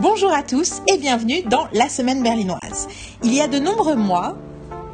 Bonjour 0.00 0.32
à 0.32 0.42
tous 0.42 0.80
et 0.90 0.96
bienvenue 0.96 1.42
dans 1.42 1.68
la 1.74 1.90
semaine 1.90 2.22
berlinoise. 2.22 2.88
Il 3.22 3.34
y 3.34 3.42
a 3.42 3.48
de 3.48 3.58
nombreux 3.58 3.96
mois, 3.96 4.34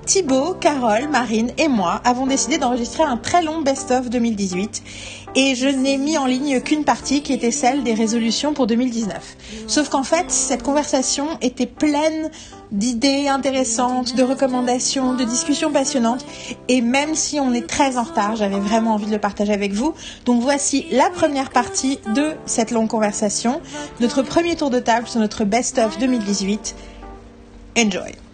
Thibaut, 0.06 0.54
Carole, 0.54 1.08
Marine 1.08 1.50
et 1.58 1.66
moi 1.66 2.00
avons 2.04 2.28
décidé 2.28 2.58
d'enregistrer 2.58 3.02
un 3.02 3.16
très 3.16 3.42
long 3.42 3.62
best-of 3.62 4.08
2018 4.08 4.80
et 5.34 5.56
je 5.56 5.66
n'ai 5.66 5.98
mis 5.98 6.16
en 6.16 6.26
ligne 6.26 6.60
qu'une 6.60 6.84
partie 6.84 7.22
qui 7.22 7.32
était 7.32 7.50
celle 7.50 7.82
des 7.82 7.92
résolutions 7.92 8.54
pour 8.54 8.68
2019. 8.68 9.36
Sauf 9.66 9.88
qu'en 9.88 10.04
fait, 10.04 10.30
cette 10.30 10.62
conversation 10.62 11.26
était 11.40 11.66
pleine 11.66 12.30
d'idées 12.70 13.26
intéressantes, 13.26 14.14
de 14.14 14.22
recommandations, 14.22 15.14
de 15.14 15.24
discussions 15.24 15.72
passionnantes 15.72 16.24
et 16.68 16.82
même 16.82 17.16
si 17.16 17.40
on 17.40 17.52
est 17.52 17.66
très 17.66 17.96
en 17.96 18.04
retard, 18.04 18.36
j'avais 18.36 18.60
vraiment 18.60 18.94
envie 18.94 19.06
de 19.06 19.12
le 19.12 19.18
partager 19.18 19.52
avec 19.52 19.72
vous. 19.72 19.92
Donc 20.24 20.40
voici 20.40 20.86
la 20.92 21.10
première 21.10 21.50
partie 21.50 21.98
de 22.14 22.34
cette 22.46 22.70
longue 22.70 22.88
conversation, 22.88 23.60
notre 23.98 24.22
premier 24.22 24.54
tour 24.54 24.70
de 24.70 24.78
table 24.78 25.08
sur 25.08 25.18
notre 25.18 25.44
best-of 25.44 25.98
2018. 25.98 26.76
Enjoy. 27.76 28.25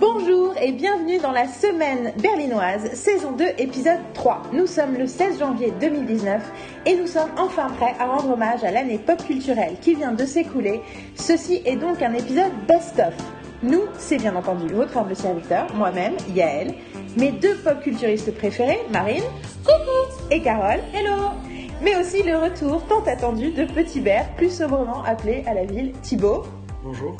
Bonjour 0.00 0.54
et 0.60 0.72
bienvenue 0.72 1.18
dans 1.18 1.30
la 1.30 1.46
semaine 1.46 2.12
berlinoise, 2.20 2.94
saison 2.94 3.30
2, 3.30 3.44
épisode 3.58 4.00
3. 4.14 4.42
Nous 4.52 4.66
sommes 4.66 4.94
le 4.94 5.06
16 5.06 5.38
janvier 5.38 5.72
2019 5.80 6.42
et 6.86 6.96
nous 6.96 7.06
sommes 7.06 7.30
enfin 7.36 7.68
prêts 7.78 7.94
à 8.00 8.06
rendre 8.06 8.32
hommage 8.32 8.64
à 8.64 8.72
l'année 8.72 8.98
pop 8.98 9.24
culturelle 9.24 9.76
qui 9.80 9.94
vient 9.94 10.10
de 10.10 10.26
s'écouler. 10.26 10.80
Ceci 11.14 11.62
est 11.64 11.76
donc 11.76 12.02
un 12.02 12.14
épisode 12.14 12.50
best-of. 12.66 13.14
Nous, 13.62 13.82
c'est 13.98 14.16
bien 14.16 14.34
entendu 14.34 14.66
votre 14.66 14.96
humble 14.96 15.14
serviteur, 15.14 15.72
moi-même, 15.76 16.14
Yael, 16.34 16.74
mes 17.16 17.30
deux 17.30 17.54
pop 17.58 17.80
culturistes 17.80 18.34
préférés, 18.34 18.80
Marine, 18.90 19.22
coucou, 19.64 20.24
et 20.32 20.42
Carole, 20.42 20.80
hello 20.92 21.57
mais 21.82 21.96
aussi 21.96 22.22
le 22.22 22.36
retour 22.36 22.82
tant 22.86 23.02
attendu 23.04 23.50
de 23.50 23.64
Petit 23.64 24.00
Bert, 24.00 24.28
plus 24.36 24.50
sobrement 24.50 25.02
appelé 25.04 25.44
à 25.46 25.54
la 25.54 25.64
ville 25.64 25.92
Thibaut. 26.02 26.44
Bonjour. 26.82 27.16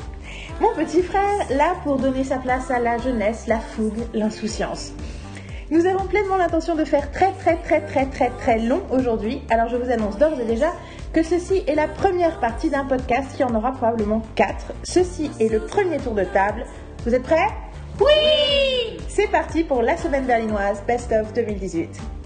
Mon 0.61 0.73
petit 0.75 1.03
frère, 1.03 1.47
là 1.50 1.75
pour 1.84 1.97
donner 1.97 2.25
sa 2.25 2.39
place 2.39 2.70
à 2.70 2.78
la 2.78 2.98
jeunesse, 2.98 3.47
la 3.47 3.61
fougue, 3.61 3.98
l'insouciance. 4.15 4.92
Nous 5.70 5.87
avons 5.87 6.06
pleinement 6.06 6.37
l'intention 6.37 6.75
de 6.75 6.84
faire 6.84 7.11
très 7.12 7.33
très 7.33 7.56
très 7.56 7.81
très 7.83 8.06
très 8.06 8.31
très 8.31 8.59
long 8.59 8.83
aujourd'hui, 8.91 9.42
alors 9.50 9.69
je 9.69 9.77
vous 9.77 9.91
annonce 9.91 10.17
d'ores 10.17 10.41
et 10.41 10.45
déjà 10.45 10.72
que 11.12 11.22
ceci 11.22 11.62
est 11.67 11.75
la 11.75 11.89
première 11.89 12.41
partie 12.41 12.70
d'un 12.70 12.84
podcast 12.84 13.37
qui 13.37 13.45
en 13.45 13.55
aura 13.55 13.72
probablement 13.72 14.22
4. 14.34 14.72
Ceci 14.83 15.31
est 15.41 15.48
le 15.48 15.61
premier 15.61 15.98
tour 15.98 16.15
de 16.15 16.25
table. 16.25 16.65
Vous 17.05 17.15
êtes 17.15 17.22
prêts? 17.22 17.48
Oui 18.00 18.98
C'est 19.09 19.31
parti 19.31 19.65
pour 19.65 19.83
la 19.83 19.97
semaine 19.97 20.25
berlinoise 20.25 20.83
Best 20.87 21.12
of 21.12 21.33
2018. 21.33 22.17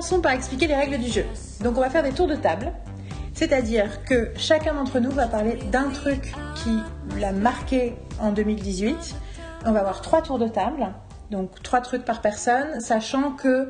Commençons 0.00 0.22
par 0.22 0.32
expliquer 0.32 0.66
les 0.66 0.74
règles 0.74 0.96
du 0.96 1.10
jeu. 1.10 1.26
Donc 1.62 1.76
on 1.76 1.80
va 1.82 1.90
faire 1.90 2.02
des 2.02 2.12
tours 2.12 2.26
de 2.26 2.34
table, 2.34 2.72
c'est-à-dire 3.34 4.02
que 4.04 4.30
chacun 4.34 4.72
d'entre 4.72 4.98
nous 4.98 5.10
va 5.10 5.26
parler 5.26 5.56
d'un 5.70 5.90
truc 5.90 6.32
qui 6.54 6.70
l'a 7.20 7.32
marqué 7.32 7.92
en 8.18 8.32
2018. 8.32 9.14
On 9.66 9.72
va 9.72 9.80
avoir 9.80 10.00
trois 10.00 10.22
tours 10.22 10.38
de 10.38 10.48
table, 10.48 10.88
donc 11.30 11.62
trois 11.62 11.82
trucs 11.82 12.06
par 12.06 12.22
personne, 12.22 12.80
sachant 12.80 13.32
que 13.32 13.68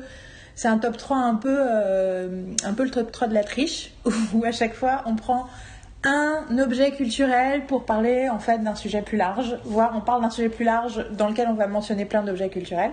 c'est 0.55 0.69
un 0.69 0.77
top 0.77 0.95
3 0.95 1.17
un 1.17 1.35
peu, 1.35 1.57
euh, 1.69 2.45
un 2.63 2.73
peu 2.75 2.85
le 2.85 2.91
top 2.91 3.11
3 3.11 3.27
de 3.27 3.33
la 3.33 3.43
triche, 3.43 3.91
où 4.33 4.45
à 4.45 4.53
chaque 4.53 4.73
fois 4.73 5.03
on 5.07 5.17
prend 5.17 5.47
un 6.03 6.57
objet 6.57 6.91
culturel 6.91 7.65
pour 7.65 7.85
parler 7.85 8.29
en 8.29 8.39
fait 8.39 8.59
d'un 8.63 8.75
sujet 8.75 9.01
plus 9.01 9.17
large, 9.17 9.57
voire 9.65 9.93
on 9.95 10.01
parle 10.01 10.21
d'un 10.21 10.29
sujet 10.29 10.49
plus 10.49 10.65
large 10.65 11.05
dans 11.11 11.27
lequel 11.27 11.47
on 11.49 11.53
va 11.53 11.67
mentionner 11.67 12.05
plein 12.05 12.23
d'objets 12.23 12.49
culturels. 12.49 12.91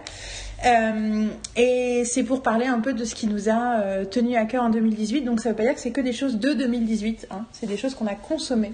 Euh, 0.66 1.28
et 1.56 2.02
c'est 2.04 2.24
pour 2.24 2.42
parler 2.42 2.66
un 2.66 2.80
peu 2.80 2.92
de 2.92 3.04
ce 3.04 3.14
qui 3.14 3.26
nous 3.26 3.48
a 3.48 3.80
euh, 3.80 4.04
tenu 4.04 4.36
à 4.36 4.44
cœur 4.44 4.64
en 4.64 4.70
2018. 4.70 5.22
Donc 5.22 5.40
ça 5.40 5.50
veut 5.50 5.56
pas 5.56 5.62
dire 5.62 5.74
que 5.74 5.80
c'est 5.80 5.92
que 5.92 6.00
des 6.00 6.12
choses 6.12 6.38
de 6.38 6.52
2018, 6.52 7.28
hein. 7.30 7.44
c'est 7.52 7.66
des 7.66 7.76
choses 7.76 7.94
qu'on 7.94 8.06
a 8.06 8.14
consommées. 8.14 8.72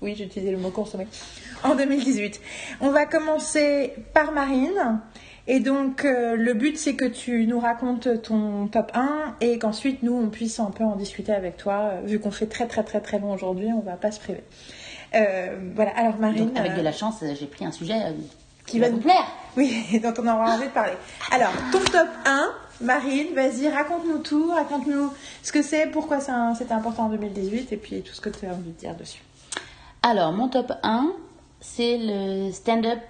Oui, 0.00 0.14
j'ai 0.16 0.24
utilisé 0.24 0.50
le 0.50 0.58
mot 0.58 0.70
consommer 0.70 1.06
en 1.62 1.76
2018. 1.76 2.40
On 2.80 2.90
va 2.90 3.06
commencer 3.06 3.92
par 4.12 4.32
Marine. 4.32 5.00
Et 5.48 5.58
donc, 5.58 6.04
euh, 6.04 6.36
le 6.36 6.54
but, 6.54 6.78
c'est 6.78 6.94
que 6.94 7.04
tu 7.04 7.46
nous 7.46 7.58
racontes 7.58 8.22
ton 8.22 8.68
top 8.68 8.92
1 8.94 9.36
et 9.40 9.58
qu'ensuite, 9.58 10.02
nous, 10.02 10.14
on 10.14 10.28
puisse 10.28 10.60
un 10.60 10.70
peu 10.70 10.84
en 10.84 10.94
discuter 10.94 11.32
avec 11.32 11.56
toi. 11.56 11.94
Vu 12.04 12.20
qu'on 12.20 12.30
fait 12.30 12.46
très, 12.46 12.66
très, 12.66 12.84
très, 12.84 13.00
très 13.00 13.18
bon 13.18 13.32
aujourd'hui, 13.32 13.68
on 13.72 13.80
va 13.80 13.96
pas 13.96 14.12
se 14.12 14.20
priver. 14.20 14.44
Euh, 15.14 15.58
voilà, 15.74 15.90
alors 15.96 16.16
Marine. 16.18 16.56
avec 16.56 16.74
de 16.76 16.80
la 16.80 16.92
chance, 16.92 17.22
j'ai 17.38 17.46
pris 17.46 17.64
un 17.64 17.72
sujet 17.72 17.98
qui 18.66 18.78
va 18.78 18.88
nous 18.88 18.98
plaire. 18.98 19.26
Oui, 19.56 19.84
dont 20.02 20.14
on 20.18 20.26
aura 20.26 20.54
envie 20.54 20.66
de 20.66 20.72
parler. 20.72 20.94
Alors, 21.32 21.52
ton 21.72 21.80
top 21.80 22.08
1, 22.24 22.50
Marine, 22.80 23.34
vas-y, 23.34 23.68
raconte-nous 23.68 24.18
tout, 24.18 24.50
raconte-nous 24.50 25.12
ce 25.42 25.52
que 25.52 25.62
c'est, 25.62 25.88
pourquoi 25.88 26.20
c'était 26.20 26.72
important 26.72 27.06
en 27.06 27.08
2018 27.10 27.72
et 27.72 27.76
puis 27.76 28.02
tout 28.02 28.14
ce 28.14 28.20
que 28.20 28.30
tu 28.30 28.46
as 28.46 28.50
envie 28.50 28.70
de 28.70 28.78
dire 28.78 28.94
dessus. 28.94 29.22
Alors, 30.02 30.32
mon 30.32 30.48
top 30.48 30.72
1, 30.82 31.12
c'est 31.60 31.98
le 32.00 32.50
stand-up 32.52 33.00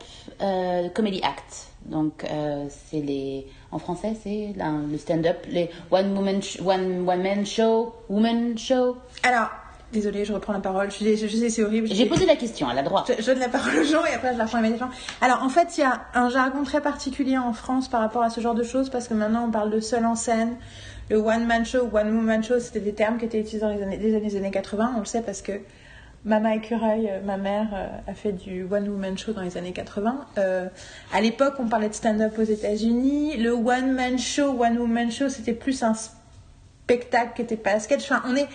euh, 0.41 0.89
comedy 0.91 1.23
act. 1.23 1.72
Donc, 1.87 2.25
euh, 2.25 2.67
c'est 2.69 3.01
les. 3.01 3.47
En 3.71 3.79
français, 3.79 4.15
c'est 4.23 4.55
le 4.57 4.99
stand-up, 4.99 5.39
les 5.49 5.71
one 5.91 6.17
woman, 6.17 6.41
one, 6.65 7.09
one 7.09 7.23
man 7.23 7.47
show, 7.47 7.95
woman 8.09 8.57
show. 8.57 8.97
Alors, 9.23 9.49
désolée, 9.93 10.25
je 10.25 10.33
reprends 10.33 10.53
la 10.53 10.61
parole. 10.61 10.91
Je, 10.91 11.17
je, 11.17 11.27
sais, 11.27 11.51
c'est 11.51 11.63
horrible. 11.63 11.89
J'ai 11.91 12.07
posé 12.07 12.27
la 12.27 12.37
question, 12.37 12.69
à 12.69 12.75
la 12.75 12.83
droite. 12.83 13.13
Je, 13.19 13.25
donne 13.25 13.39
la 13.39 13.49
parole 13.49 13.79
aux 13.79 13.85
gens 13.85 14.05
et 14.05 14.15
après 14.15 14.33
je 14.33 14.39
la 14.39 14.45
reprends 14.45 14.59
immédiatement. 14.59 14.91
Alors, 15.21 15.43
en 15.43 15.49
fait, 15.49 15.77
il 15.77 15.81
y 15.81 15.85
a 15.85 16.03
un 16.15 16.29
jargon 16.29 16.65
très 16.65 16.81
particulier 16.81 17.39
en 17.39 17.53
France 17.53 17.89
par 17.89 18.01
rapport 18.01 18.23
à 18.23 18.31
ce 18.31 18.41
genre 18.41 18.55
de 18.55 18.63
choses 18.63 18.91
parce 18.91 19.09
que 19.09 19.15
maintenant 19.15 19.47
on 19.49 19.51
parle 19.51 19.71
de 19.71 19.81
seul 19.81 20.05
en 20.05 20.15
scène. 20.15 20.57
Le 21.11 21.19
one 21.19 21.47
man 21.47 21.65
show, 21.67 21.89
one 21.93 22.17
woman 22.17 22.43
show, 22.43 22.59
c'était 22.59 22.81
des 22.81 22.95
termes 22.95 23.19
qui 23.19 23.27
étaient 23.27 23.41
utilisés 23.41 23.61
dans 23.61 23.73
les 23.73 23.83
années, 23.83 23.99
les 23.99 24.15
années, 24.15 24.37
années 24.37 24.51
80. 24.51 24.95
On 24.97 25.01
le 25.01 25.05
sait 25.05 25.23
parce 25.23 25.43
que 25.43 25.53
Mama 26.25 26.55
Écureuil, 26.55 27.09
euh, 27.11 27.21
ma 27.25 27.37
mère, 27.37 27.69
euh, 27.75 28.11
a 28.11 28.15
fait 28.15 28.33
du 28.33 28.65
One 28.71 28.89
Woman 28.89 29.19
Show 29.19 29.33
dans 29.33 29.41
les 29.41 29.57
années 29.57 29.73
80. 29.73 30.25
Euh, 30.39 30.69
à 31.13 31.21
l'époque, 31.21 31.55
on 31.59 31.67
parlait 31.67 31.89
de 31.89 31.95
stand-up 31.95 32.39
aux 32.39 32.45
États-Unis. 32.45 33.37
Le 33.39 33.51
One 33.53 33.93
Man 33.93 34.19
Show, 34.19 34.63
One 34.63 34.79
Woman 34.79 35.11
Show, 35.11 35.29
c'était 35.29 35.53
plus 35.53 35.83
un 35.83 35.95
spectacle 35.95 37.33
qui 37.35 37.43
n'était 37.43 37.57
pas 37.57 37.73
un 37.73 37.81
sketch. 37.81 38.03
Enfin, 38.03 38.23
on 38.27 38.37
est. 38.37 38.47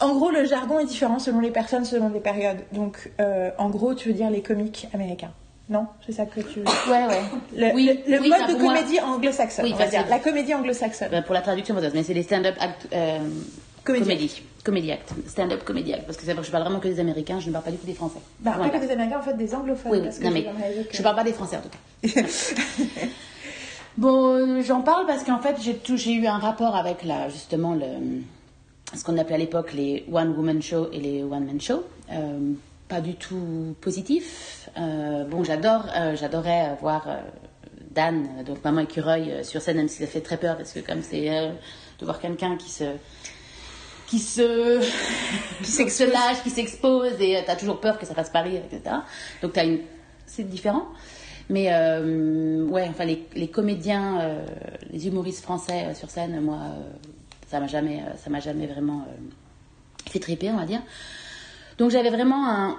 En 0.00 0.14
gros, 0.14 0.30
le 0.30 0.44
jargon 0.44 0.80
est 0.80 0.86
différent 0.86 1.20
selon 1.20 1.38
les 1.38 1.52
personnes, 1.52 1.84
selon 1.84 2.08
les 2.08 2.18
périodes. 2.18 2.58
Donc, 2.72 3.12
en 3.58 3.70
gros, 3.70 3.94
tu 3.94 4.08
veux 4.08 4.14
dire 4.14 4.28
les 4.28 4.42
comiques 4.42 4.88
américains. 4.92 5.30
Non, 5.68 5.86
c'est 6.04 6.12
ça 6.12 6.26
que 6.26 6.40
tu. 6.40 6.60
Ouais, 6.60 7.06
ouais. 7.06 7.22
Le, 7.56 7.74
oui, 7.74 8.00
le, 8.06 8.18
mode 8.18 8.48
de 8.48 8.60
comédie 8.60 9.00
anglo-saxonne. 9.00 9.64
Oui, 9.64 9.72
on 9.72 9.78
va 9.78 9.86
dire. 9.86 10.04
La 10.10 10.18
comédie 10.18 10.52
anglo-saxonne. 10.52 11.10
Ben, 11.10 11.22
pour 11.22 11.32
la 11.34 11.42
traduction, 11.42 11.76
mais 11.76 12.02
c'est 12.02 12.12
les 12.12 12.24
stand-up 12.24 12.56
Comédie. 13.84 14.42
Comédie. 14.64 14.92
Stand-up 15.28 15.62
comédie. 15.62 15.94
Parce 16.06 16.16
que 16.16 16.24
c'est 16.24 16.32
vrai 16.32 16.40
que 16.40 16.46
je 16.46 16.50
parle 16.50 16.64
vraiment 16.64 16.80
que 16.80 16.88
des 16.88 16.98
Américains, 16.98 17.38
je 17.38 17.48
ne 17.48 17.52
parle 17.52 17.66
pas 17.66 17.70
du 17.70 17.76
tout 17.76 17.86
des 17.86 17.92
Français. 17.92 18.20
Bah, 18.40 18.56
pas 18.58 18.70
que 18.70 18.78
des 18.78 18.90
Américains, 18.90 19.18
en 19.18 19.22
fait, 19.22 19.36
des 19.36 19.54
anglophones. 19.54 19.92
Oui, 19.92 20.00
non, 20.22 20.30
mais 20.30 20.46
je 20.90 20.98
ne 20.98 21.02
parle 21.02 21.16
pas 21.16 21.24
des 21.24 21.34
Français 21.34 21.58
en 21.58 21.60
tout 21.60 21.68
cas. 21.68 22.22
bon, 23.98 24.62
j'en 24.62 24.80
parle 24.80 25.06
parce 25.06 25.22
qu'en 25.22 25.38
fait, 25.38 25.56
j'ai 25.60 26.12
eu 26.14 26.26
un 26.26 26.38
rapport 26.38 26.76
avec 26.76 27.04
la, 27.04 27.28
justement 27.28 27.74
le, 27.74 28.22
ce 28.94 29.04
qu'on 29.04 29.18
appelait 29.18 29.34
à 29.34 29.38
l'époque 29.38 29.74
les 29.74 30.06
One 30.10 30.30
Woman 30.30 30.62
Show 30.62 30.88
et 30.90 31.00
les 31.00 31.22
One 31.22 31.44
Man 31.44 31.60
Show. 31.60 31.84
Euh, 32.10 32.52
pas 32.88 33.02
du 33.02 33.16
tout 33.16 33.74
positif. 33.82 34.70
Euh, 34.78 35.24
bon, 35.24 35.44
j'adore, 35.44 35.86
euh, 35.94 36.16
j'adorais 36.16 36.74
voir 36.80 37.06
Dan, 37.90 38.44
donc 38.46 38.64
Maman 38.64 38.80
Écureuil, 38.80 39.44
sur 39.44 39.60
scène, 39.60 39.76
même 39.76 39.88
si 39.88 39.98
ça 39.98 40.06
fait 40.06 40.22
très 40.22 40.38
peur 40.38 40.56
parce 40.56 40.72
que 40.72 40.80
comme 40.80 41.02
c'est 41.02 41.28
de 41.98 42.04
voir 42.04 42.18
quelqu'un 42.18 42.56
qui 42.56 42.70
se 42.70 42.84
qui 44.14 44.20
se 44.20 44.80
qui 45.62 46.42
qui 46.44 46.50
s'expose 46.50 47.20
et 47.20 47.36
euh, 47.36 47.40
tu 47.44 47.50
as 47.50 47.56
toujours 47.56 47.80
peur 47.80 47.98
que 47.98 48.06
ça 48.06 48.14
fasse 48.14 48.30
Paris, 48.30 48.56
etc. 48.56 48.96
Donc 49.42 49.56
une... 49.56 49.80
c'est 50.26 50.48
différent. 50.48 50.86
Mais 51.50 51.72
euh, 51.72 52.64
ouais, 52.66 52.86
enfin 52.88 53.04
les, 53.04 53.26
les 53.34 53.48
comédiens, 53.48 54.20
euh, 54.20 54.46
les 54.90 55.06
humoristes 55.08 55.42
français 55.42 55.92
sur 55.94 56.10
scène, 56.10 56.40
moi, 56.40 56.58
ça 57.48 57.60
m'a 57.60 57.66
jamais, 57.66 58.02
ça 58.16 58.30
m'a 58.30 58.40
jamais 58.40 58.66
vraiment 58.66 59.06
fait 60.08 60.20
triper, 60.20 60.50
on 60.50 60.56
va 60.56 60.64
dire. 60.64 60.80
Donc 61.76 61.90
j'avais 61.90 62.10
vraiment 62.10 62.48
un, 62.48 62.78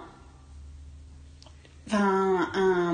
enfin 1.88 2.48
un, 2.56 2.94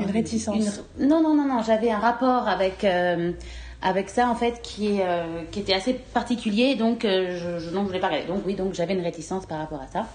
une 0.00 0.10
réticence. 0.10 0.82
non 1.00 1.22
non 1.22 1.34
non 1.34 1.48
non, 1.48 1.62
j'avais 1.62 1.90
un 1.90 1.98
rapport 1.98 2.46
avec 2.46 2.84
avec 3.84 4.08
ça 4.08 4.28
en 4.30 4.34
fait 4.34 4.62
qui, 4.62 5.00
euh, 5.00 5.42
qui 5.52 5.60
était 5.60 5.74
assez 5.74 5.92
particulier 5.92 6.74
donc 6.74 7.04
euh, 7.04 7.58
je, 7.60 7.64
je, 7.64 7.78
voulais 7.78 8.00
pas 8.00 8.08
regarder. 8.08 8.26
Donc 8.26 8.42
oui, 8.46 8.54
donc 8.54 8.74
j'avais 8.74 8.94
une 8.94 9.02
réticence 9.02 9.46
par 9.46 9.58
rapport 9.58 9.80
à 9.80 9.86
ça. 9.86 10.06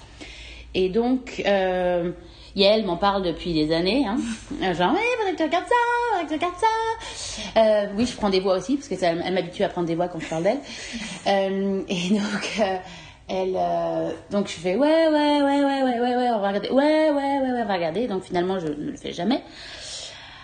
Et 0.73 0.89
donc 0.89 1.41
euh, 1.45 2.11
Yael 2.55 2.83
m'en 2.85 2.97
parle 2.97 3.23
depuis 3.23 3.53
des 3.53 3.73
années. 3.73 4.05
Hein. 4.07 4.17
Genre, 4.73 4.91
oui, 4.91 4.99
faudrait 5.17 5.31
que 5.33 5.37
tu 5.37 5.43
regardes 5.43 5.67
ça, 5.67 5.75
faudrait 6.09 6.23
que 6.23 6.29
tu 6.29 6.35
regardes 6.35 6.59
ça. 6.59 7.61
Euh, 7.61 7.85
oui, 7.95 8.05
je 8.07 8.15
prends 8.15 8.29
des 8.29 8.39
voix 8.39 8.57
aussi, 8.57 8.75
parce 8.75 8.87
que 8.87 8.95
elle, 8.95 9.23
elle 9.23 9.33
m'habitue 9.35 9.63
à 9.63 9.69
prendre 9.69 9.87
des 9.87 9.95
voix 9.95 10.07
quand 10.07 10.19
je 10.19 10.27
parle 10.27 10.43
d'elle. 10.43 10.59
Euh, 11.27 11.83
et 11.87 12.09
donc, 12.09 12.59
euh, 12.59 12.77
elle, 13.27 13.57
donc 14.31 14.47
je 14.47 14.53
fais, 14.53 14.75
ouais, 14.75 15.07
ouais, 15.07 15.41
ouais, 15.41 15.63
ouais, 15.63 15.83
ouais, 15.83 15.99
ouais, 15.99 16.15
ouais, 16.15 16.29
on 16.33 16.39
va 16.39 16.47
regarder. 16.47 16.69
Ouais, 16.69 17.11
ouais, 17.11 17.11
ouais, 17.11 17.51
ouais, 17.51 17.61
on 17.61 17.67
va 17.67 17.73
regarder. 17.75 18.07
Donc 18.07 18.23
finalement, 18.23 18.59
je 18.59 18.67
ne 18.67 18.91
le 18.91 18.97
fais 18.97 19.13
jamais. 19.13 19.43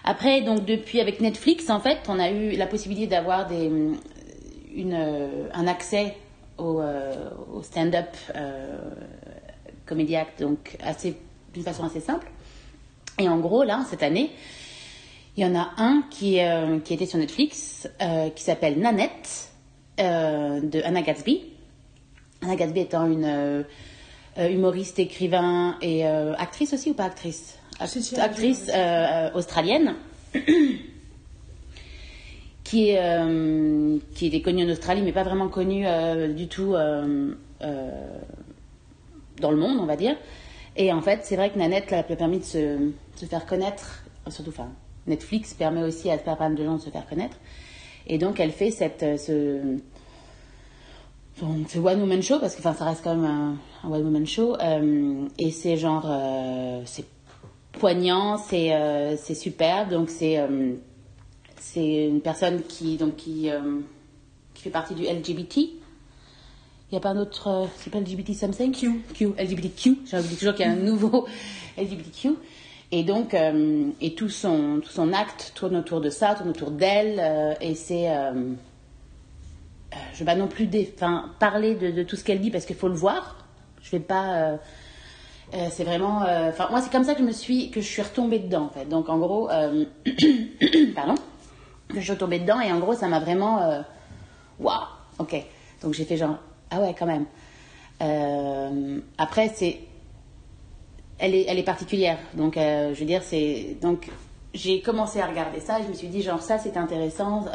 Après, 0.06 0.42
donc 0.42 0.66
depuis 0.66 1.02
avec 1.02 1.19
Netflix, 1.19 1.69
en 1.69 1.80
fait, 1.80 1.98
on 2.07 2.19
a 2.19 2.30
eu 2.30 2.52
la 2.52 2.68
possibilité 2.68 3.07
d'avoir 3.07 3.48
des, 3.48 3.72
une, 4.75 4.94
un 5.54 5.68
accès 5.68 6.16
au, 6.57 6.81
au 7.54 7.63
stand-up 7.63 8.16
euh, 8.36 8.78
donc 10.40 10.78
assez 10.84 11.16
d'une 11.54 11.63
façon 11.63 11.84
assez 11.86 12.00
simple. 12.00 12.28
Et 13.19 13.30
en 13.30 13.40
gros, 13.40 13.63
là, 13.63 13.86
cette 13.90 14.04
année, 14.04 14.31
il 15.38 15.44
y 15.44 15.48
en 15.48 15.56
a 15.56 15.72
un 15.78 16.04
qui, 16.10 16.40
euh, 16.42 16.80
qui 16.80 16.94
était 16.94 17.06
sur 17.06 17.19
Netflix, 17.19 17.88
euh, 18.01 18.30
qui 18.30 18.44
s'appelle 18.44 18.80
Nanette, 18.80 19.50
euh, 20.00 20.60
de 20.62 20.81
Anna 20.81 21.01
Gatsby. 21.01 21.44
Anna 22.42 22.56
Gatsby 22.56 22.81
étant 22.81 23.06
une 23.06 23.25
euh, 23.25 23.63
euh, 24.38 24.50
humoriste, 24.50 25.00
écrivain 25.00 25.78
et 25.81 26.06
euh, 26.06 26.34
actrice 26.36 26.74
aussi 26.74 26.92
ou 26.92 26.94
pas 26.94 27.06
actrice? 27.06 27.58
Si, 27.86 28.01
si, 28.01 28.19
Actrice 28.19 28.69
euh, 28.74 29.31
australienne. 29.33 29.95
qui, 32.63 32.89
est, 32.89 33.00
euh, 33.00 33.98
qui 34.16 34.25
était 34.27 34.42
connue 34.42 34.66
en 34.66 34.69
Australie, 34.69 35.01
mais 35.04 35.12
pas 35.12 35.24
vraiment 35.24 35.50
connue 35.50 35.86
euh, 35.86 36.33
du 36.33 36.48
tout 36.48 36.74
dans 39.39 39.51
le 39.51 39.57
monde, 39.57 39.77
on 39.80 39.86
va 39.86 39.95
dire. 39.95 40.16
Et 40.75 40.92
en 40.92 41.01
fait, 41.01 41.22
c'est 41.24 41.36
vrai 41.36 41.51
que 41.51 41.60
Nanette 41.60 41.92
l'a 41.92 42.04
permis 42.04 42.39
de 42.39 42.44
se, 42.44 42.92
se 43.16 43.25
faire 43.25 43.45
connaître, 43.45 44.04
surtout, 44.30 44.50
enfin, 44.50 44.69
Netflix 45.07 45.54
permet 45.54 45.83
aussi 45.83 46.10
à 46.10 46.18
pas 46.18 46.36
mal 46.39 46.56
de 46.56 46.66
gens 46.66 46.75
de 46.75 46.81
se 46.81 46.89
faire 46.89 47.06
connaître. 47.07 47.38
Et 48.07 48.18
donc, 48.18 48.39
elle 48.39 48.51
fait 48.51 48.72
cette, 48.72 49.06
ce, 49.19 49.77
one 51.42 52.01
woman 52.01 52.22
show 52.22 52.39
parce 52.39 52.56
que 52.56 52.60
enfin, 52.60 52.74
ça 52.74 52.86
reste 52.86 53.04
quand 53.04 53.16
même 53.16 53.25
un, 53.25 53.57
un 53.83 53.92
one 53.92 54.04
woman 54.04 54.25
show 54.25 54.56
euh, 54.60 55.27
et 55.38 55.51
c'est 55.51 55.77
genre 55.77 56.06
euh, 56.07 56.81
c'est 56.86 57.06
poignant, 57.80 58.38
c'est 58.38 58.74
euh, 58.74 59.18
superbe. 59.18 59.89
Donc 59.89 60.10
c'est 60.10 60.38
euh, 60.39 60.74
c'est 61.57 62.07
une 62.07 62.22
personne 62.22 62.63
qui 62.63 62.98
donc 62.98 63.16
qui 63.16 63.50
euh, 63.50 63.80
qui 64.54 64.63
fait 64.63 64.69
partie 64.69 64.95
du 64.95 65.04
LGBT. 65.04 65.57
Il 65.57 66.92
n'y 66.92 66.98
a 66.98 67.01
pas 67.01 67.10
un 67.10 67.18
autre, 67.18 67.48
euh, 67.48 67.66
c'est 67.77 67.89
pas 67.92 68.00
LGBT 68.00 68.33
something? 68.33 68.72
Q. 68.72 69.01
Q, 69.13 69.30
LGBTQ. 69.38 69.98
J'ai 70.06 70.19
oublié 70.19 70.36
toujours 70.38 70.54
qu'il 70.54 70.66
y 70.66 70.69
a 70.69 70.72
un 70.72 70.75
nouveau 70.75 71.25
LGBTQ. 71.77 72.36
Et 72.92 73.04
donc, 73.04 73.36
et 74.00 74.13
tout 74.13 74.30
son, 74.30 74.80
tout 74.81 74.92
son 74.92 75.12
acte 75.12 75.51
tourne 75.56 75.75
autour 75.75 76.01
de 76.01 76.12
ça, 76.12 76.36
tourne 76.36 76.50
autour 76.51 76.69
d'elle. 76.69 77.57
et 77.60 77.74
c'est. 77.74 78.07
je 80.13 80.19
vais 80.19 80.25
pas 80.25 80.36
non 80.36 80.48
plus 80.48 80.68
dé- 80.68 80.94
parler 81.39 81.74
de, 81.75 81.89
de 81.89 82.04
tout 82.04 82.16
ce 82.16 82.24
qu'elle 82.24 82.39
dit 82.39 82.51
parce 82.51 82.66
qu'il 82.66 82.75
faut 82.75 82.88
le 82.88 82.94
voir. 82.94 83.44
Je 83.81 83.89
vais 83.89 84.00
pas. 84.00 84.60
Euh, 85.56 85.68
c'est 85.72 85.84
vraiment. 85.84 86.24
euh, 86.24 86.52
moi, 86.69 86.81
c'est 86.81 86.92
comme 86.92 87.04
ça 87.04 87.13
que 87.13 87.19
je 87.22 87.25
me 87.25 87.31
suis, 87.31 87.69
que 87.72 87.81
je 87.81 87.88
suis 87.88 88.02
retombée 88.02 88.40
dedans, 88.40 88.66
en 88.66 88.69
fait. 88.69 88.86
Donc, 88.86 89.10
en 89.10 89.18
gros, 89.18 89.50
euh, 89.50 89.86
pardon, 90.96 91.16
que 91.90 91.96
je 91.96 92.02
suis 92.02 92.12
retombée 92.12 92.40
dedans 92.40 92.60
et 92.62 92.72
en 92.72 92.80
gros, 92.80 92.94
ça 92.94 93.07
m'a 93.07 93.19
vraiment. 93.19 93.84
Waouh, 94.60 94.81
ok. 95.19 95.36
Donc, 95.81 95.94
j'ai 95.94 96.06
fait 96.06 96.18
genre, 96.18 96.38
ah 96.72 96.80
ouais, 96.81 96.96
quand 96.98 97.06
même. 97.06 97.25
Après, 99.18 99.50
c'est. 99.54 99.80
Elle 101.18 101.34
est, 101.34 101.46
elle 101.48 101.58
est 101.60 101.63
particulière. 101.63 102.18
Donc, 102.34 102.56
je 102.56 103.00
veux 103.00 103.06
dire, 103.06 103.24
c'est. 103.24 103.78
Donc, 103.81 104.10
j'ai 104.54 104.81
commencé 104.81 105.19
à 105.19 105.28
regarder 105.28 105.60
ça. 105.60 105.81
Je 105.81 105.88
me 105.88 105.94
suis 105.94 106.08
dit, 106.08 106.22
genre, 106.22 106.42
ça, 106.42 106.58
c'est 106.58 106.78
intéressant. 106.78 107.46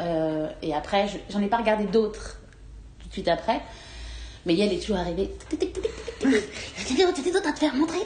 et 0.61 0.73
après, 0.73 1.07
je- 1.07 1.17
j'en 1.29 1.41
ai 1.41 1.47
pas 1.47 1.57
regardé 1.57 1.85
d'autres 1.85 2.37
tout 3.01 3.07
de 3.07 3.13
suite 3.13 3.27
après. 3.27 3.61
Mais 4.45 4.57
elle 4.57 4.73
est 4.73 4.79
toujours 4.79 4.97
arrivée. 4.97 5.29
Train 6.19 7.51
de 7.51 7.57
faire 7.57 7.75
montrer. 7.75 7.99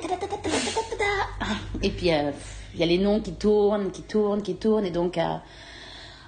Et 1.81 1.89
puis, 1.89 2.13
euh, 2.13 2.31
il 2.73 2.79
y 2.79 2.83
a 2.83 2.85
les 2.85 2.97
noms 2.97 3.19
qui 3.21 3.33
tournent, 3.33 3.91
qui 3.91 4.01
tournent, 4.01 4.41
qui 4.41 4.55
tournent. 4.55 4.85
Et 4.85 4.91
donc, 4.91 5.17
à, 5.17 5.41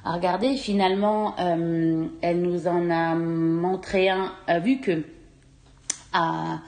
à 0.06 0.14
regarder, 0.14 0.56
finalement, 0.56 1.36
euh, 1.40 2.06
elle 2.22 2.42
nous 2.42 2.68
en 2.68 2.90
a 2.90 3.16
montré 3.16 4.10
un, 4.10 4.32
euh, 4.50 4.60
vu 4.60 4.80
que 4.80 5.04
à, 6.14 6.60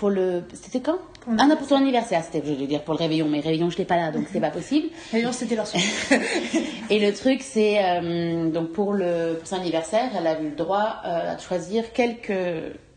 pour 0.00 0.08
le. 0.08 0.42
C'était 0.54 0.80
quand 0.80 0.98
Pour 1.20 1.34
Ah 1.38 1.46
non, 1.46 1.56
pour 1.56 1.68
son 1.68 1.76
anniversaire, 1.76 2.24
c'était, 2.24 2.42
je 2.44 2.58
veux 2.58 2.66
dire, 2.66 2.82
pour 2.82 2.94
le 2.94 2.98
réveillon. 2.98 3.28
Mais 3.28 3.40
réveillon, 3.40 3.68
je 3.68 3.74
n'étais 3.74 3.84
pas 3.84 3.96
là, 3.96 4.10
donc 4.10 4.26
c'est 4.32 4.40
pas 4.40 4.50
possible. 4.50 4.88
D'ailleurs, 5.12 5.34
c'était 5.34 5.54
leur 5.56 5.66
soirée. 5.66 5.84
Et 6.90 6.98
le 6.98 7.12
truc, 7.12 7.42
c'est 7.42 7.84
euh, 7.84 8.48
donc 8.50 8.72
pour 8.72 8.94
le 8.94 9.36
pour 9.38 9.46
son 9.46 9.56
anniversaire, 9.56 10.10
elle 10.18 10.26
a 10.26 10.40
eu 10.40 10.48
le 10.48 10.56
droit 10.56 11.02
euh, 11.04 11.34
de 11.34 11.40
choisir 11.40 11.92
quelques 11.92 12.32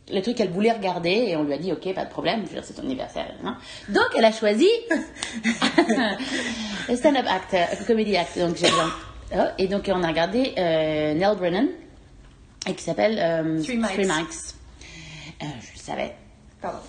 les 0.10 0.22
trucs 0.22 0.36
qu'elle 0.38 0.50
voulait 0.50 0.72
regarder 0.72 1.26
et 1.28 1.36
on 1.38 1.44
lui 1.44 1.54
a 1.54 1.58
dit 1.58 1.72
ok 1.72 1.94
pas 1.94 2.06
de 2.06 2.10
problème, 2.10 2.42
je 2.44 2.48
veux 2.48 2.54
dire 2.56 2.64
c'est 2.66 2.74
ton 2.74 2.84
anniversaire. 2.84 3.34
hein. 3.44 3.58
Donc 3.90 4.08
elle 4.18 4.26
a 4.26 4.32
choisi 4.34 4.68
stand-up 6.96 7.26
act, 7.28 7.56
comedy 7.88 8.18
act. 8.18 8.38
Donc 8.38 8.56
j'ai 8.58 8.68
oh, 9.34 9.38
et 9.58 9.68
donc 9.68 9.90
on 9.94 10.04
a 10.04 10.08
regardé 10.08 10.54
euh, 10.58 11.14
Nell 11.14 11.38
Brennan 11.38 11.68
et 12.68 12.74
qui 12.74 12.84
s'appelle 12.84 13.18
euh, 13.20 13.62
Three 13.62 13.78
Mics. 13.78 13.98
Mics. 13.98 14.56
Euh, 15.42 15.46
je 15.62 15.74
le 15.74 15.80
savais. 15.80 16.16
Pardon. 16.64 16.80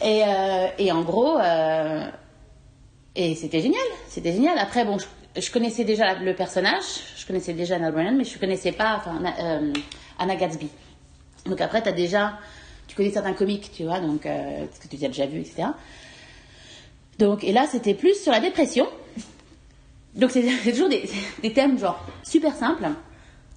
Et, 0.00 0.22
euh, 0.24 0.68
et 0.78 0.92
en 0.92 1.02
gros, 1.02 1.36
euh, 1.38 2.04
et 3.16 3.34
c'était 3.34 3.60
génial, 3.60 3.82
c'était 4.08 4.32
génial. 4.32 4.56
Après, 4.58 4.84
bon, 4.84 4.96
je, 4.96 5.40
je 5.40 5.50
connaissais 5.50 5.82
déjà 5.82 6.14
le 6.14 6.36
personnage, 6.36 6.84
je 7.16 7.26
connaissais 7.26 7.52
déjà 7.52 7.74
Anna 7.76 7.90
Brennan, 7.90 8.16
mais 8.16 8.22
je 8.22 8.38
connaissais 8.38 8.70
pas 8.70 8.96
enfin, 8.96 9.16
Anna, 9.16 9.34
euh, 9.40 9.72
Anna 10.20 10.36
Gatsby. 10.36 10.68
Donc 11.46 11.60
après, 11.60 11.82
tu 11.82 11.88
as 11.88 11.92
déjà, 11.92 12.38
tu 12.86 12.94
connais 12.94 13.10
certains 13.10 13.32
comiques, 13.32 13.72
tu 13.74 13.82
vois, 13.82 13.98
donc, 13.98 14.22
ce 14.22 14.78
que 14.78 14.96
tu 14.96 15.04
as 15.04 15.08
déjà 15.08 15.26
vu, 15.26 15.40
etc. 15.40 15.70
Donc, 17.18 17.42
et 17.42 17.50
là, 17.50 17.66
c'était 17.68 17.94
plus 17.94 18.22
sur 18.22 18.30
la 18.30 18.38
dépression. 18.38 18.86
Donc, 20.14 20.30
c'est 20.30 20.48
c'est 20.62 20.70
toujours 20.70 20.88
des, 20.88 21.10
des 21.42 21.52
thèmes, 21.52 21.76
genre, 21.76 22.00
super 22.22 22.54
simples, 22.54 22.88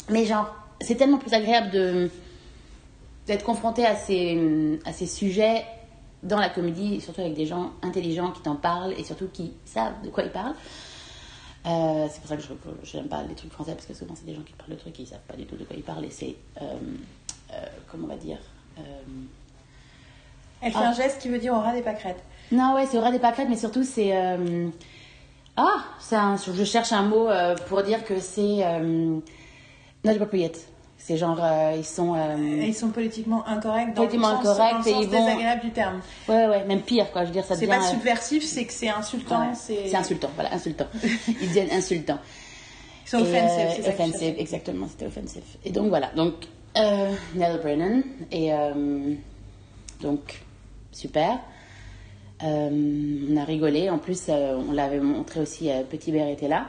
mais 0.09 0.25
genre, 0.25 0.55
c'est 0.79 0.95
tellement 0.95 1.19
plus 1.19 1.33
agréable 1.35 1.69
de 1.69 2.09
d'être 3.27 3.43
confronté 3.43 3.85
à 3.85 3.95
ces, 3.95 4.79
à 4.85 4.93
ces 4.93 5.05
sujets 5.07 5.63
dans 6.23 6.39
la 6.39 6.49
comédie, 6.49 7.01
surtout 7.01 7.21
avec 7.21 7.33
des 7.33 7.45
gens 7.45 7.71
intelligents 7.81 8.31
qui 8.31 8.41
t'en 8.41 8.55
parlent 8.55 8.93
et 8.97 9.03
surtout 9.03 9.27
qui 9.31 9.53
savent 9.65 9.93
de 10.03 10.09
quoi 10.09 10.23
ils 10.23 10.31
parlent. 10.31 10.53
Euh, 11.65 12.07
c'est 12.11 12.19
pour 12.19 12.29
ça 12.29 12.37
que 12.37 12.43
je 12.83 12.97
n'aime 12.97 13.07
pas 13.07 13.21
les 13.23 13.35
trucs 13.35 13.51
français 13.51 13.73
parce 13.73 13.85
que 13.85 13.93
souvent 13.93 14.15
c'est 14.15 14.25
des 14.25 14.33
gens 14.33 14.41
qui 14.41 14.53
parlent 14.53 14.71
de 14.71 14.75
trucs 14.75 14.99
et 14.99 15.03
ils 15.03 15.07
savent 15.07 15.19
pas 15.27 15.35
du 15.35 15.45
tout 15.45 15.55
de 15.55 15.63
quoi 15.63 15.75
ils 15.75 15.83
parlent 15.83 16.05
et 16.05 16.09
c'est 16.09 16.35
euh, 16.61 16.65
euh, 17.53 17.65
comment 17.91 18.05
on 18.05 18.07
va 18.09 18.15
dire 18.17 18.39
Elle 20.61 20.71
fait 20.71 20.77
Ah. 20.81 20.89
un 20.89 20.93
geste 20.93 21.21
qui 21.21 21.29
veut 21.29 21.37
dire 21.37 21.53
aura 21.53 21.73
des 21.73 21.83
pâquerettes. 21.83 22.23
non 22.51 22.73
ouais 22.73 22.87
c'est 22.87 22.97
aura 22.97 23.11
des 23.11 23.19
pâquerettes 23.19 23.49
mais 23.49 23.57
surtout 23.57 23.83
c'est 23.83 24.11
ah 25.57 25.83
un- 26.11 26.37
je 26.37 26.63
cherche 26.63 26.91
un 26.93 27.03
mot 27.03 27.27
pour 27.67 27.83
dire 27.83 28.03
que 28.05 28.19
c'est 28.19 28.63
not 30.03 30.11
appropriate 30.13 30.67
c'est 31.03 31.17
genre 31.17 31.39
euh, 31.43 31.73
ils 31.77 31.83
sont 31.85 32.13
euh, 32.15 32.35
ils 32.63 32.75
sont 32.75 32.89
politiquement 32.89 33.45
incorrects 33.47 33.93
dans 33.95 34.03
Politiquement 34.03 34.39
le 34.39 34.45
sens, 34.45 34.57
dans 34.57 34.71
le 34.77 34.87
et 34.87 34.91
sens 34.93 35.01
ils 35.03 35.09
vont- 35.09 35.25
désagréable 35.25 35.61
du 35.61 35.71
terme. 35.71 35.99
ouais 36.29 36.47
ouais 36.47 36.63
même 36.65 36.81
pire 36.81 37.11
quoi 37.11 37.21
je 37.23 37.27
veux 37.27 37.33
dire 37.33 37.43
ça 37.45 37.55
C'est 37.55 37.65
devient 37.65 37.79
pas 37.79 37.85
euh, 37.87 37.89
subversif, 37.91 38.43
c'est 38.43 38.65
que 38.65 38.73
c'est 38.73 38.89
insultant. 38.89 39.39
Ouais, 39.41 39.55
c'est 39.55 39.87
c'est 39.87 39.95
insultant, 39.95 40.29
voilà, 40.35 40.53
insultant. 40.53 40.85
Ils 41.27 41.47
deviennent 41.47 41.71
insultants. 41.71 42.19
Ils 43.05 43.09
sont 43.09 43.17
euh, 43.25 43.69
c'est 43.75 43.81
ça 43.81 43.89
offensive, 43.89 44.35
exactement, 44.37 44.87
c'était 44.89 45.07
offensif. 45.07 45.43
Et 45.65 45.71
donc 45.71 45.89
voilà, 45.89 46.11
donc 46.15 46.33
Nell 46.75 47.59
Brennan, 47.61 48.03
et 48.31 48.51
donc 50.01 50.41
super. 50.91 51.39
On 52.43 53.37
a 53.37 53.43
rigolé, 53.43 53.89
en 53.89 53.97
plus 53.97 54.29
on 54.29 54.71
l'avait 54.71 54.99
montré 54.99 55.39
aussi, 55.41 55.69
Petit 55.89 56.11
Bear 56.11 56.27
était 56.29 56.47
là, 56.47 56.67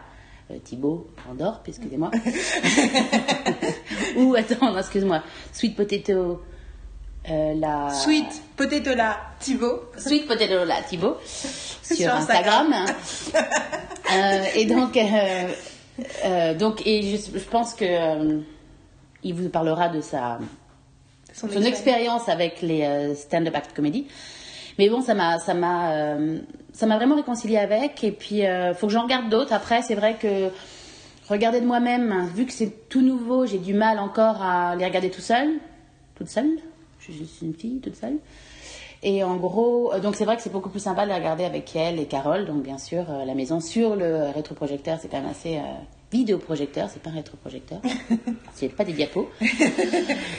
Thibaut 0.65 1.07
Andorre, 1.31 1.63
excusez-moi. 1.67 2.11
Ou 4.17 4.35
attends, 4.35 4.77
excuse-moi, 4.77 5.23
Sweet 5.53 5.77
Potato, 5.77 6.43
euh, 7.31 7.55
la... 7.55 7.91
Sweet 7.91 8.43
potato 8.57 8.95
là, 8.95 9.17
Thibaut. 9.39 9.91
Sweet 9.97 10.27
Potato 10.27 10.65
là, 10.65 10.83
Thibaut, 10.83 11.17
sur, 11.25 11.97
Sur 11.97 12.15
Instagram. 12.15 12.75
Euh, 14.13 14.45
et 14.55 14.67
donc, 14.67 14.95
euh, 14.95 15.49
euh, 16.27 16.55
donc, 16.55 16.87
et 16.87 17.17
je, 17.17 17.39
je 17.39 17.45
pense 17.45 17.73
que 17.73 17.85
euh, 17.87 18.41
il 19.23 19.33
vous 19.33 19.49
parlera 19.49 19.89
de 19.89 20.03
sa 20.03 20.39
Son 21.33 21.49
son 21.49 21.63
expérience 21.63 22.29
avec 22.29 22.61
les 22.61 22.83
euh, 22.83 23.15
stand-up 23.15 23.55
act 23.55 23.75
comedy. 23.75 24.07
Mais 24.79 24.89
bon, 24.89 25.01
ça 25.01 25.15
m'a, 25.15 25.39
ça 25.39 25.55
m'a, 25.55 25.93
euh, 25.93 26.39
ça 26.73 26.87
m'a 26.87 26.97
vraiment 26.97 27.17
réconcilié 27.17 27.59
avec. 27.59 28.03
Et 28.05 28.13
puis, 28.13 28.47
euh, 28.47 28.75
faut 28.75 28.87
que 28.87 28.93
j'en 28.93 29.03
regarde 29.03 29.29
d'autres. 29.29 29.53
Après, 29.53 29.83
c'est 29.83 29.95
vrai 29.95 30.17
que 30.21 30.49
regarder 31.29 31.61
de 31.61 31.67
moi-même, 31.67 32.29
vu 32.35 32.47
que 32.47 32.53
c'est 32.53 32.89
tout 32.89 33.03
nouveau, 33.03 33.47
j'ai 33.47 33.59
du 33.59 33.75
mal 33.75 33.99
encore 33.99 34.43
à 34.43 34.77
les 34.77 34.85
regarder 34.85 35.11
tout 35.11 35.21
seul, 35.21 35.49
toute 36.15 36.29
seule. 36.29 36.51
Je 37.01 37.13
suis 37.13 37.47
une 37.47 37.55
fille 37.55 37.81
toute 37.81 37.97
seule. 37.97 38.19
Et 39.03 39.25
en 39.25 39.37
gros, 39.37 39.93
euh, 39.93 39.99
donc 39.99 40.15
c'est 40.15 40.25
vrai 40.25 40.37
que 40.37 40.43
c'est 40.43 40.53
beaucoup 40.53 40.69
plus 40.69 40.81
sympa 40.81 41.03
de 41.03 41.09
les 41.09 41.17
regarder 41.17 41.45
avec 41.45 41.75
elle 41.75 41.99
et 41.99 42.07
Carole, 42.07 42.47
donc 42.47 42.63
bien 42.63 42.79
sûr 42.79 43.05
euh, 43.11 43.25
la 43.25 43.35
maison 43.35 43.59
sur 43.59 43.97
le 43.97 44.31
rétroprojecteur, 44.33 44.99
c'est 45.01 45.09
quand 45.09 45.21
même 45.21 45.31
assez 45.31 45.59
vidéoprojecteur, 46.13 46.89
c'est 46.91 47.03
pas 47.03 47.11
un 47.11 47.15
rétroprojecteur, 47.15 47.81
c'est 48.55 48.69
pas 48.69 48.85
des 48.85 48.93
diapos. 48.93 49.29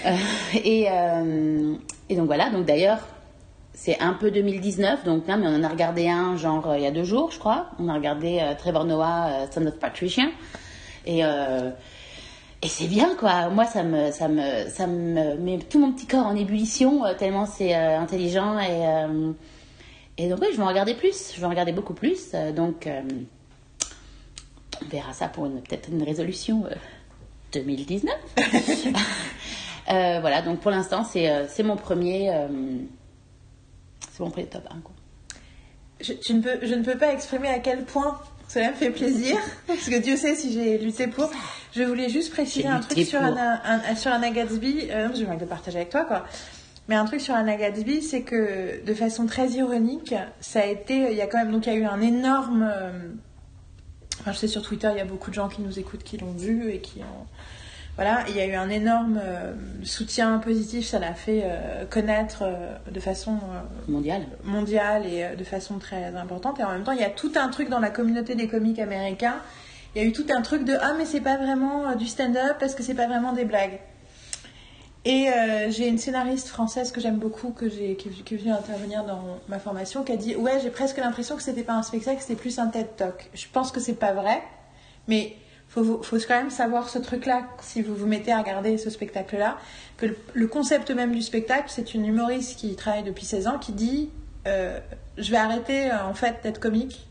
Euh, 0.05 0.17
et, 0.65 0.87
euh, 0.91 1.75
et 2.09 2.17
donc 2.17 2.25
voilà, 2.25 2.49
donc 2.49 2.65
d'ailleurs, 2.65 2.99
c'est 3.73 3.99
un 3.99 4.13
peu 4.13 4.31
2019, 4.31 5.03
donc 5.03 5.27
non, 5.27 5.37
mais 5.37 5.47
on 5.47 5.55
en 5.55 5.63
a 5.63 5.67
regardé 5.67 6.07
un 6.07 6.37
genre 6.37 6.69
euh, 6.69 6.77
il 6.77 6.83
y 6.83 6.87
a 6.87 6.91
deux 6.91 7.03
jours, 7.03 7.31
je 7.31 7.39
crois. 7.39 7.67
On 7.79 7.89
a 7.89 7.93
regardé 7.93 8.39
euh, 8.41 8.53
Trevor 8.57 8.85
Noah, 8.85 9.27
euh, 9.27 9.45
Son 9.51 9.65
of 9.65 9.77
Patricia, 9.79 10.25
et 11.05 11.21
et 12.61 12.67
c'est 12.69 12.87
bien 12.87 13.15
quoi. 13.15 13.49
Moi, 13.49 13.65
ça 13.65 13.83
me 13.83 14.11
ça 14.11 14.29
me 14.29 14.69
ça 14.69 14.87
me 14.87 15.35
met 15.35 15.59
tout 15.59 15.79
mon 15.79 15.91
petit 15.91 16.07
corps 16.07 16.25
en 16.25 16.35
ébullition 16.35 17.03
tellement 17.19 17.45
c'est 17.45 17.73
intelligent 17.73 18.57
et 18.59 19.05
et 20.17 20.29
donc 20.29 20.39
oui, 20.41 20.47
je 20.51 20.57
vais 20.57 20.63
en 20.63 20.67
regarder 20.67 20.93
plus. 20.93 21.33
Je 21.35 21.41
vais 21.41 21.45
en 21.45 21.49
regarder 21.49 21.73
beaucoup 21.73 21.93
plus. 21.93 22.31
donc 22.55 22.87
on 24.81 24.89
verra 24.89 25.13
ça 25.13 25.27
pour 25.27 25.49
peut-être 25.49 25.89
une 25.89 26.03
résolution 26.03 26.65
euh, 26.65 26.75
2019. 27.53 28.13
Euh, 29.91 30.21
voilà, 30.21 30.41
donc 30.41 30.61
pour 30.61 30.71
l'instant, 30.71 31.03
c'est 31.03 31.61
mon 31.61 31.75
premier. 31.75 32.31
C'est 34.13 34.21
mon 34.23 34.29
premier 34.29 34.45
top 34.47 34.63
1. 34.69 34.79
Quoi. 34.81 34.93
Je, 36.01 36.13
tu 36.13 36.33
ne 36.35 36.41
peux, 36.41 36.59
je 36.65 36.73
ne 36.75 36.83
peux 36.83 36.97
pas 36.97 37.11
exprimer 37.13 37.47
à 37.49 37.59
quel 37.59 37.83
point 37.83 38.19
cela 38.47 38.69
me 38.69 38.75
fait 38.75 38.89
plaisir, 38.91 39.37
parce 39.67 39.89
que 39.89 39.97
Dieu 39.99 40.15
sait 40.17 40.35
si 40.35 40.53
j'ai 40.53 40.77
lutté 40.77 41.07
pour. 41.07 41.31
Je 41.75 41.81
voulais 41.83 42.09
juste 42.09 42.31
préciser 42.31 42.67
un 42.67 42.79
truc 42.79 42.99
sur. 43.05 43.19
Anna, 43.21 43.61
un- 43.89 43.95
sur 43.95 44.11
Anna 44.11 44.29
Gatsby. 44.29 44.89
Euh, 44.91 45.07
envie 45.09 45.23
de 45.25 45.39
le 45.39 45.45
partager 45.47 45.77
avec 45.77 45.89
toi, 45.89 46.03
quoi. 46.05 46.25
Mais 46.89 46.95
un 46.95 47.05
truc 47.05 47.21
sur 47.21 47.33
Anna 47.33 47.55
Gatsby, 47.55 48.01
c'est 48.01 48.21
que 48.23 48.83
de 48.85 48.93
façon 48.93 49.25
très 49.25 49.49
ironique, 49.51 50.13
ça 50.41 50.59
a 50.59 50.65
été. 50.65 51.11
Il 51.11 51.17
y 51.17 51.21
a 51.21 51.27
quand 51.27 51.37
même. 51.39 51.51
Donc, 51.51 51.65
il 51.65 51.73
y 51.73 51.75
a 51.75 51.79
eu 51.79 51.85
un 51.85 52.01
énorme. 52.01 52.69
euh, 52.71 52.91
Enfin, 54.19 54.31
je 54.33 54.37
sais 54.37 54.47
sur 54.47 54.61
Twitter, 54.61 54.89
il 54.91 54.97
y 54.97 55.01
a 55.01 55.05
beaucoup 55.05 55.29
de 55.31 55.35
gens 55.35 55.49
qui 55.49 55.61
nous 55.61 55.79
écoutent 55.79 56.03
qui 56.03 56.17
l'ont 56.17 56.31
vu 56.33 56.69
et 56.71 56.79
qui 56.79 56.99
ont. 56.99 57.25
Voilà, 57.95 58.23
il 58.27 58.35
y 58.35 58.39
a 58.39 58.47
eu 58.47 58.55
un 58.55 58.69
énorme 58.69 59.19
euh, 59.23 59.53
soutien 59.83 60.39
positif, 60.39 60.87
ça 60.87 60.97
l'a 60.97 61.13
fait 61.13 61.43
euh, 61.45 61.85
connaître 61.85 62.39
euh, 62.41 62.75
de 62.89 62.99
façon 62.99 63.33
euh, 63.33 63.91
Mondial. 63.91 64.23
mondiale 64.43 65.05
et 65.05 65.35
de 65.35 65.43
façon 65.43 65.77
très 65.77 66.05
importante. 66.15 66.59
Et 66.59 66.63
en 66.63 66.71
même 66.71 66.83
temps, 66.83 66.93
il 66.93 67.01
y 67.01 67.03
a 67.03 67.11
tout 67.11 67.31
un 67.35 67.49
truc 67.49 67.69
dans 67.69 67.79
la 67.79 67.91
communauté 67.91 68.33
des 68.33 68.47
comiques 68.47 68.79
américains. 68.79 69.35
Il 69.95 70.01
y 70.01 70.05
a 70.05 70.07
eu 70.07 70.11
tout 70.11 70.25
un 70.35 70.41
truc 70.41 70.65
de 70.65 70.73
ah 70.81 70.93
mais 70.97 71.05
c'est 71.05 71.21
pas 71.21 71.37
vraiment 71.37 71.95
du 71.95 72.07
stand-up 72.07 72.55
parce 72.59 72.73
que 72.73 72.81
c'est 72.81 72.95
pas 72.95 73.05
vraiment 73.05 73.31
des 73.31 73.45
blagues. 73.45 73.79
Et 75.05 75.29
euh, 75.29 75.69
j'ai 75.69 75.87
une 75.87 75.97
scénariste 75.99 76.47
française 76.47 76.91
que 76.91 76.99
j'aime 77.01 77.17
beaucoup, 77.17 77.51
que 77.51 77.69
j'ai, 77.69 77.95
qui, 77.95 78.09
qui 78.09 78.33
est 78.33 78.37
venue 78.37 78.53
intervenir 78.53 79.03
dans 79.03 79.21
ma 79.49 79.59
formation, 79.59 80.03
qui 80.03 80.13
a 80.13 80.17
dit 80.17 80.35
ouais 80.35 80.59
j'ai 80.61 80.69
presque 80.71 80.97
l'impression 80.97 81.35
que 81.35 81.43
c'était 81.43 81.63
pas 81.63 81.73
un 81.73 81.83
spectacle, 81.83 82.21
c'était 82.21 82.35
plus 82.39 82.57
un 82.57 82.67
TED 82.67 82.95
Talk. 82.95 83.29
Je 83.33 83.45
pense 83.51 83.71
que 83.71 83.79
c'est 83.79 83.95
pas 83.95 84.13
vrai, 84.13 84.41
mais 85.07 85.35
faut, 85.73 86.03
faut 86.03 86.17
quand 86.17 86.35
même 86.35 86.51
savoir 86.51 86.87
ce 86.87 86.99
truc-là 86.99 87.47
si 87.61 87.81
vous 87.81 87.95
vous 87.95 88.05
mettez 88.05 88.31
à 88.31 88.37
regarder 88.37 88.77
ce 88.77 88.91
spectacle-là, 88.91 89.57
que 89.97 90.05
le, 90.33 90.47
concept 90.47 90.91
même 90.91 91.13
du 91.13 91.21
spectacle, 91.21 91.65
c'est 91.67 91.95
une 91.95 92.05
humoriste 92.05 92.59
qui 92.59 92.75
travaille 92.75 93.03
depuis 93.03 93.25
16 93.25 93.47
ans 93.47 93.57
qui 93.57 93.71
dit 93.71 94.11
euh, 94.45 94.79
je 95.17 95.31
vais 95.31 95.37
arrêter 95.37 95.89
euh, 95.89 96.05
en 96.05 96.13
fait 96.13 96.41
d'être 96.43 96.59
comique 96.59 97.07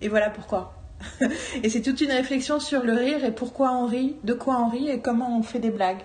et 0.00 0.08
voilà 0.08 0.30
pourquoi. 0.30 0.74
et 1.62 1.68
c'est 1.68 1.82
toute 1.82 2.00
une 2.00 2.12
réflexion 2.12 2.60
sur 2.60 2.84
le 2.84 2.92
rire 2.92 3.24
et 3.24 3.32
pourquoi 3.32 3.72
on 3.72 3.86
rit, 3.86 4.16
de 4.22 4.34
quoi 4.34 4.60
on 4.60 4.68
rit 4.68 4.88
et 4.88 5.00
comment 5.00 5.36
on 5.36 5.42
fait 5.42 5.58
des 5.58 5.70
blagues. 5.70 6.04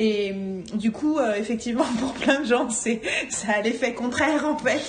Et 0.00 0.30
hum, 0.32 0.62
du 0.78 0.92
coup, 0.92 1.18
euh, 1.18 1.34
effectivement, 1.34 1.84
pour 2.00 2.12
plein 2.12 2.40
de 2.40 2.44
gens, 2.46 2.70
c'est 2.70 3.00
ça 3.30 3.54
a 3.56 3.62
l'effet 3.62 3.94
contraire 3.94 4.46
en 4.46 4.56
fait. 4.56 4.80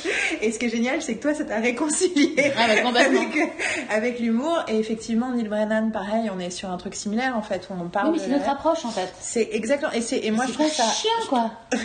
Et 0.41 0.51
ce 0.51 0.59
qui 0.59 0.65
est 0.67 0.69
génial, 0.69 1.01
c'est 1.01 1.15
que 1.15 1.21
toi, 1.23 1.33
ça 1.33 1.43
t'a 1.45 1.59
réconcilié 1.59 2.35
Ah, 2.55 2.67
bah, 2.91 2.99
avec, 2.99 3.35
euh, 3.35 3.45
avec 3.89 4.19
l'humour. 4.19 4.59
Et 4.67 4.77
effectivement, 4.77 5.31
Neil 5.31 5.47
Brennan, 5.47 5.91
pareil, 5.91 6.29
on 6.35 6.39
est 6.39 6.51
sur 6.51 6.69
un 6.69 6.77
truc 6.77 6.93
similaire 6.95 7.35
en 7.35 7.41
fait, 7.41 7.67
on 7.71 7.89
parle 7.89 8.09
Oui, 8.11 8.17
mais 8.19 8.23
c'est 8.23 8.29
notre 8.29 8.49
approche 8.49 8.85
en 8.85 8.91
fait. 8.91 9.11
C'est 9.19 9.49
exactement. 9.51 9.91
Et, 9.93 10.01
c'est- 10.01 10.23
et 10.23 10.31
moi, 10.31 10.45
je 10.47 10.53
trouve 10.53 10.69
ça. 10.71 10.83
chiant 10.83 11.27
quoi. 11.27 11.51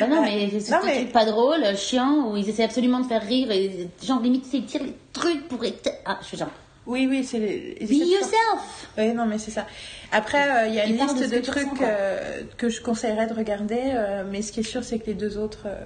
Bah 0.00 0.06
non, 0.08 0.22
mais 0.22 0.50
c'est 0.60 0.72
Non, 0.72 0.78
mais- 0.84 1.04
pas 1.06 1.24
drôle, 1.24 1.62
chiant, 1.76 2.30
où 2.32 2.36
ils 2.36 2.48
essaient 2.48 2.64
absolument 2.64 3.00
de 3.00 3.06
faire 3.06 3.22
rire 3.22 3.50
et 3.50 3.88
genre 4.04 4.20
limite 4.20 4.46
ils 4.52 4.64
tirent 4.64 4.82
les 4.82 4.94
trucs 5.12 5.46
pour 5.48 5.64
être. 5.64 5.88
Ah, 6.04 6.18
je 6.22 6.26
fais 6.28 6.36
genre. 6.36 6.48
Oui, 6.86 7.06
oui, 7.08 7.24
c'est. 7.24 7.38
Be 7.40 7.90
yourself! 7.92 8.88
Oui, 8.98 9.12
non, 9.14 9.24
mais 9.26 9.38
c'est 9.38 9.50
ça. 9.50 9.66
Après, 10.12 10.64
euh, 10.64 10.68
il 10.68 10.74
y 10.74 10.80
a 10.80 10.86
une 10.86 10.96
de 10.96 11.02
liste 11.02 11.30
de, 11.34 11.40
trucs 11.40 11.80
euh, 11.80 12.42
que 12.58 12.68
je 12.68 12.80
conseillerais 12.82 13.26
de 13.26 13.34
regarder, 13.34 13.80
euh, 13.94 14.24
mais 14.30 14.42
ce 14.42 14.52
qui 14.52 14.60
est 14.60 14.64
sûr, 14.64 14.84
c'est 14.84 14.98
que 14.98 15.06
les 15.06 15.14
deux 15.14 15.38
autres, 15.38 15.62
euh, 15.66 15.82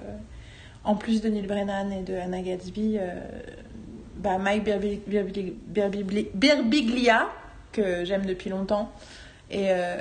en 0.83 0.95
plus 0.95 1.21
de 1.21 1.29
Neil 1.29 1.47
Brennan 1.47 1.89
et 1.91 2.01
de 2.03 2.15
Anna 2.15 2.41
Gatsby, 2.41 2.97
euh, 2.99 3.13
bah, 4.17 4.37
Mike 4.37 4.65
Birbi- 4.65 4.99
Birbi- 5.07 5.53
Birbi- 5.73 6.27
Birbiglia, 6.33 7.29
que 7.71 8.03
j'aime 8.03 8.25
depuis 8.25 8.49
longtemps, 8.49 8.91
et 9.49 9.67
euh, 9.69 9.95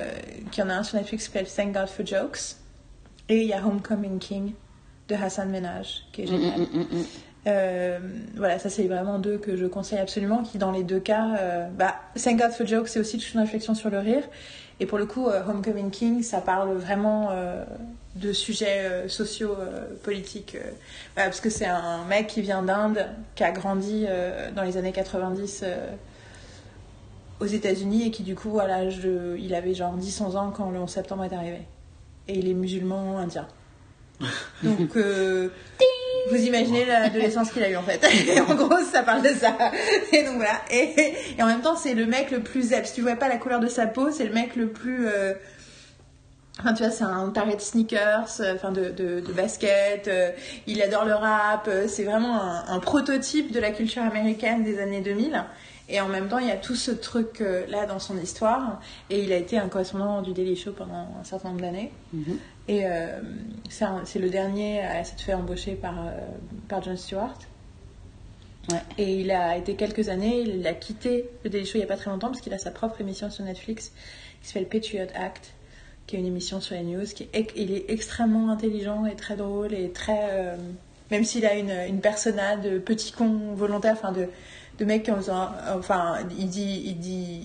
qui 0.51 0.61
en 0.63 0.69
a 0.69 0.75
un 0.75 0.83
sur 0.83 0.99
Netflix 0.99 1.29
qui 1.29 1.33
s'appelle 1.33 1.49
Thank 1.49 1.75
God 1.75 1.89
for 1.89 2.05
Jokes, 2.05 2.57
et 3.29 3.43
il 3.43 3.47
y 3.49 3.53
a 3.53 3.65
Homecoming 3.65 4.19
King 4.19 4.53
de 5.09 5.15
Hassan 5.15 5.49
Minhaj, 5.51 6.03
qui 6.13 6.23
est 6.23 6.27
génial. 6.27 6.59
Mm, 6.59 6.63
mm, 6.63 6.79
mm, 6.81 6.99
mm. 6.99 7.05
Euh, 7.49 7.99
voilà, 8.37 8.59
ça 8.59 8.69
c'est 8.69 8.87
vraiment 8.87 9.19
deux 9.19 9.39
que 9.39 9.57
je 9.57 9.67
conseille 9.67 9.99
absolument, 9.99 10.43
qui 10.43 10.59
dans 10.59 10.71
les 10.71 10.83
deux 10.85 11.01
cas, 11.01 11.37
euh, 11.41 11.69
bah, 11.69 11.95
Thank 12.23 12.39
God 12.39 12.51
for 12.53 12.67
Jokes, 12.67 12.89
c'est 12.89 13.01
aussi 13.01 13.19
toute 13.19 13.33
une 13.33 13.41
réflexion 13.41 13.75
sur 13.75 13.91
le 13.91 13.99
rire. 13.99 14.23
Et 14.81 14.87
pour 14.87 14.99
le 14.99 15.07
coup, 15.07 15.27
euh, 15.29 15.43
Homecoming 15.49 15.91
King, 15.91 16.23
ça 16.23 16.41
parle 16.41 16.73
vraiment 16.77 17.31
euh, 17.33 17.65
de 18.17 18.33
sujets 18.33 18.81
euh, 18.85 19.09
sociaux, 19.09 19.57
euh, 19.59 19.87
politiques. 20.05 20.55
euh, 20.57 20.71
parce 21.17 21.41
que 21.41 21.51
c'est 21.51 21.67
un 21.67 22.05
mec 22.05 22.27
qui 22.29 22.43
vient 22.43 22.63
d'Inde, 22.63 23.07
qui 23.35 23.43
a 23.45 23.51
grandi 23.51 24.05
euh, 24.09 24.51
dans 24.53 24.63
les 24.63 24.77
années 24.77 24.93
90 24.93 25.63
euh, 25.65 25.91
aux 27.41 27.47
États-Unis 27.47 28.07
et 28.07 28.11
qui 28.11 28.23
du 28.23 28.35
coup, 28.35 28.59
à 28.61 28.67
l'âge 28.67 29.01
de. 29.01 29.37
Il 29.41 29.55
avait 29.55 29.75
genre 29.75 29.97
10-11 29.97 30.37
ans 30.37 30.51
quand 30.55 30.71
le 30.71 30.79
11 30.79 30.89
septembre 30.91 31.25
est 31.25 31.33
arrivé. 31.35 31.63
Et 32.29 32.39
il 32.39 32.49
est 32.49 32.55
musulman 32.55 33.19
indien. 33.19 33.49
Donc, 34.63 34.97
euh, 34.97 35.49
vous 36.31 36.37
imaginez 36.37 36.85
l'adolescence 36.85 37.51
qu'il 37.51 37.63
a 37.63 37.71
eu 37.71 37.77
en 37.77 37.83
fait. 37.83 38.01
Et 38.29 38.41
en 38.41 38.55
gros, 38.55 38.79
ça 38.93 39.03
parle 39.03 39.23
de 39.23 39.29
ça. 39.35 39.57
Et 40.13 40.25
donc 40.25 40.37
voilà. 40.37 40.61
Et, 40.71 41.15
et 41.39 41.43
en 41.43 41.47
même 41.47 41.61
temps, 41.61 41.77
c'est 41.77 41.95
le 41.95 42.07
mec 42.07 42.31
le 42.31 42.41
plus 42.41 42.63
zèbre. 42.69 42.87
Si 42.87 42.95
tu 42.95 43.03
vois 43.03 43.17
pas 43.17 43.29
la 43.29 43.37
couleur 43.37 43.61
de 43.61 43.69
sa 43.69 43.87
peau, 43.87 44.11
c'est 44.11 44.25
le 44.25 44.33
mec 44.35 44.57
le 44.57 44.69
plus. 44.69 45.07
euh, 45.09 45.35
Enfin, 46.61 46.73
tu 46.75 46.83
vois, 46.83 46.91
c'est 46.91 47.05
un 47.05 47.29
taré 47.31 47.55
de 47.55 47.61
sneakers, 47.61 48.29
euh, 48.41 48.55
enfin 48.57 48.73
de, 48.73 48.91
de, 48.91 49.21
de 49.21 49.33
basket. 49.33 50.09
euh, 50.09 50.31
il 50.67 50.83
adore 50.83 51.05
le 51.05 51.15
rap. 51.15 51.71
c'est 51.87 52.03
vraiment 52.03 52.43
un, 52.43 52.65
un 52.67 52.81
prototype 52.81 53.53
de 53.53 53.61
la 53.61 53.71
culture 53.71 54.03
américaine 54.03 54.65
des 54.65 54.81
années 54.81 55.01
2000. 55.01 55.45
Et 55.89 56.01
en 56.01 56.09
même 56.09 56.29
temps, 56.29 56.39
il 56.39 56.49
y 56.49 56.51
a 56.51 56.57
tout 56.57 56.75
ce 56.75 56.91
truc 56.91 57.41
euh, 57.41 57.65
là 57.69 57.87
dans 57.87 58.01
son 58.01 58.19
histoire. 58.19 58.81
Et 59.09 59.21
il 59.23 59.33
a 59.33 59.37
été 59.37 59.57
un 59.57 59.69
correspondant 59.69 60.21
du 60.21 60.33
Daily 60.33 60.57
Show 60.57 60.73
pendant 60.73 61.09
un 61.21 61.25
certain 61.25 61.51
nombre 61.51 61.61
d'années. 61.61 61.93
Mhm. 62.13 62.39
Et 62.69 62.85
euh, 62.87 63.21
c'est 63.71 64.19
le 64.19 64.29
dernier 64.31 64.83
à 64.83 65.03
s'être 65.05 65.23
fait 65.23 65.35
embaucher 65.35 65.73
par, 65.73 65.99
euh, 66.07 66.11
par 66.69 66.83
Jon 66.83 66.97
Stewart. 66.97 67.39
Ouais. 68.71 68.79
Et 68.99 69.21
il 69.21 69.31
a 69.31 69.57
été 69.57 69.75
quelques 69.75 70.11
années, 70.11 70.41
il 70.43 70.67
a 70.67 70.75
quitté 70.75 71.31
le 71.43 71.49
Daily 71.49 71.65
Show 71.65 71.77
il 71.77 71.79
n'y 71.79 71.85
a 71.85 71.87
pas 71.89 71.97
très 71.97 72.11
longtemps 72.11 72.27
parce 72.29 72.43
qu'il 72.43 72.53
a 72.53 72.59
sa 72.59 72.71
propre 72.71 73.01
émission 73.01 73.31
sur 73.31 73.43
Netflix 73.45 73.93
qui 74.43 74.49
s'appelle 74.49 74.69
Patriot 74.69 75.07
Act, 75.15 75.55
qui 76.07 76.17
est 76.17 76.19
une 76.19 76.27
émission 76.27 76.61
sur 76.61 76.75
les 76.77 76.83
news. 76.83 77.05
Qui 77.07 77.29
est, 77.33 77.51
il 77.57 77.73
est 77.73 77.87
extrêmement 77.89 78.51
intelligent 78.51 79.07
et 79.07 79.17
très 79.17 79.37
drôle 79.37 79.73
et 79.73 79.91
très. 79.91 80.29
euh, 80.33 80.57
même 81.11 81.25
s'il 81.25 81.47
a 81.47 81.55
une, 81.55 81.71
une 81.89 82.01
persona 82.03 82.57
de 82.57 82.79
petit 82.79 83.13
con 83.13 83.55
volontaire, 83.55 83.95
enfin 83.95 84.13
de, 84.13 84.27
de 84.79 84.85
mec 84.85 85.05
qui 85.05 85.11
en 85.11 85.17
faisant- 85.17 85.49
Enfin, 85.75 86.19
il 86.39 86.51
dit. 86.51 86.83
Il, 86.85 86.99
dit 86.99 87.41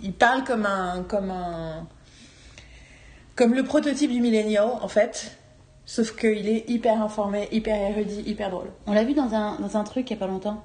il, 0.00 0.04
il 0.06 0.12
parle 0.12 0.44
comme 0.44 0.64
un. 0.66 1.02
Comme 1.08 1.30
un 1.32 1.88
comme 3.40 3.54
le 3.54 3.62
prototype 3.62 4.12
du 4.12 4.20
millennial 4.20 4.68
en 4.82 4.88
fait, 4.88 5.34
sauf 5.86 6.14
qu'il 6.14 6.46
est 6.46 6.68
hyper 6.68 7.00
informé, 7.00 7.48
hyper 7.52 7.74
érudit, 7.74 8.20
hyper 8.26 8.50
drôle. 8.50 8.66
On 8.86 8.92
l'a 8.92 9.02
vu 9.02 9.14
dans 9.14 9.32
un, 9.34 9.58
dans 9.58 9.78
un 9.78 9.84
truc 9.84 10.10
il 10.10 10.12
y 10.12 10.16
a 10.16 10.18
pas 10.18 10.26
longtemps. 10.26 10.62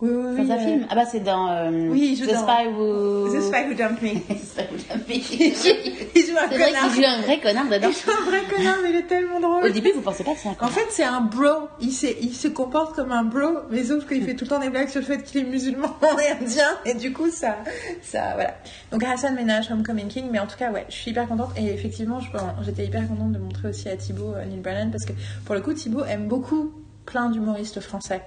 Oui, 0.00 0.10
oui, 0.12 0.36
Dans 0.36 0.42
oui, 0.44 0.52
un 0.52 0.56
euh, 0.56 0.58
film. 0.64 0.86
Ah 0.90 0.94
bah 0.94 1.04
c'est 1.10 1.18
dans. 1.20 1.48
euh, 1.50 1.88
Oui, 1.90 2.10
il 2.12 2.16
joue 2.16 2.26
The 2.30 2.34
dans- 2.34 2.42
Spy 2.46 2.68
Who. 2.68 3.34
The 3.36 3.40
Spy 3.42 3.68
Who 3.68 3.74
Dumped 3.74 4.00
Me. 4.02 4.10
The 4.28 4.44
Spy 4.44 4.62
Who 4.70 4.76
Dumped 4.88 5.08
Me. 5.08 5.14
il 5.14 6.22
joue 6.24 6.36
un 6.38 6.48
C'est 6.48 6.56
vrai 6.56 6.66
connard. 6.70 6.92
qu'il 6.92 7.02
joue 7.02 7.08
un 7.10 7.20
vrai 7.22 7.40
connard 7.40 7.64
dedans. 7.68 7.88
Il 7.88 7.94
joue 7.94 8.10
un 8.16 8.30
vrai 8.30 8.40
connard, 8.56 8.76
mais 8.84 8.90
il 8.90 8.96
est 8.96 9.06
tellement 9.08 9.40
drôle. 9.40 9.64
Au 9.64 9.68
début, 9.70 9.90
vous 9.92 10.00
pensez 10.00 10.22
pas 10.22 10.34
que 10.34 10.38
c'est 10.40 10.48
un 10.48 10.52
En 10.52 10.54
connard. 10.54 10.72
fait, 10.74 10.86
c'est 10.90 11.02
un 11.02 11.20
bro. 11.20 11.68
Il, 11.80 11.88
il 12.22 12.32
se 12.32 12.46
comporte 12.46 12.94
comme 12.94 13.10
un 13.10 13.24
bro, 13.24 13.58
mais 13.72 13.82
sauf 13.84 14.06
qu'il 14.06 14.22
fait 14.24 14.34
tout 14.34 14.44
le 14.44 14.50
temps 14.50 14.60
des 14.60 14.70
blagues 14.70 14.88
sur 14.88 15.00
le 15.00 15.06
fait 15.06 15.20
qu'il 15.24 15.40
est 15.40 15.50
musulman 15.50 15.88
et 16.28 16.44
indien. 16.44 16.68
Et 16.84 16.94
du 16.94 17.12
coup, 17.12 17.28
ça, 17.30 17.56
ça, 18.02 18.34
voilà. 18.34 18.54
Donc 18.92 19.02
Hassan 19.02 19.34
Ménage, 19.34 19.68
Homecoming 19.70 20.06
King. 20.06 20.26
Mais 20.30 20.38
en 20.38 20.46
tout 20.46 20.56
cas, 20.56 20.70
ouais, 20.70 20.86
je 20.88 20.94
suis 20.94 21.10
hyper 21.10 21.26
contente. 21.26 21.50
Et 21.56 21.66
effectivement, 21.74 22.20
j'étais 22.64 22.84
hyper 22.86 23.08
contente 23.08 23.32
de 23.32 23.38
montrer 23.38 23.68
aussi 23.70 23.88
à 23.88 23.96
Thibaut 23.96 24.32
euh, 24.36 24.44
Neil 24.44 24.60
Brennan 24.60 24.92
parce 24.92 25.04
que 25.04 25.12
pour 25.44 25.56
le 25.56 25.60
coup, 25.60 25.72
Thibaut 25.72 26.04
aime 26.04 26.28
beaucoup 26.28 26.72
plein 27.04 27.30
d'humoristes 27.30 27.80
français. 27.80 28.22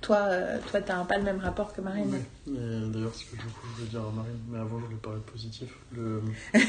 Toi, 0.00 0.18
euh, 0.28 0.58
toi, 0.70 0.80
t'as 0.80 1.04
pas 1.04 1.16
le 1.18 1.24
même 1.24 1.40
rapport 1.40 1.72
que 1.72 1.80
Marine. 1.80 2.12
Oui. 2.46 2.54
D'ailleurs, 2.92 3.14
ce 3.14 3.24
que 3.24 3.36
je 3.36 3.76
voulais 3.76 3.88
dire 3.90 4.00
à 4.00 4.10
Marine, 4.14 4.38
mais 4.50 4.58
avant, 4.58 4.78
je 4.78 4.84
voulais 4.84 4.96
parler 4.96 5.18
de 5.18 5.30
positif. 5.30 5.68
Le, 5.94 6.22
le, 6.54 6.60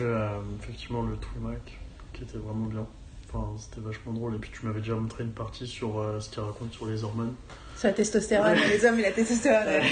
euh, 0.00 0.28
effectivement, 0.62 1.02
le 1.02 1.16
Trimac, 1.16 1.78
qui 2.12 2.22
était 2.24 2.38
vraiment 2.38 2.66
bien. 2.66 2.86
Enfin, 3.32 3.54
c'était 3.58 3.80
vachement 3.80 4.12
drôle. 4.12 4.34
Et 4.34 4.38
puis, 4.38 4.50
tu 4.52 4.66
m'avais 4.66 4.80
déjà 4.80 4.94
montré 4.94 5.24
une 5.24 5.32
partie 5.32 5.66
sur 5.66 5.98
euh, 5.98 6.20
ce 6.20 6.30
qu'il 6.30 6.42
raconte 6.42 6.72
sur 6.72 6.86
les 6.86 7.04
hormones. 7.04 7.34
Sur 7.76 7.88
la 7.88 7.94
testostérone, 7.94 8.56
les 8.68 8.84
hommes 8.84 8.98
et 8.98 9.02
la 9.02 9.12
testostérone. 9.12 9.66
ouais. 9.66 9.82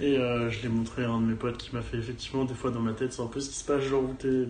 Et 0.00 0.16
euh, 0.16 0.48
je 0.50 0.62
l'ai 0.62 0.68
montré 0.68 1.04
à 1.04 1.08
un 1.10 1.20
de 1.20 1.26
mes 1.26 1.34
potes 1.34 1.58
qui 1.58 1.74
m'a 1.74 1.82
fait 1.82 1.96
effectivement, 1.96 2.44
des 2.44 2.54
fois 2.54 2.70
dans 2.70 2.80
ma 2.80 2.92
tête, 2.92 3.12
c'est 3.12 3.22
un 3.22 3.26
peu 3.26 3.40
ce 3.40 3.48
qui 3.50 3.56
se 3.56 3.64
passe, 3.64 3.82
genre 3.82 4.04
où 4.04 4.14
t'es. 4.14 4.46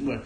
Ouais. 0.00 0.18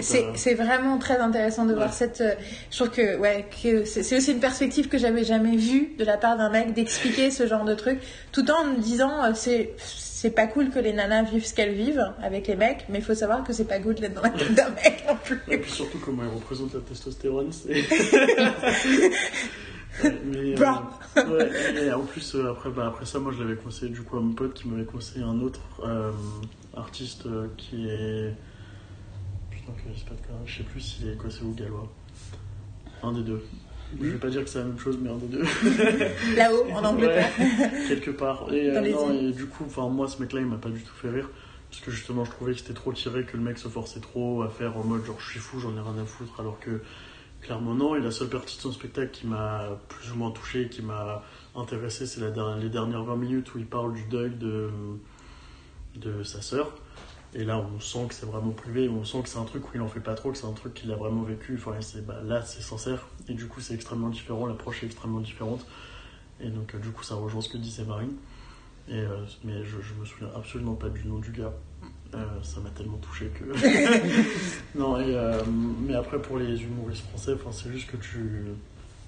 C'est 0.00 0.54
vraiment 0.54 0.98
très 0.98 1.18
intéressant 1.18 1.64
de 1.66 1.74
voir 1.74 1.92
cette. 1.92 2.20
euh, 2.20 2.34
je 2.70 2.76
trouve 2.76 2.90
que 2.90 3.16
ouais 3.18 3.46
que 3.62 3.84
c'est 3.84 4.16
aussi 4.16 4.32
une 4.32 4.40
perspective 4.40 4.88
que 4.88 4.98
j'avais 4.98 5.24
jamais 5.24 5.56
vue 5.56 5.94
de 5.98 6.04
la 6.04 6.16
part 6.16 6.36
d'un 6.36 6.50
mec 6.50 6.72
d'expliquer 6.74 7.30
ce 7.30 7.46
genre 7.46 7.64
de 7.64 7.74
truc, 7.74 8.00
tout 8.32 8.50
en 8.50 8.64
me 8.66 8.78
disant 8.78 9.24
euh, 9.24 9.32
c'est 9.34 9.72
c'est 9.78 10.30
pas 10.30 10.46
cool 10.46 10.70
que 10.70 10.78
les 10.78 10.92
nanas 10.94 11.24
vivent 11.24 11.44
ce 11.44 11.54
qu'elles 11.54 11.74
vivent 11.74 12.12
avec 12.22 12.46
les 12.46 12.56
mecs, 12.56 12.86
mais 12.88 12.98
il 12.98 13.04
faut 13.04 13.14
savoir 13.14 13.44
que 13.44 13.52
c'est 13.52 13.66
pas 13.66 13.78
good 13.78 14.00
d'être 14.00 14.14
dans 14.14 14.22
la 14.22 14.30
tête 14.30 14.54
d'un 14.54 14.70
mec 14.70 15.04
non 15.06 15.16
plus. 15.22 15.38
Et 15.48 15.58
puis 15.58 15.70
surtout 15.70 15.98
comment 15.98 16.22
il 16.22 16.30
représente 16.34 16.72
la 16.74 16.80
testostérone, 16.80 17.50
mais, 20.24 20.54
euh, 20.60 20.72
ouais, 21.16 21.84
et 21.84 21.92
en 21.92 22.00
plus, 22.00 22.34
euh, 22.34 22.50
après, 22.50 22.70
bah, 22.70 22.86
après 22.88 23.04
ça, 23.06 23.18
moi 23.20 23.32
je 23.36 23.42
l'avais 23.42 23.54
conseillé 23.56 23.92
du 23.92 24.02
coup 24.02 24.16
à 24.16 24.20
mon 24.20 24.32
pote 24.32 24.54
qui 24.54 24.66
m'avait 24.66 24.84
conseillé 24.84 25.24
un 25.24 25.40
autre 25.40 25.60
artiste 26.76 27.24
qui 27.56 27.88
est. 27.88 28.32
Je 29.66 29.98
sais 29.98 30.04
pas 30.06 30.14
je 30.44 30.58
sais 30.58 30.62
plus 30.64 30.80
s'il 30.80 31.08
est 31.08 31.12
écossais 31.14 31.42
ou 31.42 31.54
gallois. 31.54 31.90
Un 33.02 33.12
des 33.12 33.22
deux. 33.22 33.42
Je 34.00 34.08
vais 34.08 34.18
pas 34.18 34.28
dire 34.28 34.42
que 34.42 34.50
c'est 34.50 34.58
la 34.58 34.64
même 34.64 34.78
chose, 34.78 34.98
mais 35.00 35.10
un 35.10 35.16
des 35.16 35.26
deux. 35.26 35.44
Là-haut 36.36 36.66
en 36.72 36.84
Angleterre. 36.84 37.30
Ouais, 37.38 37.70
quelque 37.88 38.10
part. 38.10 38.52
Et, 38.52 38.70
euh, 38.70 38.80
non, 38.80 39.12
et 39.12 39.32
du 39.32 39.46
coup, 39.46 39.64
moi, 39.90 40.08
ce 40.08 40.20
mec-là, 40.20 40.40
il 40.40 40.46
m'a 40.46 40.56
pas 40.56 40.70
du 40.70 40.82
tout 40.82 40.94
fait 40.94 41.10
rire. 41.10 41.28
Parce 41.70 41.82
que 41.82 41.90
justement, 41.90 42.24
je 42.24 42.30
trouvais 42.30 42.52
que 42.52 42.58
c'était 42.58 42.74
trop 42.74 42.92
tiré, 42.92 43.24
que 43.24 43.36
le 43.36 43.42
mec 43.42 43.58
se 43.58 43.68
forçait 43.68 44.00
trop 44.00 44.42
à 44.42 44.48
faire 44.48 44.76
en 44.76 44.84
mode 44.84 45.04
genre 45.04 45.18
je 45.18 45.30
suis 45.30 45.40
fou, 45.40 45.58
j'en 45.60 45.76
ai 45.76 45.80
rien 45.80 45.98
à 46.00 46.04
foutre. 46.04 46.40
Alors 46.40 46.58
que 46.60 46.80
clairement, 47.40 47.74
non. 47.74 47.94
Et 47.96 48.00
la 48.00 48.10
seule 48.10 48.28
partie 48.28 48.56
de 48.56 48.62
son 48.62 48.72
spectacle 48.72 49.10
qui 49.10 49.26
m'a 49.26 49.78
plus 49.88 50.12
ou 50.12 50.16
moins 50.16 50.30
touché, 50.30 50.68
qui 50.68 50.82
m'a 50.82 51.22
intéressé, 51.56 52.06
c'est 52.06 52.20
les 52.20 52.68
dernières 52.70 53.04
20 53.04 53.16
minutes 53.16 53.54
où 53.54 53.58
il 53.58 53.66
parle 53.66 53.92
du 53.94 54.04
deuil 54.04 54.30
de, 54.30 54.70
de 55.96 56.22
sa 56.22 56.42
sœur. 56.42 56.74
Et 57.34 57.44
là, 57.44 57.58
on 57.58 57.80
sent 57.80 58.06
que 58.08 58.14
c'est 58.14 58.26
vraiment 58.26 58.52
privé, 58.52 58.88
on 58.88 59.04
sent 59.04 59.22
que 59.22 59.28
c'est 59.28 59.38
un 59.38 59.44
truc 59.44 59.64
où 59.66 59.70
il 59.74 59.80
en 59.80 59.88
fait 59.88 60.00
pas 60.00 60.14
trop, 60.14 60.30
que 60.30 60.38
c'est 60.38 60.46
un 60.46 60.52
truc 60.52 60.74
qu'il 60.74 60.92
a 60.92 60.96
vraiment 60.96 61.22
vécu. 61.22 61.56
Enfin, 61.58 61.76
bah, 62.06 62.20
là, 62.22 62.42
c'est 62.42 62.62
sincère. 62.62 63.08
Et 63.28 63.34
du 63.34 63.48
coup, 63.48 63.60
c'est 63.60 63.74
extrêmement 63.74 64.08
différent, 64.08 64.46
l'approche 64.46 64.82
est 64.84 64.86
extrêmement 64.86 65.20
différente. 65.20 65.66
Et 66.40 66.48
donc, 66.48 66.74
euh, 66.74 66.78
du 66.78 66.90
coup, 66.90 67.02
ça 67.02 67.16
rejoint 67.16 67.40
ce 67.40 67.48
que 67.48 67.58
disait 67.58 67.84
Marine. 67.84 68.14
Et, 68.88 68.98
euh, 68.98 69.24
mais 69.42 69.64
je, 69.64 69.80
je 69.80 69.94
me 69.94 70.04
souviens 70.04 70.28
absolument 70.36 70.74
pas 70.74 70.88
du 70.90 71.06
nom 71.08 71.18
du 71.18 71.32
gars. 71.32 71.52
Euh, 72.14 72.42
ça 72.42 72.60
m'a 72.60 72.70
tellement 72.70 72.98
touché 72.98 73.26
que. 73.28 73.44
non, 74.78 74.96
euh, 74.98 75.42
mais 75.80 75.94
après, 75.94 76.20
pour 76.20 76.38
les 76.38 76.62
humoristes 76.62 77.04
français, 77.08 77.34
c'est 77.50 77.72
juste 77.72 77.90
que 77.90 77.96
tu. 77.96 78.44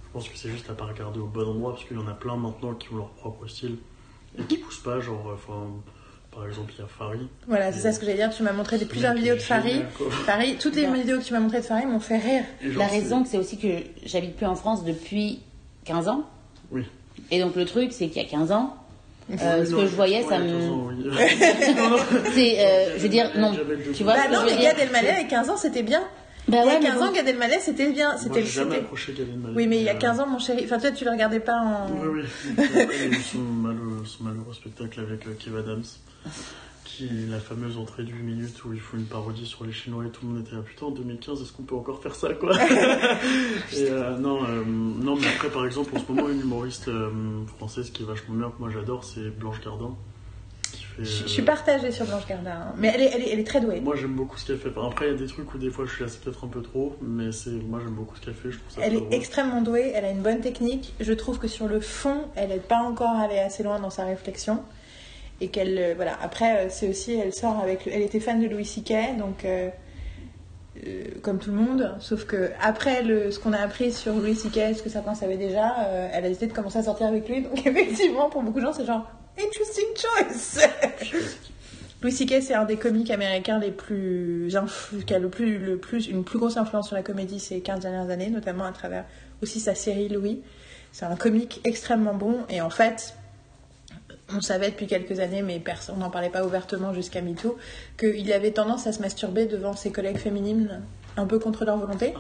Je 0.05 0.13
pense 0.13 0.29
que 0.29 0.37
c'est 0.37 0.51
juste 0.51 0.69
à 0.71 0.75
pas 0.75 0.87
regarder 0.87 1.21
au 1.21 1.27
bon 1.27 1.47
endroit, 1.47 1.73
parce 1.73 1.85
qu'il 1.85 1.97
y 1.97 2.01
en 2.01 2.09
a 2.09 2.15
plein 2.15 2.37
maintenant 2.37 2.75
qui 2.75 2.93
ont 2.93 2.97
leur 2.97 3.11
propre 3.11 3.47
style 3.47 3.77
et 4.39 4.43
qui 4.45 4.57
poussent 4.59 4.83
pas. 4.83 4.99
Genre, 4.99 5.39
par 6.37 6.47
exemple, 6.47 6.73
il 6.77 6.81
y 6.81 6.85
a 6.85 6.87
Farid. 6.87 7.27
Voilà, 7.49 7.73
c'est 7.73 7.81
ça 7.81 7.93
ce 7.93 7.99
que 7.99 8.05
j'allais 8.05 8.19
dire. 8.19 8.31
Tu 8.31 8.43
m'as 8.43 8.53
montré 8.53 8.77
des 8.77 8.85
plusieurs 8.85 9.15
vidéos 9.15 9.35
de 9.37 9.41
Farid. 9.41 9.83
Farid, 10.27 10.59
toutes 10.59 10.77
les 10.77 10.87
vidéos 10.87 11.19
que 11.19 11.25
tu 11.25 11.33
m'as 11.33 11.41
montrées 11.41 11.61
de 11.61 11.65
Farid 11.65 11.89
m'ont 11.89 11.99
fait 12.01 12.19
rire. 12.19 12.45
Genre, 12.63 12.79
La 12.79 12.87
raison, 12.89 13.25
c'est 13.25 13.39
aussi 13.39 13.57
que 13.59 13.69
j'habite 14.05 14.37
plus 14.37 14.45
en 14.47 14.55
France 14.55 14.85
depuis 14.85 15.41
15 15.87 16.09
ans. 16.09 16.25
Oui. 16.71 16.85
Et 17.31 17.41
donc 17.41 17.57
le 17.57 17.65
truc, 17.65 17.93
c'est 17.93 18.09
qu'il 18.09 18.21
y 18.23 18.25
a 18.27 18.29
15 18.29 18.53
ans, 18.53 18.77
euh, 19.33 19.61
Oui, 19.61 19.67
ce 19.67 19.71
non, 19.73 19.79
que 19.79 19.87
je 19.87 19.95
voyais, 19.97 20.23
ça 20.25 20.37
15 20.37 20.43
me. 20.43 20.69
ans, 20.71 20.89
oui. 20.89 21.11
C'est, 22.35 22.61
euh, 22.61 22.97
je 22.99 23.03
veux 23.03 23.09
dire, 23.09 23.31
non. 23.37 23.53
Le 23.53 23.93
Tu 23.93 24.05
vois 24.05 24.15
Bah 24.15 24.29
non, 24.31 24.41
mais 24.45 24.63
Gad 24.63 24.79
Elmaleh, 24.79 25.09
à 25.11 25.25
15 25.25 25.49
ans, 25.51 25.57
c'était 25.57 25.83
bien. 25.83 26.03
Bah 26.49 26.59
il 26.63 26.67
y 26.67 26.71
a 26.71 26.75
ouais, 26.75 26.79
mais 26.81 26.87
15 26.87 27.03
ans. 27.03 27.13
Gad 27.13 27.27
Elmaleh, 27.27 27.59
c'était 27.61 27.91
bien. 27.91 28.17
C'était 28.19 28.43
j'ai 28.43 28.47
jamais 28.47 28.71
c'était- 28.73 28.83
approché 28.85 29.13
Gad 29.15 29.29
Elmaleh. 29.29 29.55
Oui, 29.57 29.67
mais 29.67 29.79
il 29.79 29.83
y 29.85 29.89
a 29.89 29.95
euh, 29.95 29.99
15 29.99 30.21
ans, 30.21 30.27
mon 30.29 30.39
chéri. 30.39 30.63
Enfin, 30.65 30.79
toi, 30.79 30.91
tu 30.93 31.05
le 31.05 31.11
regardais 31.11 31.41
pas 31.41 31.57
en. 31.61 31.89
Oui, 31.91 32.09
oui. 32.09 32.21
Et 32.23 32.63
puis 32.63 32.81
après, 32.83 32.97
il 32.97 33.13
y 33.13 33.15
a 33.15 33.19
eu 33.19 33.23
son 33.23 33.39
malheureux, 33.39 34.05
son 34.05 34.23
malheureux 34.25 34.55
spectacle 34.55 35.01
avec 35.01 35.27
euh, 35.27 35.31
Kev 35.39 35.59
Adams, 35.59 35.83
qui 36.85 37.07
est 37.07 37.31
la 37.31 37.41
fameuse 37.41 37.77
entrée 37.79 38.05
de 38.05 38.11
8 38.11 38.23
minutes 38.23 38.65
où 38.65 38.73
il 38.73 38.81
faut 38.81 38.97
une 38.97 39.05
parodie 39.07 39.45
sur 39.45 39.65
les 39.65 39.73
Chinois 39.73 40.05
et 40.07 40.09
tout 40.11 40.25
le 40.27 40.33
monde 40.33 40.47
était 40.47 40.55
là. 40.57 40.63
Putain, 40.63 40.87
en 40.87 40.91
2015, 40.93 41.43
est-ce 41.43 41.53
qu'on 41.53 41.65
peut 41.65 41.75
encore 41.75 42.01
faire 42.03 42.15
ça, 42.15 42.33
quoi 42.35 42.55
Et 43.77 43.91
euh, 43.91 44.17
non, 44.17 44.43
euh, 44.45 44.63
non, 44.65 45.17
mais 45.17 45.27
après, 45.27 45.49
par 45.51 45.67
exemple, 45.67 45.97
en 45.97 46.01
ce 46.01 46.11
moment, 46.13 46.29
une 46.31 46.41
humoriste 46.41 46.89
euh, 46.89 47.11
française 47.59 47.91
qui 47.91 48.03
est 48.03 48.07
vachement 48.07 48.35
bien, 48.35 48.49
que 48.51 48.59
moi 48.61 48.71
j'adore, 48.73 49.05
c'est 49.05 49.29
Blanche 49.37 49.61
Gardin. 49.63 49.95
Qui 50.73 50.85
fait, 50.85 51.05
Je, 51.05 51.23
je 51.25 51.29
suis 51.29 51.43
partagée 51.43 51.91
sur 51.93 52.07
Blanche 52.07 52.27
Gardin. 52.27 52.51
hein. 52.51 52.75
Mais 52.79 52.91
elle 52.95 53.03
est, 53.03 53.11
elle, 53.15 53.23
est, 53.23 53.33
elle 53.33 53.41
est 53.41 53.45
très 53.47 53.61
douée. 53.61 53.81
Moi 53.81 53.95
j'aime 53.97 54.15
beaucoup 54.15 54.37
ce 54.39 54.47
qu'elle 54.47 54.59
fait. 54.59 54.71
Après, 54.85 55.07
il 55.09 55.13
y 55.13 55.15
a 55.15 55.19
des 55.19 55.27
trucs 55.27 55.53
où 55.55 55.59
des 55.59 55.71
fois 55.71 55.85
je 55.87 55.93
suis 55.95 56.05
c'est 56.09 56.21
peut-être 56.23 56.45
un 56.45 56.49
peu 56.49 56.63
trop, 56.63 56.97
mais 57.03 57.31
c'est 57.33 57.51
moi 57.51 57.81
j'aime 57.83 57.95
beaucoup 57.95 58.17
ce 58.17 58.23
qu'elle 58.23 58.35
fait. 58.35 58.51
Je 58.51 58.59
trouve 58.59 58.71
ça 58.75 58.81
Elle 58.83 58.95
est 58.95 59.01
drôle. 59.01 59.13
extrêmement 59.15 59.61
douée, 59.63 59.93
elle 59.95 60.05
a 60.05 60.11
une 60.11 60.23
bonne 60.23 60.41
technique. 60.41 60.95
Je 61.01 61.13
trouve 61.13 61.39
que 61.39 61.47
sur 61.49 61.69
le 61.69 61.81
fond, 61.81 62.23
elle 62.37 62.49
n'est 62.49 62.59
pas 62.59 62.79
encore 62.81 63.11
allée 63.17 63.39
assez 63.39 63.63
loin 63.63 63.79
dans 63.81 63.91
sa 63.91 64.05
réflexion. 64.05 64.63
Et 65.41 65.49
qu'elle. 65.49 65.77
euh, 65.79 65.93
voilà. 65.97 66.17
Après, 66.23 66.67
euh, 66.67 66.69
c'est 66.71 66.89
aussi. 66.89 67.15
Elle 67.15 67.33
sort 67.35 67.61
avec. 67.61 67.85
le- 67.87 67.93
Elle 67.93 68.03
était 68.03 68.21
fan 68.21 68.41
de 68.41 68.47
Louis 68.49 68.65
C.K., 68.65 69.17
donc. 69.19 69.45
euh, 69.45 69.69
comme 71.23 71.39
tout 71.39 71.51
le 71.51 71.57
monde, 71.57 71.95
sauf 72.01 72.27
que 72.27 72.51
après 72.61 73.03
le, 73.03 73.31
ce 73.31 73.39
qu'on 73.39 73.55
a 73.55 73.59
appris 73.61 73.93
sur 73.93 74.13
Louis 74.15 74.35
C.K., 74.37 74.77
ce 74.77 74.83
que 74.83 74.91
certains 74.91 75.15
savaient 75.15 75.39
déjà, 75.39 75.75
elle 76.13 76.25
a 76.25 76.29
décidé 76.29 76.49
de 76.49 76.53
commencer 76.53 76.79
à 76.79 76.83
sortir 76.83 77.07
avec 77.07 77.27
lui. 77.29 77.41
Donc 77.43 77.59
effectivement, 77.67 78.29
pour 78.29 78.43
beaucoup 78.43 78.61
de 78.61 78.67
gens, 78.67 78.75
c'est 78.75 78.85
genre 78.85 79.11
interesting 79.39 79.87
choice. 79.97 80.69
Louis 82.03 82.13
C.K. 82.13 82.43
c'est 82.43 82.53
un 82.55 82.67
des 82.67 82.77
comiques 82.77 83.11
américains 83.11 83.59
les 83.59 83.71
plus 83.71 84.53
qui 85.07 85.15
a 85.15 85.19
le 85.19 85.31
plus, 85.31 85.57
le 85.59 85.79
plus 85.79 86.09
une 86.09 86.25
plus 86.25 86.39
grosse 86.39 86.59
influence 86.59 86.89
sur 86.89 86.97
la 86.97 87.03
comédie 87.03 87.41
ces 87.41 87.61
15 87.61 87.81
dernières 87.81 88.11
années, 88.11 88.29
notamment 88.29 88.65
à 88.67 88.73
travers 88.73 89.07
aussi 89.43 89.61
sa 89.61 89.75
série 89.75 90.09
Louis. 90.11 90.43
C'est 90.93 91.07
un 91.07 91.17
comique 91.17 91.61
extrêmement 91.65 92.15
bon 92.15 92.41
et 92.51 92.61
en 92.61 92.71
fait, 92.71 93.15
on 94.35 94.41
savait 94.41 94.71
depuis 94.71 94.87
quelques 94.87 95.21
années, 95.21 95.43
mais 95.43 95.61
personne 95.61 95.99
n'en 95.99 96.11
parlait 96.11 96.31
pas 96.31 96.45
ouvertement 96.45 96.93
jusqu'à 96.93 97.23
MeToo, 97.23 97.57
qu'il 97.99 98.33
avait 98.33 98.51
tendance 98.51 98.87
à 98.87 98.93
se 98.93 99.01
masturber 99.01 99.47
devant 99.47 99.75
ses 99.75 99.93
collègues 99.93 100.19
féminines 100.19 100.83
un 101.17 101.27
peu 101.27 101.39
contre 101.39 101.65
leur 101.65 101.79
volonté. 101.79 102.15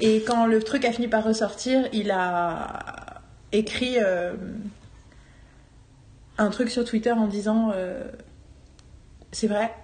Et 0.00 0.22
quand 0.22 0.46
le 0.46 0.62
truc 0.62 0.84
a 0.84 0.92
fini 0.92 1.08
par 1.08 1.24
ressortir, 1.24 1.88
il 1.92 2.10
a 2.10 3.22
écrit 3.52 3.96
euh, 3.98 4.34
un 6.36 6.50
truc 6.50 6.70
sur 6.70 6.84
Twitter 6.84 7.12
en 7.12 7.26
disant 7.26 7.72
euh, 7.74 8.04
c'est 9.32 9.46
vrai 9.46 9.74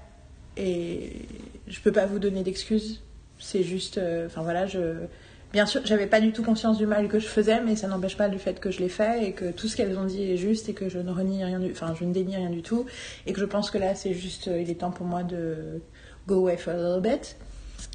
et 0.57 1.27
je 1.67 1.81
peux 1.81 1.93
pas 1.93 2.07
vous 2.07 2.19
donner 2.19 2.43
d'excuses. 2.43 3.03
C'est 3.41 3.65
juste, 3.65 3.99
euh, 3.99 4.27
enfin 4.27 4.43
voilà, 4.43 4.67
je 4.67 5.07
bien 5.55 5.67
sûr, 5.67 5.81
j'avais 5.85 6.09
pas 6.09 6.21
du 6.21 6.33
tout 6.33 6.43
conscience 6.43 6.79
du 6.79 6.87
mal 6.87 7.07
que 7.07 7.21
je 7.21 7.29
faisais, 7.29 7.61
mais 7.61 7.77
ça 7.77 7.87
n'empêche 7.87 8.17
pas 8.17 8.29
du 8.29 8.41
fait 8.41 8.59
que 8.59 8.73
je 8.73 8.81
l'ai 8.81 8.89
fait 8.89 9.25
et 9.25 9.33
que 9.33 9.53
tout 9.53 9.69
ce 9.69 9.77
qu'elles 9.77 9.97
ont 9.97 10.05
dit 10.05 10.33
est 10.33 10.37
juste 10.37 10.69
et 10.69 10.75
que 10.75 10.89
je 10.89 10.99
ne 10.99 11.13
renie 11.13 11.45
rien, 11.45 11.61
du... 11.61 11.71
enfin 11.71 11.95
je 11.99 12.05
ne 12.05 12.13
dénie 12.13 12.37
rien 12.37 12.51
du 12.51 12.61
tout 12.61 12.87
et 13.25 13.33
que 13.33 13.39
je 13.39 13.45
pense 13.45 13.71
que 13.71 13.79
là 13.79 13.95
c'est 13.95 14.15
juste, 14.15 14.49
euh, 14.49 14.61
il 14.61 14.69
est 14.69 14.75
temps 14.75 14.91
pour 14.91 15.07
moi 15.07 15.23
de 15.23 15.81
go 16.27 16.41
away 16.41 16.57
for 16.57 16.75
a 16.75 16.77
little 16.77 17.01
bit. 17.01 17.37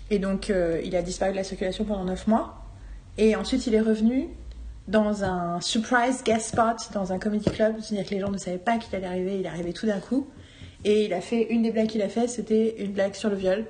Et 0.09 0.19
donc, 0.19 0.49
euh, 0.49 0.81
il 0.85 0.95
a 0.95 1.01
disparu 1.01 1.31
de 1.31 1.35
la 1.35 1.43
circulation 1.43 1.83
pendant 1.83 2.05
9 2.05 2.27
mois. 2.27 2.63
Et 3.17 3.35
ensuite, 3.35 3.67
il 3.67 3.75
est 3.75 3.81
revenu 3.81 4.29
dans 4.87 5.23
un 5.23 5.59
surprise 5.61 6.23
guest 6.23 6.47
spot 6.47 6.77
dans 6.93 7.11
un 7.11 7.19
comedy 7.19 7.49
club. 7.51 7.75
C'est-à-dire 7.81 8.09
que 8.09 8.15
les 8.15 8.21
gens 8.21 8.31
ne 8.31 8.37
savaient 8.37 8.57
pas 8.57 8.77
qu'il 8.77 8.95
allait 8.95 9.05
arriver. 9.05 9.37
Il 9.39 9.45
est 9.45 9.49
arrivé 9.49 9.73
tout 9.73 9.85
d'un 9.85 9.99
coup. 9.99 10.27
Et 10.85 11.05
il 11.05 11.13
a 11.13 11.21
fait, 11.21 11.43
une 11.49 11.61
des 11.61 11.71
blagues 11.71 11.87
qu'il 11.87 12.01
a 12.01 12.09
fait, 12.09 12.27
c'était 12.27 12.81
une 12.81 12.93
blague 12.93 13.13
sur 13.13 13.29
le 13.29 13.35
viol. 13.35 13.65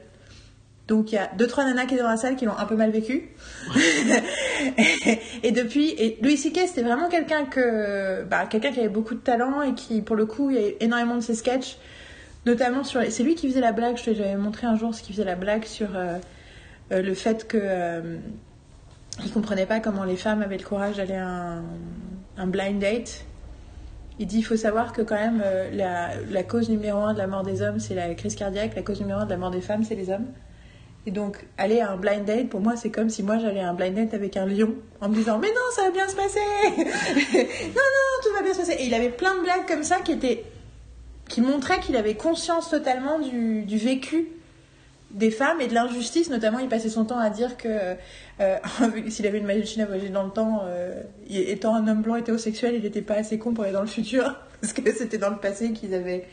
Donc, 0.90 1.12
il 1.12 1.16
y 1.16 1.18
a 1.18 1.30
deux, 1.38 1.48
trois 1.48 1.64
nanas 1.64 1.86
qui 1.86 1.94
étaient 1.94 2.04
dans 2.04 2.10
la 2.10 2.18
salle 2.18 2.36
qui 2.36 2.46
l'ont 2.46 2.58
un 2.58 2.66
peu 2.66 2.76
mal 2.76 2.90
vécu. 2.92 3.30
et 5.44 5.52
depuis, 5.52 6.18
Louis 6.22 6.36
C.K. 6.36 6.68
c'était 6.68 6.82
vraiment 6.82 7.08
quelqu'un 7.08 7.46
que, 7.46 8.24
bah, 8.24 8.46
quelqu'un 8.48 8.72
qui 8.72 8.80
avait 8.80 8.90
beaucoup 8.90 9.14
de 9.14 9.20
talent 9.20 9.62
et 9.62 9.76
qui, 9.76 10.02
pour 10.02 10.16
le 10.16 10.26
coup, 10.26 10.50
il 10.50 10.60
y 10.60 10.66
a 10.66 10.68
énormément 10.82 11.16
de 11.16 11.22
ses 11.22 11.36
sketchs 11.36 11.78
notamment 12.46 12.84
sur 12.84 13.02
c'est 13.10 13.24
lui 13.24 13.36
qui 13.36 13.48
faisait 13.48 13.62
la 13.62 13.72
blague 13.72 13.98
je 13.98 14.06
te 14.06 14.10
l'avais 14.12 14.36
montré 14.36 14.68
un 14.68 14.76
jour 14.76 14.94
ce 14.96 15.02
qui 15.04 15.12
faisait 15.12 15.26
la 15.26 15.36
blague 15.36 15.66
sur 15.66 15.90
euh, 15.96 16.18
euh, 16.92 17.02
le 17.02 17.14
fait 17.14 17.48
que 17.48 17.58
euh, 17.62 18.18
il 19.24 19.32
comprenait 19.32 19.66
pas 19.66 19.80
comment 19.80 20.06
les 20.06 20.16
femmes 20.16 20.42
avaient 20.42 20.58
le 20.58 20.64
courage 20.64 20.98
d'aller 20.98 21.16
à 21.16 21.28
un, 21.28 21.64
un 22.38 22.48
blind 22.48 22.80
date 22.80 23.26
il 24.20 24.28
dit 24.28 24.40
il 24.40 24.44
faut 24.44 24.58
savoir 24.58 24.94
que 24.94 25.02
quand 25.02 25.16
même 25.16 25.42
euh, 25.44 25.70
la, 25.72 26.16
la 26.30 26.44
cause 26.44 26.70
numéro 26.70 27.00
un 27.00 27.14
de 27.14 27.18
la 27.18 27.28
mort 27.28 27.44
des 27.44 27.62
hommes 27.62 27.80
c'est 27.80 27.96
la 27.96 28.14
crise 28.16 28.36
cardiaque 28.36 28.76
la 28.76 28.82
cause 28.82 29.02
numéro 29.02 29.20
un 29.20 29.26
de 29.26 29.32
la 29.32 29.38
mort 29.38 29.52
des 29.52 29.62
femmes 29.62 29.84
c'est 29.84 29.96
les 29.96 30.10
hommes 30.10 30.28
et 31.06 31.12
donc 31.12 31.46
aller 31.58 31.80
à 31.80 31.92
un 31.92 31.98
blind 31.98 32.26
date 32.26 32.50
pour 32.50 32.60
moi 32.60 32.76
c'est 32.76 32.90
comme 32.90 33.10
si 33.10 33.24
moi 33.24 33.38
j'allais 33.40 33.62
à 33.62 33.70
un 33.70 33.74
blind 33.74 33.96
date 33.96 34.14
avec 34.14 34.38
un 34.38 34.46
lion 34.46 34.76
en 35.02 35.10
me 35.10 35.16
disant 35.16 35.40
mais 35.40 35.48
non 35.48 35.62
ça 35.76 35.84
va 35.84 35.92
bien 35.92 36.08
se 36.08 36.16
passer 36.16 36.40
non 36.78 37.74
non 37.74 38.24
tout 38.24 38.34
va 38.36 38.42
bien 38.44 38.54
se 38.54 38.60
passer 38.60 38.74
et 38.80 38.86
il 38.86 38.94
avait 38.94 39.10
plein 39.10 39.36
de 39.36 39.42
blagues 39.42 39.68
comme 39.68 39.84
ça 39.84 39.98
qui 39.98 40.12
étaient 40.12 40.44
qui 41.30 41.42
montrait 41.42 41.80
qu'il 41.80 41.96
avait 41.96 42.16
conscience 42.16 42.70
totalement 42.70 43.20
du, 43.20 43.64
du 43.64 43.78
vécu 43.78 44.28
des 45.12 45.32
femmes 45.32 45.62
et 45.62 45.68
de 45.68 45.74
l'injustice. 45.74 46.30
Notamment, 46.30 46.60
il 46.60 46.68
passait 46.68 46.90
son 46.90 47.06
temps 47.06 47.20
à 47.20 47.30
dire 47.30 47.58
que 47.58 47.96
euh, 48.42 48.58
s'il 49.10 49.26
avait 49.28 49.40
une 49.40 49.46
machine 49.46 49.82
à 49.82 49.86
voyager 49.86 50.10
dans 50.10 50.24
le 50.24 50.32
temps, 50.32 50.62
euh, 50.66 51.02
étant 51.30 51.76
un 51.76 51.88
homme 51.88 52.02
blanc 52.02 52.16
hétérosexuel, 52.16 52.76
il 52.76 52.84
n'était 52.84 53.02
pas 53.02 53.16
assez 53.16 53.38
con 53.38 53.54
pour 53.54 53.64
aller 53.64 53.74
dans 53.74 53.82
le 53.82 53.88
futur, 53.88 54.36
parce 54.62 54.74
que 54.74 54.92
c'était 54.94 55.18
dans 55.18 55.30
le 55.30 55.38
passé 55.38 55.72
qu'ils 55.72 55.94
avaient. 55.94 56.28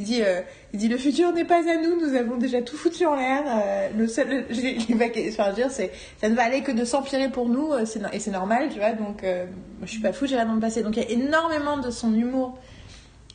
Il 0.00 0.06
dit, 0.06 0.22
euh, 0.22 0.40
dit, 0.72 0.88
le 0.88 0.96
futur 0.96 1.30
n'est 1.32 1.44
pas 1.44 1.58
à 1.58 1.76
nous, 1.76 2.00
nous 2.00 2.16
avons 2.16 2.38
déjà 2.38 2.62
tout 2.62 2.78
foutu 2.78 3.04
en 3.04 3.16
l'air. 3.16 3.42
euh, 3.46 3.90
le 3.94 4.08
seul, 4.08 4.46
enfin, 4.48 4.54
je 4.54 5.48
veux 5.50 5.54
dire, 5.54 5.70
c'est, 5.70 5.92
ça 6.18 6.30
ne 6.30 6.34
va 6.34 6.44
aller 6.44 6.62
que 6.62 6.72
de 6.72 6.86
s'empirer 6.86 7.28
pour 7.28 7.50
nous, 7.50 7.70
euh, 7.72 7.84
c'est 7.84 8.00
et 8.14 8.18
c'est 8.18 8.30
normal, 8.30 8.70
tu 8.72 8.78
vois. 8.78 8.92
Donc, 8.92 9.26
je 9.82 9.86
suis 9.86 10.00
pas 10.00 10.14
fou, 10.14 10.24
j'ai 10.24 10.36
rien 10.36 10.46
dans 10.46 10.54
le 10.54 10.60
passé. 10.60 10.82
Donc, 10.82 10.96
il 10.96 11.02
y 11.02 11.06
a 11.06 11.10
énormément 11.10 11.76
de 11.76 11.90
son 11.90 12.14
humour 12.14 12.58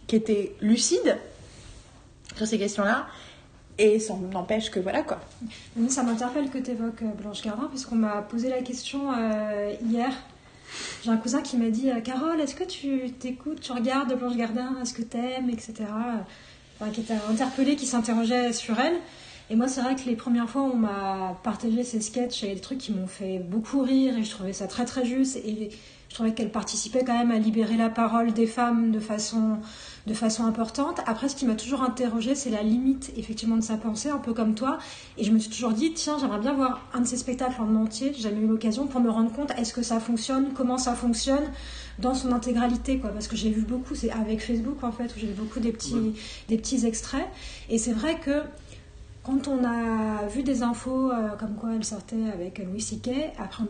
qui 0.08 0.16
était 0.16 0.56
lucide 0.60 1.18
sur 2.36 2.48
ces 2.48 2.58
questions-là. 2.58 3.06
et 3.78 4.00
ça 4.00 4.16
n'empêche 4.16 4.72
que 4.72 4.80
voilà 4.80 5.04
quoi. 5.04 5.20
Ça 5.90 6.02
m'interpelle 6.02 6.50
que 6.50 6.58
tu 6.58 6.72
évoques 6.72 7.04
Blanche 7.22 7.44
Gardin, 7.44 7.68
puisqu'on 7.68 7.96
m'a 7.98 8.24
posé 8.24 8.50
la 8.50 8.64
question 8.64 9.12
hier. 9.88 10.12
J'ai 11.04 11.12
un 11.12 11.18
cousin 11.18 11.44
qui 11.44 11.58
m'a 11.58 11.70
dit 11.70 11.92
Carole, 12.04 12.42
est-ce 12.42 12.56
que 12.56 12.64
tu 12.64 13.12
t'écoutes, 13.12 13.62
tu 13.62 13.72
regardes 13.72 14.18
Blanche 14.18 14.36
Gardin, 14.36 14.78
est-ce 14.82 14.96
que 14.96 15.04
t'aimes, 15.04 15.52
etc. 15.52 15.84
Qui 16.94 17.02
était 17.02 17.18
interpellé, 17.30 17.76
qui 17.76 17.86
s'interrogeait 17.86 18.52
sur 18.54 18.80
elle. 18.80 18.96
Et 19.50 19.56
moi, 19.56 19.68
c'est 19.68 19.82
vrai 19.82 19.96
que 19.96 20.08
les 20.08 20.16
premières 20.16 20.50
fois 20.50 20.64
où 20.64 20.72
on 20.74 20.78
m'a 20.78 21.40
partagé 21.44 21.84
ces 21.84 22.02
sketchs, 22.02 22.42
il 22.42 22.50
y 22.50 22.52
a 22.52 22.56
des 22.56 22.62
trucs 22.62 22.80
qui 22.80 22.92
m'ont 22.92 23.08
fait 23.08 23.40
beaucoup 23.40 23.82
rire 23.82 24.18
et 24.18 24.24
je 24.24 24.32
trouvais 24.32 24.54
ça 24.54 24.68
très 24.68 24.86
très 24.86 25.06
juste. 25.06 25.38
Et 25.38 25.70
je 26.16 26.20
trouvais 26.20 26.34
qu'elle 26.34 26.50
participait 26.50 27.04
quand 27.04 27.18
même 27.18 27.32
à 27.32 27.38
libérer 27.38 27.76
la 27.76 27.90
parole 27.90 28.32
des 28.32 28.48
femmes 28.48 28.92
de 28.92 29.02
façon, 29.02 29.58
de 30.08 30.14
façon 30.14 30.46
importante. 30.46 31.02
Après, 31.08 31.28
ce 31.28 31.36
qui 31.36 31.46
m'a 31.46 31.56
toujours 31.56 31.84
interrogée, 31.84 32.36
c'est 32.36 32.50
la 32.50 32.64
limite 32.64 33.12
effectivement 33.18 33.58
de 33.58 33.62
sa 33.62 33.76
pensée, 33.76 34.08
un 34.08 34.20
peu 34.20 34.34
comme 34.34 34.56
toi. 34.56 34.78
Et 35.18 35.26
je 35.26 35.34
me 35.34 35.40
suis 35.40 35.50
toujours 35.50 35.74
dit, 35.74 35.92
tiens, 35.92 36.16
j'aimerais 36.18 36.40
bien 36.40 36.54
voir 36.54 36.80
un 36.94 37.02
de 37.02 37.06
ses 37.06 37.18
spectacles 37.18 37.62
en 37.62 37.76
entier. 37.76 38.14
J'ai 38.16 38.22
jamais 38.22 38.40
eu 38.40 38.48
l'occasion 38.48 38.88
pour 38.88 39.02
me 39.02 39.10
rendre 39.10 39.30
compte, 39.34 39.52
est-ce 39.58 39.74
que 39.74 39.82
ça 39.82 40.00
fonctionne, 40.00 40.54
comment 40.54 40.78
ça 40.78 40.96
fonctionne 40.96 41.44
dans 42.00 42.14
son 42.14 42.32
intégralité, 42.32 42.98
quoi? 42.98 43.10
Parce 43.10 43.28
que 43.28 43.36
j'ai 43.36 43.50
vu 43.50 43.64
beaucoup, 43.64 43.94
c'est 43.94 44.12
avec 44.12 44.42
Facebook 44.42 44.86
en 44.86 44.94
fait, 44.94 45.14
où 45.18 45.20
j'ai 45.20 45.28
vu 45.28 45.34
beaucoup 45.34 45.60
des 45.60 45.74
petits, 45.74 46.16
des 46.48 46.56
petits 46.56 46.86
extraits. 46.86 47.28
Et 47.68 47.78
c'est 47.78 47.92
vrai 47.92 48.22
que 48.22 48.42
quand 49.26 49.50
on 49.50 49.66
a 49.66 50.26
vu 50.28 50.44
des 50.44 50.64
infos 50.64 51.12
euh, 51.12 51.36
comme 51.38 51.56
quoi 51.56 51.72
elle 51.76 51.84
sortait 51.84 52.30
avec 52.34 52.60
Louis 52.60 52.80
C.K., 52.80 53.10
après 53.38 53.64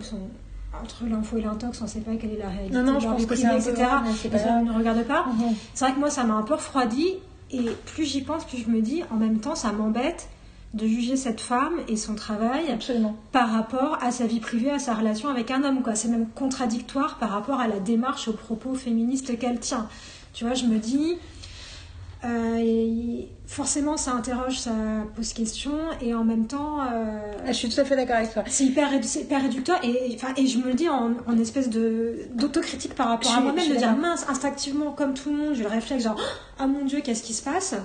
entre 0.83 1.05
l'info 1.05 1.37
et 1.37 1.41
l'intox, 1.41 1.79
on 1.81 1.85
ne 1.85 1.89
sait 1.89 1.99
pas 1.99 2.15
quelle 2.15 2.33
est 2.33 2.39
la 2.39 2.49
réalité. 2.49 2.75
Non, 2.75 2.83
non, 2.83 2.99
je 2.99 3.07
pense 3.07 3.25
que 3.25 3.35
c'est 3.35 3.55
etc. 3.55 3.75
ça 3.75 4.61
ne 4.61 4.77
regarde 4.77 5.03
pas. 5.03 5.25
Mhm. 5.25 5.55
C'est 5.73 5.85
vrai 5.85 5.93
que 5.93 5.99
moi, 5.99 6.09
ça 6.09 6.23
m'a 6.23 6.35
un 6.35 6.43
peu 6.43 6.53
refroidi. 6.55 7.15
Et 7.51 7.61
plus 7.85 8.05
j'y 8.05 8.21
pense, 8.21 8.45
plus 8.45 8.57
je 8.57 8.69
me 8.69 8.81
dis, 8.81 9.03
en 9.11 9.15
même 9.15 9.39
temps, 9.39 9.55
ça 9.55 9.71
m'embête 9.71 10.29
de 10.73 10.87
juger 10.87 11.15
cette 11.15 11.39
femme 11.39 11.75
et 11.87 11.95
son 11.95 12.15
travail 12.15 12.69
Absolument. 12.69 13.15
par 13.31 13.49
rapport 13.49 13.97
à 14.01 14.11
sa 14.11 14.25
vie 14.27 14.41
privée, 14.41 14.71
à 14.71 14.79
sa 14.79 14.93
relation 14.93 15.29
avec 15.29 15.49
un 15.51 15.63
homme. 15.63 15.81
C'est 15.93 16.09
même 16.09 16.27
contradictoire 16.35 17.17
par 17.17 17.29
rapport 17.29 17.61
à 17.61 17.67
la 17.67 17.79
démarche, 17.79 18.27
aux 18.27 18.33
propos 18.33 18.73
féministes 18.73 19.37
qu'elle 19.39 19.59
tient. 19.59 19.87
Tu 20.33 20.43
vois, 20.43 20.53
je 20.53 20.65
me 20.65 20.77
dis, 20.77 21.15
euh, 22.25 23.21
forcément, 23.45 23.97
ça 23.97 24.11
interroge, 24.11 24.59
ça 24.59 24.71
pose 25.15 25.33
question, 25.33 25.73
et 26.01 26.13
en 26.13 26.23
même 26.23 26.47
temps. 26.47 26.81
Euh, 26.81 27.19
ah, 27.45 27.47
je 27.47 27.53
suis 27.53 27.69
tout 27.69 27.79
à 27.79 27.85
fait 27.85 27.95
d'accord 27.95 28.15
avec 28.15 28.33
toi. 28.33 28.43
C'est 28.47 28.65
hyper, 28.65 28.89
hyper, 28.93 29.41
réducteur, 29.41 29.79
et, 29.83 30.17
et 30.37 30.47
je 30.47 30.57
me 30.57 30.65
le 30.67 30.73
dis 30.73 30.89
en, 30.89 31.13
espèce 31.39 31.69
d'autocritique 31.69 32.95
par 32.95 33.09
rapport 33.09 33.33
à 33.33 33.41
moi-même, 33.41 33.69
de 33.69 33.75
dire 33.75 33.95
mince, 33.95 34.25
instinctivement, 34.29 34.91
comme 34.91 35.13
tout 35.13 35.29
le 35.29 35.37
monde, 35.37 35.55
j'ai 35.55 35.63
le 35.63 35.69
réflexe 35.69 36.03
genre, 36.03 36.19
ah 36.59 36.67
mon 36.67 36.85
dieu, 36.85 37.01
qu'est-ce 37.01 37.23
qui 37.23 37.33
se 37.33 37.43
passe? 37.43 37.75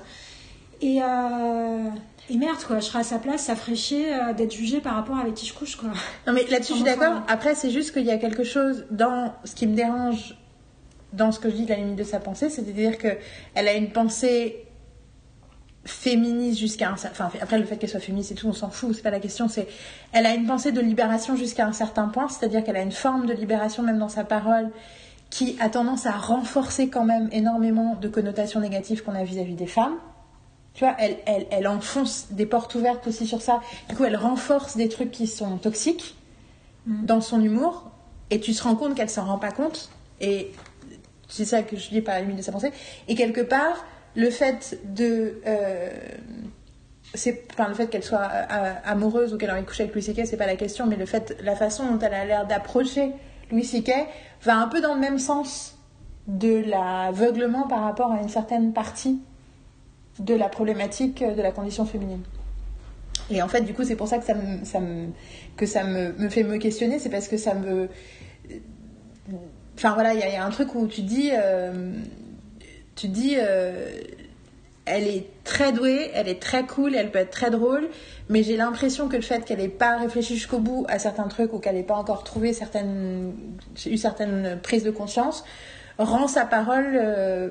Et. 0.81 1.01
Euh, 1.03 1.89
et 2.33 2.37
merde, 2.37 2.63
quoi, 2.65 2.79
je 2.79 2.85
serai 2.85 3.01
à 3.01 3.03
sa 3.03 3.19
place, 3.19 3.47
ça 3.47 3.57
ferait 3.57 3.75
chier 3.75 4.07
d'être 4.37 4.53
jugée 4.53 4.81
par 4.81 4.95
rapport 4.95 5.19
avec 5.19 5.35
qui 5.35 5.47
je 5.47 5.53
couche, 5.53 5.75
quoi. 5.75 5.89
Non, 6.29 6.33
mais 6.33 6.47
là-dessus, 6.47 6.75
je 6.75 6.77
suis 6.77 6.85
d'accord. 6.85 7.23
Après, 7.27 7.57
c'est 7.57 7.71
juste 7.71 7.93
qu'il 7.93 8.05
y 8.05 8.11
a 8.13 8.19
quelque 8.19 8.45
chose 8.45 8.87
dans 8.93 9.35
ce 9.43 9.57
qui 9.57 9.67
me 9.67 9.75
dérange 9.75 10.37
dans 11.13 11.33
ce 11.33 11.41
que 11.41 11.51
je 11.51 11.57
dis 11.57 11.65
de 11.65 11.71
la 11.71 11.77
limite 11.77 11.97
de 11.97 12.05
sa 12.05 12.21
pensée, 12.21 12.51
c'est-à-dire 12.51 12.99
qu'elle 12.99 13.69
a 13.69 13.75
une 13.75 13.91
pensée 13.91 14.67
féministe 15.85 16.59
jusqu'à 16.59 16.91
un 16.91 16.93
enfin 16.93 17.31
après 17.41 17.59
le 17.59 17.65
fait 17.65 17.77
qu'elle 17.77 17.89
soit 17.89 18.01
féministe 18.01 18.33
et 18.33 18.35
tout 18.35 18.47
on 18.47 18.53
s'en 18.53 18.69
fout 18.69 18.95
c'est 18.95 19.03
pas 19.03 19.11
la 19.11 19.19
question 19.19 19.49
c'est 19.49 19.67
elle 20.13 20.27
a 20.27 20.35
une 20.35 20.47
pensée 20.47 20.73
de 20.73 20.81
libération 20.81 21.37
jusqu'à 21.37 21.67
un 21.67 21.73
certain 21.73 22.09
point 22.09 22.29
c'est-à-dire 22.29 22.63
qu'elle 22.63 22.77
a 22.77 22.83
une 22.83 22.93
forme 22.93 23.25
de 23.25 23.33
libération 23.33 23.83
même 23.83 23.99
dans 23.99 24.11
sa 24.11 24.25
parole 24.25 24.71
qui 25.31 25.57
a 25.59 25.71
tendance 25.71 26.05
à 26.05 26.13
renforcer 26.13 26.91
quand 26.91 27.05
même 27.05 27.31
énormément 27.33 27.95
de 27.95 28.09
connotations 28.09 28.61
négatives 28.61 29.03
qu'on 29.03 29.15
a 29.15 29.25
vis-à-vis 29.25 29.55
des 29.55 29.67
femmes 29.67 29.97
tu 30.75 30.85
vois 30.85 30.95
elle, 30.99 31.17
elle, 31.25 31.47
elle 31.51 31.67
enfonce 31.67 32.27
des 32.31 32.45
portes 32.45 32.75
ouvertes 32.75 33.07
aussi 33.07 33.27
sur 33.27 33.41
ça 33.41 33.61
du 33.89 33.97
coup 33.97 34.05
elle 34.05 34.17
renforce 34.17 34.77
des 34.77 34.91
trucs 34.91 35.11
qui 35.11 35.27
sont 35.27 35.57
toxiques 35.57 36.15
mm. 36.87 37.07
dans 37.07 37.23
son 37.23 37.41
humour 37.43 37.91
et 38.29 38.39
tu 38.39 38.53
te 38.53 38.63
rends 38.63 38.77
compte 38.77 38.95
qu'elle 38.95 39.11
s'en 39.11 39.25
rend 39.25 39.39
pas 39.39 39.51
compte 39.51 39.89
et 40.21 40.53
c'est 41.31 41.45
ça 41.45 41.63
que 41.63 41.77
je 41.77 41.89
dis 41.89 42.01
par 42.01 42.15
la 42.17 42.23
limite 42.23 42.37
de 42.37 42.43
sa 42.43 42.53
pensée. 42.53 42.73
Et 43.09 43.15
quelque 43.15 43.41
part, 43.41 43.87
le 44.15 44.31
fait 44.31 44.79
de. 44.85 45.41
Euh, 45.47 45.91
c'est 47.15 47.45
le 47.59 47.75
fait 47.75 47.89
qu'elle 47.89 48.05
soit 48.05 48.29
euh, 48.33 48.73
amoureuse 48.85 49.35
ou 49.35 49.39
qu'elle 49.39 49.51
ait 49.51 49.63
coucher 49.65 49.85
avec 49.85 49.95
Louis 49.95 50.03
C.K., 50.03 50.27
c'est 50.27 50.37
pas 50.37 50.47
la 50.47 50.57
question, 50.57 50.87
mais 50.87 50.95
le 50.95 51.07
fait, 51.07 51.37
la 51.43 51.57
façon 51.57 51.85
dont 51.91 51.99
elle 51.99 52.15
a 52.15 52.25
l'air 52.25 52.47
d'approcher 52.47 53.13
Louis 53.51 53.65
C.K. 53.65 53.91
va 54.43 54.57
un 54.57 54.69
peu 54.69 54.81
dans 54.81 54.95
le 54.95 55.01
même 55.01 55.19
sens 55.19 55.77
de 56.29 56.63
l'aveuglement 56.65 57.67
par 57.67 57.83
rapport 57.83 58.13
à 58.13 58.21
une 58.21 58.29
certaine 58.29 58.73
partie 58.73 59.19
de 60.21 60.35
la 60.35 60.49
problématique 60.49 61.25
de 61.25 61.43
la 61.43 61.51
condition 61.51 61.85
féminine. 61.85 62.23
Et 63.31 63.43
en 63.43 63.49
fait, 63.49 63.63
du 63.63 63.75
coup, 63.75 63.85
c'est 63.85 63.97
pour 63.97 64.09
ça 64.09 64.19
que 64.19 64.25
ça 64.25 64.35
me, 64.35 64.65
ça 64.65 64.81
me 64.81 65.09
que 65.57 65.67
ça 65.67 65.85
me, 65.85 66.13
me 66.13 66.29
fait 66.29 66.45
me 66.45 66.59
questionner, 66.59 66.99
c'est 66.99 67.11
parce 67.11 67.27
que 67.27 67.37
ça 67.37 67.55
me 67.55 67.89
Enfin 69.83 69.95
voilà, 69.95 70.13
il 70.13 70.21
y, 70.21 70.37
a 70.37 70.45
un 70.45 70.51
truc 70.51 70.75
où 70.75 70.87
tu 70.87 71.01
dis, 71.01 71.31
euh, 71.33 71.95
tu 72.97 73.09
dis, 73.09 73.37
euh, 73.39 73.91
elle 74.85 75.09
est 75.09 75.25
très 75.43 75.73
douée, 75.73 76.11
elle 76.13 76.29
est 76.29 76.39
très 76.39 76.67
cool, 76.67 76.95
elle 76.95 77.11
peut 77.11 77.21
être 77.21 77.31
très 77.31 77.49
drôle, 77.49 77.89
mais 78.29 78.43
j'ai 78.43 78.59
l'impression 78.59 79.09
que 79.09 79.17
le 79.17 79.23
fait 79.23 79.43
qu'elle 79.43 79.59
n'ait 79.59 79.69
pas 79.69 79.97
réfléchi 79.97 80.35
jusqu'au 80.35 80.59
bout 80.59 80.85
à 80.91 80.99
certains 80.99 81.29
trucs 81.29 81.55
ou 81.55 81.61
qu'elle 81.61 81.77
n'ait 81.77 81.83
pas 81.83 81.95
encore 81.95 82.25
trouvé 82.25 82.53
certaines, 82.53 83.33
eu 83.87 83.97
certaines 83.97 84.59
prises 84.63 84.85
de 84.85 84.91
conscience, 84.91 85.45
rend 85.97 86.29
sa 86.29 86.45
parole 86.45 86.99
euh, 87.03 87.49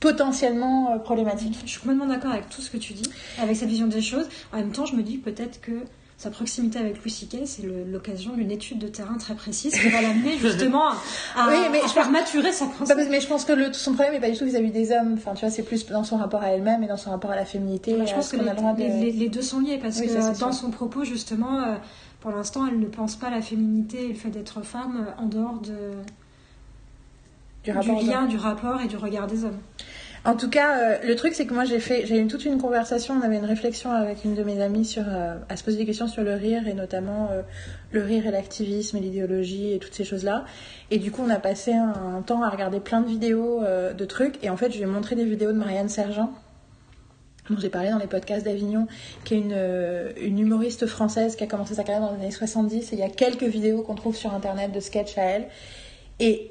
potentiellement 0.00 0.98
problématique. 0.98 1.58
Je 1.62 1.72
suis 1.72 1.80
complètement 1.80 2.06
d'accord 2.06 2.32
avec 2.32 2.48
tout 2.48 2.62
ce 2.62 2.70
que 2.70 2.78
tu 2.78 2.94
dis, 2.94 3.10
avec 3.38 3.54
cette 3.54 3.68
vision 3.68 3.86
des 3.86 4.00
choses. 4.00 4.30
En 4.54 4.56
même 4.56 4.72
temps, 4.72 4.86
je 4.86 4.96
me 4.96 5.02
dis 5.02 5.18
peut-être 5.18 5.60
que 5.60 5.84
sa 6.18 6.30
proximité 6.30 6.80
avec 6.80 6.98
Louis 6.98 7.12
C.K., 7.12 7.46
c'est 7.46 7.62
l'occasion 7.62 8.32
d'une 8.32 8.50
étude 8.50 8.80
de 8.80 8.88
terrain 8.88 9.16
très 9.18 9.34
précise 9.34 9.72
qui 9.72 9.88
va 9.88 10.02
l'amener 10.02 10.36
justement 10.36 10.88
à, 11.36 11.46
mais 11.70 11.80
je 11.80 11.92
faire 11.92 12.10
maturer 12.10 12.52
sa 12.52 12.66
pensée. 12.66 12.92
mais 13.08 13.20
je 13.20 13.28
pense 13.28 13.44
que 13.44 13.52
le, 13.52 13.72
son 13.72 13.92
problème 13.92 14.14
n'est 14.14 14.20
pas 14.20 14.28
du 14.28 14.36
tout 14.36 14.44
vis-à-vis 14.44 14.72
des 14.72 14.90
hommes. 14.90 15.14
Enfin, 15.14 15.34
tu 15.34 15.40
vois, 15.40 15.50
c'est 15.50 15.62
plus 15.62 15.86
dans 15.86 16.02
son 16.02 16.16
rapport 16.16 16.42
à 16.42 16.48
elle-même 16.48 16.82
et 16.82 16.88
dans 16.88 16.96
son 16.96 17.10
rapport 17.10 17.30
à 17.30 17.36
la 17.36 17.44
féminité. 17.44 17.96
je 18.04 18.12
pense 18.12 18.32
que 18.32 18.36
les, 18.36 19.28
deux 19.28 19.42
sont 19.42 19.60
liés 19.60 19.78
parce 19.80 20.00
que 20.00 20.40
dans 20.40 20.50
son 20.50 20.72
propos, 20.72 21.04
justement, 21.04 21.60
euh, 21.60 21.76
pour 22.20 22.32
l'instant, 22.32 22.66
elle 22.66 22.80
ne 22.80 22.86
pense 22.86 23.14
pas 23.14 23.28
à 23.28 23.30
la 23.30 23.40
féminité 23.40 24.06
et 24.06 24.08
le 24.08 24.14
fait 24.14 24.30
d'être 24.30 24.62
femme 24.62 25.06
euh, 25.06 25.22
en 25.22 25.26
dehors 25.26 25.60
de, 25.60 25.92
du, 27.62 27.70
du 27.70 28.06
lien, 28.06 28.26
du 28.26 28.36
rapport 28.36 28.80
et 28.80 28.88
du 28.88 28.96
regard 28.96 29.28
des 29.28 29.44
hommes. 29.44 29.58
En 30.24 30.34
tout 30.34 30.50
cas, 30.50 30.78
euh, 30.78 30.98
le 31.04 31.14
truc, 31.14 31.34
c'est 31.34 31.46
que 31.46 31.54
moi, 31.54 31.64
j'ai 31.64 31.78
fait, 31.78 32.04
j'ai 32.06 32.18
eu 32.18 32.26
toute 32.26 32.44
une 32.44 32.58
conversation, 32.60 33.14
on 33.14 33.22
avait 33.22 33.36
une 33.36 33.44
réflexion 33.44 33.92
avec 33.92 34.24
une 34.24 34.34
de 34.34 34.42
mes 34.42 34.60
amies 34.60 34.84
sur, 34.84 35.04
euh, 35.06 35.36
à 35.48 35.56
se 35.56 35.64
poser 35.64 35.78
des 35.78 35.86
questions 35.86 36.08
sur 36.08 36.22
le 36.22 36.34
rire, 36.34 36.66
et 36.66 36.74
notamment 36.74 37.28
euh, 37.30 37.42
le 37.92 38.02
rire 38.02 38.26
et 38.26 38.30
l'activisme 38.30 38.96
et 38.96 39.00
l'idéologie 39.00 39.72
et 39.72 39.78
toutes 39.78 39.94
ces 39.94 40.04
choses-là. 40.04 40.44
Et 40.90 40.98
du 40.98 41.12
coup, 41.12 41.22
on 41.24 41.30
a 41.30 41.38
passé 41.38 41.72
un, 41.72 42.22
temps 42.26 42.42
à 42.42 42.50
regarder 42.50 42.80
plein 42.80 43.00
de 43.00 43.08
vidéos 43.08 43.62
de 43.62 44.04
trucs, 44.04 44.42
et 44.42 44.50
en 44.50 44.56
fait, 44.56 44.70
je 44.72 44.78
lui 44.78 44.84
ai 44.84 44.86
montré 44.86 45.14
des 45.14 45.24
vidéos 45.24 45.52
de 45.52 45.56
Marianne 45.56 45.88
Sergent, 45.88 46.32
dont 47.48 47.56
j'ai 47.58 47.70
parlé 47.70 47.90
dans 47.90 47.98
les 47.98 48.06
podcasts 48.06 48.44
d'Avignon, 48.44 48.86
qui 49.24 49.34
est 49.34 49.38
une, 49.38 50.38
humoriste 50.38 50.86
française 50.86 51.36
qui 51.36 51.44
a 51.44 51.46
commencé 51.46 51.74
sa 51.74 51.84
carrière 51.84 52.06
dans 52.06 52.14
les 52.14 52.22
années 52.22 52.30
70, 52.30 52.92
et 52.92 52.96
il 52.96 52.98
y 52.98 53.02
a 53.02 53.08
quelques 53.08 53.44
vidéos 53.44 53.82
qu'on 53.82 53.94
trouve 53.94 54.16
sur 54.16 54.34
Internet 54.34 54.72
de 54.72 54.80
sketch 54.80 55.16
à 55.16 55.22
elle. 55.22 55.48
Et 56.20 56.50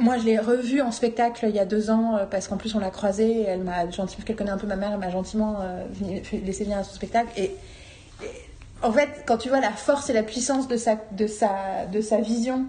moi, 0.00 0.16
je 0.18 0.24
l'ai 0.24 0.38
revue 0.38 0.80
en 0.80 0.90
spectacle 0.90 1.46
il 1.48 1.54
y 1.54 1.58
a 1.58 1.64
deux 1.64 1.90
ans 1.90 2.16
euh, 2.16 2.24
parce 2.24 2.48
qu'en 2.48 2.56
plus 2.56 2.74
on 2.74 2.78
l'a 2.78 2.90
croisée. 2.90 3.42
Et 3.42 3.44
elle 3.44 3.62
m'a 3.62 3.88
gentiment, 3.90 4.24
qu'elle 4.24 4.36
connaît 4.36 4.50
un 4.50 4.58
peu 4.58 4.66
ma 4.66 4.76
mère, 4.76 4.92
elle 4.92 4.98
m'a 4.98 5.10
gentiment 5.10 5.58
euh, 5.60 5.84
laissé 6.44 6.64
venir 6.64 6.78
à 6.78 6.84
son 6.84 6.94
spectacle. 6.94 7.28
Et, 7.36 7.52
en 8.82 8.92
fait, 8.92 9.24
quand 9.26 9.36
tu 9.36 9.50
vois 9.50 9.60
la 9.60 9.72
force 9.72 10.08
et 10.08 10.14
la 10.14 10.22
puissance 10.22 10.66
de 10.66 10.76
sa, 10.76 10.96
de 11.12 11.26
sa, 11.26 11.84
de 11.92 12.00
sa 12.00 12.18
vision, 12.18 12.64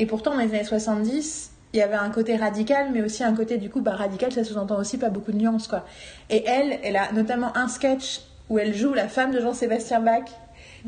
et 0.00 0.06
pourtant 0.06 0.32
dans 0.32 0.40
les 0.40 0.48
années 0.52 0.64
70, 0.64 1.52
il 1.72 1.78
y 1.78 1.82
avait 1.82 1.94
un 1.94 2.10
côté 2.10 2.36
radical, 2.36 2.90
mais 2.92 3.00
aussi 3.00 3.22
un 3.22 3.34
côté 3.34 3.58
du 3.58 3.70
coup, 3.70 3.80
bah, 3.80 3.94
radical, 3.94 4.32
ça 4.32 4.42
sous-entend 4.42 4.78
aussi 4.78 4.98
pas 4.98 5.10
beaucoup 5.10 5.30
de 5.30 5.36
nuances 5.36 5.68
quoi. 5.68 5.84
Et 6.28 6.44
elle, 6.44 6.80
elle 6.82 6.96
a 6.96 7.12
notamment 7.12 7.56
un 7.56 7.68
sketch 7.68 8.22
où 8.48 8.58
elle 8.58 8.74
joue 8.74 8.92
la 8.92 9.06
femme 9.06 9.30
de 9.30 9.40
Jean-Sébastien 9.40 10.00
Bach 10.00 10.24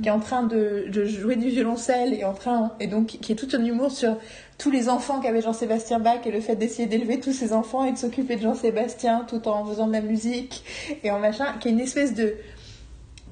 qui 0.00 0.08
est 0.08 0.12
en 0.12 0.20
train 0.20 0.42
de, 0.42 0.86
de, 0.88 1.04
jouer 1.04 1.36
du 1.36 1.48
violoncelle 1.48 2.14
et 2.14 2.24
en 2.24 2.32
train 2.32 2.72
et 2.80 2.86
donc 2.86 3.06
qui 3.06 3.32
est 3.32 3.36
tout 3.36 3.48
un 3.54 3.62
humour 3.62 3.90
sur 3.90 4.16
tous 4.58 4.70
les 4.70 4.88
enfants 4.88 5.20
qu'avait 5.20 5.42
Jean-Sébastien 5.42 5.98
Bach 5.98 6.20
et 6.24 6.30
le 6.30 6.40
fait 6.40 6.56
d'essayer 6.56 6.86
d'élever 6.86 7.20
tous 7.20 7.32
ces 7.32 7.52
enfants 7.52 7.84
et 7.84 7.92
de 7.92 7.98
s'occuper 7.98 8.36
de 8.36 8.42
Jean-Sébastien 8.42 9.24
tout 9.26 9.48
en 9.48 9.64
faisant 9.64 9.86
de 9.86 9.92
la 9.92 10.00
musique 10.00 10.64
et 11.02 11.10
en 11.10 11.18
machin, 11.18 11.46
qui 11.60 11.68
est 11.68 11.72
une 11.72 11.80
espèce 11.80 12.14
de, 12.14 12.34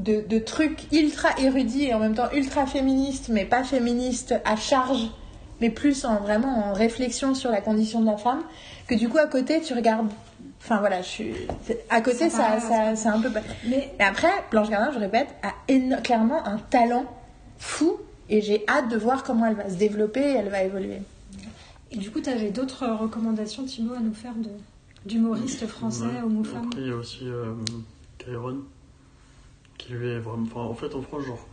de, 0.01 0.23
de, 0.23 0.39
truc 0.39 0.87
ultra 0.93 1.31
érudit 1.39 1.85
et 1.85 1.95
en 1.95 2.01
même 2.01 2.15
temps 2.15 2.31
ultra 2.33 2.67
féministe, 2.67 3.29
mais 3.29 3.45
pas 3.45 3.65
féministe 3.65 4.35
à 4.45 4.57
charge, 4.57 5.11
mais 5.61 5.71
plus 5.71 6.05
en 6.05 6.17
vraiment 6.17 6.71
en 6.71 6.73
réflexion 6.73 7.35
sur 7.35 7.51
la 7.51 7.61
condition 7.61 8.01
de 8.01 8.07
la 8.07 8.17
femme, 8.17 8.43
que 8.89 8.95
du 8.95 9.09
coup 9.09 9.19
à 9.19 9.27
côté 9.27 9.61
tu 9.61 9.75
regardes. 9.75 10.11
Enfin 10.63 10.79
voilà, 10.79 11.01
je 11.01 11.09
suis. 11.09 11.35
À 11.89 12.03
côté, 12.03 12.29
ça, 12.29 12.61
ça, 12.61 12.95
c'est 12.95 13.09
un 13.09 13.19
peu. 13.19 13.31
Mais 13.67 13.95
après, 13.99 14.29
Blanche 14.51 14.69
Gardin, 14.69 14.93
je 14.93 14.99
répète, 14.99 15.29
a 15.43 15.97
clairement 16.03 16.47
un 16.47 16.59
talent 16.59 17.07
fou 17.57 17.99
et 18.31 18.41
j'ai 18.41 18.65
hâte 18.69 18.89
de 18.91 18.97
voir 18.97 19.23
comment 19.25 19.45
elle 19.47 19.57
va 19.57 19.69
se 19.69 19.77
développer 19.77 20.21
et 20.21 20.35
elle 20.37 20.49
va 20.49 20.63
évoluer. 20.63 21.03
Et 21.91 21.97
du 21.99 22.11
coup, 22.11 22.21
tu 22.21 22.31
avais 22.31 22.51
d'autres 22.51 22.87
recommandations, 22.87 23.65
Thibaut, 23.65 23.95
à 23.95 24.01
nous 24.01 24.15
faire 24.15 24.35
de... 24.37 24.49
d'humoristes 25.05 25.67
français 25.67 26.05
Ouais. 26.05 26.23
ou. 26.25 26.43
Après, 26.57 26.81
il 26.81 26.87
y 26.87 26.91
a 26.91 26.97
aussi 26.97 27.27
euh, 27.27 27.53
Kyron, 28.19 28.61
qui 29.79 29.93
lui 29.93 30.09
est 30.09 30.19
vraiment. 30.21 30.45
Enfin, 30.45 30.61
en 30.61 30.75
fait, 30.75 30.95
en 30.95 31.03
France, 31.03 31.25
genre, 31.25 31.47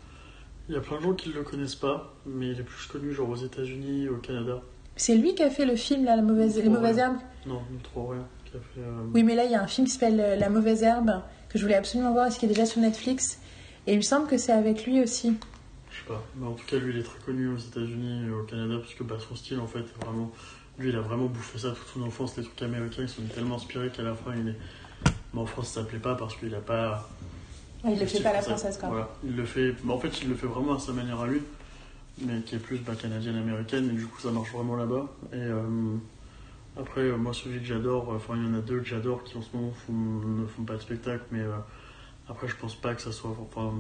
il 0.70 0.76
y 0.76 0.78
a 0.78 0.82
plein 0.82 0.98
de 0.98 1.02
gens 1.04 1.14
qui 1.14 1.30
ne 1.30 1.34
le 1.36 1.44
connaissent 1.44 1.76
pas, 1.76 2.14
mais 2.26 2.50
il 2.52 2.60
est 2.60 2.64
plus 2.64 2.86
connu, 2.88 3.14
genre, 3.14 3.30
aux 3.30 3.36
États-Unis, 3.36 4.10
au 4.10 4.18
Canada. 4.18 4.62
C'est 4.96 5.16
lui 5.16 5.34
qui 5.36 5.44
a 5.44 5.50
fait 5.50 5.66
le 5.66 5.76
film 5.76 6.06
là, 6.06 6.16
la 6.16 6.22
mauvaise, 6.22 6.58
Les. 6.58 6.70
Mauvaises 6.70 6.98
Herbes 6.98 7.18
Non, 7.48 7.62
trop 7.84 8.08
rien. 8.08 8.26
Qui 8.46 8.58
a 8.58 8.60
fait. 8.60 8.80
euh, 8.82 9.04
Oui, 9.14 9.24
mais 9.24 9.36
là, 9.36 9.46
il 9.46 9.52
y 9.52 9.56
a 9.56 9.62
un 9.64 9.68
film 9.68 9.88
qui 9.88 9.94
s'appelle 9.94 10.20
euh, 10.20 10.36
La 10.36 10.50
Mauvaise 10.50 10.84
Herbe, 10.84 11.22
que 11.50 11.58
je 11.58 11.64
voulais 11.64 11.76
absolument 11.76 12.12
voir, 12.12 12.28
est-ce 12.28 12.40
qu'il 12.40 12.50
est 12.50 12.54
déjà 12.54 12.66
sur 12.66 12.82
Netflix 12.82 13.40
Et 13.88 13.94
il 13.94 13.98
me 13.98 14.02
semble 14.02 14.28
que 14.28 14.38
c'est 14.38 14.52
avec 14.52 14.86
lui 14.86 15.02
aussi. 15.02 15.34
Je 15.98 16.04
sais 16.04 16.08
pas. 16.08 16.24
Mais 16.36 16.46
en 16.48 16.54
tout 16.54 16.66
cas, 16.66 16.78
lui, 16.78 16.94
il 16.94 17.00
est 17.00 17.04
très 17.04 17.20
connu 17.26 17.48
aux 17.50 17.58
États-Unis 17.58 18.28
et 18.28 18.32
au 18.32 18.44
Canada, 18.44 18.78
parce 18.80 18.94
que 18.94 19.04
bah, 19.04 19.18
son 19.20 19.36
style, 19.36 19.60
en 19.60 19.68
fait, 19.68 19.80
est 19.80 20.04
vraiment. 20.06 20.32
Lui, 20.78 20.90
il 20.90 20.96
a 20.96 21.02
vraiment 21.02 21.26
bouffé 21.26 21.58
ça 21.58 21.70
toute 21.72 21.88
son 21.94 22.04
enfance. 22.04 22.38
Les 22.38 22.44
trucs 22.44 22.62
américains, 22.62 23.02
ils 23.02 23.10
sont 23.10 23.24
tellement 23.34 23.56
inspirés 23.56 23.90
qu'à 23.90 24.04
la 24.04 24.14
fin, 24.14 24.32
il 24.36 24.50
est. 24.50 24.56
Mais 25.34 25.42
en 25.42 25.46
France, 25.46 25.70
ça 25.70 25.84
plaît 25.84 26.00
pas 26.00 26.16
parce 26.16 26.36
qu'il 26.36 26.54
a 26.54 26.60
pas. 26.62 27.10
Ouais, 27.84 27.94
il 27.94 28.00
le 28.00 28.06
fait 28.06 28.22
pas 28.22 28.30
à 28.30 28.34
la 28.34 28.42
français. 28.42 28.58
française, 28.60 28.78
quoi. 28.80 28.90
Voilà. 28.90 29.10
Il 29.24 29.36
le 29.36 29.46
fait. 29.46 29.76
mais 29.84 29.94
en 29.94 30.00
fait, 30.00 30.22
il 30.22 30.30
le 30.30 30.36
fait 30.36 30.48
vraiment 30.48 30.76
à 30.76 30.80
sa 30.80 30.94
manière 30.94 31.20
à 31.20 31.28
lui, 31.28 31.42
mais 32.22 32.42
qui 32.42 32.56
est 32.56 32.60
plus 32.60 32.78
bah, 32.80 32.94
canadienne-américaine, 32.96 33.90
et 33.90 33.94
du 33.94 34.06
coup, 34.06 34.20
ça 34.22 34.32
marche 34.32 34.52
vraiment 34.52 34.76
là-bas. 34.76 35.08
Et 35.34 35.36
euh, 35.38 35.62
après, 36.80 37.02
euh, 37.02 37.18
moi, 37.18 37.34
celui 37.34 37.60
que 37.60 37.66
j'adore, 37.66 38.10
enfin, 38.10 38.36
il 38.38 38.44
y 38.46 38.48
en 38.48 38.54
a 38.54 38.62
deux 38.62 38.80
que 38.80 38.86
j'adore 38.88 39.24
qui 39.24 39.36
en 39.38 39.42
ce 39.42 39.56
moment 39.56 39.72
font- 39.72 39.94
ne 39.94 40.46
font 40.46 40.64
pas 40.64 40.76
de 40.76 40.82
spectacle, 40.82 41.24
mais 41.32 41.42
euh, 41.42 41.54
après, 42.30 42.48
je 42.48 42.56
pense 42.56 42.76
pas 42.76 42.94
que 42.94 43.02
ça 43.02 43.12
soit. 43.12 43.36
Enfin, 43.42 43.74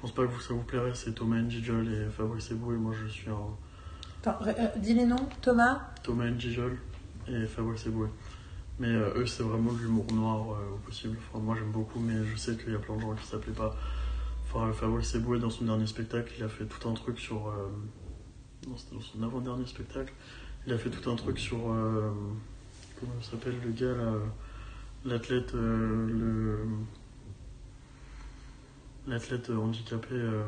pense 0.00 0.12
pas 0.12 0.26
que 0.26 0.42
ça 0.42 0.54
vous 0.54 0.62
plairait, 0.62 0.94
c'est 0.94 1.12
Thomas 1.12 1.40
Njijol 1.40 1.88
et 1.92 2.10
Fabrice 2.10 2.50
Eboué. 2.52 2.76
Moi, 2.76 2.94
je 2.94 3.08
suis 3.08 3.28
un 3.28 3.56
Attends, 4.22 4.38
euh, 4.46 4.68
dis 4.78 4.94
les 4.94 5.06
noms, 5.06 5.28
Thomas 5.40 5.80
Thomas 6.02 6.28
Njijol 6.28 6.76
et 7.28 7.46
Fabrice 7.46 7.86
Eboué. 7.86 8.08
Mais 8.78 8.88
euh, 8.88 9.14
eux, 9.16 9.26
c'est 9.26 9.42
vraiment 9.42 9.72
de 9.72 9.78
l'humour 9.78 10.06
noir 10.12 10.52
euh, 10.52 10.74
au 10.74 10.78
possible. 10.78 11.16
Enfin, 11.28 11.42
moi, 11.42 11.56
j'aime 11.56 11.70
beaucoup, 11.70 12.00
mais 12.00 12.24
je 12.24 12.36
sais 12.36 12.56
qu'il 12.56 12.72
y 12.72 12.76
a 12.76 12.78
plein 12.78 12.96
de 12.96 13.00
gens 13.00 13.14
qui 13.14 13.26
s'appelaient 13.26 13.52
pas. 13.52 13.76
Enfin, 14.44 14.72
Fabrice 14.72 15.14
Eboué, 15.14 15.38
dans 15.38 15.50
son 15.50 15.64
dernier 15.64 15.86
spectacle, 15.86 16.32
il 16.36 16.44
a 16.44 16.48
fait 16.48 16.64
tout 16.64 16.88
un 16.88 16.94
truc 16.94 17.18
sur. 17.18 17.52
Non, 18.66 18.76
c'était 18.76 18.94
dans 18.94 19.00
son 19.00 19.22
avant-dernier 19.22 19.66
spectacle. 19.66 20.12
Il 20.66 20.72
a 20.72 20.78
fait 20.78 20.90
tout 20.90 21.10
un 21.10 21.16
truc 21.16 21.38
sur. 21.38 21.58
Comment 21.58 23.12
il 23.20 23.24
s'appelle 23.24 23.54
le 23.64 23.70
gars 23.70 23.94
là 23.94 24.12
L'athlète. 25.04 25.52
le. 25.52 26.60
L'athlète 29.08 29.50
handicapé 29.50 30.08
euh, 30.12 30.42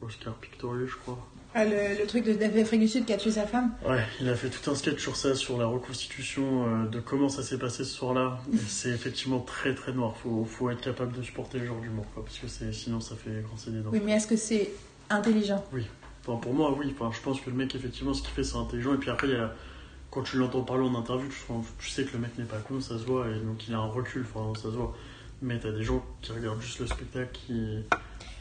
Oscar 0.00 0.34
Pictorius, 0.34 0.90
je 0.90 0.96
crois. 0.96 1.18
Ah, 1.56 1.64
le, 1.64 2.00
le 2.00 2.06
truc 2.06 2.24
de 2.24 2.32
d'Afrique 2.32 2.80
du 2.80 2.88
Sud 2.88 3.04
qui 3.04 3.12
a 3.12 3.16
tué 3.16 3.30
sa 3.30 3.46
femme 3.46 3.72
Ouais, 3.86 4.04
il 4.20 4.28
a 4.28 4.34
fait 4.34 4.50
tout 4.50 4.68
un 4.70 4.74
sketch 4.74 5.00
sur 5.00 5.14
ça, 5.14 5.36
sur 5.36 5.56
la 5.56 5.66
reconstitution 5.66 6.66
euh, 6.66 6.86
de 6.88 6.98
comment 6.98 7.28
ça 7.28 7.44
s'est 7.44 7.58
passé 7.58 7.84
ce 7.84 7.94
soir-là. 7.94 8.38
C'est 8.66 8.88
effectivement 8.90 9.38
très 9.38 9.74
très 9.74 9.92
noir. 9.92 10.16
Faut, 10.16 10.44
faut 10.44 10.70
être 10.70 10.80
capable 10.80 11.12
de 11.16 11.22
supporter 11.22 11.58
le 11.60 11.66
genre 11.66 11.80
d'humour, 11.80 12.06
parce 12.16 12.38
que 12.38 12.48
sinon 12.72 13.00
ça 13.00 13.14
fait 13.14 13.42
grincer 13.46 13.70
des 13.70 13.80
dents. 13.80 13.90
Oui, 13.92 14.00
mais 14.04 14.12
est-ce 14.12 14.26
que 14.26 14.36
c'est 14.36 14.70
intelligent? 15.10 15.64
Enfin, 16.26 16.38
pour 16.40 16.54
moi, 16.54 16.74
oui. 16.76 16.92
Enfin, 16.98 17.14
je 17.14 17.22
pense 17.22 17.40
que 17.40 17.50
le 17.50 17.56
mec, 17.56 17.74
effectivement, 17.74 18.14
ce 18.14 18.22
qu'il 18.22 18.30
fait, 18.30 18.44
c'est 18.44 18.56
intelligent. 18.56 18.94
Et 18.94 18.98
puis 18.98 19.10
après, 19.10 19.28
il 19.28 19.34
y 19.34 19.36
a, 19.36 19.54
quand 20.10 20.22
tu 20.22 20.38
l'entends 20.38 20.62
parler 20.62 20.84
en 20.88 20.94
interview, 20.96 21.28
tu 21.78 21.88
sais 21.90 22.04
que 22.04 22.14
le 22.14 22.18
mec 22.18 22.36
n'est 22.38 22.46
pas 22.46 22.58
con, 22.58 22.80
ça 22.80 22.98
se 22.98 23.04
voit, 23.04 23.28
et 23.28 23.38
donc 23.40 23.68
il 23.68 23.74
a 23.74 23.78
un 23.78 23.86
recul, 23.86 24.24
enfin, 24.34 24.52
ça 24.58 24.62
se 24.70 24.76
voit. 24.76 24.96
Mais 25.44 25.58
t'as 25.58 25.72
des 25.72 25.82
gens 25.82 26.02
qui 26.22 26.32
regardent 26.32 26.62
juste 26.62 26.80
le 26.80 26.86
spectacle 26.86 27.28
qui, 27.32 27.82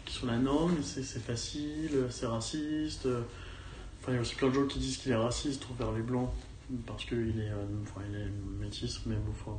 qui 0.05 0.13
sont 0.13 0.25
là, 0.25 0.37
non, 0.37 0.67
mais 0.67 0.81
c'est, 0.81 1.03
facile, 1.19 2.05
c'est 2.09 2.25
raciste. 2.25 3.07
Enfin, 3.99 4.13
il 4.13 4.15
y 4.15 4.17
a 4.17 4.21
aussi 4.21 4.35
plein 4.35 4.47
de 4.47 4.53
gens 4.53 4.65
qui 4.65 4.79
disent 4.79 4.97
qu'il 4.97 5.11
est 5.11 5.15
raciste 5.15 5.65
envers 5.69 5.91
les 5.91 6.01
blancs, 6.01 6.29
parce 6.87 7.03
qu'il 7.03 7.41
est, 7.41 7.51
euh, 7.51 7.65
enfin, 7.83 8.01
il 8.09 8.15
est 8.15 8.29
métis, 8.57 9.01
mais 9.05 9.15
bon, 9.15 9.31
enfin. 9.31 9.57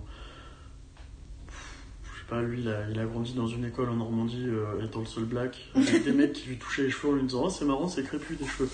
Je 2.05 2.21
sais 2.21 2.27
pas, 2.31 2.41
lui, 2.41 2.63
il 2.63 2.69
a, 2.69 2.89
il 2.89 2.99
a 2.99 3.05
grandi 3.05 3.35
dans 3.35 3.47
une 3.47 3.67
école 3.67 3.91
en 3.91 3.97
Normandie, 3.97 4.47
euh, 4.47 4.83
étant 4.83 5.01
le 5.01 5.07
seul 5.07 5.25
black, 5.25 5.69
avec 5.75 6.03
des 6.03 6.13
mecs 6.13 6.33
qui 6.33 6.49
lui 6.49 6.57
touchaient 6.57 6.85
les 6.85 6.91
cheveux 6.91 7.13
en 7.13 7.17
lui 7.17 7.25
disant 7.25 7.43
Oh, 7.45 7.51
c'est 7.51 7.67
marrant, 7.67 7.89
c'est 7.89 8.05
crépus 8.05 8.39
des 8.39 8.47
cheveux. 8.47 8.71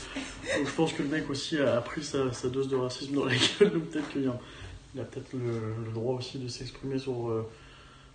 Donc 0.58 0.68
je 0.68 0.74
pense 0.76 0.92
que 0.92 1.02
le 1.02 1.08
mec 1.08 1.28
aussi 1.28 1.58
a, 1.58 1.76
a 1.76 1.80
pris 1.80 2.04
sa, 2.04 2.32
sa 2.32 2.48
dose 2.48 2.68
de 2.68 2.76
racisme 2.76 3.16
dans 3.16 3.24
la 3.24 3.34
gueule, 3.34 3.72
donc 3.72 3.86
peut-être 3.86 4.10
qu'il 4.10 4.28
a, 4.28 4.38
il 4.94 5.00
a 5.00 5.04
peut-être 5.04 5.32
le, 5.32 5.84
le 5.84 5.92
droit 5.92 6.14
aussi 6.14 6.38
de 6.38 6.46
s'exprimer 6.46 7.00
sur 7.00 7.30
euh, 7.30 7.48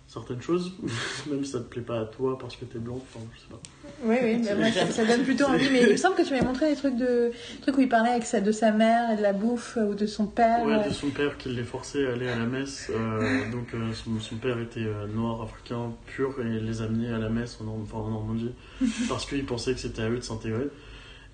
certaines 0.08 0.40
choses, 0.42 0.72
même 1.30 1.44
si 1.44 1.52
ça 1.52 1.58
te 1.58 1.64
plaît 1.64 1.82
pas 1.82 2.00
à 2.00 2.04
toi 2.04 2.38
parce 2.38 2.56
que 2.56 2.64
t'es 2.64 2.78
blanc, 2.78 2.96
enfin, 3.02 3.24
je 3.34 3.40
sais 3.40 3.46
pas. 3.50 3.60
Oui, 4.04 4.16
oui, 4.22 4.36
moi, 4.58 4.70
ça, 4.72 4.90
ça 4.90 5.04
donne 5.04 5.22
plutôt 5.24 5.44
envie. 5.48 5.68
Mais 5.70 5.82
il 5.84 5.90
me 5.92 5.96
semble 5.96 6.14
que 6.16 6.22
tu 6.22 6.30
m'avais 6.32 6.44
montré 6.44 6.70
des 6.70 6.76
trucs, 6.76 6.96
de, 6.96 7.30
trucs 7.62 7.76
où 7.76 7.80
il 7.80 7.88
parlait 7.88 8.10
avec 8.10 8.24
sa, 8.24 8.40
de 8.40 8.52
sa 8.52 8.70
mère 8.72 9.10
et 9.12 9.16
de 9.16 9.22
la 9.22 9.32
bouffe 9.32 9.76
euh, 9.78 9.86
ou 9.86 9.94
de 9.94 10.06
son 10.06 10.26
père. 10.26 10.64
Ouais, 10.64 10.84
de 10.86 10.90
son 10.92 11.10
père 11.10 11.36
qui 11.38 11.48
l'ait 11.50 11.62
forcé 11.64 12.06
à 12.06 12.12
aller 12.12 12.28
à 12.28 12.36
la 12.36 12.44
messe. 12.46 12.88
euh, 12.90 13.44
donc 13.52 13.74
euh, 13.74 13.92
son, 13.92 14.18
son 14.20 14.36
père 14.36 14.58
était 14.60 14.84
euh, 14.84 15.06
noir, 15.06 15.42
africain, 15.42 15.92
pur, 16.06 16.34
et 16.40 16.60
les 16.60 16.82
amenait 16.82 17.12
à 17.12 17.18
la 17.18 17.28
messe 17.28 17.58
en, 17.60 17.80
enfin, 17.82 17.98
en 17.98 18.10
Normandie 18.10 18.52
parce 19.08 19.26
qu'il 19.26 19.44
pensait 19.46 19.72
que 19.74 19.80
c'était 19.80 20.02
à 20.02 20.08
eux 20.10 20.16
de 20.18 20.20
s'intégrer. 20.22 20.66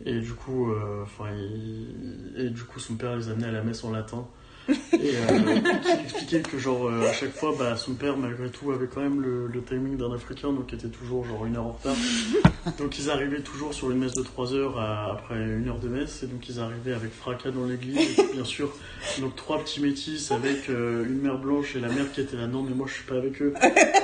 Et 0.04 0.18
du 0.20 0.32
coup, 0.32 0.70
euh, 0.72 1.02
enfin, 1.02 1.26
il- 1.36 2.34
et 2.46 2.50
du 2.50 2.62
coup, 2.62 2.80
son 2.80 2.94
père 2.96 3.16
les 3.16 3.28
amenait 3.28 3.48
à 3.48 3.52
la 3.52 3.62
messe 3.62 3.84
en 3.84 3.90
latin. 3.90 4.26
Et 4.68 4.74
euh, 5.16 5.58
il 5.84 6.04
expliquait 6.04 6.42
que 6.42 6.58
genre 6.58 6.88
euh, 6.88 7.08
à 7.08 7.12
chaque 7.12 7.32
fois, 7.34 7.54
bah, 7.58 7.76
son 7.76 7.94
père 7.94 8.16
malgré 8.16 8.48
tout 8.50 8.70
avait 8.70 8.86
quand 8.86 9.00
même 9.00 9.20
le, 9.20 9.46
le 9.48 9.62
timing 9.62 9.96
d'un 9.96 10.12
africain, 10.12 10.52
donc 10.52 10.72
était 10.72 10.88
toujours 10.88 11.24
genre 11.26 11.44
une 11.46 11.56
heure 11.56 11.66
en 11.66 11.72
retard. 11.72 11.96
Donc 12.78 12.96
ils 12.96 13.10
arrivaient 13.10 13.40
toujours 13.40 13.74
sur 13.74 13.90
une 13.90 13.98
messe 13.98 14.12
de 14.14 14.22
3 14.22 14.54
heures 14.54 14.78
à- 14.78 15.10
après 15.12 15.34
une 15.34 15.68
heure 15.68 15.80
de 15.80 15.88
messe, 15.88 16.22
et 16.22 16.26
donc 16.28 16.48
ils 16.48 16.60
arrivaient 16.60 16.92
avec 16.92 17.10
fracas 17.12 17.50
dans 17.50 17.64
l'église, 17.64 18.16
bien 18.32 18.44
sûr, 18.44 18.72
donc 19.20 19.34
trois 19.34 19.58
petits 19.58 19.80
métis 19.80 20.30
avec 20.30 20.70
euh, 20.70 21.04
une 21.04 21.18
mère 21.22 21.38
blanche 21.38 21.74
et 21.74 21.80
la 21.80 21.88
mère 21.88 22.12
qui 22.12 22.20
était 22.20 22.36
là, 22.36 22.46
non 22.46 22.62
mais 22.62 22.72
moi 22.72 22.86
je 22.88 22.94
suis 22.94 23.02
pas 23.04 23.16
avec 23.16 23.42
eux. 23.42 23.52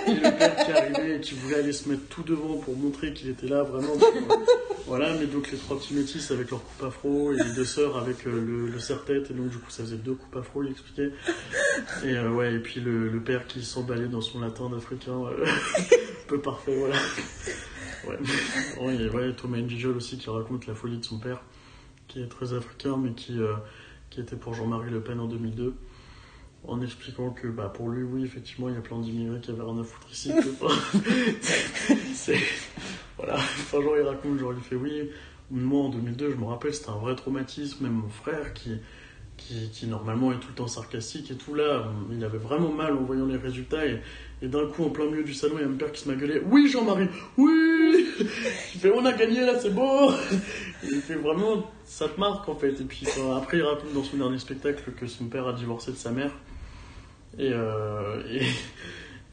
Et 0.08 0.14
le 0.14 0.36
père 0.36 0.56
qui 0.56 0.72
arrivait 0.72 1.16
et 1.16 1.20
qui 1.20 1.34
voulait 1.36 1.58
aller 1.60 1.72
se 1.72 1.88
mettre 1.88 2.02
tout 2.08 2.24
devant 2.24 2.56
pour 2.56 2.76
montrer 2.76 3.12
qu'il 3.12 3.28
était 3.28 3.46
là 3.46 3.62
vraiment. 3.62 3.94
Voilà, 4.88 5.12
mais 5.20 5.26
donc 5.26 5.52
les 5.52 5.58
trois 5.58 5.78
petits 5.78 5.94
métis 5.94 6.30
avec 6.32 6.50
leur 6.50 6.60
coupe 6.62 6.82
afro 6.84 7.32
et 7.32 7.36
les 7.36 7.52
deux 7.54 7.64
sœurs 7.64 7.96
avec 7.98 8.26
euh, 8.26 8.30
le, 8.44 8.68
le 8.72 8.78
serre-tête, 8.80 9.30
et 9.30 9.34
donc 9.34 9.50
du 9.50 9.58
coup 9.58 9.70
ça 9.70 9.84
faisait 9.84 9.96
deux 9.96 10.14
coupes 10.14 10.34
afro, 10.36 10.47
il 10.56 10.70
expliquait. 10.70 11.12
Et 12.04 12.16
euh, 12.16 12.30
ouais, 12.30 12.54
et 12.54 12.58
puis 12.58 12.80
le, 12.80 13.20
père 13.20 13.46
qui 13.46 13.62
s'emballait 13.62 14.08
dans 14.08 14.20
son 14.20 14.40
latin 14.40 14.68
d'africain, 14.70 15.12
euh, 15.12 15.46
peu 16.28 16.40
parfait, 16.40 16.76
voilà. 16.76 16.96
Ouais, 18.06 18.18
ouais, 18.80 18.96
et 18.96 19.10
ouais 19.10 19.32
Thomas 19.34 19.58
Njijol 19.58 19.96
aussi 19.96 20.18
qui 20.18 20.30
raconte 20.30 20.66
la 20.66 20.74
folie 20.74 20.98
de 20.98 21.04
son 21.04 21.18
père, 21.18 21.42
qui 22.06 22.22
est 22.22 22.28
très 22.28 22.52
africain, 22.52 22.96
mais 22.96 23.12
qui, 23.12 23.38
euh, 23.40 23.54
qui 24.10 24.20
était 24.20 24.36
pour 24.36 24.54
Jean-Marie 24.54 24.90
Le 24.90 25.00
Pen 25.00 25.20
en 25.20 25.26
2002. 25.26 25.74
En 26.66 26.80
expliquant 26.82 27.30
que 27.30 27.46
bah, 27.46 27.72
pour 27.72 27.88
lui, 27.88 28.02
oui, 28.02 28.24
effectivement, 28.24 28.68
il 28.68 28.74
y 28.74 28.78
a 28.78 28.80
plein 28.80 28.98
d'immigrés 28.98 29.40
qui 29.40 29.50
avaient 29.50 29.62
rien 29.62 29.78
à 29.78 29.84
foutre 29.84 30.08
ici. 30.10 30.32
c'est. 32.14 32.38
Voilà. 33.16 33.36
Enfin, 33.36 33.80
genre, 33.80 33.96
il 33.96 34.02
raconte, 34.02 34.38
genre, 34.38 34.52
il 34.52 34.62
fait 34.62 34.74
oui. 34.74 35.10
Moi, 35.50 35.84
en 35.84 35.88
2002, 35.88 36.32
je 36.32 36.36
me 36.36 36.44
rappelle, 36.44 36.74
c'était 36.74 36.90
un 36.90 36.98
vrai 36.98 37.14
traumatisme. 37.14 37.84
Même 37.84 37.94
mon 37.94 38.08
frère, 38.08 38.52
qui, 38.54 38.72
qui, 39.38 39.86
normalement 39.86 40.32
est 40.32 40.36
tout 40.36 40.48
le 40.48 40.54
temps 40.54 40.66
sarcastique 40.66 41.30
et 41.30 41.34
tout, 41.34 41.54
là, 41.54 41.86
il 42.12 42.22
avait 42.24 42.38
vraiment 42.38 42.70
mal 42.70 42.92
en 42.92 43.02
voyant 43.02 43.26
les 43.26 43.36
résultats. 43.36 43.86
Et, 43.86 44.00
d'un 44.42 44.66
coup, 44.66 44.84
en 44.84 44.90
plein 44.90 45.06
milieu 45.06 45.24
du 45.24 45.34
salon, 45.34 45.54
il 45.56 45.62
y 45.62 45.64
a 45.64 45.68
mon 45.68 45.76
père 45.76 45.90
qui 45.90 46.02
se 46.02 46.08
m'a 46.08 46.14
gueulé 46.14 46.40
Oui, 46.46 46.68
Jean-Marie, 46.68 47.08
oui 47.36 48.06
Il 48.74 48.80
fait 48.80 48.90
On 48.90 49.04
a 49.04 49.12
gagné 49.12 49.40
là, 49.40 49.58
c'est 49.58 49.74
beau 49.74 50.12
Il 50.84 51.00
fait 51.00 51.16
vraiment, 51.16 51.68
ça 51.84 52.08
te 52.08 52.20
marque 52.20 52.48
en 52.48 52.54
fait. 52.54 52.80
Et 52.80 52.84
puis 52.84 53.06
après, 53.36 53.56
il 53.56 53.62
raconte 53.62 53.92
dans 53.94 54.04
son 54.04 54.16
dernier 54.16 54.38
spectacle 54.38 54.92
que 54.92 55.06
son 55.06 55.24
père 55.24 55.48
a 55.48 55.54
divorcé 55.54 55.90
de 55.90 55.96
sa 55.96 56.12
mère. 56.12 56.30
Et, 57.36 57.50
euh, 57.52 58.22
et, 58.30 58.42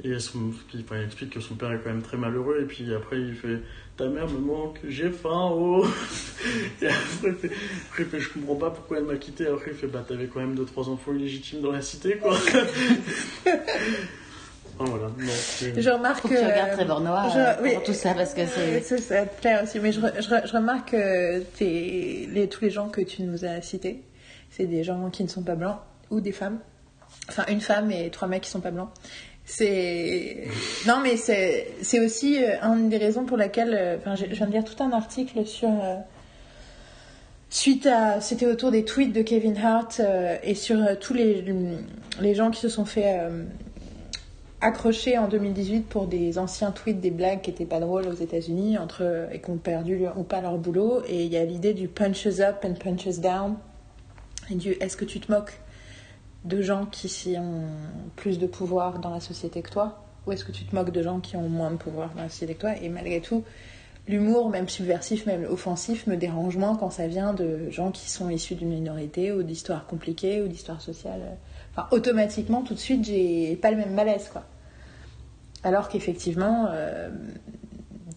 et 0.03 0.19
son, 0.19 0.51
enfin, 0.75 0.97
il 0.99 1.05
explique 1.05 1.29
que 1.31 1.39
son 1.39 1.55
père 1.55 1.71
est 1.71 1.79
quand 1.83 1.89
même 1.89 2.01
très 2.01 2.17
malheureux. 2.17 2.59
Et 2.61 2.65
puis 2.65 2.93
après, 2.93 3.19
il 3.19 3.33
fait 3.35 3.59
Ta 3.97 4.07
mère 4.09 4.27
me 4.29 4.39
manque, 4.39 4.79
j'ai 4.85 5.09
faim, 5.09 5.49
oh 5.53 5.85
Et 6.81 6.87
après, 6.87 7.29
il 7.29 7.33
fait, 7.35 7.51
après, 7.87 8.03
il 8.03 8.05
fait, 8.09 8.19
Je 8.19 8.29
comprends 8.33 8.55
pas 8.55 8.69
pourquoi 8.71 8.97
elle 8.97 9.05
m'a 9.05 9.15
quitté. 9.15 9.47
Après, 9.47 9.71
il 9.71 9.77
fait 9.77 9.87
Bah, 9.87 10.03
t'avais 10.07 10.27
quand 10.27 10.41
même 10.41 10.53
deux, 10.55 10.65
trois 10.65 10.89
enfants 10.89 11.13
illégitimes 11.13 11.61
dans 11.61 11.71
la 11.71 11.81
cité, 11.81 12.17
quoi. 12.17 12.35
Enfin, 14.77 14.91
voilà. 14.91 15.07
Non, 15.07 15.81
Je 15.81 15.89
remarque 15.89 16.19
Faut 16.21 16.27
que 16.27 16.33
tu 16.33 16.43
regardes 16.45 16.73
Trevor 16.73 16.99
Noah 16.99 17.29
je- 17.33 17.39
euh, 17.39 17.53
oui. 17.63 17.71
tout 17.85 17.93
ça 17.93 18.13
parce 18.13 18.33
que 18.33 18.45
c'est. 18.45 18.81
Ça, 18.81 18.97
ça 18.97 19.25
te 19.25 19.39
plaît 19.39 19.55
aussi, 19.63 19.79
mais 19.79 19.93
je, 19.93 20.01
re- 20.01 20.21
je 20.21 20.27
re- 20.27 20.45
je 20.45 20.51
remarque 20.51 20.91
que 20.91 21.39
t'es- 21.57 22.27
les, 22.29 22.49
tous 22.49 22.61
les 22.65 22.69
gens 22.69 22.89
que 22.89 22.99
tu 22.99 23.21
nous 23.23 23.45
as 23.45 23.61
cités, 23.61 24.01
c'est 24.49 24.65
des 24.65 24.83
gens 24.83 25.09
qui 25.09 25.23
ne 25.23 25.29
sont 25.29 25.43
pas 25.43 25.55
blancs 25.55 25.79
ou 26.11 26.19
des 26.19 26.33
femmes. 26.33 26.59
Enfin, 27.29 27.45
une 27.47 27.61
femme 27.61 27.89
et 27.91 28.09
trois 28.09 28.27
mecs 28.27 28.43
qui 28.43 28.49
sont 28.49 28.59
pas 28.59 28.71
blancs. 28.71 28.89
C'est 29.45 30.47
non, 30.87 31.01
mais 31.03 31.17
c'est 31.17 31.99
aussi 31.99 32.43
euh, 32.43 32.59
une 32.63 32.89
des 32.89 32.97
raisons 32.97 33.25
pour 33.25 33.37
laquelle. 33.37 33.75
euh, 33.79 33.97
Enfin, 33.97 34.15
je 34.15 34.25
viens 34.25 34.47
de 34.47 34.51
lire 34.51 34.63
tout 34.65 34.81
un 34.83 34.91
article 34.91 35.45
sur 35.45 35.69
euh, 35.69 35.97
suite 37.49 37.85
à 37.85 38.21
c'était 38.21 38.47
autour 38.47 38.71
des 38.71 38.83
tweets 38.83 39.13
de 39.13 39.21
Kevin 39.21 39.55
Hart 39.57 40.01
et 40.43 40.55
sur 40.55 40.77
tous 40.99 41.13
les 41.13 42.35
gens 42.35 42.49
qui 42.49 42.59
se 42.59 42.69
sont 42.69 42.85
fait 42.85 43.19
accrochés 44.61 45.17
en 45.17 45.27
2018 45.27 45.81
pour 45.87 46.07
des 46.07 46.37
anciens 46.39 46.71
tweets, 46.71 46.99
des 46.99 47.11
blagues 47.11 47.41
qui 47.41 47.51
étaient 47.51 47.65
pas 47.65 47.79
drôles 47.79 48.07
aux 48.07 48.13
États-Unis 48.15 48.77
et 49.31 49.39
qui 49.39 49.49
ont 49.51 49.57
perdu 49.57 50.01
ou 50.17 50.23
pas 50.23 50.41
leur 50.41 50.57
boulot. 50.57 51.03
Et 51.07 51.23
il 51.23 51.31
y 51.31 51.37
a 51.37 51.45
l'idée 51.45 51.73
du 51.73 51.87
punches 51.87 52.39
up 52.39 52.65
and 52.65 52.73
punches 52.73 53.19
down 53.19 53.55
et 54.51 54.55
du 54.55 54.71
est-ce 54.81 54.97
que 54.97 55.05
tu 55.05 55.19
te 55.19 55.31
moques 55.31 55.59
de 56.45 56.61
gens 56.61 56.85
qui 56.85 57.35
ont 57.37 57.67
plus 58.15 58.39
de 58.39 58.47
pouvoir 58.47 58.99
dans 58.99 59.09
la 59.09 59.19
société 59.19 59.61
que 59.61 59.71
toi 59.71 60.05
Ou 60.25 60.31
est-ce 60.31 60.45
que 60.45 60.51
tu 60.51 60.63
te 60.63 60.73
moques 60.73 60.91
de 60.91 61.01
gens 61.01 61.19
qui 61.19 61.35
ont 61.35 61.49
moins 61.49 61.71
de 61.71 61.77
pouvoir 61.77 62.11
dans 62.15 62.21
la 62.21 62.29
société 62.29 62.55
que 62.55 62.61
toi 62.61 62.77
Et 62.81 62.89
malgré 62.89 63.19
tout, 63.19 63.43
l'humour, 64.07 64.49
même 64.49 64.69
subversif, 64.69 65.25
même 65.25 65.45
offensif, 65.49 66.07
me 66.07 66.15
dérange 66.15 66.57
moins 66.57 66.75
quand 66.75 66.91
ça 66.91 67.07
vient 67.07 67.33
de 67.33 67.69
gens 67.71 67.91
qui 67.91 68.09
sont 68.09 68.29
issus 68.29 68.55
d'une 68.55 68.69
minorité 68.69 69.31
ou 69.31 69.43
d'histoires 69.43 69.87
compliquées 69.87 70.41
ou 70.41 70.47
d'histoires 70.47 70.81
sociales. 70.81 71.37
Enfin, 71.71 71.87
automatiquement, 71.91 72.61
tout 72.61 72.73
de 72.73 72.79
suite, 72.79 73.03
j'ai 73.03 73.55
pas 73.55 73.71
le 73.71 73.77
même 73.77 73.93
malaise, 73.93 74.29
quoi. 74.31 74.43
Alors 75.63 75.89
qu'effectivement, 75.89 76.67
euh, 76.69 77.09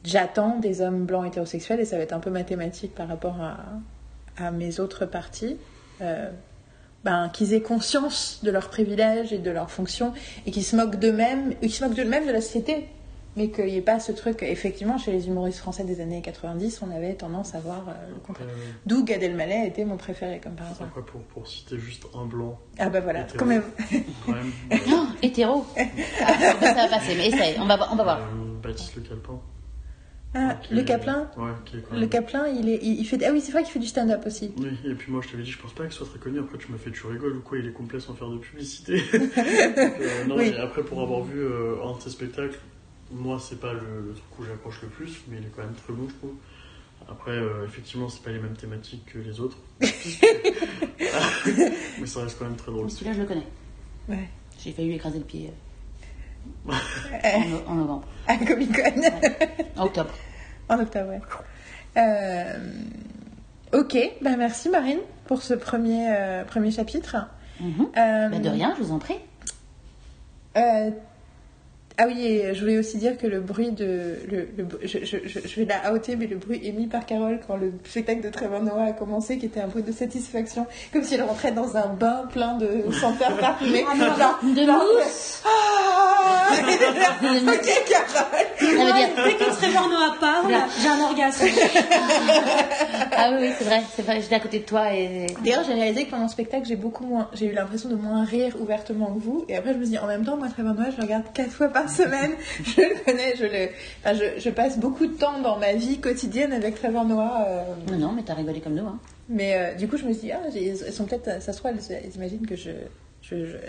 j'attends 0.05 0.59
des 0.59 0.83
hommes 0.83 1.07
blancs 1.07 1.27
hétérosexuels, 1.27 1.81
et 1.81 1.87
ça 1.87 1.97
va 1.97 2.03
être 2.03 2.13
un 2.13 2.21
peu 2.21 2.31
mathématique 2.31 2.95
par 2.95 3.09
rapport 3.09 3.39
à, 3.41 4.51
mes 4.53 4.79
autres 4.79 5.05
parties, 5.05 5.57
euh, 6.01 6.31
ben, 7.05 7.29
qu'ils 7.29 7.55
aient 7.55 7.63
conscience 7.63 8.41
de 8.43 8.51
leurs 8.51 8.69
privilèges 8.69 9.33
et 9.33 9.39
de 9.39 9.51
leurs 9.51 9.71
fonctions, 9.71 10.13
et 10.47 10.51
qu'ils 10.51 10.65
se 10.65 10.77
moquent 10.77 10.99
d'eux-mêmes, 10.99 11.55
qu'ils 11.61 11.73
se 11.73 11.85
moquent 11.85 11.97
d'eux-mêmes 11.97 12.27
de 12.27 12.33
la 12.33 12.41
société, 12.41 12.89
mais 13.37 13.51
qu'il 13.51 13.67
n'y 13.67 13.77
ait 13.77 13.83
pas 13.83 14.01
ce 14.01 14.11
truc. 14.11 14.43
Effectivement, 14.43 14.99
chez 14.99 15.13
les 15.13 15.29
humoristes 15.29 15.61
français 15.61 15.85
des 15.85 16.01
années 16.01 16.21
90, 16.21 16.81
on 16.83 16.91
avait 16.91 17.15
tendance 17.15 17.55
à 17.55 17.61
voir 17.61 17.89
euh, 17.89 17.93
le 18.09 18.17
contraire. 18.17 18.49
D'où 18.85 19.05
Gad 19.05 19.23
Elmaleh 19.23 19.67
était 19.67 19.85
mon 19.85 19.97
préféré, 19.97 20.41
comme 20.43 20.55
par 20.55 20.69
exemple. 20.69 21.03
pour, 21.05 21.21
pour, 21.23 21.47
citer 21.47 21.79
juste 21.79 22.05
un 22.15 22.27
blanc. 22.27 22.59
Ah 22.79 22.89
bah 22.89 23.01
voilà, 23.01 23.27
quand 23.37 23.47
même. 23.47 23.63
non, 24.89 25.07
hétéro. 25.23 25.65
Ah, 26.21 26.33
ça 26.61 26.75
va 26.75 26.89
passer, 26.89 27.15
mais 27.17 27.29
essaye, 27.29 27.57
on 27.61 27.67
va, 27.67 27.89
on 27.93 27.97
va 27.97 28.03
voir. 28.03 28.19
Euh, 28.19 28.61
Baptiste 28.61 28.97
Le 28.97 29.03
Caplin. 29.03 29.41
Ah, 30.35 30.61
le 30.71 30.83
Caplin 30.83 31.31
Ouais, 31.39 31.53
qui 31.65 31.77
est 31.77 31.99
Le 31.99 32.07
Caplin, 32.07 32.47
il, 32.49 32.69
est, 32.69 32.81
il, 32.83 33.03
fait. 33.07 33.25
Ah 33.25 33.33
oui, 33.33 33.41
c'est 33.41 33.53
vrai 33.53 33.63
qu'il 33.63 33.73
fait 33.73 33.79
du 33.79 33.87
stand-up 33.87 34.23
aussi. 34.27 34.53
Oui, 34.59 34.69
et 34.85 34.95
puis 34.95 35.11
moi 35.11 35.23
je 35.25 35.31
t'avais 35.31 35.43
dit, 35.43 35.51
je 35.51 35.59
pense 35.59 35.73
pas 35.73 35.85
qu'il 35.85 35.93
soit 35.93 36.07
très 36.07 36.19
connu. 36.19 36.39
Après, 36.39 36.59
tu 36.59 36.71
m'as 36.71 36.77
fait, 36.77 36.91
tu 36.91 37.07
rigoles 37.07 37.37
ou 37.37 37.41
quoi 37.41 37.59
Il 37.59 37.67
est 37.67 37.73
complet 37.73 37.99
sans 37.99 38.15
faire 38.15 38.29
de 38.29 38.39
publicité. 38.39 39.03
Euh, 39.39 40.25
non, 40.27 40.37
mais 40.37 40.57
après, 40.57 40.83
pour 40.83 41.01
avoir 41.03 41.23
vu 41.23 41.45
un 41.45 41.97
de 41.97 42.01
ses 42.01 42.11
spectacles, 42.11 42.59
moi, 43.11 43.39
c'est 43.41 43.61
pas 43.61 43.73
le, 43.73 44.15
truc 44.15 44.39
où 44.39 44.45
j'accroche 44.45 44.83
le 44.83 44.89
plus, 44.89 45.23
mais 45.29 45.39
il 45.39 45.45
est 45.45 45.51
quand 45.55 45.63
même 45.63 45.75
très 45.75 45.93
bon, 45.93 46.09
je 46.09 46.15
trouve. 46.15 46.35
Après, 47.09 47.33
euh, 47.33 47.65
effectivement, 47.65 48.09
c'est 48.09 48.23
pas 48.23 48.31
les 48.31 48.39
mêmes 48.39 48.57
thématiques 48.57 49.05
que 49.07 49.19
les 49.19 49.41
autres. 49.41 49.59
mais 49.81 49.89
ça 52.07 52.23
reste 52.23 52.39
quand 52.39 52.45
même 52.45 52.57
très 52.57 52.71
drôle. 52.73 52.91
Celui-là, 52.91 53.15
je 53.15 53.21
le 53.21 53.27
connais. 53.27 53.47
Ouais. 54.09 54.29
J'ai 54.59 54.73
failli 54.73 54.89
lui 54.89 54.97
écraser 54.97 55.19
le 55.19 55.25
pied 55.25 55.51
euh, 56.69 57.59
en, 57.67 57.75
novembre. 57.75 58.07
À 58.27 58.37
Comic 58.37 58.75
Con. 58.75 59.03
en 59.77 59.85
octobre. 59.85 60.11
En 60.69 60.79
octobre, 60.81 61.11
ouais. 61.11 61.21
Euh, 61.97 62.59
ok, 63.73 63.97
bah 64.21 64.37
merci 64.37 64.69
Marine 64.69 65.01
pour 65.27 65.43
ce 65.43 65.55
premier, 65.55 66.15
premier 66.47 66.71
chapitre. 66.71 67.17
Mm 67.61 68.41
de 68.43 68.49
rien, 68.49 68.75
je 68.79 68.83
vous 68.85 68.93
en 68.93 68.99
prie. 68.99 69.17
Ah 72.01 72.05
oui, 72.07 72.27
et 72.27 72.55
je 72.55 72.61
voulais 72.61 72.79
aussi 72.79 72.97
dire 72.97 73.19
que 73.19 73.27
le 73.27 73.41
bruit 73.41 73.73
de. 73.73 74.15
Le, 74.31 74.49
je, 74.85 75.05
je, 75.05 75.17
je, 75.25 75.61
vais 75.61 75.65
la 75.65 75.93
outer, 75.93 76.15
mais 76.15 76.29
le 76.29 76.37
bruit 76.37 76.61
émis 76.63 76.87
par 76.87 77.05
Carole 77.05 77.41
quand 77.45 77.57
le 77.57 77.73
spectacle 77.85 78.21
de 78.21 78.29
Trevor 78.29 78.63
Noah 78.63 78.85
a 78.85 78.93
commencé, 78.93 79.37
qui 79.37 79.47
était 79.47 79.61
un 79.61 79.67
bruit 79.67 79.83
de 79.83 79.91
satisfaction, 79.91 80.65
comme 80.93 81.03
si 81.03 81.15
elle 81.15 81.23
rentrait 81.23 81.51
dans 81.51 81.77
un 81.77 81.89
bain 81.89 82.29
plein 82.33 82.57
de 82.57 82.93
senteurs 82.93 83.37
parfumées. 83.41 83.85
Ah, 83.91 83.97
genre, 84.17 84.39
de 84.45 84.65
mousse 84.65 85.43
ah 85.45 86.29
Ok, 87.49 87.85
Carole 87.89 88.47
Ça 88.59 88.65
veut 88.65 88.93
dire... 88.93 89.09
Dès 89.25 89.35
que 89.35 89.51
Trevor 89.57 89.89
Noah 89.89 90.15
parle, 90.21 90.55
j'ai 90.81 90.89
un 90.89 91.01
orgasme. 91.01 91.47
ah 93.17 93.31
oui, 93.41 93.51
c'est 93.59 93.65
vrai, 93.65 93.83
c'est 93.97 94.03
vrai, 94.03 94.21
j'étais 94.21 94.37
à 94.37 94.41
côté 94.41 94.61
de 94.61 94.65
toi 94.65 94.95
et. 94.95 95.27
D'ailleurs, 95.45 95.65
j'ai 95.67 95.75
réalisé 95.75 96.05
que 96.05 96.11
pendant 96.11 96.23
le 96.25 96.29
spectacle, 96.29 96.65
j'ai 96.65 96.77
beaucoup 96.77 97.05
moins. 97.05 97.29
J'ai 97.33 97.47
eu 97.47 97.53
l'impression 97.53 97.89
de 97.89 97.97
moins 97.97 98.23
rire 98.25 98.55
ouvertement 98.61 99.07
que 99.15 99.19
vous, 99.19 99.45
et 99.49 99.57
après, 99.57 99.73
je 99.73 99.79
me 99.79 99.83
suis 99.83 99.93
dit, 99.95 99.99
en 99.99 100.07
même 100.07 100.25
temps, 100.25 100.37
moi, 100.37 100.47
Trevor 100.49 100.75
Noah, 100.75 100.91
je 100.93 100.97
le 100.97 101.03
regarde 101.03 101.25
quatre 101.35 101.51
fois 101.51 101.67
par 101.69 101.88
semaine. 101.89 102.33
je 102.65 102.81
le 102.81 103.05
connais, 103.05 103.37
je, 103.37 103.45
le, 103.45 103.69
enfin, 104.01 104.15
je, 104.15 104.41
je, 104.41 104.51
passe 104.51 104.79
beaucoup 104.79 105.07
de 105.07 105.15
temps 105.15 105.41
dans 105.41 105.59
ma 105.59 105.75
vie 105.75 105.99
quotidienne 105.99 106.53
avec 106.53 106.77
Trevor 106.77 107.05
Noah. 107.05 107.45
Euh... 107.47 107.75
Non, 107.91 107.99
non, 107.99 108.13
mais 108.13 108.23
t'as 108.23 108.35
rigolé 108.35 108.61
comme 108.61 108.75
nous. 108.75 108.87
Hein. 108.87 108.99
Mais 109.29 109.55
euh, 109.55 109.75
du 109.75 109.89
coup, 109.89 109.97
je 109.97 110.05
me 110.05 110.13
suis 110.13 110.29
dit, 110.29 110.33
ah, 110.33 110.41
elles 110.55 110.93
sont 110.93 111.05
peut-être, 111.05 111.43
ça 111.43 111.53
se 111.53 111.59
trouve, 111.59 111.73
elles, 111.73 112.17
imaginent 112.17 112.47
que 112.47 112.57
je, 112.57 112.71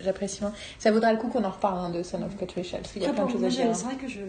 j'apprécie 0.03 0.41
moins. 0.41 0.53
Ça 0.77 0.91
vaudra 0.91 1.12
le 1.12 1.19
coup 1.19 1.27
qu'on 1.27 1.43
en 1.43 1.51
reparle 1.51 1.79
hein, 1.79 1.89
de 1.89 2.03
Son 2.03 2.21
of 2.21 2.36
Patricia, 2.36 2.77
parce 2.77 2.93
qu'il 2.93 3.03
y 3.03 3.05
a 3.05 3.13
plein 3.13 3.25
de 3.25 3.32
choses 3.32 3.43
à 3.43 3.49
dire. 3.49 3.75
C'est 3.75 3.86
vrai 3.86 3.95
que 3.95 4.08
je, 4.08 4.21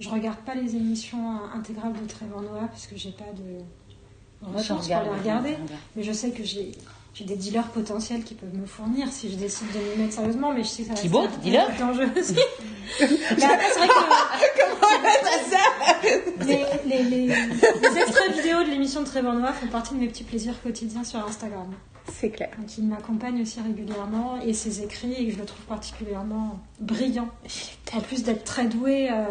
je 0.00 0.08
regarde 0.08 0.38
pas 0.38 0.54
les 0.54 0.74
émissions 0.74 1.40
intégrales 1.54 1.92
de 1.92 2.08
Trevor 2.08 2.42
Noah, 2.42 2.68
parce 2.68 2.86
que 2.86 2.96
j'ai 2.96 3.12
pas 3.12 3.24
de 3.36 4.54
ressources 4.54 4.88
pour 4.88 5.02
les 5.02 5.20
regarder. 5.20 5.56
Mais 5.94 6.02
je 6.02 6.12
sais 6.12 6.30
que 6.30 6.42
j'ai 6.42 6.72
j'ai 7.16 7.24
des 7.24 7.36
dealers 7.36 7.68
potentiels 7.68 8.22
qui 8.24 8.34
peuvent 8.34 8.54
me 8.54 8.66
fournir 8.66 9.08
si 9.10 9.30
je 9.30 9.36
décide 9.36 9.68
de 9.72 9.78
m'y 9.78 10.02
mettre 10.02 10.14
sérieusement, 10.14 10.52
mais 10.52 10.62
je 10.62 10.68
sais 10.68 10.82
que 10.82 10.88
ça 10.88 10.94
va 10.94 11.00
Thibaut, 11.00 11.26
dealer 11.42 11.66
dangereux 11.78 12.10
aussi. 12.14 12.34
mais 13.00 13.44
après, 13.44 13.70
c'est 13.72 13.78
vrai 13.78 13.88
que. 13.88 14.60
Comment 14.60 15.08
a 15.08 15.50
ça 15.50 16.44
les, 16.44 16.64
les, 16.84 17.02
les, 17.04 17.26
les, 17.26 17.98
extraits 17.98 18.36
vidéo 18.36 18.62
de 18.64 18.70
l'émission 18.70 19.00
de 19.00 19.06
Trevor 19.06 19.32
Noir 19.32 19.54
font 19.54 19.66
partie 19.68 19.94
de 19.94 20.00
mes 20.00 20.08
petits 20.08 20.24
plaisirs 20.24 20.60
quotidiens 20.62 21.04
sur 21.04 21.26
Instagram. 21.26 21.72
C'est 22.12 22.30
clair. 22.30 22.50
Donc 22.58 22.76
il 22.76 22.86
m'accompagne 22.86 23.40
aussi 23.40 23.60
régulièrement 23.60 24.38
et 24.42 24.52
ses 24.52 24.82
écrits, 24.82 25.14
et 25.14 25.26
que 25.26 25.32
je 25.32 25.38
le 25.38 25.46
trouve 25.46 25.64
particulièrement 25.64 26.60
brillant. 26.80 27.28
En 27.94 28.00
plus 28.00 28.24
d'être 28.24 28.44
très 28.44 28.66
doué. 28.66 29.08
Euh, 29.10 29.24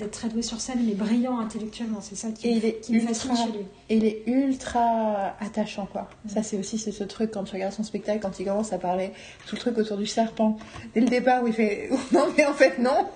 d'être 0.00 0.10
très 0.10 0.28
doué 0.28 0.42
sur 0.42 0.60
scène, 0.60 0.80
mais 0.84 0.94
brillant 0.94 1.38
intellectuellement. 1.38 2.00
C'est 2.00 2.16
ça 2.16 2.28
qui, 2.30 2.48
me 2.92 3.00
fascine 3.00 3.36
chez 3.36 3.52
lui. 3.52 3.66
Et 3.88 3.96
il 3.96 4.04
est 4.04 4.22
ultra 4.26 5.34
attachant, 5.40 5.86
quoi. 5.86 6.08
Ça, 6.26 6.42
c'est 6.42 6.58
aussi 6.58 6.78
ce 6.78 7.04
truc 7.04 7.30
quand 7.32 7.44
tu 7.44 7.54
regardes 7.54 7.72
son 7.72 7.84
spectacle, 7.84 8.20
quand 8.20 8.38
il 8.40 8.46
commence 8.46 8.72
à 8.72 8.78
parler, 8.78 9.12
tout 9.46 9.56
le 9.56 9.60
truc 9.60 9.78
autour 9.78 9.96
du 9.96 10.06
serpent. 10.06 10.56
Dès 10.94 11.00
le 11.00 11.08
départ, 11.08 11.42
où 11.42 11.46
il 11.46 11.52
fait 11.52 11.88
Non, 12.12 12.26
mais 12.36 12.46
en 12.46 12.54
fait, 12.54 12.78
non. 12.78 12.90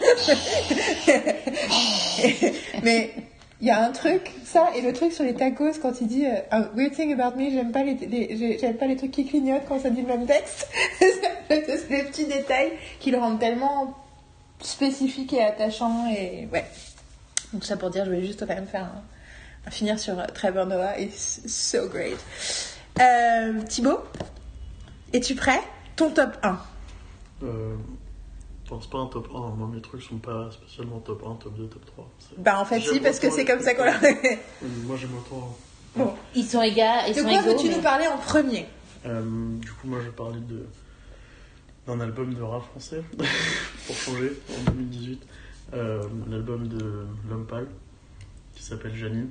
mais 2.83 3.11
il 3.61 3.69
y 3.69 3.71
a 3.71 3.83
un 3.83 3.93
truc, 3.93 4.31
ça, 4.45 4.69
et 4.77 4.83
le 4.83 4.93
truc 4.93 5.13
sur 5.13 5.25
les 5.25 5.35
tacos, 5.35 5.79
quand 5.81 6.01
il 6.01 6.07
dit 6.07 6.25
uh, 6.25 6.77
Weird 6.77 6.93
thing 6.93 7.19
about 7.19 7.39
me, 7.39 7.51
j'aime 7.51 7.73
pas 7.73 7.83
les, 7.83 8.59
j'aime 8.61 8.77
pas 8.77 8.87
les 8.87 8.97
trucs 8.97 9.13
qui 9.13 9.25
clignotent 9.25 9.65
quand 9.67 9.81
ça 9.81 9.91
dit 9.91 10.03
le 10.03 10.09
même 10.09 10.27
texte. 10.27 10.69
c'est 11.49 11.89
des 11.89 12.03
petits 12.03 12.27
détails 12.27 12.73
qui 13.01 13.11
le 13.11 13.19
rendent 13.19 13.41
tellement 13.41 13.95
spécifique 14.67 15.33
et 15.33 15.43
attachant. 15.43 16.09
Et 16.11 16.49
ouais. 16.53 16.65
Donc, 17.53 17.65
ça 17.65 17.77
pour 17.77 17.91
dire, 17.91 18.05
je 18.05 18.11
voulais 18.11 18.27
juste 18.27 18.41
quand 18.41 18.55
même 18.55 18.67
faire 18.67 18.89
un, 19.67 19.71
finir 19.71 19.99
sur 19.99 20.19
euh, 20.19 20.25
Trevor 20.35 20.67
Noah. 20.67 20.99
Et 20.99 21.11
so 21.11 21.89
great. 21.89 22.19
Euh, 23.01 23.63
Thibaut, 23.63 24.01
es-tu 25.13 25.35
prêt? 25.35 25.61
Ton 25.97 26.11
top 26.11 26.37
1 26.43 26.59
euh, 27.43 27.77
c'est 28.69 28.91
pas 28.91 28.99
un 28.99 29.07
top 29.07 29.29
1. 29.35 29.39
Moi, 29.57 29.71
mes 29.73 29.81
trucs 29.81 30.03
sont 30.03 30.19
pas 30.19 30.51
spécialement 30.51 30.99
top 31.01 31.23
1, 31.25 31.35
top 31.35 31.55
2, 31.57 31.67
top 31.67 31.87
3. 31.87 32.11
Bah, 32.39 32.61
en 32.61 32.65
fait, 32.65 32.81
si, 32.81 33.01
parce 33.01 33.19
que 33.21 33.31
c'est 33.31 33.45
comme 33.45 33.61
ça 33.61 33.75
qu'on 33.75 33.85
l'a. 33.85 33.99
moi, 34.85 34.97
j'aime 34.97 35.17
autant. 35.17 35.57
Bon. 35.97 36.13
Ils 36.35 36.45
sont 36.45 36.63
égaux. 36.63 36.81
Ils 37.09 37.15
de 37.15 37.23
quoi 37.23 37.43
veux-tu 37.43 37.69
nous 37.69 37.83
parler 37.83 38.07
en 38.07 38.19
premier? 38.19 38.67
Euh, 39.07 39.23
Du 39.61 39.71
coup, 39.73 39.87
moi, 39.87 39.99
je 40.01 40.07
vais 40.07 40.13
parler 40.17 40.41
de 40.41 40.67
d'un 41.87 42.01
album 42.01 42.35
de 42.35 42.43
rap 42.43 42.63
français, 42.63 43.03
pour 43.87 43.97
changer, 43.97 44.33
en 44.51 44.71
2018. 44.71 45.27
Euh, 45.73 46.03
L'album 46.29 46.69
de 46.69 47.07
L'Homme 47.29 47.47
Pâle, 47.47 47.69
qui 48.55 48.63
s'appelle 48.63 48.95
Janine. 48.95 49.31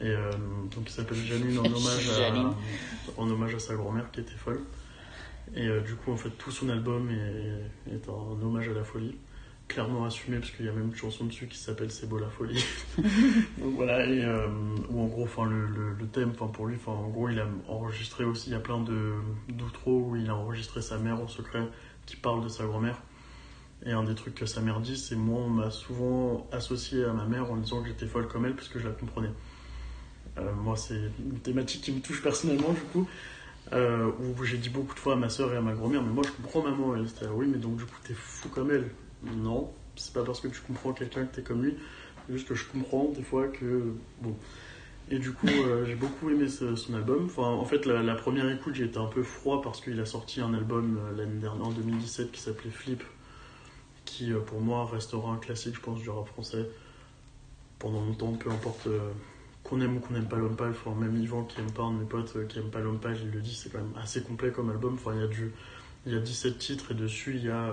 Et 0.00 0.04
euh, 0.04 0.30
donc 0.74 0.84
il 0.86 0.90
s'appelle 0.90 1.18
Janine 1.18 1.58
en 1.58 1.64
hommage, 1.66 2.08
à, 2.08 3.20
en 3.20 3.28
hommage 3.28 3.54
à 3.54 3.58
sa 3.58 3.74
grand-mère 3.74 4.10
qui 4.10 4.20
était 4.20 4.30
folle. 4.32 4.60
Et 5.54 5.66
euh, 5.66 5.80
du 5.80 5.94
coup, 5.96 6.12
en 6.12 6.16
fait, 6.16 6.30
tout 6.30 6.50
son 6.50 6.68
album 6.68 7.10
est, 7.10 7.92
est 7.94 8.08
un 8.08 8.42
hommage 8.42 8.68
à 8.68 8.72
la 8.72 8.84
folie 8.84 9.16
clairement 9.70 10.04
assumé 10.04 10.38
parce 10.38 10.50
qu'il 10.50 10.66
y 10.66 10.68
a 10.68 10.72
même 10.72 10.88
une 10.88 10.94
chanson 10.94 11.24
dessus 11.24 11.46
qui 11.46 11.56
s'appelle 11.56 11.90
C'est 11.90 12.08
beau 12.08 12.18
la 12.18 12.28
folie. 12.28 12.64
Donc 12.98 13.74
voilà, 13.76 14.04
et 14.04 14.24
euh, 14.24 14.48
où 14.90 15.00
en 15.00 15.06
gros, 15.06 15.24
enfin, 15.24 15.44
le, 15.46 15.66
le, 15.66 16.06
thème, 16.06 16.32
enfin, 16.34 16.48
pour 16.48 16.66
lui, 16.66 16.76
enfin, 16.76 16.92
en 16.92 17.08
gros, 17.08 17.28
il 17.28 17.38
a 17.38 17.46
enregistré 17.68 18.24
aussi, 18.24 18.50
il 18.50 18.52
y 18.52 18.56
a 18.56 18.60
plein 18.60 18.80
de 18.80 19.14
d'outros 19.48 20.08
où 20.08 20.16
il 20.16 20.28
a 20.28 20.34
enregistré 20.34 20.82
sa 20.82 20.98
mère 20.98 21.20
en 21.20 21.28
secret 21.28 21.62
qui 22.06 22.16
parle 22.16 22.42
de 22.42 22.48
sa 22.48 22.64
grand-mère. 22.64 23.00
Et 23.86 23.92
un 23.92 24.02
des 24.04 24.14
trucs 24.14 24.34
que 24.34 24.44
sa 24.44 24.60
mère 24.60 24.80
dit, 24.80 24.98
c'est 24.98 25.16
moi, 25.16 25.40
on 25.40 25.48
m'a 25.48 25.70
souvent 25.70 26.46
associé 26.52 27.04
à 27.04 27.12
ma 27.12 27.24
mère 27.24 27.50
en 27.50 27.56
disant 27.56 27.80
que 27.80 27.88
j'étais 27.88 28.06
folle 28.06 28.28
comme 28.28 28.44
elle 28.44 28.54
parce 28.54 28.68
que 28.68 28.78
je 28.78 28.88
la 28.88 28.92
comprenais. 28.92 29.30
Euh, 30.38 30.52
moi, 30.52 30.76
c'est 30.76 31.00
une 31.18 31.38
thématique 31.38 31.82
qui 31.82 31.92
me 31.92 32.00
touche 32.00 32.22
personnellement, 32.22 32.72
du 32.72 32.80
coup. 32.92 33.08
Euh, 33.72 34.10
où 34.18 34.42
j'ai 34.42 34.58
dit 34.58 34.68
beaucoup 34.68 34.94
de 34.94 34.98
fois 34.98 35.12
à 35.12 35.16
ma 35.16 35.28
soeur 35.28 35.52
et 35.52 35.56
à 35.56 35.60
ma 35.60 35.74
grand-mère, 35.74 36.02
mais 36.02 36.10
moi 36.10 36.24
je 36.26 36.32
comprends 36.32 36.62
maman. 36.62 36.96
Elle 36.96 37.06
était 37.06 37.26
oui, 37.26 37.46
mais 37.46 37.58
donc 37.58 37.76
du 37.76 37.84
coup 37.84 37.96
t'es 38.02 38.14
fou 38.14 38.48
comme 38.48 38.70
elle. 38.72 38.90
Non, 39.22 39.70
c'est 39.96 40.12
pas 40.12 40.24
parce 40.24 40.40
que 40.40 40.48
tu 40.48 40.60
comprends 40.60 40.92
quelqu'un 40.92 41.26
que 41.26 41.36
t'es 41.36 41.42
comme 41.42 41.62
lui, 41.62 41.76
c'est 42.26 42.32
juste 42.34 42.48
que 42.48 42.54
je 42.54 42.66
comprends 42.66 43.10
des 43.14 43.22
fois 43.22 43.48
que. 43.48 43.92
Bon. 44.20 44.34
Et 45.12 45.18
du 45.18 45.32
coup, 45.32 45.48
euh, 45.48 45.84
j'ai 45.86 45.96
beaucoup 45.96 46.30
aimé 46.30 46.46
son 46.48 46.94
album. 46.94 47.24
Enfin, 47.26 47.42
en 47.42 47.64
fait, 47.64 47.84
la, 47.84 48.14
première 48.14 48.48
écoute, 48.48 48.76
j'ai 48.76 48.84
été 48.84 48.98
un 48.98 49.06
peu 49.06 49.24
froid 49.24 49.60
parce 49.60 49.80
qu'il 49.80 49.98
a 49.98 50.06
sorti 50.06 50.40
un 50.40 50.54
album 50.54 50.98
euh, 50.98 51.16
l'année 51.16 51.40
dernière, 51.40 51.66
en 51.66 51.70
2017, 51.70 52.30
qui 52.30 52.40
s'appelait 52.40 52.70
Flip, 52.70 53.02
qui 54.04 54.32
euh, 54.32 54.38
pour 54.38 54.60
moi 54.60 54.86
restera 54.86 55.32
un 55.32 55.38
classique, 55.38 55.74
je 55.74 55.80
pense, 55.80 56.00
du 56.00 56.08
rap 56.10 56.28
français 56.28 56.64
pendant 57.80 58.04
longtemps, 58.04 58.32
peu 58.34 58.50
importe 58.50 58.88
qu'on 59.64 59.80
aime 59.80 59.96
ou 59.96 60.00
qu'on 60.00 60.12
n'aime 60.12 60.28
pas 60.28 60.36
l'homme 60.36 60.56
enfin, 60.60 60.94
même 60.94 61.16
Yvan 61.16 61.44
qui 61.44 61.60
aime 61.60 61.72
pas 61.72 61.82
un 61.82 61.92
de 61.92 62.00
mes 62.00 62.04
potes 62.04 62.46
qui 62.46 62.58
aime 62.58 62.68
pas 62.70 62.80
l'homme 62.80 63.00
il 63.02 63.30
le 63.30 63.40
dit, 63.40 63.54
c'est 63.54 63.70
quand 63.70 63.78
même 63.78 63.94
assez 64.00 64.22
complet 64.22 64.52
comme 64.52 64.68
album. 64.70 64.94
Enfin, 64.94 65.12
il 65.14 65.22
y 65.22 65.50
Il 66.06 66.12
y 66.12 66.16
a 66.16 66.20
17 66.20 66.58
titres 66.58 66.92
et 66.92 66.94
dessus, 66.94 67.36
il 67.36 67.44
y 67.44 67.50
a. 67.50 67.72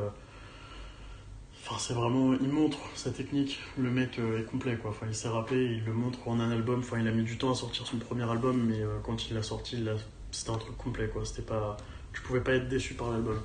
Enfin, 1.70 1.80
c'est 1.80 1.93
vraiment. 1.93 2.34
Il 2.39 2.47
montre 2.49 2.78
sa 2.95 3.11
technique. 3.11 3.59
Le 3.78 3.91
mec 3.91 4.20
euh, 4.20 4.39
est 4.39 4.43
complet, 4.45 4.78
quoi. 4.78 4.91
Enfin, 4.91 5.05
il 5.09 5.15
s'est 5.15 5.28
rappé, 5.28 5.55
il 5.65 5.84
le 5.84 5.93
montre 5.93 6.26
en 6.28 6.39
un 6.39 6.49
album. 6.49 6.80
Enfin, 6.80 6.97
il 6.99 7.07
a 7.07 7.11
mis 7.11 7.24
du 7.24 7.38
temps 7.38 7.51
à 7.51 7.55
sortir 7.55 7.86
son 7.86 7.97
premier 7.97 8.24
album, 8.30 8.63
mais 8.65 8.80
euh, 8.82 8.99
quand 9.03 9.30
il 9.30 9.34
l'a 9.36 9.43
sorti, 9.43 9.76
a- 9.89 9.97
c'était 10.32 10.51
un 10.51 10.57
truc 10.57 10.78
complet, 10.78 11.09
quoi. 11.09 11.26
C'était 11.26 11.41
pas. 11.41 11.76
Tu 12.13 12.22
pouvais 12.22 12.39
pas 12.41 12.53
être 12.53 12.70
déçu 12.70 12.93
par 12.93 13.11
l'album. 13.11 13.39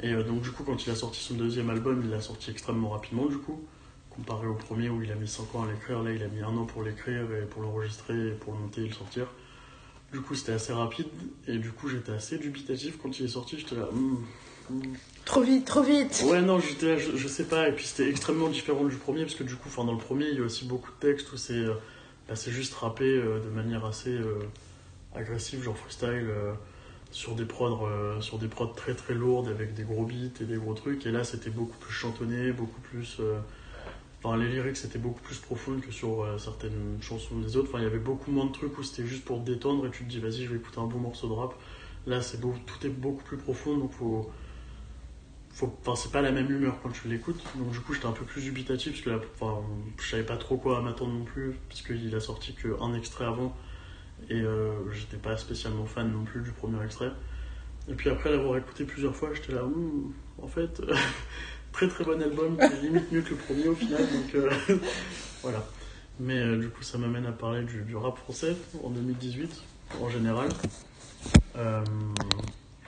Et 0.00 0.12
euh, 0.12 0.22
donc, 0.22 0.42
du 0.42 0.50
coup, 0.52 0.62
quand 0.64 0.86
il 0.86 0.90
a 0.90 0.94
sorti 0.94 1.20
son 1.20 1.34
deuxième 1.34 1.70
album, 1.70 2.00
il 2.04 2.10
l'a 2.10 2.20
sorti 2.20 2.50
extrêmement 2.50 2.90
rapidement, 2.90 3.26
du 3.26 3.38
coup. 3.38 3.60
Comparé 4.10 4.46
au 4.46 4.54
premier 4.54 4.88
où 4.88 5.02
il 5.02 5.10
a 5.12 5.14
mis 5.16 5.28
5 5.28 5.54
ans 5.56 5.64
à 5.64 5.70
l'écrire, 5.72 6.02
là, 6.02 6.12
il 6.12 6.22
a 6.22 6.28
mis 6.28 6.40
un 6.42 6.56
an 6.56 6.64
pour 6.64 6.82
l'écrire 6.84 7.22
et 7.34 7.46
pour 7.46 7.62
l'enregistrer 7.62 8.32
pour 8.40 8.52
le 8.54 8.60
monter 8.60 8.82
et 8.82 8.86
le 8.88 8.92
sortir. 8.94 9.26
Du 10.12 10.20
coup, 10.20 10.34
c'était 10.34 10.52
assez 10.52 10.72
rapide 10.72 11.08
et 11.48 11.58
du 11.58 11.70
coup, 11.72 11.88
j'étais 11.88 12.12
assez 12.12 12.38
dubitatif 12.38 12.98
quand 13.02 13.18
il 13.18 13.26
est 13.26 13.28
sorti. 13.28 13.58
J'étais 13.58 13.74
là. 13.76 13.88
Trop 15.28 15.42
vite, 15.42 15.66
trop 15.66 15.82
vite. 15.82 16.24
Ouais, 16.26 16.40
non, 16.40 16.58
je, 16.58 17.28
sais 17.28 17.44
pas. 17.44 17.68
Et 17.68 17.72
puis, 17.72 17.84
c'était 17.84 18.08
extrêmement 18.08 18.48
différent 18.48 18.84
du 18.84 18.96
premier 18.96 19.22
parce 19.22 19.34
que 19.34 19.44
du 19.44 19.56
coup, 19.56 19.68
dans 19.76 19.92
le 19.92 19.98
premier, 19.98 20.26
il 20.30 20.38
y 20.38 20.40
a 20.40 20.44
aussi 20.44 20.64
beaucoup 20.64 20.90
de 20.90 21.06
textes 21.06 21.30
où 21.34 21.36
c'est 21.36 21.52
euh, 21.52 21.74
bah, 22.26 22.34
juste 22.34 22.72
rappé 22.72 23.04
euh, 23.04 23.38
de 23.38 23.50
manière 23.50 23.84
assez 23.84 24.08
euh, 24.08 24.38
agressive, 25.14 25.62
genre 25.62 25.76
freestyle. 25.76 26.26
sur 27.10 27.34
des 27.34 27.44
prods 27.44 27.88
sur 28.20 28.38
des 28.38 28.48
prods 28.48 28.74
très 28.74 28.94
très 28.94 29.14
lourdes 29.14 29.48
avec 29.48 29.74
des 29.74 29.82
gros 29.82 30.04
beats 30.04 30.40
et 30.40 30.44
des 30.44 30.56
gros 30.56 30.74
trucs 30.74 31.06
et 31.06 31.10
là 31.10 31.24
c'était 31.24 31.48
beaucoup 31.48 31.78
plus 31.78 31.92
chantonné 31.92 32.52
beaucoup 32.52 32.82
plus 32.82 33.18
enfin 34.22 34.36
les 34.36 34.46
lyrics 34.46 34.76
c'était 34.76 34.98
beaucoup 34.98 35.22
plus 35.22 35.38
profond 35.38 35.80
que 35.80 35.90
sur 35.90 36.26
certaines 36.38 36.98
chansons 37.00 37.38
des 37.38 37.56
autres 37.56 37.70
enfin 37.70 37.78
il 37.78 37.84
y 37.84 37.86
avait 37.86 37.98
beaucoup 37.98 38.30
moins 38.30 38.44
de 38.44 38.52
trucs 38.52 38.76
où 38.76 38.82
c'était 38.82 39.08
juste 39.08 39.24
pour 39.24 39.42
te 39.42 39.50
détendre 39.50 39.86
et 39.86 39.90
tu 39.90 40.04
te 40.04 40.10
dis 40.10 40.20
vas-y 40.20 40.44
je 40.44 40.50
vais 40.50 40.56
écouter 40.56 40.80
un 40.80 40.86
bon 40.86 40.98
morceau 40.98 41.28
de 41.28 41.32
rap 41.32 41.54
là 42.06 42.20
c'est 42.20 42.42
tout 42.42 42.86
est 42.86 42.90
beaucoup 42.90 43.24
plus 43.24 43.38
profond 43.38 43.78
donc 43.78 43.92
faut 43.92 44.30
enfin 45.60 45.94
c'est 45.96 46.12
pas 46.12 46.22
la 46.22 46.30
même 46.30 46.50
humeur 46.50 46.78
quand 46.82 46.90
tu 46.90 47.08
l'écoutes 47.08 47.42
donc 47.56 47.70
du 47.72 47.80
coup 47.80 47.92
j'étais 47.92 48.06
un 48.06 48.12
peu 48.12 48.24
plus 48.24 48.42
dubitatif 48.42 48.92
parce 48.92 49.04
que 49.04 49.10
là, 49.10 49.18
enfin 49.34 49.60
je 50.00 50.08
savais 50.08 50.22
pas 50.22 50.36
trop 50.36 50.56
quoi 50.56 50.80
m'attendre 50.82 51.12
non 51.12 51.24
plus 51.24 51.56
parce 51.68 51.82
qu'il 51.82 52.14
a 52.14 52.20
sorti 52.20 52.54
qu'un 52.54 52.94
extrait 52.94 53.24
avant 53.24 53.56
et 54.30 54.40
euh, 54.40 54.90
j'étais 54.92 55.16
pas 55.16 55.36
spécialement 55.36 55.86
fan 55.86 56.10
non 56.12 56.24
plus 56.24 56.42
du 56.42 56.50
premier 56.50 56.82
extrait. 56.84 57.10
Et 57.88 57.94
puis 57.94 58.10
après 58.10 58.30
l'avoir 58.30 58.58
écouté 58.58 58.84
plusieurs 58.84 59.16
fois, 59.16 59.30
j'étais 59.34 59.52
là, 59.52 59.64
Hum, 59.64 60.12
en 60.42 60.48
fait, 60.48 60.82
très 61.72 61.88
très 61.88 62.04
bon 62.04 62.20
album, 62.20 62.58
limite 62.82 63.10
mieux 63.12 63.22
que 63.22 63.30
le 63.30 63.36
premier 63.36 63.68
au 63.68 63.74
final, 63.74 64.00
donc 64.00 64.34
euh, 64.34 64.50
voilà. 65.42 65.64
Mais 66.20 66.38
euh, 66.38 66.58
du 66.58 66.68
coup, 66.68 66.82
ça 66.82 66.98
m'amène 66.98 67.26
à 67.26 67.32
parler 67.32 67.62
du, 67.62 67.82
du 67.82 67.96
rap 67.96 68.18
français 68.18 68.56
en 68.82 68.90
2018, 68.90 69.62
en 70.00 70.10
général. 70.10 70.48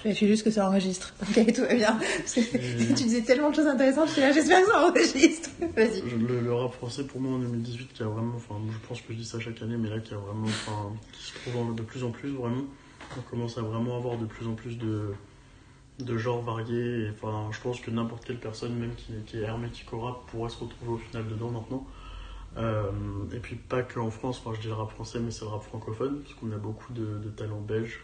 Euh, 0.01 0.03
Je 0.03 0.09
vérifie 0.09 0.29
juste 0.29 0.45
que 0.45 0.51
ça 0.51 0.69
enregistre. 0.69 1.15
Ok, 1.23 1.53
tout 1.55 1.61
va 1.63 1.75
bien. 1.75 1.99
Parce 2.19 2.35
que 2.35 2.41
Et- 2.41 2.87
tu 2.95 3.05
disais 3.05 3.23
tellement 3.23 3.51
de 3.51 3.55
choses 3.57 3.67
intéressantes, 3.67 4.09
je 4.09 4.13
suis 4.13 4.21
là, 4.23 4.33
j'espère 4.33 4.61
que 4.63 4.67
ça 4.69 4.87
enregistre. 4.89 5.51
Vas-y. 5.77 6.03
le, 6.19 6.41
le 6.41 6.53
rap 6.55 6.73
français 6.75 7.05
pour 7.05 7.21
moi 7.21 7.33
en 7.37 7.39
2018 7.39 7.93
qui 7.93 8.03
a 8.03 8.07
vraiment, 8.07 8.35
enfin 8.37 8.57
je 8.71 8.89
pense 8.89 9.01
que 9.01 9.13
je 9.13 9.19
dis 9.19 9.25
ça 9.25 9.39
chaque 9.41 9.61
année, 9.63 9.77
mais 9.77 9.89
là 9.89 9.99
qui 10.01 10.15
a 10.15 10.17
vraiment, 10.17 10.47
enfin 10.47 10.93
qui 11.13 11.23
se 11.25 11.35
trouve 11.51 11.75
de 11.75 11.83
plus 11.83 12.05
en 12.05 12.11
plus 12.11 12.31
vraiment. 12.31 12.65
On 13.19 13.23
commence 13.31 13.59
à 13.59 13.63
vraiment 13.63 13.97
avoir 13.97 14.17
de 14.19 14.27
plus 14.27 14.47
en 14.47 14.55
plus 14.55 14.79
de, 14.79 15.11
de 15.99 16.17
genres 16.19 16.43
variés. 16.43 17.07
Et, 17.07 17.11
enfin, 17.11 17.49
je 17.53 17.61
pense 17.61 17.81
que 17.81 17.91
n'importe 17.91 18.25
quelle 18.25 18.39
personne, 18.39 18.75
même 18.75 18.95
qui, 18.95 19.13
qui 19.27 19.39
est 19.39 19.43
hermétique 19.43 19.93
au 19.93 20.01
rap, 20.01 20.27
pourrait 20.31 20.51
se 20.51 20.59
retrouver 20.59 20.93
au 20.93 20.99
final 20.99 21.27
dedans 21.29 21.51
maintenant. 21.51 21.87
Euh, 22.57 22.91
et 23.33 23.39
puis 23.39 23.55
pas 23.57 23.83
que 23.83 24.01
en 24.01 24.11
France, 24.11 24.41
enfin 24.45 24.55
je 24.57 24.61
dis 24.61 24.67
le 24.69 24.75
rap 24.75 24.91
français, 24.91 25.21
mais 25.21 25.31
c'est 25.31 25.45
le 25.45 25.51
rap 25.51 25.63
francophone, 25.63 26.21
parce 26.23 26.35
qu'on 26.35 26.51
a 26.53 26.57
beaucoup 26.57 26.93
de, 26.93 27.19
de 27.19 27.29
talents 27.31 27.61
belges 27.61 28.01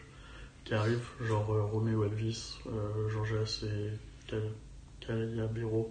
qui 0.67 0.75
arrivent, 0.75 1.09
genre 1.27 1.51
euh, 1.53 1.63
Roméo 1.63 2.05
Elvis, 2.05 2.59
euh, 2.67 3.09
Jean 3.09 3.25
Jass 3.25 3.63
et 3.63 3.91
Cal- 4.29 4.43
Calia 5.01 5.47
Biro. 5.47 5.91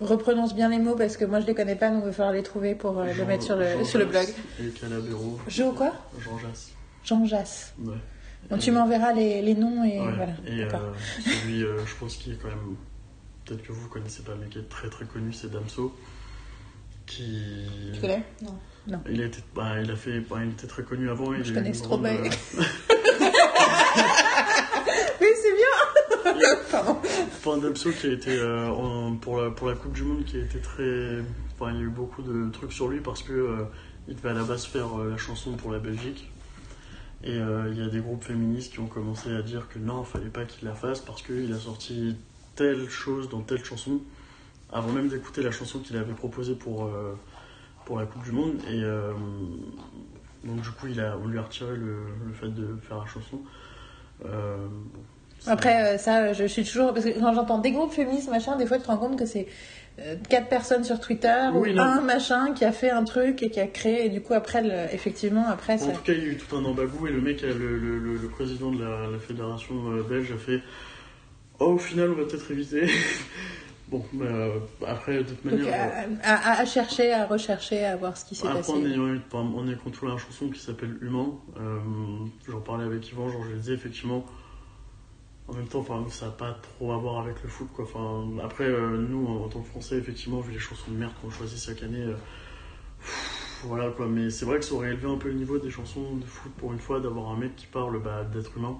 Reprononce 0.00 0.54
bien 0.54 0.70
les 0.70 0.78
mots 0.78 0.96
parce 0.96 1.16
que 1.18 1.24
moi 1.26 1.38
je 1.40 1.46
les 1.46 1.54
connais 1.54 1.76
pas, 1.76 1.90
donc 1.90 2.00
il 2.02 2.06
va 2.06 2.12
falloir 2.12 2.32
les 2.32 2.42
trouver 2.42 2.74
pour 2.74 2.98
euh, 2.98 3.12
le 3.12 3.24
mettre 3.26 3.44
sur 3.44 3.56
le, 3.56 3.64
Jean 3.70 3.84
sur 3.84 3.98
le 3.98 4.06
blog. 4.06 4.26
Et 4.60 4.68
Calabero. 4.70 5.38
Jo 5.46 5.72
quoi? 5.72 5.92
Jean 6.18 6.38
Jass. 6.38 6.72
Jean 7.04 7.24
Jass. 7.26 7.74
Ouais. 7.78 7.94
Bon, 8.50 8.58
tu 8.58 8.70
m'enverras 8.72 9.12
les, 9.12 9.40
les 9.42 9.54
noms 9.54 9.84
et 9.84 10.00
Ouais. 10.00 10.12
voilà. 10.16 10.32
Et 10.46 10.62
euh, 10.64 10.68
celui, 11.22 11.62
euh, 11.62 11.84
je 11.86 11.94
pense 11.96 12.16
qu'il 12.16 12.32
est 12.32 12.36
quand 12.36 12.48
même. 12.48 12.76
Peut-être 13.44 13.62
que 13.62 13.72
vous 13.72 13.88
connaissez 13.88 14.22
pas, 14.22 14.32
mais 14.40 14.46
qui 14.48 14.58
est 14.58 14.68
très 14.68 14.88
très 14.88 15.04
connu, 15.04 15.32
c'est 15.32 15.50
Damso. 15.50 15.94
Qui. 17.06 17.68
Tu 17.94 18.00
connais? 18.00 18.24
Non. 18.88 19.00
Il 19.08 19.20
a, 19.22 19.26
été, 19.26 19.38
bah, 19.54 19.80
il 19.80 19.90
a 19.90 19.96
fait. 19.96 20.20
bah, 20.20 20.38
il 20.44 20.50
était 20.52 20.66
très 20.66 20.82
connu 20.82 21.08
avant. 21.10 21.32
il 21.34 21.44
Je 21.44 21.52
connais 21.54 21.72
Stromae. 21.74 22.16
Oui, 25.20 25.28
c'est 25.40 25.54
bien 25.54 26.32
Pardon. 26.70 26.96
Enfin, 27.02 27.58
Damso 27.58 27.90
qui 27.90 28.06
a 28.06 28.12
été 28.12 28.36
euh, 28.38 29.10
pour, 29.20 29.40
la, 29.40 29.50
pour 29.50 29.68
la 29.68 29.74
Coupe 29.74 29.92
du 29.92 30.02
Monde 30.02 30.24
qui 30.24 30.36
a 30.36 30.40
été 30.40 30.58
très. 30.58 31.20
Enfin, 31.54 31.72
il 31.72 31.78
y 31.78 31.80
a 31.80 31.84
eu 31.84 31.90
beaucoup 31.90 32.22
de 32.22 32.50
trucs 32.50 32.72
sur 32.72 32.88
lui 32.88 33.00
parce 33.00 33.22
que 33.22 33.32
euh, 33.32 33.64
il 34.08 34.16
devait 34.16 34.30
à 34.30 34.34
la 34.34 34.42
base 34.42 34.64
faire 34.64 34.98
euh, 34.98 35.10
la 35.10 35.16
chanson 35.16 35.52
pour 35.52 35.70
la 35.72 35.78
Belgique. 35.78 36.28
Et 37.24 37.36
il 37.36 37.78
y 37.78 37.80
a 37.80 37.86
des 37.86 38.00
groupes 38.00 38.24
féministes 38.24 38.72
qui 38.72 38.80
ont 38.80 38.88
commencé 38.88 39.32
à 39.32 39.42
dire 39.42 39.68
que 39.68 39.78
non, 39.78 40.02
il 40.02 40.10
fallait 40.10 40.28
pas 40.28 40.44
qu'il 40.44 40.66
la 40.66 40.74
fasse 40.74 40.98
parce 40.98 41.22
qu'il 41.22 41.52
a 41.52 41.56
sorti 41.56 42.16
telle 42.56 42.90
chose 42.90 43.28
dans 43.28 43.42
telle 43.42 43.64
chanson 43.64 44.00
avant 44.72 44.90
même 44.90 45.06
d'écouter 45.06 45.40
la 45.40 45.52
chanson 45.52 45.78
qu'il 45.78 45.96
avait 45.96 46.14
proposée 46.14 46.56
pour, 46.56 46.90
pour 47.86 48.00
la 48.00 48.06
Coupe 48.06 48.24
du 48.24 48.32
Monde. 48.32 48.56
Et 48.68 48.82
donc, 50.44 50.62
du 50.62 50.70
coup, 50.70 50.88
il 50.88 50.98
a, 50.98 51.16
on 51.16 51.28
lui 51.28 51.38
a 51.38 51.42
retiré 51.42 51.76
le 51.76 52.32
fait 52.40 52.48
de 52.48 52.76
faire 52.82 52.98
la 52.98 53.06
chanson. 53.06 53.38
Euh, 54.26 54.56
ça- 55.40 55.52
Après, 55.52 55.94
euh, 55.94 55.98
ça, 55.98 56.32
je 56.32 56.44
suis 56.44 56.64
toujours. 56.64 56.92
Parce 56.94 57.04
que 57.04 57.18
quand 57.18 57.32
j'entends 57.34 57.58
des 57.58 57.72
groupes 57.72 57.92
féministes, 57.92 58.30
machin, 58.30 58.56
des 58.56 58.66
fois 58.66 58.76
tu 58.78 58.84
te 58.84 58.88
rends 58.88 58.96
compte 58.98 59.18
que 59.18 59.26
c'est 59.26 59.46
euh, 59.98 60.14
quatre 60.28 60.48
personnes 60.48 60.84
sur 60.84 61.00
Twitter 61.00 61.34
Oui, 61.52 61.72
ou 61.72 61.74
non. 61.74 61.82
un 61.82 62.00
machin 62.00 62.52
qui 62.54 62.64
a 62.64 62.72
fait 62.72 62.90
un 62.90 63.04
truc 63.04 63.42
et 63.42 63.50
qui 63.50 63.60
a 63.60 63.66
créé. 63.66 64.06
Et 64.06 64.08
du 64.08 64.20
coup, 64.22 64.34
après, 64.34 64.62
le- 64.62 64.94
effectivement, 64.94 65.46
après, 65.48 65.78
ça. 65.78 65.86
En 65.88 65.92
tout 65.92 66.02
cas, 66.02 66.12
il 66.12 66.18
y 66.20 66.22
a 66.22 66.32
eu 66.32 66.36
tout 66.36 66.56
un 66.56 66.64
embagou 66.64 67.06
et 67.08 67.10
le 67.10 67.20
mec, 67.20 67.42
le, 67.42 67.52
le- 67.52 67.98
le- 67.98 68.16
le 68.16 68.28
président 68.28 68.70
de 68.70 68.82
la, 68.82 69.08
la 69.10 69.18
fédération 69.18 69.74
belge 70.08 70.32
a 70.32 70.38
fait 70.38 70.60
Oh, 71.60 71.72
au 71.74 71.78
final, 71.78 72.10
on 72.10 72.14
va 72.14 72.24
peut-être 72.24 72.50
éviter. 72.50 72.88
Bon, 73.92 74.04
bah, 74.14 74.24
euh, 74.24 74.58
après, 74.86 75.18
de 75.18 75.22
toute 75.22 75.44
manière. 75.44 75.66
euh, 75.68 76.14
à, 76.24 76.34
à- 76.34 76.60
à 76.62 76.64
chercher, 76.64 77.12
à 77.12 77.26
rechercher, 77.26 77.84
à 77.84 77.94
voir 77.96 78.16
ce 78.16 78.24
qui 78.24 78.34
s'est 78.34 78.46
après, 78.46 78.58
passé. 78.60 78.72
eu- 78.82 79.20
par- 79.30 79.40
en 79.42 79.68
ayant 79.68 79.78
contrôlé 79.78 80.12
la 80.12 80.18
chanson 80.18 80.48
qui 80.48 80.58
s'appelle 80.58 80.98
Humain, 81.00 81.28
euh, 81.60 81.78
j'en 82.48 82.60
parlais 82.60 82.84
avec 82.84 83.08
Yvan, 83.12 83.28
genre, 83.28 83.44
je 83.44 83.50
lui 83.50 83.58
disais 83.60 83.74
effectivement. 83.74 84.24
En 85.48 85.54
même 85.54 85.66
temps, 85.66 85.80
enfin, 85.80 86.04
ça 86.08 86.26
n'a 86.26 86.32
pas 86.32 86.56
trop 86.62 86.92
à 86.92 86.96
voir 86.96 87.18
avec 87.20 87.42
le 87.42 87.48
foot. 87.48 87.68
Quoi. 87.74 87.84
Enfin, 87.84 88.26
après, 88.42 88.64
euh, 88.64 88.96
nous, 89.08 89.26
en, 89.26 89.44
en 89.44 89.48
tant 89.48 89.60
que 89.60 89.68
Français, 89.68 89.96
effectivement, 89.96 90.40
vu 90.40 90.52
les 90.52 90.58
chansons 90.58 90.90
de 90.90 90.96
merde 90.96 91.12
qu'on 91.20 91.30
choisit 91.30 91.58
chaque 91.58 91.82
année, 91.82 92.00
euh, 92.02 92.14
pff, 93.00 93.60
voilà 93.64 93.90
quoi. 93.90 94.06
Mais 94.06 94.30
c'est 94.30 94.44
vrai 94.46 94.58
que 94.60 94.64
ça 94.64 94.74
aurait 94.74 94.88
élevé 94.88 95.08
un 95.10 95.16
peu 95.18 95.28
le 95.28 95.34
niveau 95.34 95.58
des 95.58 95.70
chansons 95.70 96.16
de 96.16 96.24
foot 96.24 96.52
pour 96.56 96.72
une 96.72 96.78
fois 96.78 97.00
d'avoir 97.00 97.30
un 97.30 97.36
mec 97.36 97.54
qui 97.56 97.66
parle 97.66 98.00
bah, 98.00 98.24
d'être 98.24 98.56
humain, 98.56 98.78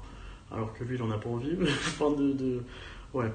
alors 0.52 0.72
que 0.72 0.84
lui, 0.84 0.96
il 0.96 1.02
en 1.02 1.10
a 1.10 1.18
pas 1.18 1.28
envie. 1.28 1.56
enfin, 1.62 2.10
de, 2.12 2.32
de- 2.32 2.62
Ouais. 3.12 3.30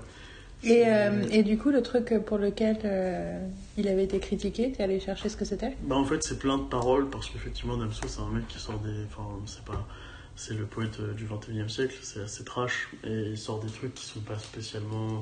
Et, 0.64 0.84
euh, 0.88 1.24
et 1.32 1.44
du 1.44 1.58
coup, 1.58 1.70
le 1.70 1.82
truc 1.84 2.14
pour 2.26 2.38
lequel 2.38 2.78
euh, 2.84 3.40
il 3.78 3.88
avait 3.88 4.04
été 4.06 4.20
critiqué, 4.20 4.72
t'es 4.72 4.84
allé 4.84 5.00
chercher 5.00 5.30
ce 5.30 5.38
que 5.38 5.46
c'était? 5.46 5.78
Bah 5.84 5.96
en 5.96 6.04
fait 6.04 6.24
c'est 6.24 6.40
plein 6.40 6.58
de 6.58 6.64
paroles 6.64 7.10
parce 7.10 7.30
qu'effectivement 7.30 7.78
Damso 7.78 8.08
c'est 8.08 8.20
un 8.22 8.30
mec 8.30 8.48
qui 8.48 8.58
sort 8.60 8.80
des... 8.80 9.04
Enfin 9.06 9.28
c'est 9.46 9.64
pas... 9.64 9.88
C'est 10.36 10.54
le 10.56 10.66
poète 10.66 11.00
euh, 11.00 11.14
du 11.14 11.26
21e 11.26 11.68
siècle, 11.70 11.96
c'est 12.02 12.22
assez 12.22 12.44
trash 12.44 12.90
et 13.04 13.30
il 13.30 13.38
sort 13.38 13.60
des 13.60 13.72
trucs 13.72 13.94
qui 13.94 14.06
sont 14.06 14.20
pas 14.22 14.38
spécialement... 14.40 15.20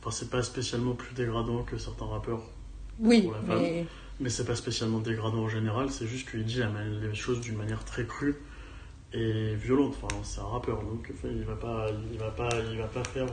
Enfin 0.00 0.10
c'est 0.12 0.30
pas 0.30 0.42
spécialement 0.42 0.94
plus 0.94 1.12
dégradant 1.14 1.62
que 1.64 1.76
certains 1.76 2.06
rappeurs, 2.06 2.42
Oui, 3.00 3.22
Pour 3.22 3.32
la 3.32 3.40
femme. 3.42 3.60
mais 3.62 3.86
mais 4.20 4.30
c'est 4.30 4.44
pas 4.44 4.56
spécialement 4.56 4.98
dégradant 5.00 5.38
en 5.42 5.48
général, 5.48 5.90
c'est 5.90 6.06
juste 6.06 6.28
qu'il 6.30 6.44
dit 6.44 6.60
les 7.02 7.14
choses 7.14 7.40
d'une 7.40 7.56
manière 7.56 7.84
très 7.84 8.04
crue 8.04 8.36
et 9.12 9.54
violente. 9.54 9.94
Enfin 10.02 10.16
c'est 10.22 10.40
un 10.40 10.44
rappeur 10.44 10.82
donc 10.82 11.10
enfin, 11.12 11.28
il 11.32 11.42
va 11.44 11.54
pas, 11.56 11.86
il 12.12 12.18
va 12.18 12.30
pas, 12.30 12.48
il 12.72 12.78
va 12.78 12.86
pas 12.86 13.02
faire... 13.04 13.26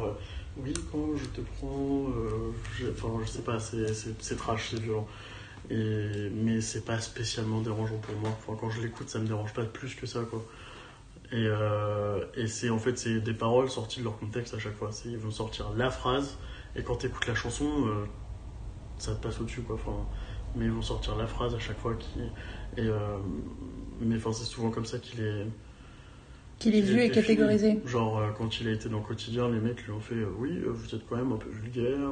oui 0.57 0.73
quand 0.91 1.15
je 1.15 1.25
te 1.25 1.41
prends... 1.41 2.09
euh, 2.15 2.51
Enfin 2.91 3.09
je 3.23 3.29
sais 3.29 3.41
pas, 3.43 3.59
c'est- 3.59 4.35
trash, 4.37 4.69
c'est 4.71 4.79
violent. 4.79 5.07
Et, 5.69 6.29
mais 6.33 6.61
c'est 6.61 6.85
pas 6.85 6.99
spécialement 7.01 7.61
dérangeant 7.61 7.97
pour 7.99 8.15
moi. 8.17 8.31
Enfin, 8.37 8.57
quand 8.59 8.69
je 8.71 8.81
l'écoute, 8.81 9.09
ça 9.09 9.19
me 9.19 9.27
dérange 9.27 9.53
pas 9.53 9.65
plus 9.65 9.95
que 9.95 10.05
ça, 10.07 10.21
quoi. 10.29 10.45
Et, 11.31 11.45
euh, 11.47 12.25
et 12.35 12.47
c'est 12.47 12.69
en 12.69 12.79
fait 12.79 12.97
c'est 12.99 13.21
des 13.21 13.33
paroles 13.33 13.69
sorties 13.69 13.99
de 13.99 14.05
leur 14.05 14.17
contexte 14.19 14.53
à 14.53 14.59
chaque 14.59 14.75
fois. 14.75 14.91
Ils 15.05 15.17
vont 15.17 15.31
sortir 15.31 15.73
la 15.75 15.91
phrase 15.91 16.37
et 16.75 16.83
quand 16.83 16.97
tu 16.97 17.07
écoutes 17.07 17.27
la 17.27 17.35
chanson, 17.35 17.69
euh, 17.87 18.05
ça 18.97 19.15
te 19.15 19.21
passe 19.21 19.39
au-dessus, 19.41 19.63
quoi. 19.63 19.75
Enfin, 19.75 20.07
mais 20.55 20.65
ils 20.65 20.71
vont 20.71 20.81
sortir 20.81 21.15
la 21.17 21.27
phrase 21.27 21.55
à 21.55 21.59
chaque 21.59 21.79
fois 21.79 21.95
qui 21.95 22.21
et 22.77 22.89
mais 23.99 24.19
c'est 24.19 24.45
souvent 24.45 24.71
comme 24.71 24.85
ça 24.85 24.99
qu'il 24.99 25.21
est 25.21 25.47
qu'il 26.59 26.75
est 26.75 26.81
vu 26.81 27.01
et 27.01 27.11
catégorisé. 27.11 27.79
Genre, 27.85 28.19
euh, 28.19 28.29
quand 28.37 28.59
il 28.61 28.67
a 28.67 28.71
été 28.71 28.89
dans 28.89 28.99
le 28.99 29.03
quotidien, 29.03 29.49
les 29.49 29.59
mecs 29.59 29.83
lui 29.85 29.91
ont 29.91 29.99
fait 29.99 30.15
euh, 30.15 30.29
Oui, 30.37 30.57
euh, 30.57 30.69
vous 30.71 30.95
êtes 30.95 31.05
quand 31.07 31.17
même 31.17 31.31
un 31.31 31.37
peu 31.37 31.49
vulgaire. 31.49 32.11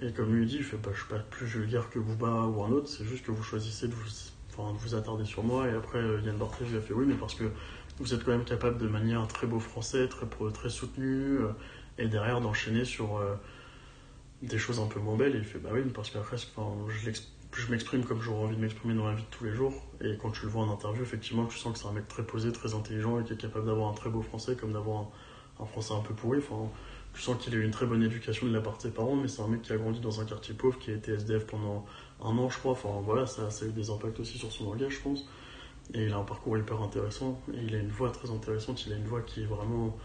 et 0.00 0.12
comme 0.12 0.34
lui 0.34 0.46
dit, 0.46 0.56
il 0.58 0.64
fait 0.64 0.76
bah, 0.76 0.90
Je 0.94 1.00
suis 1.00 1.08
pas 1.08 1.18
plus 1.18 1.46
vulgaire 1.46 1.90
que 1.90 1.98
Booba 1.98 2.46
ou 2.46 2.62
un 2.62 2.70
autre, 2.70 2.88
c'est 2.88 3.04
juste 3.04 3.24
que 3.24 3.30
vous 3.32 3.42
choisissez 3.42 3.88
de 3.88 3.94
vous, 3.94 4.08
enfin, 4.50 4.72
de 4.72 4.78
vous 4.78 4.94
attarder 4.94 5.24
sur 5.24 5.42
moi. 5.44 5.68
Et 5.68 5.74
après, 5.74 6.00
Yann 6.24 6.36
Barthès 6.36 6.68
lui 6.68 6.76
a 6.76 6.80
fait 6.80 6.94
Oui, 6.94 7.04
mais 7.06 7.14
parce 7.14 7.34
que 7.34 7.44
vous 7.98 8.14
êtes 8.14 8.24
quand 8.24 8.32
même 8.32 8.44
capable 8.44 8.78
de 8.78 8.88
manière 8.88 9.26
très 9.28 9.46
beau 9.46 9.60
français, 9.60 10.08
très, 10.08 10.26
très 10.52 10.70
soutenu. 10.70 11.38
et 11.98 12.08
derrière 12.08 12.40
d'enchaîner 12.40 12.84
sur 12.84 13.20
des 14.42 14.58
choses 14.58 14.80
un 14.80 14.86
peu 14.86 15.00
moins 15.00 15.16
belles. 15.16 15.34
Et 15.36 15.38
il 15.38 15.44
fait 15.44 15.58
bah 15.58 15.70
oui, 15.72 15.82
parce 15.94 16.10
qu'après, 16.10 16.36
je, 16.36 17.06
l'ex- 17.06 17.31
je 17.60 17.70
m'exprime 17.70 18.04
comme 18.04 18.20
j'aurais 18.22 18.44
envie 18.44 18.56
de 18.56 18.60
m'exprimer 18.60 18.94
dans 18.94 19.06
la 19.06 19.14
vie 19.14 19.22
de 19.22 19.28
tous 19.30 19.44
les 19.44 19.52
jours. 19.52 19.74
Et 20.00 20.16
quand 20.16 20.30
tu 20.30 20.46
le 20.46 20.50
vois 20.50 20.62
en 20.62 20.70
interview, 20.70 21.02
effectivement, 21.02 21.46
tu 21.46 21.58
sens 21.58 21.74
que 21.74 21.78
c'est 21.78 21.86
un 21.86 21.92
mec 21.92 22.08
très 22.08 22.24
posé, 22.24 22.50
très 22.52 22.74
intelligent 22.74 23.20
et 23.20 23.24
qui 23.24 23.34
est 23.34 23.36
capable 23.36 23.66
d'avoir 23.66 23.90
un 23.90 23.94
très 23.94 24.10
beau 24.10 24.22
français 24.22 24.56
comme 24.56 24.72
d'avoir 24.72 25.08
un, 25.60 25.66
français 25.66 25.92
un 25.94 26.00
peu 26.00 26.14
pourri. 26.14 26.38
Enfin, 26.38 26.70
tu 27.12 27.20
sens 27.20 27.36
qu'il 27.38 27.54
a 27.54 27.58
eu 27.58 27.64
une 27.64 27.70
très 27.70 27.86
bonne 27.86 28.02
éducation 28.02 28.46
de 28.46 28.52
la 28.52 28.60
part 28.60 28.78
de 28.78 28.82
ses 28.82 28.90
parents, 28.90 29.16
mais 29.16 29.28
c'est 29.28 29.42
un 29.42 29.48
mec 29.48 29.62
qui 29.62 29.72
a 29.72 29.76
grandi 29.76 30.00
dans 30.00 30.20
un 30.20 30.24
quartier 30.24 30.54
pauvre, 30.54 30.78
qui 30.78 30.90
a 30.90 30.94
été 30.94 31.12
SDF 31.12 31.46
pendant 31.46 31.84
un 32.22 32.36
an, 32.38 32.48
je 32.48 32.58
crois. 32.58 32.72
Enfin, 32.72 33.00
voilà, 33.04 33.26
ça, 33.26 33.50
ça 33.50 33.66
a 33.66 33.68
eu 33.68 33.72
des 33.72 33.90
impacts 33.90 34.18
aussi 34.18 34.38
sur 34.38 34.50
son 34.50 34.64
langage, 34.64 34.94
je 34.94 35.00
pense. 35.00 35.26
Et 35.94 36.04
il 36.06 36.12
a 36.12 36.16
un 36.16 36.24
parcours 36.24 36.56
hyper 36.56 36.80
intéressant. 36.80 37.40
Et 37.52 37.62
il 37.64 37.74
a 37.74 37.78
une 37.78 37.90
voix 37.90 38.10
très 38.10 38.30
intéressante. 38.30 38.86
Il 38.86 38.94
a 38.94 38.96
une 38.96 39.04
voix 39.04 39.20
qui 39.20 39.42
est 39.42 39.46
vraiment. 39.46 39.96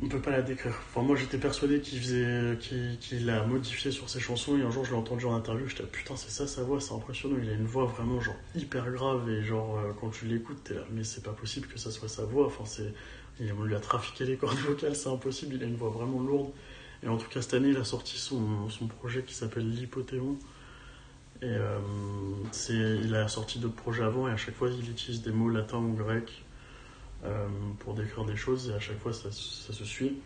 On 0.00 0.06
peut 0.06 0.20
pas 0.20 0.30
la 0.30 0.42
décrire. 0.42 0.74
Enfin, 0.88 1.02
moi, 1.02 1.16
j'étais 1.16 1.38
persuadé 1.38 1.80
qu'il 1.80 1.98
faisait, 1.98 2.56
qu'il, 3.00 3.26
l'a 3.26 3.44
modifié 3.44 3.90
sur 3.90 4.08
ses 4.08 4.20
chansons. 4.20 4.56
Et 4.56 4.62
un 4.62 4.70
jour, 4.70 4.84
je 4.84 4.92
l'ai 4.92 4.96
entendu 4.96 5.24
en 5.24 5.34
interview. 5.34 5.66
J'étais 5.66 5.82
là, 5.82 5.88
putain, 5.90 6.14
c'est 6.16 6.30
ça 6.30 6.46
sa 6.46 6.62
voix, 6.62 6.80
c'est 6.80 6.94
impressionnant. 6.94 7.36
Il 7.42 7.48
a 7.48 7.54
une 7.54 7.66
voix 7.66 7.84
vraiment 7.84 8.20
genre 8.20 8.36
hyper 8.54 8.90
grave. 8.92 9.28
Et 9.28 9.42
genre, 9.42 9.78
euh, 9.78 9.92
quand 10.00 10.10
tu 10.10 10.26
l'écoutes, 10.26 10.62
t'es 10.64 10.74
là, 10.74 10.82
mais 10.92 11.02
c'est 11.02 11.24
pas 11.24 11.32
possible 11.32 11.66
que 11.66 11.78
ça 11.78 11.90
soit 11.90 12.08
sa 12.08 12.24
voix. 12.24 12.46
Enfin, 12.46 12.64
c'est, 12.64 12.92
on 13.58 13.64
lui 13.64 13.74
a 13.74 13.80
trafiqué 13.80 14.24
les 14.24 14.36
cordes 14.36 14.58
vocales, 14.58 14.94
c'est 14.94 15.08
impossible. 15.08 15.56
Il 15.56 15.62
a 15.64 15.66
une 15.66 15.76
voix 15.76 15.90
vraiment 15.90 16.20
lourde. 16.20 16.52
Et 17.02 17.08
en 17.08 17.16
tout 17.16 17.28
cas, 17.28 17.42
cette 17.42 17.54
année, 17.54 17.70
il 17.70 17.76
a 17.76 17.84
sorti 17.84 18.18
son, 18.18 18.68
son 18.68 18.86
projet 18.86 19.22
qui 19.22 19.34
s'appelle 19.34 19.68
L'Hypothéon. 19.68 20.36
Et 21.42 21.46
euh, 21.46 21.78
il 22.70 23.14
a 23.14 23.28
sorti 23.28 23.58
d'autres 23.58 23.76
projets 23.76 24.02
avant, 24.02 24.28
et 24.28 24.32
à 24.32 24.36
chaque 24.36 24.56
fois, 24.56 24.68
il 24.70 24.90
utilise 24.90 25.22
des 25.22 25.30
mots 25.30 25.48
latins 25.48 25.78
ou 25.78 25.92
grecs 25.92 26.44
pour 27.80 27.94
décrire 27.94 28.24
des 28.24 28.36
choses, 28.36 28.70
et 28.70 28.74
à 28.74 28.80
chaque 28.80 28.98
fois, 28.98 29.12
ça, 29.12 29.30
se 29.30 29.84
suit. 29.84 30.18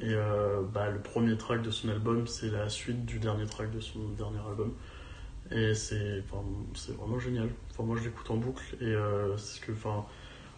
Et 0.00 0.12
euh, 0.12 0.62
bah, 0.62 0.90
le 0.90 0.98
premier 1.00 1.36
track 1.38 1.62
de 1.62 1.70
son 1.70 1.88
album, 1.88 2.26
c'est 2.26 2.50
la 2.50 2.68
suite 2.68 3.04
du 3.06 3.18
dernier 3.18 3.46
track 3.46 3.70
de 3.70 3.80
son 3.80 4.00
dernier 4.18 4.40
album. 4.48 4.74
Et 5.50 5.74
c'est, 5.74 6.22
vraiment 6.28 7.18
génial. 7.18 7.48
Enfin, 7.70 7.84
moi, 7.84 7.96
je 7.98 8.04
l'écoute 8.04 8.30
en 8.30 8.36
boucle, 8.36 8.76
et 8.80 8.86
euh, 8.86 9.36
c'est 9.36 9.60
ce 9.60 9.66
que, 9.66 9.72
enfin, 9.72 10.04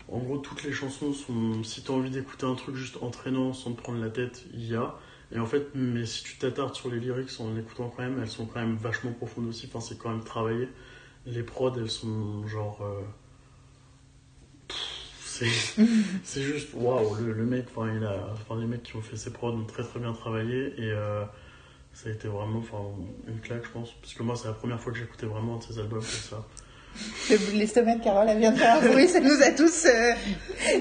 en 0.08 0.18
gros, 0.18 0.38
toutes 0.38 0.62
les 0.64 0.72
chansons 0.72 1.12
sont. 1.12 1.62
Si 1.62 1.82
tu 1.82 1.90
as 1.92 1.94
envie 1.94 2.10
d'écouter 2.10 2.46
un 2.46 2.54
truc 2.54 2.74
juste 2.76 2.98
entraînant 3.02 3.52
sans 3.52 3.72
te 3.72 3.80
prendre 3.80 4.00
la 4.00 4.10
tête, 4.10 4.44
il 4.54 4.66
y 4.66 4.74
a. 4.74 4.94
Et 5.32 5.38
en 5.38 5.46
fait, 5.46 5.68
mais 5.74 6.06
si 6.06 6.24
tu 6.24 6.38
t'attardes 6.38 6.74
sur 6.74 6.90
les 6.90 6.98
lyrics 6.98 7.38
en 7.40 7.54
écoutant 7.58 7.92
quand 7.94 8.02
même, 8.02 8.18
elles 8.20 8.28
sont 8.28 8.46
quand 8.46 8.60
même 8.60 8.76
vachement 8.76 9.12
profondes 9.12 9.48
aussi. 9.48 9.70
C'est 9.80 9.98
quand 9.98 10.10
même 10.10 10.24
travaillé. 10.24 10.68
Les 11.26 11.42
prods, 11.42 11.74
elles 11.76 11.90
sont 11.90 12.46
genre. 12.46 12.80
euh, 12.82 13.02
C'est 15.38 15.84
c'est 16.24 16.42
juste 16.42 16.68
waouh, 16.74 17.14
le, 17.20 17.32
le 17.32 17.44
mec, 17.44 17.66
enfin, 17.74 17.88
il 17.94 18.04
a, 18.04 18.16
enfin, 18.32 18.60
les 18.60 18.66
mecs 18.66 18.82
qui 18.82 18.96
ont 18.96 19.00
fait 19.00 19.16
ces 19.16 19.30
prods 19.32 19.52
ont 19.52 19.64
très 19.64 19.82
très 19.84 20.00
bien 20.00 20.12
travaillé 20.12 20.74
et 20.78 20.90
euh, 20.90 21.22
ça 21.94 22.08
a 22.08 22.12
été 22.12 22.26
vraiment 22.28 22.58
enfin, 22.58 22.78
une 23.28 23.38
claque, 23.40 23.64
je 23.64 23.70
pense. 23.70 23.90
Parce 24.00 24.14
que 24.14 24.22
moi, 24.22 24.34
c'est 24.36 24.48
la 24.48 24.54
première 24.54 24.80
fois 24.80 24.92
que 24.92 24.98
j'écoutais 24.98 25.26
vraiment 25.26 25.54
un 25.54 25.58
de 25.58 25.62
ses 25.64 25.78
albums 25.78 26.00
comme 26.00 26.02
ça. 26.02 26.44
Le- 27.30 27.58
L'estomac 27.58 27.96
de 27.96 28.02
Carole, 28.04 28.26
elle 28.28 28.38
vient 28.38 28.52
de 28.52 28.58
faire 28.58 28.82
un 28.82 28.88
bruit, 28.88 29.06
ça 29.08 29.20
nous 29.20 29.40
a 29.42 29.50
tous 29.52 29.86
euh, 29.86 30.12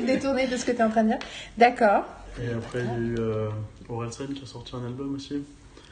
détourné 0.05 0.47
de 0.47 0.57
ce 0.57 0.65
que 0.65 0.71
tu 0.71 0.77
es 0.77 0.83
en 0.83 0.89
train 0.89 1.03
de 1.03 1.09
dire. 1.09 1.19
D'accord. 1.57 2.05
Et 2.41 2.49
après, 2.49 2.79
il 2.83 2.85
y 2.85 2.89
a 2.89 2.97
eu 2.97 3.15
euh, 3.19 3.49
Orelsan 3.89 4.27
qui 4.27 4.43
a 4.43 4.45
sorti 4.47 4.75
un 4.75 4.85
album 4.85 5.15
aussi. 5.15 5.43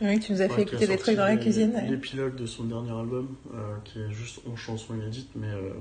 Oui, 0.01 0.19
tu 0.19 0.33
nous 0.33 0.41
as 0.41 0.45
Ouais, 0.45 0.55
fait 0.55 0.61
écouter 0.63 0.87
des 0.87 0.97
trucs 0.97 1.15
dans 1.15 1.25
la 1.25 1.35
les- 1.35 1.41
cuisine. 1.41 1.71
ouais. 1.75 1.87
L'épilogue 1.89 2.35
de 2.35 2.45
son 2.45 2.63
dernier 2.65 2.91
album, 2.91 3.35
euh, 3.53 3.57
qui 3.83 3.99
est 3.99 4.11
juste 4.11 4.39
11 4.47 4.57
chansons 4.59 4.93
inédites, 4.95 5.29
mais 5.35 5.47
euh, 5.47 5.71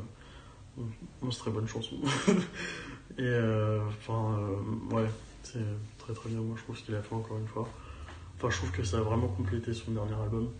11 1.23 1.39
très 1.39 1.51
bonnes 1.51 1.69
chansons. 1.69 1.97
Et 3.19 3.23
euh, 3.23 3.81
enfin, 3.89 4.39
euh, 4.41 4.95
ouais, 4.95 5.09
c'est 5.43 5.59
très 5.99 6.13
très 6.15 6.29
bien. 6.31 6.41
Moi, 6.41 6.57
je 6.59 6.63
trouve 6.65 6.77
ce 6.77 6.83
qu'il 6.83 6.95
a 6.95 7.03
fait 7.03 7.15
encore 7.15 7.39
une 7.39 7.47
fois. 7.47 7.69
Enfin, 8.37 8.51
je 8.51 8.57
trouve 8.57 8.73
que 8.73 8.83
ça 8.83 8.99
a 8.99 9.01
vraiment 9.01 9.29
complété 9.29 9.73
son 9.73 9.93
dernier 9.93 10.15
album. 10.15 10.51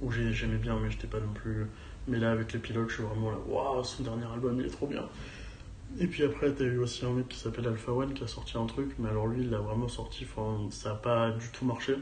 Où 0.00 0.10
j'ai- 0.12 0.32
j'aimais 0.32 0.56
bien, 0.58 0.78
mais 0.80 0.90
j'étais 0.90 1.06
pas 1.08 1.20
non 1.20 1.32
plus. 1.34 1.66
Mais 2.06 2.18
là, 2.18 2.30
avec 2.32 2.52
l'épilogue, 2.52 2.88
je 2.88 2.94
suis 2.94 3.02
vraiment 3.02 3.30
là, 3.30 3.38
waouh, 3.48 3.82
son 3.82 4.02
dernier 4.02 4.26
album, 4.26 4.60
il 4.60 4.66
est 4.66 4.70
trop 4.70 4.86
bien. 4.86 5.04
Et 5.98 6.06
puis 6.06 6.22
après, 6.24 6.52
t'as 6.52 6.64
eu 6.64 6.78
aussi 6.78 7.04
un 7.04 7.10
mec 7.10 7.28
qui 7.28 7.38
s'appelle 7.38 7.66
Alpha 7.68 7.92
One 7.92 8.14
qui 8.14 8.24
a 8.24 8.26
sorti 8.26 8.56
un 8.58 8.66
truc, 8.66 8.94
mais 8.98 9.08
alors 9.08 9.26
lui, 9.26 9.42
il 9.42 9.50
l'a 9.50 9.58
vraiment 9.58 9.88
sorti, 9.88 10.24
enfin, 10.28 10.68
ça 10.70 10.92
a 10.92 10.94
pas 10.94 11.30
du 11.32 11.48
tout 11.50 11.64
marché. 11.64 11.94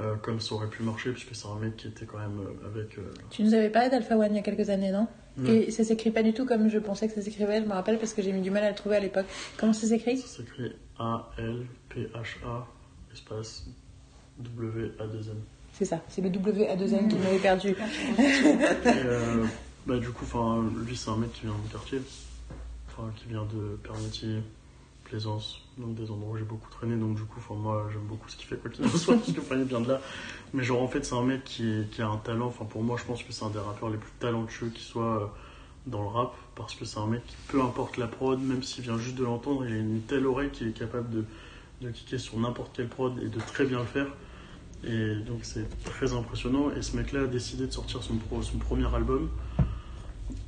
Euh, 0.00 0.14
comme 0.16 0.38
ça 0.38 0.54
aurait 0.54 0.68
pu 0.68 0.82
marcher, 0.84 1.10
puisque 1.10 1.34
c'est 1.34 1.48
un 1.48 1.56
mec 1.56 1.76
qui 1.76 1.88
était 1.88 2.06
quand 2.06 2.18
même 2.18 2.40
avec. 2.64 2.96
Tu 3.30 3.42
nous 3.42 3.52
avais 3.54 3.68
parlé 3.70 3.88
d'Alpha 3.90 4.16
One 4.16 4.30
il 4.32 4.36
y 4.36 4.38
a 4.38 4.42
quelques 4.42 4.70
années, 4.70 4.92
non? 4.92 5.08
Et 5.46 5.70
ça 5.70 5.84
s'écrit 5.84 6.10
pas 6.10 6.22
du 6.22 6.32
tout 6.32 6.44
comme 6.44 6.68
je 6.68 6.78
pensais 6.78 7.08
que 7.08 7.14
ça 7.14 7.22
s'écrivait, 7.22 7.62
je 7.62 7.66
me 7.66 7.72
rappelle 7.72 7.98
parce 7.98 8.14
que 8.14 8.22
j'ai 8.22 8.32
mis 8.32 8.40
du 8.40 8.50
mal 8.50 8.64
à 8.64 8.70
le 8.70 8.74
trouver 8.74 8.96
à 8.96 9.00
l'époque. 9.00 9.26
Comment 9.56 9.72
ça 9.72 9.86
s'écrit? 9.86 10.18
Ça 10.18 10.26
s'écrit 10.26 10.72
A-L-P-H-A, 10.98 12.66
espace 13.12 13.66
W-A-2-N. 14.38 15.40
C'est 15.72 15.84
ça, 15.84 16.00
c'est 16.08 16.22
le 16.22 16.30
WA2N 16.30 17.08
qui 17.08 17.16
m'avait 17.16 17.38
perdu. 17.38 17.68
Et 18.18 18.88
euh, 18.88 19.44
bah, 19.86 19.98
du 19.98 20.10
coup, 20.10 20.24
enfin, 20.24 20.68
lui, 20.84 20.96
c'est 20.96 21.10
un 21.10 21.16
mec 21.16 21.32
qui 21.32 21.42
vient 21.42 21.52
de 21.52 21.58
mon 21.58 21.68
quartier, 21.68 22.00
enfin, 22.88 23.10
qui 23.16 23.28
vient 23.28 23.44
de 23.44 23.76
Permetier, 23.76 24.42
Plaisance, 25.04 25.67
donc 25.78 25.94
des 25.94 26.10
endroits 26.10 26.34
où 26.34 26.36
j'ai 26.36 26.44
beaucoup 26.44 26.70
traîné. 26.70 26.96
Donc, 26.96 27.14
du 27.16 27.22
coup, 27.22 27.40
moi, 27.54 27.88
j'aime 27.92 28.02
beaucoup 28.02 28.28
ce 28.28 28.36
qu'il 28.36 28.46
fait, 28.46 28.56
quoi 28.56 28.70
qu'il 28.70 28.84
en 28.84 28.88
soit, 28.88 29.14
parce 29.18 29.32
que 29.32 29.40
il 29.54 29.62
vient 29.64 29.80
de 29.80 29.88
là. 29.88 30.00
Mais, 30.54 30.62
genre, 30.64 30.82
en 30.82 30.88
fait, 30.88 31.04
c'est 31.04 31.14
un 31.14 31.22
mec 31.22 31.44
qui, 31.44 31.84
qui 31.90 32.02
a 32.02 32.08
un 32.08 32.16
talent. 32.16 32.46
Enfin, 32.46 32.64
pour 32.64 32.82
moi, 32.82 32.96
je 32.98 33.04
pense 33.04 33.22
que 33.22 33.32
c'est 33.32 33.44
un 33.44 33.50
des 33.50 33.58
rappeurs 33.58 33.88
les 33.90 33.96
plus 33.98 34.10
talentueux 34.18 34.68
qui 34.74 34.82
soit 34.82 35.22
euh, 35.22 35.26
dans 35.86 36.02
le 36.02 36.08
rap, 36.08 36.34
parce 36.54 36.74
que 36.74 36.84
c'est 36.84 36.98
un 36.98 37.06
mec 37.06 37.24
qui, 37.26 37.36
peu 37.48 37.62
importe 37.62 37.96
la 37.96 38.06
prod, 38.06 38.40
même 38.40 38.62
s'il 38.62 38.84
vient 38.84 38.98
juste 38.98 39.16
de 39.16 39.24
l'entendre, 39.24 39.64
il 39.66 39.72
a 39.72 39.76
une 39.76 40.00
telle 40.02 40.26
oreille 40.26 40.50
qu'il 40.50 40.68
est 40.68 40.78
capable 40.78 41.08
de, 41.10 41.24
de 41.80 41.90
kicker 41.90 42.18
sur 42.18 42.38
n'importe 42.38 42.76
quelle 42.76 42.88
prod 42.88 43.16
et 43.22 43.28
de 43.28 43.38
très 43.40 43.64
bien 43.64 43.78
le 43.78 43.84
faire. 43.86 44.06
Et 44.84 45.14
donc 45.16 45.40
c'est 45.42 45.66
très 45.84 46.12
impressionnant. 46.12 46.70
Et 46.76 46.82
ce 46.82 46.96
mec-là 46.96 47.22
a 47.22 47.26
décidé 47.26 47.66
de 47.66 47.72
sortir 47.72 48.02
son, 48.02 48.16
pro- 48.16 48.42
son 48.42 48.58
premier 48.58 48.92
album 48.94 49.28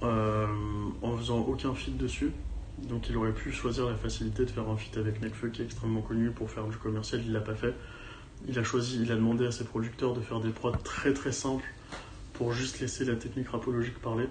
euh, 0.03 0.47
en 1.03 1.16
faisant 1.16 1.39
aucun 1.39 1.74
feat 1.74 1.97
dessus. 1.97 2.33
Donc 2.89 3.09
il 3.09 3.16
aurait 3.16 3.33
pu 3.33 3.53
choisir 3.53 3.87
la 3.89 3.97
facilité 3.97 4.45
de 4.45 4.51
faire 4.51 4.68
un 4.68 4.76
feat 4.76 4.97
avec 4.97 5.20
Nekfeu 5.20 5.49
qui 5.49 5.62
est 5.62 5.64
extrêmement 5.64 6.03
connu 6.03 6.31
pour 6.31 6.51
faire 6.51 6.66
du 6.66 6.76
commercial, 6.76 7.20
il 7.24 7.33
l'a 7.33 7.41
pas 7.41 7.55
fait. 7.55 7.74
Il 8.49 8.59
a 8.59 8.62
choisi, 8.62 9.03
il 9.03 9.12
a 9.12 9.16
demandé 9.16 9.47
à 9.47 9.53
ses 9.53 9.64
producteurs 9.64 10.14
de 10.14 10.20
faire 10.20 10.41
des 10.41 10.51
prods 10.51 10.72
très 10.72 11.12
très 11.12 11.33
simples 11.33 11.64
pour 12.33 12.53
juste 12.53 12.81
laisser 12.81 13.05
la 13.05 13.16
technique 13.16 13.49
rapologique 13.49 13.99
parler. 14.01 14.26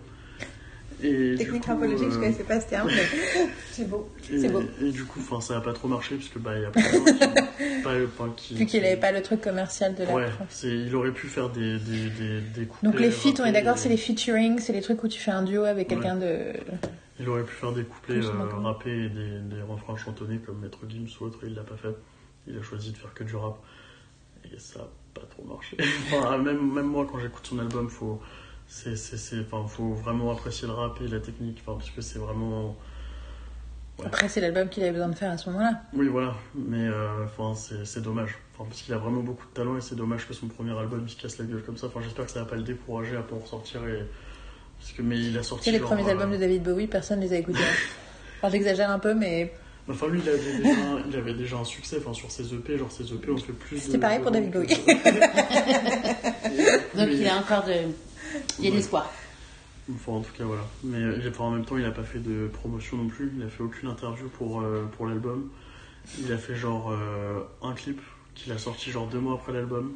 Et 1.01 1.31
du 1.31 1.37
Technique 1.37 1.63
coup, 1.63 1.69
rapologique, 1.69 2.09
je 2.09 2.15
euh, 2.15 2.19
connaissais 2.19 2.43
pas 2.43 2.59
ce 2.61 2.67
terme, 2.67 2.89
mais 2.89 3.49
c'est 3.71 3.87
beau. 3.87 4.09
et, 4.31 4.39
C'est 4.39 4.49
beau. 4.49 4.61
et 4.81 4.91
du 4.91 5.05
coup, 5.05 5.19
ça 5.41 5.57
a 5.57 5.61
pas 5.61 5.73
trop 5.73 5.87
marché 5.87 6.15
parce 6.15 6.29
que 6.29 6.39
bah, 6.39 6.57
il 6.57 6.63
y 6.63 6.65
a 6.65 6.69
plein 6.69 6.83
de 6.83 8.07
gens 8.17 8.29
qui, 8.35 8.55
Vu 8.57 8.65
qu'il 8.65 8.83
avait 8.85 8.97
pas 8.97 9.11
le 9.11 9.21
truc 9.21 9.41
commercial 9.41 9.95
de 9.95 10.03
la 10.03 10.13
Ouais, 10.13 10.27
il 10.63 10.93
aurait 10.95 11.11
pu 11.11 11.27
faire 11.27 11.49
des, 11.49 11.79
des, 11.79 12.09
des, 12.09 12.41
des 12.41 12.65
couplets. 12.65 12.89
Donc 12.91 12.99
les 12.99 13.11
feats, 13.11 13.41
on 13.41 13.45
est 13.45 13.51
d'accord, 13.51 13.77
c'est 13.77 13.89
les 13.89 13.97
featuring, 13.97 14.59
c'est 14.59 14.73
les 14.73 14.81
trucs 14.81 15.03
où 15.03 15.07
tu 15.07 15.19
fais 15.19 15.31
un 15.31 15.43
duo 15.43 15.63
avec 15.63 15.87
quelqu'un 15.87 16.15
de... 16.15 16.53
Il 17.19 17.27
aurait 17.27 17.43
pu 17.43 17.53
faire 17.53 17.73
des 17.73 17.83
couplets 17.83 18.25
euh, 18.25 18.59
rappés 18.61 19.05
et 19.05 19.09
des, 19.09 19.39
des 19.39 19.61
refrains 19.61 19.97
chantonnés 19.97 20.37
comme 20.37 20.59
Maître 20.59 20.79
Gims 20.87 21.07
ou 21.19 21.25
autre, 21.25 21.39
il 21.43 21.53
l'a 21.53 21.63
pas 21.63 21.75
fait. 21.75 21.93
Il 22.47 22.57
a 22.57 22.61
choisi 22.61 22.91
de 22.91 22.97
faire 22.97 23.13
que 23.13 23.25
du 23.25 23.35
rap. 23.35 23.57
Et 24.45 24.57
ça 24.57 24.79
a 24.79 24.87
pas 25.19 25.25
trop 25.27 25.43
marché. 25.43 25.77
Enfin, 26.13 26.37
même, 26.37 26.73
même 26.73 26.87
moi, 26.87 27.05
quand 27.09 27.19
j'écoute 27.19 27.45
son 27.45 27.59
album, 27.59 27.89
faut, 27.89 28.21
c'est, 28.69 28.95
c'est, 28.95 29.17
c'est, 29.17 29.39
enfin, 29.41 29.67
faut 29.67 29.93
vraiment 29.93 30.31
apprécier 30.31 30.67
le 30.67 30.73
rap 30.73 30.99
et 31.03 31.07
la 31.07 31.19
technique, 31.19 31.61
enfin, 31.65 31.77
parce 31.77 31.89
que 31.89 32.01
c'est 32.01 32.19
vraiment. 32.19 32.75
Après, 34.05 34.29
c'est 34.29 34.39
l'album 34.39 34.69
qu'il 34.69 34.83
avait 34.83 34.93
besoin 34.93 35.09
de 35.09 35.15
faire 35.15 35.31
à 35.31 35.37
ce 35.37 35.49
moment-là. 35.49 35.81
Oui, 35.93 36.07
voilà, 36.07 36.33
mais 36.55 36.87
euh, 36.87 37.25
enfin, 37.25 37.53
c'est, 37.53 37.83
c'est 37.85 38.01
dommage. 38.01 38.37
Enfin, 38.55 38.63
parce 38.69 38.81
qu'il 38.81 38.93
a 38.93 38.97
vraiment 38.97 39.21
beaucoup 39.21 39.45
de 39.45 39.51
talent 39.53 39.75
et 39.75 39.81
c'est 39.81 39.95
dommage 39.95 40.25
que 40.25 40.33
son 40.33 40.47
premier 40.47 40.71
album 40.77 41.03
il 41.05 41.09
se 41.11 41.17
casse 41.21 41.37
la 41.37 41.43
gueule 41.45 41.63
comme 41.63 41.75
ça. 41.75 41.87
Enfin, 41.87 41.99
j'espère 42.01 42.25
que 42.25 42.31
ça 42.31 42.39
va 42.39 42.45
pas 42.45 42.55
le 42.55 42.61
décourager 42.63 43.17
à 43.17 43.21
pas 43.21 43.35
en 43.35 43.39
ressortir. 43.39 43.85
Et... 43.87 44.05
Parce 44.79 44.93
que, 44.93 45.01
mais 45.01 45.17
il 45.19 45.37
a 45.37 45.41
Tu 45.41 45.47
sorti. 45.47 45.65
sais, 45.65 45.71
les 45.71 45.79
genre, 45.79 45.87
premiers 45.89 46.05
euh, 46.07 46.11
albums 46.11 46.31
de 46.31 46.37
David 46.37 46.63
Bowie, 46.63 46.87
personne 46.87 47.19
les 47.19 47.33
a 47.33 47.37
écoutés. 47.37 47.59
Enfin, 48.41 48.49
j'exagère 48.51 48.89
un 48.89 48.99
peu, 48.99 49.13
mais 49.13 49.51
Enfin, 49.89 50.07
lui, 50.07 50.21
il 50.23 50.29
avait 50.29 50.37
déjà, 50.59 50.69
un- 50.81 51.01
il 51.09 51.15
avait 51.17 51.33
déjà 51.33 51.57
un 51.57 51.65
succès 51.65 51.97
enfin, 51.99 52.13
sur 52.13 52.31
ses 52.31 52.53
EP. 52.53 52.77
Genre, 52.77 52.89
ses 52.91 53.11
EP 53.11 53.29
ont 53.31 53.37
fait 53.37 53.51
plus 53.51 53.75
de. 53.77 53.81
C'était 53.81 53.97
pareil 53.97 54.19
pour 54.21 54.31
David 54.31 54.51
Bowie. 54.51 54.67
Donc 56.95 57.07
Mais- 57.07 57.15
il 57.17 57.27
a 57.27 57.37
encore 57.37 57.63
de. 57.65 57.73
Il 58.59 58.65
y 58.65 58.67
a 58.67 58.69
de 58.71 58.75
Ouais. 58.75 58.81
l'espoir. 58.81 59.09
Enfin, 59.93 60.11
en 60.11 60.21
tout 60.21 60.31
cas, 60.37 60.43
voilà. 60.43 60.61
Mais 60.83 60.99
euh, 60.99 61.29
enfin, 61.29 61.45
en 61.45 61.51
même 61.51 61.65
temps, 61.65 61.77
il 61.77 61.85
a 61.85 61.91
pas 61.91 62.03
fait 62.03 62.19
de 62.19 62.47
promotion 62.47 62.97
non 62.97 63.07
plus. 63.07 63.31
Il 63.35 63.43
a 63.43 63.47
fait 63.49 63.63
aucune 63.63 63.89
interview 63.89 64.27
pour, 64.29 64.61
euh, 64.61 64.85
pour 64.95 65.07
l'album. 65.07 65.49
Il 66.19 66.31
a 66.31 66.37
fait 66.37 66.55
genre 66.55 66.91
euh, 66.91 67.39
un 67.63 67.73
clip 67.73 67.99
qu'il 68.35 68.51
a 68.51 68.57
sorti 68.57 68.91
genre 68.91 69.07
deux 69.07 69.19
mois 69.19 69.33
après 69.33 69.51
l'album. 69.51 69.93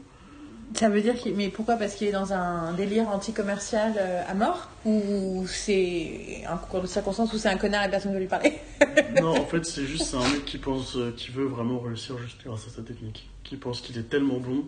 ça 0.76 0.90
veut 0.90 1.02
dire 1.02 1.16
qu'il... 1.16 1.36
Mais 1.36 1.50
pourquoi? 1.50 1.76
Parce 1.76 1.94
qu'il 1.96 2.08
est 2.08 2.12
dans 2.12 2.34
un 2.34 2.74
délire 2.74 3.08
anti-commercial 3.10 3.94
euh, 3.98 4.22
à 4.28 4.34
mort? 4.34 4.70
Ou 4.86 5.46
c'est 5.48 6.44
un 6.50 6.58
concours 6.58 6.82
de 6.82 6.88
circonstances 6.88 7.32
où 7.34 7.38
c'est 7.38 7.50
un 7.50 7.58
connard 7.58 7.86
et 7.86 7.90
personne 7.92 8.12
ne 8.12 8.16
veut 8.16 8.22
lui 8.22 8.28
parler? 8.30 8.54
Non, 9.22 9.38
en 9.40 9.46
fait, 9.46 9.64
c'est 9.64 9.86
juste 9.86 10.14
un 10.16 10.28
mec 10.28 10.44
qui 10.46 10.58
pense, 10.58 10.96
euh, 10.96 11.14
qui 11.16 11.30
veut 11.32 11.46
vraiment 11.46 11.80
réussir 11.80 12.18
juste 12.18 12.42
grâce 12.44 12.66
à 12.68 12.70
sa 12.72 12.82
technique. 12.82 13.30
Qui 13.44 13.58
pense 13.58 13.80
qu'il 13.82 13.98
est 14.00 14.10
tellement 14.10 14.38
bon 14.40 14.66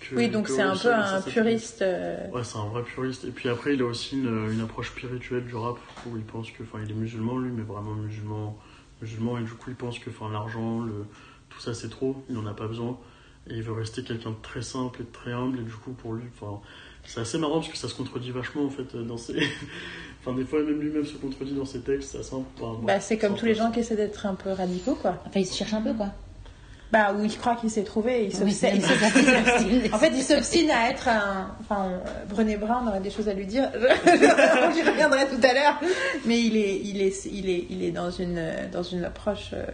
que. 0.00 0.14
Oui, 0.14 0.28
donc 0.28 0.48
c'est 0.48 0.62
un 0.62 0.76
peu 0.76 0.92
un 0.92 1.20
puriste. 1.22 1.82
euh. 1.82 2.28
Ouais, 2.30 2.44
c'est 2.44 2.58
un 2.58 2.66
vrai 2.66 2.82
puriste. 2.82 3.24
Et 3.24 3.30
puis 3.30 3.48
après, 3.48 3.74
il 3.74 3.82
a 3.82 3.86
aussi 3.86 4.16
une, 4.16 4.50
une 4.52 4.60
approche 4.60 4.90
spirituelle 4.90 5.44
du 5.44 5.54
rap 5.54 5.76
où 6.06 6.16
il 6.16 6.24
pense 6.24 6.50
que. 6.50 6.62
Enfin, 6.62 6.78
il 6.84 6.90
est 6.90 6.94
musulman 6.94 7.38
lui, 7.38 7.50
mais 7.50 7.62
vraiment 7.62 7.94
musulman 7.94 8.56
musulman 9.00 9.38
et 9.38 9.42
du 9.42 9.52
coup 9.52 9.70
il 9.70 9.76
pense 9.76 9.98
que 9.98 10.10
enfin, 10.10 10.30
l'argent, 10.32 10.80
le, 10.80 11.06
tout 11.50 11.60
ça 11.60 11.74
c'est 11.74 11.88
trop, 11.88 12.16
il 12.28 12.34
n'en 12.34 12.46
a 12.46 12.54
pas 12.54 12.66
besoin 12.66 12.98
et 13.48 13.54
il 13.54 13.62
veut 13.62 13.72
rester 13.72 14.02
quelqu'un 14.02 14.30
de 14.30 14.36
très 14.42 14.62
simple 14.62 15.02
et 15.02 15.04
de 15.04 15.12
très 15.12 15.32
humble 15.32 15.60
et 15.60 15.62
du 15.62 15.72
coup 15.72 15.92
pour 15.92 16.14
lui, 16.14 16.24
enfin, 16.40 16.60
c'est 17.04 17.20
assez 17.20 17.38
marrant 17.38 17.60
parce 17.60 17.68
que 17.68 17.76
ça 17.78 17.88
se 17.88 17.94
contredit 17.94 18.30
vachement 18.30 18.64
en 18.64 18.70
fait 18.70 18.96
dans 18.96 19.16
ses... 19.16 19.34
enfin 20.20 20.36
des 20.36 20.44
fois 20.44 20.62
même 20.62 20.80
lui-même 20.80 21.04
se 21.04 21.16
contredit 21.16 21.54
dans 21.54 21.64
ses 21.64 21.80
textes. 21.80 22.16
Enfin, 22.20 22.44
bah, 22.82 23.00
c'est 23.00 23.18
comme 23.18 23.36
tous 23.36 23.46
les 23.46 23.54
gens 23.54 23.70
qui 23.70 23.80
essaient 23.80 23.96
d'être 23.96 24.26
un 24.26 24.34
peu 24.34 24.50
radicaux 24.50 24.96
quoi. 24.96 25.22
Enfin 25.26 25.40
il 25.40 25.46
se 25.46 25.56
cherche 25.56 25.74
un 25.74 25.82
peu 25.82 25.94
quoi. 25.94 26.08
Bah, 26.90 27.12
où 27.14 27.22
il 27.22 27.36
croit 27.36 27.54
qu'il 27.56 27.70
s'est 27.70 27.84
trouvé, 27.84 28.30
il 28.32 28.44
Oui, 28.44 28.50
En 29.92 29.98
fait, 29.98 30.10
il 30.14 30.22
s'obstine 30.22 30.70
à 30.70 30.88
être 30.90 31.06
un. 31.08 31.54
Enfin, 31.60 31.90
euh, 31.90 31.98
Brené 32.30 32.56
Brown 32.56 32.88
aurait 32.88 33.00
des 33.00 33.10
choses 33.10 33.28
à 33.28 33.34
lui 33.34 33.44
dire. 33.44 33.70
J'y 34.06 34.82
reviendrai 34.82 35.26
tout 35.28 35.46
à 35.46 35.52
l'heure. 35.52 35.78
Mais 36.24 36.40
il 36.40 36.56
est, 36.56 36.80
il 36.82 37.02
est, 37.02 37.26
il 37.26 37.50
est, 37.50 37.66
il 37.68 37.84
est 37.84 37.90
dans 37.90 38.10
une, 38.10 38.42
dans 38.72 38.82
une 38.82 39.04
approche 39.04 39.50
euh, 39.52 39.64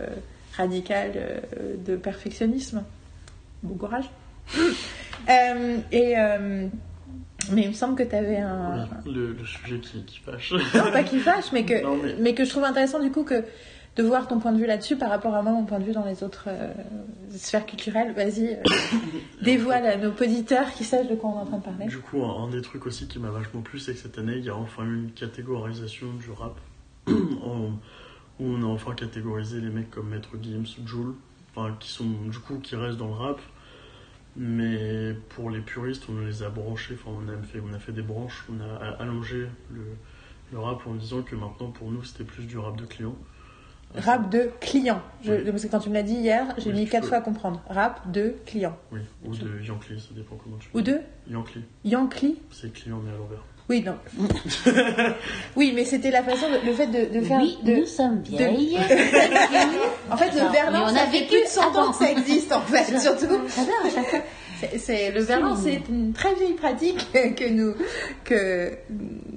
radicale 0.57 1.13
euh, 1.17 1.39
de 1.87 1.95
perfectionnisme. 1.97 2.83
Bon 3.63 3.75
courage. 3.77 4.11
Euh, 5.27 5.79
et 5.91 6.19
euh, 6.19 6.67
mais 7.51 7.63
il 7.63 7.69
me 7.69 7.73
semble 7.73 7.95
que 7.95 8.03
tu 8.03 8.15
avais 8.15 8.37
un. 8.37 8.87
Oui, 9.07 9.13
le, 9.15 9.33
le 9.33 9.45
sujet 9.47 9.79
qui, 9.79 10.03
qui 10.05 10.19
fâche. 10.19 10.53
Non, 10.75 10.93
pas 10.93 11.03
qu'il 11.03 11.21
fâche, 11.21 11.47
mais 11.53 11.65
que, 11.65 11.83
Non, 11.83 11.97
mais- 11.97 12.15
mais... 12.19 12.35
que 12.35 12.45
je 12.45 12.51
trouve 12.51 12.65
intéressant 12.65 13.01
du 13.01 13.11
coup 13.11 13.25
que 13.25 13.43
de 13.97 14.03
voir 14.03 14.27
ton 14.27 14.41
point 14.41 14.53
de 14.53 14.59
vue 14.59 14.67
là-dessus 14.67 14.97
par 14.97 15.09
rapport 15.11 15.35
à 15.35 15.43
moi, 15.43 15.53
mon 15.53 15.65
point 15.65 15.79
de 15.79 15.85
vue 15.85 15.93
dans 15.93 16.05
les 16.05 16.23
autres 16.25 16.47
euh, 16.49 16.73
sphères 17.31 17.65
culturelles. 17.67 18.13
Vas-y, 18.13 18.55
euh, 18.55 18.63
dévoile 19.43 19.87
à 19.87 19.97
nos 19.97 20.11
auditeurs 20.11 20.73
qui 20.73 20.83
sachent 20.85 21.09
de 21.09 21.15
quoi 21.15 21.31
on 21.31 21.39
est 21.39 21.43
en 21.43 21.47
train 21.47 21.59
de 21.59 21.63
parler. 21.65 21.87
Du 21.87 21.99
coup, 21.99 22.23
un, 22.25 22.45
un 22.45 22.49
des 22.51 22.61
trucs 22.63 22.87
aussi 22.87 23.07
qui 23.07 23.19
m'a 23.21 23.31
vachement 23.31 23.61
plu, 23.61 23.79
c'est 23.79 23.93
que 23.95 23.99
cette 24.01 24.19
année, 24.19 24.35
il 24.39 24.45
y 24.45 24.51
a 24.51 24.57
enfin 24.57 24.85
eu 24.85 24.95
une 24.97 25.13
catégorisation 25.13 26.13
du 26.15 26.31
rap. 26.31 26.59
en- 27.09 27.73
où 28.41 28.47
on 28.47 28.63
a 28.65 28.67
enfin 28.67 28.95
catégorisé 28.95 29.61
les 29.61 29.69
mecs 29.69 29.93
comme 29.93 30.09
Maître 30.09 30.31
Gims, 30.43 30.65
Joule, 30.85 31.15
enfin, 31.55 31.77
qui 31.79 31.89
sont 31.89 32.05
du 32.29 32.39
coup 32.41 32.59
qui 32.59 32.75
restent 32.75 32.99
dans 32.99 33.07
le 33.07 33.13
rap. 33.13 33.39
Mais 34.37 35.15
pour 35.29 35.51
les 35.51 35.61
puristes, 35.61 36.07
on 36.09 36.19
les 36.27 36.43
a 36.43 36.49
branchés, 36.51 36.95
enfin, 37.01 37.17
on 37.17 37.29
a 37.29 37.37
fait, 37.45 37.61
on 37.61 37.73
a 37.73 37.79
fait 37.79 37.93
des 37.93 38.03
branches, 38.03 38.45
on 38.51 38.61
a 38.61 38.87
allongé 39.01 39.47
le, 39.71 39.83
le 40.53 40.59
rap 40.59 40.85
en 40.89 40.95
disant 40.95 41.23
que 41.23 41.37
maintenant 41.37 41.71
pour 41.71 41.93
nous 41.93 42.03
c'était 42.03 42.25
plus 42.25 42.45
du 42.45 42.59
rap 42.59 42.77
de 42.77 42.85
client. 42.85 43.15
Rap 43.97 44.29
de 44.31 44.51
client. 44.61 45.01
Je, 45.25 45.33
Oui. 45.33 45.45
Parce 45.51 45.63
que 45.65 45.69
quand 45.69 45.79
tu 45.81 45.89
me 45.89 45.95
l'as 45.95 46.03
dit 46.03 46.15
hier, 46.15 46.47
j'ai 46.59 46.71
Oui, 46.71 46.81
mis 46.81 46.87
quatre 46.89 47.03
peux. 47.03 47.09
fois 47.11 47.19
à 47.19 47.21
comprendre. 47.21 47.63
Rap 47.69 48.11
de 48.11 48.35
client. 48.47 48.77
Oui, 48.93 49.01
ou 49.25 49.35
de 49.35 49.63
Yankee, 49.63 49.99
ça 49.99 50.15
dépend 50.15 50.37
comment 50.43 50.57
tu 50.59 50.69
Ou 50.75 50.81
de 50.81 50.99
Yankee, 51.31 51.61
Yankee 51.85 52.37
c'est 52.51 52.73
client 52.73 53.01
mais 53.05 53.13
à 53.13 53.17
l'envers. 53.17 53.43
Oui, 53.71 53.83
non. 53.83 53.97
oui, 55.57 55.73
mais 55.75 55.85
c'était 55.87 56.11
la 56.11 56.23
façon, 56.23 56.47
de- 56.51 56.67
le 56.67 56.75
fait 56.75 56.87
de, 56.87 57.19
de 57.19 57.25
faire. 57.25 57.41
Oui, 57.41 57.57
de- 57.63 57.77
nous 57.77 57.87
sommes 57.87 58.21
vieilles. 58.21 58.77
En 60.11 60.17
fait, 60.19 60.31
le 60.33 60.51
mais 60.71 60.79
on 60.81 60.89
ça 60.89 61.03
a 61.03 61.07
fait 61.07 61.21
vécu 61.21 61.29
plus 61.37 61.43
de 61.45 61.49
100 61.49 61.63
ans 61.63 61.69
avant. 61.85 61.91
que 61.93 61.97
ça 61.97 62.13
existe, 62.13 62.53
en 62.53 62.61
fait, 62.67 62.99
surtout. 63.01 63.41
J'adore. 63.49 64.23
C'est- 64.79 65.11
le 65.13 65.21
verlan, 65.21 65.55
c'est 65.57 65.83
une 65.89 66.13
très 66.13 66.35
vieille 66.35 66.55
pratique 66.55 67.07
que 67.13 67.49
nous 67.51 67.75
que 68.25 68.73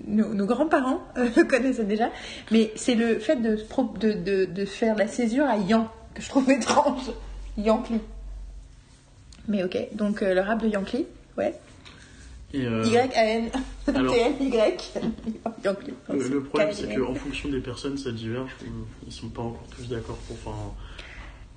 nos, 0.08 0.34
nos 0.34 0.46
grands-parents 0.46 1.02
euh, 1.18 1.30
connaissaient 1.50 1.84
déjà, 1.86 2.10
mais 2.52 2.72
c'est 2.76 2.96
le 2.96 3.20
fait 3.20 3.36
de, 3.38 3.56
pro- 3.70 3.94
de, 4.00 4.14
de, 4.14 4.46
de 4.46 4.66
faire 4.66 4.96
la 4.96 5.08
césure 5.08 5.46
à 5.46 5.58
Yan 5.58 5.92
que 6.14 6.22
je 6.22 6.30
trouve 6.30 6.50
étrange. 6.60 7.12
Yankee. 7.58 8.00
Mais 9.48 9.64
ok, 9.64 9.78
donc 9.94 10.22
euh, 10.22 10.34
le 10.34 10.42
rap 10.42 10.62
de 10.62 10.68
Yankee, 10.68 11.06
ouais. 11.38 11.54
Euh, 12.56 12.84
Y-A-N. 12.86 13.50
T-N-Y. 13.86 14.94
Le, 16.14 16.28
le 16.30 16.44
problème, 16.44 16.70
c'est 16.74 16.96
qu'en 16.96 17.14
fonction 17.14 17.50
des 17.50 17.60
personnes, 17.60 17.98
ça 17.98 18.12
diverge. 18.12 18.52
Ils 19.06 19.12
sont 19.12 19.28
pas 19.30 19.42
encore 19.42 19.66
tous 19.76 19.88
d'accord 19.90 20.16
pour. 20.28 20.36
Enfin, 20.38 20.58
pour- 20.58 20.76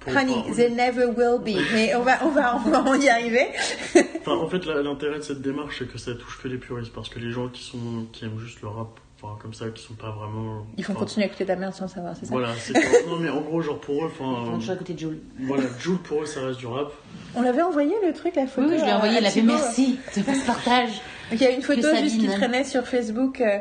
Honey, 0.07 0.33
enfin, 0.35 0.53
they 0.55 0.71
never 0.71 1.07
will 1.07 1.39
be. 1.41 1.59
Mais 1.75 1.95
on 1.95 2.03
va, 2.03 2.19
on 2.25 2.31
va, 2.31 2.57
on 2.65 2.71
va 2.71 2.97
y 2.97 3.09
arriver. 3.09 3.49
enfin, 4.21 4.33
en 4.33 4.49
fait, 4.49 4.65
la- 4.67 4.83
l'intérêt 4.83 5.19
de 5.19 5.23
cette 5.25 5.43
démarche, 5.43 5.77
c'est 5.81 5.89
que 5.93 5.99
ça 5.99 6.13
touche 6.15 6.41
que 6.43 6.49
les 6.49 6.59
puristes. 6.59 6.93
Parce 6.93 7.09
que 7.09 7.19
les 7.19 7.31
gens 7.31 7.49
qui, 7.49 7.63
sont, 7.65 8.07
qui 8.13 8.25
aiment 8.25 8.39
juste 8.39 8.63
le 8.63 8.69
rap, 8.69 8.99
enfin, 9.23 9.37
comme 9.43 9.53
ça, 9.53 9.69
qui 9.69 9.83
sont 9.83 9.95
pas 9.95 10.11
vraiment. 10.11 10.67
Ils 10.79 10.85
font 10.85 10.93
enfin, 10.93 11.01
continuer 11.01 11.25
à 11.25 11.27
écouter 11.29 11.45
ta 11.47 11.57
merde 11.57 11.75
sans 11.75 11.89
savoir, 11.89 12.15
c'est 12.19 12.27
ça 12.27 12.33
Voilà, 12.33 12.49
Non, 13.09 13.17
mais 13.19 13.29
en 13.29 13.41
gros, 13.43 13.61
genre 13.61 13.79
pour 13.81 14.05
eux, 14.07 14.11
On 14.21 14.25
a 14.25 14.39
enfin. 14.39 14.59
toujours 14.59 14.75
écouté 14.77 14.95
Jules. 14.97 15.21
Voilà, 15.41 15.65
Joule 15.79 15.99
pour 15.99 16.23
eux, 16.23 16.27
ça 16.27 16.41
reste 16.47 16.59
du 16.61 16.67
rap. 16.67 16.93
On 17.35 17.43
l'avait 17.43 17.63
envoyé 17.63 17.95
le 18.05 18.13
truc, 18.13 18.35
la 18.37 18.47
photo. 18.47 18.69
Oui, 18.69 18.77
je 18.79 18.83
lui 18.83 18.89
ai 18.89 18.93
à- 18.93 18.97
envoyé, 18.97 19.17
à 19.17 19.21
il 19.21 19.27
a 19.27 19.31
fait 19.31 19.43
merci 19.43 19.99
de 20.17 20.23
faire 20.23 20.35
ce 20.35 20.47
partage. 20.47 21.01
Donc, 21.31 21.41
il 21.41 21.45
y 21.45 21.47
a 21.47 21.51
une 21.51 21.63
photo 21.63 21.89
juste 21.97 22.19
qui 22.21 22.27
traînait 22.27 22.65
sur 22.65 22.87
Facebook 22.87 23.41
euh, 23.41 23.59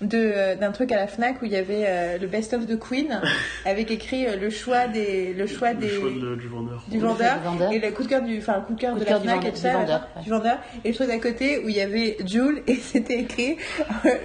de, 0.00 0.16
euh, 0.18 0.54
d'un 0.56 0.72
truc 0.72 0.90
à 0.92 0.96
la 0.96 1.06
Fnac 1.06 1.42
où 1.42 1.44
il 1.44 1.52
y 1.52 1.56
avait 1.56 1.84
euh, 1.86 2.18
le 2.18 2.26
best 2.26 2.54
of 2.54 2.66
de 2.66 2.76
Queen 2.76 3.20
avec 3.66 3.90
écrit 3.90 4.26
euh, 4.26 4.36
le 4.36 4.48
choix 4.50 4.86
des 4.88 5.34
le 5.34 5.46
choix 5.46 5.72
Le 5.72 5.78
des 5.80 5.88
choix 5.90 6.10
de- 6.10 6.36
du 6.36 6.48
vendeur. 6.48 6.84
du 6.88 6.98
vendeur 6.98 7.38
du 7.38 7.44
vendeur. 7.44 7.72
et 7.72 7.78
le 7.78 7.90
coup 7.90 8.02
de 8.04 8.08
cœur 8.08 8.22
du 8.22 8.38
enfin 8.38 8.56
le 8.56 8.62
coup 8.62 8.74
de 8.74 8.80
cœur 8.80 8.94
Coup 8.94 9.00
de 9.00 9.04
de 9.04 9.10
la 9.10 9.20
Fnac 9.20 9.34
vendeur- 9.36 9.48
et 9.48 9.52
tout 9.52 9.58
ça, 9.60 9.68
du 9.70 9.74
vendeur, 9.76 9.98
là, 10.00 10.08
ouais. 10.16 10.22
du 10.22 10.30
vendeur 10.30 10.58
et 10.84 10.88
le 10.88 10.94
truc 10.94 11.10
à 11.10 11.18
côté 11.18 11.58
où 11.58 11.68
il 11.68 11.76
y 11.76 11.80
avait 11.82 12.16
Jules 12.26 12.62
et 12.66 12.76
c'était 12.76 13.18
écrit 13.20 13.56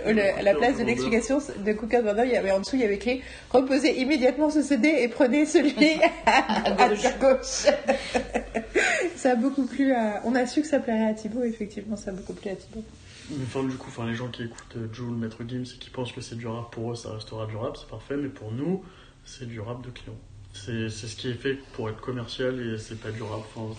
le- 0.07 0.39
à 0.39 0.41
la 0.41 0.53
place 0.55 0.77
de 0.77 0.83
l'explication 0.85 1.39
de 1.65 1.73
coup 1.73 1.87
de 1.87 1.91
cœur 1.91 2.01
du 2.01 2.07
vendeur 2.07 2.25
il 2.25 2.31
y 2.31 2.37
avait 2.37 2.51
en 2.51 2.59
dessous 2.61 2.75
il 2.75 2.81
y 2.81 2.85
avait 2.85 2.95
écrit 2.95 3.21
reposez 3.49 3.99
immédiatement 3.99 4.49
ce 4.49 4.61
CD 4.61 4.87
et 4.99 5.07
prenez 5.09 5.45
celui 5.45 5.73
à, 6.25 6.69
à 6.69 6.87
gauche. 6.87 6.99
gauche 7.19 7.73
ça 9.17 9.31
a 9.31 9.35
beaucoup 9.35 9.65
plu 9.65 9.91
à 9.93 10.21
on 10.23 10.35
a 10.35 10.45
su 10.45 10.61
que 10.61 10.67
ça 10.67 10.79
plairait 10.79 11.07
à 11.09 11.13
Thibaut 11.13 11.43
effectivement 11.43 11.95
ça 11.97 12.11
a 12.11 12.13
beaucoup 12.13 12.33
plu 12.33 12.49
à 12.51 12.55
Thibaut 12.55 12.83
Mais 13.29 13.43
Enfin, 13.43 13.63
du 13.63 13.75
coup, 13.75 13.87
enfin, 13.89 14.05
les 14.05 14.15
gens 14.15 14.29
qui 14.29 14.43
écoutent 14.43 14.75
euh, 14.77 14.87
Joule, 14.93 15.15
Maître 15.15 15.43
Gims 15.47 15.63
et 15.63 15.77
qui 15.79 15.89
pensent 15.89 16.11
que 16.11 16.21
c'est 16.21 16.35
du 16.35 16.47
rap, 16.47 16.71
pour 16.71 16.91
eux, 16.91 16.95
ça 16.95 17.13
restera 17.13 17.45
du 17.47 17.55
rap, 17.55 17.77
c'est 17.77 17.87
parfait. 17.87 18.17
Mais 18.17 18.29
pour 18.29 18.51
nous, 18.51 18.83
c'est 19.23 19.47
du 19.47 19.59
rap 19.59 19.83
de 19.83 19.89
client. 19.89 20.15
C'est 20.53 20.89
ce 20.89 21.15
qui 21.17 21.27
est 21.29 21.33
fait 21.33 21.55
pour 21.73 21.89
être 21.89 21.99
commercial 21.99 22.59
et 22.61 22.77
c'est 22.77 22.99
pas 22.99 23.11
du 23.11 23.21
rap. 23.21 23.41
Enfin, 23.55 23.75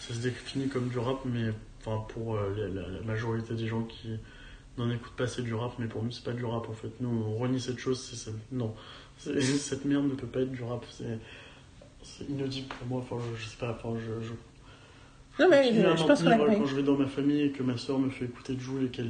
ça 0.00 0.14
se 0.14 0.18
définit 0.18 0.68
comme 0.68 0.88
du 0.88 0.98
rap, 0.98 1.18
mais 1.24 1.52
enfin, 1.80 2.04
pour 2.08 2.36
euh, 2.36 2.68
la, 2.74 3.00
majorité 3.04 3.54
des 3.54 3.68
gens 3.68 3.84
qui 3.84 4.18
n'en 4.76 4.90
écoutent 4.90 5.16
pas, 5.16 5.28
c'est 5.28 5.42
du 5.42 5.54
rap. 5.54 5.72
Mais 5.78 5.86
pour 5.86 6.02
nous, 6.02 6.10
c'est 6.10 6.24
pas 6.24 6.32
du 6.32 6.44
rap 6.44 6.68
en 6.68 6.72
fait. 6.72 6.90
Nous, 7.00 7.08
on 7.08 7.38
renie 7.38 7.60
cette 7.60 7.78
chose. 7.78 8.00
c'est 8.00 8.16
ça- 8.16 8.36
non, 8.50 8.74
cette 9.18 9.84
merde 9.84 10.06
ne 10.06 10.14
peut 10.14 10.26
pas 10.26 10.40
être 10.40 10.50
du 10.50 10.62
rap. 10.62 10.84
C'est 10.90 11.18
c'est 12.02 12.24
inaudible 12.24 12.66
pour 12.68 12.86
moi. 12.88 12.98
Enfin, 13.00 13.16
je, 13.36 13.40
je 13.40 13.48
sais 13.48 13.56
pas. 13.58 13.72
Enfin, 13.72 13.96
je, 13.98 14.26
je 14.26 14.32
non 15.40 15.48
mais 15.48 15.72
je, 15.72 15.80
je 15.80 16.04
pense 16.04 16.22
qu'on 16.22 16.26
a 16.26 16.30
maintenir, 16.30 16.38
compris 16.38 16.58
Quand 16.58 16.66
je 16.66 16.76
vais 16.76 16.82
dans 16.82 16.96
ma 16.96 17.06
famille 17.06 17.42
et 17.42 17.50
que 17.50 17.62
ma 17.62 17.76
soeur 17.76 17.98
me 17.98 18.10
fait 18.10 18.26
écouter 18.26 18.56
Joule 18.58 18.84
et 18.84 18.88
qu'elle 18.88 19.06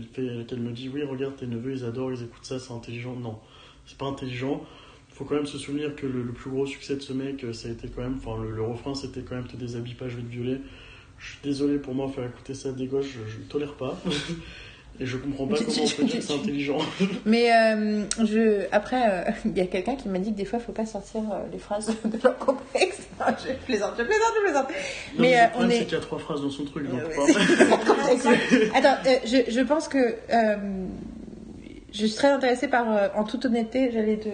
me 0.60 0.70
dit 0.72 0.88
Oui, 0.88 1.02
regarde, 1.02 1.36
tes 1.36 1.46
neveux, 1.46 1.72
ils 1.72 1.84
adorent, 1.84 2.12
ils 2.12 2.22
écoutent 2.22 2.44
ça, 2.44 2.58
c'est 2.58 2.72
intelligent. 2.72 3.14
Non, 3.16 3.38
c'est 3.86 3.98
pas 3.98 4.06
intelligent. 4.06 4.64
Il 5.10 5.14
faut 5.16 5.24
quand 5.24 5.34
même 5.34 5.46
se 5.46 5.58
souvenir 5.58 5.94
que 5.96 6.06
le, 6.06 6.22
le 6.22 6.32
plus 6.32 6.50
gros 6.50 6.64
succès 6.66 6.94
de 6.94 7.00
ce 7.00 7.12
mec, 7.12 7.44
euh, 7.44 7.52
ça 7.52 7.68
a 7.68 7.72
été 7.72 7.88
quand 7.88 8.00
même. 8.02 8.16
Enfin, 8.24 8.42
le, 8.42 8.52
le 8.52 8.62
refrain, 8.62 8.94
c'était 8.94 9.20
quand 9.20 9.34
même 9.34 9.46
Te 9.46 9.56
déshabille 9.56 9.94
pas, 9.94 10.08
je 10.08 10.16
vais 10.16 10.22
te 10.22 10.30
violer. 10.30 10.58
Je 11.18 11.30
suis 11.32 11.38
désolé 11.42 11.78
pour 11.78 11.94
moi, 11.94 12.08
faire 12.08 12.24
écouter 12.24 12.54
ça 12.54 12.70
à 12.70 12.72
des 12.72 12.86
gosses, 12.86 13.06
je, 13.06 13.30
je 13.30 13.38
ne 13.38 13.44
tolère 13.44 13.74
pas. 13.74 14.00
et 15.00 15.06
je 15.06 15.16
comprends 15.16 15.46
pas 15.46 15.56
comment 15.56 15.68
on 15.70 15.88
peut 15.96 16.04
dire 16.04 16.16
que 16.18 16.22
c'est 16.22 16.32
intelligent. 16.34 16.78
Mais 17.24 17.50
euh, 17.52 18.04
je, 18.24 18.66
après, 18.70 19.02
euh, 19.10 19.30
il 19.46 19.56
y 19.56 19.60
a 19.60 19.66
quelqu'un 19.66 19.96
qui 19.96 20.08
m'a 20.08 20.18
dit 20.18 20.32
que 20.32 20.36
des 20.36 20.44
fois, 20.44 20.58
il 20.60 20.64
faut 20.64 20.72
pas 20.72 20.86
sortir 20.86 21.22
euh, 21.32 21.38
les 21.52 21.58
phrases 21.58 21.86
de 22.04 22.18
leur 22.22 22.36
contexte. 22.38 23.08
Je 23.18 23.52
plaisante, 23.64 23.94
je 23.98 24.04
plaisante, 24.04 24.32
je 24.36 24.44
plaisante. 24.44 24.68
Non, 24.68 24.74
Mais, 25.18 25.42
le 25.42 25.50
problème, 25.50 25.68
on 25.68 25.70
est- 25.70 25.78
c'est 25.78 25.84
qu'il 25.86 25.94
y 25.94 26.00
a 26.00 26.00
trois 26.00 26.18
phrases 26.18 26.42
dans 26.42 26.50
son 26.50 26.64
truc. 26.64 26.88
donc, 26.88 27.00
Attends, 28.74 28.96
je, 29.24 29.50
je 29.50 29.60
pense 29.60 29.88
que 29.88 30.16
je 31.92 32.06
suis 32.06 32.14
très 32.16 32.28
intéressée 32.28 32.68
par, 32.68 32.94
euh, 32.94 33.08
en 33.16 33.24
toute 33.24 33.44
honnêteté, 33.44 33.90
j'allais 33.92 34.16
te, 34.18 34.28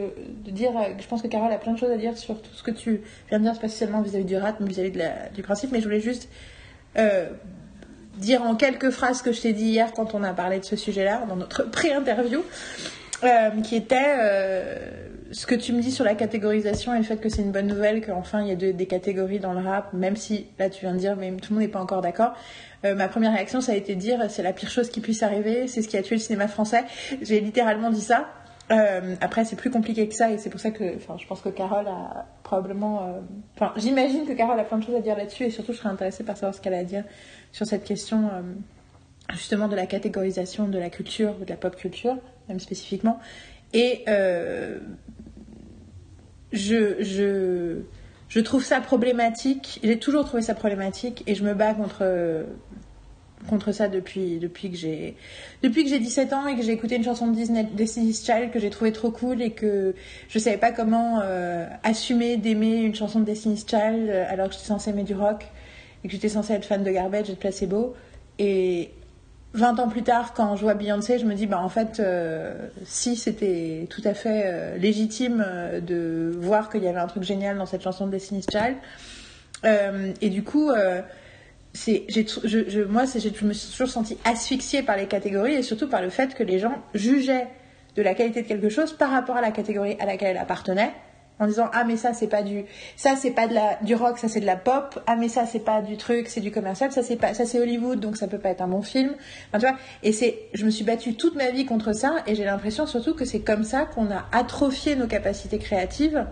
te 0.44 0.50
dire 0.50 0.70
euh, 0.76 0.88
je 0.98 1.06
pense 1.06 1.22
que 1.22 1.26
Carole 1.28 1.52
a 1.52 1.58
plein 1.58 1.72
de 1.72 1.78
choses 1.78 1.90
à 1.90 1.96
dire 1.96 2.16
sur 2.16 2.40
tout 2.40 2.50
ce 2.54 2.62
que 2.62 2.70
tu 2.70 3.00
viens 3.28 3.38
de 3.38 3.44
dire, 3.44 3.54
spécialement 3.54 4.02
vis-à-vis 4.02 4.24
du 4.24 4.36
rap, 4.36 4.56
mais 4.60 4.68
vis-à-vis 4.68 4.92
du 5.34 5.42
principe, 5.42 5.72
mais 5.72 5.78
je 5.80 5.84
voulais 5.84 6.00
juste 6.00 6.28
euh, 6.98 7.26
dire 8.16 8.42
en 8.42 8.54
quelques 8.54 8.90
phrases 8.90 9.18
ce 9.18 9.22
que 9.22 9.32
je 9.32 9.40
t'ai 9.40 9.52
dit 9.52 9.66
hier 9.66 9.92
quand 9.92 10.14
on 10.14 10.22
a 10.22 10.32
parlé 10.32 10.58
de 10.60 10.64
ce 10.64 10.76
sujet-là, 10.76 11.22
dans 11.28 11.36
notre 11.36 11.62
pré-interview, 11.70 12.42
euh, 13.24 13.50
qui 13.62 13.76
était 13.76 13.96
euh, 14.18 14.76
ce 15.32 15.46
que 15.46 15.54
tu 15.54 15.72
me 15.72 15.80
dis 15.80 15.90
sur 15.90 16.04
la 16.04 16.14
catégorisation 16.14 16.94
et 16.94 16.98
le 16.98 17.04
fait 17.04 17.16
que 17.16 17.28
c'est 17.28 17.42
une 17.42 17.50
bonne 17.52 17.66
nouvelle 17.66 18.04
qu'enfin 18.04 18.42
il 18.42 18.48
y 18.48 18.52
a 18.52 18.56
de- 18.56 18.72
des 18.72 18.86
catégories 18.86 19.38
dans 19.40 19.52
le 19.54 19.66
rap, 19.66 19.92
même 19.92 20.16
si 20.16 20.46
là 20.58 20.68
tu 20.70 20.82
viens 20.82 20.92
de 20.92 20.98
dire 20.98 21.16
mais 21.16 21.30
tout 21.32 21.48
le 21.52 21.54
monde 21.54 21.62
n'est 21.62 21.68
pas 21.72 21.80
encore 21.80 22.00
d'accord. 22.02 22.32
Euh, 22.84 22.94
ma 22.94 23.08
première 23.08 23.32
réaction 23.32 23.60
ça 23.62 23.72
a 23.72 23.74
été 23.74 23.94
de 23.94 24.00
dire 24.00 24.18
c'est 24.28 24.42
la 24.42 24.52
pire 24.52 24.70
chose 24.70 24.90
qui 24.90 25.00
puisse 25.00 25.22
arriver, 25.22 25.66
c'est 25.66 25.80
ce 25.82 25.88
qui 25.88 25.96
a 25.96 26.02
tué 26.02 26.16
le 26.16 26.20
cinéma 26.20 26.46
français. 26.46 26.84
J'ai 27.22 27.40
littéralement 27.40 27.90
dit 27.90 28.02
ça. 28.02 28.28
Euh, 28.72 29.14
après 29.20 29.44
c'est 29.44 29.54
plus 29.54 29.70
compliqué 29.70 30.08
que 30.08 30.14
ça 30.14 30.32
et 30.32 30.38
c'est 30.38 30.50
pour 30.50 30.58
ça 30.58 30.72
que 30.72 30.98
je 30.98 31.26
pense 31.28 31.40
que 31.40 31.50
Carole 31.50 31.86
a 31.86 32.26
probablement 32.42 33.04
euh, 33.04 33.20
enfin 33.54 33.72
j'imagine 33.76 34.26
que 34.26 34.32
Carole 34.32 34.58
a 34.58 34.64
plein 34.64 34.78
de 34.78 34.84
choses 34.84 34.96
à 34.96 35.00
dire 35.00 35.16
là-dessus 35.16 35.44
et 35.44 35.50
surtout 35.50 35.72
je 35.72 35.78
serais 35.78 35.88
intéressée 35.88 36.24
par 36.24 36.36
savoir 36.36 36.52
ce 36.52 36.60
qu'elle 36.60 36.74
a 36.74 36.78
à 36.78 36.82
dire 36.82 37.04
sur 37.52 37.64
cette 37.64 37.84
question 37.84 38.28
euh, 38.32 38.42
justement 39.34 39.68
de 39.68 39.76
la 39.76 39.86
catégorisation 39.86 40.66
de 40.66 40.80
la 40.80 40.90
culture 40.90 41.36
ou 41.40 41.44
de 41.44 41.50
la 41.50 41.56
pop 41.56 41.76
culture 41.76 42.16
même 42.48 42.58
spécifiquement 42.58 43.20
et 43.72 44.02
je, 46.52 46.96
je, 47.00 47.82
je 48.28 48.40
trouve 48.40 48.64
ça 48.64 48.80
problématique. 48.80 49.80
J'ai 49.82 49.98
toujours 49.98 50.24
trouvé 50.24 50.42
ça 50.42 50.54
problématique 50.54 51.24
et 51.26 51.34
je 51.34 51.44
me 51.44 51.54
bats 51.54 51.74
contre, 51.74 52.46
contre 53.46 53.72
ça 53.72 53.88
depuis, 53.88 54.38
depuis 54.38 54.70
que 54.70 54.76
j'ai 54.76 55.16
depuis 55.62 55.84
que 55.84 55.90
j'ai 55.90 55.98
17 55.98 56.32
ans 56.32 56.46
et 56.46 56.56
que 56.56 56.62
j'ai 56.62 56.72
écouté 56.72 56.96
une 56.96 57.04
chanson 57.04 57.26
de 57.28 57.34
Disney, 57.34 57.64
Destiny's 57.64 58.24
Child 58.24 58.50
que 58.50 58.58
j'ai 58.58 58.70
trouvé 58.70 58.92
trop 58.92 59.10
cool 59.10 59.42
et 59.42 59.50
que 59.50 59.94
je 60.28 60.38
savais 60.38 60.58
pas 60.58 60.72
comment 60.72 61.20
euh, 61.22 61.66
assumer 61.82 62.36
d'aimer 62.36 62.76
une 62.76 62.94
chanson 62.94 63.20
de 63.20 63.24
Destiny's 63.24 63.64
Child 63.68 64.08
euh, 64.08 64.24
alors 64.28 64.48
que 64.48 64.54
j'étais 64.54 64.66
censée 64.66 64.90
aimer 64.90 65.04
du 65.04 65.14
rock 65.14 65.46
et 66.04 66.08
que 66.08 66.12
j'étais 66.12 66.28
censée 66.28 66.52
être 66.54 66.64
fan 66.64 66.84
de 66.84 66.90
Garbage 66.90 67.30
et 67.30 67.32
de 67.32 67.38
Placebo. 67.38 67.94
Et 68.38 68.90
20 69.54 69.80
ans 69.80 69.88
plus 69.88 70.02
tard, 70.02 70.34
quand 70.34 70.56
je 70.56 70.62
vois 70.62 70.74
Beyoncé, 70.74 71.18
je 71.18 71.24
me 71.24 71.34
dis, 71.34 71.46
bah 71.46 71.58
en 71.58 71.70
fait, 71.70 71.98
euh, 71.98 72.68
si 72.84 73.16
c'était 73.16 73.86
tout 73.88 74.02
à 74.04 74.12
fait 74.12 74.78
légitime 74.78 75.44
de 75.80 76.36
voir 76.38 76.68
qu'il 76.68 76.84
y 76.84 76.88
avait 76.88 76.98
un 76.98 77.06
truc 77.06 77.22
génial 77.22 77.56
dans 77.56 77.64
cette 77.64 77.82
chanson 77.82 78.06
de 78.06 78.10
Destiny's 78.10 78.44
Child. 78.52 78.76
et 80.20 80.28
du 80.28 80.42
coup, 80.42 80.70
c'est, 81.76 82.04
je, 82.08 82.82
moi, 82.84 83.04
je 83.04 83.44
me 83.44 83.52
suis 83.52 83.70
toujours 83.70 83.88
sentie 83.88 84.18
asphyxiée 84.24 84.82
par 84.82 84.96
les 84.96 85.06
catégories 85.06 85.54
et 85.54 85.62
surtout 85.62 85.88
par 85.88 86.02
le 86.02 86.10
fait 86.10 86.34
que 86.34 86.42
les 86.42 86.58
gens 86.58 86.74
jugeaient 86.94 87.48
de 87.96 88.02
la 88.02 88.14
qualité 88.14 88.42
de 88.42 88.48
quelque 88.48 88.68
chose 88.68 88.92
par 88.92 89.10
rapport 89.10 89.36
à 89.36 89.40
la 89.40 89.50
catégorie 89.50 89.96
à 90.00 90.06
laquelle 90.06 90.30
elle 90.30 90.38
appartenait 90.38 90.92
en 91.38 91.46
disant 91.46 91.68
ah 91.72 91.84
mais 91.84 91.96
ça 91.96 92.14
c'est 92.14 92.28
pas 92.28 92.42
du 92.42 92.64
ça 92.96 93.14
c'est 93.16 93.30
pas 93.30 93.46
de 93.46 93.54
la 93.54 93.78
du 93.82 93.94
rock 93.94 94.18
ça 94.18 94.28
c'est 94.28 94.40
de 94.40 94.46
la 94.46 94.56
pop 94.56 94.98
ah 95.06 95.16
mais 95.16 95.28
ça 95.28 95.44
c'est 95.44 95.60
pas 95.60 95.82
du 95.82 95.96
truc 95.96 96.28
c'est 96.28 96.40
du 96.40 96.50
commercial 96.50 96.90
ça 96.92 97.02
c'est 97.02 97.16
pas 97.16 97.34
ça 97.34 97.44
c'est 97.44 97.60
Hollywood 97.60 98.00
donc 98.00 98.16
ça 98.16 98.26
peut 98.26 98.38
pas 98.38 98.50
être 98.50 98.62
un 98.62 98.68
bon 98.68 98.82
film. 98.82 99.14
Enfin, 99.48 99.58
tu 99.58 99.66
vois 99.66 99.78
et 100.02 100.12
c'est 100.12 100.38
je 100.54 100.64
me 100.64 100.70
suis 100.70 100.84
battue 100.84 101.14
toute 101.14 101.34
ma 101.34 101.50
vie 101.50 101.66
contre 101.66 101.92
ça 101.92 102.16
et 102.26 102.34
j'ai 102.34 102.44
l'impression 102.44 102.86
surtout 102.86 103.14
que 103.14 103.24
c'est 103.24 103.40
comme 103.40 103.64
ça 103.64 103.84
qu'on 103.84 104.10
a 104.10 104.26
atrophié 104.32 104.96
nos 104.96 105.06
capacités 105.06 105.58
créatives 105.58 106.26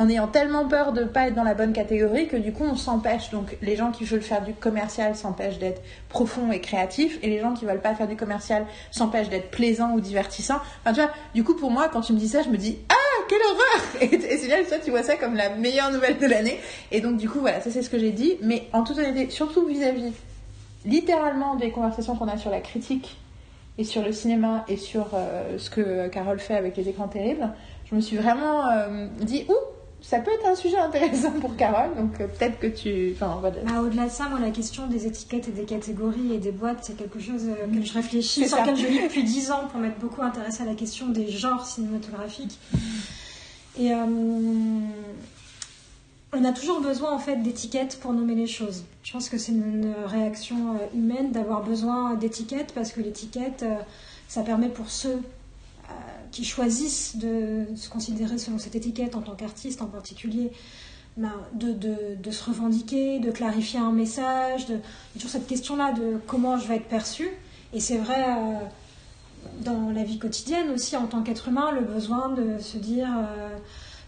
en 0.00 0.08
ayant 0.08 0.28
tellement 0.28 0.66
peur 0.66 0.94
de 0.94 1.02
ne 1.02 1.06
pas 1.06 1.28
être 1.28 1.34
dans 1.34 1.44
la 1.44 1.52
bonne 1.52 1.74
catégorie 1.74 2.26
que 2.26 2.38
du 2.38 2.54
coup 2.54 2.64
on 2.64 2.74
s'empêche. 2.74 3.28
Donc 3.30 3.58
les 3.60 3.76
gens 3.76 3.90
qui 3.92 4.04
veulent 4.04 4.22
faire 4.22 4.42
du 4.42 4.54
commercial 4.54 5.14
s'empêchent 5.14 5.58
d'être 5.58 5.82
profonds 6.08 6.50
et 6.50 6.60
créatifs 6.62 7.18
et 7.22 7.28
les 7.28 7.38
gens 7.38 7.52
qui 7.52 7.66
veulent 7.66 7.82
pas 7.82 7.94
faire 7.94 8.08
du 8.08 8.16
commercial 8.16 8.64
s'empêchent 8.90 9.28
d'être 9.28 9.50
plaisants 9.50 9.92
ou 9.92 10.00
divertissants. 10.00 10.60
Enfin 10.82 10.94
tu 10.94 11.02
vois, 11.02 11.10
du 11.34 11.44
coup 11.44 11.54
pour 11.54 11.70
moi 11.70 11.90
quand 11.92 12.00
tu 12.00 12.14
me 12.14 12.18
dis 12.18 12.28
ça, 12.28 12.40
je 12.40 12.48
me 12.48 12.56
dis 12.56 12.78
ah 12.88 13.24
quelle 13.28 13.42
horreur 13.42 13.82
Et, 14.00 14.38
c'est 14.38 14.46
bien, 14.46 14.64
toi 14.64 14.78
tu 14.82 14.90
vois 14.90 15.02
ça 15.02 15.16
comme 15.16 15.34
la 15.34 15.50
meilleure 15.50 15.92
nouvelle 15.92 16.16
de 16.16 16.26
l'année. 16.26 16.58
Et 16.90 17.02
donc 17.02 17.18
du 17.18 17.28
coup 17.28 17.40
voilà, 17.40 17.60
ça 17.60 17.70
c'est 17.70 17.82
ce 17.82 17.90
que 17.90 17.98
j'ai 17.98 18.12
dit. 18.12 18.38
Mais 18.40 18.68
en 18.72 18.84
toute 18.84 18.96
honnêteté, 18.96 19.28
surtout 19.28 19.66
vis-à-vis 19.66 20.14
littéralement 20.86 21.56
des 21.56 21.72
conversations 21.72 22.16
qu'on 22.16 22.28
a 22.28 22.38
sur 22.38 22.50
la 22.50 22.60
critique 22.60 23.18
et 23.76 23.84
sur 23.84 24.02
le 24.02 24.12
cinéma 24.12 24.64
et 24.66 24.78
sur 24.78 25.08
euh, 25.12 25.58
ce 25.58 25.68
que 25.68 26.08
Carole 26.08 26.38
fait 26.38 26.56
avec 26.56 26.78
les 26.78 26.88
écrans 26.88 27.08
terribles, 27.08 27.52
je 27.84 27.94
me 27.94 28.00
suis 28.00 28.16
vraiment 28.16 28.66
euh, 28.66 29.06
dit 29.20 29.44
ouh 29.50 29.79
ça 30.02 30.18
peut 30.18 30.30
être 30.32 30.46
un 30.46 30.54
sujet 30.54 30.78
intéressant 30.78 31.30
pour 31.32 31.56
Carole, 31.56 31.94
donc 31.96 32.20
euh, 32.20 32.26
peut-être 32.26 32.58
que 32.58 32.66
tu. 32.66 33.12
Enfin, 33.14 33.38
bah, 33.42 33.50
Au-delà 33.80 34.06
de 34.06 34.10
ça, 34.10 34.28
moi, 34.28 34.38
la 34.40 34.50
question 34.50 34.86
des 34.86 35.06
étiquettes 35.06 35.48
et 35.48 35.52
des 35.52 35.64
catégories 35.64 36.32
et 36.34 36.38
des 36.38 36.52
boîtes, 36.52 36.78
c'est 36.82 36.96
quelque 36.96 37.20
chose 37.20 37.44
euh, 37.48 37.66
auquel 37.66 37.84
je 37.84 37.92
réfléchis, 37.92 38.48
sur 38.48 38.58
lequel 38.58 38.76
je 38.76 38.86
lis 38.86 39.02
depuis 39.02 39.24
10 39.24 39.50
ans 39.50 39.68
pour 39.70 39.80
m'être 39.80 39.98
beaucoup 39.98 40.22
intéressée 40.22 40.62
à 40.62 40.66
la 40.66 40.74
question 40.74 41.08
des 41.08 41.28
genres 41.28 41.66
cinématographiques. 41.66 42.58
Et 43.78 43.92
euh, 43.92 44.04
on 46.32 46.44
a 46.44 46.52
toujours 46.52 46.80
besoin, 46.80 47.12
en 47.12 47.18
fait, 47.18 47.36
d'étiquettes 47.36 47.98
pour 48.00 48.12
nommer 48.12 48.34
les 48.34 48.46
choses. 48.46 48.84
Je 49.02 49.12
pense 49.12 49.28
que 49.28 49.38
c'est 49.38 49.52
une 49.52 49.92
réaction 50.06 50.78
humaine 50.94 51.32
d'avoir 51.32 51.62
besoin 51.62 52.14
d'étiquettes 52.14 52.72
parce 52.74 52.92
que 52.92 53.00
l'étiquette, 53.00 53.64
ça 54.28 54.42
permet 54.42 54.68
pour 54.68 54.90
ceux 54.90 55.20
qui 56.30 56.44
choisissent 56.44 57.16
de 57.16 57.66
se 57.76 57.88
considérer 57.88 58.38
selon 58.38 58.58
cette 58.58 58.74
étiquette 58.74 59.14
en 59.14 59.22
tant 59.22 59.34
qu'artiste 59.34 59.82
en 59.82 59.86
particulier, 59.86 60.50
ben, 61.16 61.32
de, 61.54 61.72
de, 62.14 62.30
se 62.30 62.44
revendiquer, 62.44 63.18
de 63.18 63.30
clarifier 63.30 63.80
un 63.80 63.92
message, 63.92 64.66
de, 64.66 64.78
toujours 65.14 65.30
cette 65.30 65.46
question-là 65.46 65.92
de 65.92 66.18
comment 66.26 66.56
je 66.56 66.68
vais 66.68 66.76
être 66.76 66.88
perçu. 66.88 67.28
Et 67.72 67.80
c'est 67.80 67.98
vrai 67.98 68.24
euh, 68.26 68.54
dans 69.60 69.90
la 69.90 70.04
vie 70.04 70.18
quotidienne 70.18 70.70
aussi 70.70 70.96
en 70.96 71.06
tant 71.06 71.22
qu'être 71.22 71.48
humain, 71.48 71.72
le 71.72 71.82
besoin 71.82 72.30
de 72.30 72.58
se 72.58 72.78
dire, 72.78 73.08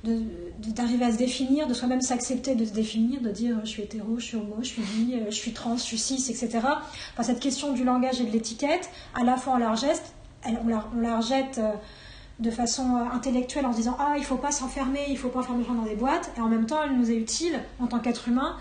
euh, 0.07 0.21
d'arriver 0.59 1.05
à 1.05 1.13
se 1.13 1.19
définir, 1.19 1.67
de 1.67 1.75
soi-même 1.75 2.01
s'accepter, 2.01 2.55
de 2.55 2.65
se 2.65 2.73
définir, 2.73 3.21
de 3.21 3.31
dire 3.31 3.59
je 3.65 3.69
suis 3.69 3.83
hétéro, 3.83 4.19
je 4.19 4.25
suis 4.25 4.37
homo, 4.37 4.57
je 4.61 4.69
suis 4.69 4.83
bi, 4.83 5.15
euh, 5.15 5.27
je 5.27 5.37
suis 5.37 5.53
trans, 5.53 5.77
je 5.77 5.83
suis 5.83 5.99
cis, 5.99 6.31
etc. 6.31 6.61
Enfin, 7.13 7.23
cette 7.25 7.41
question 7.41 7.73
du 7.73 7.83
langage 7.85 8.21
et 8.21 8.25
de 8.25 8.31
l'étiquette, 8.31 8.89
à 9.21 9.25
la 9.25 9.37
fois 9.37 9.55
on 9.55 9.59
la 9.59 9.73
rejette, 9.73 10.15
on 10.47 11.01
la 11.01 11.17
rejette 11.17 11.61
de 12.43 12.51
façon 12.51 12.97
euh, 12.97 13.15
intellectuelle 13.15 13.67
en 13.67 13.73
se 13.73 13.79
disant 13.79 13.97
ah 13.99 14.15
il 14.19 14.25
faut 14.25 14.37
pas 14.37 14.53
s'enfermer, 14.53 15.07
il 15.09 15.17
faut 15.17 15.29
pas 15.29 15.41
enfermer 15.41 15.63
les 15.63 15.69
gens 15.69 15.75
dans 15.75 15.85
des 15.85 15.95
boîtes 15.95 16.31
et 16.37 16.41
en 16.41 16.49
même 16.49 16.67
temps 16.67 16.83
elle 16.85 16.97
nous 16.97 17.11
est 17.11 17.17
utile 17.17 17.61
en 17.81 17.87
tant 17.87 17.99
qu'être 17.99 18.29
humain 18.29 18.57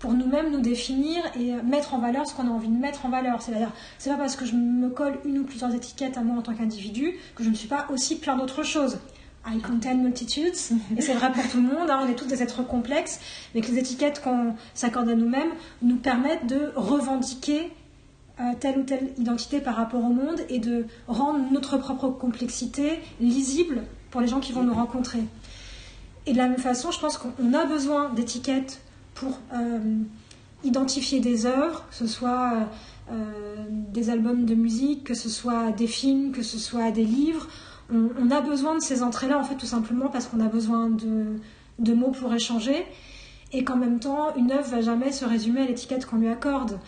pour 0.00 0.14
nous-mêmes 0.14 0.50
nous 0.50 0.60
définir 0.60 1.22
et 1.38 1.54
euh, 1.54 1.62
mettre 1.62 1.94
en 1.94 1.98
valeur 1.98 2.26
ce 2.26 2.34
qu'on 2.34 2.48
a 2.48 2.50
envie 2.50 2.68
de 2.68 2.76
mettre 2.76 3.06
en 3.06 3.10
valeur. 3.10 3.40
C'est-à-dire, 3.42 3.70
c'est 3.98 4.10
pas 4.10 4.16
parce 4.16 4.34
que 4.34 4.46
je 4.46 4.54
me 4.54 4.88
colle 4.88 5.18
une 5.24 5.38
ou 5.38 5.44
plusieurs 5.44 5.74
étiquettes 5.74 6.16
à 6.16 6.22
moi 6.22 6.38
en 6.38 6.42
tant 6.42 6.54
qu'individu 6.54 7.14
que 7.36 7.44
je 7.44 7.50
ne 7.50 7.54
suis 7.54 7.68
pas 7.68 7.86
aussi 7.90 8.18
plein 8.18 8.36
d'autres 8.36 8.62
choses. 8.62 8.98
I 9.46 9.58
contain 9.60 9.94
multitudes, 9.94 10.54
et 10.96 11.00
c'est 11.00 11.14
vrai 11.14 11.32
pour 11.32 11.46
tout 11.48 11.58
le 11.58 11.62
monde, 11.62 11.90
hein, 11.90 12.00
on 12.02 12.08
est 12.08 12.14
tous 12.14 12.26
des 12.26 12.42
êtres 12.42 12.62
complexes, 12.62 13.20
mais 13.54 13.62
que 13.62 13.68
les 13.68 13.78
étiquettes 13.78 14.20
qu'on 14.22 14.54
s'accorde 14.74 15.08
à 15.08 15.14
nous-mêmes 15.14 15.50
nous 15.82 15.96
permettent 15.96 16.46
de 16.46 16.72
revendiquer 16.76 17.72
telle 18.58 18.78
ou 18.78 18.82
telle 18.82 19.10
identité 19.18 19.60
par 19.60 19.76
rapport 19.76 20.04
au 20.04 20.08
monde 20.08 20.40
et 20.48 20.58
de 20.58 20.86
rendre 21.08 21.40
notre 21.50 21.78
propre 21.78 22.08
complexité 22.08 22.98
lisible 23.20 23.82
pour 24.10 24.20
les 24.20 24.28
gens 24.28 24.40
qui 24.40 24.52
vont 24.52 24.62
nous 24.62 24.74
rencontrer. 24.74 25.22
Et 26.26 26.32
de 26.32 26.38
la 26.38 26.48
même 26.48 26.58
façon, 26.58 26.90
je 26.90 27.00
pense 27.00 27.18
qu'on 27.18 27.54
a 27.54 27.64
besoin 27.64 28.10
d'étiquettes 28.10 28.80
pour 29.14 29.38
euh, 29.54 29.78
identifier 30.64 31.20
des 31.20 31.46
œuvres, 31.46 31.84
que 31.90 31.96
ce 31.96 32.06
soit 32.06 32.68
euh, 33.10 33.14
des 33.68 34.10
albums 34.10 34.44
de 34.44 34.54
musique, 34.54 35.04
que 35.04 35.14
ce 35.14 35.28
soit 35.28 35.72
des 35.72 35.86
films, 35.86 36.32
que 36.32 36.42
ce 36.42 36.58
soit 36.58 36.90
des 36.90 37.04
livres. 37.04 37.48
On, 37.92 38.30
a 38.30 38.40
besoin 38.40 38.76
de 38.76 38.80
ces 38.80 39.02
entrées-là, 39.02 39.38
en 39.38 39.42
fait, 39.42 39.56
tout 39.56 39.66
simplement 39.66 40.08
parce 40.08 40.28
qu'on 40.28 40.38
a 40.38 40.46
besoin 40.46 40.88
de, 40.90 41.92
mots 41.92 42.12
pour 42.12 42.32
échanger 42.32 42.86
et 43.52 43.64
qu'en 43.64 43.76
même 43.76 43.98
temps, 43.98 44.32
une 44.36 44.52
œuvre 44.52 44.70
va 44.70 44.80
jamais 44.80 45.10
se 45.10 45.24
résumer 45.24 45.62
à 45.62 45.66
l'étiquette 45.66 46.06
qu'on 46.06 46.18
lui 46.18 46.28
accorde. 46.28 46.78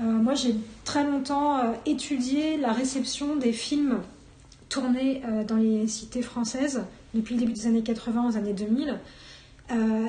Euh, 0.00 0.04
moi, 0.04 0.34
j'ai 0.34 0.54
très 0.84 1.04
longtemps 1.04 1.58
euh, 1.58 1.72
étudié 1.84 2.56
la 2.56 2.72
réception 2.72 3.36
des 3.36 3.52
films 3.52 3.98
tournés 4.68 5.22
euh, 5.26 5.44
dans 5.44 5.56
les 5.56 5.86
cités 5.88 6.22
françaises 6.22 6.84
depuis 7.12 7.34
le 7.34 7.40
début 7.40 7.52
des 7.52 7.66
années 7.66 7.82
80 7.82 8.30
aux 8.30 8.36
années 8.36 8.52
2000 8.52 8.98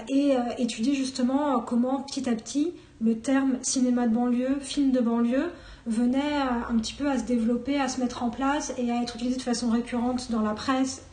et 0.10 0.36
étudié 0.58 0.96
justement 0.96 1.60
comment 1.60 2.02
petit 2.02 2.28
à 2.28 2.34
petit 2.34 2.74
le 3.00 3.20
terme 3.20 3.58
cinéma 3.62 4.08
de 4.08 4.14
banlieue, 4.14 4.58
film 4.60 4.92
de 4.92 5.00
banlieue 5.00 5.52
venait 5.86 6.42
un 6.68 6.76
petit 6.80 6.94
peu 6.94 7.08
à 7.08 7.20
se 7.20 7.26
développer, 7.26 7.80
à 7.80 7.88
se 7.88 8.02
mettre 8.02 8.24
en 8.24 8.32
place 8.32 8.74
et 8.80 8.90
à 8.90 9.04
être 9.04 9.18
utilisé 9.18 9.38
de 9.38 9.44
façon 9.44 9.70
récurrente 9.70 10.32
dans 10.32 10.42
la 10.42 10.56
presse 10.56 11.06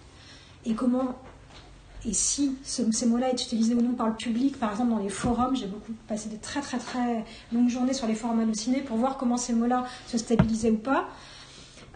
et 0.65 0.73
comment 0.73 1.15
et 2.07 2.13
si 2.13 2.57
ces 2.63 3.07
mots-là 3.07 3.31
est 3.31 3.43
utilisés 3.43 3.75
ou 3.75 3.81
non 3.81 3.95
par 3.95 4.09
le 4.09 4.15
public, 4.15 4.59
par 4.59 4.71
exemple 4.71 4.91
dans 4.91 4.99
les 4.99 5.09
forums, 5.09 5.57
j'ai 5.57 5.67
beaucoup 5.67 5.93
passé 6.07 6.29
des 6.29 6.37
très 6.37 6.61
très 6.61 6.79
très 6.79 7.25
longues 7.53 7.69
journées 7.69 7.93
sur 7.93 8.07
les 8.07 8.15
forums 8.15 8.39
hallucinés 8.39 8.83
pour 8.83 8.97
voir 8.97 9.17
comment 9.17 9.37
ces 9.37 9.53
mots-là 9.53 9.85
se 10.07 10.17
stabilisaient 10.17 10.71
ou 10.71 10.79
pas. 10.79 11.09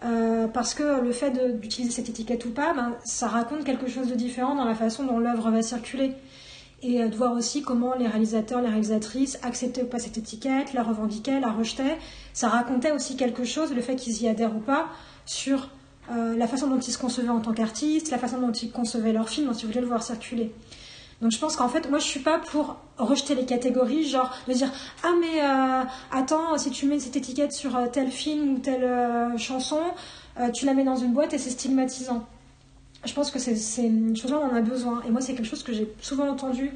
Euh, 0.03 0.47
parce 0.47 0.73
que 0.73 1.01
le 1.01 1.11
fait 1.13 1.31
d'utiliser 1.59 1.93
cette 1.93 2.09
étiquette 2.09 2.43
ou 2.43 2.49
pas, 2.49 2.73
ben, 2.73 2.93
ça 3.05 3.29
raconte 3.29 3.63
quelque 3.63 3.87
chose 3.87 4.09
de 4.09 4.15
différent 4.15 4.55
dans 4.55 4.65
la 4.65 4.75
façon 4.75 5.05
dont 5.05 5.19
l'œuvre 5.19 5.49
va 5.49 5.61
circuler. 5.61 6.13
Et 6.81 7.01
euh, 7.01 7.07
de 7.07 7.15
voir 7.15 7.31
aussi 7.31 7.61
comment 7.61 7.95
les 7.95 8.07
réalisateurs, 8.07 8.61
les 8.61 8.67
réalisatrices 8.67 9.39
acceptaient 9.41 9.83
ou 9.83 9.87
pas 9.87 9.99
cette 9.99 10.17
étiquette, 10.17 10.73
la 10.73 10.83
revendiquaient, 10.83 11.39
la 11.39 11.51
rejetaient. 11.51 11.97
Ça 12.33 12.49
racontait 12.49 12.91
aussi 12.91 13.15
quelque 13.15 13.45
chose, 13.45 13.73
le 13.73 13.81
fait 13.81 13.95
qu'ils 13.95 14.21
y 14.21 14.27
adhèrent 14.27 14.57
ou 14.57 14.59
pas, 14.59 14.87
sur 15.25 15.69
euh, 16.11 16.35
la 16.35 16.47
façon 16.47 16.67
dont 16.67 16.79
ils 16.79 16.91
se 16.91 16.97
concevaient 16.97 17.29
en 17.29 17.39
tant 17.39 17.53
qu'artistes, 17.53 18.11
la 18.11 18.17
façon 18.17 18.39
dont 18.39 18.51
ils 18.51 18.71
concevaient 18.71 19.13
leurs 19.13 19.29
films, 19.29 19.47
dont 19.47 19.53
ils 19.53 19.65
voulaient 19.65 19.81
le 19.81 19.87
voir 19.87 20.03
circuler. 20.03 20.51
Donc 21.21 21.31
je 21.31 21.39
pense 21.39 21.55
qu'en 21.55 21.69
fait, 21.69 21.89
moi 21.89 21.99
je 21.99 22.03
suis 22.03 22.19
pas 22.19 22.39
pour 22.39 22.75
rejeter 22.97 23.35
les 23.35 23.45
catégories, 23.45 24.03
genre 24.03 24.29
de 24.47 24.53
dire 24.53 24.69
ah 25.03 25.11
mais 25.21 25.41
euh, 25.41 25.83
attends, 26.11 26.57
si 26.57 26.71
tu 26.71 26.87
mets 26.87 26.99
cette 26.99 27.15
étiquette 27.15 27.53
sur 27.53 27.77
euh, 27.77 27.87
tel 27.91 28.11
film 28.11 28.55
ou 28.55 28.59
telle 28.59 29.37
chanson, 29.37 29.79
tu 30.53 30.65
la 30.65 30.73
mets 30.73 30.83
dans 30.83 30.95
une 30.95 31.13
boîte 31.13 31.33
et 31.33 31.37
c'est 31.37 31.51
stigmatisant. 31.51 32.25
Je 33.05 33.13
pense 33.13 33.31
que 33.31 33.39
c'est 33.39 33.83
une 33.83 34.17
chose 34.17 34.31
dont 34.31 34.41
on 34.41 34.55
a 34.55 34.61
besoin. 34.61 35.03
Et 35.07 35.11
moi 35.11 35.21
c'est 35.21 35.35
quelque 35.35 35.45
chose 35.47 35.63
que 35.63 35.71
j'ai 35.71 35.93
souvent 36.01 36.27
entendu 36.27 36.71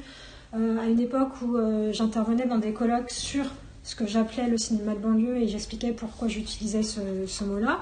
à 0.52 0.86
une 0.86 1.00
époque 1.00 1.42
où 1.42 1.58
j'intervenais 1.90 2.46
dans 2.46 2.58
des 2.58 2.72
colloques 2.72 3.10
sur 3.10 3.44
ce 3.82 3.96
que 3.96 4.06
j'appelais 4.06 4.46
le 4.46 4.56
cinéma 4.56 4.94
de 4.94 5.00
banlieue 5.00 5.38
et 5.38 5.48
j'expliquais 5.48 5.92
pourquoi 5.92 6.28
j'utilisais 6.28 6.82
ce 6.84 7.44
mot-là 7.44 7.80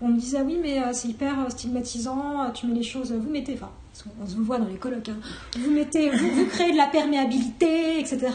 on 0.00 0.08
me 0.08 0.18
disait 0.18 0.38
ah 0.40 0.44
oui 0.44 0.58
mais 0.60 0.82
euh, 0.82 0.90
c'est 0.92 1.08
hyper 1.08 1.40
euh, 1.40 1.48
stigmatisant, 1.48 2.44
euh, 2.44 2.50
tu 2.52 2.66
mets 2.66 2.74
les 2.74 2.82
choses, 2.82 3.12
vous 3.12 3.30
mettez, 3.30 3.54
enfin 3.54 3.70
on 4.20 4.26
se 4.26 4.36
voit 4.36 4.58
dans 4.58 4.66
les 4.66 4.76
colloques, 4.76 5.08
hein. 5.08 5.16
vous 5.58 5.70
mettez, 5.70 6.10
vous, 6.10 6.46
créez 6.50 6.72
de 6.72 6.76
la 6.76 6.86
perméabilité, 6.86 7.98
etc. 7.98 8.28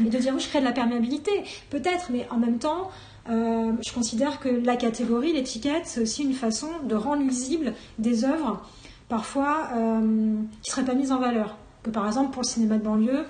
Et 0.00 0.08
de 0.08 0.18
dire 0.18 0.32
oui 0.34 0.40
je 0.40 0.48
crée 0.48 0.60
de 0.60 0.64
la 0.64 0.72
perméabilité, 0.72 1.32
peut-être, 1.70 2.10
mais 2.10 2.26
en 2.30 2.38
même 2.38 2.58
temps 2.58 2.90
je 3.30 3.92
considère 3.92 4.40
que 4.40 4.48
la 4.48 4.76
catégorie, 4.76 5.34
l'étiquette, 5.34 5.82
c'est 5.84 6.00
aussi 6.00 6.22
une 6.22 6.32
façon 6.32 6.68
de 6.84 6.94
rendre 6.94 7.22
lisible 7.22 7.74
des 7.98 8.24
œuvres 8.24 8.62
parfois 9.10 9.68
qui 9.70 9.76
ne 9.76 10.46
seraient 10.62 10.86
pas 10.86 10.94
mises 10.94 11.12
en 11.12 11.18
valeur. 11.18 11.58
Que 11.82 11.90
par 11.90 12.06
exemple 12.06 12.30
pour 12.30 12.40
le 12.40 12.46
cinéma 12.46 12.78
de 12.78 12.84
banlieue, 12.84 13.26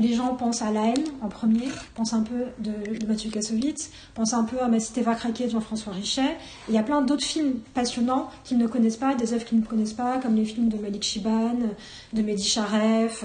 les 0.00 0.14
gens 0.14 0.34
pensent 0.34 0.62
à 0.62 0.70
La 0.70 0.94
en 1.20 1.28
premier, 1.28 1.68
pensent 1.94 2.12
un 2.12 2.22
peu 2.22 2.46
de, 2.58 3.06
Mathieu 3.06 3.30
Kassovitz, 3.30 3.90
pensent 4.14 4.34
un 4.34 4.44
peu 4.44 4.60
à 4.60 4.68
Ma 4.68 4.80
cité 4.80 5.02
va 5.02 5.14
craquer 5.14 5.46
de 5.46 5.50
Jean-François 5.50 5.92
Richet. 5.92 6.22
Et 6.22 6.70
il 6.70 6.74
y 6.74 6.78
a 6.78 6.82
plein 6.82 7.02
d'autres 7.02 7.24
films 7.24 7.60
passionnants 7.74 8.30
qu'ils 8.44 8.58
ne 8.58 8.66
connaissent 8.66 8.96
pas, 8.96 9.14
des 9.14 9.32
œuvres 9.32 9.44
qu'ils 9.44 9.60
ne 9.60 9.64
connaissent 9.64 9.92
pas, 9.92 10.18
comme 10.18 10.36
les 10.36 10.44
films 10.44 10.68
de 10.68 10.76
Malik 10.78 11.02
Chiban, 11.02 11.56
de 12.12 12.22
Mehdi 12.22 12.44
Charef. 12.44 13.24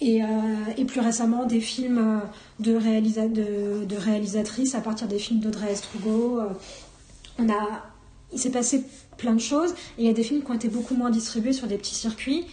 Et, 0.00 0.22
euh, 0.22 0.84
plus 0.86 1.00
récemment 1.00 1.46
des 1.46 1.60
films 1.60 2.20
de, 2.60 2.74
réalisa 2.74 3.28
de, 3.28 3.96
réalisatrices 3.96 4.74
à 4.74 4.80
partir 4.80 5.08
des 5.08 5.18
films 5.18 5.40
d'Audrey 5.40 5.72
Estrugo. 5.72 6.40
On 7.38 7.48
a, 7.48 7.84
il 8.32 8.38
s'est 8.38 8.50
passé 8.50 8.84
plein 9.16 9.34
de 9.34 9.40
choses 9.40 9.72
et 9.96 10.02
il 10.02 10.06
y 10.06 10.10
a 10.10 10.12
des 10.12 10.24
films 10.24 10.42
qui 10.42 10.50
ont 10.50 10.54
été 10.54 10.68
beaucoup 10.68 10.94
moins 10.94 11.10
distribués 11.10 11.52
sur 11.52 11.66
des 11.66 11.78
petits 11.78 11.94
circuits. 11.94 12.44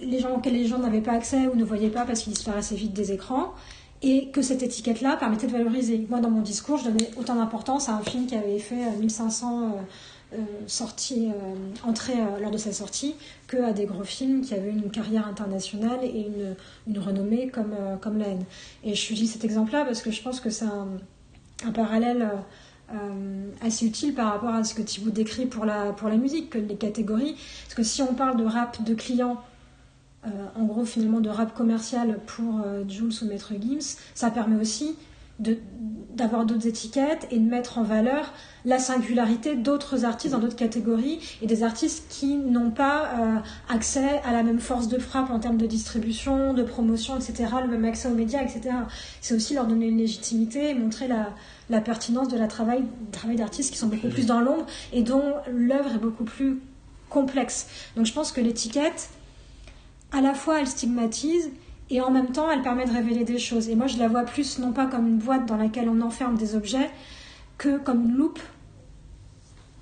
Les 0.00 0.18
gens 0.18 0.36
auxquels 0.36 0.54
les 0.54 0.66
gens 0.66 0.78
n'avaient 0.78 1.00
pas 1.00 1.12
accès 1.12 1.46
ou 1.46 1.54
ne 1.54 1.64
voyaient 1.64 1.90
pas 1.90 2.04
parce 2.04 2.20
qu'ils 2.20 2.32
disparaissaient 2.32 2.74
vite 2.74 2.92
des 2.92 3.12
écrans, 3.12 3.54
et 4.02 4.28
que 4.28 4.42
cette 4.42 4.62
étiquette-là 4.62 5.16
permettait 5.16 5.46
de 5.46 5.52
valoriser. 5.52 6.06
Moi, 6.10 6.20
dans 6.20 6.30
mon 6.30 6.42
discours, 6.42 6.76
je 6.78 6.84
donnais 6.84 7.10
autant 7.16 7.36
d'importance 7.36 7.88
à 7.88 7.94
un 7.94 8.02
film 8.02 8.26
qui 8.26 8.34
avait 8.34 8.58
fait 8.58 8.90
1500 8.98 9.62
euh, 9.62 9.66
euh, 10.34 10.38
sorties, 10.66 11.28
euh, 11.28 11.88
entrées 11.88 12.18
euh, 12.18 12.40
lors 12.40 12.50
de 12.50 12.58
sa 12.58 12.72
sortie, 12.72 13.14
que 13.46 13.56
à 13.62 13.72
des 13.72 13.84
gros 13.84 14.02
films 14.02 14.40
qui 14.40 14.54
avaient 14.54 14.70
une 14.70 14.90
carrière 14.90 15.28
internationale 15.28 16.00
et 16.02 16.26
une, 16.26 16.56
une 16.88 16.98
renommée 16.98 17.48
comme, 17.48 17.76
comme 18.00 18.18
La 18.18 18.28
haine. 18.28 18.44
Et 18.82 18.96
je 18.96 19.14
dis 19.14 19.28
cet 19.28 19.44
exemple-là 19.44 19.84
parce 19.84 20.02
que 20.02 20.10
je 20.10 20.20
pense 20.22 20.40
que 20.40 20.50
c'est 20.50 20.64
un, 20.64 20.88
parallèle. 21.72 22.28
Assez 23.60 23.86
utile 23.86 24.14
par 24.14 24.30
rapport 24.30 24.50
à 24.50 24.62
ce 24.62 24.74
que 24.74 24.82
Thibaut 24.82 25.10
décrit 25.10 25.46
pour 25.46 25.64
la, 25.64 25.92
pour 25.92 26.08
la 26.08 26.16
musique, 26.16 26.50
que 26.50 26.58
les 26.58 26.76
catégories. 26.76 27.34
Parce 27.64 27.74
que 27.74 27.82
si 27.82 28.02
on 28.02 28.14
parle 28.14 28.36
de 28.36 28.44
rap 28.44 28.84
de 28.84 28.94
clients 28.94 29.40
euh, 30.26 30.60
en 30.60 30.64
gros 30.64 30.84
finalement 30.84 31.20
de 31.20 31.28
rap 31.28 31.54
commercial 31.54 32.18
pour 32.26 32.62
euh, 32.64 32.84
Jules 32.88 33.12
ou 33.22 33.26
Maître 33.26 33.52
Gims, 33.60 33.96
ça 34.14 34.30
permet 34.30 34.60
aussi 34.60 34.96
d'avoir 35.40 36.46
d'autres 36.46 36.68
étiquettes 36.68 37.26
et 37.32 37.40
de 37.40 37.50
mettre 37.50 37.78
en 37.78 37.82
valeur 37.82 38.32
la 38.64 38.78
singularité 38.78 39.56
d'autres 39.56 40.04
artistes 40.04 40.32
dans 40.32 40.38
d'autres 40.38 40.54
catégories 40.54 41.18
et 41.42 41.46
des 41.46 41.64
artistes 41.64 42.04
qui 42.08 42.36
n'ont 42.36 42.70
pas 42.70 43.06
euh, 43.06 43.38
accès 43.68 44.20
à 44.24 44.32
la 44.32 44.44
même 44.44 44.60
force 44.60 44.86
de 44.86 44.98
frappe 44.98 45.30
en 45.30 45.40
termes 45.40 45.56
de 45.56 45.66
distribution, 45.66 46.54
de 46.54 46.62
promotion, 46.62 47.16
etc., 47.16 47.46
le 47.62 47.68
même 47.68 47.84
accès 47.84 48.08
aux 48.08 48.14
médias, 48.14 48.42
etc. 48.42 48.76
C'est 49.20 49.34
aussi 49.34 49.54
leur 49.54 49.66
donner 49.66 49.86
une 49.86 49.98
légitimité 49.98 50.70
et 50.70 50.74
montrer 50.74 51.08
la, 51.08 51.30
la 51.68 51.80
pertinence 51.80 52.28
de 52.28 52.38
la 52.38 52.46
travail, 52.46 52.84
travail 53.10 53.36
d'artistes 53.36 53.72
qui 53.72 53.78
sont 53.78 53.88
beaucoup 53.88 54.08
plus 54.08 54.26
dans 54.26 54.40
l'ombre 54.40 54.66
et 54.92 55.02
dont 55.02 55.34
l'œuvre 55.52 55.96
est 55.96 55.98
beaucoup 55.98 56.24
plus 56.24 56.60
complexe. 57.08 57.66
Donc 57.96 58.06
je 58.06 58.12
pense 58.12 58.30
que 58.30 58.40
l'étiquette, 58.40 59.10
à 60.14 60.20
la 60.20 60.32
fois 60.32 60.60
elle 60.60 60.66
stigmatise 60.66 61.50
et 61.90 62.00
en 62.00 62.10
même 62.10 62.30
temps 62.30 62.50
elle 62.50 62.62
permet 62.62 62.86
de 62.86 62.92
révéler 62.92 63.24
des 63.24 63.38
choses. 63.38 63.68
Et 63.68 63.74
moi 63.74 63.86
je 63.86 63.98
la 63.98 64.08
vois 64.08 64.22
plus 64.22 64.58
non 64.58 64.72
pas 64.72 64.86
comme 64.86 65.06
une 65.06 65.18
boîte 65.18 65.46
dans 65.46 65.56
laquelle 65.56 65.88
on 65.88 66.00
enferme 66.00 66.36
des 66.36 66.54
objets 66.54 66.88
que 67.58 67.78
comme 67.78 68.04
une 68.04 68.16
loupe 68.16 68.40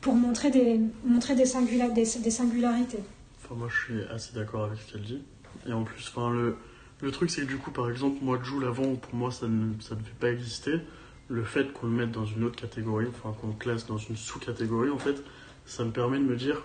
pour 0.01 0.15
montrer 0.15 0.51
des, 0.51 0.81
montrer 1.05 1.35
des, 1.35 1.47
singula 1.47 1.89
des, 1.91 2.05
des 2.23 2.31
singularités. 2.31 2.99
Enfin, 3.45 3.55
moi 3.55 3.69
je 3.71 3.85
suis 3.85 4.03
assez 4.11 4.35
d'accord 4.35 4.65
avec 4.65 4.79
ce 4.81 4.93
qu'elle 4.93 5.03
dit. 5.03 5.23
Et 5.69 5.73
en 5.73 5.85
plus, 5.85 6.11
enfin, 6.13 6.33
le, 6.33 6.57
le 7.03 7.11
truc 7.13 7.31
c'est 7.31 7.43
que 7.43 7.47
du 7.47 7.59
coup 7.59 7.71
par 7.71 7.89
exemple 7.89 8.19
moi 8.23 8.39
Joule 8.43 8.65
avant 8.65 8.97
pour 8.97 9.15
moi 9.15 9.31
ça 9.31 9.47
ne, 9.47 9.81
ça 9.81 9.95
ne 9.95 10.01
fait 10.01 10.19
pas 10.19 10.31
exister. 10.31 10.81
Le 11.29 11.45
fait 11.45 11.73
qu'on 11.73 11.87
le 11.87 11.93
mette 11.93 12.11
dans 12.11 12.27
une 12.27 12.45
autre 12.45 12.57
catégorie, 12.57 13.07
enfin 13.09 13.35
qu'on 13.41 13.49
le 13.49 13.55
classe 13.55 13.87
dans 13.87 13.97
une 13.97 14.17
sous-catégorie 14.17 14.91
en 14.91 14.99
fait, 14.99 15.23
ça 15.67 15.85
me 15.85 15.91
permet 15.91 16.19
de 16.19 16.25
me 16.25 16.37
dire 16.37 16.63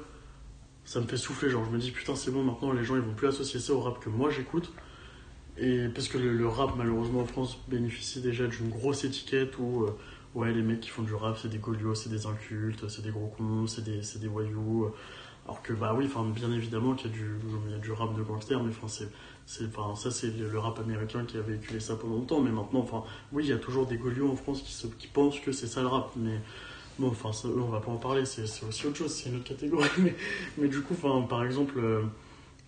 ça 0.88 1.02
me 1.02 1.06
fait 1.06 1.18
souffler. 1.18 1.52
Genre, 1.52 1.64
je 1.66 1.70
me 1.70 1.78
dis, 1.78 1.92
putain, 1.92 2.16
c'est 2.16 2.32
bon, 2.32 2.44
maintenant 2.44 2.72
les 2.72 2.84
gens 2.84 2.96
ils 2.96 3.02
vont 3.02 3.14
plus 3.14 3.28
associer 3.28 3.60
ça 3.60 3.74
au 3.74 3.82
rap 3.82 4.00
que 4.00 4.10
moi 4.10 4.32
j'écoute. 4.32 4.72
Et 5.58 5.88
parce 5.90 6.08
que 6.08 6.18
le, 6.18 6.48
rap, 6.48 6.76
malheureusement, 6.78 7.22
en 7.22 7.26
France, 7.26 7.60
bénéficie 7.68 8.22
déjà 8.22 8.48
d'une 8.48 8.70
grosse 8.70 9.04
étiquette 9.04 9.58
où, 9.60 9.84
euh, 9.84 9.98
ouais, 10.36 10.54
les 10.54 10.62
mecs 10.62 10.80
qui 10.80 10.90
font 10.90 11.02
du 11.02 11.14
rap, 11.14 11.38
c'est 11.42 11.50
des 11.50 11.58
goliots, 11.58 11.96
c'est 11.96 12.10
des 12.10 12.26
incultes, 12.26 12.88
c'est 12.90 13.02
des 13.02 13.10
gros 13.10 13.34
cons, 13.38 13.68
c'est 13.68 13.84
des, 13.84 14.02
des 14.20 14.28
voyous. 14.28 14.92
Alors 15.46 15.62
que, 15.62 15.74
bah 15.74 15.94
oui, 15.98 16.10
bien 16.36 16.52
évidemment 16.52 16.94
qu'il 16.94 17.12
y, 17.12 17.72
y 17.72 17.74
a 17.74 17.78
du 17.80 17.92
rap 17.92 18.16
de 18.16 18.22
gangster, 18.24 18.62
mais 18.64 18.72
enfin. 18.82 19.06
Enfin, 19.66 19.96
ça, 19.96 20.12
c'est 20.12 20.38
le 20.38 20.60
rap 20.60 20.78
américain 20.80 21.24
qui 21.26 21.38
a 21.38 21.42
véhiculé 21.42 21.80
ça 21.80 21.96
pendant 21.96 22.16
longtemps, 22.16 22.42
mais 22.42 22.52
maintenant, 22.52 22.82
enfin, 22.82 23.04
oui, 23.32 23.46
il 23.46 23.50
y 23.50 23.54
a 23.54 23.58
toujours 23.58 23.88
des 23.88 23.98
goliots 23.98 24.30
en 24.30 24.36
France 24.36 24.62
qui, 24.62 24.90
qui 24.98 25.08
pensent 25.08 25.40
que 25.40 25.54
c'est 25.54 25.68
ça 25.68 25.82
le 25.82 25.88
rap, 25.88 26.12
mais 26.18 26.42
Bon, 27.00 27.10
enfin, 27.10 27.32
ça, 27.32 27.48
on 27.48 27.70
va 27.70 27.80
pas 27.80 27.91
en 27.91 27.98
parler, 27.98 28.26
c'est 28.26 28.41
aussi 28.41 28.88
autre 28.88 28.98
chose, 28.98 29.14
c'est 29.14 29.30
une 29.30 29.36
autre 29.36 29.48
catégorie. 29.48 29.89
Mais, 30.58 30.68
du 30.68 30.82
coup, 30.82 30.95
par 30.95 31.43
exemple, 31.43 31.76
euh, 31.78 32.02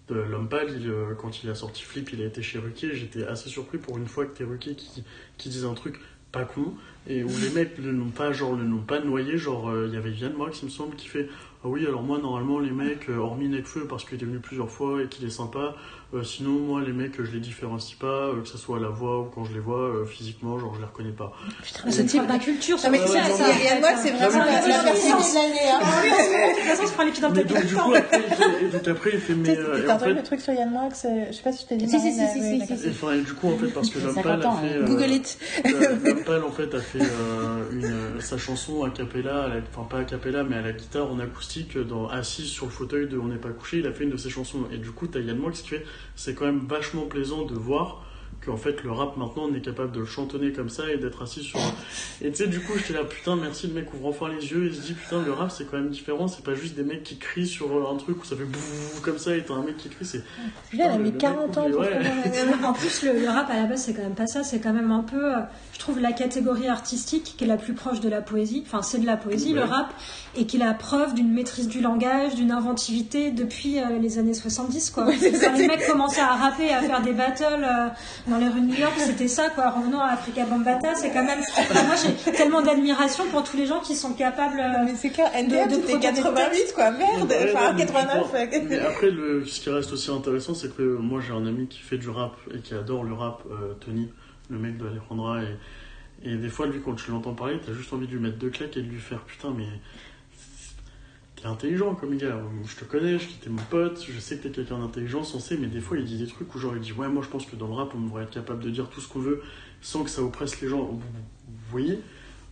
l'homme 0.10 0.48
pâle, 0.48 0.68
il, 0.80 0.88
euh, 0.88 1.16
quand 1.16 1.44
il 1.44 1.50
a 1.50 1.56
sorti 1.56 1.84
Flip, 1.84 2.12
il 2.14 2.22
a 2.22 2.26
été 2.26 2.42
chez 2.42 2.60
Ruquier. 2.60 2.94
J'étais 2.94 3.26
assez 3.26 3.50
surpris 3.50 3.80
pour 3.80 3.98
une 3.98 4.08
fois 4.08 4.26
que 4.26 4.38
t'es 4.38 4.44
Ruquier 4.44 4.76
qui, 4.76 5.04
qui 5.38 5.66
un 5.66 5.74
truc 5.74 6.00
pas 6.32 6.46
con 6.46 6.76
et 7.08 7.24
où 7.24 7.30
les 7.42 7.50
mecs 7.50 7.80
ne 7.80 7.90
l'ont 7.90 8.12
pas, 8.12 8.32
genre, 8.32 8.56
l'ont 8.56 8.84
pas 8.84 9.00
noyé. 9.00 9.38
Genre, 9.40 9.70
euh, 9.70 9.88
il 9.88 9.96
y 9.96 9.98
avait 9.98 10.12
Yann 10.12 10.34
Moix, 10.34 10.52
il 10.62 10.66
me 10.66 10.70
semble, 10.70 10.96
qui 10.96 11.08
fait 11.08 11.28
Ah 11.64 11.68
oui, 11.68 11.88
alors 11.88 12.04
moi, 12.04 12.20
normalement, 12.20 12.60
les 12.60 12.72
mecs, 12.72 13.10
hormis 13.10 13.50
Necfeu, 13.50 13.88
parce 13.88 14.06
qu'il 14.06 14.22
est 14.22 14.26
venu 14.26 14.40
plusieurs 14.40 14.70
fois 14.70 15.02
et 15.02 15.08
qu'il 15.08 15.26
est 15.26 15.32
sympa, 15.32 15.76
euh, 16.12 16.24
sinon, 16.24 16.54
moi, 16.54 16.82
les 16.82 16.92
mecs, 16.92 17.22
je 17.22 17.32
les 17.32 17.40
différencie 17.40 17.96
pas, 17.96 18.08
euh, 18.08 18.42
que 18.42 18.48
ce 18.48 18.58
soit 18.58 18.78
à 18.78 18.80
la 18.80 18.88
voix 18.88 19.20
ou 19.20 19.26
quand 19.26 19.44
je 19.44 19.54
les 19.54 19.60
vois 19.60 19.82
euh, 19.82 20.06
physiquement, 20.06 20.58
genre 20.58 20.74
je 20.74 20.80
les 20.80 20.86
reconnais 20.86 21.12
pas. 21.12 21.34
Putain, 21.64 21.92
ce 21.92 22.02
type 22.02 22.26
de 22.26 22.44
culture, 22.44 22.80
ça 22.80 22.90
mais 22.90 22.98
ça, 22.98 23.06
c'est 23.96 24.10
vraiment 24.10 24.40
la 24.40 24.60
personne 24.84 25.12
de 25.12 25.36
l'année. 25.36 26.50
De 26.50 26.56
toute 26.56 26.64
façon, 26.64 26.88
je 26.88 26.94
prends 26.94 27.04
les 27.04 27.12
pieds 27.12 27.22
dans 27.22 27.30
le 27.30 27.36
tapis. 27.36 27.54
Donc, 27.54 27.96
et 28.60 28.70
donc 28.70 28.88
après, 28.88 29.12
il 29.14 29.20
fait. 29.20 29.36
Mais, 29.36 29.56
T'as 29.86 29.96
entendu 29.96 30.14
le 30.16 30.24
truc 30.24 30.42
sur 30.42 30.54
Yann 30.54 30.72
Moix 30.72 30.90
Je 30.90 31.32
sais 31.32 31.44
pas 31.44 31.52
si 31.52 31.64
je 31.64 31.68
t'ai 31.68 31.78
dit. 31.78 31.88
Si, 31.88 32.00
si, 32.00 32.12
si, 32.12 32.78
si. 32.78 32.88
Et, 32.88 32.90
enfin, 32.90 33.16
du 33.16 33.34
coup, 33.34 33.50
en 33.50 33.58
fait, 33.58 33.68
parce 33.68 33.92
que 33.92 34.00
pâle 34.00 34.42
a 34.42 34.52
fait. 34.54 34.84
Google 34.86 35.12
it. 35.12 35.38
Pâle, 36.26 36.44
en 36.44 36.52
fait, 36.52 36.74
a 36.74 36.80
fait 36.80 37.06
sa 38.20 38.38
chanson 38.40 38.84
a 38.84 38.90
cappella, 38.90 39.50
enfin 39.70 39.88
pas 39.88 40.00
a 40.00 40.04
cappella, 40.06 40.44
mais 40.44 40.56
à 40.56 40.62
la 40.62 40.72
guitare 40.72 41.12
en 41.12 41.20
acoustique, 41.20 41.78
dans, 41.78 42.08
assis 42.08 42.48
sur 42.48 42.66
le 42.66 42.72
fauteuil 42.72 43.08
de 43.08 43.20
On 43.20 43.28
n'est 43.28 43.38
pas 43.38 43.50
couché, 43.50 43.78
il 43.78 43.88
a 43.88 43.92
fait 43.92 44.06
une 44.06 44.10
de 44.10 44.18
ses 44.18 44.32
chansons. 44.32 44.66
Et 44.72 44.78
du 44.78 44.90
coup, 44.90 45.06
t'as 45.06 45.20
Yann 45.20 45.38
Moix 45.38 45.52
qui 45.52 45.68
fait 45.68 45.86
c'est 46.16 46.34
quand 46.34 46.46
même 46.46 46.66
vachement 46.68 47.04
plaisant 47.04 47.46
de 47.46 47.56
voir 47.56 48.04
qu'en 48.46 48.58
fait 48.58 48.84
le 48.84 48.92
rap 48.92 49.18
maintenant 49.18 49.48
on 49.50 49.54
est 49.54 49.62
capable 49.62 49.92
de 49.92 50.00
le 50.00 50.06
chantonner 50.06 50.52
comme 50.52 50.70
ça 50.70 50.92
et 50.92 50.98
d'être 50.98 51.22
assis 51.22 51.44
sur 51.44 51.60
et 52.22 52.30
tu 52.30 52.36
sais 52.36 52.48
du 52.48 52.60
coup 52.62 52.78
j'étais 52.78 52.94
là 52.94 53.04
putain 53.04 53.36
merci 53.36 53.68
le 53.68 53.74
mec 53.74 53.94
ouvre 53.94 54.08
enfin 54.08 54.30
les 54.30 54.52
yeux 54.52 54.68
et 54.68 54.74
se 54.74 54.82
dit 54.82 54.94
putain 54.94 55.22
le 55.22 55.34
rap 55.34 55.52
c'est 55.52 55.66
quand 55.70 55.78
même 55.78 55.90
différent 55.90 56.28
c'est 56.28 56.44
pas 56.44 56.54
juste 56.54 56.76
des 56.76 56.84
mecs 56.84 57.04
qui 57.04 57.18
crient 57.18 57.48
sur 57.48 57.92
un 57.92 57.98
truc 57.98 58.22
où 58.22 58.26
ça 58.26 58.36
fait 58.36 58.46
boum 58.46 58.62
comme 59.02 59.18
ça 59.18 59.36
et 59.36 59.44
t'as 59.44 59.56
un 59.56 59.64
mec 59.64 59.78
qui 59.78 59.90
crie 59.90 60.06
c'est 60.06 60.24
il 60.74 60.82
a 60.82 60.98
mis 60.98 61.12
40 61.12 61.58
ans 61.58 61.70
pour 61.70 61.82
ouais. 61.82 61.90
en 62.64 62.74
plus 62.74 63.04
le, 63.04 63.20
le, 63.20 63.28
rap 63.28 63.50
à 63.50 63.58
la 63.58 63.66
base 63.66 63.84
c'est 63.84 63.94
quand 63.94 64.04
même 64.04 64.16
pas 64.16 64.28
ça 64.28 64.44
c'est 64.44 64.60
quand 64.60 64.74
même 64.74 64.92
un 64.92 65.04
peu 65.04 65.34
je 65.74 65.80
trouve 65.80 66.00
la 66.00 66.14
catégorie 66.14 66.68
artistique 66.68 67.36
qui 67.38 67.44
est 67.44 67.48
la 67.48 67.58
plus 67.58 67.74
proche 67.74 68.00
de 68.00 68.10
la 68.10 68.22
poésie 68.22 68.64
enfin 68.66 68.82
c'est 68.82 69.00
de 69.00 69.06
la 69.06 69.18
poésie 69.18 69.54
ouais. 69.54 69.60
le 69.60 69.66
rap 69.66 69.94
et 70.36 70.46
qui 70.46 70.58
est 70.58 70.60
la 70.60 70.74
preuve 70.74 71.14
d'une 71.14 71.32
maîtrise 71.32 71.68
du 71.68 71.82
langage 71.82 72.36
d'une 72.36 72.52
inventivité 72.52 73.32
depuis 73.32 73.80
euh, 73.80 74.00
les 74.00 74.20
années 74.20 74.34
70 74.34 74.92
quoi 74.92 75.06
ouais, 75.06 75.18
quand 75.20 75.58
les 75.58 75.68
mecs 75.68 75.86
commençaient 75.88 76.22
à 76.22 76.36
rapper 76.36 76.72
à 76.74 76.82
faire 76.82 77.02
des 77.02 77.14
battles 77.14 77.44
euh, 77.44 77.88
dans 78.28 78.38
les 78.38 78.48
rues 78.48 78.62
de 78.62 78.66
New 78.66 78.76
York, 78.76 78.94
c'était 78.98 79.28
ça, 79.28 79.50
quoi. 79.50 79.72
Revenons 79.72 80.00
à 80.00 80.08
Africa 80.08 80.46
Bambata, 80.46 80.96
c'est 80.96 81.12
quand 81.12 81.24
même. 81.24 81.40
Enfin, 81.40 81.84
moi, 81.86 81.96
j'ai 81.96 82.32
tellement 82.32 82.62
d'admiration 82.62 83.26
pour 83.32 83.44
tous 83.44 83.58
les 83.58 83.66
gens 83.66 83.80
qui 83.80 83.96
sont 83.96 84.14
capables. 84.14 84.62
Mais 84.86 84.96
c'est 84.96 85.10
clair, 85.10 85.30
NDR, 85.34 85.68
de, 85.68 85.94
de 85.94 86.00
88, 86.00 86.74
quoi. 86.74 86.92
Merde, 86.92 87.34
enfin, 87.54 87.76
89. 87.76 88.34
Mais 88.70 88.80
après, 88.80 89.12
le, 89.12 89.46
ce 89.46 89.62
qui 89.62 89.70
reste 89.70 89.92
aussi 89.94 90.12
intéressant, 90.12 90.54
c'est 90.54 90.76
que 90.76 90.98
moi, 90.98 91.22
j'ai 91.26 91.34
un 91.34 91.46
ami 91.46 91.68
qui 91.68 91.80
fait 91.80 91.98
du 91.98 92.10
rap 92.10 92.36
et 92.54 92.60
qui 92.60 92.74
adore 92.74 93.04
le 93.04 93.14
rap, 93.14 93.44
euh, 93.52 93.74
Tony, 93.80 94.10
le 94.50 94.58
mec 94.58 94.78
de 94.78 94.88
Alejandra, 94.88 95.42
et, 95.44 96.30
et 96.30 96.36
des 96.36 96.50
fois, 96.50 96.68
lui, 96.68 96.82
quand 96.84 96.96
tu 96.96 97.12
l'entends 97.12 97.34
parler, 97.34 97.60
t'as 97.66 97.74
juste 97.74 97.92
envie 97.94 98.08
de 98.08 98.12
lui 98.12 98.20
mettre 98.20 98.38
deux 98.38 98.50
claques 98.50 98.78
et 98.78 98.82
de 98.82 98.90
lui 98.90 99.00
faire 99.00 99.22
putain, 99.22 99.54
mais 99.56 99.68
intelligent 101.48 101.96
comme 101.96 102.18
gars, 102.18 102.42
je 102.66 102.76
te 102.76 102.86
connais, 102.86 103.20
je 103.20 103.28
t'es 103.42 103.50
mon 103.50 103.62
pote, 103.70 104.06
je 104.08 104.20
sais 104.20 104.38
que 104.38 104.44
t'es 104.44 104.50
quelqu'un 104.50 104.80
d'intelligent, 104.80 105.24
sensé, 105.24 105.58
mais 105.58 105.68
des 105.68 105.80
fois 105.80 105.98
il 105.98 106.06
dit 106.06 106.18
des 106.18 106.28
trucs 106.28 106.54
où 106.54 106.60
genre 106.60 106.76
il 106.76 106.82
dit 106.82 106.94
ouais 106.94 107.08
moi 107.08 107.24
je 107.24 107.30
pense 107.30 107.46
que 107.46 107.56
dans 107.56 107.68
le 107.68 107.74
rap 107.74 107.94
on 107.96 108.02
devrait 108.02 108.24
être 108.24 108.32
capable 108.32 108.64
de 108.64 108.70
dire 108.70 108.90
tout 108.90 109.02
ce 109.02 109.08
qu'on 109.08 109.20
veut 109.20 109.42
sans 109.82 110.04
que 110.04 110.10
ça 110.10 110.22
oppresse 110.22 110.60
les 110.62 110.68
gens. 110.68 110.84
Vous 110.84 111.02
voyez 111.72 112.00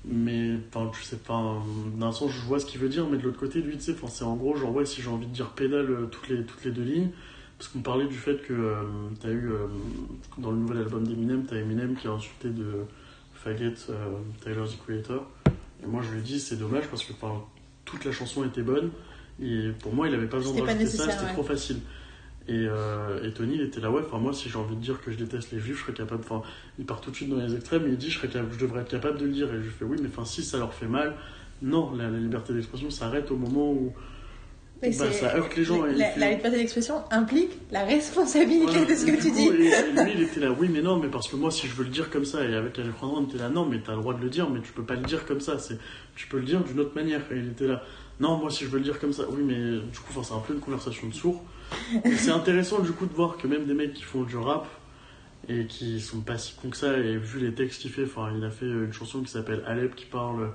mais 0.06 0.56
enfin 0.70 0.90
je 0.98 1.04
sais 1.04 1.18
pas 1.18 1.62
d'un 1.98 2.12
sens 2.12 2.32
je 2.32 2.40
vois 2.42 2.60
ce 2.60 2.66
qu'il 2.66 2.80
veut 2.80 2.90
dire 2.90 3.08
mais 3.10 3.18
de 3.18 3.24
l'autre 3.24 3.40
côté 3.40 3.62
lui 3.62 3.78
tu 3.78 3.84
sais 3.84 3.96
c'est 4.08 4.24
en 4.24 4.36
gros 4.36 4.56
genre 4.56 4.74
ouais 4.74 4.86
si 4.86 5.02
j'ai 5.02 5.10
envie 5.10 5.28
de 5.28 5.34
dire 5.34 5.50
pédale 5.50 5.90
euh, 5.90 6.06
toutes 6.06 6.30
les 6.30 6.44
toutes 6.46 6.64
les 6.64 6.72
deux 6.72 6.84
lignes 6.84 7.10
parce 7.58 7.70
qu'on 7.70 7.80
parlait 7.80 8.08
du 8.08 8.16
fait 8.16 8.42
que 8.42 8.54
euh, 8.54 8.84
t'as 9.20 9.30
eu 9.30 9.52
euh, 9.52 9.68
dans 10.38 10.52
le 10.52 10.58
nouvel 10.58 10.78
album 10.80 11.06
d'Eminem 11.06 11.46
t'as 11.46 11.58
Eminem 11.58 11.96
qui 11.96 12.08
a 12.08 12.12
insulté 12.12 12.50
de 12.50 12.86
Faggot 13.34 13.74
euh, 13.90 14.20
Tyler 14.42 14.64
the 14.66 15.12
et 15.84 15.88
moi 15.88 16.02
je 16.02 16.16
lui 16.16 16.22
dit 16.22 16.40
c'est 16.40 16.58
dommage 16.58 16.88
parce 16.88 17.04
que 17.04 17.14
enfin 17.14 17.44
toute 17.88 18.06
la 18.06 18.12
chanson 18.12 18.46
était 18.46 18.62
bonne. 18.62 18.92
Et 19.42 19.70
pour 19.82 19.94
moi, 19.94 20.08
il 20.08 20.14
avait 20.14 20.28
pas 20.28 20.38
besoin 20.38 20.56
de 20.56 20.62
rajouter 20.62 20.86
ça, 20.86 21.10
c'était 21.10 21.26
ouais. 21.26 21.34
trop 21.34 21.44
facile. 21.44 21.78
Et, 22.48 22.66
euh, 22.66 23.28
et, 23.28 23.34
Tony, 23.34 23.56
il 23.56 23.62
était 23.62 23.82
là, 23.82 23.92
ouais, 23.92 24.02
enfin, 24.06 24.20
moi, 24.20 24.34
si 24.34 24.50
j'ai 24.50 24.58
envie 24.58 24.76
de 24.76 24.82
dire 24.82 25.02
que 25.02 25.12
je 25.12 25.18
déteste 25.18 25.52
les 25.52 25.60
juifs, 25.60 25.78
je 25.78 25.84
serais 25.84 25.94
capable. 25.94 26.24
Enfin, 26.24 26.42
il 26.80 26.86
part 26.86 27.02
tout 27.02 27.12
de 27.12 27.16
suite 27.16 27.30
dans 27.30 27.38
les 27.38 27.56
extrêmes, 27.56 27.86
et 27.88 27.90
il 27.90 27.98
dit, 27.98 28.10
je, 28.10 28.18
serais 28.18 28.30
capable, 28.30 28.54
je 28.54 28.60
devrais 28.60 28.82
être 28.82 28.90
capable 28.90 29.18
de 29.18 29.26
le 29.26 29.32
dire. 29.32 29.54
Et 29.54 29.62
je 29.62 29.70
fais, 29.70 29.86
oui, 29.86 29.98
mais 30.02 30.08
enfin, 30.08 30.26
si 30.26 30.44
ça 30.44 30.58
leur 30.58 30.74
fait 30.74 30.88
mal, 30.88 31.16
non, 31.62 31.94
la, 31.96 32.10
la 32.10 32.18
liberté 32.18 32.54
d'expression 32.54 32.90
s'arrête 32.90 33.32
au 33.32 33.38
moment 33.38 33.72
où, 33.72 33.94
Ça 34.92 35.36
heurte 35.36 35.56
les 35.56 35.64
gens. 35.64 35.84
La, 35.84 36.06
fait- 36.06 36.20
la 36.20 36.32
liberté 36.32 36.58
d'expression 36.58 36.96
implique 37.12 37.52
la 37.72 37.84
responsabilité 37.84 38.86
de 38.86 38.96
ce 38.96 39.06
que 39.06 39.12
tu 39.22 39.30
coup, 39.30 39.36
dis. 39.36 39.48
Et, 39.48 39.52
lui, 39.52 40.12
il 40.16 40.22
était 40.24 40.40
là, 40.40 40.52
oui, 40.52 40.70
mais 40.72 40.82
non, 40.82 40.98
mais 41.00 41.08
parce 41.08 41.28
que 41.28 41.36
moi, 41.36 41.52
si 41.52 41.68
je 41.68 41.74
veux 41.74 41.84
le 41.84 41.90
dire 41.90 42.10
comme 42.10 42.26
ça, 42.26 42.44
et 42.44 42.54
avec 42.56 42.78
Alejandro, 42.78 43.18
on 43.18 43.26
était 43.26 43.38
là, 43.38 43.50
non, 43.50 43.66
mais 43.66 43.80
t'as 43.84 43.94
le 43.94 44.00
droit 44.02 44.14
de 44.14 44.22
le 44.22 44.30
dire, 44.30 44.50
mais 44.50 44.62
tu 44.62 44.72
peux 44.74 44.84
pas 44.84 44.96
le 44.96 45.02
dire 45.02 45.26
comme 45.26 45.42
ça, 45.42 45.58
c'est, 45.60 45.78
tu 46.16 46.28
peux 46.28 46.38
le 46.38 46.46
dire 46.46 46.64
d'une 46.64 46.80
autre 46.80 46.96
manière. 46.96 47.22
Et 47.32 47.38
il 47.38 47.50
était 47.50 47.68
là, 47.68 47.84
non, 48.20 48.38
moi, 48.38 48.50
si 48.52 48.66
je 48.66 48.70
veux 48.70 48.78
le 48.78 48.84
dire 48.84 49.00
comme 49.00 49.14
ça, 49.14 49.24
oui, 49.30 49.42
mais 49.44 49.56
du 49.56 50.00
coup, 50.00 50.24
c'est 50.24 50.34
un 50.34 50.40
peu 50.40 50.54
une 50.54 50.60
conversation 50.60 51.08
de 51.08 51.14
sourds. 51.14 51.44
C'est 52.18 52.32
intéressant, 52.32 52.80
du 52.80 52.92
coup, 52.92 53.06
de 53.06 53.14
voir 53.14 53.38
que 53.38 53.48
même 53.48 53.66
des 53.66 53.74
mecs 53.74 53.94
qui 53.94 54.04
font 54.04 54.24
du 54.24 54.38
rap, 54.38 54.68
et 55.50 55.66
qui 55.66 56.02
sont 56.02 56.22
pas 56.22 56.38
si 56.38 56.54
cons 56.56 56.70
que 56.70 56.78
ça, 56.78 56.98
et 56.98 57.16
vu 57.18 57.40
les 57.40 57.54
textes 57.54 57.82
qu'il 57.82 57.92
fait, 57.92 58.04
enfin, 58.04 58.32
il 58.38 58.44
a 58.44 58.50
fait 58.52 58.66
une 58.66 58.92
chanson 58.92 59.22
qui 59.22 59.32
s'appelle 59.32 59.64
Alep, 59.66 59.96
qui 59.96 60.06
parle, 60.06 60.52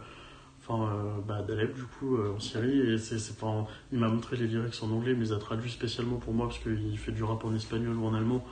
enfin, 0.66 0.84
euh, 0.84 1.20
bah, 1.26 1.42
d'Alep, 1.46 1.74
du 1.74 1.82
coup, 1.82 2.16
euh, 2.16 2.34
en 2.36 2.40
Syrie, 2.40 2.92
et 2.92 2.98
c'est, 2.98 3.18
c'est 3.18 3.36
pas, 3.36 3.66
il 3.92 3.98
m'a 3.98 4.08
montré 4.08 4.36
les 4.36 4.46
lyrics 4.46 4.74
en 4.82 4.90
anglais, 4.90 5.12
mais 5.16 5.26
il 5.26 5.30
les 5.30 5.32
a 5.34 5.38
traduits 5.38 5.70
spécialement 5.70 6.16
pour 6.16 6.32
moi, 6.32 6.46
parce 6.48 6.58
qu'il 6.60 6.98
fait 6.98 7.12
du 7.12 7.22
rap 7.24 7.44
en 7.44 7.54
espagnol 7.54 7.96
ou 7.96 8.06
en 8.06 8.14
allemand. 8.14 8.44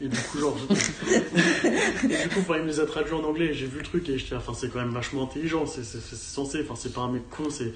Et 0.00 0.08
du 0.08 0.16
coup, 0.16 0.38
genre. 0.38 0.56
et 0.70 2.22
du 2.22 2.28
coup, 2.30 2.40
enfin, 2.40 2.54
il 2.56 2.62
me 2.62 2.68
les 2.68 2.80
a 2.80 2.86
traduits 2.86 3.14
en 3.14 3.22
anglais, 3.24 3.46
et 3.46 3.54
j'ai 3.54 3.66
vu 3.66 3.78
le 3.78 3.84
truc, 3.84 4.08
et 4.08 4.18
j'étais, 4.18 4.34
enfin, 4.34 4.52
c'est 4.54 4.68
quand 4.72 4.80
même 4.80 4.90
vachement 4.92 5.24
intelligent, 5.24 5.66
c'est, 5.66 5.84
c'est, 5.84 6.00
c'est 6.00 6.16
censé, 6.16 6.62
enfin, 6.64 6.74
c'est 6.76 6.92
pas 6.92 7.02
un 7.02 7.12
mec 7.12 7.28
con, 7.30 7.44
c'est. 7.50 7.72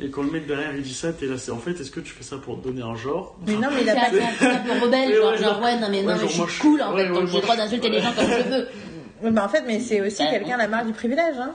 Et 0.00 0.10
quand 0.10 0.22
le 0.22 0.30
mec 0.30 0.46
derrière 0.46 0.74
il 0.76 0.82
dit 0.82 0.94
ça, 0.94 1.12
t'es 1.12 1.26
là, 1.26 1.38
c'est 1.38 1.50
en 1.50 1.58
fait, 1.58 1.72
est-ce 1.72 1.90
que 1.90 1.98
tu 2.00 2.12
fais 2.12 2.22
ça 2.22 2.38
pour 2.38 2.60
te 2.60 2.64
donner 2.68 2.82
un 2.82 2.94
genre? 2.94 3.36
Mais 3.46 3.54
non, 3.56 3.68
mais 3.74 3.82
il 3.82 3.90
a 3.90 3.94
pas 3.96 4.10
peu 4.10 4.84
rebelle, 4.84 5.12
genre, 5.16 5.32
ouais, 5.32 5.38
genre, 5.38 5.54
genre- 5.54 5.62
ouais, 5.62 5.80
non, 5.80 5.88
mais 5.90 6.02
non, 6.02 6.08
ouais, 6.08 6.14
mais 6.22 6.28
je 6.28 6.32
suis 6.32 6.42
je- 6.48 6.60
cool, 6.60 6.82
en 6.82 6.94
ouais, 6.94 7.04
fait, 7.04 7.10
ouais, 7.10 7.18
donc 7.18 7.28
j'ai 7.28 7.36
le 7.36 7.42
droit 7.42 7.56
d'insulter 7.56 7.90
les 7.90 8.00
gens 8.00 8.12
comme 8.14 8.26
je 8.26 8.48
veux. 8.48 9.30
Bah 9.32 9.44
en 9.44 9.48
fait, 9.48 9.64
mais 9.66 9.80
c'est 9.80 10.00
aussi 10.00 10.22
quelqu'un 10.30 10.56
la 10.56 10.68
marque 10.68 10.86
du 10.86 10.92
privilège. 10.92 11.36
Hein. 11.38 11.52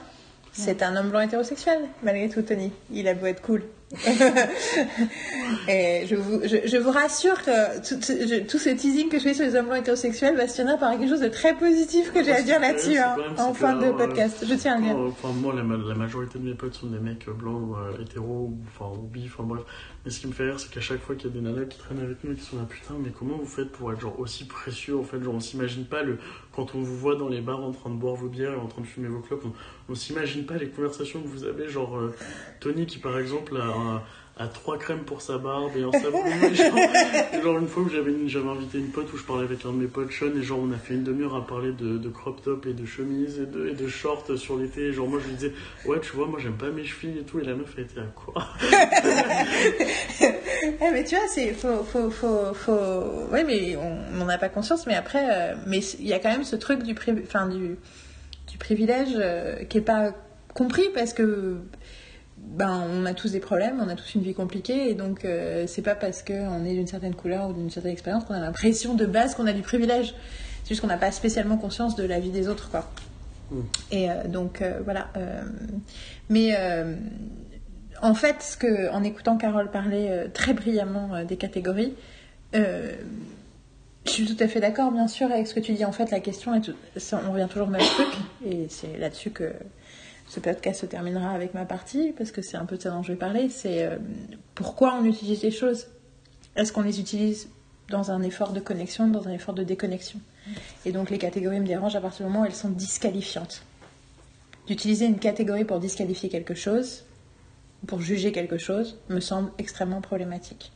C'est 0.56 0.82
un 0.84 0.94
homme 0.96 1.10
blanc 1.10 1.20
hétérosexuel, 1.20 1.80
malgré 2.04 2.28
tout, 2.28 2.40
Tony. 2.42 2.70
Il 2.92 3.08
a 3.08 3.14
beau 3.14 3.26
être 3.26 3.42
cool. 3.42 3.64
Et 5.68 6.06
je 6.06 6.14
vous, 6.16 6.40
je, 6.44 6.66
je 6.66 6.76
vous 6.76 6.90
rassure 6.90 7.42
que 7.42 7.78
tout, 7.88 8.00
je- 8.00 8.40
tout 8.42 8.58
ce 8.58 8.70
teasing 8.70 9.08
que 9.08 9.18
je 9.18 9.24
fais 9.24 9.34
sur 9.34 9.44
les 9.44 9.54
hommes 9.56 9.66
blancs 9.66 9.78
hétérosexuels 9.78 10.36
va 10.36 10.46
se 10.48 10.60
finir 10.60 10.78
par 10.78 10.92
quelque 10.92 11.08
chose 11.08 11.20
de 11.20 11.28
très 11.28 11.54
positif 11.54 12.12
que 12.12 12.22
j'ai 12.22 12.32
à 12.32 12.42
dire 12.42 12.60
là-dessus 12.60 12.98
hein, 12.98 13.16
en 13.38 13.52
fin 13.54 13.74
de 13.74 13.86
euh, 13.86 13.92
podcast. 13.92 14.44
Je 14.48 14.54
tiens 14.54 14.74
à 14.74 14.78
le 14.78 14.82
dire. 14.84 14.96
Enfin, 14.96 15.28
moi, 15.34 15.52
la, 15.54 15.62
ma- 15.62 15.76
la 15.76 15.94
majorité 15.94 16.38
de 16.38 16.44
mes 16.44 16.54
potes 16.54 16.74
sont 16.74 16.86
des 16.88 16.98
mecs 16.98 17.26
blancs 17.28 17.76
euh, 17.76 18.02
hétéros, 18.02 18.52
enfin, 18.68 18.90
ou 18.96 19.02
bi, 19.06 19.24
enfin 19.26 19.44
bref. 19.44 19.62
Mais 20.04 20.10
ce 20.10 20.20
qui 20.20 20.26
me 20.26 20.32
fait 20.32 20.44
rire, 20.44 20.60
c'est 20.60 20.70
qu'à 20.70 20.82
chaque 20.82 21.00
fois 21.00 21.14
qu'il 21.14 21.30
y 21.30 21.32
a 21.32 21.34
des 21.34 21.40
nanas 21.40 21.64
qui 21.64 21.78
traînent 21.78 22.00
avec 22.00 22.22
nous 22.24 22.32
et 22.32 22.34
qui 22.34 22.42
sont 22.42 22.58
là, 22.58 22.64
putain, 22.68 22.94
mais 23.02 23.10
comment 23.10 23.38
vous 23.38 23.46
faites 23.46 23.72
pour 23.72 23.90
être 23.90 24.00
genre 24.00 24.20
aussi 24.20 24.46
précieux 24.46 24.98
en 24.98 25.02
fait? 25.02 25.22
Genre, 25.22 25.34
on 25.34 25.40
s'imagine 25.40 25.86
pas 25.86 26.02
le. 26.02 26.18
Quand 26.52 26.74
on 26.74 26.82
vous 26.82 26.96
voit 26.98 27.16
dans 27.16 27.28
les 27.28 27.40
bars 27.40 27.62
en 27.64 27.72
train 27.72 27.88
de 27.88 27.94
boire 27.96 28.14
vos 28.14 28.28
bières 28.28 28.52
et 28.52 28.56
en 28.56 28.66
train 28.66 28.82
de 28.82 28.86
fumer 28.86 29.08
vos 29.08 29.20
clopes, 29.20 29.44
on, 29.46 29.52
on 29.88 29.94
s'imagine 29.94 30.44
pas 30.44 30.58
les 30.58 30.68
conversations 30.68 31.22
que 31.22 31.28
vous 31.28 31.44
avez. 31.44 31.68
Genre, 31.70 31.96
euh, 31.96 32.14
Tony 32.60 32.84
qui 32.84 32.98
par 32.98 33.18
exemple 33.18 33.56
a, 33.56 33.64
un- 33.64 34.02
a 34.36 34.48
trois 34.48 34.78
crèmes 34.78 35.04
pour 35.04 35.22
sa 35.22 35.38
barbe 35.38 35.76
et 35.76 35.82
un 35.82 35.92
savon. 35.92 36.18
Genre, 36.54 37.42
genre, 37.42 37.58
une 37.58 37.68
fois 37.68 37.84
où 37.84 37.88
j'avais 37.88 38.10
invité 38.12 38.78
une 38.78 38.90
pote 38.90 39.12
où 39.12 39.16
je 39.16 39.22
parlais 39.22 39.44
avec 39.44 39.64
un 39.64 39.70
de 39.70 39.76
mes 39.76 39.86
potes, 39.86 40.10
Sean, 40.12 40.36
et 40.36 40.42
genre 40.42 40.58
on 40.60 40.72
a 40.72 40.76
fait 40.76 40.94
une 40.94 41.04
demi-heure 41.04 41.36
à 41.36 41.46
parler 41.46 41.72
de, 41.72 41.98
de 41.98 42.08
crop 42.08 42.42
top 42.42 42.66
et 42.66 42.72
de 42.72 42.84
chemise 42.84 43.38
et 43.38 43.46
de, 43.46 43.68
et 43.68 43.74
de 43.74 43.86
shorts 43.86 44.36
sur 44.36 44.56
l'été. 44.56 44.88
Et 44.88 44.92
Genre 44.92 45.08
moi 45.08 45.20
je 45.22 45.28
lui 45.28 45.34
disais, 45.34 45.52
ouais 45.86 46.00
tu 46.00 46.16
vois, 46.16 46.26
moi 46.26 46.40
j'aime 46.42 46.56
pas 46.56 46.70
mes 46.70 46.84
chevilles 46.84 47.20
et 47.20 47.22
tout. 47.22 47.38
Et 47.38 47.44
la 47.44 47.54
meuf 47.54 47.72
elle 47.76 47.84
était 47.84 48.00
à 48.00 48.04
quoi? 48.14 48.48
Eh, 50.80 50.90
mais 50.90 51.04
tu 51.04 51.14
vois, 51.14 51.26
c'est 51.28 51.52
faut, 51.52 51.84
faut, 51.84 52.10
faut, 52.10 52.54
faut... 52.54 53.28
Oui, 53.30 53.44
mais 53.46 53.76
on 53.76 54.16
n'en 54.16 54.28
a 54.28 54.38
pas 54.38 54.48
conscience. 54.48 54.86
Mais 54.86 54.94
après, 54.94 55.26
euh, 55.30 55.54
mais 55.66 55.80
il 55.98 56.06
y 56.06 56.12
a 56.12 56.18
quand 56.18 56.30
même 56.30 56.44
ce 56.44 56.56
truc 56.56 56.82
du, 56.82 56.94
enfin, 57.22 57.48
du, 57.48 57.76
du 58.50 58.58
privilège 58.58 59.14
euh, 59.16 59.64
qui 59.64 59.78
est 59.78 59.82
pas 59.82 60.12
compris 60.54 60.84
parce 60.94 61.12
que 61.12 61.58
ben 62.56 62.86
on 62.90 63.04
a 63.04 63.14
tous 63.14 63.32
des 63.32 63.40
problèmes, 63.40 63.80
on 63.84 63.88
a 63.88 63.94
tous 63.96 64.14
une 64.14 64.22
vie 64.22 64.34
compliquée 64.34 64.88
et 64.90 64.94
donc 64.94 65.24
euh, 65.24 65.66
c'est 65.66 65.82
pas 65.82 65.94
parce 65.94 66.22
qu'on 66.22 66.64
est 66.64 66.74
d'une 66.74 66.86
certaine 66.86 67.14
couleur 67.14 67.48
ou 67.50 67.52
d'une 67.52 67.70
certaine 67.70 67.92
expérience 67.92 68.24
qu'on 68.24 68.34
a 68.34 68.40
l'impression 68.40 68.94
de 68.94 69.06
base 69.06 69.34
qu'on 69.34 69.46
a 69.46 69.52
du 69.52 69.62
privilège. 69.62 70.14
C'est 70.62 70.68
juste 70.70 70.80
qu'on 70.80 70.86
n'a 70.86 70.96
pas 70.96 71.10
spécialement 71.12 71.56
conscience 71.56 71.96
de 71.96 72.04
la 72.04 72.20
vie 72.20 72.30
des 72.30 72.48
autres, 72.48 72.70
quoi. 72.70 72.90
Mm. 73.50 73.60
Et 73.90 74.10
euh, 74.10 74.14
donc 74.28 74.62
euh, 74.62 74.80
voilà. 74.84 75.08
euh, 75.16 75.42
mais 76.30 76.56
en 78.02 78.14
fait, 78.14 78.36
ce 78.42 78.56
que, 78.56 78.90
en 78.90 79.02
écoutant 79.02 79.36
Carole 79.36 79.70
parler 79.70 80.26
très 80.34 80.52
brillamment 80.52 81.24
des 81.24 81.36
catégories, 81.36 81.94
je 82.52 84.10
suis 84.10 84.26
tout 84.26 84.36
à 84.42 84.48
fait 84.48 84.60
d'accord, 84.60 84.90
bien 84.92 85.08
sûr, 85.08 85.30
avec 85.32 85.46
ce 85.46 85.54
que 85.54 85.60
tu 85.60 85.72
dis. 85.72 85.84
En 85.84 85.92
fait, 85.92 86.10
la 86.10 86.20
question 86.20 86.54
est, 86.54 86.60
tout- 86.60 86.74
on 87.26 87.32
revient 87.32 87.46
toujours 87.50 87.68
au 87.68 87.70
même 87.70 87.80
truc, 87.80 88.08
et 88.46 88.66
c'est 88.68 88.98
là-dessus 88.98 89.30
que 89.30 89.52
ce 90.34 90.40
podcast 90.40 90.80
se 90.80 90.86
terminera 90.86 91.30
avec 91.30 91.54
ma 91.54 91.64
partie, 91.64 92.12
parce 92.18 92.32
que 92.32 92.42
c'est 92.42 92.56
un 92.56 92.66
peu 92.66 92.76
de 92.76 92.82
ça 92.82 92.90
dont 92.90 93.02
je 93.02 93.12
vais 93.12 93.18
parler. 93.18 93.48
C'est 93.48 93.84
euh, 93.84 93.98
pourquoi 94.54 94.94
on 95.00 95.04
utilise 95.04 95.42
les 95.42 95.52
choses? 95.52 95.86
Est-ce 96.56 96.72
qu'on 96.72 96.82
les 96.82 96.98
utilise 96.98 97.48
dans 97.88 98.10
un 98.10 98.20
effort 98.22 98.52
de 98.52 98.58
connexion, 98.58 99.06
dans 99.06 99.28
un 99.28 99.32
effort 99.32 99.54
de 99.54 99.62
déconnexion? 99.62 100.18
Et 100.84 100.92
donc, 100.92 101.10
les 101.10 101.18
catégories 101.18 101.60
me 101.60 101.66
dérangent 101.66 101.94
à 101.94 102.00
partir 102.00 102.26
du 102.26 102.32
moment 102.32 102.42
où 102.42 102.46
elles 102.46 102.54
sont 102.54 102.68
disqualifiantes. 102.68 103.62
D'utiliser 104.66 105.06
une 105.06 105.18
catégorie 105.18 105.64
pour 105.64 105.78
disqualifier 105.78 106.28
quelque 106.28 106.54
chose, 106.54 107.04
pour 107.86 108.00
juger 108.00 108.32
quelque 108.32 108.58
chose, 108.58 108.98
me 109.08 109.20
semble 109.20 109.52
extrêmement 109.58 110.00
problématique. 110.00 110.72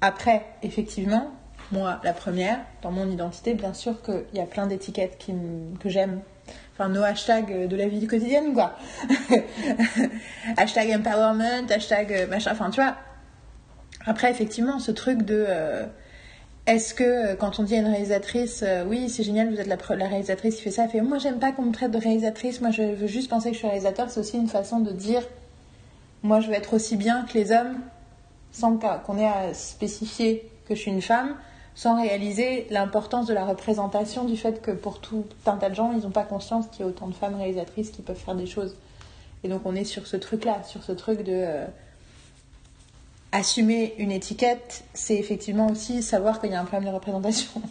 Après, 0.00 0.46
effectivement, 0.62 1.32
moi, 1.72 2.00
la 2.04 2.12
première, 2.12 2.60
dans 2.82 2.92
mon 2.92 3.10
identité, 3.10 3.54
bien 3.54 3.74
sûr 3.74 4.02
qu'il 4.02 4.24
y 4.34 4.40
a 4.40 4.46
plein 4.46 4.68
d'étiquettes 4.68 5.18
que 5.80 5.88
j'aime. 5.88 6.20
Enfin, 6.74 6.88
nos 6.88 7.02
hashtags 7.02 7.68
de 7.68 7.76
la 7.76 7.86
vie 7.86 8.06
quotidienne, 8.06 8.54
quoi. 8.54 8.76
hashtag 10.56 10.90
empowerment, 10.90 11.70
hashtag 11.70 12.12
euh, 12.12 12.26
machin, 12.26 12.52
enfin, 12.52 12.70
tu 12.70 12.80
vois. 12.80 12.96
Après, 14.06 14.30
effectivement, 14.30 14.78
ce 14.78 14.90
truc 14.90 15.22
de... 15.22 15.44
euh, 15.48 15.84
est-ce 16.66 16.94
que 16.94 17.02
euh, 17.02 17.34
quand 17.34 17.58
on 17.58 17.64
dit 17.64 17.74
à 17.74 17.78
une 17.78 17.88
réalisatrice, 17.88 18.62
euh, 18.62 18.84
oui, 18.86 19.08
c'est 19.10 19.24
génial, 19.24 19.52
vous 19.52 19.60
êtes 19.60 19.66
la, 19.66 19.76
la 19.96 20.06
réalisatrice 20.06 20.56
qui 20.56 20.62
fait 20.62 20.70
ça, 20.70 20.86
fait, 20.86 21.00
moi 21.00 21.18
j'aime 21.18 21.40
pas 21.40 21.50
qu'on 21.50 21.62
me 21.62 21.72
traite 21.72 21.90
de 21.90 21.98
réalisatrice, 21.98 22.60
moi 22.60 22.70
je 22.70 22.82
veux 22.82 23.08
juste 23.08 23.28
penser 23.28 23.48
que 23.48 23.54
je 23.54 23.58
suis 23.58 23.66
réalisateur, 23.66 24.10
c'est 24.10 24.20
aussi 24.20 24.36
une 24.36 24.48
façon 24.48 24.78
de 24.78 24.92
dire, 24.92 25.22
moi 26.22 26.38
je 26.38 26.46
veux 26.46 26.54
être 26.54 26.74
aussi 26.74 26.96
bien 26.96 27.24
que 27.24 27.36
les 27.36 27.50
hommes, 27.50 27.80
sans 28.52 28.76
qu'on 28.76 29.18
ait 29.18 29.26
à 29.26 29.54
spécifier 29.54 30.48
que 30.68 30.76
je 30.76 30.80
suis 30.80 30.92
une 30.92 31.02
femme, 31.02 31.34
sans 31.74 32.00
réaliser 32.00 32.66
l'importance 32.70 33.26
de 33.26 33.34
la 33.34 33.44
représentation 33.44 34.24
du 34.24 34.36
fait 34.36 34.60
que 34.60 34.70
pour 34.70 35.00
tout 35.00 35.24
un 35.46 35.56
tas 35.56 35.70
de 35.70 35.74
gens, 35.74 35.92
ils 35.92 36.02
n'ont 36.02 36.10
pas 36.10 36.24
conscience 36.24 36.66
qu'il 36.68 36.80
y 36.80 36.82
a 36.84 36.86
autant 36.86 37.08
de 37.08 37.14
femmes 37.14 37.36
réalisatrices 37.36 37.90
qui 37.90 38.02
peuvent 38.02 38.16
faire 38.16 38.34
des 38.34 38.46
choses. 38.46 38.76
Et 39.44 39.48
donc 39.48 39.62
on 39.64 39.74
est 39.74 39.84
sur 39.84 40.06
ce 40.06 40.16
truc-là, 40.16 40.62
sur 40.64 40.82
ce 40.82 40.92
truc 40.92 41.22
de... 41.22 41.32
euh, 41.32 41.66
assumer 43.32 43.94
une 43.96 44.12
étiquette, 44.12 44.84
c'est 44.92 45.16
effectivement 45.16 45.68
aussi 45.68 46.02
savoir 46.02 46.40
qu'il 46.40 46.50
y 46.50 46.54
a 46.54 46.60
un 46.60 46.64
problème 46.64 46.90
de 46.90 46.94
représentation. 46.94 47.62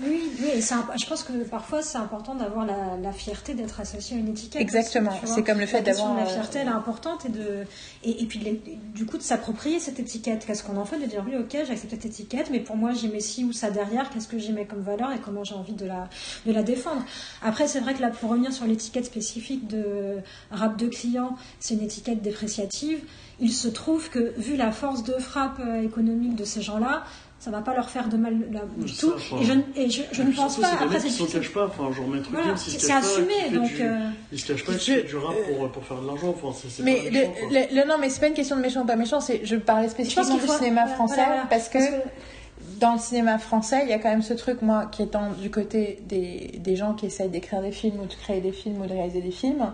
Oui, 0.00 0.30
oui, 0.40 0.62
je 0.62 1.06
pense 1.08 1.24
que 1.24 1.32
parfois 1.44 1.82
c'est 1.82 1.98
important 1.98 2.36
d'avoir 2.36 2.64
la, 2.64 2.96
la 3.02 3.10
fierté 3.12 3.54
d'être 3.54 3.80
associé 3.80 4.16
à 4.16 4.20
une 4.20 4.28
étiquette. 4.28 4.60
Exactement, 4.62 5.10
c'est 5.24 5.42
comme 5.42 5.58
le 5.58 5.66
fait 5.66 5.82
d'avoir, 5.82 6.14
La 6.14 6.22
euh, 6.22 6.26
fierté, 6.26 6.60
elle 6.60 6.68
est 6.68 6.70
importante 6.70 7.26
et, 7.26 7.30
de, 7.30 7.64
et, 8.04 8.22
et 8.22 8.26
puis 8.26 8.38
les- 8.38 8.62
du 8.94 9.06
coup 9.06 9.18
de 9.18 9.22
s'approprier 9.22 9.80
cette 9.80 9.98
étiquette. 9.98 10.44
Qu'est-ce 10.46 10.62
qu'on 10.62 10.76
en 10.76 10.84
fait 10.84 10.98
De 11.00 11.06
dire 11.06 11.24
oui, 11.26 11.34
ok, 11.36 11.50
j'accepte 11.66 11.90
cette 11.90 12.06
étiquette, 12.06 12.48
mais 12.52 12.60
pour 12.60 12.76
moi 12.76 12.92
j'y 12.92 13.08
mets 13.08 13.18
ci 13.18 13.42
ou 13.42 13.52
ça 13.52 13.70
derrière, 13.72 14.08
qu'est-ce 14.10 14.28
que 14.28 14.38
j'y 14.38 14.52
mets 14.52 14.66
comme 14.66 14.82
valeur 14.82 15.10
et 15.10 15.18
comment 15.18 15.42
j'ai 15.42 15.54
envie 15.56 15.72
de 15.74 15.86
la, 15.86 16.08
de 16.46 16.52
la 16.52 16.62
défendre. 16.62 17.02
Après, 17.42 17.66
c'est 17.66 17.80
vrai 17.80 17.94
que 17.94 18.00
là, 18.00 18.10
pour 18.10 18.30
revenir 18.30 18.52
sur 18.52 18.66
l'étiquette 18.66 19.06
spécifique 19.06 19.66
de 19.66 20.18
rap 20.52 20.76
de 20.76 20.86
client, 20.86 21.34
c'est 21.58 21.74
une 21.74 21.82
étiquette 21.82 22.22
dépréciative. 22.22 23.00
Il 23.40 23.52
se 23.52 23.66
trouve 23.68 24.10
que, 24.10 24.32
vu 24.38 24.56
la 24.56 24.70
force 24.72 25.02
de 25.04 25.12
frappe 25.14 25.60
euh, 25.60 25.80
économique 25.82 26.34
de 26.34 26.44
ces 26.44 26.60
gens-là, 26.62 27.04
ça 27.50 27.56
va 27.56 27.62
pas 27.62 27.74
leur 27.74 27.88
faire 27.88 28.08
de 28.10 28.16
mal 28.18 28.34
là, 28.52 28.60
du 28.76 28.88
Ça, 28.92 29.06
tout. 29.06 29.12
enfin, 29.16 29.36
Et 29.40 29.44
je, 29.44 29.52
et 29.76 29.88
je, 29.90 30.02
je 30.12 30.20
Et 30.22 30.24
ne 30.26 30.32
pense 30.32 30.56
surtout, 30.56 30.60
pas. 30.76 30.84
Après, 30.84 31.00
mecs 31.00 31.10
c'est 31.10 31.32
cachent 31.32 31.52
pas, 31.54 31.66
enfin, 31.66 31.90
genre 31.94 32.06
maître 32.08 32.28
Voilà, 32.30 32.56
c'est 32.58 32.86
pas, 32.88 32.96
assumé, 32.98 33.26
qui 33.28 33.40
fait 33.44 33.50
donc, 33.56 33.64
du- 33.68 33.82
euh, 33.82 34.08
Il 34.32 34.38
se 34.38 34.52
cache 34.52 34.64
pas, 34.66 34.72
je- 34.76 35.06
du 35.06 35.16
rap 35.16 35.34
pour, 35.46 35.68
pour 35.70 35.84
faire 35.84 36.00
de 36.02 36.06
l'argent, 36.06 36.34
enfin, 36.36 36.54
c'est 36.60 36.68
c'est 36.70 36.82
Mais 36.82 36.96
pas 36.96 37.10
méchant, 37.10 37.32
le, 37.32 37.48
quoi. 37.48 37.48
le- 37.74 37.80
le- 37.80 37.88
non, 37.88 37.94
mais 37.98 38.10
c'est 38.10 38.20
pas 38.20 38.26
une 38.28 38.34
question 38.34 38.56
de 38.56 38.60
méchant 38.60 38.82
ou 38.82 38.86
pas 38.86 38.96
méchant, 38.96 39.20
c'est 39.20 39.40
je 39.44 39.56
parlais 39.56 39.88
spécifiquement 39.88 40.34
du 40.34 40.40
faut- 40.40 40.52
cinéma 40.58 40.82
voilà, 40.82 40.94
français 40.94 41.14
voilà, 41.14 41.28
voilà. 41.32 41.46
parce 41.48 41.68
que 41.70 41.78
Parce 41.78 41.90
que- 41.90 42.78
dans 42.80 42.92
le 42.92 42.98
cinéma 42.98 43.38
français, 43.38 43.80
il 43.84 43.88
y 43.88 43.92
a 43.94 43.98
quand 43.98 44.10
même 44.10 44.22
ce 44.22 44.34
truc, 44.34 44.60
moi, 44.62 44.86
qui 44.92 45.02
étant 45.02 45.30
du 45.32 45.50
côté 45.50 46.00
des, 46.06 46.58
des 46.62 46.76
gens 46.76 46.92
qui 46.92 47.06
essayent 47.06 47.30
d'écrire 47.30 47.62
des 47.62 47.72
films 47.72 48.00
ou 48.02 48.06
de 48.06 48.14
créer 48.14 48.40
des 48.42 48.52
films 48.52 48.82
ou 48.82 48.86
de 48.86 48.92
réaliser 48.92 49.20
des 49.22 49.30
films, 49.30 49.72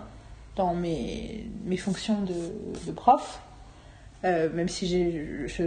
dans 0.55 0.73
mes, 0.73 1.45
mes 1.65 1.75
fonctions 1.77 2.21
de, 2.21 2.87
de 2.87 2.91
prof, 2.93 3.41
euh, 4.25 4.49
même 4.51 4.69
si 4.69 5.13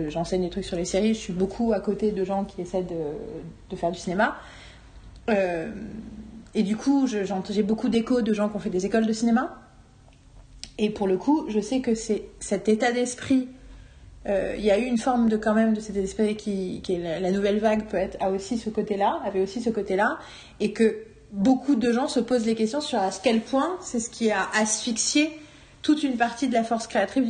j'enseigne 0.09 0.43
des 0.43 0.51
trucs 0.51 0.65
sur 0.65 0.77
les 0.77 0.85
séries, 0.85 1.15
je 1.15 1.19
suis 1.19 1.33
beaucoup 1.33 1.73
à 1.73 1.81
côté 1.81 2.11
de 2.11 2.25
gens 2.25 2.45
qui 2.45 2.61
essaient 2.61 2.83
de, 2.83 3.77
faire 3.77 3.93
du 3.93 3.99
cinéma. 3.99 4.37
Euh, 5.31 5.71
et 6.55 6.65
du 6.65 6.77
coup, 6.77 7.07
j'ai 7.07 7.63
beaucoup 7.63 7.89
d'échos 7.89 8.21
de 8.21 8.33
gens 8.33 8.49
qui 8.49 8.57
ont 8.57 8.61
fait 8.61 8.71
des 8.71 8.85
écoles 8.85 9.07
de 9.07 9.13
cinéma. 9.13 9.61
Et 10.79 10.91
pour 10.91 11.07
le 11.07 11.17
coup, 11.17 11.47
je 11.49 11.61
sais 11.61 11.81
que 11.81 11.95
c'est 11.95 12.25
cet 12.41 12.69
état 12.69 12.91
d'esprit. 12.91 13.49
euh, 14.27 14.55
Il 14.59 14.65
y 14.65 14.71
a 14.71 14.79
eu 14.79 14.85
une 14.85 14.99
forme 14.99 15.29
de 15.29 15.37
quand 15.37 15.55
même 15.55 15.75
de 15.75 15.81
cet 15.81 15.91
état 15.91 16.01
d'esprit 16.01 16.37
qui, 16.37 16.81
qui 16.83 16.95
est 16.95 16.99
la, 16.99 17.21
la 17.21 17.31
nouvelle 17.31 17.59
vague 17.59 17.87
peut 17.87 17.97
être 17.97 18.17
a 18.21 18.31
aussi 18.31 18.59
ce 18.59 18.71
côté-là, 18.71 19.21
avait 19.25 19.41
aussi 19.41 19.61
ce 19.61 19.71
côté-là, 19.71 20.19
et 20.59 20.73
que 20.73 21.05
beaucoup 21.33 21.77
de 21.77 21.93
gens 21.93 22.09
se 22.09 22.21
posent 22.21 22.47
les 22.47 22.55
questions 22.55 22.81
sur 22.81 22.99
à 22.99 23.11
quel 23.23 23.41
point 23.41 23.77
c'est 23.81 24.01
ce 24.01 24.11
qui 24.11 24.31
a 24.31 24.49
asphyxié 24.55 25.31
toute 25.83 26.03
une 26.03 26.17
partie 26.17 26.49
de 26.49 26.55
la 26.55 26.65
force 26.65 26.87
créatrice 26.87 27.27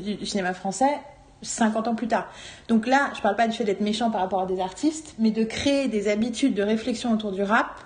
du 0.00 0.26
cinéma, 0.26 0.54
français 0.54 0.98
50 1.42 1.88
ans 1.88 1.94
plus 1.94 2.08
tard. 2.08 2.26
Donc 2.68 2.86
là, 2.86 3.10
je 3.14 3.20
parle 3.20 3.36
pas 3.36 3.46
du 3.46 3.56
fait 3.56 3.64
d'être 3.64 3.80
méchant 3.80 4.10
par 4.10 4.20
rapport 4.20 4.42
à 4.42 4.46
des 4.46 4.60
artistes, 4.60 5.14
mais 5.18 5.30
de 5.30 5.44
créer 5.44 5.88
des 5.88 6.08
habitudes 6.08 6.54
de 6.54 6.62
réflexion 6.62 7.12
autour 7.12 7.32
du 7.32 7.42
rap 7.42 7.80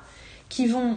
qui 0.48 0.66
vont 0.66 0.96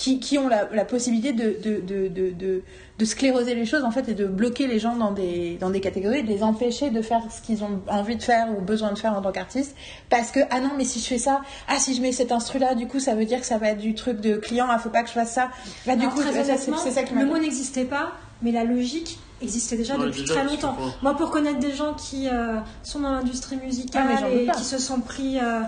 qui, 0.00 0.18
qui 0.18 0.38
ont 0.38 0.48
la, 0.48 0.66
la 0.72 0.86
possibilité 0.86 1.34
de, 1.34 1.56
de, 1.62 1.80
de, 1.82 2.08
de, 2.08 2.30
de, 2.30 2.62
de 2.98 3.04
scléroser 3.04 3.54
les 3.54 3.66
choses 3.66 3.84
en 3.84 3.90
fait 3.90 4.08
et 4.08 4.14
de 4.14 4.24
bloquer 4.24 4.66
les 4.66 4.78
gens 4.78 4.96
dans 4.96 5.12
des, 5.12 5.58
dans 5.60 5.68
des 5.68 5.80
catégories, 5.82 6.22
de 6.22 6.28
les 6.28 6.42
empêcher 6.42 6.88
de 6.88 7.02
faire 7.02 7.20
ce 7.30 7.42
qu'ils 7.42 7.62
ont 7.62 7.82
envie 7.86 8.16
de 8.16 8.22
faire 8.22 8.46
ou 8.56 8.62
besoin 8.62 8.94
de 8.94 8.98
faire 8.98 9.12
en 9.12 9.20
tant 9.20 9.30
qu'artiste. 9.30 9.76
Parce 10.08 10.30
que, 10.30 10.40
ah 10.50 10.60
non, 10.60 10.70
mais 10.78 10.84
si 10.84 11.00
je 11.00 11.04
fais 11.06 11.18
ça, 11.18 11.42
ah 11.68 11.78
si 11.78 11.94
je 11.94 12.00
mets 12.00 12.12
cet 12.12 12.32
instru 12.32 12.58
là, 12.58 12.74
du 12.74 12.86
coup 12.86 12.98
ça 12.98 13.14
veut 13.14 13.26
dire 13.26 13.40
que 13.40 13.46
ça 13.46 13.58
va 13.58 13.68
être 13.68 13.78
du 13.78 13.94
truc 13.94 14.22
de 14.22 14.36
client, 14.36 14.68
ah 14.70 14.78
faut 14.78 14.88
pas 14.88 15.02
que 15.02 15.08
je 15.08 15.12
fasse 15.12 15.32
ça. 15.32 15.50
Là, 15.86 15.96
du 15.96 16.02
Alors, 16.02 16.14
coup, 16.14 16.22
très 16.22 16.44
ça, 16.44 16.56
c'est 16.56 16.90
ça 16.90 17.02
qui 17.02 17.12
le 17.14 17.26
mot 17.26 17.36
n'existait 17.36 17.84
pas, 17.84 18.12
mais 18.40 18.52
la 18.52 18.64
logique 18.64 19.18
existait 19.42 19.76
déjà 19.76 19.98
Ouais, 19.98 20.06
depuis 20.06 20.22
déjà, 20.22 20.36
très 20.36 20.44
longtemps. 20.44 20.76
Moi, 21.02 21.14
pour 21.14 21.30
connaître 21.30 21.58
des 21.58 21.72
gens 21.74 21.92
qui 21.92 22.26
euh, 22.26 22.56
sont 22.82 23.00
dans 23.00 23.12
l'industrie 23.12 23.56
musicale 23.56 24.06
Ah, 24.10 24.30
et 24.30 24.46
qui 24.56 24.64
se 24.64 24.78
sont 24.78 25.00
pris 25.00 25.38
euh, 25.38 25.60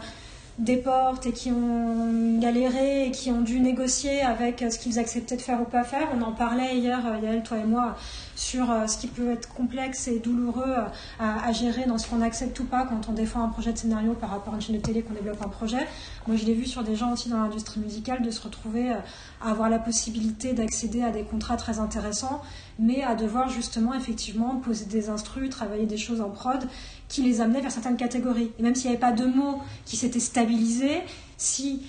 des 0.58 0.76
portes 0.76 1.26
et 1.26 1.32
qui 1.32 1.50
ont 1.50 2.38
galéré 2.38 3.06
et 3.06 3.10
qui 3.10 3.30
ont 3.30 3.40
dû 3.40 3.58
négocier 3.58 4.20
avec 4.20 4.62
euh, 4.62 4.70
ce 4.70 4.78
qu'ils 4.78 4.98
acceptaient 4.98 5.36
de 5.36 5.42
faire 5.42 5.60
ou 5.62 5.64
pas 5.64 5.82
faire, 5.82 6.08
on 6.14 6.20
en 6.20 6.32
parlait 6.32 6.76
hier, 6.76 7.00
euh, 7.06 7.18
Yael, 7.22 7.42
toi 7.42 7.56
et 7.56 7.64
moi, 7.64 7.96
sur 8.36 8.70
euh, 8.70 8.86
ce 8.86 8.98
qui 8.98 9.06
peut 9.06 9.30
être 9.30 9.48
complexe 9.54 10.08
et 10.08 10.18
douloureux 10.18 10.74
à, 11.18 11.52
gérer 11.52 11.84
dans 11.86 11.98
ce 11.98 12.06
qu'on 12.06 12.20
accepte 12.20 12.58
ou 12.60 12.64
pas 12.64 12.86
quand 12.86 13.08
on 13.08 13.12
défend 13.12 13.42
un 13.42 13.48
projet 13.48 13.72
de 13.72 13.78
scénario 13.78 14.14
par 14.14 14.30
rapport 14.30 14.54
à 14.54 14.56
une 14.56 14.62
chaîne 14.62 14.76
de 14.76 14.80
télé 14.80 15.02
qu'on 15.02 15.14
développe 15.14 15.42
un 15.42 15.48
projet. 15.48 15.86
Moi, 16.26 16.36
je 16.36 16.44
l'ai 16.44 16.54
vu 16.54 16.66
sur 16.66 16.82
des 16.82 16.96
gens 16.96 17.12
aussi 17.12 17.28
dans 17.28 17.38
l'industrie 17.38 17.80
musicale 17.80 18.22
de 18.22 18.30
se 18.30 18.40
retrouver 18.40 18.90
à 18.90 19.50
avoir 19.50 19.68
la 19.68 19.78
possibilité 19.78 20.54
d'accéder 20.54 21.02
à 21.02 21.10
des 21.10 21.22
contrats 21.24 21.56
très 21.56 21.78
intéressants, 21.78 22.42
mais 22.78 23.02
à 23.02 23.14
devoir 23.14 23.48
justement 23.48 23.94
effectivement 23.94 24.56
poser 24.56 24.86
des 24.86 25.08
instrus, 25.08 25.50
travailler 25.50 25.86
des 25.86 25.98
choses 25.98 26.20
en 26.20 26.30
prod 26.30 26.66
qui 27.12 27.22
les 27.22 27.40
amenaient 27.42 27.60
vers 27.60 27.70
certaines 27.70 27.96
catégories. 27.98 28.50
Et 28.58 28.62
même 28.62 28.74
s'il 28.74 28.90
n'y 28.90 28.96
avait 28.96 29.00
pas 29.00 29.12
de 29.12 29.26
mots 29.26 29.58
qui 29.84 29.96
s'étaient 29.96 30.18
stabilisés, 30.20 31.00
si 31.36 31.82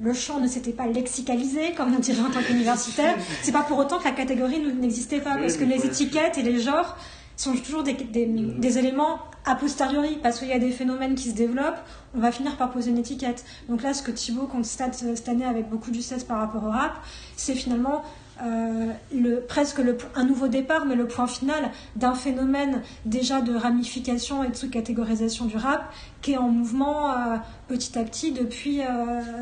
le 0.00 0.12
champ 0.14 0.38
ne 0.40 0.46
s'était 0.48 0.72
pas 0.72 0.86
lexicalisé, 0.86 1.72
comme 1.76 1.94
on 1.94 1.98
dirait 1.98 2.20
en 2.20 2.30
tant 2.30 2.42
qu'universitaire, 2.42 3.16
c'est 3.42 3.52
pas 3.52 3.62
pour 3.62 3.78
autant 3.78 3.98
que 3.98 4.04
la 4.04 4.12
catégorie 4.12 4.60
ne- 4.60 4.70
n'existait 4.70 5.20
pas, 5.20 5.36
parce 5.36 5.56
que 5.56 5.64
les 5.64 5.84
étiquettes 5.86 6.36
et 6.38 6.42
les 6.42 6.60
genres 6.60 6.96
sont 7.36 7.54
toujours 7.54 7.82
des, 7.82 7.94
des- 7.94 8.26
des 8.26 8.78
éléments 8.78 9.18
a 9.46 9.54
posteriori, 9.54 10.18
parce 10.22 10.38
qu'il 10.38 10.48
y 10.48 10.52
a 10.52 10.58
des 10.58 10.70
phénomènes 10.70 11.14
qui 11.14 11.30
se 11.30 11.34
développent, 11.34 11.80
on 12.14 12.18
va 12.20 12.30
finir 12.32 12.56
par 12.58 12.70
poser 12.70 12.90
une 12.90 12.98
étiquette. 12.98 13.44
Donc 13.70 13.82
là, 13.82 13.94
ce 13.94 14.02
que 14.02 14.10
Thibaut 14.10 14.46
constate 14.46 15.02
euh, 15.04 15.16
cette 15.16 15.30
année 15.30 15.46
avec 15.46 15.70
beaucoup 15.70 15.90
de 15.90 15.94
justesse 15.96 16.24
par 16.24 16.38
rapport 16.38 16.62
au 16.64 16.70
rap, 16.70 16.92
c'est 17.36 17.54
finalement 17.54 18.02
euh, 18.42 18.92
le, 19.14 19.40
presque 19.40 19.78
le, 19.78 19.96
un 20.14 20.24
nouveau 20.24 20.48
départ, 20.48 20.86
mais 20.86 20.94
le 20.94 21.06
point 21.06 21.26
final 21.26 21.70
d'un 21.96 22.14
phénomène 22.14 22.82
déjà 23.04 23.40
de 23.40 23.54
ramification 23.54 24.44
et 24.44 24.48
de 24.48 24.54
sous-catégorisation 24.56 25.44
du 25.46 25.56
rap 25.56 25.92
qui 26.22 26.32
est 26.32 26.36
en 26.38 26.48
mouvement 26.48 27.10
euh, 27.12 27.36
petit 27.68 27.98
à 27.98 28.04
petit 28.04 28.32
depuis, 28.32 28.80
euh, 28.82 28.84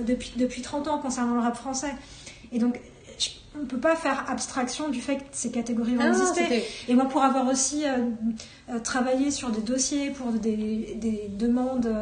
depuis, 0.06 0.32
depuis 0.36 0.62
30 0.62 0.88
ans 0.88 0.98
concernant 0.98 1.34
le 1.34 1.40
rap 1.40 1.56
français. 1.56 1.94
Et 2.52 2.58
donc, 2.58 2.80
je- 3.18 3.30
on 3.56 3.62
ne 3.62 3.66
peut 3.66 3.78
pas 3.78 3.96
faire 3.96 4.24
abstraction 4.28 4.88
du 4.88 5.00
fait 5.00 5.16
que 5.16 5.22
ces 5.32 5.50
catégories 5.50 5.94
vont 5.96 6.02
Ah, 6.04 6.08
exister. 6.08 6.62
Et 6.88 6.94
moi, 6.94 7.06
pour 7.06 7.22
avoir 7.22 7.48
aussi 7.48 7.84
travaillé 8.84 9.30
sur 9.30 9.50
des 9.50 9.60
dossiers 9.62 10.10
pour 10.10 10.32
des, 10.32 10.96
des 11.00 11.28
demandes 11.36 11.92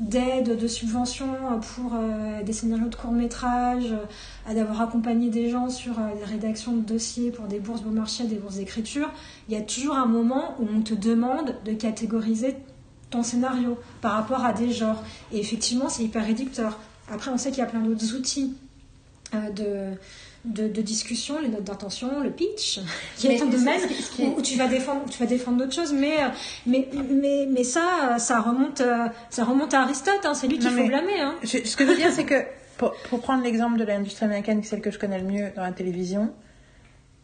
d'aide, 0.00 0.58
de 0.58 0.66
subventions 0.66 1.26
euh, 1.26 1.56
pour 1.58 1.92
euh, 1.94 2.42
des 2.42 2.52
scénarios 2.52 2.88
de 2.88 2.94
court-métrage, 2.94 3.92
euh, 3.92 4.54
d'avoir 4.54 4.80
accompagné 4.80 5.28
des 5.28 5.50
gens 5.50 5.68
sur 5.68 5.94
des 5.94 6.24
rédactions 6.24 6.74
de 6.74 6.80
dossiers 6.80 7.30
pour 7.30 7.46
des 7.46 7.60
bourses 7.60 7.82
Beaumarchais, 7.82 8.24
des 8.24 8.36
bourses 8.36 8.56
d'écriture, 8.56 9.10
il 9.48 9.54
y 9.54 9.56
a 9.56 9.62
toujours 9.62 9.96
un 9.96 10.06
moment 10.06 10.56
où 10.58 10.66
on 10.74 10.80
te 10.80 10.94
demande 10.94 11.54
de 11.64 11.72
catégoriser 11.72 12.56
ton 13.10 13.22
scénario 13.22 13.78
par 14.00 14.12
rapport 14.12 14.44
à 14.44 14.52
des 14.52 14.72
genres. 14.72 15.02
Et 15.32 15.38
effectivement, 15.38 15.88
c'est 15.88 16.04
hyper 16.04 16.24
réducteur. 16.24 16.78
Après, 17.12 17.30
on 17.30 17.36
sait 17.36 17.50
qu'il 17.50 17.58
y 17.58 17.62
a 17.62 17.66
plein 17.66 17.80
d'autres 17.80 18.14
outils 18.14 18.54
de, 19.32 19.92
de, 20.44 20.68
de 20.68 20.80
discussion, 20.82 21.38
les 21.40 21.48
notes 21.48 21.64
d'intention, 21.64 22.20
le 22.20 22.30
pitch, 22.30 22.80
qui 23.16 23.26
est 23.28 23.40
un 23.42 23.46
domaine 23.46 23.80
est- 23.80 24.22
où, 24.22 24.38
où 24.38 24.42
tu 24.42 24.56
vas 24.56 24.68
défendre, 24.68 25.02
tu 25.10 25.18
vas 25.18 25.26
défendre 25.26 25.58
d'autres 25.58 25.74
choses. 25.74 25.92
Mais, 25.92 26.22
euh, 26.22 26.28
mais, 26.66 26.88
mais, 27.10 27.46
mais 27.50 27.64
ça, 27.64 28.14
euh, 28.14 28.18
ça 28.18 28.40
remonte, 28.40 28.80
euh, 28.80 29.06
ça 29.28 29.44
remonte 29.44 29.74
à 29.74 29.82
Aristote. 29.82 30.24
hein, 30.24 30.34
c'est 30.34 30.46
lui 30.48 30.58
qu'il 30.58 30.70
faut 30.70 30.86
blâmer. 30.86 31.20
Hein. 31.20 31.34
Je- 31.42 31.64
ce 31.64 31.76
que 31.76 31.84
je 31.84 31.90
veux 31.90 31.96
dire, 31.96 32.10
c'est 32.12 32.24
que 32.24 32.42
pour, 32.78 32.94
pour 33.10 33.20
prendre 33.20 33.42
l'exemple 33.42 33.78
de 33.78 33.84
l'industrie 33.84 34.24
américaine, 34.24 34.62
celle 34.62 34.80
que 34.80 34.90
je 34.90 34.98
connais 34.98 35.18
le 35.18 35.26
mieux 35.26 35.50
dans 35.54 35.62
la 35.62 35.72
télévision 35.72 36.32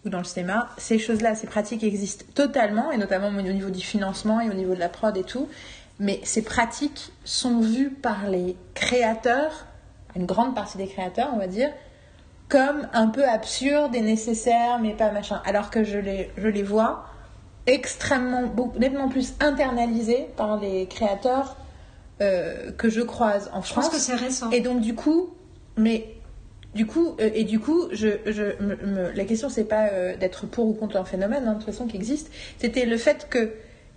ou 0.05 0.11
dans 0.11 0.19
le 0.19 0.25
cinéma, 0.25 0.69
ces 0.77 0.99
choses-là, 0.99 1.35
ces 1.35 1.47
pratiques 1.47 1.83
existent 1.83 2.27
totalement, 2.35 2.93
et 2.93 2.99
notamment 2.99 3.29
au 3.29 3.43
niveau 3.43 3.71
du 3.71 3.81
financement 3.81 4.41
et 4.41 4.51
au 4.51 4.55
niveau 4.55 4.75
de 4.75 4.79
la 4.81 4.89
prod 4.91 5.17
et 5.17 5.25
tout. 5.25 5.49
Mais 5.99 6.21
ces 6.25 6.43
pratiques 6.43 7.11
sont 7.25 7.61
vues 7.61 7.89
par 7.91 8.29
les 8.29 8.55
créateurs, 8.75 9.67
une 10.15 10.27
grande 10.27 10.55
partie 10.55 10.77
des 10.77 10.87
créateurs, 10.87 11.31
on 11.35 11.39
va 11.39 11.47
dire, 11.47 11.71
comme 12.49 12.89
un 12.93 13.09
peu 13.09 13.25
absurdes 13.29 13.95
et 13.95 14.01
nécessaires, 14.01 14.79
mais 14.81 14.93
pas 14.93 15.11
machin. 15.11 15.43
Alors 15.45 15.71
que 15.71 15.83
je 15.85 15.99
les, 15.99 16.31
je 16.37 16.49
les 16.49 16.63
vois 16.63 17.07
extrêmement, 17.67 18.47
beaucoup, 18.47 18.79
nettement 18.79 19.09
plus 19.09 19.35
internalisées 19.41 20.29
par 20.37 20.59
les 20.61 20.87
créateurs 20.87 21.57
euh, 22.21 22.71
que 22.73 22.89
je 22.89 23.01
croise 23.01 23.51
en 23.53 23.63
Je 23.63 23.69
France. 23.69 23.87
pense 23.87 23.95
que 23.95 24.01
c'est 24.01 24.15
récent. 24.15 24.51
Et 24.51 24.61
donc 24.61 24.81
du 24.81 24.95
coup, 24.95 25.35
mais 25.77 26.15
du 26.75 26.87
coup, 26.87 27.17
euh, 27.21 27.31
et 27.35 27.45
du 27.45 27.59
coup, 27.59 27.89
je, 27.93 28.09
je, 28.27 28.43
me- 28.63 28.77
me- 28.87 29.11
la 29.13 29.25
question 29.25 29.49
c'est 29.49 29.65
pas 29.65 29.89
euh, 29.89 30.17
d'être 30.17 30.47
pour 30.47 30.67
ou 30.69 30.73
contre 30.75 30.97
un 30.97 31.05
phénomène, 31.05 31.45
hein, 31.49 31.53
de 31.55 31.59
toute 31.59 31.67
façon 31.67 31.87
qui 31.87 31.97
existe. 31.97 32.31
C'était 32.59 32.87
le 32.87 32.97
fait 32.97 33.27
que 33.29 33.51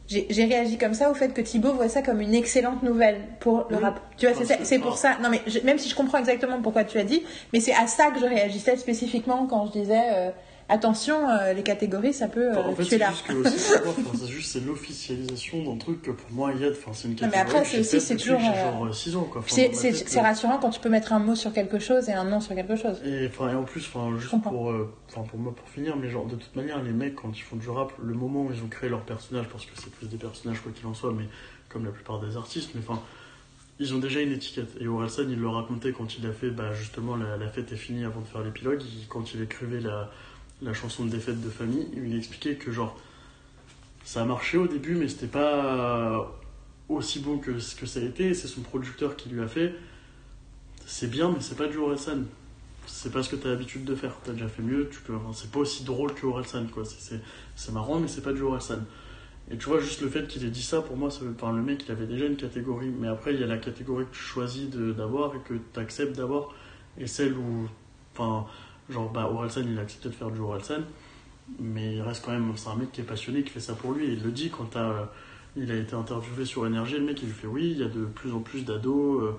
j'ai 0.10 0.45
réagi 0.45 0.78
comme 0.78 0.93
ça 0.95 1.12
au 1.12 1.14
fait 1.14 1.34
que 1.34 1.41
Thibaut 1.41 1.74
voit 1.74 1.88
ça 1.89 2.01
comme 2.01 2.20
une 2.20 2.34
excellente 2.34 2.82
nouvelle 2.84 3.22
pour 3.39 3.66
le 3.70 3.78
Oui. 3.78 3.84
rap. 3.84 3.99
Tu 4.18 4.28
vois, 4.28 4.45
c'est 4.64 4.80
pour 4.80 4.97
ça. 4.97 5.18
Non 5.22 5.30
mais 5.30 5.39
je- 5.47 5.60
même 5.60 5.78
si 5.78 5.88
je 5.88 5.95
comprends 5.95 6.18
exactement 6.18 6.62
pourquoi 6.62 6.84
tu 6.84 6.97
as 6.97 7.03
dit, 7.03 7.24
mais 7.53 7.60
c'est 7.60 7.74
à 7.76 7.86
ça 7.88 8.10
que 8.12 8.20
je 8.20 8.26
réagissais 8.26 8.76
spécifiquement 8.78 9.45
quand 9.47 9.68
je 9.68 9.72
disais 9.80 10.01
euh, 10.12 10.30
attention, 10.70 11.28
euh, 11.30 11.53
les 11.53 11.63
catégories 11.63 12.13
ça 12.13 12.28
peut 12.28 12.51
euh, 12.55 12.63
en 12.63 12.76
fait, 12.76 12.84
tuer 12.84 12.89
c'est 12.91 12.97
l'art. 12.99 13.13
c'est 13.45 14.28
juste 14.28 14.51
c'est 14.53 14.59
l'officialisation 14.65 15.63
d'un 15.63 15.78
truc 15.78 16.01
que 16.01 16.11
pour 16.11 16.32
moi, 16.32 16.51
il 16.55 16.61
y 16.61 16.65
a, 16.65 16.72
enfin, 16.72 16.91
c'est 16.93 17.07
une 17.07 17.15
Non, 17.15 17.20
mais 17.24 17.32
catégorie. 17.32 17.57
après, 17.57 17.65
c'est 17.65 17.80
aussi, 17.80 18.01
c'est 18.01 18.15
toujours, 18.15 18.39
euh, 18.39 18.72
genre 18.86 18.95
6 18.95 19.15
ans, 19.15 19.24
quoi. 19.24 19.43
C'est 19.47 19.72
euh, 20.17 20.22
rassurant 20.22 20.57
quand 20.59 20.70
tu 20.70 20.80
peux 20.80 20.89
mettre 20.89 21.13
un 21.13 21.20
mot 21.20 21.36
sur 21.36 21.51
quelque 21.53 21.80
chose 21.80 22.07
et 22.09 22.13
un 22.13 22.24
nom 22.24 22.39
sur 22.39 22.55
quelque 22.55 22.76
chose. 22.76 23.01
Et, 23.05 23.30
en 23.39 23.63
plus, 23.63 23.82
juste 24.20 24.32
pour, 24.32 24.41
pour 24.41 25.39
moi, 25.39 25.53
pour 25.55 25.70
finir, 25.70 25.95
mais 25.97 26.09
genre, 26.09 26.26
de 26.28 26.36
toute 26.36 26.55
manière, 26.55 26.82
les 26.82 26.91
mecs, 26.91 27.15
quand 27.15 27.32
ils 27.38 27.41
font 27.41 27.55
du 27.55 27.70
rap, 27.70 27.91
le 28.01 28.13
moment 28.13 28.43
où 28.43 28.51
ils 28.53 28.63
ont 28.63 28.67
créé 28.67 28.89
leur 28.89 29.01
personnage, 29.01 29.47
parce 29.51 29.65
que 29.65 29.72
c'est 29.76 29.91
plus 29.91 30.07
des 30.07 30.17
personnages, 30.17 30.59
quoi 30.61 30.72
qu'il 30.72 30.86
en 30.88 30.93
soit, 30.93 31.11
mais 31.11 31.26
comme 31.70 31.86
la 31.86 31.91
plupart 31.91 32.20
des 32.20 32.36
artistes, 32.38 32.72
mais 32.76 32.82
enfin, 32.88 33.01
ils 33.80 33.93
ont 33.93 33.99
déjà 33.99 34.20
une 34.22 34.32
étiquette. 34.34 34.70
Et 34.82 34.88
Orelsan, 34.88 35.24
il 35.30 35.39
le 35.39 35.47
racontait 35.47 35.91
quand 35.93 36.17
il 36.17 36.26
a 36.26 36.32
fait, 36.32 36.49
bah, 36.49 36.74
justement, 36.74 37.15
la, 37.15 37.38
la 37.38 37.47
fête 37.47 37.72
est 37.72 37.78
finie 37.78 38.03
avant 38.05 38.22
de 38.22 38.28
faire 38.28 38.41
l'épilogue, 38.41 38.82
il- 38.84 39.07
quand 39.07 39.34
il 39.34 39.41
écrivait 39.41 39.80
la, 39.80 40.09
la 40.62 40.74
chanson 40.74 41.05
de 41.05 41.10
défaite 41.10 41.41
de 41.41 41.49
famille, 41.49 41.88
il 41.95 42.16
expliquait 42.18 42.55
que, 42.55 42.72
genre, 42.72 42.97
ça 44.03 44.22
a 44.22 44.26
marché 44.26 44.57
au 44.57 44.68
début, 44.68 44.95
mais 44.95 45.07
c'était 45.07 45.28
pas 45.28 46.40
aussi 46.90 47.19
bon 47.19 47.38
que 47.38 47.60
ce 47.60 47.76
que 47.76 47.86
ça 47.86 47.99
a 47.99 48.03
été, 48.03 48.34
c'est 48.34 48.48
son 48.48 48.61
producteur 48.61 49.15
qui 49.15 49.30
lui 49.30 49.41
a 49.41 49.48
fait. 49.48 49.76
C'est 50.86 51.10
bien, 51.10 51.31
mais 51.31 51.41
c'est 51.41 51.56
pas 51.56 51.68
du 51.68 51.77
Orelsan 51.77 52.23
c'est 52.90 53.11
pas 53.11 53.23
ce 53.23 53.30
que 53.30 53.36
t'as 53.36 53.49
l'habitude 53.49 53.86
de 53.86 53.95
faire. 53.95 54.15
T'as 54.23 54.34
déjà 54.34 54.48
fait 54.48 54.61
mieux, 54.61 54.90
tu 54.91 54.99
peux. 55.02 55.14
c'est 55.34 55.52
pas 55.52 55.60
aussi 55.60 55.84
drôle 55.84 56.14
que 56.14 56.26
Orelsan, 56.26 56.65
quoi. 56.68 56.84
C'est, 56.86 57.72
marrant, 57.72 57.99
mais 57.99 58.07
c'est 58.07 58.22
pas 58.22 58.34
du 58.34 58.41
Orelsan. 58.41 58.80
Et 59.52 59.57
tu 59.57 59.68
vois, 59.68 59.80
juste 59.80 60.02
le 60.02 60.10
fait 60.10 60.27
qu'il 60.27 60.45
ait 60.45 60.49
dit 60.49 60.64
ça, 60.64 60.81
pour 60.81 60.98
moi, 60.98 61.10
ça 61.10 61.22
veut- 61.22 61.34
enfin, 61.36 61.56
le 61.56 61.61
mec, 61.61 61.84
il 61.88 61.91
avait 61.91 62.06
déjà 62.06 62.26
une 62.26 62.36
catégorie. 62.36 62.90
Mais 62.90 63.07
après, 63.07 63.34
il 63.34 63.40
y 63.40 63.44
a 63.44 63.48
la 63.48 63.57
catégorie 63.57 64.06
que 64.06 64.15
tu 64.15 64.22
choisis 64.22 64.69
d'avoir 64.69 65.36
et 65.36 65.40
que 65.40 65.53
tu 65.73 65.80
acceptes 65.80 66.15
d'avoir. 66.15 66.53
Et 66.98 67.07
celle 67.07 67.34
où. 67.34 67.69
Enfin, 68.14 68.48
genre, 68.90 69.10
bah, 69.11 69.30
Orelsan, 69.32 69.61
il 69.68 69.78
a 69.78 69.82
accepté 69.82 70.10
de 70.10 70.14
faire 70.14 70.32
du 70.32 70.40
Orelsan. 70.40 70.82
Mais 71.60 71.95
il 71.95 72.02
reste 72.02 72.24
quand 72.26 72.32
même. 72.32 72.52
C'est 72.56 72.70
un 72.70 72.76
mec 72.76 72.91
qui 72.91 73.02
est 73.02 73.06
passionné, 73.06 73.44
qui 73.44 73.49
fait 73.49 73.60
ça 73.60 73.74
pour 73.74 73.94
lui. 73.94 74.06
Et 74.06 74.14
il 74.14 74.24
le 74.24 74.32
dit 74.32 74.49
quand 74.49 74.76
euh, 74.76 75.03
il 75.56 75.72
a 75.72 75.76
été 75.76 75.95
interviewé 75.95 76.45
sur 76.45 76.66
Énergie. 76.68 76.95
Le 76.95 77.06
mec, 77.06 77.22
il 77.22 77.28
lui 77.28 77.34
fait 77.34 77.48
oui, 77.48 77.72
il 77.72 77.78
y 77.80 77.84
a 77.84 77.88
de 77.88 78.06
plus 78.06 78.34
en 78.34 78.40
plus 78.40 78.66
d'ados. 78.66 79.22
euh, 79.24 79.32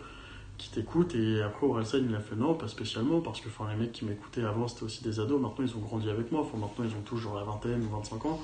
qui 0.60 0.68
t'écoutent 0.68 1.14
et 1.14 1.40
après 1.40 1.66
Orelsan 1.66 2.00
il 2.06 2.14
a 2.14 2.20
fait 2.20 2.36
non 2.36 2.52
pas 2.52 2.68
spécialement 2.68 3.22
parce 3.22 3.40
que 3.40 3.48
les 3.70 3.76
mecs 3.76 3.92
qui 3.92 4.04
m'écoutaient 4.04 4.44
avant 4.44 4.68
c'était 4.68 4.82
aussi 4.82 5.02
des 5.02 5.18
ados 5.18 5.40
maintenant 5.40 5.64
ils 5.64 5.74
ont 5.74 5.80
grandi 5.80 6.10
avec 6.10 6.30
moi 6.30 6.46
maintenant 6.54 6.84
ils 6.84 6.94
ont 6.94 7.00
tous 7.02 7.16
genre 7.16 7.34
la 7.34 7.44
vingtaine 7.44 7.82
ou 7.82 7.88
25 7.96 8.26
ans 8.26 8.38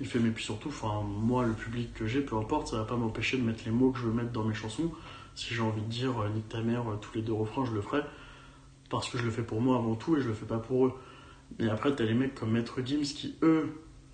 il 0.00 0.06
fait 0.06 0.20
mais 0.20 0.30
puis 0.30 0.44
surtout 0.44 0.70
moi 1.04 1.44
le 1.44 1.54
public 1.54 1.92
que 1.92 2.06
j'ai 2.06 2.20
peu 2.20 2.36
importe 2.36 2.68
ça 2.68 2.76
va 2.76 2.84
pas 2.84 2.94
m'empêcher 2.94 3.36
de 3.36 3.42
mettre 3.42 3.64
les 3.64 3.72
mots 3.72 3.90
que 3.90 3.98
je 3.98 4.04
veux 4.04 4.12
mettre 4.12 4.30
dans 4.30 4.44
mes 4.44 4.54
chansons 4.54 4.92
si 5.34 5.54
j'ai 5.54 5.62
envie 5.62 5.82
de 5.82 5.88
dire 5.88 6.16
euh, 6.20 6.28
nique 6.28 6.48
ta 6.48 6.60
mère 6.60 6.88
euh, 6.88 6.98
tous 7.00 7.16
les 7.16 7.22
deux 7.22 7.32
refrains 7.32 7.64
je 7.64 7.72
le 7.72 7.80
ferai 7.80 8.02
parce 8.90 9.08
que 9.08 9.18
je 9.18 9.24
le 9.24 9.30
fais 9.30 9.42
pour 9.42 9.60
moi 9.60 9.76
avant 9.76 9.94
tout 9.94 10.16
et 10.16 10.20
je 10.20 10.28
le 10.28 10.34
fais 10.34 10.46
pas 10.46 10.58
pour 10.58 10.86
eux 10.86 10.92
et 11.60 11.68
après 11.68 11.94
t'as 11.94 12.04
les 12.04 12.14
mecs 12.14 12.34
comme 12.34 12.50
Maître 12.52 12.80
Gims 12.84 13.02
qui 13.02 13.34
eux 13.42 13.68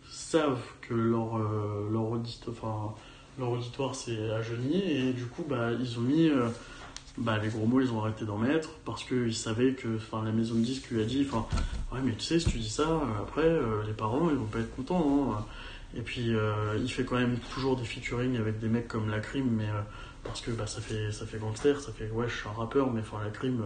savent 0.08 0.62
que 0.82 0.94
leur 0.94 1.36
euh, 1.36 1.88
leur 1.90 2.10
auditoire 2.10 2.56
enfin 2.56 2.94
leur 3.38 3.50
auditoire 3.50 3.94
c'est 3.94 4.30
à 4.30 4.40
et 4.40 5.12
du 5.12 5.24
coup 5.26 5.44
bah 5.48 5.70
ils 5.72 5.98
ont 5.98 6.02
mis 6.02 6.28
euh, 6.28 6.48
bah, 7.18 7.38
les 7.42 7.48
gros 7.50 7.66
mots, 7.66 7.80
ils 7.80 7.92
ont 7.92 8.00
arrêté 8.00 8.24
d'en 8.24 8.38
mettre 8.38 8.70
parce 8.86 9.04
qu'ils 9.04 9.34
savaient 9.34 9.74
que 9.74 9.98
la 10.24 10.32
maison 10.32 10.54
de 10.54 10.60
disques 10.60 10.90
lui 10.90 11.02
a 11.02 11.04
dit 11.04 11.28
Ouais, 11.92 11.98
mais 12.02 12.12
tu 12.12 12.22
sais, 12.22 12.40
si 12.40 12.48
tu 12.48 12.58
dis 12.58 12.70
ça, 12.70 12.88
euh, 12.88 13.20
après, 13.20 13.46
les 13.86 13.92
parents, 13.92 14.30
ils 14.30 14.36
vont 14.36 14.46
pas 14.46 14.60
être 14.60 14.74
contents. 14.74 15.34
hein. 15.34 15.44
Et 15.94 16.00
puis 16.00 16.30
il 16.82 16.90
fait 16.90 17.04
quand 17.04 17.16
même 17.16 17.36
toujours 17.52 17.76
des 17.76 17.84
featuring 17.84 18.38
avec 18.38 18.58
des 18.60 18.68
mecs 18.68 18.88
comme 18.88 19.10
La 19.10 19.20
Crime, 19.20 19.50
mais 19.50 19.68
parce 20.24 20.40
que 20.40 20.50
bah, 20.50 20.66
ça 20.66 20.80
fait 20.80 21.12
ça 21.12 21.26
fait 21.26 21.36
gangster, 21.36 21.78
ça 21.82 21.92
fait 21.92 22.10
ouais 22.10 22.26
je 22.30 22.34
suis 22.34 22.48
un 22.48 22.58
rappeur, 22.58 22.90
mais 22.90 23.00
enfin 23.00 23.18
La 23.22 23.28
Crime, 23.30 23.60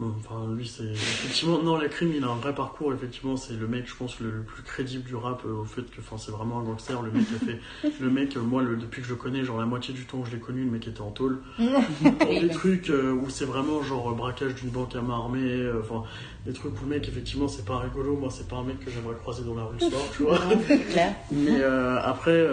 enfin 0.00 0.46
lui 0.54 0.66
c'est 0.66 0.84
effectivement 0.84 1.60
non 1.60 1.76
La 1.76 1.88
Crime 1.88 2.12
il 2.14 2.22
a 2.22 2.28
un 2.28 2.36
vrai 2.36 2.54
parcours, 2.54 2.92
effectivement 2.92 3.36
c'est 3.36 3.54
le 3.54 3.66
mec 3.66 3.88
je 3.88 3.96
pense 3.96 4.20
le, 4.20 4.30
le 4.30 4.42
plus 4.42 4.62
crédible 4.62 5.02
du 5.04 5.16
rap 5.16 5.42
euh, 5.44 5.62
au 5.62 5.64
fait 5.64 5.82
que 5.82 6.00
enfin 6.00 6.16
c'est 6.18 6.30
vraiment 6.30 6.60
un 6.60 6.62
gangster, 6.62 7.02
le 7.02 7.10
mec 7.10 7.26
a 7.34 7.44
fait 7.44 7.90
le 8.00 8.10
mec 8.10 8.36
euh, 8.36 8.40
moi 8.40 8.62
le, 8.62 8.76
depuis 8.76 9.02
que 9.02 9.08
je 9.08 9.12
le 9.14 9.18
connais 9.18 9.44
genre 9.44 9.58
la 9.58 9.66
moitié 9.66 9.92
du 9.92 10.04
temps 10.04 10.20
que 10.20 10.28
je 10.28 10.34
l'ai 10.36 10.40
connu 10.40 10.64
le 10.64 10.70
mec 10.70 10.86
était 10.86 11.00
en 11.00 11.10
tôle, 11.10 11.40
Dans 11.58 12.40
des 12.40 12.48
trucs 12.48 12.90
euh, 12.90 13.12
où 13.12 13.28
c'est 13.28 13.44
vraiment 13.44 13.82
genre 13.82 14.14
braquage 14.14 14.54
d'une 14.54 14.70
banque 14.70 14.94
à 14.94 15.02
main 15.02 15.14
armée, 15.14 15.68
enfin 15.80 16.04
des 16.46 16.52
trucs 16.52 16.80
où 16.80 16.84
le 16.84 16.90
mec 16.90 17.08
effectivement 17.08 17.48
c'est 17.48 17.64
pas 17.64 17.78
rigolo, 17.78 18.16
moi 18.16 18.28
c'est 18.30 18.46
pas 18.46 18.56
un 18.56 18.64
mec 18.64 18.78
que 18.84 18.90
j'aimerais 18.92 19.16
croiser 19.16 19.42
dans 19.42 19.56
la 19.56 19.64
rue 19.64 19.80
ce 19.80 19.90
soir, 19.90 20.02
tu 20.16 20.22
vois. 20.22 20.38
Mais 21.32 21.62
après, 21.62 22.46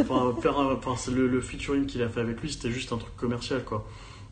enfin, 0.00 0.34
faire 0.40 0.58
enfin, 0.58 0.94
le, 1.12 1.26
le 1.26 1.40
featuring 1.40 1.86
qu'il 1.86 2.02
a 2.02 2.08
fait 2.08 2.20
avec 2.20 2.40
lui, 2.40 2.52
c'était 2.52 2.70
juste 2.70 2.92
un 2.92 2.98
truc 2.98 3.14
commercial, 3.16 3.64
quoi. 3.64 3.86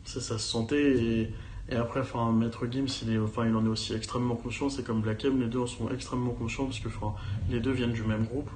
Ça, 0.05 0.21
ça 0.21 0.37
se 0.37 0.47
sentait. 0.47 0.97
Et, 0.97 1.31
et 1.69 1.75
après, 1.75 2.01
enfin, 2.01 2.31
Maître 2.31 2.67
Gims, 2.69 2.85
il, 3.01 3.09
il 3.11 3.55
en 3.55 3.65
est 3.65 3.69
aussi 3.69 3.93
extrêmement 3.93 4.35
conscient. 4.35 4.69
C'est 4.69 4.83
comme 4.83 5.01
Black 5.01 5.25
M, 5.25 5.39
les 5.39 5.47
deux 5.47 5.59
en 5.59 5.67
sont 5.67 5.89
extrêmement 5.89 6.33
conscients 6.33 6.65
parce 6.65 6.79
que 6.79 6.89
enfin, 6.89 7.15
les 7.49 7.59
deux 7.59 7.71
viennent 7.71 7.93
du 7.93 8.03
même 8.03 8.25
groupe, 8.25 8.49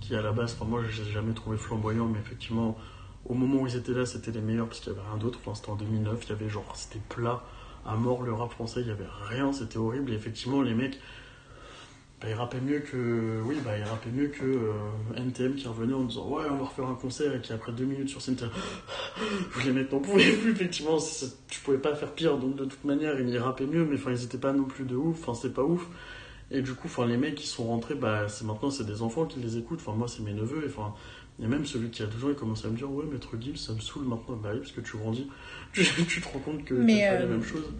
qui 0.00 0.14
à 0.14 0.20
la 0.20 0.32
base, 0.32 0.56
enfin, 0.58 0.68
moi, 0.68 0.82
je 0.82 1.02
les 1.02 1.08
ai 1.08 1.12
jamais 1.12 1.32
trouvé 1.32 1.56
flamboyants, 1.56 2.06
mais 2.06 2.18
effectivement, 2.18 2.76
au 3.24 3.34
moment 3.34 3.62
où 3.62 3.66
ils 3.66 3.76
étaient 3.76 3.94
là, 3.94 4.04
c'était 4.04 4.32
les 4.32 4.42
meilleurs 4.42 4.66
parce 4.66 4.80
qu'il 4.80 4.92
y 4.92 4.96
avait 4.96 5.08
rien 5.08 5.16
d'autre. 5.16 5.38
Enfin, 5.42 5.54
c'était 5.54 5.70
en 5.70 5.76
2009, 5.76 6.18
il 6.24 6.28
y 6.28 6.32
avait 6.32 6.48
genre, 6.50 6.70
c'était 6.74 7.00
plat 7.08 7.42
à 7.86 7.96
mort 7.96 8.22
le 8.22 8.32
rap 8.32 8.52
français, 8.52 8.82
il 8.82 8.88
y 8.88 8.90
avait 8.90 9.08
rien, 9.28 9.52
c'était 9.52 9.78
horrible. 9.78 10.10
Et 10.12 10.14
effectivement, 10.14 10.60
les 10.60 10.74
mecs. 10.74 10.98
Bah, 12.22 12.28
il 12.30 12.34
rappait 12.34 12.60
mieux 12.60 12.78
que 12.78 13.40
oui 13.44 13.56
bah 13.64 13.76
il 13.76 13.82
rappait 13.82 14.10
mieux 14.10 14.28
que 14.28 14.44
euh, 14.44 14.72
NTM 15.16 15.56
qui 15.56 15.66
revenait 15.66 15.92
en 15.92 16.04
disant 16.04 16.28
ouais 16.28 16.44
on 16.48 16.56
va 16.56 16.66
refaire 16.66 16.86
un 16.86 16.94
concert 16.94 17.34
et 17.34 17.40
qui 17.40 17.52
après 17.52 17.72
deux 17.72 17.84
minutes 17.84 18.10
sur 18.10 18.22
scène 18.22 18.34
était 18.34 18.44
là, 18.44 18.50
les 19.64 19.72
mecs 19.72 19.90
n'en 19.90 19.98
pouvaient 19.98 20.30
plus 20.36 20.52
effectivement 20.52 21.00
c'est- 21.00 21.34
tu 21.48 21.58
pouvais 21.60 21.78
pas 21.78 21.96
faire 21.96 22.12
pire 22.12 22.38
donc 22.38 22.54
de 22.54 22.64
toute 22.64 22.84
manière 22.84 23.18
ils 23.20 23.38
rappaient 23.38 23.66
mieux 23.66 23.84
mais 23.84 23.96
enfin 23.96 24.12
ils 24.12 24.22
étaient 24.22 24.38
pas 24.38 24.52
non 24.52 24.64
plus 24.64 24.84
de 24.84 24.94
ouf 24.94 25.18
enfin 25.20 25.34
c'est 25.34 25.52
pas 25.52 25.64
ouf. 25.64 25.84
Et 26.52 26.62
du 26.62 26.74
coup 26.74 26.86
enfin 26.86 27.06
les 27.06 27.16
mecs 27.16 27.34
qui 27.34 27.46
sont 27.48 27.64
rentrés 27.64 27.96
bah 27.96 28.28
c'est 28.28 28.44
maintenant 28.44 28.70
c'est 28.70 28.84
des 28.86 29.02
enfants 29.02 29.24
qui 29.26 29.40
les 29.40 29.58
écoutent 29.58 29.80
enfin 29.84 29.96
moi 29.96 30.06
c'est 30.06 30.22
mes 30.22 30.32
neveux 30.32 30.62
et 30.64 30.68
enfin 30.68 30.94
et 31.42 31.46
même 31.48 31.66
celui 31.66 31.90
qui 31.90 32.04
a 32.04 32.06
12 32.06 32.24
ans 32.26 32.28
il 32.28 32.36
commence 32.36 32.64
à 32.64 32.68
me 32.68 32.76
dire 32.76 32.88
ouais 32.92 33.04
maître 33.10 33.30
Gibbs 33.40 33.56
ça 33.56 33.72
me 33.72 33.80
saoule 33.80 34.04
maintenant 34.04 34.36
bah 34.36 34.50
oui 34.52 34.60
parce 34.60 34.70
que 34.72 34.80
tu 34.80 34.96
grandis 34.96 35.26
tu, 35.72 35.84
tu 36.06 36.20
te 36.20 36.28
rends 36.28 36.38
compte 36.38 36.64
que 36.64 36.74
Mais, 36.74 36.98
t'aimes 37.00 37.16
pas 37.16 37.22
euh, 37.22 37.26
les 37.26 37.32
mêmes 37.32 37.42
choses 37.42 37.72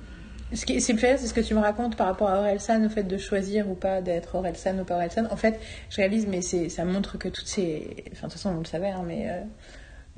Ce 0.54 0.66
qui 0.66 0.80
c'est 0.80 0.96
fait, 0.96 1.16
c'est 1.16 1.26
ce 1.26 1.34
que 1.34 1.40
tu 1.40 1.54
me 1.54 1.60
racontes 1.60 1.96
par 1.96 2.06
rapport 2.06 2.28
à 2.28 2.38
Orelsan, 2.40 2.84
au 2.84 2.88
fait 2.90 3.04
de 3.04 3.16
choisir 3.16 3.70
ou 3.70 3.74
pas 3.74 4.02
d'être 4.02 4.34
Orelsan 4.34 4.78
ou 4.78 4.84
pas 4.84 4.96
Orelsan. 4.96 5.26
En 5.30 5.36
fait, 5.36 5.58
je 5.88 5.96
réalise, 5.96 6.26
mais 6.26 6.42
ça 6.42 6.84
montre 6.84 7.16
que 7.16 7.28
toutes 7.28 7.46
ces. 7.46 8.04
Enfin, 8.12 8.26
de 8.26 8.32
toute 8.32 8.40
façon, 8.40 8.50
on 8.50 8.58
le 8.58 8.64
savait, 8.64 8.90
hein, 8.90 9.02
mais 9.06 9.28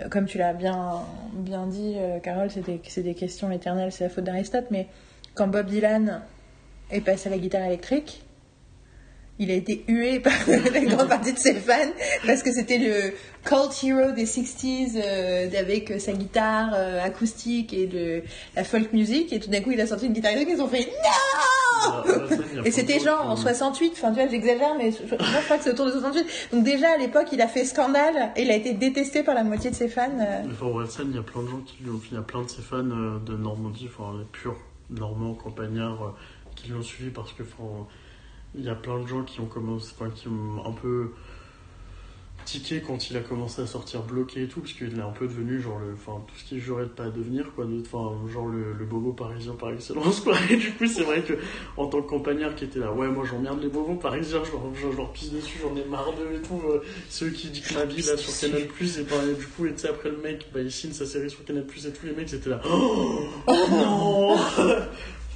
euh, 0.00 0.08
comme 0.08 0.26
tu 0.26 0.38
l'as 0.38 0.52
bien, 0.52 1.02
bien 1.34 1.66
dit, 1.66 1.94
euh, 1.96 2.18
Carole, 2.18 2.50
c'est 2.50 2.64
des, 2.64 3.02
des 3.02 3.14
questions 3.14 3.50
éternelles, 3.52 3.92
c'est 3.92 4.04
la 4.04 4.10
faute 4.10 4.24
d'Aristote. 4.24 4.66
Mais 4.70 4.88
quand 5.34 5.46
Bob 5.46 5.66
Dylan 5.66 6.22
est 6.90 7.00
passé 7.00 7.28
à 7.28 7.30
la 7.30 7.38
guitare 7.38 7.62
électrique, 7.62 8.24
il 9.38 9.50
a 9.50 9.54
été 9.54 9.84
hué 9.88 10.20
par 10.20 10.32
la 10.72 10.80
grande 10.80 11.08
partie 11.08 11.32
de 11.32 11.38
ses 11.38 11.54
fans 11.54 11.90
parce 12.26 12.42
que 12.42 12.52
c'était 12.52 12.78
le 12.78 13.12
cult 13.44 13.82
hero 13.82 14.12
des 14.12 14.26
60s 14.26 14.92
euh, 14.96 15.48
avec 15.58 15.92
sa 16.00 16.12
guitare 16.12 16.70
euh, 16.74 17.02
acoustique 17.02 17.72
et 17.72 17.86
de 17.86 18.22
la 18.54 18.62
folk 18.64 18.92
music 18.92 19.32
et 19.32 19.40
tout 19.40 19.50
d'un 19.50 19.60
coup 19.60 19.72
il 19.72 19.80
a 19.80 19.86
sorti 19.86 20.06
une 20.06 20.12
guitare 20.12 20.32
électrique 20.32 20.56
ils 20.58 20.62
ont 20.62 20.68
fait 20.68 20.86
non 20.86 21.90
Orelsan, 21.92 22.36
il 22.50 22.56
y 22.56 22.58
a 22.58 22.62
plein 22.62 22.64
et 22.64 22.70
c'était 22.70 23.00
genre 23.00 23.28
en 23.28 23.34
qui- 23.34 23.42
68 23.42 23.92
enfin 23.94 24.08
tu 24.12 24.20
vois 24.20 24.28
j'exagère 24.28 24.74
mais 24.78 24.92
je, 24.92 25.14
crois 25.44 25.58
que 25.58 25.64
c'est 25.64 25.70
autour 25.72 25.86
de 25.86 25.90
68 25.90 26.26
donc 26.52 26.64
déjà 26.64 26.92
à 26.92 26.96
l'époque 26.96 27.26
il 27.32 27.40
a 27.42 27.48
fait 27.48 27.64
scandale 27.64 28.30
et 28.36 28.42
il 28.42 28.50
a 28.50 28.54
été 28.54 28.72
détesté 28.72 29.22
par 29.22 29.34
la 29.34 29.42
moitié 29.44 29.70
de 29.70 29.74
ses 29.74 29.88
fans 29.88 30.08
euh. 30.20 30.42
Mais 30.46 30.52
Enfin, 30.52 30.66
Orelsan, 30.66 31.04
il 31.10 31.16
y 31.16 31.18
a 31.18 31.22
plein 31.22 31.42
de 31.42 31.48
gens 31.48 31.60
qui 31.66 31.82
l'ont 31.84 32.00
il 32.10 32.14
y 32.14 32.18
a 32.18 32.22
plein 32.22 32.42
de 32.42 32.48
ses 32.48 32.62
fans 32.62 32.78
euh, 32.88 33.18
de 33.18 33.36
Normandie, 33.36 33.88
enfin 33.92 34.16
les 34.18 34.24
purs 34.26 34.56
Normands, 34.90 35.34
campagnards, 35.34 36.14
qui 36.54 36.68
l'ont 36.68 36.82
suivi 36.82 37.10
parce 37.10 37.32
que 37.32 37.42
enfin, 37.42 37.86
il 38.56 38.64
y 38.64 38.68
a 38.68 38.74
plein 38.74 38.98
de 39.00 39.06
gens 39.06 39.22
qui 39.22 39.40
ont 39.40 39.46
commencé, 39.46 39.92
enfin 39.98 40.10
qui 40.10 40.28
ont 40.28 40.64
un 40.66 40.72
peu 40.72 41.10
tiqué 42.44 42.82
quand 42.86 43.08
il 43.10 43.16
a 43.16 43.20
commencé 43.20 43.62
à 43.62 43.66
sortir 43.66 44.02
bloqué 44.02 44.42
et 44.42 44.48
tout, 44.48 44.60
parce 44.60 44.74
qu'il 44.74 44.98
est 44.98 45.02
un 45.02 45.10
peu 45.10 45.26
devenu 45.26 45.60
genre 45.60 45.78
le, 45.78 45.94
enfin 45.94 46.22
tout 46.26 46.34
ce 46.36 46.44
qu'il 46.44 46.60
jurait 46.60 46.84
de 46.84 46.88
pas 46.90 47.08
devenir 47.08 47.46
quoi, 47.54 47.64
de- 47.64 47.80
enfin 47.80 48.12
genre 48.30 48.46
le, 48.48 48.74
bobo 48.84 49.12
parisien 49.12 49.54
par 49.54 49.72
excellence 49.72 50.20
quoi. 50.24 50.36
Et 50.50 50.56
du 50.56 50.72
coup 50.72 50.86
c'est 50.86 51.02
vrai 51.04 51.22
que 51.22 51.32
en 51.78 51.86
tant 51.86 52.02
que 52.02 52.08
campagnard 52.08 52.54
qui 52.54 52.64
était 52.64 52.78
là, 52.80 52.92
ouais 52.92 53.08
moi 53.08 53.24
j'emmerde 53.28 53.62
les 53.62 53.68
bobos 53.68 53.94
parisiens, 53.94 54.42
je 54.44 54.96
leur, 54.96 55.10
pisse 55.12 55.32
dessus, 55.32 55.58
j'en 55.62 55.74
ai 55.74 55.84
marre 55.86 56.12
d'eux 56.12 56.36
et 56.36 56.42
tout. 56.42 56.60
euh, 56.68 56.82
ceux 57.08 57.30
qui 57.30 57.48
disent 57.48 57.72
ma 57.72 57.86
vie 57.86 58.02
là 58.02 58.16
sur 58.16 58.38
Canal 58.38 58.66
Plus 58.68 58.98
et, 58.98 59.02
et 59.02 59.34
du 59.34 59.46
coup 59.46 59.64
et 59.66 59.72
tu 59.72 59.78
sais 59.78 59.88
après 59.88 60.10
le 60.10 60.18
mec 60.18 60.46
bah, 60.52 60.60
il 60.60 60.70
signe 60.70 60.92
sa 60.92 61.06
série 61.06 61.30
sur 61.30 61.44
Canal 61.44 61.64
Plus 61.66 61.86
et 61.86 61.92
tous 61.92 62.04
les 62.06 62.12
mecs 62.12 62.28
c'était 62.28 62.50
là 62.50 62.60
oh, 62.68 63.26
non 63.46 64.36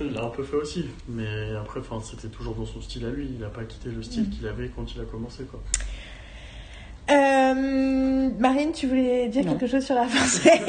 il 0.04 0.12
l'a 0.12 0.24
un 0.24 0.28
peu 0.30 0.42
fait 0.44 0.56
aussi 0.56 0.86
mais 1.08 1.26
après 1.60 1.80
enfin 1.80 2.00
c'était 2.04 2.28
toujours 2.28 2.54
dans 2.54 2.66
son 2.66 2.80
style 2.80 3.04
à 3.06 3.10
lui 3.10 3.28
il 3.38 3.44
a 3.44 3.48
pas 3.48 3.64
quitté 3.64 3.88
le 3.90 4.02
style 4.02 4.28
qu'il 4.30 4.46
avait 4.46 4.68
quand 4.74 4.84
il 4.94 5.00
a 5.00 5.04
commencé 5.04 5.44
quoi 5.44 5.60
Euh, 7.10 8.28
Marine 8.38 8.72
tu 8.72 8.86
voulais 8.86 9.28
dire 9.28 9.44
Non. 9.44 9.52
quelque 9.56 9.66
chose 9.70 9.84
sur 9.84 9.94
la 9.94 10.06
française 10.06 10.60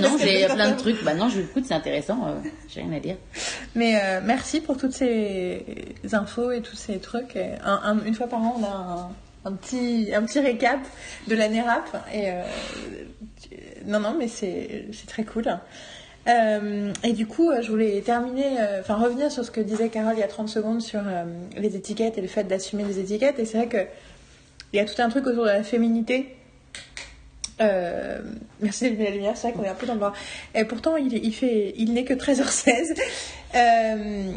Non, 0.00 0.16
j'ai 0.20 0.46
plein 0.46 0.70
de 0.70 0.76
trucs. 0.76 1.02
Bah 1.02 1.14
non, 1.14 1.28
je 1.28 1.40
l'écoute, 1.40 1.64
c'est 1.66 1.74
intéressant. 1.74 2.24
euh, 2.28 2.48
j'ai 2.68 2.82
rien 2.82 2.92
à 2.92 3.00
dire. 3.00 3.16
Mais 3.74 3.98
euh, 4.00 4.20
merci 4.22 4.60
pour 4.60 4.76
toutes 4.76 4.92
ces 4.92 5.64
infos 6.12 6.52
et 6.52 6.60
tous 6.62 6.76
ces 6.76 6.98
trucs. 7.00 7.34
Et 7.34 7.54
un- 7.64 7.80
un- 7.82 8.04
une 8.04 8.14
fois 8.14 8.28
par 8.28 8.40
an, 8.40 8.54
on 8.60 8.64
a 8.64 8.68
un, 9.48 9.50
un 9.50 9.52
petit, 9.56 10.10
un 10.14 10.22
petit 10.22 10.38
récap 10.38 10.78
de 11.26 11.34
l'année 11.34 11.62
rap. 11.62 11.88
Et, 12.14 12.30
euh, 12.30 12.42
tu- 13.42 13.56
non, 13.86 13.98
non, 13.98 14.14
mais 14.16 14.28
c'est 14.28 14.86
c'est 14.92 15.08
très 15.08 15.24
cool. 15.24 15.46
Euh, 16.28 16.92
et 17.04 17.12
du 17.12 17.26
coup, 17.26 17.50
euh, 17.50 17.62
je 17.62 17.70
voulais 17.70 18.00
terminer, 18.02 18.60
euh, 18.60 18.80
enfin 18.80 18.96
revenir 18.96 19.32
sur 19.32 19.44
ce 19.44 19.50
que 19.50 19.60
disait 19.60 19.88
Carole 19.88 20.14
il 20.14 20.20
y 20.20 20.22
a 20.22 20.28
30 20.28 20.48
secondes 20.48 20.82
sur 20.82 21.00
les 21.56 21.76
étiquettes 21.76 22.18
et 22.18 22.20
le 22.20 22.28
fait 22.28 22.44
d'assumer 22.44 22.84
les 22.84 22.98
étiquettes. 22.98 23.38
Et 23.38 23.44
c'est 23.44 23.58
vrai 23.58 23.68
que 23.68 23.86
il 24.72 24.76
y 24.76 24.80
a 24.80 24.84
tout 24.84 25.00
un 25.00 25.08
truc 25.08 25.26
autour 25.26 25.44
de 25.44 25.50
la 25.50 25.62
féminité. 25.62 26.34
Merci 28.60 28.84
d'allumer 28.84 29.04
la 29.04 29.10
lumière, 29.10 29.36
c'est 29.36 29.48
vrai 29.48 29.56
qu'on 29.56 29.64
est 29.64 29.68
un 29.68 29.74
peu 29.74 29.86
dans 29.86 29.94
le 29.94 30.00
noir. 30.00 30.12
Et 30.54 30.64
pourtant, 30.64 30.96
il, 30.96 31.32
fait, 31.32 31.74
il 31.76 31.94
n'est 31.94 32.04
que 32.04 32.14
13h16. 32.14 32.98
Euh, 33.54 34.32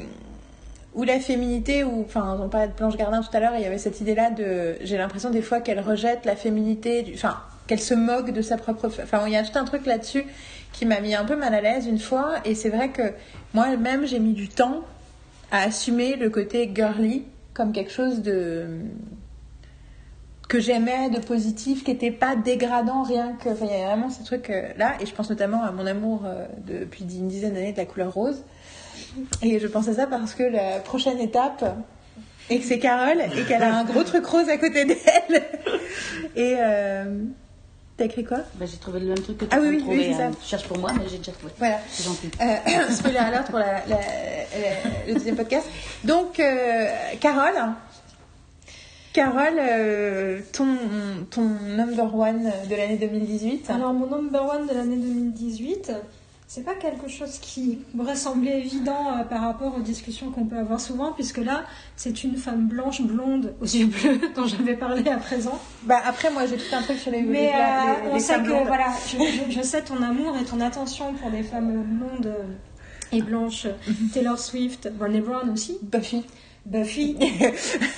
où 0.94 1.04
la 1.04 1.20
féminité, 1.20 1.84
ou 1.84 2.02
enfin, 2.02 2.38
on 2.42 2.50
parlait 2.50 2.68
de 2.68 2.74
Blanche 2.74 2.98
Gardin 2.98 3.22
tout 3.22 3.36
à 3.36 3.40
l'heure, 3.40 3.54
il 3.56 3.62
y 3.62 3.66
avait 3.66 3.78
cette 3.78 4.02
idée-là 4.02 4.30
de, 4.30 4.76
j'ai 4.82 4.98
l'impression 4.98 5.30
des 5.30 5.42
fois 5.42 5.62
qu'elle 5.62 5.80
rejette 5.80 6.26
la 6.26 6.36
féminité, 6.36 7.06
enfin, 7.14 7.42
qu'elle 7.68 7.80
se 7.80 7.94
moque 7.94 8.32
de 8.32 8.42
sa 8.42 8.58
propre, 8.58 8.88
enfin, 8.88 9.24
il 9.28 9.34
y 9.34 9.38
a 9.38 9.44
tout 9.44 9.58
un 9.58 9.64
truc 9.64 9.86
là-dessus 9.86 10.26
qui 10.74 10.86
m'a 10.86 11.00
mis 11.02 11.16
un 11.16 11.26
peu 11.26 11.36
mal 11.36 11.54
à 11.54 11.62
l'aise 11.62 11.86
une 11.86 12.00
fois, 12.00 12.36
et 12.46 12.56
c'est 12.56 12.70
vrai 12.70 12.90
que 12.90 13.14
moi-même 13.54 14.06
j'ai 14.06 14.20
mis 14.20 14.34
du 14.34 14.48
temps 14.48 14.82
à 15.52 15.64
assumer 15.64 16.16
le 16.16 16.30
côté 16.30 16.72
girly 16.74 17.24
comme 17.54 17.74
quelque 17.74 17.92
chose 17.92 18.22
de 18.22 18.82
que 20.52 20.60
j'aimais, 20.60 21.10
de 21.10 21.20
positif, 21.20 21.86
qui 21.86 21.92
n'était 21.92 22.12
pas 22.12 22.36
dégradant, 22.36 23.04
rien 23.04 23.38
que. 23.42 23.48
Il 23.48 23.68
y 23.68 23.82
a 23.82 23.88
vraiment 23.88 24.10
ce 24.10 24.22
truc 24.22 24.50
euh, 24.50 24.74
et 25.00 25.06
je 25.06 25.14
pense 25.14 25.30
notamment 25.30 25.64
à 25.64 25.72
mon 25.72 25.88
amour 25.88 26.24
euh, 26.26 26.46
depuis 26.68 27.06
une 27.06 27.30
dizaine 27.30 27.54
d'années 27.54 27.72
de 27.72 27.78
la 27.78 27.86
couleur 27.86 28.14
rose. 28.14 28.44
Et 29.42 29.60
je 29.60 29.68
pense 29.68 29.88
à 29.88 29.94
ça 29.94 30.08
parce 30.08 30.34
que 30.34 30.44
la 30.44 30.80
prochaine 30.80 31.20
étape, 31.20 31.64
et 32.50 32.60
que 32.60 32.66
c'est 32.66 32.80
Carole, 32.80 33.22
et 33.22 33.44
qu'elle 33.46 33.64
a 33.64 33.78
un 33.78 33.86
gros 33.86 34.04
truc 34.04 34.26
rose 34.26 34.50
à 34.50 34.58
côté 34.58 34.84
d'elle. 34.84 35.44
Et. 36.36 36.56
Euh... 36.60 37.24
T'as 38.02 38.08
écrit 38.08 38.24
quoi 38.24 38.40
Bah, 38.56 38.66
j'ai 38.66 38.78
trouvé 38.78 39.00
le 39.00 39.06
même 39.10 39.20
truc 39.20 39.38
que 39.38 39.46
tu 39.46 39.52
Ah 39.56 39.60
oui, 39.62 39.84
oui, 39.88 40.06
c'est 40.08 40.14
ça. 40.18 40.24
hein. 40.26 40.32
Je 40.44 40.48
cherche 40.50 40.68
pour 40.68 40.80
moi, 40.80 40.92
mais 40.98 41.08
j'ai 41.08 41.20
déjà 41.20 41.34
trouvé. 41.34 41.54
Voilà. 41.60 41.78
C'est 41.88 42.04
gentil. 42.04 42.32
Euh, 42.42 42.90
spoiler 42.92 43.18
alert 43.20 43.46
pour 43.48 43.60
la, 43.60 43.86
la- 43.88 43.96
la- 43.96 45.06
le 45.08 45.14
deuxième 45.14 45.36
podcast. 45.36 45.68
Donc, 46.04 46.40
euh, 46.40 46.88
Carole, 47.20 47.54
Carole, 49.14 49.60
euh, 49.60 50.40
ton, 50.52 50.66
ton 51.30 51.44
number 51.44 52.16
one 52.16 52.52
de 52.68 52.76
l'année 52.76 52.98
2018. 52.98 53.70
Alors, 53.70 53.94
mon 53.94 54.08
number 54.08 54.46
one 54.50 54.66
de 54.68 54.74
l'année 54.74 54.96
2018, 54.96 55.92
c'est 56.54 56.64
pas 56.66 56.76
quelque 56.76 57.08
chose 57.08 57.38
qui 57.40 57.80
pourrait 57.96 58.18
sembler 58.18 58.52
évident 58.52 59.18
euh, 59.18 59.24
par 59.24 59.40
rapport 59.44 59.74
aux 59.78 59.80
discussions 59.82 60.32
qu'on 60.32 60.44
peut 60.46 60.58
avoir 60.58 60.82
souvent, 60.82 61.14
puisque 61.14 61.38
là, 61.38 61.64
c'est 61.96 62.26
une 62.26 62.36
femme 62.36 62.68
blanche, 62.68 63.02
blonde, 63.04 63.54
aux 63.62 63.66
yeux 63.66 63.86
bleus, 63.86 64.20
dont 64.36 64.46
j'avais 64.48 64.76
parlé 64.76 65.08
à 65.10 65.16
présent. 65.16 65.58
Bah, 65.84 66.02
après, 66.04 66.30
moi, 66.30 66.46
j'ai 66.48 66.58
tout 66.58 66.76
un 66.76 66.82
truc 66.82 66.98
sur 66.98 67.10
les, 67.10 67.22
Mais 67.22 67.54
euh, 67.56 68.04
les- 68.04 68.10
on 68.10 68.14
les 68.16 68.20
sait 68.20 68.34
femmes 68.34 68.44
que, 68.44 68.50
blondes. 68.50 68.68
voilà, 68.68 68.88
je, 69.08 69.18
je- 69.18 69.52
je 69.58 69.62
sais 69.62 69.82
ton 69.82 70.02
amour 70.04 70.36
et 70.36 70.44
ton 70.44 70.60
attention 70.60 71.14
pour 71.14 71.30
les 71.30 71.44
femmes 71.44 71.84
blondes 71.86 72.36
et 73.14 73.22
blanches. 73.22 73.68
Taylor 74.14 74.38
Swift, 74.38 74.92
Brené 74.92 75.22
Brown 75.22 75.50
aussi. 75.52 75.78
Buffy. 75.82 76.26
Buffy. 76.66 77.18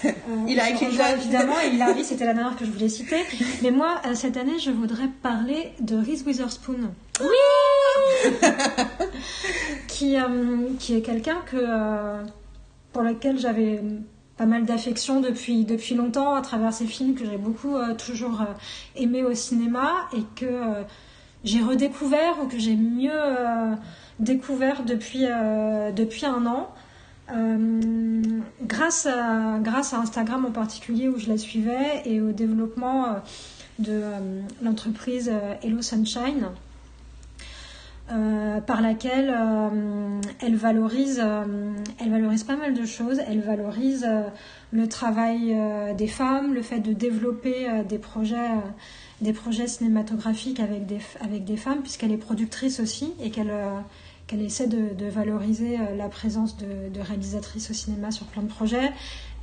Euh, 0.06 0.46
Il 0.48 0.60
a 0.60 0.70
écrit 0.70 0.94
ça. 0.96 1.12
évidemment, 1.16 1.56
et 1.60 1.74
Hilary, 1.76 2.04
c'était 2.04 2.26
la 2.26 2.34
dernière 2.34 2.56
que 2.56 2.66
je 2.66 2.72
voulais 2.72 2.90
citer. 2.90 3.18
Mais 3.62 3.72
moi, 3.72 4.02
euh, 4.06 4.16
cette 4.16 4.38
année, 4.38 4.58
je 4.60 4.72
voudrais 4.72 5.08
parler 5.22 5.72
de 5.80 5.98
Reese 5.98 6.24
Witherspoon. 6.26 6.92
Oui 7.22 8.32
qui, 9.88 10.18
euh, 10.18 10.70
qui 10.80 10.96
est 10.96 11.02
quelqu'un 11.02 11.42
que, 11.46 11.58
euh, 11.58 12.24
pour 12.92 13.02
lequel 13.04 13.38
j'avais 13.38 13.82
pas 14.38 14.46
mal 14.46 14.66
d'affection 14.66 15.20
depuis, 15.20 15.66
depuis 15.66 15.96
longtemps 15.96 16.34
à 16.34 16.42
travers 16.42 16.74
ces 16.74 16.86
films 16.86 17.16
que 17.16 17.26
j'ai 17.26 17.38
beaucoup 17.38 17.76
toujours 18.04 18.44
aimé 18.96 19.24
au 19.24 19.34
cinéma 19.36 20.08
et 20.18 20.24
que 20.36 20.84
j'ai 21.44 21.62
redécouvert 21.62 22.42
ou 22.42 22.48
que 22.48 22.58
j'ai 22.58 22.76
mieux 22.76 23.12
découvert 24.20 24.84
depuis, 24.84 25.28
depuis 25.96 26.26
un 26.26 26.48
an. 26.48 26.74
Grâce, 27.30 29.06
à, 29.06 29.60
grâce 29.62 29.94
à 29.94 30.00
Instagram 30.00 30.46
en 30.46 30.52
particulier 30.52 31.08
où 31.08 31.18
je 31.18 31.30
la 31.30 31.38
suivais 31.38 32.02
et 32.06 32.22
au 32.22 32.32
développement 32.32 33.16
de 33.80 34.02
l'entreprise 34.62 35.32
Hello 35.62 35.82
Sunshine 35.82 36.50
euh, 38.12 38.60
par 38.60 38.82
laquelle 38.82 39.34
euh, 39.34 40.20
elle 40.42 40.58
valorise, 40.58 41.22
euh, 41.24 41.74
elle 42.00 42.12
valorise 42.12 42.44
pas 42.44 42.58
mal 42.58 42.74
de 42.74 42.86
choses. 42.86 43.22
Elle 43.28 43.40
valorise 43.40 44.06
le 44.72 44.88
travail 44.88 45.56
des 45.96 46.08
femmes, 46.08 46.54
le 46.54 46.62
fait 46.62 46.80
de 46.80 46.92
développer 46.92 47.84
des 47.88 47.98
projets, 47.98 48.50
des 49.22 49.34
projets 49.34 49.68
cinématographiques 49.68 50.60
avec 50.60 50.86
des, 50.86 51.00
avec 51.22 51.46
des 51.46 51.58
femmes, 51.58 51.82
puisqu'elle 51.82 52.12
est 52.12 52.18
productrice 52.18 52.80
aussi 52.80 53.14
et 53.22 53.30
qu'elle 53.30 53.54
qu'elle 54.28 54.42
essaie 54.42 54.68
de, 54.68 55.06
valoriser 55.10 55.78
la 55.98 56.10
présence 56.10 56.58
de, 56.58 57.00
réalisatrices 57.00 57.70
au 57.70 57.74
cinéma 57.74 58.12
sur 58.12 58.26
plein 58.28 58.42
de 58.42 58.48
projets. 58.48 58.92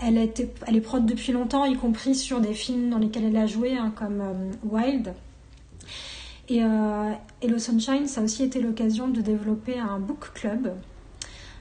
Elle, 0.00 0.16
est 0.16 0.80
prod 0.80 1.04
depuis 1.04 1.32
longtemps, 1.32 1.64
y 1.64 1.76
compris 1.76 2.14
sur 2.14 2.40
des 2.40 2.54
films 2.54 2.90
dans 2.90 2.98
lesquels 2.98 3.24
elle 3.24 3.36
a 3.36 3.46
joué, 3.46 3.76
hein, 3.76 3.92
comme 3.94 4.22
Wild. 4.64 5.14
Et 6.50 6.64
euh, 6.64 7.12
Hello 7.40 7.60
Sunshine, 7.60 8.08
ça 8.08 8.20
a 8.20 8.24
aussi 8.24 8.42
été 8.42 8.60
l'occasion 8.60 9.06
de 9.06 9.20
développer 9.20 9.78
un 9.78 10.00
book 10.00 10.32
club, 10.34 10.74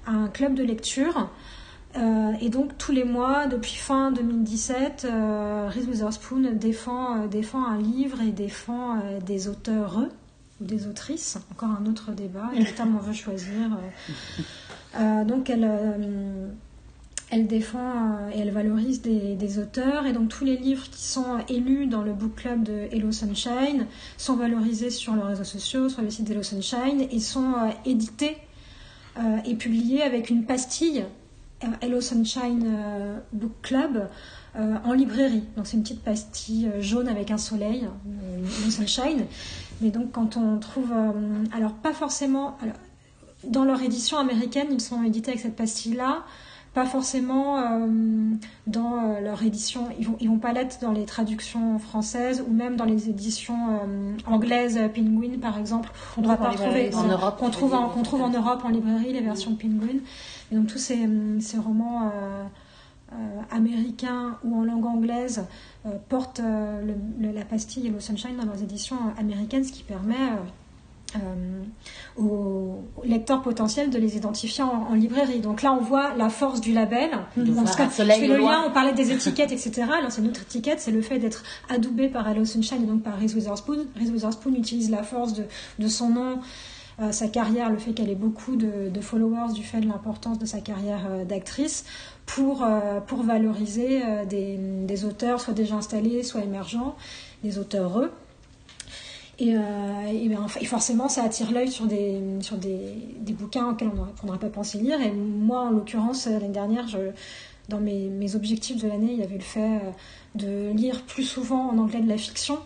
un 0.07 0.27
club 0.29 0.55
de 0.55 0.63
lecture. 0.63 1.29
Euh, 1.95 2.31
et 2.41 2.49
donc 2.49 2.75
tous 2.79 2.91
les 2.91 3.03
mois, 3.03 3.45
depuis 3.45 3.75
fin 3.75 4.11
2017, 4.11 5.05
euh, 5.05 5.69
Reese 5.69 5.87
Witherspoon 5.87 6.53
défend, 6.53 7.27
défend 7.27 7.63
un 7.63 7.77
livre 7.77 8.19
et 8.21 8.31
défend 8.31 8.97
des 9.23 9.47
auteurs 9.47 10.05
ou 10.61 10.65
des 10.65 10.87
autrices. 10.87 11.37
Encore 11.51 11.69
un 11.69 11.85
autre 11.85 12.11
débat, 12.11 12.49
et 12.55 12.59
le 12.59 12.99
veut 12.99 13.13
choisir. 13.13 13.77
donc 15.25 15.49
elle 15.49 15.65
elle 17.31 17.45
défend 17.45 17.79
euh, 17.79 18.31
et 18.33 18.39
elle 18.39 18.51
valorise 18.51 19.01
des, 19.01 19.59
auteurs. 19.59 20.05
Et 20.05 20.13
donc 20.13 20.29
tous 20.29 20.45
les 20.45 20.57
livres 20.57 20.89
qui 20.89 21.03
sont 21.03 21.37
élus 21.47 21.87
dans 21.87 22.01
le 22.01 22.13
book 22.13 22.35
club 22.35 22.63
de 22.63 22.87
Hello 22.91 23.11
Sunshine 23.11 23.85
sont 24.17 24.35
valorisés 24.35 24.89
sur 24.89 25.15
les 25.15 25.21
réseaux 25.21 25.43
sociaux, 25.43 25.89
sur 25.89 26.01
le 26.01 26.09
site 26.09 26.25
d'Hello 26.25 26.43
Sunshine, 26.43 27.07
et 27.11 27.19
sont 27.19 27.53
euh, 27.53 27.69
édités 27.85 28.37
euh, 29.17 29.37
et 29.45 29.55
publiés 29.55 30.01
avec 30.01 30.29
une 30.29 30.45
pastille 30.45 31.05
Hello 31.81 31.99
Sunshine 31.99 32.73
Book 33.33 33.51
Club 33.61 34.07
en 34.55 34.93
librairie. 34.93 35.43
Donc 35.57 35.67
c'est 35.67 35.75
une 35.75 35.83
petite 35.83 36.01
pastille 36.01 36.71
jaune 36.79 37.09
avec 37.09 37.31
un 37.31 37.37
soleil, 37.37 37.83
Hello 37.83 38.71
Sunshine. 38.71 39.25
Mais 39.81 39.89
donc 39.89 40.11
quand 40.11 40.37
on 40.37 40.57
trouve... 40.59 40.91
alors 41.55 41.73
pas 41.73 41.93
forcément... 41.93 42.57
dans 43.43 43.63
leur 43.63 43.81
édition 43.81 44.17
américaine, 44.17 44.67
ils 44.71 44.81
sont 44.81 45.03
édités 45.03 45.31
avec 45.31 45.41
cette 45.41 45.55
pastille-là 45.55 46.23
pas 46.73 46.85
forcément 46.85 47.57
euh, 47.57 47.87
dans 48.67 48.97
euh, 48.97 49.21
leur 49.21 49.41
édition, 49.43 49.87
ils 49.99 50.05
vont, 50.05 50.15
ils 50.19 50.29
vont 50.29 50.37
pas 50.37 50.53
l'être 50.53 50.79
dans 50.81 50.91
les 50.91 51.05
traductions 51.05 51.79
françaises 51.79 52.43
ou 52.47 52.53
même 52.53 52.75
dans 52.75 52.85
les 52.85 53.09
éditions 53.09 53.69
euh, 53.71 54.17
anglaises, 54.27 54.79
Penguin 54.93 55.39
par 55.41 55.57
exemple. 55.57 55.89
On 56.17 56.21
ne 56.21 56.27
va 56.27 56.37
pas 56.37 56.49
retrouver 56.49 56.93
en 56.93 57.07
Europe. 57.07 57.39
Qu'on 57.39 57.49
trouve, 57.49 57.73
en, 57.73 57.89
qu'on 57.89 58.03
trouve 58.03 58.21
en 58.21 58.29
Europe 58.29 58.61
en 58.63 58.69
librairie 58.69 59.13
les 59.13 59.21
versions 59.21 59.55
Penguin. 59.55 59.99
Et 60.51 60.55
donc 60.55 60.67
tous 60.67 60.77
ces, 60.77 61.07
ces 61.39 61.57
romans 61.57 62.11
américains 63.51 64.37
ou 64.43 64.55
en 64.55 64.63
langue 64.63 64.85
anglaise 64.85 65.45
portent 66.09 66.41
la 66.41 67.45
pastille 67.45 67.83
Yellow 67.83 67.99
Sunshine 67.99 68.37
dans 68.37 68.45
leurs 68.45 68.61
éditions 68.61 68.97
américaines, 69.17 69.63
ce 69.63 69.71
qui 69.71 69.83
permet 69.83 70.15
euh, 71.15 71.63
aux 72.17 72.83
lecteurs 73.03 73.41
potentiels 73.41 73.89
de 73.89 73.97
les 73.97 74.17
identifier 74.17 74.63
en, 74.63 74.93
librairie. 74.93 75.39
Donc 75.39 75.61
là, 75.61 75.73
on 75.73 75.81
voit 75.81 76.13
la 76.15 76.29
force 76.29 76.59
du 76.61 76.73
label. 76.73 77.09
on 77.37 77.65
fait 77.65 78.27
le 78.27 78.37
lien, 78.37 78.65
on 78.67 78.71
parlait 78.71 78.93
des 78.93 79.11
étiquettes, 79.11 79.51
etc. 79.51 79.83
Alors 79.97 80.11
c'est 80.11 80.21
une 80.21 80.27
autre 80.27 80.41
étiquette, 80.41 80.81
c'est 80.81 80.91
le 80.91 81.01
fait 81.01 81.17
d'être 81.17 81.43
adoubé 81.69 82.09
par 82.09 82.27
Hello 82.27 82.43
Sunshine 82.45 82.83
et 82.83 82.85
donc 82.85 83.01
par 83.01 83.17
Reese 83.17 83.33
Witherspoon. 83.33 83.87
Reese 83.97 84.11
Witherspoon 84.11 84.53
utilise 84.53 84.91
la 84.91 85.03
force 85.03 85.33
de, 85.33 85.45
de 85.79 85.87
son 85.87 86.09
nom, 86.09 86.39
euh, 87.01 87.11
sa 87.13 87.27
carrière, 87.29 87.69
le 87.69 87.77
fait 87.77 87.93
qu'elle 87.93 88.09
ait 88.09 88.15
beaucoup 88.15 88.57
de, 88.57 88.89
de, 88.89 89.01
followers, 89.01 89.53
du 89.53 89.63
fait 89.63 89.79
de 89.79 89.87
l'importance 89.87 90.37
de 90.37 90.45
sa 90.45 90.59
carrière 90.59 91.07
euh, 91.09 91.23
d'actrice, 91.23 91.85
pour, 92.35 92.65
pour 93.07 93.23
valoriser 93.23 94.01
des, 94.27 94.57
des, 94.57 95.05
auteurs 95.05 95.41
soit 95.41 95.53
déjà 95.53 95.75
installés, 95.75 96.23
soit 96.23 96.41
émergents, 96.41 96.95
des 97.43 97.57
auteurs 97.57 97.89
heureux. 97.89 98.11
Et, 99.39 99.55
euh, 99.55 100.27
ben, 100.27 100.47
forcément, 100.47 101.07
ça 101.07 101.23
attire 101.23 101.51
l'œil 101.51 101.71
sur, 101.71 101.85
des, 101.85 102.21
sur 102.41 102.57
des, 102.57 102.95
des 103.19 103.33
bouquins 103.33 103.69
auxquels 103.69 103.89
on 104.21 104.25
n'aurait 104.25 104.39
pas 104.39 104.49
pensé 104.49 104.77
lire. 104.77 104.99
Et 105.01 105.11
moi, 105.11 105.61
en 105.61 105.69
l'occurrence, 105.69 106.27
l'année 106.27 106.49
dernière, 106.49 106.87
je, 106.87 107.11
dans 107.69 107.79
mes, 107.79 108.09
mes, 108.09 108.35
objectifs 108.35 108.81
de 108.81 108.87
l'année, 108.87 109.13
il 109.13 109.19
y 109.19 109.23
avait 109.23 109.35
le 109.35 109.41
fait 109.41 109.77
euh, 109.77 109.91
de 110.35 110.73
lire 110.73 111.03
plus 111.03 111.23
souvent 111.23 111.69
en 111.69 111.77
anglais 111.77 112.01
de 112.01 112.09
la 112.09 112.17
fiction, 112.17 112.59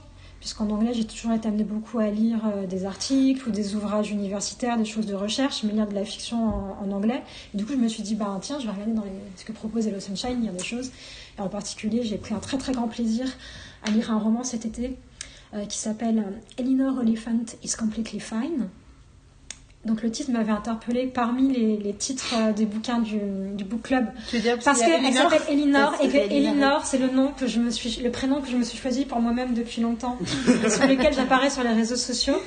puisqu'en 0.44 0.70
anglais, 0.72 0.94
j'ai 0.94 1.06
toujours 1.06 1.32
été 1.32 1.48
amenée 1.48 1.64
beaucoup 1.64 2.00
à 2.00 2.10
lire 2.10 2.40
euh, 2.54 2.68
des 2.68 2.84
articles 2.84 3.48
ou 3.48 3.52
des 3.54 3.76
ouvrages 3.76 4.12
universitaires, 4.12 4.78
des 4.78 4.84
choses 4.84 5.06
de 5.06 5.14
recherche, 5.14 5.64
mais 5.64 5.72
lire 5.72 5.88
de 5.88 5.94
la 5.94 6.04
fiction 6.04 6.38
en, 6.82 6.92
anglais. 6.92 7.24
Et 7.54 7.58
du 7.58 7.66
coup, 7.66 7.72
je 7.72 7.78
me 7.78 7.88
suis 7.88 8.04
dit, 8.04 8.16
bah, 8.16 8.38
tiens, 8.42 8.60
je 8.60 8.66
vais 8.66 8.72
regarder 8.74 8.92
dans 8.92 9.06
ce 9.38 9.46
que 9.46 9.54
propose 9.54 9.88
Hello 9.88 10.02
Sunshine, 10.02 10.40
il 10.40 10.46
y 10.46 10.50
a 10.50 10.52
des 10.52 10.62
choses. 10.62 10.92
Et 11.38 11.42
en 11.42 11.48
particulier, 11.48 12.04
j'ai 12.04 12.18
pris 12.18 12.34
un 12.34 12.40
très 12.40 12.58
très 12.58 12.74
grand 12.74 12.90
plaisir 12.90 13.26
à 13.86 13.92
lire 13.92 14.12
un 14.12 14.20
roman 14.20 14.44
cet 14.44 14.66
été 14.66 14.98
euh, 15.54 15.66
qui 15.66 15.78
s'appelle 15.78 16.20
euh, 16.20 16.62
Elinor 16.62 16.98
Oliphant 16.98 17.46
is 17.64 17.78
Completely 17.80 18.20
Fine. 18.20 18.68
Donc 19.86 20.02
le 20.02 20.10
titre 20.10 20.32
m'avait 20.32 20.52
interpellé 20.52 21.08
parmi 21.08 21.52
les, 21.52 21.94
titres 21.94 22.34
euh, 22.38 22.54
des 22.54 22.66
bouquins 22.66 23.00
du, 23.00 23.20
book 23.66 23.82
club. 23.82 24.06
parce 24.64 24.80
qu'elle 24.80 25.14
s'appelle 25.14 25.42
Elinor 25.50 25.94
et 26.02 26.08
que 26.08 26.18
Elinor 26.18 26.86
c'est 26.86 26.98
le 26.98 27.10
nom 27.10 27.32
que 27.32 27.48
je 27.48 27.60
me 27.60 27.70
suis 27.70 28.02
le 28.02 28.10
prénom 28.10 28.42
que 28.42 28.50
je 28.50 28.56
me 28.56 28.64
suis 28.64 28.78
choisi 28.78 29.04
pour 29.04 29.20
moi-même 29.20 29.54
depuis 29.54 29.82
longtemps 29.82 30.18
sur 30.26 30.88
lequel 30.88 31.14
j'apparais 31.14 31.50
sur 31.50 31.64
les 31.64 31.74
réseaux 31.74 31.98
sociaux. 31.98 32.38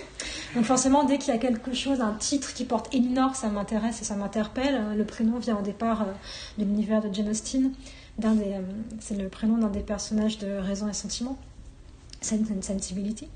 Donc 0.54 0.64
forcément 0.64 1.04
dès 1.04 1.18
qu'il 1.18 1.34
y 1.34 1.36
a 1.36 1.38
quelque 1.38 1.74
chose 1.74 2.00
un 2.00 2.14
titre 2.14 2.54
qui 2.54 2.64
porte 2.64 2.94
Elinor 2.94 3.36
ça 3.36 3.48
m'intéresse 3.48 4.00
et 4.00 4.04
ça 4.04 4.16
m'interpelle. 4.16 4.80
Le 4.96 5.04
prénom 5.04 5.38
vient 5.38 5.58
au 5.58 5.62
départ 5.62 6.06
de 6.56 6.64
l'univers 6.64 7.02
de 7.02 7.12
Jane 7.12 7.28
Austen. 7.28 7.72
c'est 9.00 9.18
le 9.18 9.28
prénom 9.28 9.58
d'un 9.58 9.68
des 9.68 9.80
personnages 9.80 10.38
de 10.38 10.56
Raison 10.56 10.88
et 10.88 10.94
Sentiment. 10.94 11.36
Sense 12.20 12.50
and 12.50 12.62
Sensibility. 12.62 13.28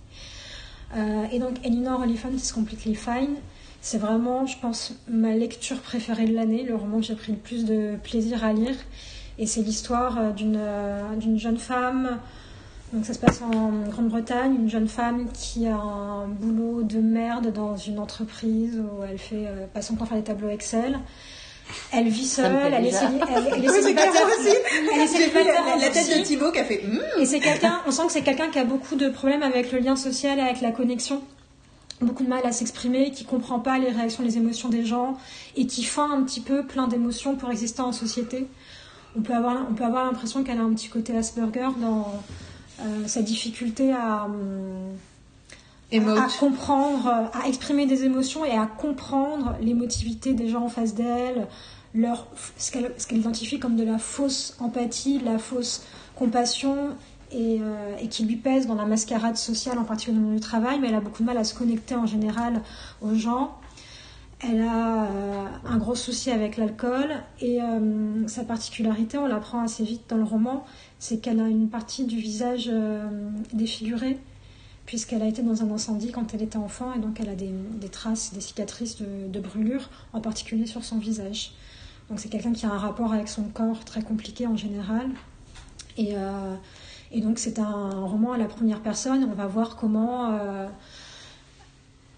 Euh, 0.96 1.24
et 1.30 1.38
donc, 1.38 1.64
Elinor 1.64 2.00
Oliphant 2.00 2.30
is 2.30 2.52
Completely 2.52 2.94
Fine. 2.94 3.36
C'est 3.82 3.98
vraiment, 3.98 4.46
je 4.46 4.58
pense, 4.58 4.92
ma 5.08 5.32
lecture 5.32 5.80
préférée 5.80 6.26
de 6.26 6.34
l'année, 6.34 6.64
le 6.64 6.74
roman 6.74 6.98
que 6.98 7.06
j'ai 7.06 7.14
pris 7.14 7.32
le 7.32 7.38
plus 7.38 7.64
de 7.64 7.96
plaisir 8.02 8.44
à 8.44 8.52
lire. 8.52 8.76
Et 9.38 9.46
c'est 9.46 9.62
l'histoire 9.62 10.18
euh, 10.18 10.30
d'une 10.32 10.58
euh, 10.58 11.16
d'une 11.16 11.38
jeune 11.38 11.56
femme. 11.56 12.18
Donc, 12.92 13.06
ça 13.06 13.14
se 13.14 13.18
passe 13.18 13.40
en 13.40 13.70
Grande-Bretagne, 13.88 14.56
une 14.56 14.68
jeune 14.68 14.88
femme 14.88 15.28
qui 15.32 15.66
a 15.68 15.76
un 15.76 16.26
boulot 16.26 16.82
de 16.82 16.98
merde 16.98 17.52
dans 17.52 17.76
une 17.76 18.00
entreprise 18.00 18.80
où 18.80 19.04
elle 19.04 19.16
fait 19.16 19.46
pas 19.72 19.80
son 19.80 19.94
temps 19.94 20.06
faire 20.06 20.18
des 20.18 20.24
tableaux 20.24 20.48
Excel. 20.48 20.98
Elle 21.92 22.08
vit 22.08 22.26
seule, 22.26 22.72
elle 22.72 22.86
est, 22.86 22.90
célibataire 22.90 23.36
aussi. 24.38 24.56
Elle 24.92 25.00
est 25.00 25.06
célibataire 25.06 25.64
La 25.78 25.90
tête 25.90 26.18
de 26.18 26.24
Thibaut 26.24 26.50
qui 26.50 26.58
a 26.58 26.64
fait. 26.64 26.82
Et 27.18 27.26
c'est 27.26 27.40
quelqu'un, 27.40 27.80
on 27.86 27.90
sent 27.90 28.06
que 28.06 28.12
c'est 28.12 28.22
quelqu'un 28.22 28.48
qui 28.48 28.58
a 28.58 28.64
beaucoup 28.64 28.96
de 28.96 29.08
problèmes 29.08 29.42
avec 29.42 29.72
le 29.72 29.78
lien 29.78 29.96
social 29.96 30.38
et 30.38 30.42
avec 30.42 30.60
la 30.60 30.72
connexion. 30.72 31.22
Beaucoup 32.00 32.24
de 32.24 32.28
mal 32.28 32.44
à 32.44 32.52
s'exprimer, 32.52 33.10
qui 33.10 33.24
comprend 33.24 33.58
pas 33.58 33.78
les 33.78 33.90
réactions, 33.90 34.24
les 34.24 34.36
émotions 34.36 34.68
des 34.68 34.84
gens 34.84 35.18
et 35.56 35.66
qui 35.66 35.84
feint 35.84 36.10
un 36.10 36.22
petit 36.22 36.40
peu 36.40 36.64
plein 36.64 36.88
d'émotions 36.88 37.36
pour 37.36 37.50
exister 37.50 37.82
en 37.82 37.92
société. 37.92 38.46
On 39.16 39.20
peut 39.20 39.34
avoir, 39.34 39.66
on 39.70 39.74
peut 39.74 39.84
avoir 39.84 40.06
l'impression 40.06 40.42
qu'elle 40.42 40.58
a 40.58 40.62
un 40.62 40.72
petit 40.72 40.88
côté 40.88 41.16
Asperger 41.16 41.68
dans 41.80 42.06
euh, 42.80 43.06
sa 43.06 43.22
difficulté 43.22 43.92
à. 43.92 44.24
Hum, 44.24 44.96
à 45.92 46.28
comprendre, 46.38 47.30
à 47.32 47.48
exprimer 47.48 47.84
des 47.84 48.04
émotions 48.04 48.44
et 48.44 48.52
à 48.52 48.66
comprendre 48.66 49.56
l'émotivité 49.60 50.34
des 50.34 50.48
gens 50.48 50.62
en 50.62 50.68
face 50.68 50.94
d'elle, 50.94 51.48
leur, 51.94 52.28
ce 52.56 52.70
qu'elle 52.70 53.18
identifie 53.18 53.58
comme 53.58 53.76
de 53.76 53.82
la 53.82 53.98
fausse 53.98 54.56
empathie, 54.60 55.18
de 55.18 55.24
la 55.24 55.38
fausse 55.38 55.82
compassion 56.14 56.90
et, 57.32 57.58
euh, 57.60 57.96
et, 58.00 58.08
qui 58.08 58.24
lui 58.24 58.36
pèse 58.36 58.66
dans 58.66 58.74
la 58.74 58.86
mascarade 58.86 59.36
sociale, 59.36 59.78
en 59.78 59.84
particulier 59.84 60.18
dans 60.18 60.30
le 60.30 60.40
travail, 60.40 60.80
mais 60.80 60.88
elle 60.88 60.94
a 60.94 61.00
beaucoup 61.00 61.22
de 61.22 61.26
mal 61.26 61.38
à 61.38 61.44
se 61.44 61.54
connecter 61.54 61.94
en 61.94 62.06
général 62.06 62.62
aux 63.00 63.14
gens. 63.14 63.56
Elle 64.40 64.62
a 64.62 65.04
euh, 65.04 65.46
un 65.66 65.76
gros 65.76 65.94
souci 65.94 66.30
avec 66.30 66.56
l'alcool 66.56 67.10
et 67.40 67.60
euh, 67.60 68.26
sa 68.26 68.42
particularité, 68.42 69.18
on 69.18 69.26
l'apprend 69.26 69.62
assez 69.62 69.84
vite 69.84 70.02
dans 70.08 70.16
le 70.16 70.24
roman, 70.24 70.64
c'est 70.98 71.18
qu'elle 71.18 71.40
a 71.40 71.48
une 71.48 71.68
partie 71.68 72.04
du 72.04 72.16
visage 72.16 72.70
défiguré 73.52 74.18
puisqu'elle 74.86 75.22
a 75.22 75.26
été 75.26 75.42
dans 75.42 75.62
un 75.62 75.70
incendie 75.70 76.10
quand 76.10 76.34
elle 76.34 76.42
était 76.42 76.56
enfant 76.56 76.92
et 76.94 76.98
donc 76.98 77.20
elle 77.20 77.28
a 77.28 77.34
des, 77.34 77.52
traces, 77.92 78.32
des 78.32 78.40
cicatrices 78.40 78.96
de, 79.00 79.40
brûlure, 79.40 79.88
en 80.12 80.20
particulier 80.20 80.66
sur 80.66 80.84
son 80.84 80.98
visage. 80.98 81.52
Donc 82.08 82.18
c'est 82.18 82.28
quelqu'un 82.28 82.52
qui 82.52 82.66
a 82.66 82.70
un 82.70 82.78
rapport 82.78 83.12
avec 83.12 83.28
son 83.28 83.44
corps 83.44 83.84
très 83.84 84.02
compliqué 84.02 84.46
en 84.46 84.56
général. 84.56 85.06
Et, 85.96 86.16
et 87.12 87.20
donc 87.20 87.38
c'est 87.38 87.58
un 87.58 87.90
roman 88.04 88.32
à 88.32 88.38
la 88.38 88.46
première 88.46 88.80
personne. 88.80 89.28
On 89.30 89.34
va 89.34 89.46
voir 89.46 89.76
comment... 89.76 90.38
euh, 90.38 90.68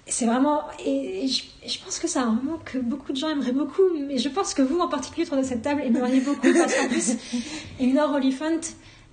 c'est 0.07 0.27
vraiment... 0.27 0.63
Et, 0.85 1.27
je, 1.29 1.79
pense 1.85 1.99
que 1.99 2.09
c'est 2.09 2.19
un 2.19 2.31
roman 2.31 2.59
que 2.65 2.79
beaucoup 2.79 3.13
de 3.13 3.17
gens 3.17 3.29
aimeraient 3.29 3.53
beaucoup, 3.53 3.83
mais 4.07 4.19
je 4.19 4.29
pense 4.29 4.53
que 4.53 4.63
vous 4.63 4.79
en 4.81 4.89
particulier 4.89 5.27
autour 5.27 5.39
de 5.39 5.43
cette 5.43 5.63
table 5.63 5.83
aimeriez 5.83 6.21
beaucoup 6.21 6.53
parce 6.53 6.75
qu'en 6.75 6.89
plus, 6.89 7.17
Eleanor 7.81 8.15
Oliphant... 8.15 8.61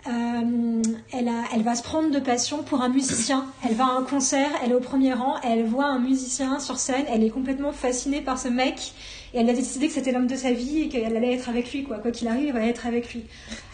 Euh, 0.07 0.81
elle 1.11 1.64
va 1.64 1.76
se 1.76 1.84
prendre 1.84 2.10
de 2.10 2.19
passion 2.19 2.64
pour 2.64 2.81
un 2.81 2.88
musicien. 2.88 3.45
Elle 3.68 3.76
va 3.76 3.84
à 3.84 3.91
un 3.97 4.03
concert, 4.03 4.49
elle 4.64 4.72
est 4.72 4.76
au 4.76 4.80
premier 4.80 5.11
rang, 5.11 5.35
elle 5.43 5.65
voit 5.65 5.88
un 5.88 5.99
musicien 5.99 6.60
sur 6.60 6.80
scène, 6.80 7.03
elle 7.10 7.22
est 7.22 7.30
complètement 7.30 7.73
fascinée 7.73 8.22
par 8.22 8.39
ce 8.39 8.47
mec 8.47 8.93
et 9.34 9.39
elle 9.39 9.49
a 9.49 9.53
décidé 9.53 9.88
que 9.88 9.93
c'était 9.93 10.11
l'homme 10.11 10.27
de 10.27 10.35
sa 10.35 10.51
vie 10.51 10.84
et 10.84 10.89
qu'elle 10.89 11.15
allait 11.15 11.34
être 11.34 11.49
avec 11.49 11.72
lui, 11.72 11.84
quoi. 11.84 11.97
Quoi 11.97 12.11
qu'il 12.11 12.27
arrive, 12.27 12.47
elle 12.56 12.61
va 12.61 12.68
être 12.68 12.88
avec 12.88 13.14
lui. 13.14 13.26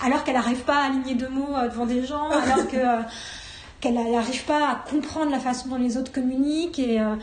Alors 0.04 0.24
qu'elle 0.24 0.36
n'arrive 0.36 0.64
pas 0.64 0.78
à 0.78 0.88
aligner 0.88 1.16
deux 1.16 1.30
mots 1.30 1.56
euh, 1.56 1.68
devant 1.68 1.86
des 1.86 2.06
gens, 2.06 2.30
alors 2.30 2.68
que 2.68 2.78
euh, 2.78 3.02
qu'elle 3.94 4.12
n'arrive 4.12 4.44
pas 4.46 4.70
à 4.70 4.76
comprendre 4.90 5.32
la 5.32 5.40
façon 5.40 5.70
dont 5.70 5.78
les 5.78 5.98
autres 5.98 6.12
communiquent 6.12 6.80
et 6.80 7.00
euh, 7.00 7.16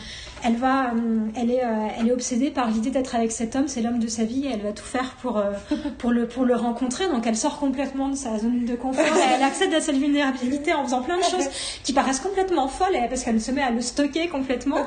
elle 0.44 0.56
va 0.56 0.86
euh, 0.94 1.18
elle 1.36 1.50
est 1.50 1.64
euh, 1.64 1.86
elle 1.98 2.08
est 2.08 2.12
obsédée 2.12 2.50
par 2.50 2.68
l'idée 2.70 2.90
d'être 2.90 3.14
avec 3.14 3.32
cet 3.32 3.56
homme 3.56 3.68
c'est 3.68 3.80
l'homme 3.82 3.98
de 3.98 4.06
sa 4.06 4.24
vie 4.24 4.46
et 4.46 4.50
elle 4.52 4.62
va 4.62 4.72
tout 4.72 4.84
faire 4.84 5.16
pour 5.20 5.42
pour 5.98 6.10
le 6.12 6.26
pour 6.28 6.44
le 6.44 6.54
rencontrer 6.54 7.08
donc 7.08 7.26
elle 7.26 7.36
sort 7.36 7.58
complètement 7.58 8.08
de 8.08 8.16
sa 8.16 8.38
zone 8.38 8.64
de 8.64 8.74
confort 8.76 9.04
et 9.04 9.34
elle 9.36 9.42
accède 9.42 9.74
à 9.74 9.80
cette 9.80 9.96
vulnérabilité 9.96 10.72
en 10.72 10.84
faisant 10.84 11.02
plein 11.02 11.16
de 11.18 11.22
choses 11.24 11.48
qui 11.84 11.92
paraissent 11.92 12.20
complètement 12.20 12.68
folles 12.68 12.96
parce 13.08 13.24
qu'elle 13.24 13.40
se 13.40 13.50
met 13.50 13.62
à 13.62 13.70
le 13.70 13.80
stocker 13.80 14.28
complètement 14.28 14.86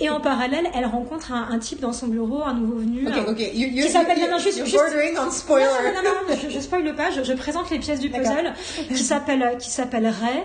et 0.00 0.08
en 0.10 0.20
parallèle 0.20 0.66
elle 0.74 0.86
rencontre 0.86 1.32
un, 1.32 1.48
un 1.50 1.58
type 1.58 1.80
dans 1.80 1.92
son 1.92 2.06
bureau 2.06 2.42
un 2.44 2.54
nouveau 2.54 2.76
venu 2.78 3.06
Ok, 3.08 3.14
un- 3.16 3.30
ok. 3.32 3.40
You, 3.40 3.68
you, 3.68 3.84
Qui 3.86 3.90
s'appelle- 3.90 4.20
non, 4.20 4.30
non, 4.30 4.38
juste- 4.38 4.58
you're 4.58 4.66
juste- 4.66 4.78
bordering 4.78 5.16
on 5.18 5.30
spoiler. 5.30 5.66
non, 5.66 6.02
non, 6.02 6.10
non, 6.10 6.34
non, 6.34 6.40
je, 6.42 6.50
je 6.54 6.60
spoil 6.60 6.94
pas, 6.94 7.10
je, 7.10 7.22
je 7.24 7.32
présente 7.32 7.70
les 7.70 7.78
pièces 7.78 8.00
du 8.00 8.10
puzzle 8.10 8.52
qui 8.88 9.02
s'appelle 9.02 9.56
qui 9.58 9.70
s'appelle 9.70 10.06
Ray. 10.06 10.42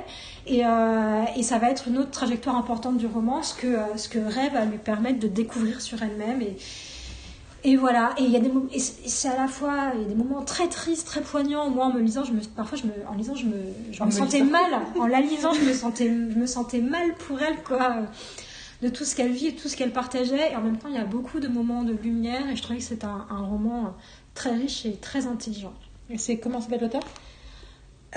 Et, 0.47 0.63
euh, 0.63 1.23
et 1.35 1.41
ça 1.41 1.57
va 1.57 1.71
être 1.71 1.87
une 1.87 1.97
autre 1.97 2.11
trajectoire 2.11 2.55
importante 2.55 2.97
du 2.97 3.07
roman, 3.07 3.41
ce 3.41 3.55
que, 3.55 3.65
euh, 3.65 3.97
ce 3.97 4.07
que 4.07 4.19
Ray 4.19 4.49
va 4.51 4.63
lui 4.65 4.77
permettre 4.77 5.19
de 5.19 5.27
découvrir 5.27 5.81
sur 5.81 6.03
elle-même. 6.03 6.39
Et, 6.41 6.55
et 7.63 7.77
voilà, 7.77 8.13
et 8.19 8.23
il 8.23 8.29
y 8.29 8.35
a 8.35 8.39
des 8.39 8.51
c'est 8.77 9.27
à 9.27 9.35
la 9.35 9.47
fois 9.47 9.93
il 9.95 10.03
y 10.03 10.05
a 10.05 10.07
des 10.07 10.13
moments 10.13 10.43
très 10.43 10.67
tristes, 10.67 11.07
très 11.07 11.21
poignants. 11.21 11.71
Moi, 11.71 11.85
en 11.85 11.93
me 11.93 11.99
lisant, 11.99 12.23
je 12.23 12.31
me, 12.31 12.41
parfois, 12.41 12.77
je 12.77 12.85
me, 12.85 12.93
en 13.09 13.15
lisant, 13.15 13.33
je 13.33 13.47
me, 13.47 13.57
je 13.91 14.01
me 14.01 14.05
me 14.05 14.11
sentais 14.11 14.41
lisant. 14.41 14.51
mal. 14.51 14.81
En 14.99 15.07
la 15.07 15.19
lisant, 15.19 15.51
je 15.51 15.61
me 15.61 15.73
sentais, 15.73 16.07
je 16.07 16.37
me 16.37 16.45
sentais 16.45 16.81
mal 16.81 17.15
pour 17.27 17.41
elle, 17.41 17.63
quoi, 17.63 17.95
de 18.83 18.89
tout 18.89 19.03
ce 19.03 19.15
qu'elle 19.15 19.31
vit 19.31 19.47
et 19.47 19.55
tout 19.55 19.67
ce 19.67 19.75
qu'elle 19.75 19.93
partageait. 19.93 20.51
Et 20.51 20.55
en 20.55 20.61
même 20.61 20.77
temps, 20.77 20.89
il 20.89 20.95
y 20.95 20.99
a 20.99 21.05
beaucoup 21.05 21.39
de 21.39 21.47
moments 21.47 21.81
de 21.81 21.93
lumière, 21.93 22.47
et 22.51 22.55
je 22.55 22.61
trouvais 22.61 22.77
que 22.77 22.85
c'est 22.85 23.03
un, 23.03 23.25
un 23.31 23.41
roman 23.41 23.95
très 24.35 24.51
riche 24.51 24.85
et 24.85 24.95
très 24.97 25.25
intelligent. 25.25 25.73
Et 26.11 26.19
c'est 26.19 26.37
comment 26.37 26.61
s'appelle 26.61 26.81
l'auteur? 26.81 27.01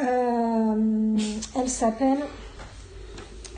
Euh, 0.00 1.16
elle 1.56 1.68
s'appelle. 1.68 2.18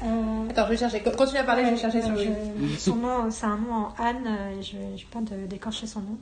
euh, 0.02 0.06
Attends, 0.50 0.64
je 0.66 0.70
vais 0.70 0.76
chercher. 0.76 1.00
Continue 1.02 1.38
à 1.38 1.44
parler, 1.44 1.64
je 1.66 1.70
vais 1.70 1.76
chercher 1.76 2.02
sur 2.02 2.12
euh, 2.12 2.24
je- 2.74 2.78
Son 2.78 2.96
nom, 2.96 3.30
c'est 3.30 3.46
un 3.46 3.56
nom 3.58 3.72
en 3.74 3.94
Anne, 4.02 4.36
et 4.58 4.62
je 4.62 4.72
je 4.96 5.02
vais 5.02 5.08
pas 5.12 5.20
de- 5.20 5.46
d'écorcher 5.46 5.86
son 5.86 6.00
nom. 6.00 6.16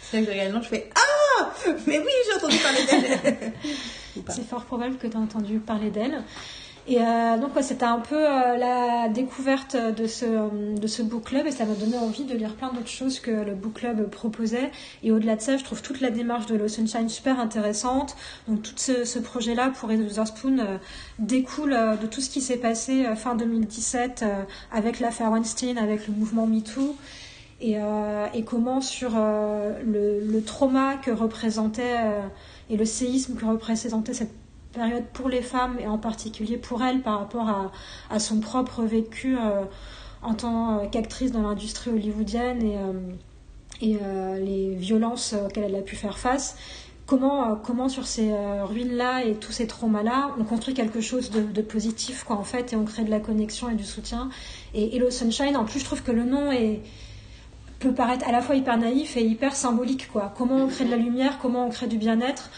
C'est 0.00 0.20
que 0.20 0.26
je 0.26 0.30
regarde 0.30 0.48
le 0.48 0.54
nom, 0.56 0.62
je 0.62 0.68
fais 0.68 0.90
Ah 0.94 1.50
Mais 1.86 1.98
oui, 1.98 2.12
j'ai 2.26 2.36
entendu 2.36 2.56
parler 2.58 2.84
d'elle. 2.84 3.52
C'est 4.28 4.46
fort 4.46 4.64
probable 4.64 4.96
que 4.96 5.06
tu 5.08 5.16
as 5.16 5.20
entendu 5.20 5.58
parler 5.58 5.90
d'elle. 5.90 6.22
Et 6.86 6.98
euh, 7.00 7.38
donc, 7.38 7.56
ouais, 7.56 7.62
c'était 7.62 7.86
un 7.86 7.98
peu 7.98 8.14
euh, 8.14 8.56
la 8.58 9.08
découverte 9.08 9.74
de 9.74 10.06
ce, 10.06 10.76
de 10.78 10.86
ce 10.86 11.00
book 11.02 11.24
club 11.24 11.46
et 11.46 11.50
ça 11.50 11.64
m'a 11.64 11.72
donné 11.74 11.96
envie 11.96 12.24
de 12.24 12.34
lire 12.36 12.54
plein 12.56 12.72
d'autres 12.72 12.88
choses 12.88 13.20
que 13.20 13.30
le 13.30 13.54
book 13.54 13.74
club 13.74 14.10
proposait. 14.10 14.70
Et 15.02 15.10
au-delà 15.10 15.36
de 15.36 15.40
ça, 15.40 15.56
je 15.56 15.64
trouve 15.64 15.80
toute 15.80 16.02
la 16.02 16.10
démarche 16.10 16.44
de 16.44 16.56
Low 16.56 16.68
Sunshine 16.68 17.08
super 17.08 17.40
intéressante. 17.40 18.16
Donc, 18.48 18.62
tout 18.62 18.74
ce, 18.76 19.04
ce 19.04 19.18
projet-là 19.18 19.70
pour 19.70 19.88
Reese 19.88 20.00
Witherspoon 20.00 20.58
euh, 20.58 20.76
découle 21.18 21.72
euh, 21.72 21.96
de 21.96 22.06
tout 22.06 22.20
ce 22.20 22.28
qui 22.28 22.42
s'est 22.42 22.58
passé 22.58 23.06
euh, 23.06 23.16
fin 23.16 23.34
2017 23.34 24.22
euh, 24.22 24.42
avec 24.70 25.00
l'affaire 25.00 25.30
Weinstein, 25.30 25.78
avec 25.78 26.06
le 26.06 26.12
mouvement 26.12 26.46
MeToo. 26.46 26.96
Et, 27.60 27.78
et 28.34 28.44
comment 28.44 28.82
sur 28.82 29.12
le, 29.14 30.20
le 30.20 30.42
trauma 30.42 30.96
que 30.96 31.10
représentait 31.10 31.96
et 32.68 32.76
le 32.76 32.84
séisme 32.84 33.36
que 33.36 33.46
représentait 33.46 34.12
cette 34.12 34.34
période 34.74 35.04
pour 35.12 35.28
les 35.28 35.42
femmes 35.42 35.76
et 35.80 35.86
en 35.86 35.98
particulier 35.98 36.56
pour 36.56 36.82
elle 36.82 37.00
par 37.00 37.18
rapport 37.18 37.48
à, 37.48 37.72
à 38.10 38.18
son 38.18 38.40
propre 38.40 38.82
vécu 38.82 39.36
euh, 39.36 39.62
en 40.22 40.34
tant 40.34 40.86
qu'actrice 40.90 41.32
dans 41.32 41.42
l'industrie 41.42 41.90
hollywoodienne 41.90 42.62
et, 42.62 42.76
euh, 42.76 42.92
et 43.80 43.98
euh, 44.02 44.38
les 44.38 44.74
violences 44.74 45.34
auxquelles 45.34 45.64
elle 45.64 45.76
a 45.76 45.82
pu 45.82 45.96
faire 45.96 46.18
face. 46.18 46.56
Comment, 47.06 47.54
comment 47.56 47.90
sur 47.90 48.06
ces 48.06 48.32
ruines-là 48.62 49.24
et 49.24 49.34
tous 49.34 49.52
ces 49.52 49.66
traumas-là, 49.66 50.30
on 50.40 50.44
construit 50.44 50.72
quelque 50.72 51.02
chose 51.02 51.30
de, 51.30 51.42
de 51.42 51.60
positif, 51.60 52.24
quoi, 52.24 52.36
en 52.36 52.44
fait, 52.44 52.72
et 52.72 52.76
on 52.76 52.84
crée 52.86 53.04
de 53.04 53.10
la 53.10 53.20
connexion 53.20 53.68
et 53.68 53.74
du 53.74 53.84
soutien. 53.84 54.30
Et 54.72 54.96
Hello 54.96 55.10
Sunshine, 55.10 55.54
en 55.54 55.66
plus, 55.66 55.80
je 55.80 55.84
trouve 55.84 56.02
que 56.02 56.12
le 56.12 56.24
nom 56.24 56.50
est, 56.50 56.80
peut 57.78 57.92
paraître 57.92 58.26
à 58.26 58.32
la 58.32 58.40
fois 58.40 58.54
hyper 58.54 58.78
naïf 58.78 59.18
et 59.18 59.22
hyper 59.22 59.54
symbolique, 59.54 60.10
quoi. 60.10 60.32
Comment 60.38 60.56
on 60.56 60.66
crée 60.66 60.86
de 60.86 60.90
la 60.90 60.96
lumière, 60.96 61.38
comment 61.42 61.66
on 61.66 61.68
crée 61.68 61.88
du 61.88 61.98
bien-être 61.98 62.48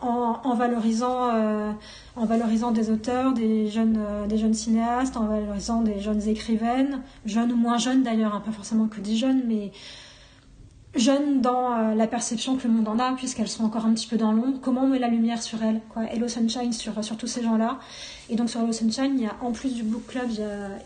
en, 0.00 0.54
valorisant, 0.54 1.34
euh, 1.34 1.72
en 2.16 2.24
valorisant 2.24 2.70
des 2.70 2.90
auteurs, 2.90 3.32
des 3.32 3.68
jeunes, 3.68 3.98
euh, 3.98 4.26
des 4.26 4.38
jeunes 4.38 4.54
cinéastes, 4.54 5.16
en 5.16 5.26
valorisant 5.26 5.82
des 5.82 6.00
jeunes 6.00 6.26
écrivaines, 6.28 7.02
jeunes 7.26 7.52
ou 7.52 7.56
moins 7.56 7.78
jeunes 7.78 8.02
d'ailleurs, 8.02 8.34
hein, 8.34 8.42
pas 8.44 8.52
forcément 8.52 8.86
que 8.86 9.00
des 9.00 9.16
jeunes, 9.16 9.42
mais 9.46 9.72
jeunes 10.94 11.40
dans 11.40 11.72
euh, 11.72 11.94
la 11.94 12.06
perception 12.06 12.56
que 12.56 12.66
le 12.66 12.74
monde 12.74 12.88
en 12.88 12.98
a, 12.98 13.12
puisqu'elles 13.12 13.48
sont 13.48 13.64
encore 13.64 13.86
un 13.86 13.92
petit 13.92 14.06
peu 14.06 14.16
dans 14.16 14.32
l'ombre. 14.32 14.58
Comment 14.60 14.84
on 14.84 14.88
met 14.88 14.98
la 14.98 15.08
lumière 15.08 15.42
sur 15.42 15.62
elles 15.62 15.80
quoi? 15.90 16.04
Hello 16.04 16.28
Sunshine 16.28 16.72
sur, 16.72 17.04
sur 17.04 17.16
tous 17.16 17.28
ces 17.28 17.42
gens-là. 17.42 17.78
Et 18.28 18.36
donc 18.36 18.48
sur 18.50 18.60
Hello 18.60 18.72
Sunshine, 18.72 19.12
il 19.16 19.22
y 19.22 19.26
a 19.26 19.36
en 19.42 19.52
plus 19.52 19.74
du 19.74 19.82
book 19.82 20.06
club 20.06 20.30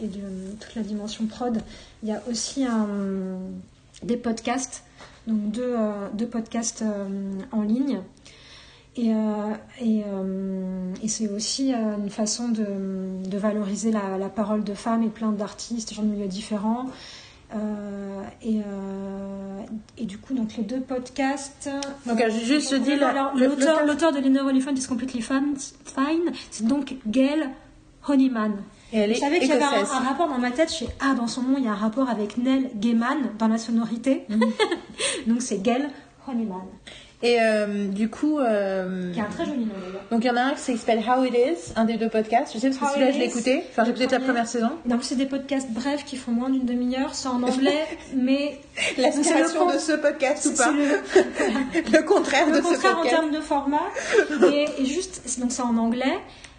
et 0.00 0.06
de 0.06 0.20
toute 0.60 0.74
la 0.74 0.82
dimension 0.82 1.26
prod, 1.26 1.62
il 2.02 2.08
y 2.08 2.12
a 2.12 2.22
aussi 2.30 2.66
des 4.02 4.16
podcasts, 4.16 4.84
donc 5.26 5.50
deux, 5.52 5.76
deux 6.14 6.26
podcasts 6.26 6.84
en 7.52 7.62
ligne. 7.62 8.00
Et, 8.96 9.12
euh, 9.12 9.16
et, 9.80 10.02
euh, 10.06 10.92
et 11.02 11.08
c'est 11.08 11.28
aussi 11.28 11.72
euh, 11.74 11.96
une 11.98 12.10
façon 12.10 12.48
de, 12.48 12.64
de 13.28 13.38
valoriser 13.38 13.90
la, 13.90 14.18
la 14.18 14.28
parole 14.28 14.62
de 14.62 14.74
femmes 14.74 15.02
et 15.02 15.08
plein 15.08 15.32
d'artistes, 15.32 15.92
gens 15.94 16.02
de 16.02 16.08
milieux 16.08 16.28
différents. 16.28 16.86
Euh, 17.54 18.22
et, 18.42 18.60
euh, 18.66 19.60
et 19.98 20.06
du 20.06 20.18
coup, 20.18 20.34
donc 20.34 20.56
les 20.56 20.62
deux 20.64 20.80
podcasts. 20.80 21.68
Donc, 22.06 22.18
je- 22.24 22.44
juste, 22.44 22.72
je 22.72 22.76
dis 22.76 22.96
la- 22.96 23.08
Alors, 23.10 23.34
le- 23.36 23.46
l'auteur, 23.46 23.84
l'auteur- 23.86 24.12
de 24.12 24.18
Lena 24.18 24.44
Oliphant 24.44 24.72
is 24.74 24.86
completely 24.86 25.20
fine, 25.22 25.54
fine 25.84 26.32
c'est 26.50 26.66
donc 26.66 26.96
Gail 27.06 27.48
Honeyman. 28.08 28.52
Et 28.92 28.98
elle 28.98 29.14
Je 29.14 29.18
savais 29.20 29.40
qu'il 29.40 29.48
y 29.48 29.52
avait 29.52 29.64
un, 29.64 29.84
rapport 30.00 30.28
dans 30.28 30.38
ma 30.38 30.50
tête. 30.52 30.70
Je 30.72 30.84
fais 30.84 30.94
Ah, 31.00 31.14
dans 31.14 31.26
son 31.26 31.42
nom, 31.42 31.54
il 31.58 31.64
y 31.64 31.68
a 31.68 31.72
un 31.72 31.76
rapport 31.76 32.08
avec 32.08 32.38
Nell 32.38 32.70
Gaiman 32.76 33.18
dans 33.38 33.48
la 33.48 33.58
sonorité. 33.58 34.24
Mhm. 34.28 34.40
donc 35.26 35.42
c'est 35.42 35.58
Gail 35.62 35.88
Honeyman, 36.28 36.62
Et 37.24 37.40
euh, 37.40 37.88
du 37.88 38.10
coup, 38.10 38.38
euh, 38.38 39.10
qui 39.10 39.18
a 39.18 39.24
un 39.24 39.28
très 39.28 39.46
joli 39.46 39.64
nom 39.64 39.72
d'ailleurs. 39.80 40.02
donc 40.10 40.22
il 40.22 40.26
y 40.26 40.30
en 40.30 40.36
a 40.36 40.42
un 40.42 40.52
qui 40.52 40.76
s'appelle 40.76 41.02
How 41.08 41.24
It 41.24 41.34
Is, 41.34 41.72
un 41.74 41.86
des 41.86 41.96
deux 41.96 42.10
podcasts. 42.10 42.52
Je 42.52 42.58
sais 42.58 42.68
parce 42.68 42.80
que 42.80 42.86
celui-là, 42.98 43.12
je 43.12 43.18
l'ai 43.18 43.24
écouté. 43.24 43.62
Enfin, 43.70 43.84
j'ai 43.84 43.92
le 43.92 43.96
peut-être 43.96 44.12
la 44.12 44.20
première 44.20 44.46
saison. 44.46 44.68
Donc 44.84 45.04
c'est 45.04 45.16
des 45.16 45.24
podcasts 45.24 45.70
brefs 45.70 46.04
qui 46.04 46.18
font 46.18 46.32
moins 46.32 46.50
d'une 46.50 46.66
demi-heure. 46.66 47.14
C'est 47.14 47.28
en 47.28 47.42
anglais, 47.42 47.86
mais 48.14 48.60
L'aspiration 48.98 49.72
de 49.72 49.78
ce 49.78 49.92
podcast 49.92 50.46
ou 50.46 50.54
pas 50.54 50.70
le, 50.70 51.92
Le 51.92 52.02
contraire 52.02 52.46
le 52.46 52.52
de 52.52 52.56
ce 52.58 52.62
contraire 52.62 52.92
en 52.92 53.02
podcast. 53.02 53.16
termes 53.16 53.30
de 53.32 53.40
format. 53.40 53.88
Et, 54.52 54.66
et 54.78 54.84
juste, 54.84 55.22
donc 55.40 55.50
c'est 55.50 55.62
en 55.62 55.78
anglais. 55.78 56.18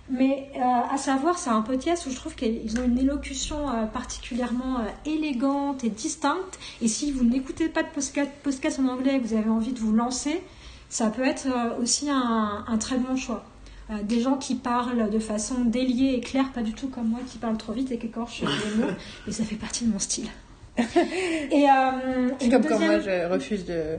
Mais 0.10 0.50
euh, 0.56 0.60
à 0.60 0.98
savoir, 0.98 1.40
c'est 1.40 1.50
un 1.50 1.62
podcast 1.64 2.06
où 2.06 2.12
je 2.12 2.16
trouve 2.16 2.36
qu'ils 2.36 2.80
ont 2.80 2.84
une 2.84 3.00
élocution 3.00 3.70
euh, 3.70 3.86
particulièrement 3.86 4.78
euh, 4.80 5.10
élégante 5.10 5.84
et 5.84 5.90
distincte. 5.90 6.60
Et 6.82 6.88
si 6.88 7.12
vous 7.12 7.24
n'écoutez 7.24 7.70
pas 7.70 7.82
de 7.82 7.88
podcast, 7.88 8.30
podcast 8.44 8.80
en 8.80 8.88
anglais 8.88 9.16
et 9.16 9.20
que 9.20 9.26
vous 9.26 9.34
avez 9.34 9.50
envie 9.50 9.74
de 9.74 9.80
vous 9.80 9.94
lancer, 9.94 10.44
ça 10.90 11.10
peut 11.10 11.26
être 11.26 11.48
euh, 11.48 11.82
aussi 11.82 12.10
un, 12.10 12.64
un 12.68 12.78
très 12.78 12.98
bon 12.98 13.16
choix. 13.16 13.44
Euh, 13.91 14.02
des 14.02 14.20
gens 14.20 14.36
qui 14.38 14.56
parlent 14.56 15.10
de 15.12 15.20
façon 15.20 15.64
déliée 15.66 16.14
et 16.16 16.20
claire, 16.22 16.52
pas 16.53 16.62
du 16.64 16.74
tout 16.74 16.88
comme 16.88 17.07
moi 17.10 17.20
qui 17.28 17.38
parle 17.38 17.57
trop 17.57 17.72
vite 17.74 17.91
et 17.91 17.98
qui 17.98 18.07
écorche 18.07 18.41
les 18.41 18.76
mots. 18.84 18.91
Et 19.28 19.32
ça 19.32 19.44
fait 19.44 19.56
partie 19.56 19.86
de 19.86 19.91
mon 19.91 19.99
style. 19.99 20.28
Et, 20.78 20.82
euh, 20.84 22.30
et 22.30 22.34
C'est 22.40 22.49
comme 22.49 22.64
quand 22.64 22.70
deuxième- 22.80 22.91
moi, 22.91 22.99
je 22.99 23.32
refuse 23.32 23.66
de, 23.66 23.98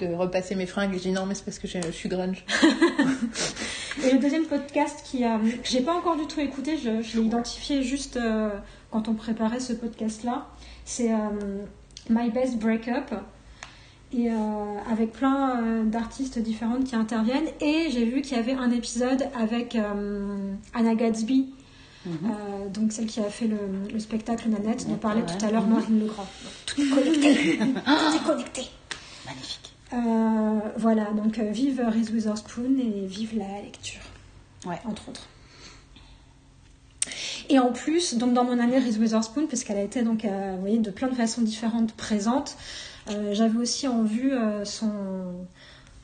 de 0.00 0.06
repasser 0.14 0.54
mes 0.54 0.66
fringues. 0.66 0.92
Je 0.94 0.98
dis 1.00 1.10
non, 1.12 1.26
mais 1.26 1.34
c'est 1.34 1.44
parce 1.44 1.58
que 1.58 1.66
je, 1.66 1.78
je 1.84 1.90
suis 1.90 2.08
grunge. 2.08 2.44
Et 4.04 4.12
le 4.12 4.18
deuxième 4.18 4.44
podcast 4.46 5.00
qui, 5.04 5.24
euh, 5.24 5.38
que 5.38 5.68
j'ai 5.68 5.80
pas 5.80 5.94
encore 5.94 6.16
du 6.16 6.26
tout 6.26 6.40
écouté, 6.40 6.76
je, 6.76 7.02
je 7.02 7.18
l'ai 7.18 7.26
identifié 7.26 7.82
juste 7.82 8.18
quand 8.90 9.08
on 9.08 9.14
préparait 9.14 9.60
ce 9.60 9.72
podcast-là, 9.72 10.46
c'est 10.84 11.12
euh, 11.12 11.16
My 12.10 12.30
Best 12.30 12.58
Breakup. 12.58 13.14
Et 14.14 14.30
euh, 14.30 14.34
avec 14.90 15.12
plein 15.12 15.62
euh, 15.62 15.84
d'artistes 15.84 16.38
différentes 16.38 16.84
qui 16.84 16.94
interviennent. 16.94 17.48
Et 17.62 17.88
j'ai 17.90 18.04
vu 18.04 18.20
qu'il 18.20 18.36
y 18.36 18.40
avait 18.40 18.52
un 18.52 18.70
épisode 18.70 19.26
avec 19.38 19.74
euh, 19.74 20.52
Anna 20.74 20.94
Gatsby, 20.94 21.48
euh, 22.06 22.10
donc 22.68 22.92
celle 22.92 23.06
qui 23.06 23.20
a 23.20 23.30
fait 23.30 23.46
le, 23.46 23.56
le 23.90 23.98
spectacle 24.00 24.48
Nanette, 24.50 24.86
dont 24.86 24.96
parlait 24.96 25.22
Ouais. 25.22 25.26
tout 25.38 25.44
à 25.46 25.50
l'heure 25.50 25.66
Marine 25.66 26.00
Legrand. 26.00 26.26
Tout 26.66 26.82
est 26.82 26.88
connecté. 26.90 27.58
tout 27.58 28.16
est 28.16 28.26
connecté. 28.26 28.62
Magnifique. 29.24 29.72
voilà, 30.76 31.04
donc 31.12 31.38
vive 31.38 31.80
Reese 31.86 32.10
Witherspoon 32.10 32.76
et 32.78 33.06
vive 33.06 33.38
la 33.38 33.62
lecture, 33.62 34.00
Ouais. 34.66 34.78
entre 34.84 35.08
autres. 35.08 35.26
Et 37.48 37.58
en 37.58 37.72
plus, 37.72 38.14
donc 38.14 38.34
dans 38.34 38.44
mon 38.44 38.58
année 38.58 38.78
Reese 38.78 38.98
Witherspoon, 38.98 39.46
parce 39.46 39.64
qu'elle 39.64 39.78
a 39.78 39.82
été 39.82 40.02
donc, 40.02 40.24
vous 40.24 40.60
voyez, 40.60 40.78
de 40.78 40.90
plein 40.90 41.08
de 41.08 41.14
façons 41.14 41.40
différentes 41.42 41.92
présente, 41.94 42.56
j'avais 43.08 43.58
aussi 43.58 43.88
en 43.88 44.02
vue 44.02 44.32
euh, 44.32 44.64
son, 44.64 44.92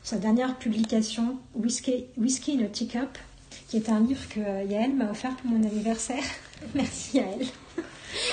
sa 0.02 0.16
dernière 0.16 0.56
publication, 0.56 1.36
Whiskey, 1.54 2.06
Whiskey 2.16 2.56
in 2.58 2.64
a 2.64 2.68
Teacup, 2.68 3.18
qui 3.68 3.76
est 3.76 3.88
un 3.88 4.00
livre 4.00 4.28
que 4.28 4.40
euh, 4.40 4.62
Yael 4.64 4.94
m'a 4.94 5.10
offert 5.10 5.34
pour 5.36 5.50
mon 5.50 5.64
anniversaire. 5.66 6.22
Merci 6.74 7.18
Yael. 7.18 7.46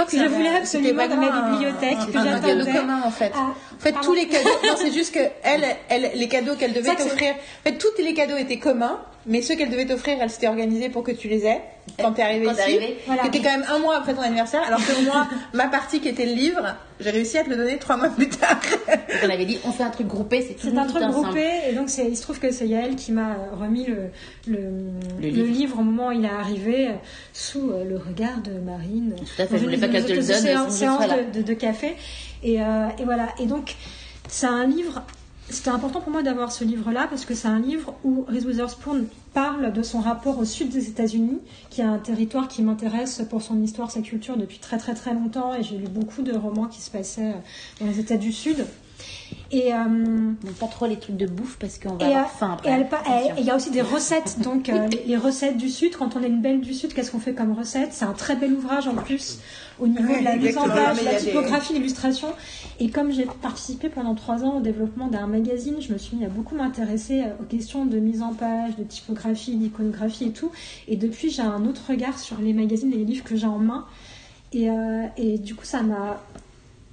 Que 0.09 0.17
je 0.17 0.25
voulais 0.29 0.55
absolument 0.55 1.07
dans 1.07 1.17
ma 1.17 1.51
bibliothèque, 1.51 1.97
que 2.11 2.17
un 2.17 2.39
cadeau 2.39 2.59
j'attendais. 2.59 2.71
commun 2.71 3.01
en 3.03 3.11
fait. 3.11 3.31
Ah, 3.35 3.53
En 3.75 3.79
fait, 3.79 3.91
pardon. 3.91 4.07
tous 4.07 4.13
les 4.13 4.27
cadeaux. 4.27 4.49
Non, 4.63 4.73
c'est 4.77 4.93
juste 4.93 5.13
que 5.13 5.19
elle, 5.43 5.65
elle, 5.89 6.11
les 6.15 6.27
cadeaux 6.29 6.55
qu'elle 6.55 6.73
devait 6.73 6.95
t'offrir. 6.95 7.33
En 7.33 7.69
fait, 7.69 7.77
tous 7.77 8.01
les 8.01 8.13
cadeaux 8.13 8.37
étaient 8.37 8.57
communs, 8.57 9.01
mais 9.27 9.41
ceux 9.41 9.56
qu'elle 9.56 9.69
devait 9.69 9.85
t'offrir, 9.85 10.18
elle 10.22 10.30
s'était 10.30 10.47
organisée 10.47 10.89
pour 10.89 11.03
que 11.03 11.11
tu 11.11 11.27
les 11.27 11.45
aies 11.45 11.61
quand 11.99 12.14
t'es 12.14 12.22
arrivée 12.22 12.45
Quand 12.45 12.52
ici. 12.53 12.61
arrivée. 12.61 12.97
Voilà. 13.06 13.22
Qui 13.23 13.27
était 13.30 13.39
quand 13.41 13.52
même 13.57 13.65
un 13.69 13.80
mois 13.80 13.97
après 13.97 14.14
ton 14.14 14.22
anniversaire, 14.22 14.61
alors 14.65 14.80
que 14.80 15.03
moi, 15.06 15.27
ma 15.53 15.68
partie 15.68 15.99
qui 15.99 16.10
était 16.10 16.26
le 16.26 16.34
livre, 16.34 16.76
j'ai 16.99 17.10
réussi 17.11 17.38
à 17.38 17.43
te 17.43 17.49
le 17.49 17.56
donner 17.57 17.77
trois 17.77 17.97
mois 17.97 18.10
plus 18.10 18.30
tard. 18.30 18.60
On 19.23 19.30
avait 19.30 19.45
dit, 19.45 19.60
on 19.65 19.72
fait 19.72 19.84
un 19.84 19.89
truc 19.89 20.07
groupé, 20.07 20.41
c'est 20.41 20.47
C'est 20.49 20.68
toujours 20.68 20.80
un 20.80 20.85
tout 20.85 20.91
truc 20.93 21.03
ensemble. 21.03 21.26
groupé 21.26 21.47
et 21.69 21.73
donc 21.73 21.89
c'est- 21.89 22.07
il 22.07 22.15
se 22.18 22.22
trouve 22.22 22.39
que 22.39 22.52
c'est 22.52 22.68
Yael 22.68 22.95
qui 22.95 23.11
m'a 23.11 23.35
remis 23.53 23.85
le, 23.85 24.10
le, 24.47 24.57
Le 24.57 25.22
le 25.22 25.27
livre. 25.27 25.47
livre. 25.47 25.80
au 25.80 25.84
moment 25.84 26.07
où 26.07 26.11
il 26.11 26.26
est 26.26 26.30
arrivé 26.30 26.88
euh, 26.89 26.93
sous 27.34 27.69
euh, 27.72 27.84
le 27.84 27.97
regard 27.97 28.41
de 28.43 28.60
Marine. 28.60 29.15
Tout 29.18 29.41
à 29.41 29.45
fait, 29.47 29.57
je 29.57 29.64
voulais 29.64 29.77
pas 29.77 29.88
qu'elle 29.88 30.06
te 30.06 30.11
le 30.11 30.22
une 30.22 30.27
donne, 30.27 30.38
séance, 30.41 30.73
séance 30.73 31.02
de, 31.34 31.39
de- 31.39 31.45
de 31.45 31.53
café 31.53 31.95
et, 32.43 32.61
euh, 32.61 32.88
et 32.99 33.03
voilà 33.03 33.27
et 33.39 33.45
donc 33.45 33.76
c'est 34.27 34.47
un 34.47 34.65
livre. 34.65 35.03
C'était 35.49 35.69
important 35.69 36.01
pour 36.01 36.11
moi 36.11 36.23
d'avoir 36.23 36.51
ce 36.51 36.63
livre-là 36.63 37.05
parce 37.07 37.23
que 37.23 37.35
c'est 37.35 37.47
un 37.47 37.59
livre 37.59 37.93
où 38.03 38.26
Reese 38.27 38.45
Witherspoon 38.45 39.05
parle 39.34 39.72
de 39.72 39.84
son 39.84 39.99
rapport 39.99 40.39
au 40.39 40.45
sud 40.45 40.69
des 40.69 40.89
États-Unis, 40.89 41.39
qui 41.69 41.81
est 41.81 41.85
un 41.85 41.99
territoire 41.99 42.47
qui 42.47 42.63
m'intéresse 42.63 43.22
pour 43.30 43.43
son 43.43 43.61
histoire, 43.61 43.91
sa 43.91 44.01
culture 44.01 44.38
depuis 44.38 44.57
très 44.57 44.80
très 44.80 44.95
très 44.95 45.13
longtemps 45.13 45.53
et 45.53 45.61
j'ai 45.61 45.77
lu 45.77 45.88
beaucoup 45.88 46.23
de 46.23 46.34
romans 46.34 46.65
qui 46.65 46.81
se 46.81 46.89
passaient 46.89 47.30
euh, 47.30 47.80
dans 47.80 47.85
les 47.85 47.99
États 47.99 48.17
du 48.17 48.31
Sud. 48.31 48.65
Et, 49.52 49.73
euh, 49.73 49.77
Donc 50.44 50.53
pas 50.60 50.65
trop 50.68 50.88
les 50.88 50.98
trucs 50.98 51.18
de 51.18 51.27
bouffe 51.27 51.57
parce 51.60 51.77
qu'on 51.77 51.94
va 51.94 52.06
et, 52.06 52.10
avoir 52.10 52.26
euh, 52.26 52.30
faim 52.40 52.57
après. 52.60 52.72
et 53.27 53.32
il 53.38 53.45
y 53.45 53.52
a 53.52 53.56
aussi 53.56 53.69
des 53.69 53.82
recettes, 53.84 54.40
donc 54.41 54.69
euh, 54.69 54.88
les, 54.88 55.03
les 55.07 55.18
recettes 55.18 55.56
du 55.57 55.69
Sud. 55.69 55.95
Quand 55.95 56.15
on 56.18 56.23
est 56.23 56.27
une 56.27 56.41
belle 56.41 56.61
du 56.61 56.73
Sud, 56.73 56.94
qu'est-ce 56.94 57.11
qu'on 57.11 57.19
fait 57.19 57.34
comme 57.34 57.53
recette? 57.53 57.90
C'est 57.94 58.06
un 58.06 58.14
très 58.14 58.36
bel 58.36 58.53
ouvrage 58.53 58.88
en 58.88 58.95
plus 58.95 59.40
au 59.80 59.88
niveau 59.88 60.07
Ouais, 60.11 60.19
de 60.19 60.23
la 60.26 60.36
mise 60.38 60.57
en 60.57 60.68
page, 60.68 61.03
la 61.03 61.11
a 61.11 61.14
des- 61.19 61.26
typographie, 61.27 61.73
l'illustration. 61.73 62.30
Et 62.80 62.90
comme 62.90 63.11
j'ai 63.11 63.26
participé 63.41 63.90
pendant 63.90 64.15
trois 64.15 64.44
ans 64.44 64.57
au 64.57 64.61
développement 64.61 65.07
d'un 65.07 65.27
magazine, 65.27 65.76
je 65.80 65.94
me 65.94 65.98
suis 65.99 66.18
mis 66.18 66.26
à 66.26 66.30
beaucoup 66.30 66.56
m'intéresser 66.56 67.23
aux 67.40 67.44
questions 67.44 67.86
de 67.86 67.99
mise 67.99 68.22
en 68.23 68.34
page, 68.34 68.76
de 68.77 68.84
typographie, 68.84 69.56
d'iconographie 69.56 70.26
et 70.26 70.32
tout. 70.32 70.52
Et 70.88 70.95
depuis, 70.95 71.30
j'ai 71.30 71.44
un 71.44 71.65
autre 71.65 71.82
regard 71.90 72.18
sur 72.19 72.38
les 72.41 72.52
magazines 72.53 72.91
et 72.91 72.98
les 72.98 73.06
livres 73.06 73.23
que 73.23 73.36
j'ai 73.36 73.48
en 73.48 73.60
main. 73.60 73.86
Et, 74.53 74.69
euh, 74.69 75.03
et 75.18 75.38
du 75.38 75.53
coup, 75.56 75.65
ça 75.65 75.82
m'a 75.84 76.22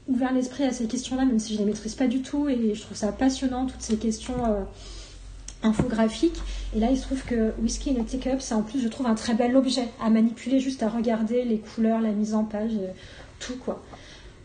ouvert 0.08 0.32
l'esprit 0.32 0.64
à 0.64 0.72
ces 0.72 0.86
questions-là, 0.86 1.24
même 1.24 1.38
si 1.38 1.54
je 1.54 1.60
ne 1.60 1.64
les 1.64 1.72
maîtrise 1.72 1.94
pas 1.94 2.06
du 2.06 2.22
tout. 2.22 2.48
Et 2.48 2.74
je 2.74 2.80
trouve 2.80 2.96
ça 2.96 3.12
passionnant, 3.12 3.66
toutes 3.66 3.82
ces 3.82 3.96
questions 3.96 4.44
euh, 4.44 4.62
infographiques. 5.62 6.40
Et 6.74 6.80
là, 6.80 6.90
il 6.90 6.96
se 6.96 7.02
trouve 7.02 7.22
que 7.24 7.52
Whisky 7.60 7.90
in 7.90 8.00
a 8.00 8.04
Teacup, 8.04 8.40
c'est 8.40 8.54
en 8.54 8.62
plus, 8.62 8.80
je 8.80 8.88
trouve, 8.88 9.06
un 9.06 9.14
très 9.14 9.34
bel 9.34 9.56
objet 9.56 9.88
à 10.00 10.10
manipuler, 10.10 10.60
juste 10.60 10.82
à 10.82 10.88
regarder 10.88 11.44
les 11.44 11.58
couleurs, 11.58 12.00
la 12.00 12.10
mise 12.10 12.34
en 12.34 12.44
page, 12.44 12.72
euh, 12.74 12.88
tout 13.38 13.56
quoi. 13.56 13.82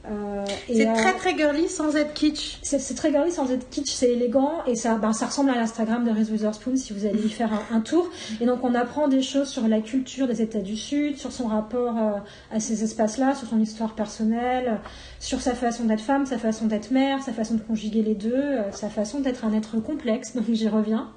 Euh, 0.09 0.45
C'est 0.67 0.87
euh, 0.87 0.93
très 0.93 1.13
très 1.13 1.37
girly 1.37 1.67
sans 1.67 1.95
être 1.95 2.13
kitsch. 2.13 2.59
c'est 2.61 2.95
très 2.95 3.11
girly 3.11 3.31
sans 3.31 3.51
être 3.51 3.69
kitsch, 3.69 3.91
c'est 3.91 4.09
élégant 4.11 4.63
et 4.65 4.75
ça, 4.75 4.95
ben, 4.95 5.11
ça 5.11 5.25
ressemble 5.25 5.49
à 5.49 5.55
l'Instagram 5.55 6.05
de 6.05 6.11
Reese 6.11 6.31
Witherspoon 6.31 6.77
si 6.77 6.93
vous 6.93 7.05
allez 7.05 7.25
y 7.25 7.29
faire 7.29 7.51
un, 7.51 7.75
un 7.75 7.81
tour. 7.81 8.09
Et 8.39 8.45
donc 8.45 8.59
on 8.63 8.73
apprend 8.73 9.07
des 9.09 9.21
choses 9.21 9.49
sur 9.49 9.67
la 9.67 9.81
culture 9.81 10.27
des 10.27 10.41
États 10.41 10.61
du 10.61 10.77
Sud, 10.77 11.17
sur 11.17 11.31
son 11.31 11.47
rapport 11.47 11.97
euh, 11.97 12.11
à 12.55 12.59
ces 12.59 12.83
espaces-là, 12.83 13.35
sur 13.35 13.47
son 13.49 13.59
histoire 13.59 13.95
personnelle, 13.95 14.79
sur 15.19 15.41
sa 15.41 15.55
façon 15.55 15.83
d'être 15.83 16.01
femme, 16.01 16.25
sa 16.25 16.37
façon 16.37 16.65
d'être 16.67 16.91
mère, 16.91 17.21
sa 17.21 17.33
façon 17.33 17.55
de 17.55 17.61
conjuguer 17.61 18.01
les 18.01 18.15
deux, 18.15 18.59
sa 18.71 18.89
façon 18.89 19.19
d'être 19.19 19.43
un 19.43 19.53
être 19.53 19.77
complexe, 19.81 20.35
donc 20.35 20.45
j'y 20.51 20.69
reviens. 20.69 21.09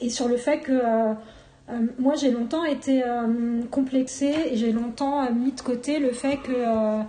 Et 0.00 0.08
sur 0.08 0.28
le 0.28 0.36
fait 0.36 0.58
que 0.60 0.80
moi 1.98 2.14
j'ai 2.16 2.30
longtemps 2.30 2.64
été 2.64 3.02
euh, 3.04 3.60
complexée 3.70 4.34
et 4.50 4.56
j'ai 4.56 4.72
longtemps 4.72 5.22
euh, 5.24 5.32
mis 5.32 5.52
de 5.52 5.60
côté 5.60 5.98
le 5.98 6.12
fait 6.12 6.36
que... 6.36 6.52
euh, 6.52 7.02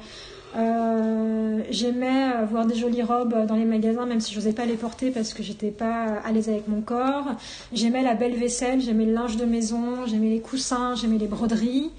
euh, 0.57 1.61
j'aimais 1.69 2.43
voir 2.49 2.65
des 2.65 2.75
jolies 2.75 3.01
robes 3.03 3.45
dans 3.47 3.55
les 3.55 3.65
magasins, 3.65 4.05
même 4.05 4.19
si 4.19 4.33
je 4.33 4.39
n'osais 4.39 4.53
pas 4.53 4.65
les 4.65 4.75
porter 4.75 5.11
parce 5.11 5.33
que 5.33 5.43
j'étais 5.43 5.71
pas 5.71 6.19
à 6.25 6.31
l'aise 6.31 6.49
avec 6.49 6.67
mon 6.67 6.81
corps. 6.81 7.25
J'aimais 7.73 8.01
la 8.03 8.15
belle 8.15 8.35
vaisselle, 8.35 8.81
j'aimais 8.81 9.05
le 9.05 9.13
linge 9.13 9.37
de 9.37 9.45
maison, 9.45 10.05
j'aimais 10.05 10.29
les 10.29 10.39
coussins, 10.41 10.95
j'aimais 10.95 11.17
les 11.17 11.27
broderies. 11.27 11.89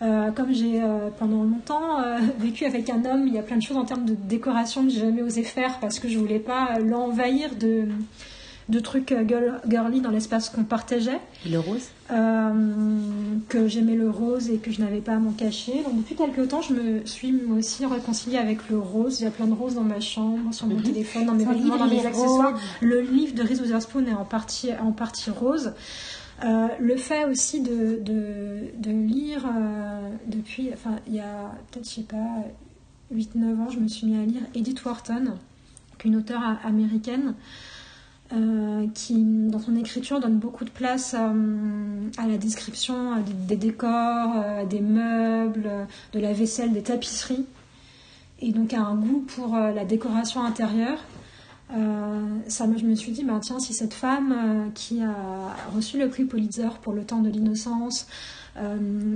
Euh, 0.00 0.30
comme 0.30 0.52
j'ai 0.54 0.80
euh, 0.80 1.08
pendant 1.18 1.42
longtemps 1.42 1.96
vécu 2.38 2.64
avec 2.64 2.88
un 2.88 3.04
homme, 3.04 3.26
il 3.26 3.34
y 3.34 3.38
a 3.38 3.42
plein 3.42 3.56
de 3.56 3.62
choses 3.62 3.76
en 3.76 3.84
termes 3.84 4.04
de 4.04 4.14
décoration 4.14 4.84
que 4.84 4.90
j'ai 4.90 5.00
jamais 5.00 5.22
osé 5.22 5.42
faire 5.42 5.78
parce 5.80 5.98
que 5.98 6.08
je 6.08 6.18
voulais 6.18 6.38
pas 6.38 6.78
l'envahir 6.78 7.50
de, 7.58 7.88
de 8.68 8.78
trucs 8.80 9.12
girl- 9.26 9.60
girly 9.68 10.00
dans 10.00 10.10
l'espace 10.10 10.50
qu'on 10.50 10.62
partageait 10.62 11.18
le 11.50 11.58
rose? 11.58 11.88
Que 12.08 13.68
j'aimais 13.68 13.94
le 13.96 14.10
rose 14.10 14.48
et 14.50 14.58
que 14.58 14.70
je 14.70 14.80
n'avais 14.80 15.00
pas 15.00 15.14
à 15.14 15.18
m'en 15.18 15.32
cacher. 15.32 15.82
Donc 15.84 15.96
depuis 15.98 16.14
quelques 16.14 16.48
temps, 16.48 16.62
je 16.62 16.72
me 16.74 17.06
suis 17.06 17.32
moi 17.32 17.58
aussi 17.58 17.84
réconciliée 17.86 18.38
avec 18.38 18.68
le 18.70 18.78
rose. 18.78 19.20
Il 19.20 19.24
y 19.24 19.26
a 19.26 19.30
plein 19.30 19.46
de 19.46 19.52
roses 19.54 19.74
dans 19.74 19.84
ma 19.84 20.00
chambre, 20.00 20.52
sur 20.52 20.66
mon 20.66 20.76
Mhm. 20.76 20.82
téléphone, 20.82 21.26
dans 21.26 21.34
mes 21.34 21.44
vêtements, 21.44 21.76
dans 21.76 21.86
mes 21.86 22.04
accessoires. 22.06 22.52
rose. 22.52 22.60
Le 22.80 23.00
livre 23.00 23.34
de 23.34 23.42
Reese 23.42 23.60
Witherspoon 23.60 24.06
est 24.06 24.12
en 24.14 24.24
partie, 24.24 24.70
en 24.80 24.92
partie 24.92 25.30
rose. 25.30 25.72
Euh, 26.44 26.68
le 26.78 26.96
fait 26.96 27.24
aussi 27.24 27.60
de, 27.60 28.00
de, 28.00 28.66
de 28.78 28.90
lire 28.90 29.44
euh, 29.46 30.08
depuis, 30.28 30.70
enfin, 30.72 30.96
il 31.08 31.14
y 31.14 31.20
a 31.20 31.52
peut-être, 31.70 31.84
je 31.88 31.94
sais 31.96 32.02
pas, 32.02 32.44
8-9 33.12 33.60
ans, 33.60 33.68
je 33.70 33.80
me 33.80 33.88
suis 33.88 34.06
mis 34.06 34.16
à 34.16 34.24
lire 34.24 34.42
Edith 34.54 34.84
Wharton, 34.84 35.32
une 36.04 36.14
auteure 36.16 36.42
américaine, 36.64 37.34
euh, 38.34 38.86
qui, 38.92 39.24
dans 39.24 39.58
son 39.58 39.74
écriture, 39.74 40.20
donne 40.20 40.38
beaucoup 40.38 40.66
de 40.66 40.70
place 40.70 41.16
euh, 41.18 42.10
à 42.18 42.26
la 42.26 42.36
description 42.36 43.22
des, 43.48 43.56
décors, 43.56 44.32
euh, 44.36 44.66
des 44.66 44.80
meubles, 44.80 45.70
de 46.12 46.20
la 46.20 46.34
vaisselle, 46.34 46.74
des 46.74 46.82
tapisseries, 46.82 47.46
et 48.40 48.52
donc 48.52 48.74
a 48.74 48.80
un 48.80 48.96
goût 48.96 49.24
pour 49.34 49.56
la 49.56 49.84
décoration 49.86 50.44
intérieure. 50.44 50.98
Ça, 52.48 52.66
je 52.76 52.84
me 52.84 52.94
suis 52.94 53.12
dit, 53.12 53.24
bah, 53.24 53.40
tiens, 53.42 53.58
si 53.58 53.72
cette 53.72 53.94
femme 53.94 54.70
qui 54.74 55.02
a 55.02 55.14
reçu 55.74 55.98
le 55.98 56.08
prix 56.08 56.24
Pulitzer 56.24 56.68
pour 56.82 56.92
le 56.92 57.04
temps 57.04 57.20
de 57.20 57.28
l'innocence 57.28 58.06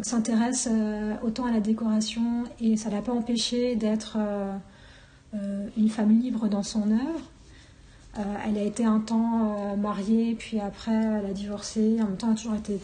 s'intéresse 0.02 0.68
autant 1.22 1.46
à 1.46 1.52
la 1.52 1.60
décoration 1.60 2.44
et 2.60 2.76
ça 2.76 2.90
l'a 2.90 3.00
pas 3.00 3.12
empêché 3.12 3.76
d'être 3.76 4.18
une 5.32 5.88
femme 5.88 6.18
libre 6.18 6.48
dans 6.48 6.64
son 6.64 6.90
œuvre. 6.90 7.31
Euh, 8.18 8.22
elle 8.46 8.58
a 8.58 8.62
été 8.62 8.84
un 8.84 9.00
temps 9.00 9.56
euh, 9.56 9.76
mariée, 9.76 10.34
puis 10.38 10.60
après 10.60 10.92
elle 10.92 11.26
a 11.26 11.32
divorcé. 11.32 11.98
En 12.00 12.06
même 12.06 12.16
temps, 12.16 12.28
elle 12.28 12.34
a 12.34 12.36
toujours 12.36 12.54
été 12.54 12.78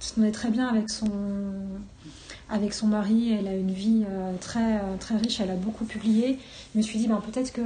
se 0.00 0.20
très 0.30 0.50
bien 0.50 0.68
avec 0.68 0.90
son 0.90 1.10
avec 2.50 2.74
son 2.74 2.88
mari. 2.88 3.32
Elle 3.32 3.48
a 3.48 3.54
une 3.54 3.72
vie 3.72 4.04
euh, 4.08 4.34
très 4.40 4.80
très 5.00 5.16
riche. 5.16 5.40
Elle 5.40 5.50
a 5.50 5.56
beaucoup 5.56 5.84
publié. 5.84 6.38
Je 6.74 6.78
me 6.78 6.82
suis 6.82 6.98
dit, 6.98 7.06
ben 7.08 7.20
peut-être 7.20 7.52
que 7.52 7.62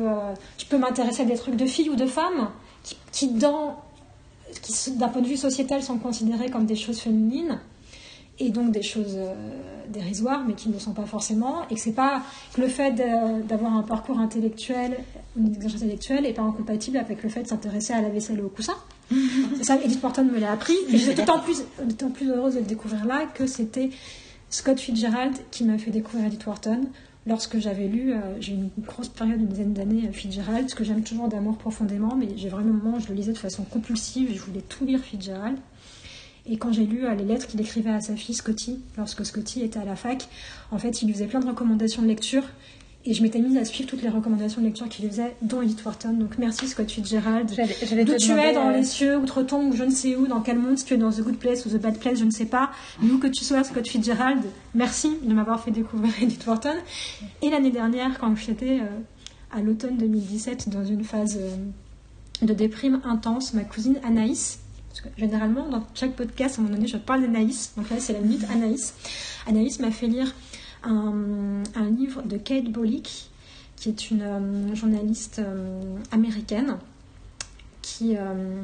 je 0.59 0.66
peux 0.66 0.78
m'intéresser 0.78 1.23
à 1.23 1.24
des 1.24 1.36
trucs 1.36 1.57
de 1.57 1.66
filles 1.66 1.90
ou 1.90 1.97
de 1.97 2.07
femmes 2.07 2.49
qui, 2.85 2.97
qui 3.12 3.28
dans 3.32 3.82
qui 4.62 4.93
d'un 4.93 5.09
point 5.09 5.23
de 5.23 5.27
vue 5.27 5.36
sociétal 5.36 5.82
sont 5.82 5.99
considérées 5.99 6.51
comme 6.51 6.66
des 6.66 6.77
choses 6.77 7.01
féminines 7.01 7.59
et 8.40 8.51
donc 8.51 8.70
des 8.70 8.82
choses 8.82 9.16
euh, 9.16 9.35
dérisoires, 9.89 10.44
mais 10.47 10.55
qui 10.55 10.69
ne 10.69 10.74
le 10.74 10.81
sont 10.81 10.93
pas 10.93 11.06
forcément, 11.06 11.62
et 11.70 11.74
que 11.74 11.81
c'est 11.81 11.93
pas 11.93 12.23
que 12.55 12.60
le 12.60 12.69
fait 12.69 12.93
d'avoir 13.48 13.74
un 13.74 13.82
parcours 13.82 14.19
intellectuel, 14.19 14.98
une 15.36 15.48
exigence 15.48 15.77
intellectuelle, 15.77 16.23
n'est 16.23 16.32
pas 16.32 16.43
incompatible 16.43 16.98
avec 16.98 17.23
le 17.23 17.28
fait 17.28 17.43
de 17.43 17.48
s'intéresser 17.48 17.93
à 17.93 18.01
la 18.01 18.09
vaisselle 18.09 18.39
et 18.39 18.43
au 18.43 18.48
coussin. 18.48 18.74
c'est 19.56 19.65
ça, 19.65 19.77
Edith 19.82 20.02
Wharton 20.02 20.24
me 20.24 20.39
l'a 20.39 20.52
appris, 20.52 20.77
et 20.89 20.98
j'étais 20.98 21.24
d'autant 21.24 21.40
plus, 21.40 22.31
heureuse 22.31 22.55
de 22.55 22.60
le 22.60 22.66
découvrir 22.66 23.06
là 23.06 23.27
que 23.35 23.47
c'était 23.47 23.90
Scott 24.51 24.78
Fitzgerald 24.78 25.35
qui 25.51 25.65
m'a 25.65 25.78
fait 25.78 25.90
découvrir 25.90 26.27
Edith 26.27 26.47
Wharton. 26.47 26.82
Lorsque 27.27 27.59
j'avais 27.59 27.89
lu, 27.89 28.12
euh, 28.12 28.40
j'ai 28.40 28.52
eu 28.52 28.56
une 28.56 28.70
grosse 28.78 29.09
période, 29.09 29.39
une 29.40 29.48
dizaine 29.48 29.74
d'années, 29.74 30.09
euh, 30.09 30.12
Fitzgerald, 30.12 30.70
ce 30.70 30.74
que 30.74 30.82
j'aime 30.82 31.02
toujours 31.02 31.28
d'amour 31.28 31.59
profondément, 31.59 32.16
mais 32.16 32.28
j'ai 32.36 32.48
vraiment 32.48 32.70
un 32.70 32.82
moment 32.82 32.97
où 32.97 33.01
je 33.01 33.09
le 33.09 33.15
lisais 33.15 33.32
de 33.32 33.39
façon 33.39 33.65
compulsive, 33.65 34.31
je 34.35 34.40
voulais 34.40 34.62
tout 34.62 34.86
lire 34.86 35.01
Fitzgerald. 35.01 35.59
Et 36.49 36.57
quand 36.57 36.73
j'ai 36.73 36.85
lu 36.85 37.05
euh, 37.05 37.15
les 37.15 37.25
lettres 37.25 37.47
qu'il 37.47 37.61
écrivait 37.61 37.91
à 37.91 38.01
sa 38.01 38.16
fille 38.16 38.35
Scotty, 38.35 38.81
lorsque 38.97 39.25
Scotty 39.25 39.62
était 39.62 39.79
à 39.79 39.85
la 39.85 39.97
fac, 39.97 40.29
en 40.70 40.79
fait, 40.79 41.03
il 41.03 41.07
lui 41.07 41.15
faisait 41.15 41.27
plein 41.27 41.41
de 41.41 41.47
recommandations 41.47 42.03
de 42.03 42.09
lecture. 42.09 42.45
Et 43.05 43.15
je 43.15 43.23
m'étais 43.23 43.39
mise 43.39 43.57
à 43.57 43.65
suivre 43.65 43.89
toutes 43.89 44.03
les 44.03 44.09
recommandations 44.09 44.61
de 44.61 44.66
lecture 44.66 44.89
qu'il 44.89 45.05
lui 45.05 45.11
faisait, 45.11 45.35
dont 45.41 45.62
Edith 45.62 45.85
Wharton. 45.85 46.12
Donc 46.12 46.37
merci 46.39 46.66
Scott 46.66 46.91
Fitzgerald. 46.91 47.49
D'où 47.49 48.16
tu 48.16 48.33
es 48.33 48.53
dans 48.53 48.69
euh, 48.69 48.77
les 48.77 48.85
cieux, 48.85 49.16
outre-tombe, 49.16 49.73
ou 49.73 49.77
je 49.77 49.85
ne 49.85 49.91
sais 49.91 50.16
où, 50.16 50.27
dans 50.27 50.41
quel 50.41 50.59
monde, 50.59 50.79
si 50.79 50.85
tu 50.85 50.95
es 50.95 50.97
dans 50.97 51.11
The 51.11 51.20
Good 51.20 51.37
Place 51.37 51.65
ou 51.65 51.70
The 51.70 51.81
Bad 51.81 51.99
Place, 51.99 52.19
je 52.19 52.25
ne 52.25 52.31
sais 52.31 52.45
pas. 52.45 52.70
Mais 53.01 53.11
où 53.11 53.19
que 53.19 53.29
tu 53.29 53.45
sois, 53.45 53.62
Scott 53.65 53.89
Fitzgerald, 53.89 54.43
merci 54.75 55.16
de 55.23 55.33
m'avoir 55.33 55.62
fait 55.62 55.70
découvrir 55.70 56.12
Edith 56.23 56.45
Wharton. 56.47 56.75
Et 57.41 57.51
l'année 57.51 57.70
dernière, 57.70 58.19
quand 58.19 58.35
j'étais 58.37 58.81
euh, 58.81 59.57
à 59.57 59.61
l'automne 59.61 59.97
2017, 59.97 60.69
dans 60.69 60.85
une 60.85 61.05
phase 61.05 61.39
euh, 61.41 62.47
de 62.47 62.53
déprime 62.53 63.01
intense, 63.05 63.55
ma 63.55 63.62
cousine 63.62 63.99
Anaïs. 64.05 64.59
Parce 64.99 65.15
que 65.15 65.20
généralement, 65.20 65.69
dans 65.69 65.87
chaque 65.95 66.16
podcast, 66.16 66.59
à 66.59 66.61
un 66.61 66.65
moment 66.65 66.77
donné, 66.77 66.89
je 66.89 66.97
parle 66.97 67.23
d'Anaïs. 67.23 67.73
Donc 67.77 67.89
là, 67.91 67.97
c'est 68.01 68.12
la 68.12 68.20
minute 68.20 68.45
Anaïs. 68.51 68.95
Anaïs 69.47 69.79
m'a 69.81 69.91
fait 69.91 70.09
lire 70.09 70.35
un, 70.83 71.62
livre 71.91 72.23
de 72.23 72.37
Kate 72.37 72.65
Bolick, 72.65 73.31
qui 73.77 73.89
est 73.89 74.11
une 74.11 74.23
euh, 74.23 74.75
journaliste 74.75 75.39
euh, 75.39 75.81
américaine 76.11 76.79
qui, 77.83 78.16
euh, 78.16 78.62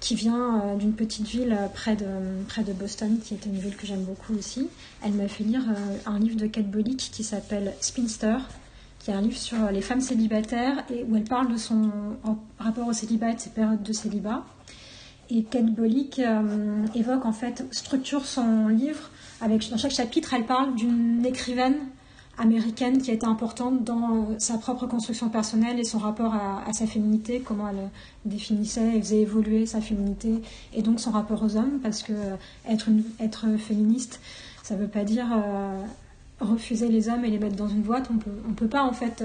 qui 0.00 0.14
vient 0.14 0.76
d'une 0.78 0.94
petite 0.94 1.26
ville 1.26 1.56
près 1.74 1.96
de, 1.96 2.06
près 2.48 2.62
de 2.62 2.72
Boston, 2.72 3.18
qui 3.22 3.34
est 3.34 3.44
une 3.46 3.58
ville 3.58 3.76
que 3.76 3.86
j'aime 3.86 4.04
beaucoup 4.04 4.34
aussi. 4.34 4.68
Elle 5.04 5.12
m'a 5.12 5.28
fait 5.28 5.44
lire 5.44 5.62
un 6.06 6.18
livre 6.18 6.36
de 6.36 6.46
Kate 6.46 6.70
Bolick 6.70 7.10
qui 7.12 7.22
s'appelle 7.22 7.74
Spinster, 7.80 8.36
qui 8.98 9.10
est 9.10 9.14
un 9.14 9.20
livre 9.20 9.36
sur 9.36 9.70
les 9.70 9.82
femmes 9.82 10.00
célibataires 10.00 10.84
et 10.90 11.04
où 11.04 11.16
elle 11.16 11.24
parle 11.24 11.52
de 11.52 11.58
son 11.58 11.90
rapport 12.58 12.88
au 12.88 12.92
célibat 12.92 13.30
et 13.30 13.34
de 13.34 13.40
ses 13.40 13.50
périodes 13.50 13.82
de 13.82 13.92
célibat. 13.92 14.42
Et 15.30 15.44
Kate 15.44 15.66
Bolick 15.66 16.18
euh, 16.18 16.84
évoque 16.94 17.24
en 17.24 17.32
fait, 17.32 17.64
structure 17.70 18.26
son 18.26 18.68
livre 18.68 19.10
avec 19.40 19.70
dans 19.70 19.76
chaque 19.76 19.92
chapitre, 19.92 20.34
elle 20.34 20.44
parle 20.44 20.74
d'une 20.74 21.24
écrivaine 21.24 21.76
américaine 22.36 23.00
qui 23.00 23.10
a 23.10 23.14
été 23.14 23.26
importante 23.26 23.84
dans 23.84 24.38
sa 24.38 24.58
propre 24.58 24.86
construction 24.86 25.28
personnelle 25.28 25.78
et 25.78 25.84
son 25.84 25.98
rapport 25.98 26.34
à, 26.34 26.72
sa 26.72 26.86
féminité, 26.86 27.40
comment 27.44 27.68
elle 27.68 27.90
définissait 28.24 28.96
et 28.96 29.00
faisait 29.00 29.20
évoluer 29.20 29.66
sa 29.66 29.80
féminité 29.80 30.42
et 30.74 30.82
donc 30.82 31.00
son 31.00 31.10
rapport 31.10 31.42
aux 31.42 31.56
hommes, 31.56 31.80
parce 31.82 32.02
que 32.02 32.12
euh, 32.12 32.36
être, 32.68 32.88
être 33.20 33.46
féministe, 33.58 34.20
ça 34.62 34.74
ne 34.74 34.80
veut 34.80 34.88
pas 34.88 35.04
dire 35.04 35.26
euh, 35.32 35.78
refuser 36.40 36.88
les 36.88 37.08
hommes 37.08 37.24
et 37.24 37.30
les 37.30 37.38
mettre 37.38 37.56
dans 37.56 37.68
une 37.68 37.82
boîte. 37.82 38.08
On 38.10 38.18
peut, 38.18 38.30
on 38.48 38.52
peut 38.52 38.68
pas 38.68 38.82
en 38.82 38.92
fait 38.92 39.22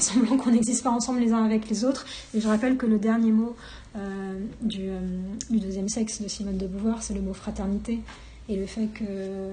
semblant 0.00 0.36
qu'on 0.36 0.50
n'existe 0.50 0.82
pas 0.82 0.90
ensemble 0.90 1.20
les 1.20 1.32
uns 1.32 1.44
avec 1.44 1.68
les 1.68 1.84
autres. 1.84 2.06
Et 2.34 2.40
je 2.40 2.48
rappelle 2.48 2.76
que 2.76 2.86
le 2.86 2.98
dernier 2.98 3.32
mot 3.32 3.56
euh, 3.96 4.38
du, 4.62 4.88
euh, 4.88 5.00
du 5.50 5.60
deuxième 5.60 5.88
sexe 5.88 6.20
de 6.20 6.28
Simone 6.28 6.58
de 6.58 6.66
Beauvoir, 6.66 7.02
c'est 7.02 7.14
le 7.14 7.20
mot 7.20 7.34
fraternité 7.34 8.00
et 8.48 8.56
le 8.56 8.66
fait 8.66 8.88
que, 8.92 9.52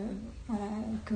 que 1.06 1.14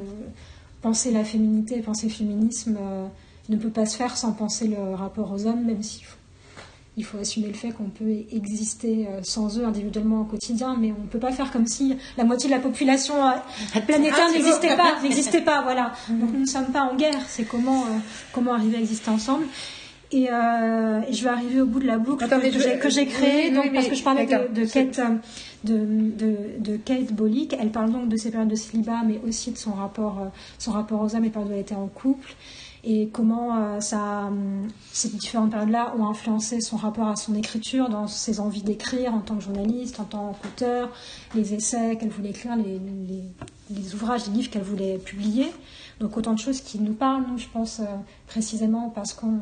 penser 0.82 1.12
la 1.12 1.24
féminité, 1.24 1.82
penser 1.82 2.10
féminisme 2.10 2.78
euh, 2.80 3.08
ne 3.50 3.58
peut 3.58 3.70
pas 3.70 3.86
se 3.86 3.98
faire 3.98 4.18
sans 4.18 4.34
penser 4.34 4.68
le 4.68 4.94
rapport 4.94 5.32
aux 5.32 5.48
hommes, 5.48 5.66
même 5.66 5.82
s'il 5.82 6.06
faut, 6.06 6.18
il 6.98 7.04
faut 7.04 7.18
assumer 7.18 7.48
le 7.48 7.54
fait 7.54 7.72
qu'on 7.72 7.90
peut 7.90 8.10
exister 8.32 9.08
euh, 9.10 9.20
sans 9.24 9.58
eux 9.60 9.66
individuellement 9.66 10.22
au 10.22 10.24
quotidien, 10.26 10.78
mais 10.80 10.94
on 10.98 11.02
ne 11.04 11.08
peut 11.08 11.20
pas 11.20 11.32
faire 11.32 11.52
comme 11.52 11.68
si 11.68 11.96
la 12.18 12.24
moitié 12.24 12.50
de 12.50 12.56
la 12.56 12.62
population 12.62 13.16
euh, 13.16 13.32
planétaire 13.86 14.16
Ah, 14.22 14.28
c'est 14.32 14.38
n'existait 14.38 14.76
pas, 14.78 15.02
n'existait 15.04 15.42
pas, 15.42 15.62
voilà. 15.64 15.92
Donc 16.10 16.32
nous 16.34 16.40
ne 16.40 16.46
sommes 16.46 16.72
pas 16.72 16.84
en 16.84 16.96
guerre, 16.96 17.20
c'est 17.28 17.44
comment, 17.44 17.82
euh, 17.82 17.98
comment 18.32 18.54
arriver 18.54 18.78
à 18.78 18.80
exister 18.80 19.10
ensemble. 19.10 19.46
Et, 20.12 20.28
euh, 20.32 21.02
et 21.10 21.14
je 21.14 21.24
vais 21.24 21.30
arriver 21.32 21.60
au 21.62 21.66
bout 21.66 21.80
de 21.80 21.88
la 21.88 21.98
boucle 21.98 22.24
que, 22.30 22.60
j'ai- 22.60 22.80
que 22.80 22.90
j'ai 22.90 23.06
créée, 23.08 23.50
oui, 23.50 23.56
donc, 23.56 23.64
oui, 23.66 23.72
parce 23.74 23.88
que 23.88 23.96
je 23.96 24.04
parlais 24.04 24.26
de, 24.26 24.62
de 24.62 24.66
Kate, 24.66 25.02
de, 25.64 25.78
de, 25.78 26.36
de 26.60 26.78
Kate 26.78 27.12
Bolick. 27.12 27.56
Elle 27.60 27.72
parle 27.72 27.92
donc 27.92 28.08
de 28.08 28.16
ses 28.16 28.30
périodes 28.32 28.48
de 28.50 28.56
célibat, 28.56 29.02
mais 29.06 29.20
aussi 29.28 29.52
de 29.52 29.58
son 29.58 29.74
rapport, 29.74 30.32
son 30.60 30.72
rapport 30.72 31.02
aux 31.02 31.16
hommes 31.16 31.26
et 31.26 31.30
périodes 31.32 31.50
où 31.52 31.54
elle 31.54 31.60
était 31.60 31.76
en 31.76 31.88
couple. 31.88 32.36
Et 32.88 33.10
comment 33.12 33.58
euh, 33.58 33.80
hum, 33.94 34.68
ces 34.94 35.10
différentes 35.10 35.50
périodes-là 35.50 35.96
ont 35.98 36.06
influencé 36.06 36.62
son 36.62 36.78
rapport 36.78 37.08
à 37.08 37.16
son 37.16 37.34
écriture, 37.34 37.90
dans 37.90 38.06
ses 38.06 38.40
envies 38.40 38.62
d'écrire 38.62 39.16
en 39.16 39.22
tant 39.22 39.36
que 39.38 39.44
journaliste, 39.44 40.00
en 40.00 40.04
tant 40.04 40.34
qu'auteur, 40.40 40.92
les 41.34 41.56
essais 41.56 41.98
qu'elle 41.98 42.10
voulait 42.10 42.30
écrire, 42.30 42.56
les, 42.56 43.96
ouvrages, 43.96 44.28
les 44.28 44.34
livres 44.34 44.52
qu'elle 44.52 44.62
voulait 44.62 45.00
publier. 45.00 45.52
Donc 46.00 46.16
autant 46.16 46.34
de 46.34 46.40
choses 46.40 46.62
qui 46.62 46.78
nous 46.78 46.94
parlent, 46.94 47.26
je 47.38 47.48
pense, 47.52 47.80
euh, 47.80 47.86
précisément 48.28 48.92
parce 48.94 49.14
qu'on 49.14 49.40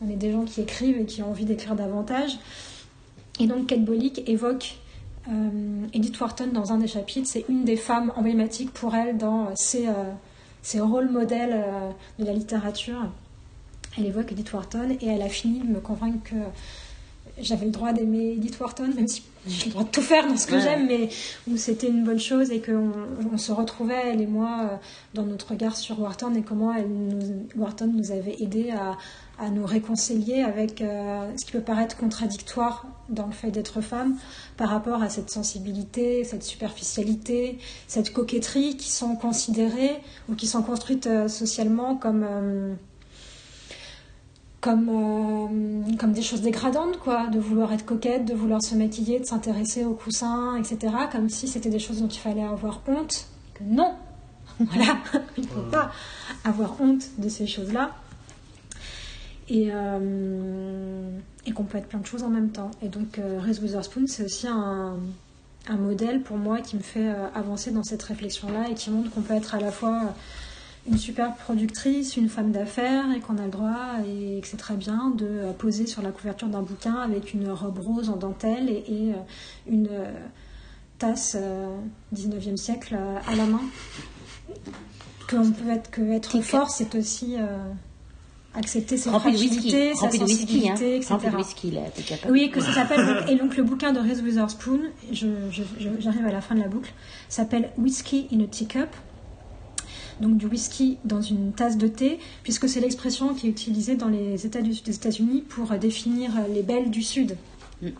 on 0.00 0.08
est 0.08 0.16
des 0.16 0.32
gens 0.32 0.44
qui 0.44 0.62
écrivent 0.62 0.98
et 0.98 1.04
qui 1.04 1.22
ont 1.22 1.30
envie 1.30 1.44
d'écrire 1.44 1.74
davantage. 1.74 2.38
Et 3.40 3.46
donc 3.46 3.66
Kate 3.66 3.84
Bolick 3.84 4.26
évoque 4.26 4.78
euh, 5.28 5.86
Edith 5.92 6.18
Wharton 6.18 6.48
dans 6.50 6.72
un 6.72 6.78
des 6.78 6.86
chapitres. 6.86 7.28
C'est 7.30 7.44
une 7.50 7.64
des 7.64 7.76
femmes 7.76 8.10
emblématiques 8.16 8.72
pour 8.72 8.94
elle 8.94 9.18
dans 9.18 9.54
ses, 9.54 9.86
ses 10.64 10.80
rôles 10.80 11.10
modèles 11.10 11.52
euh, 11.54 11.90
de 12.18 12.24
la 12.24 12.32
littérature. 12.32 12.98
Elle 13.96 14.06
évoque 14.06 14.32
Edith 14.32 14.52
Wharton 14.52 14.96
et 15.00 15.06
elle 15.06 15.22
a 15.22 15.28
fini 15.28 15.60
de 15.60 15.68
me 15.68 15.78
convaincre 15.78 16.18
que 16.24 16.34
j'avais 17.40 17.66
le 17.66 17.70
droit 17.70 17.92
d'aimer 17.92 18.32
Edith 18.32 18.58
Wharton, 18.58 18.90
même 18.96 19.06
si 19.06 19.22
j'ai 19.46 19.66
le 19.66 19.70
droit 19.72 19.84
de 19.84 19.88
tout 19.90 20.00
faire 20.02 20.26
dans 20.26 20.36
ce 20.36 20.46
que 20.46 20.54
Ouais. 20.54 20.60
j'aime, 20.62 20.86
mais 20.86 21.08
où 21.50 21.56
c'était 21.56 21.88
une 21.88 22.02
bonne 22.02 22.18
chose 22.18 22.50
et 22.50 22.60
qu'on 22.60 22.92
on 23.32 23.36
se 23.38 23.52
retrouvait, 23.52 24.02
elle 24.12 24.20
et 24.22 24.26
moi, 24.26 24.60
euh, 24.62 24.76
dans 25.12 25.24
notre 25.24 25.50
regard 25.50 25.76
sur 25.76 26.00
Wharton 26.00 26.34
et 26.34 26.42
comment 26.42 26.72
elle 26.72 26.88
nous, 26.88 27.46
Wharton 27.56 27.86
nous 27.94 28.10
avait 28.10 28.36
aidé 28.40 28.70
à, 28.70 28.96
à 29.38 29.50
nous 29.50 29.66
réconcilier 29.66 30.42
avec 30.42 30.80
euh, 30.80 31.30
ce 31.36 31.44
qui 31.44 31.52
peut 31.52 31.60
paraître 31.60 31.96
contradictoire 31.96 32.86
dans 33.08 33.26
le 33.26 33.32
fait 33.32 33.50
d'être 33.50 33.80
femme 33.80 34.16
par 34.56 34.68
rapport 34.68 35.02
à 35.02 35.08
cette 35.08 35.30
sensibilité, 35.30 36.24
cette 36.24 36.44
superficialité, 36.44 37.58
cette 37.88 38.12
coquetterie 38.12 38.76
qui 38.76 38.90
sont 38.90 39.16
considérées 39.16 40.00
ou 40.28 40.34
qui 40.34 40.46
sont 40.46 40.62
construites 40.62 41.06
euh, 41.06 41.28
socialement 41.28 41.96
comme... 41.96 42.24
euh, 42.28 42.74
comme, 44.60 45.84
comme 45.98 46.12
des 46.12 46.22
choses 46.22 46.40
dégradantes, 46.40 46.98
quoi, 46.98 47.26
de 47.26 47.38
vouloir 47.38 47.74
être 47.74 47.84
coquette, 47.84 48.24
de 48.24 48.32
vouloir 48.32 48.62
se 48.62 48.74
maquiller, 48.74 49.20
de 49.20 49.26
s'intéresser 49.26 49.84
aux 49.84 49.92
coussins, 49.92 50.56
etc., 50.56 50.94
comme 51.12 51.28
si 51.28 51.48
c'était 51.48 51.68
des 51.68 51.78
choses 51.78 52.00
dont 52.00 52.08
il 52.08 52.18
fallait 52.18 52.42
avoir 52.42 52.80
honte, 52.88 53.26
que 53.52 53.62
non, 53.62 53.92
voilà, 54.58 54.96
il 55.36 55.44
ne 55.44 55.48
faut 55.48 55.68
pas 55.70 55.92
avoir 56.44 56.80
honte 56.80 57.02
de 57.18 57.28
ces 57.28 57.46
choses-là, 57.46 57.90
et, 59.48 59.68
euh, 59.72 61.18
et 61.46 61.52
qu'on 61.52 61.64
peut 61.64 61.78
être 61.78 61.88
plein 61.88 62.00
de 62.00 62.06
choses 62.06 62.22
en 62.22 62.30
même 62.30 62.50
temps. 62.50 62.70
Et 62.82 62.88
donc, 62.88 63.18
euh, 63.18 63.40
Reese 63.40 63.60
Witherspoon, 63.60 64.06
c'est 64.06 64.24
aussi 64.24 64.48
un, 64.48 64.96
un 65.68 65.76
modèle 65.76 66.22
pour 66.22 66.36
moi 66.36 66.60
qui 66.60 66.76
me 66.76 66.82
fait 66.82 67.08
euh, 67.08 67.28
avancer 67.34 67.70
dans 67.70 67.84
cette 67.84 68.02
réflexion-là 68.02 68.70
et 68.70 68.74
qui 68.74 68.90
montre 68.90 69.10
qu'on 69.10 69.22
peut 69.22 69.34
être 69.34 69.54
à 69.54 69.60
la 69.60 69.70
fois 69.70 70.14
une 70.86 70.98
superbe 70.98 71.34
productrice, 71.38 72.16
une 72.16 72.28
femme 72.28 72.52
d'affaires 72.52 73.06
et 73.16 73.20
qu'on 73.20 73.38
a 73.38 73.44
le 73.44 73.50
droit 73.50 74.00
et 74.06 74.40
que 74.40 74.46
c'est 74.46 74.58
très 74.58 74.76
bien 74.76 75.12
de 75.16 75.50
poser 75.58 75.86
sur 75.86 76.02
la 76.02 76.10
couverture 76.10 76.48
d'un 76.48 76.60
bouquin 76.60 76.96
avec 76.96 77.32
une 77.32 77.48
robe 77.50 77.78
rose 77.78 78.10
en 78.10 78.16
dentelle 78.16 78.68
et, 78.68 78.84
et, 78.88 79.14
une 79.66 79.88
tasse 80.98 81.36
euh, 81.40 81.76
19e 82.14 82.56
siècle 82.56 82.94
à 82.94 83.34
la 83.34 83.46
main. 83.46 83.60
Qu'on 85.28 85.50
peut 85.50 85.70
être, 85.70 85.90
que 85.90 86.02
être 86.12 86.40
fort, 86.40 86.70
c'est 86.70 86.94
aussi 86.94 87.36
euh, 87.38 87.58
accepter 88.54 88.96
ses 88.96 89.10
fragilités, 89.10 89.94
sa 89.94 90.02
Rempli 90.06 90.18
de 90.20 90.24
whisky, 90.24 90.68
hein. 90.68 90.76
sensibilité, 90.76 90.96
etc. 90.96 91.14
De 91.30 91.36
whisky, 91.36 91.70
là. 91.72 91.80
Oui, 92.30 92.50
que 92.50 92.60
ça 92.60 92.72
s'appelle. 92.72 93.24
Et 93.28 93.34
donc 93.36 93.56
le 93.56 93.62
bouquin 93.64 93.92
de 93.92 93.98
Reese 94.00 94.22
Witherspoon, 94.22 94.80
j'arrive 95.12 96.26
à 96.26 96.32
la 96.32 96.40
fin 96.40 96.54
de 96.54 96.60
la 96.60 96.68
boucle, 96.68 96.92
s'appelle 97.28 97.70
Whisky 97.78 98.28
in 98.32 98.40
a 98.40 98.46
Teacup. 98.46 98.88
Donc 100.20 100.36
du 100.36 100.46
whisky 100.46 100.98
dans 101.04 101.20
une 101.20 101.52
tasse 101.52 101.76
de 101.76 101.88
thé, 101.88 102.20
puisque 102.44 102.68
c'est 102.68 102.78
l'expression 102.78 103.34
qui 103.34 103.48
est 103.48 103.50
utilisée 103.50 103.96
dans 103.96 104.06
les 104.08 104.46
États 104.46 104.62
du- 104.62 104.80
des 104.80 104.94
États-Unis 104.94 105.42
pour 105.48 105.70
définir 105.76 106.30
les 106.54 106.62
belles 106.62 106.90
du 106.90 107.02
Sud. 107.02 107.36
Mm, 107.82 107.86
mm, 107.88 107.90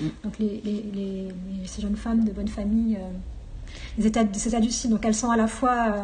mm. 0.00 0.08
Donc 0.22 0.38
les, 0.38 0.62
les- 0.64 0.84
les- 0.94 1.24
les- 1.24 1.66
ces 1.66 1.82
jeunes 1.82 1.96
femmes 1.96 2.24
de 2.24 2.30
bonne 2.30 2.46
famille 2.46 2.94
euh, 2.94 3.00
des, 3.98 4.06
États, 4.06 4.22
des 4.22 4.46
États 4.46 4.60
du 4.60 4.70
Sud. 4.70 4.90
Donc 4.90 5.04
elles 5.04 5.16
sont 5.16 5.30
à 5.30 5.36
la 5.36 5.48
fois 5.48 5.72
euh, 5.88 6.02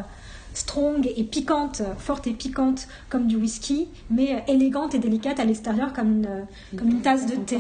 strong 0.55 1.07
et 1.17 1.25
piquantes, 1.25 1.81
euh, 1.81 1.95
fortes 1.97 2.27
et 2.27 2.33
piquantes 2.33 2.89
comme 3.09 3.27
du 3.27 3.37
whisky, 3.37 3.89
mais 4.11 4.35
euh, 4.35 4.53
élégantes 4.53 4.95
et 4.95 4.99
délicates 4.99 5.41
à 5.41 5.45
l'extérieur 5.45 5.93
comme 5.93 6.19
une, 6.19 6.27
euh, 6.27 6.77
comme 6.77 6.91
une 6.91 7.01
tasse 7.01 7.27
de 7.27 7.37
thé. 7.37 7.59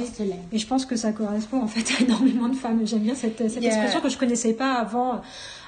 Et 0.52 0.58
je 0.58 0.66
pense 0.66 0.86
que 0.86 0.96
ça 0.96 1.12
correspond 1.12 1.62
en 1.62 1.66
fait 1.66 1.84
à 1.98 2.04
énormément 2.04 2.48
de 2.48 2.56
femmes. 2.56 2.86
J'aime 2.86 3.00
bien 3.00 3.14
cette, 3.14 3.38
cette 3.48 3.62
Yeah. 3.62 3.72
expression 3.72 4.00
que 4.00 4.08
je 4.08 4.18
connaissais 4.18 4.54
pas 4.54 4.74
avant, 4.74 5.20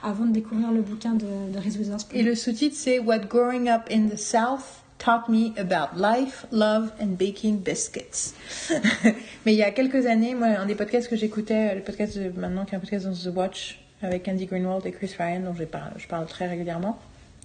avant 0.02 0.24
de 0.24 0.32
découvrir 0.32 0.72
le 0.72 0.82
bouquin 0.82 1.14
de, 1.14 1.26
de 1.52 1.58
Reese 1.58 1.76
Witherspoon. 1.78 2.18
Et 2.18 2.22
le 2.22 2.34
sous-titre, 2.34 2.76
c'est 2.76 2.98
What 2.98 3.20
Growing 3.20 3.68
Up 3.68 3.82
in 3.90 4.08
the 4.08 4.16
South 4.16 4.82
Taught 4.98 5.28
Me 5.28 5.52
About 5.58 5.96
Life, 6.00 6.46
Love 6.52 6.92
and 7.00 7.16
Baking 7.18 7.58
Biscuits. 7.58 8.34
Mais 9.44 9.52
il 9.52 9.58
y 9.58 9.62
a 9.64 9.72
quelques 9.72 10.06
années, 10.06 10.34
moi, 10.34 10.46
un 10.46 10.66
des 10.66 10.76
podcasts 10.76 11.08
que 11.08 11.16
j'écoutais, 11.16 11.74
le 11.74 11.80
podcast 11.82 12.16
de, 12.16 12.30
maintenant 12.38 12.64
qui 12.64 12.74
est 12.74 12.76
un 12.76 12.80
podcast 12.80 13.06
dans 13.06 13.12
The 13.12 13.34
Watch, 13.34 13.80
avec 14.00 14.28
Andy 14.28 14.46
Greenwald 14.46 14.86
et 14.86 14.92
Chris 14.92 15.12
Ryan, 15.18 15.40
dont 15.40 15.54
je 15.54 15.64
parle, 15.64 15.92
je 15.96 16.06
parle 16.06 16.26
très 16.26 16.46
régulièrement, 16.46 16.98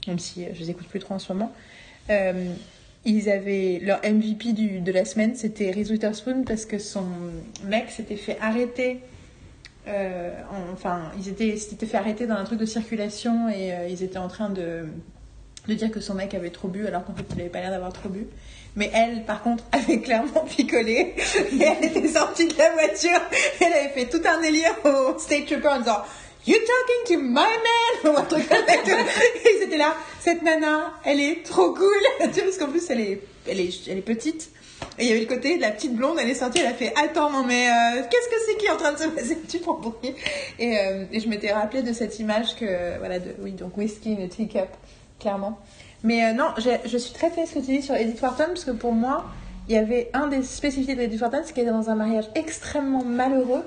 même 0.08 0.20
si 0.20 0.44
euh, 0.46 0.50
je 0.54 0.60
les 0.62 0.70
écoute 0.72 0.88
plus 0.88 1.00
trop 1.00 1.14
en 1.16 1.20
ce 1.20 1.32
moment. 1.34 1.52
Euh, 2.10 2.52
ils 3.06 3.30
avaient 3.30 3.80
leur 3.84 4.00
MVP 4.04 4.54
du, 4.54 4.80
de 4.82 4.92
la 4.92 5.06
semaine, 5.06 5.36
c'était 5.36 5.72
Reese 5.72 5.92
Witherspoon 5.92 6.44
parce 6.46 6.66
que 6.66 6.78
son 6.80 7.06
mec 7.66 7.90
s'était 7.90 8.16
fait 8.18 8.38
arrêter 8.42 9.00
euh, 9.88 10.32
en- 10.52 10.74
enfin, 10.74 11.12
ils 11.18 11.30
étaient, 11.30 11.56
s'étaient 11.58 11.86
fait 11.86 11.98
arrêter 11.98 12.28
dans 12.28 12.36
un 12.36 12.44
truc 12.44 12.60
de 12.60 12.66
circulation 12.66 13.48
et 13.50 13.72
ils 13.90 14.04
étaient 14.04 14.18
en 14.18 14.28
train 14.28 14.50
de, 14.50 14.86
de 15.70 15.74
dire 15.74 15.90
que 15.92 16.02
son 16.02 16.14
mec 16.16 16.34
avait 16.34 16.50
trop 16.50 16.68
bu 16.68 16.86
alors 16.88 17.06
qu'en 17.06 17.14
fait 17.14 17.24
il 17.36 17.40
avait 17.40 17.50
pas 17.50 17.62
l'air 17.62 17.72
d'avoir 17.72 17.94
trop 17.94 18.10
bu. 18.10 18.26
Mais 18.76 18.92
elle, 18.94 19.24
par 19.24 19.42
contre, 19.42 19.64
avait 19.72 20.00
clairement 20.02 20.44
picolé 20.46 21.16
et 21.52 21.62
elle 21.64 21.86
était 21.86 22.08
sortie 22.10 22.48
de 22.48 22.54
la 22.58 22.72
voiture. 22.74 23.22
Elle 23.62 23.74
avait 23.74 23.90
fait 23.90 24.06
tout 24.08 24.22
un 24.28 24.42
délire 24.42 24.72
au 24.84 25.18
state 25.18 25.46
trooper 25.46 25.68
en 25.70 25.80
disant 25.80 26.02
You 26.48 26.56
talking 26.56 27.18
to 27.18 27.22
my 27.22 27.34
man? 27.34 28.06
Ou 28.06 28.18
un 28.18 28.24
truc 28.24 28.48
comme 28.48 28.66
ça. 28.66 28.74
Ils 28.86 29.64
étaient 29.64 29.78
là, 29.78 29.96
cette 30.22 30.42
nana, 30.44 30.94
elle 31.04 31.20
est 31.20 31.44
trop 31.44 31.74
cool. 31.74 31.90
Tu 32.34 32.42
Parce 32.42 32.58
qu'en 32.58 32.68
plus 32.68 32.90
elle 32.90 33.02
est, 33.02 33.22
elle 33.46 33.60
est, 33.60 33.88
elle 33.90 33.98
est 33.98 34.02
petite. 34.02 34.50
Et 34.98 35.04
il 35.04 35.10
y 35.10 35.12
avait 35.12 35.22
le 35.22 35.28
côté 35.28 35.58
de 35.58 35.62
la 35.62 35.72
petite 35.72 35.94
blonde, 35.94 36.18
elle 36.22 36.30
est 36.30 36.36
sortie, 36.36 36.60
elle 36.60 36.68
a 36.68 36.74
fait 36.74 36.94
Attends, 36.96 37.32
non 37.32 37.44
mais 37.44 37.68
euh, 37.68 38.02
qu'est-ce 38.10 38.30
que 38.30 38.36
c'est 38.48 38.58
qui 38.58 38.68
est 38.68 38.70
en 38.70 38.78
train 38.78 38.94
de 38.94 38.98
se 38.98 39.08
passer? 39.08 39.38
Tu 39.50 39.58
prends 39.60 39.76
pour 39.76 40.00
qui? 40.00 40.14
Et, 40.60 40.78
euh, 40.78 41.06
je 41.12 41.28
m'étais 41.28 41.52
rappelé 41.52 41.84
de 41.84 41.92
cette 41.92 42.18
image 42.20 42.56
que, 42.56 42.98
voilà, 43.00 43.20
de, 43.20 43.36
oui, 43.42 43.52
donc 43.52 43.76
whisky 43.76 44.14
in 44.14 44.24
a 44.24 44.28
teacup, 44.28 44.70
clairement. 45.20 45.60
Mais 46.04 46.26
euh, 46.26 46.34
non, 46.34 46.54
je 46.58 46.98
suis 46.98 47.14
très 47.14 47.30
triste 47.30 47.56
ce 47.56 47.60
que 47.60 47.66
tu 47.66 47.78
dis 47.78 47.82
sur 47.82 47.96
Edith 47.96 48.22
Wharton, 48.22 48.46
parce 48.48 48.66
que 48.66 48.72
pour 48.72 48.94
moi, 48.94 49.26
il 49.68 49.76
y 49.76 49.78
avait 49.78 50.10
un 50.14 50.28
des 50.28 50.44
spécificités 50.44 50.96
de 50.96 51.02
Edith 51.02 51.22
Wharton, 51.22 51.42
c'est 51.44 51.54
qu'elle 51.54 51.66
était 51.66 51.74
dans 51.74 51.90
un 51.90 51.96
mariage 51.96 52.30
extrêmement 52.36 53.04
malheureux 53.04 53.64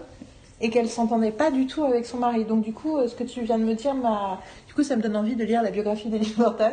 et 0.60 0.70
qu'elle 0.70 0.88
s'entendait 0.88 1.30
pas 1.32 1.50
du 1.50 1.66
tout 1.66 1.84
avec 1.84 2.04
son 2.06 2.18
mari. 2.18 2.44
Donc 2.44 2.62
du 2.62 2.72
coup, 2.72 2.96
euh, 2.96 3.08
ce 3.08 3.14
que 3.14 3.24
tu 3.24 3.40
viens 3.42 3.58
de 3.58 3.64
me 3.64 3.74
dire, 3.74 3.94
m'a... 3.94 4.40
du 4.68 4.74
coup, 4.74 4.82
ça 4.82 4.96
me 4.96 5.02
donne 5.02 5.16
envie 5.16 5.36
de 5.36 5.44
lire 5.44 5.62
la 5.62 5.70
biographie 5.70 6.08
d'Edith 6.08 6.36
Wharton. 6.38 6.72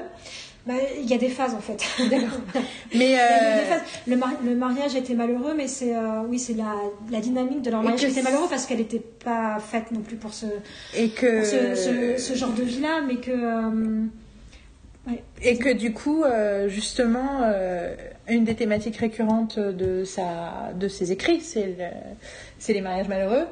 Bah, 0.65 0.73
Il 0.99 1.09
y 1.09 1.13
a 1.13 1.17
des 1.17 1.29
phases 1.29 1.53
en 1.55 1.59
fait. 1.61 1.81
Mais 2.93 3.15
euh, 3.17 3.19
des. 4.05 4.11
Le, 4.11 4.17
mari- 4.17 4.35
le 4.43 4.53
mariage 4.55 4.95
était 4.95 5.13
malheureux, 5.13 5.53
mais 5.55 5.67
c'est 5.69 5.95
euh, 5.95 6.23
oui, 6.27 6.39
c'est 6.39 6.55
la, 6.55 6.75
la 7.09 7.21
dynamique 7.21 7.61
de 7.61 7.71
leur 7.71 7.81
mariage 7.83 8.01
qui 8.01 8.07
était 8.07 8.21
malheureux 8.21 8.47
parce 8.49 8.65
qu'elle 8.65 8.79
n'était 8.79 8.99
pas 8.99 9.59
faite 9.59 9.91
non 9.93 10.01
plus 10.01 10.17
pour 10.17 10.33
ce, 10.33 10.45
et 10.95 11.07
que 11.09 11.37
pour 11.37 11.45
ce, 11.45 11.75
ce- 11.75 12.21
ce 12.21 12.33
genre 12.37 12.51
de 12.51 12.63
vie-là, 12.63 12.99
mais 13.07 13.15
que 13.15 13.31
euh, 13.31 14.03
Et 15.41 15.57
que 15.57 15.71
du 15.71 15.93
coup, 15.93 16.23
justement, 16.67 17.43
une 18.27 18.43
des 18.43 18.55
thématiques 18.55 18.97
récurrentes 18.97 19.57
de, 19.59 20.03
sa, 20.03 20.73
de 20.75 20.89
ses 20.89 21.13
écrits, 21.13 21.39
c'est 21.39 21.65
le- 21.65 22.25
c'est 22.59 22.73
les 22.73 22.81
mariages 22.81 23.07
malheureux 23.07 23.45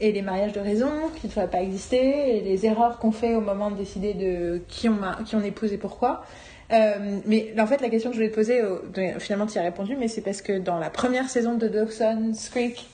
et 0.00 0.12
les 0.12 0.22
mariages 0.22 0.52
de 0.52 0.60
raison 0.60 0.90
qui 1.18 1.26
ne 1.26 1.30
devraient 1.32 1.48
pas 1.50 1.62
exister 1.62 2.36
et 2.36 2.40
les 2.42 2.66
erreurs 2.66 2.98
qu'on 2.98 3.12
fait 3.12 3.34
au 3.34 3.40
moment 3.40 3.70
de 3.70 3.76
décider 3.76 4.14
de 4.14 4.60
qui 4.68 4.88
on, 4.88 4.94
ma- 4.94 5.18
qui 5.24 5.36
on 5.36 5.42
épouse 5.42 5.72
et 5.72 5.78
pourquoi. 5.78 6.24
Euh, 6.72 7.18
mais 7.26 7.54
en 7.58 7.66
fait, 7.66 7.80
la 7.80 7.88
question 7.88 8.10
que 8.10 8.16
je 8.16 8.20
voulais 8.20 8.30
te 8.30 8.34
poser, 8.34 8.60
finalement, 9.20 9.46
tu 9.46 9.54
y 9.54 9.58
as 9.58 9.62
répondu, 9.62 9.96
mais 9.98 10.08
c'est 10.08 10.20
parce 10.20 10.42
que 10.42 10.58
dans 10.58 10.78
la 10.78 10.90
première 10.90 11.30
saison 11.30 11.54
de 11.54 11.68
Dawson's 11.68 12.48
Creek, 12.50 12.86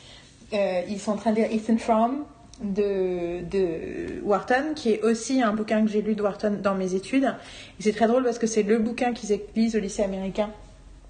euh, 0.52 0.82
ils 0.88 1.00
sont 1.00 1.12
en 1.12 1.16
train 1.16 1.30
de 1.32 1.36
lire 1.36 1.48
Ethan 1.50 1.78
Frome 1.78 2.24
de, 2.62 3.40
de 3.50 4.22
Wharton, 4.22 4.74
qui 4.76 4.90
est 4.92 5.02
aussi 5.02 5.42
un 5.42 5.54
bouquin 5.54 5.84
que 5.84 5.90
j'ai 5.90 6.02
lu 6.02 6.14
de 6.14 6.22
Wharton 6.22 6.58
dans 6.62 6.74
mes 6.74 6.94
études. 6.94 7.34
Et 7.80 7.82
c'est 7.82 7.92
très 7.92 8.06
drôle 8.06 8.22
parce 8.24 8.38
que 8.38 8.46
c'est 8.46 8.62
le 8.62 8.78
bouquin 8.78 9.12
qu'ils 9.14 9.40
lisent 9.56 9.74
au 9.74 9.80
lycée 9.80 10.02
américain. 10.02 10.50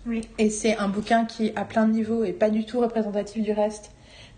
oui. 0.07 0.23
Et 0.39 0.49
c'est 0.49 0.77
un 0.79 0.89
bouquin 0.89 1.25
qui, 1.25 1.53
à 1.57 1.65
plein 1.65 1.87
de 1.87 1.93
niveaux, 1.93 2.25
est 2.25 2.33
pas 2.33 2.49
du 2.51 2.65
tout 2.65 2.81
représentatif 2.81 3.43
du 3.43 3.53
reste. 3.53 3.91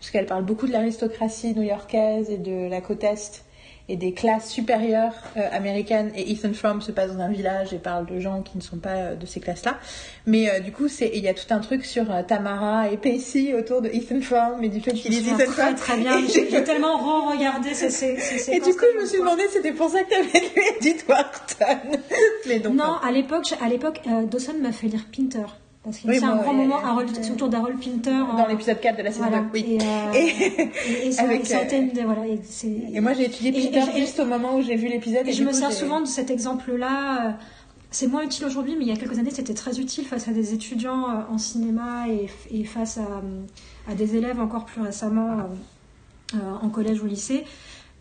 Parce 0.04 0.10
qu'elle 0.10 0.26
parle 0.26 0.44
beaucoup 0.44 0.66
de 0.66 0.72
l'aristocratie 0.72 1.54
new-yorkaise 1.54 2.28
et 2.28 2.36
de 2.36 2.68
la 2.68 2.82
côte 2.82 3.04
Est 3.04 3.42
et 3.88 3.96
des 3.96 4.12
classes 4.12 4.50
supérieures 4.50 5.14
euh, 5.38 5.48
américaines. 5.50 6.12
Et 6.14 6.30
Ethan 6.30 6.52
Frome 6.52 6.82
se 6.82 6.92
passe 6.92 7.12
dans 7.16 7.22
un 7.22 7.30
village 7.30 7.72
et 7.72 7.78
parle 7.78 8.04
de 8.04 8.20
gens 8.20 8.42
qui 8.42 8.58
ne 8.58 8.62
sont 8.62 8.76
pas 8.76 8.96
euh, 8.96 9.14
de 9.14 9.24
ces 9.24 9.40
classes-là. 9.40 9.78
Mais 10.26 10.50
euh, 10.50 10.60
du 10.60 10.72
coup, 10.72 10.88
c'est 10.88 11.10
il 11.14 11.24
y 11.24 11.28
a 11.28 11.32
tout 11.32 11.46
un 11.48 11.60
truc 11.60 11.86
sur 11.86 12.04
Tamara 12.26 12.90
et 12.90 12.98
Pacey 12.98 13.54
autour 13.54 13.80
de 13.80 13.88
Ethan 13.88 14.20
Frome 14.20 14.62
et 14.62 14.68
du 14.68 14.82
fait 14.82 14.92
qu'il 14.92 15.14
souviens 15.14 15.38
Ethan 15.38 15.50
très 15.50 15.62
Frome. 15.62 15.74
très 15.76 15.96
bien. 15.96 16.18
J'ai 16.28 16.64
tellement 16.64 16.98
re-regardé 16.98 17.72
ces, 17.72 17.88
ces, 17.88 18.18
ces 18.18 18.52
Et 18.52 18.60
du 18.60 18.74
coup, 18.74 18.84
je 18.94 19.00
me 19.00 19.06
suis 19.06 19.20
demandé 19.20 19.44
si 19.48 19.54
c'était 19.54 19.72
pour 19.72 19.88
ça 19.88 20.02
que 20.02 20.10
tu 20.10 20.16
avais 20.16 20.38
lu 20.38 20.62
Edith 20.76 21.06
Wharton. 21.08 21.98
Mais 22.46 22.58
donc, 22.58 22.74
Non, 22.74 22.98
à 23.02 23.10
l'époque, 23.10 23.54
à 23.58 23.70
l'époque, 23.70 24.02
Dawson 24.30 24.56
m'a 24.60 24.72
fait 24.72 24.88
lire 24.88 25.06
Pinter 25.16 25.46
parce 25.84 25.98
qu'il 25.98 26.10
Oui, 26.10 26.16
c'est 26.18 26.24
un 26.24 26.36
grand 26.36 26.54
moment. 26.54 26.78
Harold, 26.82 27.10
c'est 27.20 27.30
autour 27.30 27.48
d'Harold 27.48 27.78
Pinter 27.78 28.10
dans 28.10 28.44
en- 28.44 28.46
l'épisode 28.46 28.80
4 28.80 28.96
de 28.98 29.02
la 29.02 29.12
saison 29.12 29.26
voilà. 29.28 29.42
2. 29.42 29.48
Oui. 29.52 29.64
Et, 29.68 29.78
euh, 29.80 30.12
Et- 30.14 31.08
euh, 32.98 33.02
moi, 33.02 33.12
j'ai 33.12 33.26
étudié 33.26 33.52
Peter 33.52 33.80
et- 33.94 33.98
et- 33.98 34.00
juste 34.00 34.18
au 34.20 34.24
moment 34.24 34.56
où 34.56 34.62
j'ai 34.62 34.76
vu 34.76 34.88
l'épisode. 34.88 35.28
Et 35.28 35.32
je 35.32 35.42
me 35.44 35.50
coup, 35.50 35.54
sers 35.54 35.72
souvent 35.72 36.00
de 36.00 36.06
cet 36.06 36.30
exemple-là. 36.30 37.28
euh, 37.28 37.32
C'est 37.90 38.08
moins 38.08 38.22
utile 38.24 38.44
aujourd'hui, 38.46 38.74
mais 38.76 38.86
il 38.86 38.88
y 38.88 38.92
a 38.92 38.96
quelques 38.96 39.18
années, 39.20 39.30
c'était 39.30 39.54
très 39.54 39.78
utile 39.78 40.04
face 40.04 40.26
à 40.26 40.32
des 40.32 40.52
étudiants 40.52 41.08
euh, 41.10 41.32
en 41.32 41.38
cinéma 41.38 42.06
et, 42.50 42.64
face 42.64 42.98
à, 42.98 43.02
euh, 43.02 43.42
à 43.88 43.94
des 43.94 44.16
élèves 44.16 44.40
encore 44.40 44.64
plus 44.64 44.80
récemment 44.80 45.38
euh, 45.38 45.42
euh, 46.34 46.38
en 46.60 46.68
collège 46.70 47.00
ou 47.02 47.06
lycée, 47.06 47.44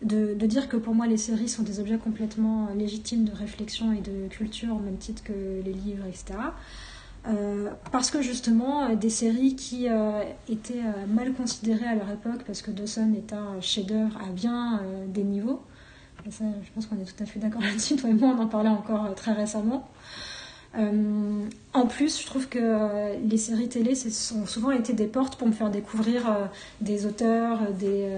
de, 0.02 0.34
de 0.34 0.46
dire 0.46 0.68
que 0.68 0.76
pour 0.76 0.96
moi, 0.96 1.06
les 1.06 1.16
séries 1.16 1.48
sont 1.48 1.62
des 1.62 1.78
objets 1.78 1.96
complètement 1.96 2.66
euh, 2.72 2.76
légitimes 2.76 3.24
de 3.24 3.30
réflexion 3.32 3.92
et 3.92 4.00
de 4.00 4.26
culture, 4.28 4.74
au 4.74 4.80
même 4.80 4.96
titre 4.96 5.22
que 5.22 5.32
les 5.64 5.72
livres, 5.72 6.06
etc. 6.08 6.40
Euh, 7.26 7.70
parce 7.90 8.10
que 8.10 8.20
justement, 8.20 8.84
euh, 8.84 8.94
des 8.96 9.08
séries 9.08 9.56
qui 9.56 9.88
euh, 9.88 10.22
étaient 10.48 10.82
mal 11.08 11.32
considérées 11.32 11.86
à 11.86 11.94
leur 11.94 12.10
époque, 12.10 12.42
parce 12.46 12.60
que 12.60 12.70
Dawson 12.70 13.14
est 13.16 13.32
un 13.32 13.60
chef-d'œuvre 13.60 14.18
à 14.18 14.30
bien 14.30 14.80
des 15.08 15.22
niveaux. 15.22 15.62
Je 16.26 16.38
pense 16.74 16.86
qu'on 16.86 16.96
est 16.96 17.04
tout 17.04 17.22
à 17.22 17.26
fait 17.26 17.38
d'accord 17.38 17.62
là-dessus. 17.62 17.96
Toi 17.96 18.10
et 18.10 18.14
moi, 18.14 18.34
on 18.36 18.42
en 18.42 18.46
parlait 18.46 18.70
encore 18.70 19.14
très 19.14 19.32
récemment. 19.32 19.88
En 20.76 21.86
plus, 21.86 22.20
je 22.20 22.26
trouve 22.26 22.48
que 22.48 23.16
les 23.24 23.36
séries 23.36 23.68
télé 23.68 23.94
sont 23.94 24.44
souvent 24.44 24.72
été 24.72 24.92
des 24.92 25.06
portes 25.06 25.36
pour 25.36 25.46
me 25.46 25.52
faire 25.52 25.70
découvrir 25.70 26.50
des 26.80 27.06
auteurs, 27.06 27.60
des, 27.78 28.08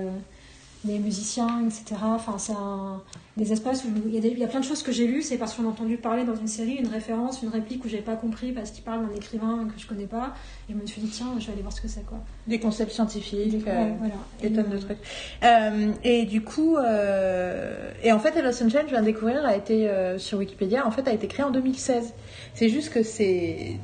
des 0.86 0.98
musiciens, 0.98 1.64
etc. 1.66 2.00
Enfin, 2.04 2.38
c'est 2.38 2.52
un- 2.52 3.02
des 3.36 3.52
espaces 3.52 3.84
où 3.84 3.88
il 4.06 4.14
y, 4.14 4.16
a 4.16 4.20
des- 4.20 4.28
il 4.30 4.38
y 4.38 4.44
a 4.44 4.46
plein 4.46 4.60
de 4.60 4.64
choses 4.64 4.82
que 4.82 4.92
j'ai 4.92 5.06
lues, 5.06 5.20
c'est 5.20 5.36
parce 5.36 5.52
qu'on 5.54 5.64
a 5.64 5.68
entendu 5.68 5.98
parler 5.98 6.24
dans 6.24 6.34
une 6.34 6.46
série, 6.46 6.76
une 6.76 6.88
référence, 6.88 7.42
une 7.42 7.50
réplique 7.50 7.84
où 7.84 7.88
j'ai 7.88 7.98
pas 8.00 8.16
compris 8.16 8.52
parce 8.52 8.70
qu'il 8.70 8.82
parle 8.82 9.06
d'un 9.06 9.14
écrivain 9.14 9.68
que 9.74 9.78
je 9.78 9.86
connais 9.86 10.06
pas. 10.06 10.32
Et 10.70 10.72
je 10.72 10.78
me 10.78 10.86
suis 10.86 11.02
dit, 11.02 11.08
tiens, 11.08 11.26
je 11.38 11.46
vais 11.46 11.52
aller 11.52 11.60
voir 11.62 11.72
ce 11.74 11.82
que 11.82 11.88
c'est, 11.88 12.06
quoi. 12.06 12.18
Des 12.46 12.58
concepts 12.58 12.92
scientifiques. 12.92 13.66
euh, 13.68 13.92
voilà. 13.98 14.14
Des 14.40 14.46
Et, 14.46 14.52
tonnes 14.52 14.70
de 14.70 14.76
euh, 14.76 14.80
trucs. 14.80 14.98
Euh, 15.44 15.92
et 16.02 16.24
du 16.24 16.40
coup, 16.42 16.76
euh, 16.76 17.90
et 18.02 18.12
en 18.12 18.18
fait, 18.18 18.34
Hello 18.36 18.52
Sunshine, 18.52 18.82
je 18.86 18.90
viens 18.92 19.00
de 19.00 19.06
découvrir, 19.06 19.44
a 19.44 19.54
été 19.56 19.88
euh, 19.88 20.18
sur 20.18 20.38
Wikipédia, 20.38 20.86
en 20.86 20.90
fait, 20.90 21.06
a 21.08 21.12
été 21.12 21.26
créé 21.26 21.44
en 21.44 21.50
2016. 21.50 22.14
C'est 22.54 22.68
juste 22.70 22.90
que 22.92 23.02
c'est. 23.02 23.76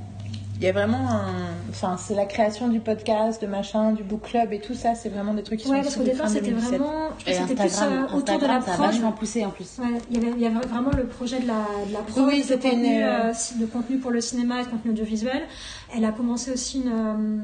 Il 0.63 0.67
y 0.67 0.69
a 0.69 0.73
vraiment 0.73 1.11
un. 1.11 1.25
Enfin, 1.71 1.97
c'est 1.99 2.15
la 2.15 2.25
création 2.25 2.69
du 2.69 2.79
podcast, 2.79 3.43
de 3.43 3.49
machin, 3.49 3.91
du 3.93 4.05
book 4.05 4.23
club 4.31 4.53
et 4.53 4.61
tout 4.61 4.75
ça, 4.75 4.95
c'est 4.95 5.09
vraiment 5.09 5.35
des 5.35 5.43
trucs 5.43 5.59
qui 5.59 5.69
Ouais, 5.69 5.79
sont 5.79 5.83
parce 5.83 5.97
issus 5.97 5.99
qu'au 6.05 6.05
départ, 6.13 6.29
c'était 6.29 6.51
2017. 6.51 6.75
Et 6.75 6.77
vraiment. 6.79 6.93
je 7.19 7.25
pense 7.25 7.25
que 7.25 7.33
C'était 7.49 7.55
plus 7.55 7.83
euh, 7.83 8.17
autour 8.17 8.39
de 8.39 8.47
la 8.47 8.55
Instagram, 8.55 8.63
ça 8.65 8.73
a 8.75 8.87
vachement 8.87 9.11
poussé 9.13 9.45
en 9.45 9.51
plus. 9.51 9.79
Ouais, 9.81 9.87
il 10.11 10.17
y 10.19 10.21
avait, 10.25 10.33
il 10.37 10.41
y 10.41 10.47
avait 10.47 10.65
vraiment 10.67 10.91
le 10.97 11.07
projet 11.07 11.41
de 11.41 11.49
la, 11.49 11.55
de 11.89 11.93
la 11.93 12.01
Oui, 12.25 12.45
de, 12.45 12.55
contenu, 12.55 12.71
une, 12.95 13.03
euh, 13.03 13.31
euh, 13.31 13.33
de 13.61 13.67
contenu 13.67 13.97
pour 13.99 14.13
le 14.13 14.21
cinéma 14.21 14.61
et 14.61 14.65
de 14.65 14.69
contenu 14.71 14.93
audiovisuel. 14.93 15.43
Elle 15.97 16.05
a 16.05 16.13
commencé 16.13 16.53
aussi 16.53 16.83
une, 16.83 16.93
euh, 16.93 17.37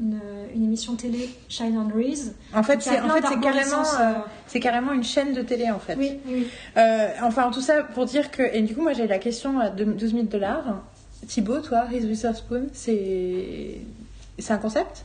une, 0.00 0.20
une 0.54 0.64
émission 0.64 0.94
télé, 0.94 1.28
Shine 1.50 1.76
on 1.78 1.84
Breeze. 1.84 2.34
En 2.54 2.62
fait, 2.62 2.80
c'est 2.80 3.00
en 3.00 3.08
fait, 3.10 3.20
carrément, 3.20 3.80
euh, 3.80 4.00
euh, 4.00 4.12
c'est 4.46 4.60
carrément 4.60 4.92
une 4.92 5.04
chaîne 5.04 5.34
de 5.34 5.42
télé, 5.42 5.70
en 5.70 5.78
fait. 5.78 5.96
Oui, 5.98 6.20
oui. 6.26 6.46
Euh, 6.78 7.08
enfin, 7.22 7.50
tout 7.52 7.60
ça 7.60 7.82
pour 7.82 8.06
dire 8.06 8.30
que. 8.30 8.42
Et 8.54 8.62
du 8.62 8.74
coup, 8.74 8.80
moi, 8.82 8.92
j'ai 8.94 9.06
la 9.06 9.18
question 9.18 9.60
à 9.60 9.68
deux- 9.68 9.84
12 9.84 10.12
000 10.12 10.22
dollars. 10.24 10.82
Thibaut, 11.26 11.60
toi, 11.60 11.82
Reese 11.82 12.04
Witherspoon, 12.04 12.66
c'est. 12.72 13.78
C'est 14.38 14.52
un 14.52 14.58
concept? 14.58 15.04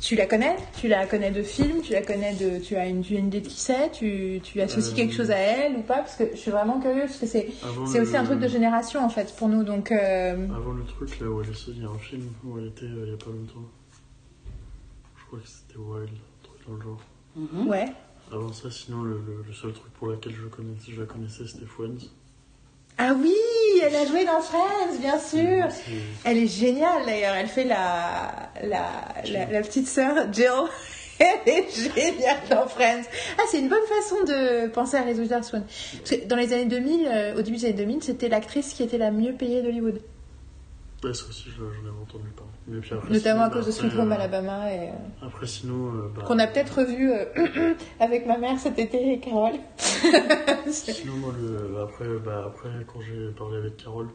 Tu 0.00 0.14
la 0.14 0.26
connais? 0.26 0.54
Tu 0.80 0.86
la 0.86 1.06
connais 1.06 1.32
de 1.32 1.42
film? 1.42 1.82
Tu 1.82 1.92
la 1.92 2.02
connais 2.02 2.32
de. 2.34 2.60
Tu 2.60 2.76
as 2.76 2.86
une, 2.86 3.02
tu 3.02 3.16
as 3.16 3.18
une 3.18 3.26
idée 3.26 3.40
de 3.40 3.48
qui 3.48 3.58
c'est? 3.60 3.90
Tu, 3.90 4.40
tu 4.44 4.60
associes 4.60 4.92
Euh, 4.92 4.96
quelque 4.96 5.12
chose 5.14 5.30
à 5.32 5.36
elle 5.38 5.74
ou 5.76 5.82
pas? 5.82 5.96
Parce 5.96 6.14
que 6.14 6.24
je 6.32 6.36
suis 6.36 6.52
vraiment 6.52 6.78
curieuse, 6.80 7.08
parce 7.08 7.18
que 7.18 7.26
c'est. 7.26 7.48
Le- 7.64 8.00
aussi 8.02 8.16
un 8.16 8.24
truc 8.24 8.38
de 8.38 8.46
génération 8.48 9.04
en 9.04 9.08
fait 9.08 9.34
pour 9.36 9.48
nous, 9.48 9.64
donc 9.64 9.90
euh, 9.90 10.46
Avant 10.54 10.72
le 10.72 10.84
truc 10.84 11.18
là 11.18 11.26
où 11.28 11.42
elle 11.42 11.50
est, 11.50 11.68
il 11.68 11.82
y 11.82 11.84
a 11.84 11.88
un 11.88 11.98
film 11.98 12.22
où 12.44 12.58
elle 12.58 12.68
était 12.68 12.84
euh, 12.84 13.04
il 13.06 13.10
y 13.10 13.14
a 13.14 13.16
pas 13.16 13.30
longtemps. 13.30 13.68
Je 15.18 15.24
crois 15.26 15.40
que 15.40 15.48
c'était 15.48 15.78
Wild, 15.78 16.10
un 16.10 16.44
truc 16.46 16.68
dans 16.68 16.74
le 16.76 16.82
genre. 16.82 17.00
Mhm. 17.34 17.68
ouais. 17.68 17.86
Avant 18.32 18.52
ça, 18.52 18.70
sinon, 18.70 19.02
le, 19.02 19.14
le- 19.26 19.44
le 19.46 19.52
seul 19.52 19.72
truc 19.72 19.92
pour 19.94 20.08
lequel 20.08 20.32
je, 20.34 20.46
connaissais, 20.46 20.92
je 20.92 21.00
la 21.00 21.06
connaissais, 21.06 21.44
c'était 21.46 21.66
Friends. 21.66 22.06
Ah 22.98 23.14
oui, 23.16 23.32
elle 23.82 23.94
a 23.94 24.04
joué 24.06 24.24
dans 24.24 24.40
Friends, 24.40 24.96
bien 25.00 25.18
sûr. 25.20 25.68
Elle 26.24 26.38
est 26.38 26.46
géniale 26.48 27.06
d'ailleurs, 27.06 27.34
elle 27.36 27.46
fait 27.46 27.64
la, 27.64 28.50
la, 28.62 28.88
la, 29.30 29.44
la 29.46 29.60
petite 29.62 29.86
sœur 29.88 30.32
Jill. 30.32 30.48
Elle 31.20 31.52
est 31.52 31.68
géniale 31.96 32.38
dans 32.48 32.68
Friends. 32.68 33.02
Ah, 33.38 33.42
c'est 33.50 33.58
une 33.58 33.68
bonne 33.68 33.82
façon 33.88 34.22
de 34.24 34.68
penser 34.68 34.96
à 34.96 35.02
Reese 35.02 35.18
Witherspoon. 35.18 35.64
Parce 35.98 36.10
que 36.10 36.26
dans 36.28 36.36
les 36.36 36.52
années 36.52 36.66
2000, 36.66 37.08
euh, 37.08 37.34
au 37.36 37.42
début 37.42 37.56
des 37.56 37.64
années 37.64 37.72
2000, 37.74 38.04
c'était 38.04 38.28
l'actrice 38.28 38.72
qui 38.72 38.84
était 38.84 38.98
la 38.98 39.10
mieux 39.10 39.32
payée 39.32 39.60
d'Hollywood. 39.60 40.00
Ouais, 41.02 41.12
ça 41.14 41.24
aussi, 41.28 41.46
je- 41.50 41.56
j'en 41.56 41.88
avais 41.88 42.00
entendu 42.02 42.28
parler. 42.36 42.47
Mais 42.68 42.80
puis 42.80 42.92
après, 42.94 43.10
Notamment 43.12 43.44
à 43.44 43.50
cause 43.50 43.66
de 43.66 43.70
après, 43.70 43.88
Sweet 43.88 43.98
Home 43.98 44.12
euh, 44.12 44.14
Alabama. 44.14 44.72
Et, 44.72 44.88
euh, 44.90 45.26
Après, 45.26 45.46
sinon. 45.46 45.94
euh, 45.94 46.08
bah, 46.14 46.22
qu'on 46.26 46.38
a 46.38 46.46
peut-être 46.46 46.80
revu 46.80 47.10
euh, 47.10 47.24
avec 48.00 48.26
ma 48.26 48.36
mère 48.36 48.58
cet 48.58 48.78
été 48.78 49.12
et 49.14 49.20
Carole. 49.20 49.54
Sinon, 50.70 51.14
moi, 51.14 51.32
le, 51.40 51.80
après, 51.80 52.06
bah, 52.24 52.44
après, 52.46 52.68
quand 52.86 53.00
j'ai 53.00 53.30
parlé 53.36 53.56
avec 53.58 53.76
Carole, 53.78 54.08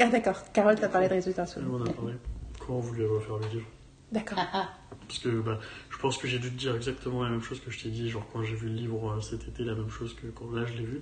ah 0.00 0.06
d'accord, 0.08 0.36
Carole 0.52 0.74
t'a 0.74 0.88
parlé 0.88 1.08
de 1.08 1.14
Witherspoon. 1.14 1.62
elle 1.62 1.68
m'en 1.68 1.80
a 1.84 1.88
parlé. 1.88 2.14
Quand 2.58 2.74
on 2.74 2.80
voulait 2.80 3.06
refaire 3.06 3.36
le 3.38 3.46
livre? 3.48 3.66
D'accord. 4.12 4.38
Ah, 4.40 4.48
ah. 4.52 4.68
Parce 5.06 5.20
que 5.20 5.28
bah, 5.40 5.58
je 5.90 5.96
pense 5.98 6.18
que 6.18 6.26
j'ai 6.28 6.38
dû 6.38 6.50
te 6.50 6.58
dire 6.58 6.74
exactement 6.74 7.22
la 7.22 7.30
même 7.30 7.42
chose 7.42 7.60
que 7.60 7.70
je 7.70 7.82
t'ai 7.82 7.88
dit, 7.90 8.10
genre 8.10 8.26
quand 8.32 8.42
j'ai 8.42 8.54
vu 8.54 8.66
le 8.68 8.74
livre 8.74 9.14
euh, 9.16 9.20
cet 9.20 9.46
été, 9.48 9.64
la 9.64 9.74
même 9.74 9.90
chose 9.90 10.14
que 10.14 10.26
quand 10.26 10.50
là 10.52 10.64
je 10.66 10.72
l'ai 10.74 10.84
vu. 10.84 11.00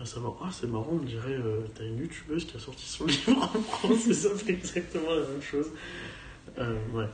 À 0.00 0.06
savoir, 0.06 0.36
ah 0.42 0.48
c'est 0.50 0.66
marrant, 0.66 0.88
on 0.92 1.04
dirait, 1.04 1.32
euh, 1.34 1.60
t'as 1.74 1.84
une 1.84 1.98
youtubeuse 1.98 2.46
qui 2.46 2.56
a 2.56 2.60
sorti 2.60 2.86
son 2.86 3.04
livre 3.06 3.42
en 3.54 3.60
France, 3.60 4.06
et 4.06 4.14
ça 4.14 4.30
fait 4.34 4.52
exactement 4.52 5.10
la 5.10 5.28
même 5.28 5.42
chose. 5.42 5.66
Euh, 6.60 6.76
ouais. 6.92 7.06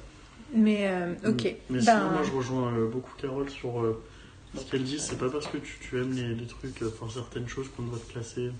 Mais 0.52 0.88
euh, 0.88 1.14
ok. 1.26 1.44
Mais 1.70 1.78
Ben, 1.78 1.80
sinon, 1.80 2.10
moi 2.10 2.22
je 2.24 2.32
rejoins 2.32 2.72
euh, 2.72 2.88
beaucoup 2.88 3.12
Carole 3.18 3.50
sur 3.50 3.80
euh, 3.80 4.02
ce 4.56 4.64
qu'elle 4.70 4.84
dit, 4.84 4.98
c'est 4.98 5.18
pas 5.18 5.28
parce 5.28 5.46
que 5.48 5.58
tu, 5.58 5.78
tu 5.80 5.98
aimes 5.98 6.12
les, 6.12 6.34
les 6.34 6.46
trucs, 6.46 6.82
enfin 6.82 7.06
certaines 7.12 7.48
choses 7.48 7.68
qu'on 7.76 7.82
doit 7.82 7.98
te 7.98 8.12
classer 8.12 8.50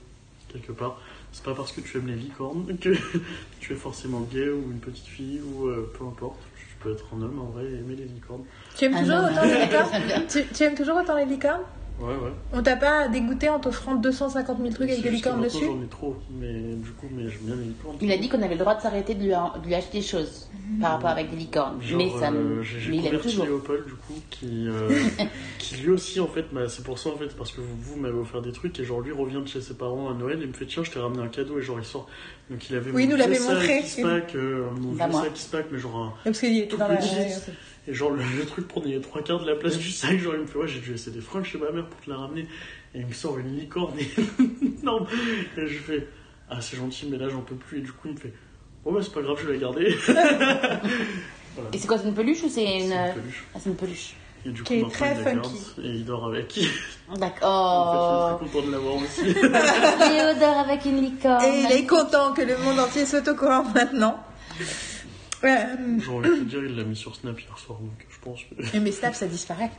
quelque 0.52 0.72
part. 0.72 1.00
C'est 1.32 1.44
pas 1.44 1.54
parce 1.54 1.72
que 1.72 1.80
tu 1.80 1.98
aimes 1.98 2.06
les 2.08 2.14
licornes 2.16 2.76
que 2.80 2.94
tu 3.60 3.72
es 3.72 3.76
forcément 3.76 4.20
gay 4.20 4.48
ou 4.48 4.70
une 4.70 4.80
petite 4.80 5.06
fille 5.06 5.40
ou 5.40 5.66
euh, 5.68 5.92
peu 5.98 6.04
importe. 6.04 6.38
Tu 6.58 6.66
peux 6.82 6.92
être 6.92 7.06
un 7.14 7.22
homme 7.22 7.38
en 7.40 7.46
vrai 7.46 7.64
et 7.64 7.74
aimer 7.78 7.96
les 7.96 8.04
licornes. 8.04 8.44
Tu 8.76 8.84
aimes 8.84 8.94
Ah 8.96 9.00
toujours 9.00 9.18
autant 9.30 9.42
les 9.44 9.60
licornes? 9.66 10.26
Tu, 10.28 10.46
tu 10.46 10.62
aimes 10.62 10.74
toujours 10.74 10.96
autant 10.96 11.16
les 11.16 11.24
licornes? 11.24 11.62
Ouais, 11.98 12.08
ouais. 12.14 12.32
On 12.52 12.62
t'a 12.62 12.76
pas 12.76 13.08
dégoûté 13.08 13.48
en 13.48 13.58
t'offrant 13.58 13.94
250 13.94 14.58
000 14.58 14.70
trucs 14.74 14.90
avec 14.90 15.02
des 15.02 15.10
licornes 15.10 15.42
dessus 15.42 15.64
J'en 15.64 15.82
ai 15.82 15.86
trop, 15.86 16.14
mais 16.30 16.74
du 16.74 16.90
coup, 16.90 17.06
mais 17.10 17.22
j'aime 17.30 17.40
bien 17.42 17.54
les 17.56 17.64
licornes. 17.64 17.96
Il 18.02 18.12
a 18.12 18.18
dit 18.18 18.28
qu'on 18.28 18.42
avait 18.42 18.54
le 18.54 18.60
droit 18.60 18.74
de 18.74 18.82
s'arrêter 18.82 19.14
de 19.14 19.20
lui, 19.22 19.28
de 19.30 19.66
lui 19.66 19.74
acheter 19.74 19.98
des 19.98 20.04
choses 20.04 20.50
par 20.80 20.92
rapport 20.92 21.08
avec 21.08 21.30
des 21.30 21.36
licornes. 21.36 21.80
Genre, 21.80 21.96
mais 21.96 22.10
ça, 22.20 22.28
euh, 22.30 22.56
me- 22.58 22.62
j'ai 22.62 22.80
j'ai 22.80 22.96
converti 22.96 23.28
toujours. 23.28 23.46
Léopold 23.46 23.86
du 23.86 23.92
coup 23.94 24.20
qui, 24.30 24.66
euh, 24.68 24.88
qui 25.58 25.76
lui 25.76 25.90
aussi 25.90 26.20
en 26.20 26.26
fait 26.26 26.44
c'est 26.68 26.84
pour 26.84 26.98
ça 26.98 27.08
en 27.10 27.16
fait 27.16 27.34
parce 27.34 27.50
que 27.52 27.62
vous, 27.62 27.76
vous 27.80 27.96
m'avez 27.96 28.18
offert 28.18 28.42
des 28.42 28.52
trucs 28.52 28.78
et 28.78 28.84
genre 28.84 29.00
lui 29.00 29.12
revient 29.12 29.40
de 29.42 29.46
chez 29.48 29.62
ses 29.62 29.74
parents 29.74 30.10
à 30.10 30.14
Noël 30.14 30.38
et 30.40 30.42
il 30.42 30.48
me 30.48 30.52
fait 30.52 30.66
tiens 30.66 30.84
je 30.84 30.90
t'ai 30.90 30.98
ramené 30.98 31.22
un 31.22 31.28
cadeau 31.28 31.58
et 31.58 31.62
genre 31.62 31.78
il 31.78 31.84
sort 31.86 32.08
donc 32.50 32.68
il 32.68 32.76
avait 32.76 32.90
Oui, 32.90 33.04
mon 33.06 33.12
nous 33.12 33.16
l'avait 33.16 33.32
vieux 33.36 33.40
sac 33.42 33.54
montré. 33.54 33.80
qui 33.80 33.88
se 33.88 34.02
pack, 34.02 34.34
euh, 34.34 34.66
mon 34.80 34.92
Bah, 34.92 35.08
vieux 35.08 35.18
sac 35.20 35.32
qui 35.32 35.42
se 35.42 35.50
pack 35.50 35.66
mais 35.72 35.78
genre 35.78 35.96
un, 35.96 36.14
Parce 36.24 36.40
qu'il 36.40 36.58
était 36.58 36.68
tout 36.68 36.76
dans 36.76 36.88
la. 36.88 36.98
Et 37.88 37.94
genre 37.94 38.10
le, 38.10 38.22
le 38.38 38.44
truc 38.46 38.66
prenait 38.68 38.90
les 38.90 39.00
trois 39.00 39.22
quarts 39.22 39.40
de 39.40 39.46
la 39.48 39.56
place 39.56 39.78
du 39.78 39.90
sac 39.90 40.18
genre 40.18 40.34
il 40.34 40.40
me 40.40 40.46
fait 40.46 40.58
ouais 40.58 40.68
j'ai 40.68 40.80
dû 40.80 40.90
laisser 40.92 41.10
des 41.10 41.20
fringues 41.20 41.44
chez 41.44 41.58
ma 41.58 41.70
mère 41.70 41.86
pour 41.86 42.00
te 42.00 42.10
la 42.10 42.16
ramener 42.16 42.42
et 42.94 43.00
il 43.00 43.06
me 43.06 43.12
sort 43.12 43.38
une 43.38 43.56
licorne 43.58 43.94
énorme 44.82 45.06
et 45.56 45.66
je 45.66 45.78
fais 45.78 46.06
ah 46.50 46.60
c'est 46.60 46.76
gentil 46.76 47.06
mais 47.10 47.16
là 47.18 47.28
j'en 47.28 47.40
peux 47.42 47.54
plus 47.56 47.78
et 47.78 47.82
du 47.82 47.92
coup 47.92 48.08
il 48.08 48.14
me 48.14 48.18
fait 48.18 48.32
oh 48.84 48.92
bah 48.92 49.00
c'est 49.02 49.12
pas 49.12 49.22
grave 49.22 49.36
je 49.40 49.46
vais 49.46 49.54
la 49.54 49.58
garder 49.60 49.94
Voilà. 51.56 51.70
Et 51.72 51.78
c'est 51.78 51.86
quoi, 51.86 51.96
c'est 51.96 52.08
une 52.08 52.14
peluche 52.14 52.42
ou 52.42 52.48
c'est 52.50 52.66
C'est 52.66 52.78
une. 52.80 52.92
une 52.92 53.14
peluche. 53.14 53.44
Ah, 53.54 53.58
c'est 53.58 53.70
une 53.70 53.76
peluche. 53.76 54.14
Et 54.44 54.50
du 54.50 54.62
coup, 54.62 54.74
est 54.74 54.90
très 54.90 55.16
il 55.16 55.24
la 55.24 55.32
garde 55.36 55.46
funky. 55.46 55.58
Et 55.82 55.88
il 55.88 56.04
dort 56.04 56.26
avec. 56.26 56.60
En 57.08 57.14
D'accord. 57.16 58.36
fait, 58.36 58.44
il 58.44 58.44
est 58.44 58.50
très 58.50 58.60
content 58.60 58.66
de 58.66 58.72
l'avoir 58.72 58.96
aussi. 58.96 59.22
Théodore 59.32 60.58
avec 60.58 60.84
une 60.84 61.00
licorne. 61.00 61.42
Et 61.44 61.60
il 61.62 61.72
est 61.72 61.86
content 61.86 62.34
que 62.34 62.42
le 62.42 62.58
monde 62.58 62.78
entier 62.78 63.06
soit 63.06 63.26
au 63.26 63.34
courant 63.34 63.64
maintenant. 63.74 64.22
Ouais, 65.42 65.66
J'ai 65.98 66.10
envie 66.10 66.28
de 66.30 66.34
te 66.36 66.44
dire, 66.44 66.64
il 66.64 66.76
l'a 66.76 66.84
mis 66.84 66.96
sur 66.96 67.14
Snap 67.14 67.38
hier 67.38 67.58
soir, 67.58 67.78
donc 67.78 68.06
je 68.08 68.18
pense 68.20 68.40
que. 68.44 68.78
mais 68.78 68.92
Snap, 68.92 69.14
ça 69.14 69.26
disparaît. 69.26 69.70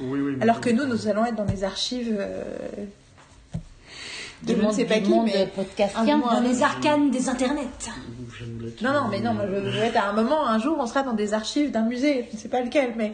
Oui, 0.00 0.20
oui. 0.20 0.36
Alors 0.40 0.60
que 0.60 0.70
nous, 0.70 0.86
nous 0.86 1.06
allons 1.06 1.24
être 1.24 1.36
dans 1.36 1.44
les 1.44 1.62
archives 1.62 2.16
euh, 2.18 2.42
de 4.42 4.54
je 4.54 4.60
ne 4.60 4.72
sais 4.72 4.84
pas 4.84 4.98
qui, 4.98 5.08
monde 5.08 5.26
mais 5.32 5.46
podcastien. 5.46 6.18
Dans 6.18 6.40
les 6.40 6.62
arcanes 6.62 7.10
des 7.10 7.28
internets. 7.28 7.68
Non, 8.82 8.92
non, 8.92 9.08
mais 9.08 9.20
non, 9.20 9.34
moi, 9.34 9.46
je 9.46 9.78
vais 9.78 9.86
être 9.86 9.96
à 9.96 10.08
un 10.08 10.12
moment, 10.12 10.46
un 10.46 10.58
jour, 10.58 10.76
on 10.78 10.86
sera 10.86 11.02
dans 11.02 11.12
des 11.12 11.32
archives 11.32 11.70
d'un 11.70 11.84
musée, 11.84 12.26
je 12.30 12.36
ne 12.36 12.40
sais 12.40 12.48
pas 12.48 12.60
lequel, 12.60 12.94
mais 12.96 13.12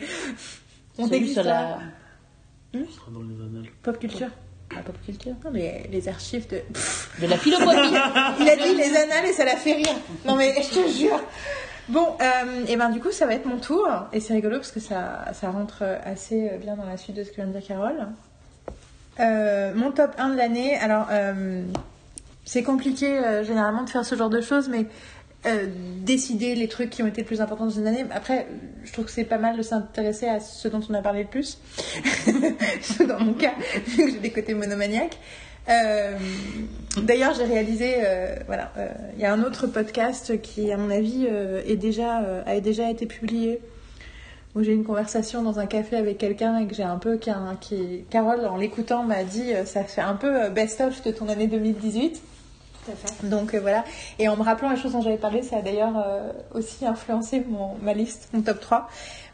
on 0.99 1.09
existe 1.09 1.35
sur 1.35 1.45
la 1.45 1.79
On 2.75 2.87
sera 2.87 3.11
dans 3.13 3.23
les 3.23 3.35
annales. 3.35 3.71
Pop 3.83 3.99
culture. 3.99 4.29
La 4.75 4.83
pop 4.83 4.97
culture. 5.05 5.33
Non, 5.45 5.51
mais 5.53 5.89
les 5.91 6.09
archives 6.09 6.47
de. 6.49 6.61
La 7.27 7.37
philosophie. 7.37 7.69
il 8.41 8.49
a 8.49 8.57
dit 8.57 8.75
les 8.75 8.97
annales 8.97 9.27
et 9.27 9.33
ça 9.33 9.45
l'a 9.45 9.57
fait 9.57 9.75
rire. 9.75 9.95
Non, 10.25 10.37
mais 10.37 10.55
je 10.63 10.69
te 10.69 10.89
jure. 10.89 11.21
Bon, 11.89 12.07
euh, 12.21 12.67
et 12.69 12.77
ben 12.77 12.91
du 12.91 13.01
coup, 13.01 13.11
ça 13.11 13.27
va 13.27 13.35
être 13.35 13.47
mon 13.47 13.59
tour. 13.59 13.89
Et 14.13 14.21
c'est 14.21 14.33
rigolo 14.33 14.57
parce 14.57 14.71
que 14.71 14.81
ça, 14.81 15.25
ça 15.33 15.51
rentre 15.51 15.83
assez 16.05 16.51
bien 16.61 16.77
dans 16.77 16.85
la 16.85 16.97
suite 16.97 17.17
de 17.17 17.25
ce 17.25 17.31
que 17.31 17.37
vient 17.37 17.47
de 17.47 17.53
dire 17.53 17.67
Carole. 17.67 18.07
Euh, 19.19 19.73
mon 19.75 19.91
top 19.91 20.13
1 20.19 20.31
de 20.31 20.37
l'année. 20.37 20.77
Alors, 20.77 21.09
euh, 21.11 21.65
c'est 22.45 22.63
compliqué 22.63 23.21
généralement 23.43 23.83
de 23.83 23.91
faire 23.91 24.05
ce 24.05 24.15
genre 24.15 24.31
de 24.31 24.41
choses, 24.41 24.69
mais 24.69 24.87
euh, 25.47 25.67
décider 26.03 26.55
les 26.55 26.69
trucs 26.69 26.91
qui 26.91 27.03
ont 27.03 27.07
été 27.07 27.23
le 27.23 27.27
plus 27.27 27.41
importants 27.41 27.65
dans 27.65 27.71
une 27.71 27.87
année. 27.87 28.05
Après, 28.13 28.47
je 28.85 28.93
trouve 28.93 29.07
que 29.07 29.11
c'est 29.11 29.25
pas 29.25 29.39
mal 29.39 29.57
de 29.57 29.63
s'intéresser 29.63 30.27
à 30.29 30.39
ce 30.41 30.69
dont 30.69 30.81
on 30.91 30.95
a 30.95 31.01
parlé 31.03 31.23
le 31.23 31.29
plus. 31.29 31.59
dans 33.09 33.21
mon 33.21 33.33
cas, 33.35 33.53
vu 33.87 34.05
que 34.07 34.11
j'ai 34.13 34.19
des 34.19 34.31
côtés 34.31 34.55
monomaniaques. 34.55 35.19
Euh, 35.69 36.17
D'ailleurs, 37.03 37.33
j'ai 37.35 37.45
réalisé, 37.45 37.95
euh, 37.99 38.35
voilà, 38.47 38.73
il 39.17 39.23
y 39.23 39.25
a 39.25 39.33
un 39.33 39.43
autre 39.45 39.67
podcast 39.67 40.41
qui, 40.43 40.73
à 40.73 40.77
mon 40.77 40.91
avis, 40.91 41.27
est 41.27 41.77
déjà, 41.77 42.23
a 42.45 42.61
déjà 42.61 42.91
été 42.91 43.07
publié, 43.07 43.61
où 44.57 44.63
j'ai 44.65 44.73
une 44.73 44.83
conversation 44.85 45.43
dans 45.45 45.61
un 45.61 45.67
café 45.67 45.97
avec 45.97 46.19
quelqu'un 46.19 46.59
et 46.59 46.67
que 46.67 46.75
j'ai 46.75 46.83
un 46.83 46.99
peu, 46.99 47.17
qui, 47.17 47.31
qui- 47.61 48.05
Carole, 48.11 48.45
en 48.47 48.57
l'écoutant, 48.57 49.05
m'a 49.05 49.23
dit, 49.23 49.53
ça 49.67 49.85
fait 49.85 50.01
un 50.01 50.15
peu 50.17 50.49
best-of 50.49 51.03
de 51.05 51.13
ton 51.13 51.29
année 51.29 51.47
2018. 51.47 52.21
Donc 53.23 53.55
euh, 53.55 53.61
voilà. 53.61 53.85
Et 54.19 54.29
en 54.29 54.37
me 54.37 54.43
rappelant 54.43 54.71
les 54.71 54.77
choses 54.77 54.93
dont 54.93 55.01
j'avais 55.03 55.19
parlé, 55.19 55.43
ça 55.43 55.59
a 55.59 55.63
d'ailleurs 55.63 55.97
euh, 55.97 56.33
aussi 56.53 56.87
influencé 56.87 57.45
mon, 57.49 57.75
ma 57.83 57.95
liste, 57.95 58.29
mon 58.33 58.43
top 58.43 58.61
3. 58.61 58.89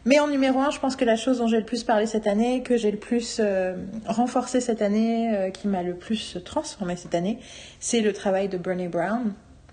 Mais 0.07 0.21
en 0.21 0.29
numéro 0.29 0.61
1, 0.61 0.71
je 0.71 0.79
pense 0.79 0.95
que 0.95 1.05
la 1.05 1.17
chose 1.17 1.39
dont 1.39 1.49
j'ai 1.49 1.59
le 1.59 1.65
plus 1.65 1.83
parlé 1.83 2.07
cette 2.07 2.29
année, 2.29 2.63
que 2.63 2.77
j'ai 2.77 2.93
le 2.93 2.97
plus 2.97 3.39
euh, 3.41 3.75
renforcé 4.07 4.61
cette 4.61 4.81
année, 4.81 5.35
euh, 5.35 5.51
qui 5.51 5.67
m'a 5.67 5.83
le 5.83 5.97
plus 5.97 6.39
transformé 6.45 6.95
cette 6.95 7.17
année, 7.17 7.41
c'est 7.81 8.01
le 8.01 8.13
travail 8.13 8.49
de 8.49 8.57
Brené 8.57 8.87
Brown, 8.87 9.33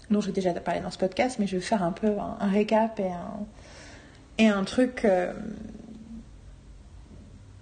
dont 0.10 0.22
j'ai 0.22 0.32
déjà 0.32 0.52
parlé 0.54 0.82
dans 0.82 0.90
ce 0.90 0.98
podcast, 0.98 1.38
mais 1.38 1.46
je 1.46 1.58
vais 1.58 1.62
faire 1.62 1.84
un 1.84 1.92
peu 1.92 2.16
un, 2.40 2.48
récap 2.48 3.00
et 3.00 3.12
un, 3.12 3.46
et 4.40 4.48
un 4.48 4.64
truc 4.64 5.08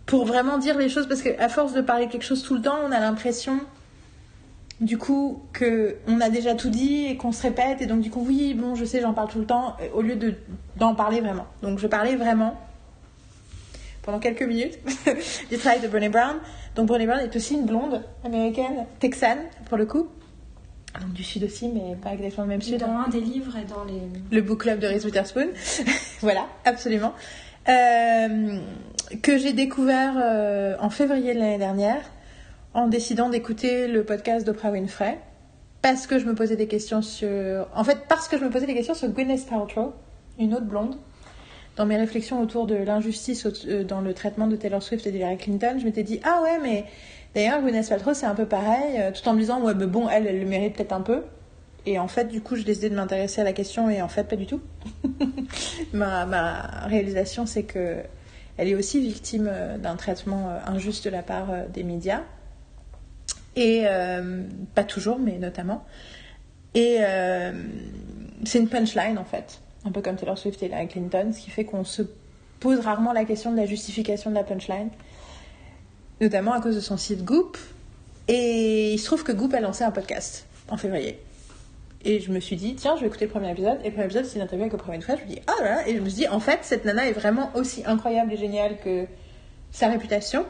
pour 0.06 0.26
vraiment 0.26 0.58
dire 0.58 0.78
les 0.78 0.88
choses, 0.88 1.08
parce 1.10 1.22
qu'à 1.22 1.50
force 1.50 1.74
de 1.74 1.82
parler 1.82 2.08
quelque 2.08 2.24
chose 2.24 2.42
tout 2.42 2.56
le 2.56 2.62
temps, 2.62 2.78
on 2.86 2.92
a 2.94 3.00
l'impression 3.02 3.60
du 4.82 4.98
coup 4.98 5.44
que 5.54 5.98
on 6.08 6.20
a 6.20 6.30
déjà 6.30 6.56
tout 6.56 6.70
dit 6.70 7.06
et 7.06 7.16
qu'on 7.16 7.32
se 7.32 7.44
répète 7.44 7.82
et 7.82 7.86
donc 7.86 8.02
du 8.02 8.10
coup 8.10 8.26
oui 8.28 8.54
bon 8.54 8.76
je 8.76 8.84
sais 8.84 9.00
j'en 9.00 9.14
parle 9.14 9.30
tout 9.30 9.40
le 9.40 9.46
temps 9.46 9.78
euh, 9.80 9.88
au 9.94 10.02
lieu 10.02 10.16
de 10.16 10.36
d'en 10.76 10.96
parler 10.96 11.22
vraiment 11.22 11.46
donc 11.62 11.80
je 11.80 11.88
parlais 11.88 12.16
vraiment 12.16 12.60
pendant 14.02 14.20
quelques 14.20 14.42
minutes 14.42 14.80
du 15.50 15.58
travail 15.58 15.80
de 15.82 15.88
Brené 15.88 16.10
Brown 16.10 16.36
donc 16.76 16.88
Brené 16.88 17.06
Brown 17.06 17.20
est 17.20 17.36
aussi 17.36 17.54
une 17.54 17.66
blonde 17.66 18.04
américaine 18.26 18.86
texane 19.00 19.40
pour 19.70 19.78
le 19.78 19.86
coup 19.86 20.08
donc 21.00 21.14
du 21.14 21.24
sud 21.24 21.44
aussi 21.44 21.70
mais 21.70 21.96
pas 21.96 22.14
exactement 22.14 22.44
le 22.44 22.50
même 22.50 22.62
sud 22.62 22.80
Dans 22.80 22.88
un 22.88 23.08
des 23.08 23.22
livres 23.22 23.56
et 23.58 23.66
dans 23.66 23.84
les. 23.86 24.02
le 24.36 24.42
book 24.42 24.62
club 24.62 24.80
de 24.80 24.88
Reese 24.88 25.06
Witherspoon. 25.06 25.48
voilà, 26.20 26.48
absolument. 26.66 27.14
Euh, 27.70 28.58
que 29.22 29.38
j'ai 29.38 29.54
découvert 29.54 30.16
euh, 30.18 30.76
en 30.80 30.90
février 30.90 31.34
de 31.34 31.40
l'année 31.40 31.58
dernière 31.58 32.02
en 32.74 32.88
décidant 32.88 33.30
d'écouter 33.30 33.88
le 33.88 34.04
podcast 34.04 34.46
d'Oprah 34.46 34.72
Winfrey 34.72 35.20
parce 35.82 36.08
que 36.08 36.20
je 36.20 36.26
me 36.26 36.36
posais 36.36 36.56
des 36.56 36.68
questions 36.68 37.02
sur... 37.02 37.68
En 37.76 37.84
fait, 37.84 38.00
parce 38.08 38.28
que 38.28 38.38
je 38.38 38.46
me 38.46 38.50
posais 38.50 38.68
des 38.68 38.76
questions 38.76 38.94
sur 38.94 39.10
Gwyneth 39.10 39.48
Paltrow, 39.48 39.94
une 40.40 40.54
autre 40.54 40.66
blonde. 40.66 40.96
Dans 41.76 41.86
mes 41.86 41.98
réflexions 41.98 42.40
autour 42.42 42.68
de 42.68 42.76
l'injustice 42.76 43.48
euh, 43.66 43.84
dans 43.84 44.02
le 44.02 44.14
traitement 44.14 44.48
de 44.48 44.56
Taylor 44.56 44.84
Swift 44.84 45.08
et 45.08 45.12
d'Hillary 45.12 45.38
Clinton, 45.38 45.78
je 45.80 45.86
m'étais 45.86 46.04
dit, 46.04 46.20
ah 46.24 46.42
ouais, 46.44 46.60
mais 46.62 46.86
d'ailleurs, 47.34 47.62
Gwyneth 47.62 47.90
Paltrow, 47.90 48.14
c'est 48.14 48.26
un 48.26 48.36
peu 48.36 48.46
pareil, 48.46 49.00
euh, 49.00 49.12
tout 49.12 49.28
en 49.28 49.34
me 49.34 49.40
disant, 49.40 49.62
ouais, 49.62 49.74
mais 49.74 49.88
bon, 49.88 50.08
elle, 50.08 50.28
elle 50.28 50.40
le 50.40 50.46
mérite 50.46 50.76
peut-être 50.76 50.94
un 50.94 51.02
peu. 51.02 51.24
Et 51.88 51.98
en 51.98 52.08
fait, 52.08 52.26
du 52.26 52.42
coup, 52.42 52.56
j'ai 52.56 52.64
décidé 52.64 52.90
de 52.92 52.96
m'intéresser 52.96 53.42
à 53.42 53.44
la 53.44 53.54
question 53.54 53.90
et 53.90 54.02
en 54.04 54.08
fait, 54.08 54.26
pas 54.26 54.36
du 54.36 54.46
tout. 54.46 54.62
ma, 55.94 56.28
ma 56.28 56.86
réalisation, 56.86 57.48
c'est 57.48 57.64
que 57.64 57.96
elle 58.58 58.68
est 58.68 58.76
aussi 58.76 59.02
victime 59.02 59.50
euh, 59.52 59.78
d'un 59.80 59.96
traitement 59.96 60.52
injuste 60.68 61.06
de 61.06 61.10
la 61.10 61.24
part 61.24 61.48
des 61.74 61.84
médias. 61.84 62.22
Et 63.56 63.84
euh, 63.86 64.44
pas 64.76 64.84
toujours, 64.84 65.20
mais 65.20 65.38
notamment. 65.38 65.86
Et 66.74 66.98
euh, 67.02 67.52
c'est 68.46 68.60
une 68.60 68.70
punchline 68.70 69.18
en 69.18 69.26
fait, 69.26 69.60
un 69.86 69.92
peu 69.92 70.02
comme 70.02 70.16
Taylor 70.16 70.38
Swift 70.38 70.64
et 70.64 70.68
Hillary 70.68 70.88
Clinton, 70.88 71.32
ce 71.34 71.40
qui 71.40 71.50
fait 71.50 71.66
qu'on 71.66 71.84
se 71.84 72.04
pose 72.60 72.80
rarement 72.80 73.12
la 73.12 73.26
question 73.26 73.52
de 73.52 73.58
la 73.58 73.66
justification 73.66 74.30
de 74.30 74.36
la 74.36 74.44
punchline, 74.44 74.90
notamment 76.22 76.54
à 76.54 76.62
cause 76.62 76.76
de 76.76 76.82
son 76.82 76.98
site 76.98 77.26
Goop. 77.26 77.58
Et 78.28 78.94
il 78.94 79.00
se 79.00 79.06
trouve 79.06 79.24
que 79.24 79.32
Goop 79.32 79.54
a 79.54 79.60
lancé 79.60 79.84
un 79.84 79.92
podcast 79.92 80.46
en 80.70 80.78
février. 80.78 81.20
Et 82.04 82.20
je 82.20 82.32
me 82.32 82.40
suis 82.40 82.56
dit, 82.56 82.76
tiens, 82.76 82.96
je 82.96 83.02
vais 83.02 83.08
écouter 83.08 83.26
le 83.26 83.32
premier 83.32 83.52
épisode. 83.52 83.80
Et 83.84 83.88
le 83.88 83.92
premier 83.92 84.06
épisode, 84.06 84.26
c'est 84.26 84.38
une 84.38 84.42
interview 84.42 84.64
avec 84.64 84.74
Oprah 84.74 84.92
Winfrey. 84.92 85.18
Je 85.18 85.24
me 85.24 85.36
dis, 85.36 85.42
ah 85.48 85.54
là 85.62 85.70
là. 85.70 85.88
Et 85.88 85.96
je 85.96 86.00
me 86.00 86.10
suis 86.10 86.24
dit, 86.24 86.28
en 86.28 86.40
fait, 86.40 86.60
cette 86.62 86.86
nana 86.86 87.08
est 87.08 87.12
vraiment 87.12 87.52
aussi 87.56 87.84
incroyable 87.86 88.34
et 88.34 88.38
géniale 88.38 88.78
que 88.84 89.06
sa 89.72 89.88
réputation, 89.88 90.46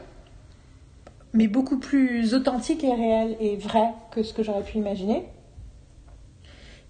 mais 1.32 1.48
beaucoup 1.48 1.78
plus 1.78 2.34
authentique 2.34 2.84
et 2.84 2.92
réelle 2.92 3.36
et 3.40 3.56
vraie 3.56 3.92
que 4.10 4.22
ce 4.22 4.32
que 4.32 4.42
j'aurais 4.42 4.62
pu 4.62 4.78
imaginer. 4.78 5.24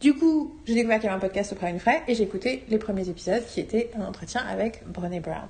Du 0.00 0.14
coup, 0.14 0.56
j'ai 0.64 0.74
découvert 0.74 0.98
qu'il 0.98 1.08
y 1.08 1.12
avait 1.12 1.16
un 1.16 1.20
podcast 1.20 1.52
Oprah 1.52 1.68
Winfrey 1.68 2.02
et 2.08 2.14
j'ai 2.14 2.24
écouté 2.24 2.64
les 2.68 2.78
premiers 2.78 3.08
épisodes 3.08 3.44
qui 3.46 3.60
étaient 3.60 3.90
un 3.96 4.04
entretien 4.04 4.42
avec 4.50 4.82
Brené 4.88 5.20
Brown. 5.20 5.46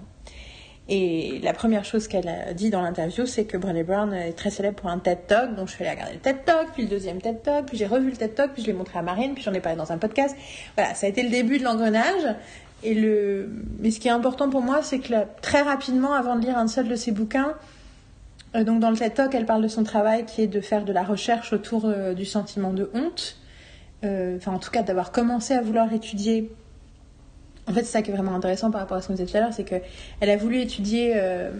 Et 0.89 1.41
la 1.43 1.55
première 1.55 1.87
chose 1.87 2.07
qu'elle 2.09 2.29
a 2.29 2.53
dit 2.53 2.69
dans 2.69 2.83
l'interview, 2.83 3.25
c'est 3.25 3.45
que 3.45 3.57
Brené 3.57 3.83
Brown 3.83 4.13
est 4.13 4.33
très 4.33 4.51
célèbre 4.51 4.77
pour 4.77 4.91
un 4.91 4.99
TED 4.99 5.27
Talk. 5.27 5.55
Donc 5.55 5.69
je 5.69 5.75
suis 5.75 5.85
allée 5.85 5.95
regarder 5.95 6.15
le 6.15 6.21
TED 6.21 6.45
Talk, 6.45 6.69
puis 6.75 6.83
le 6.83 6.89
deuxième 6.89 7.23
TED 7.23 7.43
Talk, 7.43 7.67
puis 7.67 7.79
j'ai 7.79 7.87
revu 7.87 8.11
le 8.11 8.17
TED 8.17 8.35
Talk, 8.35 8.53
puis 8.53 8.63
je 8.63 8.67
l'ai 8.67 8.73
montré 8.75 8.99
à 8.99 9.03
Marine, 9.03 9.33
puis 9.33 9.43
j'en 9.43 9.55
ai 9.55 9.61
parlé 9.61 9.79
dans 9.79 9.91
un 9.91 9.97
podcast. 9.97 10.37
Voilà, 10.77 10.95
ça 10.95 11.07
a 11.07 11.09
été 11.09 11.23
le 11.23 11.31
début 11.31 11.59
de 11.59 11.65
l'engrenage. 11.65 12.37
Et 12.83 12.95
le... 12.95 13.49
Mais 13.79 13.91
ce 13.91 14.01
qui 14.01 14.09
est 14.09 14.13
important 14.13 14.51
pour 14.51 14.61
moi, 14.61 14.83
c'est 14.83 14.99
que 14.99 15.15
très 15.41 15.63
rapidement, 15.63 16.13
avant 16.13 16.37
de 16.37 16.45
lire 16.45 16.59
un 16.59 16.67
seul 16.67 16.89
de 16.89 16.97
ses 16.97 17.13
bouquins, 17.13 17.55
donc 18.55 18.81
dans 18.81 18.91
le 18.91 18.97
TED 18.97 19.15
Talk, 19.15 19.35
elle 19.35 19.47
parle 19.47 19.63
de 19.63 19.69
son 19.69 19.83
travail 19.83 20.27
qui 20.27 20.43
est 20.43 20.47
de 20.47 20.61
faire 20.61 20.85
de 20.85 20.93
la 20.93 21.03
recherche 21.03 21.53
autour 21.53 21.87
euh, 21.87 22.15
du 22.15 22.25
sentiment 22.25 22.73
de 22.73 22.91
honte. 22.95 23.39
Euh, 24.05 24.37
Enfin, 24.37 24.53
en 24.53 24.59
tout 24.59 24.71
cas, 24.71 24.83
d'avoir 24.83 25.13
commencé 25.13 25.55
à 25.55 25.63
vouloir 25.63 25.93
étudier 25.93 26.51
en 27.69 27.73
fait, 27.73 27.85
c'est 27.85 27.93
ça 27.93 28.03
qui 28.03 28.11
est 28.11 28.15
vraiment 28.15 28.35
intéressant 28.35 28.71
par 28.71 28.81
rapport 28.81 28.97
à 28.97 29.03
ce 29.03 29.07
qu'on 29.07 29.15
disait 29.15 29.27
tout 29.27 29.37
à 29.37 29.41
l'heure, 29.41 29.53
c'est 29.53 29.65
qu'elle 29.65 30.31
a 30.31 30.37
voulu 30.37 30.61
étudier 30.61 31.13
euh, 31.15 31.51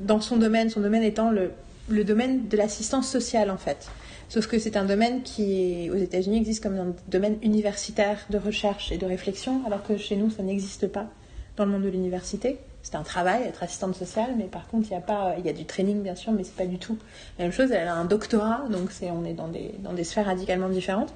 dans 0.00 0.20
son 0.20 0.36
domaine, 0.36 0.68
son 0.68 0.80
domaine 0.80 1.02
étant 1.02 1.30
le, 1.30 1.52
le 1.88 2.04
domaine 2.04 2.48
de 2.48 2.56
l'assistance 2.56 3.08
sociale 3.08 3.50
en 3.50 3.56
fait. 3.56 3.88
Sauf 4.28 4.46
que 4.46 4.58
c'est 4.58 4.76
un 4.76 4.84
domaine 4.84 5.22
qui, 5.22 5.90
aux 5.90 5.96
États-Unis, 5.96 6.36
existe 6.36 6.62
comme 6.62 6.76
un 6.76 6.94
domaine 7.08 7.36
universitaire 7.42 8.18
de 8.30 8.38
recherche 8.38 8.92
et 8.92 8.98
de 8.98 9.06
réflexion, 9.06 9.62
alors 9.66 9.82
que 9.82 9.96
chez 9.96 10.16
nous, 10.16 10.30
ça 10.30 10.42
n'existe 10.42 10.86
pas 10.86 11.08
dans 11.56 11.64
le 11.64 11.72
monde 11.72 11.82
de 11.82 11.88
l'université. 11.88 12.58
C'est 12.82 12.94
un 12.94 13.02
travail, 13.02 13.42
être 13.42 13.62
assistante 13.62 13.94
sociale, 13.94 14.30
mais 14.38 14.44
par 14.44 14.66
contre, 14.66 14.88
il 14.88 14.92
y 14.92 14.96
a 14.96 15.00
pas, 15.00 15.34
il 15.38 15.44
y 15.44 15.48
a 15.48 15.52
du 15.52 15.66
training 15.66 16.02
bien 16.02 16.14
sûr, 16.14 16.32
mais 16.32 16.44
c'est 16.44 16.56
pas 16.56 16.66
du 16.66 16.78
tout 16.78 16.98
la 17.38 17.44
même 17.44 17.52
chose. 17.52 17.70
Elle 17.72 17.88
a 17.88 17.94
un 17.94 18.06
doctorat, 18.06 18.62
donc 18.70 18.90
c'est, 18.90 19.10
on 19.10 19.24
est 19.24 19.34
dans 19.34 19.48
des, 19.48 19.74
dans 19.80 19.92
des 19.92 20.04
sphères 20.04 20.26
radicalement 20.26 20.68
différentes. 20.68 21.12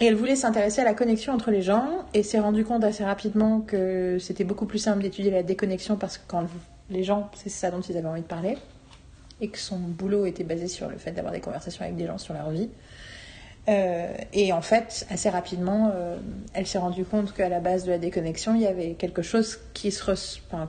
Et 0.00 0.06
elle 0.06 0.14
voulait 0.14 0.36
s'intéresser 0.36 0.80
à 0.80 0.84
la 0.84 0.94
connexion 0.94 1.32
entre 1.32 1.50
les 1.50 1.62
gens 1.62 2.04
et 2.14 2.22
s'est 2.22 2.40
rendue 2.40 2.64
compte 2.64 2.82
assez 2.82 3.04
rapidement 3.04 3.60
que 3.60 4.18
c'était 4.18 4.42
beaucoup 4.42 4.66
plus 4.66 4.80
simple 4.80 5.02
d'étudier 5.02 5.30
la 5.30 5.42
déconnexion 5.42 5.96
parce 5.96 6.18
que 6.18 6.24
quand 6.26 6.46
les 6.90 7.04
gens, 7.04 7.30
c'est 7.34 7.48
ça 7.50 7.70
dont 7.70 7.80
ils 7.80 7.96
avaient 7.96 8.08
envie 8.08 8.22
de 8.22 8.26
parler, 8.26 8.58
et 9.40 9.48
que 9.48 9.58
son 9.58 9.78
boulot 9.78 10.26
était 10.26 10.44
basé 10.44 10.68
sur 10.68 10.88
le 10.88 10.96
fait 10.96 11.12
d'avoir 11.12 11.32
des 11.32 11.40
conversations 11.40 11.84
avec 11.84 11.96
des 11.96 12.06
gens 12.06 12.18
sur 12.18 12.34
leur 12.34 12.50
vie. 12.50 12.68
Euh, 13.68 14.14
et 14.32 14.52
en 14.52 14.60
fait, 14.60 15.06
assez 15.10 15.30
rapidement, 15.30 15.90
euh, 15.94 16.16
elle 16.52 16.66
s'est 16.66 16.78
rendue 16.78 17.04
compte 17.04 17.32
qu'à 17.32 17.48
la 17.48 17.60
base 17.60 17.84
de 17.84 17.90
la 17.90 17.98
déconnexion, 17.98 18.54
il 18.54 18.60
y 18.60 18.66
avait 18.66 18.92
quelque 18.92 19.22
chose 19.22 19.58
qui 19.72 19.90
se 19.90 20.04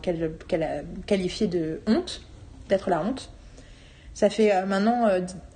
qu'elle, 0.02 0.64
a 0.64 0.82
qualifié 1.06 1.48
de 1.48 1.82
honte, 1.88 2.22
d'être 2.70 2.90
la 2.90 3.02
honte. 3.02 3.32
Ça 4.14 4.30
fait 4.30 4.56
euh, 4.56 4.66
maintenant 4.66 5.10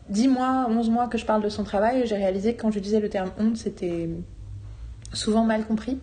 10 0.09 0.27
mois, 0.27 0.67
11 0.69 0.89
mois 0.89 1.07
que 1.07 1.17
je 1.17 1.25
parle 1.25 1.41
de 1.41 1.49
son 1.49 1.63
travail 1.63 2.01
et 2.01 2.07
j'ai 2.07 2.17
réalisé 2.17 2.55
que 2.55 2.61
quand 2.61 2.71
je 2.71 2.79
disais 2.79 2.99
le 2.99 3.09
terme 3.09 3.31
honte, 3.39 3.55
c'était 3.55 4.09
souvent 5.13 5.45
mal 5.45 5.65
compris 5.65 5.97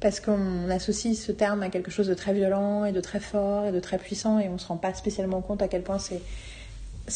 parce 0.00 0.18
qu'on 0.18 0.68
associe 0.70 1.16
ce 1.16 1.30
terme 1.30 1.62
à 1.62 1.68
quelque 1.68 1.90
chose 1.90 2.08
de 2.08 2.14
très 2.14 2.32
violent 2.32 2.84
et 2.84 2.92
de 2.92 3.00
très 3.00 3.20
fort 3.20 3.66
et 3.66 3.72
de 3.72 3.78
très 3.78 3.98
puissant 3.98 4.38
et 4.40 4.48
on 4.48 4.54
ne 4.54 4.58
se 4.58 4.66
rend 4.66 4.76
pas 4.76 4.94
spécialement 4.94 5.42
compte 5.42 5.62
à 5.62 5.68
quel 5.68 5.82
point 5.82 5.98
c'est 5.98 6.22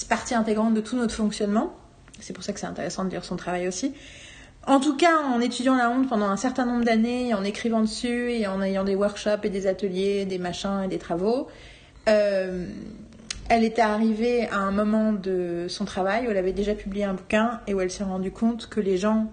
partie 0.09 0.35
intégrante 0.35 0.75
de 0.75 0.81
tout 0.81 0.97
notre 0.97 1.15
fonctionnement. 1.15 1.75
C'est 2.21 2.33
pour 2.33 2.45
ça 2.45 2.53
que 2.53 2.61
c'est 2.61 2.67
intéressant 2.67 3.05
de 3.05 3.11
lire 3.11 3.25
son 3.25 3.37
travail 3.37 3.69
aussi. 3.69 3.95
En 4.67 4.81
tout 4.81 4.97
cas, 4.97 5.23
en 5.23 5.41
étudiant 5.41 5.77
la 5.77 5.91
honte 5.91 6.09
pendant 6.09 6.27
un 6.27 6.37
certain 6.37 6.67
nombre 6.67 6.85
d'années, 6.85 7.35
en 7.35 7.45
écrivant 7.45 7.81
dessus 7.81 8.33
et 8.33 8.47
en 8.49 8.61
ayant 8.61 8.83
des 8.83 8.97
workshops 8.97 9.45
et 9.45 9.51
des 9.51 9.67
ateliers, 9.69 10.25
des 10.25 10.39
machins 10.39 10.83
et 10.85 10.89
des 10.89 10.99
travaux, 10.99 11.47
euh, 12.09 12.67
elle 13.49 13.63
était 13.63 13.83
arrivée 13.83 14.49
à 14.49 14.59
un 14.59 14.73
moment 14.73 15.13
de 15.13 15.67
son 15.69 15.85
travail 15.85 16.27
où 16.27 16.31
elle 16.31 16.37
avait 16.37 16.53
déjà 16.53 16.75
publié 16.75 17.05
un 17.05 17.15
bouquin 17.15 17.61
et 17.69 17.75
où 17.75 17.81
elle 17.81 17.93
s'est 17.93 18.03
rendue 18.03 18.33
compte 18.33 18.69
que 18.69 18.81
les 18.81 18.97
gens 18.97 19.31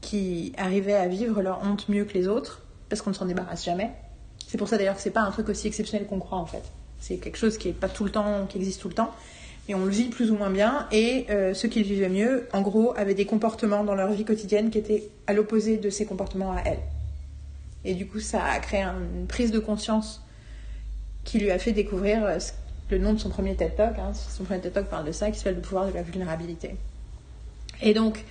qui 0.00 0.52
arrivaient 0.56 0.94
à 0.94 1.06
vivre 1.06 1.42
leur 1.42 1.62
honte 1.62 1.88
mieux 1.88 2.04
que 2.04 2.14
les 2.14 2.26
autres 2.26 2.62
parce 2.88 3.02
qu'on 3.02 3.10
ne 3.10 3.14
s'en 3.14 3.26
débarrasse 3.26 3.64
jamais. 3.64 3.92
C'est 4.48 4.58
pour 4.58 4.68
ça 4.68 4.78
d'ailleurs 4.78 4.96
que 4.96 5.00
c'est 5.00 5.10
pas 5.10 5.22
un 5.22 5.30
truc 5.30 5.48
aussi 5.48 5.68
exceptionnel 5.68 6.08
qu'on 6.08 6.18
croit 6.18 6.38
en 6.38 6.46
fait. 6.46 6.62
C'est 6.98 7.18
quelque 7.18 7.38
chose 7.38 7.56
qui 7.58 7.68
est 7.68 7.72
pas 7.72 7.88
tout 7.88 8.04
le 8.04 8.10
temps, 8.10 8.46
qui 8.48 8.58
existe 8.58 8.80
tout 8.80 8.88
le 8.88 8.94
temps, 8.94 9.12
mais 9.68 9.74
on 9.74 9.84
le 9.84 9.90
vit 9.90 10.08
plus 10.08 10.30
ou 10.30 10.36
moins 10.36 10.50
bien. 10.50 10.86
Et 10.92 11.26
euh, 11.30 11.54
ceux 11.54 11.68
qui 11.68 11.80
le 11.80 11.86
vivaient 11.86 12.08
mieux, 12.08 12.48
en 12.52 12.62
gros, 12.62 12.94
avaient 12.96 13.14
des 13.14 13.26
comportements 13.26 13.84
dans 13.84 13.94
leur 13.94 14.12
vie 14.12 14.24
quotidienne 14.24 14.70
qui 14.70 14.78
étaient 14.78 15.08
à 15.26 15.32
l'opposé 15.32 15.76
de 15.76 15.90
ces 15.90 16.06
comportements 16.06 16.52
à 16.52 16.62
elle. 16.64 16.80
Et 17.84 17.94
du 17.94 18.06
coup, 18.06 18.20
ça 18.20 18.44
a 18.44 18.58
créé 18.58 18.82
une 18.82 19.26
prise 19.26 19.50
de 19.50 19.58
conscience 19.58 20.22
qui 21.24 21.38
lui 21.38 21.50
a 21.50 21.58
fait 21.58 21.72
découvrir 21.72 22.24
euh, 22.24 22.38
le 22.90 22.98
nom 22.98 23.12
de 23.12 23.18
son 23.18 23.28
premier 23.28 23.56
TED 23.56 23.76
Talk. 23.76 23.98
Hein. 23.98 24.12
son 24.14 24.44
premier 24.44 24.60
TED 24.60 24.72
Talk 24.72 24.86
parle 24.86 25.06
de 25.06 25.12
ça, 25.12 25.30
qui 25.30 25.38
s'appelle 25.38 25.56
Le 25.56 25.60
pouvoir 25.60 25.86
de 25.88 25.92
la 25.92 26.02
vulnérabilité. 26.02 26.76
Et 27.82 27.94
donc, 27.94 28.24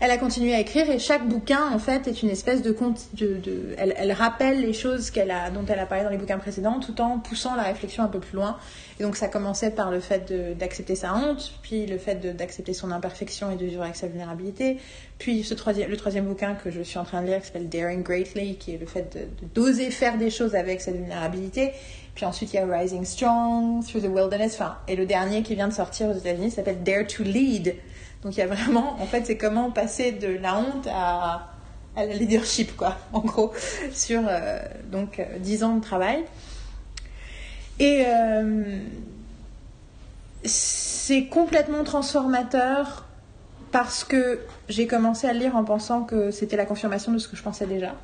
elle 0.00 0.10
a 0.12 0.18
continué 0.18 0.54
à 0.54 0.60
écrire 0.60 0.88
et 0.90 0.98
chaque 0.98 1.26
bouquin 1.26 1.72
en 1.72 1.78
fait 1.78 2.06
est 2.06 2.22
une 2.22 2.30
espèce 2.30 2.62
de 2.62 2.70
compte 2.70 3.08
de, 3.14 3.74
elle, 3.76 4.12
rappelle 4.12 4.60
les 4.60 4.72
choses 4.72 5.10
qu'elle 5.10 5.32
a 5.32 5.50
dont 5.50 5.64
elle 5.66 5.80
a 5.80 5.86
parlé 5.86 6.04
dans 6.04 6.10
les 6.10 6.18
bouquins 6.18 6.38
précédents 6.38 6.78
tout 6.78 7.00
en 7.00 7.18
poussant 7.18 7.56
la 7.56 7.64
réflexion 7.64 8.04
un 8.04 8.08
peu 8.08 8.20
plus 8.20 8.36
loin. 8.36 8.58
Et 9.00 9.02
donc 9.02 9.16
ça 9.16 9.26
commençait 9.26 9.70
par 9.70 9.90
le 9.90 9.98
fait 9.98 10.32
d'accepter 10.56 10.94
sa 10.94 11.14
honte 11.16 11.52
puis 11.62 11.86
le 11.86 11.98
fait 11.98 12.36
d'accepter 12.36 12.74
son 12.74 12.92
imperfection 12.92 13.50
et 13.50 13.56
de 13.56 13.66
vivre 13.66 13.82
avec 13.82 13.96
sa 13.96 14.06
vulnérabilité. 14.06 14.78
Puis 15.18 15.42
ce 15.42 15.54
troisième, 15.54 15.90
le 15.90 15.96
troisième 15.96 16.26
bouquin 16.26 16.54
que 16.54 16.70
je 16.70 16.80
suis 16.82 16.98
en 16.98 17.04
train 17.04 17.22
de 17.22 17.26
lire 17.26 17.40
qui 17.40 17.46
s'appelle 17.46 17.68
Daring 17.68 18.04
Greatly 18.04 18.56
qui 18.56 18.74
est 18.74 18.78
le 18.78 18.86
fait 18.86 19.28
d'oser 19.54 19.90
faire 19.90 20.16
des 20.16 20.30
choses 20.30 20.54
avec 20.54 20.80
sa 20.80 20.92
vulnérabilité. 20.92 21.72
Puis 22.14 22.24
ensuite 22.24 22.52
il 22.52 22.56
y 22.56 22.58
a 22.60 22.66
Rising 22.66 23.04
Strong 23.04 23.84
Through 23.84 24.02
the 24.02 24.08
Wilderness 24.08 24.54
enfin 24.54 24.76
et 24.86 24.94
le 24.94 25.06
dernier 25.06 25.42
qui 25.42 25.56
vient 25.56 25.68
de 25.68 25.72
sortir 25.72 26.08
aux 26.08 26.14
États-Unis 26.14 26.52
s'appelle 26.52 26.84
Dare 26.84 27.06
to 27.06 27.24
Lead 27.24 27.74
donc 28.22 28.36
il 28.36 28.40
y 28.40 28.42
a 28.42 28.46
vraiment, 28.46 29.00
en 29.00 29.06
fait, 29.06 29.26
c'est 29.26 29.36
comment 29.36 29.70
passer 29.70 30.12
de 30.12 30.28
la 30.28 30.56
honte 30.56 30.88
à, 30.90 31.52
à 31.96 32.04
la 32.04 32.14
leadership, 32.14 32.76
quoi, 32.76 32.96
en 33.12 33.20
gros, 33.20 33.52
sur 33.92 34.22
euh, 34.26 34.60
donc 34.90 35.20
10 35.40 35.62
euh, 35.62 35.66
ans 35.66 35.76
de 35.76 35.82
travail. 35.82 36.24
Et 37.78 38.04
euh, 38.06 38.78
c'est 40.44 41.26
complètement 41.26 41.84
transformateur 41.84 43.06
parce 43.70 44.02
que 44.02 44.40
j'ai 44.68 44.86
commencé 44.86 45.28
à 45.28 45.32
lire 45.32 45.54
en 45.54 45.62
pensant 45.62 46.02
que 46.02 46.30
c'était 46.32 46.56
la 46.56 46.64
confirmation 46.64 47.12
de 47.12 47.18
ce 47.18 47.28
que 47.28 47.36
je 47.36 47.42
pensais 47.42 47.66
déjà. 47.66 47.94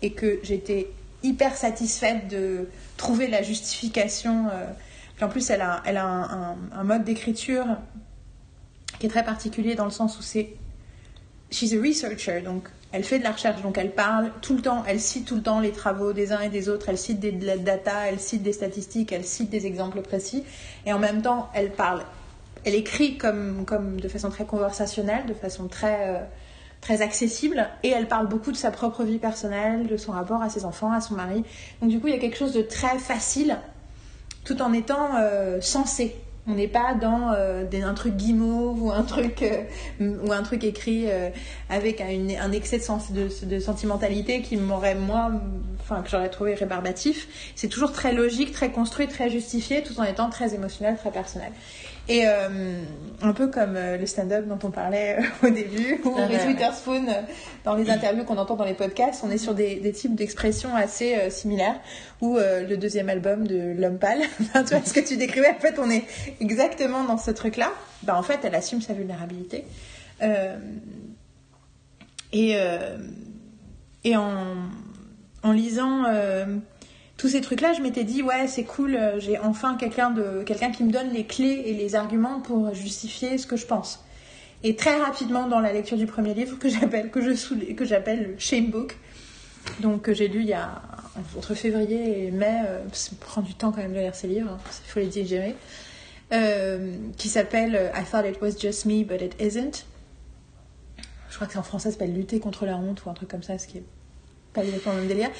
Et 0.00 0.12
que 0.12 0.40
j'étais 0.42 0.88
hyper 1.22 1.54
satisfaite 1.54 2.28
de 2.28 2.68
trouver 2.96 3.26
la 3.26 3.42
justification 3.42 4.46
en 5.22 5.28
plus, 5.28 5.50
elle 5.50 5.60
a, 5.60 5.82
elle 5.84 5.96
a 5.96 6.56
un, 6.72 6.84
mode 6.84 7.04
d'écriture 7.04 7.66
qui 8.98 9.06
est 9.06 9.10
très 9.10 9.24
particulier 9.24 9.74
dans 9.74 9.84
le 9.84 9.90
sens 9.90 10.18
où 10.18 10.22
c'est. 10.22 10.54
She's 11.50 11.72
a 11.72 11.80
researcher, 11.80 12.42
donc 12.42 12.68
elle 12.92 13.04
fait 13.04 13.18
de 13.18 13.24
la 13.24 13.32
recherche, 13.32 13.60
donc 13.62 13.76
elle 13.76 13.92
parle 13.92 14.30
tout 14.40 14.54
le 14.54 14.62
temps, 14.62 14.84
elle 14.86 15.00
cite 15.00 15.26
tout 15.26 15.36
le 15.36 15.42
temps 15.42 15.60
les 15.60 15.72
travaux 15.72 16.12
des 16.12 16.32
uns 16.32 16.40
et 16.40 16.48
des 16.48 16.68
autres, 16.68 16.88
elle 16.88 16.98
cite 16.98 17.20
des 17.20 17.32
data, 17.32 18.08
elle 18.08 18.20
cite 18.20 18.42
des 18.42 18.52
statistiques, 18.52 19.12
elle 19.12 19.24
cite 19.24 19.50
des 19.50 19.66
exemples 19.66 20.00
précis, 20.00 20.44
et 20.86 20.92
en 20.92 20.98
même 20.98 21.22
temps, 21.22 21.50
elle 21.54 21.72
parle, 21.72 22.02
elle 22.64 22.74
écrit 22.74 23.16
comme, 23.16 23.64
comme 23.64 24.00
de 24.00 24.08
façon 24.08 24.30
très 24.30 24.44
conversationnelle, 24.44 25.26
de 25.26 25.34
façon 25.34 25.66
très, 25.66 26.16
euh, 26.16 26.18
très 26.80 27.02
accessible, 27.02 27.68
et 27.82 27.90
elle 27.90 28.08
parle 28.08 28.28
beaucoup 28.28 28.52
de 28.52 28.56
sa 28.56 28.70
propre 28.70 29.04
vie 29.04 29.18
personnelle, 29.18 29.86
de 29.86 29.96
son 29.96 30.12
rapport 30.12 30.42
à 30.42 30.48
ses 30.48 30.64
enfants, 30.64 30.92
à 30.92 31.00
son 31.00 31.14
mari. 31.14 31.44
Donc 31.80 31.90
du 31.90 32.00
coup, 32.00 32.08
il 32.08 32.14
y 32.14 32.16
a 32.16 32.20
quelque 32.20 32.38
chose 32.38 32.52
de 32.52 32.62
très 32.62 32.98
facile 32.98 33.56
tout 34.44 34.62
en 34.62 34.72
étant 34.72 35.16
euh, 35.18 35.60
sensé. 35.60 36.16
On 36.46 36.54
n'est 36.54 36.68
pas 36.68 36.94
dans 36.94 37.32
euh, 37.32 37.64
un 37.84 37.94
truc 37.94 38.16
guimauve 38.16 38.82
ou 38.82 38.90
un 38.90 39.02
truc, 39.02 39.42
euh, 39.42 40.62
écrit 40.62 41.06
avec 41.68 42.00
un, 42.00 42.52
excès 42.52 42.78
de, 42.78 43.46
de, 43.46 43.58
sentimentalité 43.60 44.40
qui 44.40 44.56
m'aurait, 44.56 44.94
moi, 44.94 45.30
enfin, 45.80 46.02
que 46.02 46.10
j'aurais 46.10 46.30
trouvé 46.30 46.54
rébarbatif. 46.54 47.28
C'est 47.54 47.68
toujours 47.68 47.92
très 47.92 48.12
logique, 48.12 48.52
très 48.52 48.70
construit, 48.70 49.06
très 49.06 49.28
justifié, 49.30 49.82
tout 49.82 50.00
en 50.00 50.04
étant 50.04 50.30
très 50.30 50.54
émotionnel, 50.54 50.96
très 50.96 51.12
personnel. 51.12 51.52
Et 52.10 52.26
euh, 52.26 52.82
un 53.22 53.32
peu 53.32 53.46
comme 53.46 53.76
euh, 53.76 53.96
le 53.96 54.04
stand-up 54.04 54.44
dont 54.48 54.58
on 54.64 54.72
parlait 54.72 55.16
euh, 55.20 55.22
au 55.46 55.50
début, 55.50 56.00
ou 56.04 56.16
les 56.28 56.44
Witherspoon 56.44 57.06
dans 57.64 57.76
les 57.76 57.88
interviews 57.88 58.24
qu'on 58.24 58.36
entend 58.36 58.56
dans 58.56 58.64
les 58.64 58.74
podcasts, 58.74 59.22
on 59.24 59.30
est 59.30 59.38
sur 59.38 59.54
des, 59.54 59.92
types 59.92 60.16
d'expressions 60.16 60.74
assez 60.74 61.30
similaires. 61.30 61.78
Ou 62.20 62.36
le 62.38 62.74
deuxième 62.74 63.08
album 63.08 63.46
de 63.46 63.74
L'Homme 63.78 63.98
Pâle, 63.98 64.18
tu 64.38 64.74
vois 64.74 64.84
ce 64.84 64.92
que 64.92 65.06
tu 65.06 65.16
décrivais, 65.16 65.50
en 65.50 65.60
fait 65.60 65.78
on 65.78 65.88
est 65.88 66.04
exactement 66.40 67.04
dans 67.04 67.16
ce 67.16 67.30
truc-là. 67.30 67.70
Bah, 68.02 68.16
en 68.16 68.22
fait 68.22 68.40
elle 68.42 68.56
assume 68.56 68.82
sa 68.82 68.92
vulnérabilité. 68.92 69.64
et, 72.32 72.56
et 74.04 74.16
en, 74.16 74.56
en 75.44 75.52
lisant 75.52 76.04
tous 77.20 77.28
ces 77.28 77.42
trucs-là, 77.42 77.74
je 77.74 77.82
m'étais 77.82 78.04
dit 78.04 78.22
ouais 78.22 78.46
c'est 78.46 78.64
cool, 78.64 78.96
euh, 78.96 79.20
j'ai 79.20 79.38
enfin 79.38 79.76
quelqu'un 79.76 80.14
qui 80.14 80.84
me 80.84 80.90
donne 80.90 81.10
les 81.10 81.24
clés 81.24 81.64
et 81.66 81.74
les 81.74 81.94
arguments 81.94 82.40
pour 82.40 82.72
justifier 82.72 83.36
ce 83.36 83.46
que 83.46 83.56
je 83.56 83.66
pense. 83.66 84.02
Et 84.62 84.74
très 84.74 84.96
rapidement 84.98 85.46
dans 85.46 85.60
la 85.60 85.70
lecture 85.70 85.98
du 85.98 86.06
premier 86.06 86.32
livre 86.32 86.58
que 86.58 86.70
j'appelle 86.70 87.10
que 87.10 87.20
je 87.20 87.74
que 87.74 87.84
j'appelle 87.84 88.22
le 88.22 88.34
Shame 88.38 88.70
Book, 88.70 88.96
donc 89.80 90.00
que 90.00 90.14
j'ai 90.14 90.28
lu 90.28 90.40
il 90.40 90.46
y 90.46 90.54
a 90.54 90.80
entre 91.36 91.54
février 91.54 92.24
et 92.24 92.30
mai, 92.30 92.62
euh, 92.66 92.78
ça 92.94 93.10
prend 93.20 93.42
du 93.42 93.52
temps 93.52 93.70
quand 93.70 93.82
même 93.82 93.92
de 93.92 93.98
lire 93.98 94.14
ces 94.14 94.26
livres, 94.26 94.56
il 94.58 94.70
hein, 94.70 94.82
faut 94.86 95.00
les 95.00 95.06
digérer, 95.06 95.56
euh, 96.32 96.94
qui 97.18 97.28
s'appelle 97.28 97.92
I 97.94 98.02
thought 98.10 98.24
it 98.24 98.40
was 98.40 98.58
just 98.58 98.86
me 98.86 99.04
but 99.04 99.20
it 99.20 99.36
isn't. 99.38 99.84
Je 101.28 101.34
crois 101.34 101.46
que 101.46 101.52
c'est 101.52 101.58
en 101.58 101.62
français 101.62 101.90
ça 101.90 101.98
s'appelle 101.98 102.14
Lutter 102.14 102.40
contre 102.40 102.64
la 102.64 102.78
honte 102.78 103.04
ou 103.04 103.10
un 103.10 103.14
truc 103.14 103.28
comme 103.28 103.42
ça, 103.42 103.58
ce 103.58 103.66
qui 103.66 103.76
est 103.76 103.84
pas 104.52 104.64
exactement 104.64 104.94
le 104.94 105.00
même 105.00 105.08
délire. 105.08 105.30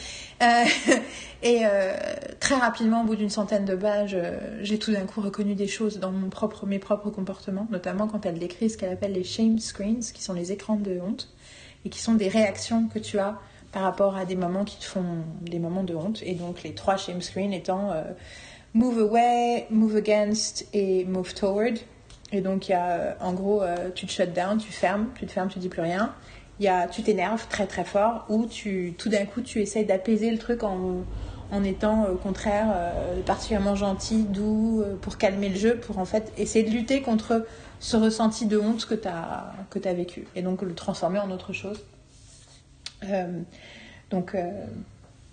Euh, 0.42 0.64
et 1.42 1.60
euh, 1.64 1.94
très 2.38 2.56
rapidement, 2.56 3.02
au 3.02 3.04
bout 3.04 3.16
d'une 3.16 3.30
centaine 3.30 3.64
de 3.64 3.74
pages, 3.74 4.14
euh, 4.14 4.38
j'ai 4.62 4.78
tout 4.78 4.92
d'un 4.92 5.04
coup 5.04 5.20
reconnu 5.20 5.54
des 5.54 5.66
choses 5.66 5.98
dans 5.98 6.12
mon 6.12 6.28
propre, 6.28 6.66
mes 6.66 6.78
propres 6.78 7.10
comportements, 7.10 7.66
notamment 7.70 8.06
quand 8.06 8.26
elle 8.26 8.38
décrit 8.38 8.70
ce 8.70 8.78
qu'elle 8.78 8.92
appelle 8.92 9.12
les 9.12 9.24
shame 9.24 9.58
screens, 9.58 10.12
qui 10.14 10.22
sont 10.22 10.34
les 10.34 10.52
écrans 10.52 10.76
de 10.76 11.00
honte, 11.00 11.28
et 11.84 11.88
qui 11.88 12.00
sont 12.00 12.14
des 12.14 12.28
réactions 12.28 12.88
que 12.88 12.98
tu 12.98 13.18
as 13.18 13.38
par 13.72 13.82
rapport 13.82 14.16
à 14.16 14.24
des 14.24 14.36
moments 14.36 14.64
qui 14.64 14.78
te 14.78 14.84
font 14.84 15.24
des 15.42 15.58
moments 15.58 15.84
de 15.84 15.94
honte. 15.94 16.22
Et 16.24 16.34
donc 16.34 16.62
les 16.62 16.74
trois 16.74 16.96
shame 16.96 17.22
screens 17.22 17.52
étant 17.52 17.92
move 18.74 18.98
away, 18.98 19.66
move 19.70 19.96
against 19.96 20.66
et 20.72 21.04
move 21.04 21.32
toward. 21.34 21.74
Et 22.32 22.40
donc 22.40 22.68
il 22.68 22.72
y 22.72 22.74
a 22.74 23.16
en 23.20 23.32
gros, 23.32 23.62
tu 23.94 24.06
te 24.06 24.12
shut 24.12 24.32
down, 24.32 24.58
tu 24.58 24.72
fermes, 24.72 25.06
tu 25.14 25.24
te 25.24 25.30
fermes, 25.30 25.48
tu 25.48 25.60
dis 25.60 25.68
plus 25.68 25.82
rien 25.82 26.12
y 26.64 26.68
a, 26.68 26.86
tu 26.86 27.02
t'énerves 27.02 27.46
très 27.48 27.66
très 27.66 27.84
fort 27.84 28.26
ou 28.28 28.46
tu, 28.46 28.94
tout 28.98 29.08
d'un 29.08 29.24
coup 29.24 29.40
tu 29.40 29.60
essayes 29.60 29.86
d'apaiser 29.86 30.30
le 30.30 30.38
truc 30.38 30.62
en, 30.62 31.04
en 31.50 31.64
étant 31.64 32.06
au 32.06 32.16
contraire 32.16 32.68
euh, 32.74 33.20
particulièrement 33.22 33.74
gentil, 33.74 34.24
doux, 34.24 34.82
euh, 34.82 34.96
pour 35.00 35.18
calmer 35.18 35.48
le 35.48 35.56
jeu, 35.56 35.76
pour 35.76 35.98
en 35.98 36.04
fait 36.04 36.32
essayer 36.36 36.64
de 36.64 36.70
lutter 36.70 37.02
contre 37.02 37.46
ce 37.80 37.96
ressenti 37.96 38.46
de 38.46 38.58
honte 38.58 38.86
que 38.86 38.94
tu 38.94 39.08
as, 39.08 39.52
que 39.70 39.78
as 39.88 39.94
vécu 39.94 40.26
et 40.36 40.42
donc 40.42 40.62
le 40.62 40.74
transformer 40.74 41.18
en 41.18 41.30
autre 41.30 41.52
chose. 41.52 41.82
Euh, 43.04 43.40
donc, 44.10 44.34
euh, 44.34 44.50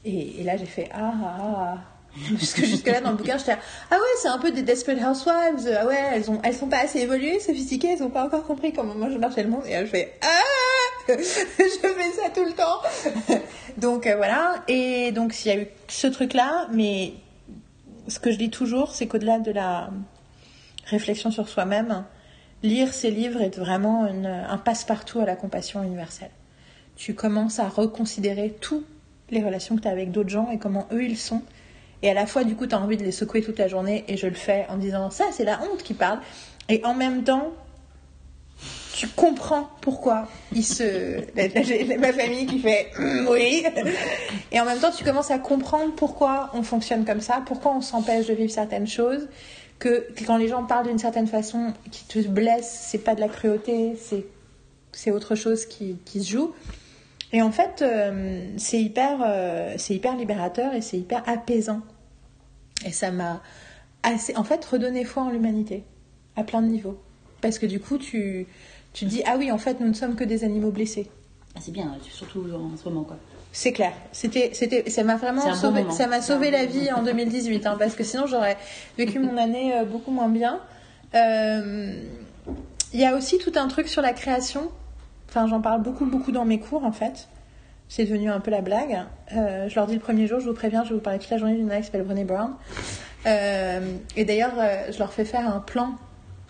et, 0.05 0.43
là 0.43 0.55
j'ai 0.57 0.65
fait 0.65 0.89
ah 0.93 1.13
ah 1.23 1.37
ah. 1.39 1.77
Parce 2.31 2.53
que 2.53 2.65
jusque-là 2.65 3.01
dans 3.01 3.11
le 3.11 3.17
bouquin, 3.17 3.37
j'étais 3.37 3.57
ah 3.91 3.95
ouais, 3.95 3.99
c'est 4.21 4.29
un 4.29 4.39
peu 4.39 4.51
des 4.51 4.63
Desperate 4.63 5.03
Housewives. 5.03 5.77
Ah 5.77 5.85
ouais, 5.85 6.03
elles, 6.13 6.31
ont, 6.31 6.39
elles 6.43 6.55
sont 6.55 6.67
pas 6.67 6.79
assez 6.79 6.99
évoluées, 6.99 7.39
sophistiquées, 7.39 7.93
elles 7.93 8.01
ont 8.01 8.09
pas 8.09 8.25
encore 8.25 8.43
compris 8.43 8.73
comment 8.73 8.95
moi 8.95 9.09
je 9.11 9.17
marchais 9.17 9.43
le 9.43 9.49
monde. 9.49 9.63
Et 9.67 9.73
là, 9.73 9.85
je 9.85 9.89
fais 9.89 10.17
ah, 10.23 10.86
je 11.17 11.79
fais 11.79 12.11
ça 12.11 12.29
tout 12.33 12.45
le 12.45 12.53
temps. 12.53 13.39
donc 13.77 14.07
euh, 14.07 14.15
voilà. 14.15 14.63
Et 14.67 15.11
donc 15.11 15.33
il 15.43 15.47
y 15.47 15.51
a 15.51 15.57
eu 15.57 15.67
ce 15.87 16.07
truc-là, 16.07 16.67
mais 16.71 17.13
ce 18.07 18.19
que 18.19 18.31
je 18.31 18.37
dis 18.37 18.49
toujours, 18.49 18.93
c'est 18.93 19.07
qu'au-delà 19.07 19.39
de 19.39 19.51
la 19.51 19.89
réflexion 20.85 21.31
sur 21.31 21.49
soi-même, 21.49 22.05
lire 22.63 22.93
ces 22.93 23.11
livres 23.11 23.41
est 23.41 23.57
vraiment 23.57 24.05
un 24.05 24.57
passe-partout 24.57 25.19
à 25.19 25.25
la 25.25 25.35
compassion 25.35 25.83
universelle. 25.83 26.31
Tu 26.95 27.13
commences 27.13 27.59
à 27.59 27.67
reconsidérer 27.67 28.55
toutes 28.59 28.87
les 29.29 29.43
relations 29.43 29.75
que 29.75 29.81
tu 29.81 29.87
as 29.87 29.91
avec 29.91 30.11
d'autres 30.11 30.29
gens 30.29 30.49
et 30.51 30.57
comment 30.57 30.87
eux 30.91 31.03
ils 31.03 31.17
sont. 31.17 31.41
Et 32.01 32.09
à 32.09 32.13
la 32.13 32.25
fois, 32.25 32.43
du 32.43 32.55
coup, 32.55 32.67
tu 32.67 32.75
as 32.75 32.79
envie 32.79 32.97
de 32.97 33.03
les 33.03 33.11
secouer 33.11 33.41
toute 33.41 33.59
la 33.59 33.67
journée 33.67 34.05
et 34.07 34.17
je 34.17 34.27
le 34.27 34.35
fais 34.35 34.65
en 34.69 34.77
disant 34.77 35.09
ça, 35.09 35.25
c'est 35.31 35.43
la 35.43 35.59
honte 35.63 35.83
qui 35.83 35.93
parle. 35.93 36.19
Et 36.69 36.83
en 36.85 36.93
même 36.93 37.23
temps, 37.23 37.53
tu 38.97 39.07
comprends 39.07 39.69
pourquoi 39.81 40.27
ils 40.55 40.65
se. 40.65 41.21
J'ai 41.35 41.97
ma 41.97 42.11
famille 42.11 42.47
qui 42.47 42.57
fait 42.57 42.89
oui. 43.29 43.63
Et 44.51 44.59
en 44.59 44.65
même 44.65 44.79
temps, 44.79 44.89
tu 44.89 45.03
commences 45.03 45.29
à 45.29 45.37
comprendre 45.37 45.93
pourquoi 45.95 46.49
on 46.55 46.63
fonctionne 46.63 47.05
comme 47.05 47.21
ça, 47.21 47.43
pourquoi 47.45 47.75
on 47.75 47.81
s'empêche 47.81 48.25
de 48.25 48.33
vivre 48.33 48.51
certaines 48.51 48.87
choses. 48.87 49.27
Que, 49.77 50.11
que 50.15 50.23
quand 50.23 50.37
les 50.37 50.47
gens 50.47 50.63
parlent 50.63 50.87
d'une 50.87 50.97
certaine 50.97 51.27
façon 51.27 51.73
qui 51.91 52.05
te 52.05 52.27
blesse, 52.27 52.87
c'est 52.89 52.97
pas 52.97 53.13
de 53.13 53.21
la 53.21 53.27
cruauté, 53.27 53.95
c'est 54.01 54.25
c'est 54.93 55.11
autre 55.11 55.35
chose 55.35 55.67
qui, 55.67 55.97
qui 56.03 56.23
se 56.23 56.31
joue. 56.31 56.55
Et 57.31 57.43
en 57.43 57.51
fait, 57.51 57.83
euh, 57.83 58.47
c'est 58.57 58.81
hyper, 58.81 59.19
euh, 59.23 59.75
c'est 59.77 59.93
hyper 59.93 60.15
libérateur 60.15 60.73
et 60.73 60.81
c'est 60.81 60.97
hyper 60.97 61.21
apaisant. 61.29 61.81
Et 62.83 62.91
ça 62.91 63.11
m'a 63.11 63.43
assez, 64.01 64.35
en 64.35 64.43
fait, 64.43 64.65
redonné 64.65 65.03
foi 65.03 65.21
en 65.21 65.29
l'humanité, 65.29 65.83
à 66.35 66.43
plein 66.43 66.63
de 66.63 66.67
niveaux. 66.67 66.99
Parce 67.41 67.59
que 67.59 67.67
du 67.67 67.79
coup, 67.79 67.99
tu, 67.99 68.47
tu 68.93 69.05
te 69.05 69.09
dis, 69.09 69.23
ah 69.25 69.35
oui, 69.37 69.51
en 69.51 69.57
fait, 69.57 69.79
nous 69.79 69.87
ne 69.87 69.93
sommes 69.93 70.15
que 70.15 70.23
des 70.23 70.43
animaux 70.43 70.71
blessés. 70.71 71.09
Ah, 71.55 71.59
c'est 71.61 71.71
bien, 71.71 71.95
surtout 72.11 72.45
en 72.53 72.77
ce 72.77 72.87
moment, 72.89 73.03
quoi. 73.03 73.17
C'est 73.51 73.71
clair. 73.71 73.93
C'était, 74.11 74.51
c'était, 74.53 74.87
ça 74.89 75.03
m'a 75.03 75.15
vraiment 75.15 75.43
bon 75.43 75.55
sauvé, 75.55 75.85
ça 75.89 76.05
m'a 76.05 76.21
sauvé 76.21 76.51
la 76.51 76.65
vie 76.65 76.85
moment. 76.85 76.99
en 76.99 77.03
2018, 77.03 77.65
hein, 77.65 77.75
parce 77.79 77.95
que 77.95 78.03
sinon 78.03 78.27
j'aurais 78.27 78.57
vécu 78.99 79.17
mon 79.17 79.35
année 79.37 79.75
euh, 79.75 79.83
beaucoup 79.83 80.11
moins 80.11 80.29
bien. 80.29 80.59
Euh, 81.15 81.99
Il 82.93 82.99
y 82.99 83.05
a 83.05 83.15
aussi 83.15 83.39
tout 83.39 83.53
un 83.55 83.67
truc 83.67 83.87
sur 83.87 84.03
la 84.03 84.13
création. 84.13 84.69
Enfin, 85.27 85.47
j'en 85.47 85.59
parle 85.59 85.81
beaucoup, 85.81 86.05
beaucoup 86.05 86.31
dans 86.31 86.45
mes 86.45 86.59
cours, 86.59 86.85
en 86.85 86.91
fait. 86.91 87.27
C'est 87.89 88.03
devenu 88.03 88.29
un 88.29 88.39
peu 88.39 88.51
la 88.51 88.61
blague. 88.61 89.05
Euh, 89.35 89.67
je 89.69 89.75
leur 89.75 89.87
dis 89.87 89.95
le 89.95 90.01
premier 90.01 90.27
jour, 90.27 90.39
je 90.39 90.47
vous 90.47 90.53
préviens, 90.53 90.83
je 90.83 90.89
vais 90.89 90.95
vous 90.95 91.01
parler 91.01 91.17
toute 91.17 91.31
la 91.31 91.37
journée 91.37 91.55
d'une 91.55 91.65
nana 91.65 91.79
qui 91.79 91.85
s'appelle 91.85 92.03
Brené 92.03 92.25
Brown. 92.25 92.53
Euh, 93.25 93.95
et 94.15 94.25
d'ailleurs, 94.25 94.53
je 94.91 94.99
leur 94.99 95.11
fais 95.13 95.25
faire 95.25 95.47
un 95.47 95.59
plan 95.59 95.95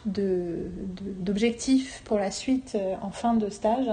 d'objectifs 0.07 2.01
pour 2.05 2.17
la 2.17 2.31
suite 2.31 2.73
euh, 2.75 2.95
en 3.01 3.11
fin 3.11 3.33
de 3.33 3.49
stage. 3.49 3.89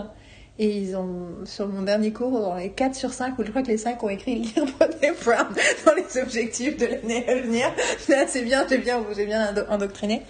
Et 0.58 0.78
ils 0.78 0.96
ont, 0.96 1.44
sur 1.44 1.66
mon 1.66 1.82
dernier 1.82 2.12
cours, 2.12 2.30
dans 2.30 2.54
les 2.54 2.70
4 2.70 2.94
sur 2.94 3.12
5, 3.12 3.36
ou 3.38 3.44
je 3.44 3.50
crois 3.50 3.62
que 3.62 3.68
les 3.68 3.76
5 3.76 4.00
ont 4.04 4.08
écrit 4.08 4.36
lire 4.36 4.64
Brené 4.78 5.12
Brown 5.24 5.48
dans 5.84 5.94
les 5.94 6.22
objectifs 6.22 6.76
de 6.76 6.86
l'année 6.86 7.28
à 7.28 7.40
venir. 7.40 7.66
C'est 7.98 8.42
bien, 8.42 8.64
j'ai 8.68 8.78
bien, 8.78 9.04
j'ai 9.16 9.26
bien 9.26 9.52
endoctriné. 9.68 10.22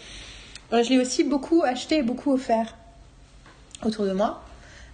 Euh, 0.73 0.82
Je 0.82 0.90
l'ai 0.90 0.98
aussi 0.98 1.24
beaucoup 1.24 1.62
acheté 1.62 1.98
et 1.98 2.02
beaucoup 2.02 2.32
offert 2.32 2.74
autour 3.85 4.06
de 4.06 4.12
moi. 4.12 4.43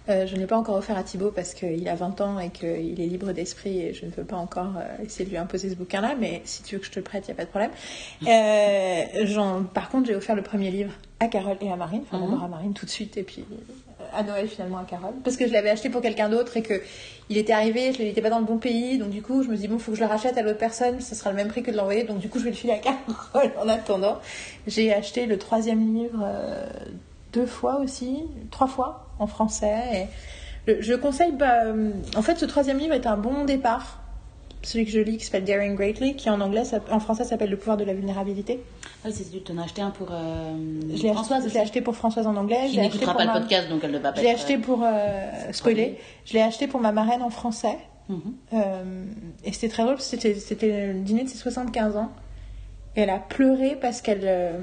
Euh, 0.09 0.25
je 0.25 0.35
ne 0.35 0.39
l'ai 0.39 0.47
pas 0.47 0.57
encore 0.57 0.75
offert 0.77 0.97
à 0.97 1.03
Thibaut 1.03 1.31
parce 1.31 1.53
qu'il 1.53 1.87
a 1.87 1.93
20 1.95 2.21
ans 2.21 2.39
et 2.39 2.49
qu'il 2.49 2.99
est 2.99 3.05
libre 3.05 3.33
d'esprit 3.33 3.79
et 3.81 3.93
je 3.93 4.05
ne 4.05 4.11
veux 4.11 4.23
pas 4.23 4.35
encore 4.35 4.73
euh, 4.77 5.03
essayer 5.05 5.25
de 5.25 5.29
lui 5.29 5.37
imposer 5.37 5.69
ce 5.69 5.75
bouquin-là, 5.75 6.15
mais 6.19 6.41
si 6.43 6.63
tu 6.63 6.75
veux 6.75 6.79
que 6.79 6.87
je 6.87 6.91
te 6.91 6.99
le 6.99 7.03
prête, 7.03 7.25
il 7.27 7.31
n'y 7.31 7.33
a 7.33 7.37
pas 7.37 7.45
de 7.45 7.49
problème. 7.49 7.69
Euh, 8.27 9.61
par 9.73 9.89
contre, 9.89 10.07
j'ai 10.07 10.15
offert 10.15 10.35
le 10.35 10.41
premier 10.41 10.71
livre 10.71 10.91
à 11.19 11.27
Carole 11.27 11.57
et 11.61 11.71
à 11.71 11.75
Marine, 11.75 12.01
enfin 12.03 12.17
Mhm. 12.17 12.29
d'abord 12.31 12.43
à 12.45 12.47
Marine 12.47 12.73
tout 12.73 12.85
de 12.85 12.89
suite 12.91 13.15
et 13.17 13.23
puis 13.23 13.45
à 14.13 14.23
Noël 14.23 14.47
finalement 14.47 14.79
à 14.79 14.83
Carole, 14.85 15.13
parce 15.23 15.37
que 15.37 15.47
je 15.47 15.53
l'avais 15.53 15.69
acheté 15.69 15.89
pour 15.89 16.01
quelqu'un 16.01 16.29
d'autre 16.29 16.57
et 16.57 16.63
que 16.63 16.81
il 17.29 17.37
était 17.37 17.53
arrivé, 17.53 17.93
je 17.93 18.01
n'étais 18.01 18.21
pas 18.21 18.31
dans 18.31 18.39
le 18.39 18.45
bon 18.45 18.57
pays, 18.57 18.97
donc 18.97 19.09
du 19.11 19.21
coup 19.21 19.43
je 19.43 19.49
me 19.49 19.55
dis 19.55 19.67
bon, 19.67 19.77
faut 19.77 19.91
que 19.91 19.97
je 19.97 20.03
le 20.03 20.09
rachète 20.09 20.35
à 20.37 20.41
l'autre 20.41 20.57
personne, 20.57 20.99
ce 20.99 21.13
sera 21.13 21.29
le 21.29 21.35
même 21.35 21.47
prix 21.47 21.61
que 21.61 21.69
de 21.71 21.77
l'envoyer, 21.77 22.03
donc 22.03 22.17
du 22.17 22.27
coup 22.27 22.39
je 22.39 22.45
vais 22.45 22.49
le 22.49 22.55
filer 22.55 22.73
à 22.73 22.77
Carole 22.79 23.51
en 23.63 23.69
attendant. 23.69 24.17
J'ai 24.65 24.91
acheté 24.91 25.27
le 25.27 25.37
troisième 25.37 25.93
livre 25.95 26.25
deux 27.33 27.45
fois 27.45 27.79
aussi, 27.79 28.23
trois 28.49 28.67
fois 28.67 29.07
en 29.19 29.27
français. 29.27 30.07
Et 30.67 30.77
je 30.81 30.93
conseille, 30.93 31.31
bah, 31.31 31.65
euh, 31.65 31.91
en 32.15 32.21
fait, 32.21 32.37
ce 32.37 32.45
troisième 32.45 32.77
livre 32.77 32.93
est 32.93 33.07
un 33.07 33.17
bon 33.17 33.45
départ. 33.45 33.97
Celui 34.63 34.85
que 34.85 34.91
je 34.91 34.99
lis 34.99 35.17
qui 35.17 35.25
s'appelle 35.25 35.43
Daring 35.43 35.75
Greatly, 35.75 36.15
qui 36.15 36.29
en 36.29 36.39
anglais, 36.39 36.61
en 36.91 36.99
français 36.99 37.23
s'appelle 37.23 37.49
Le 37.49 37.57
pouvoir 37.57 37.77
de 37.77 37.83
la 37.83 37.95
vulnérabilité. 37.95 38.63
Ah, 39.03 39.07
oui, 39.07 39.13
c'est 39.15 39.31
tu 39.31 39.39
t'en 39.41 39.57
as 39.57 39.63
acheté 39.63 39.81
un 39.81 39.89
pour 39.89 40.09
euh, 40.11 40.53
Je 40.95 41.01
l'ai 41.01 41.11
Françoise. 41.13 41.39
acheté, 41.39 41.49
je 41.49 41.53
l'ai 41.55 41.59
acheté 41.61 41.81
pour 41.81 41.95
Françoise 41.95 42.27
en 42.27 42.35
anglais. 42.35 42.67
Qui 42.69 42.79
n'écoutera 42.79 43.15
pas 43.17 43.25
le 43.25 43.39
podcast, 43.39 43.69
donc 43.69 43.83
elle 43.83 43.91
ne 43.91 43.97
va 43.97 44.11
pas 44.11 44.19
Je 44.19 44.23
l'ai 44.25 44.31
acheté 44.31 44.59
pour 44.59 44.83
euh, 44.83 45.31
spoiler. 45.51 45.97
Je 46.25 46.33
l'ai 46.33 46.41
acheté 46.41 46.67
pour 46.67 46.79
ma 46.79 46.91
marraine 46.91 47.23
en 47.23 47.31
français. 47.31 47.77
euh, 48.11 48.13
mhm. 48.13 48.33
Euh, 48.53 49.05
et 49.43 49.51
c'était 49.51 49.69
très 49.69 49.81
drôle, 49.81 49.95
parce 49.95 50.11
que 50.11 50.33
c'était, 50.35 50.93
le 50.93 50.99
dîner 50.99 51.23
de 51.23 51.29
ses 51.29 51.37
75 51.39 51.97
ans. 51.97 52.11
Et 52.95 53.01
elle 53.01 53.09
a 53.09 53.17
pleuré 53.19 53.75
parce 53.81 54.01
qu'elle 54.01 54.21
euh, 54.25 54.59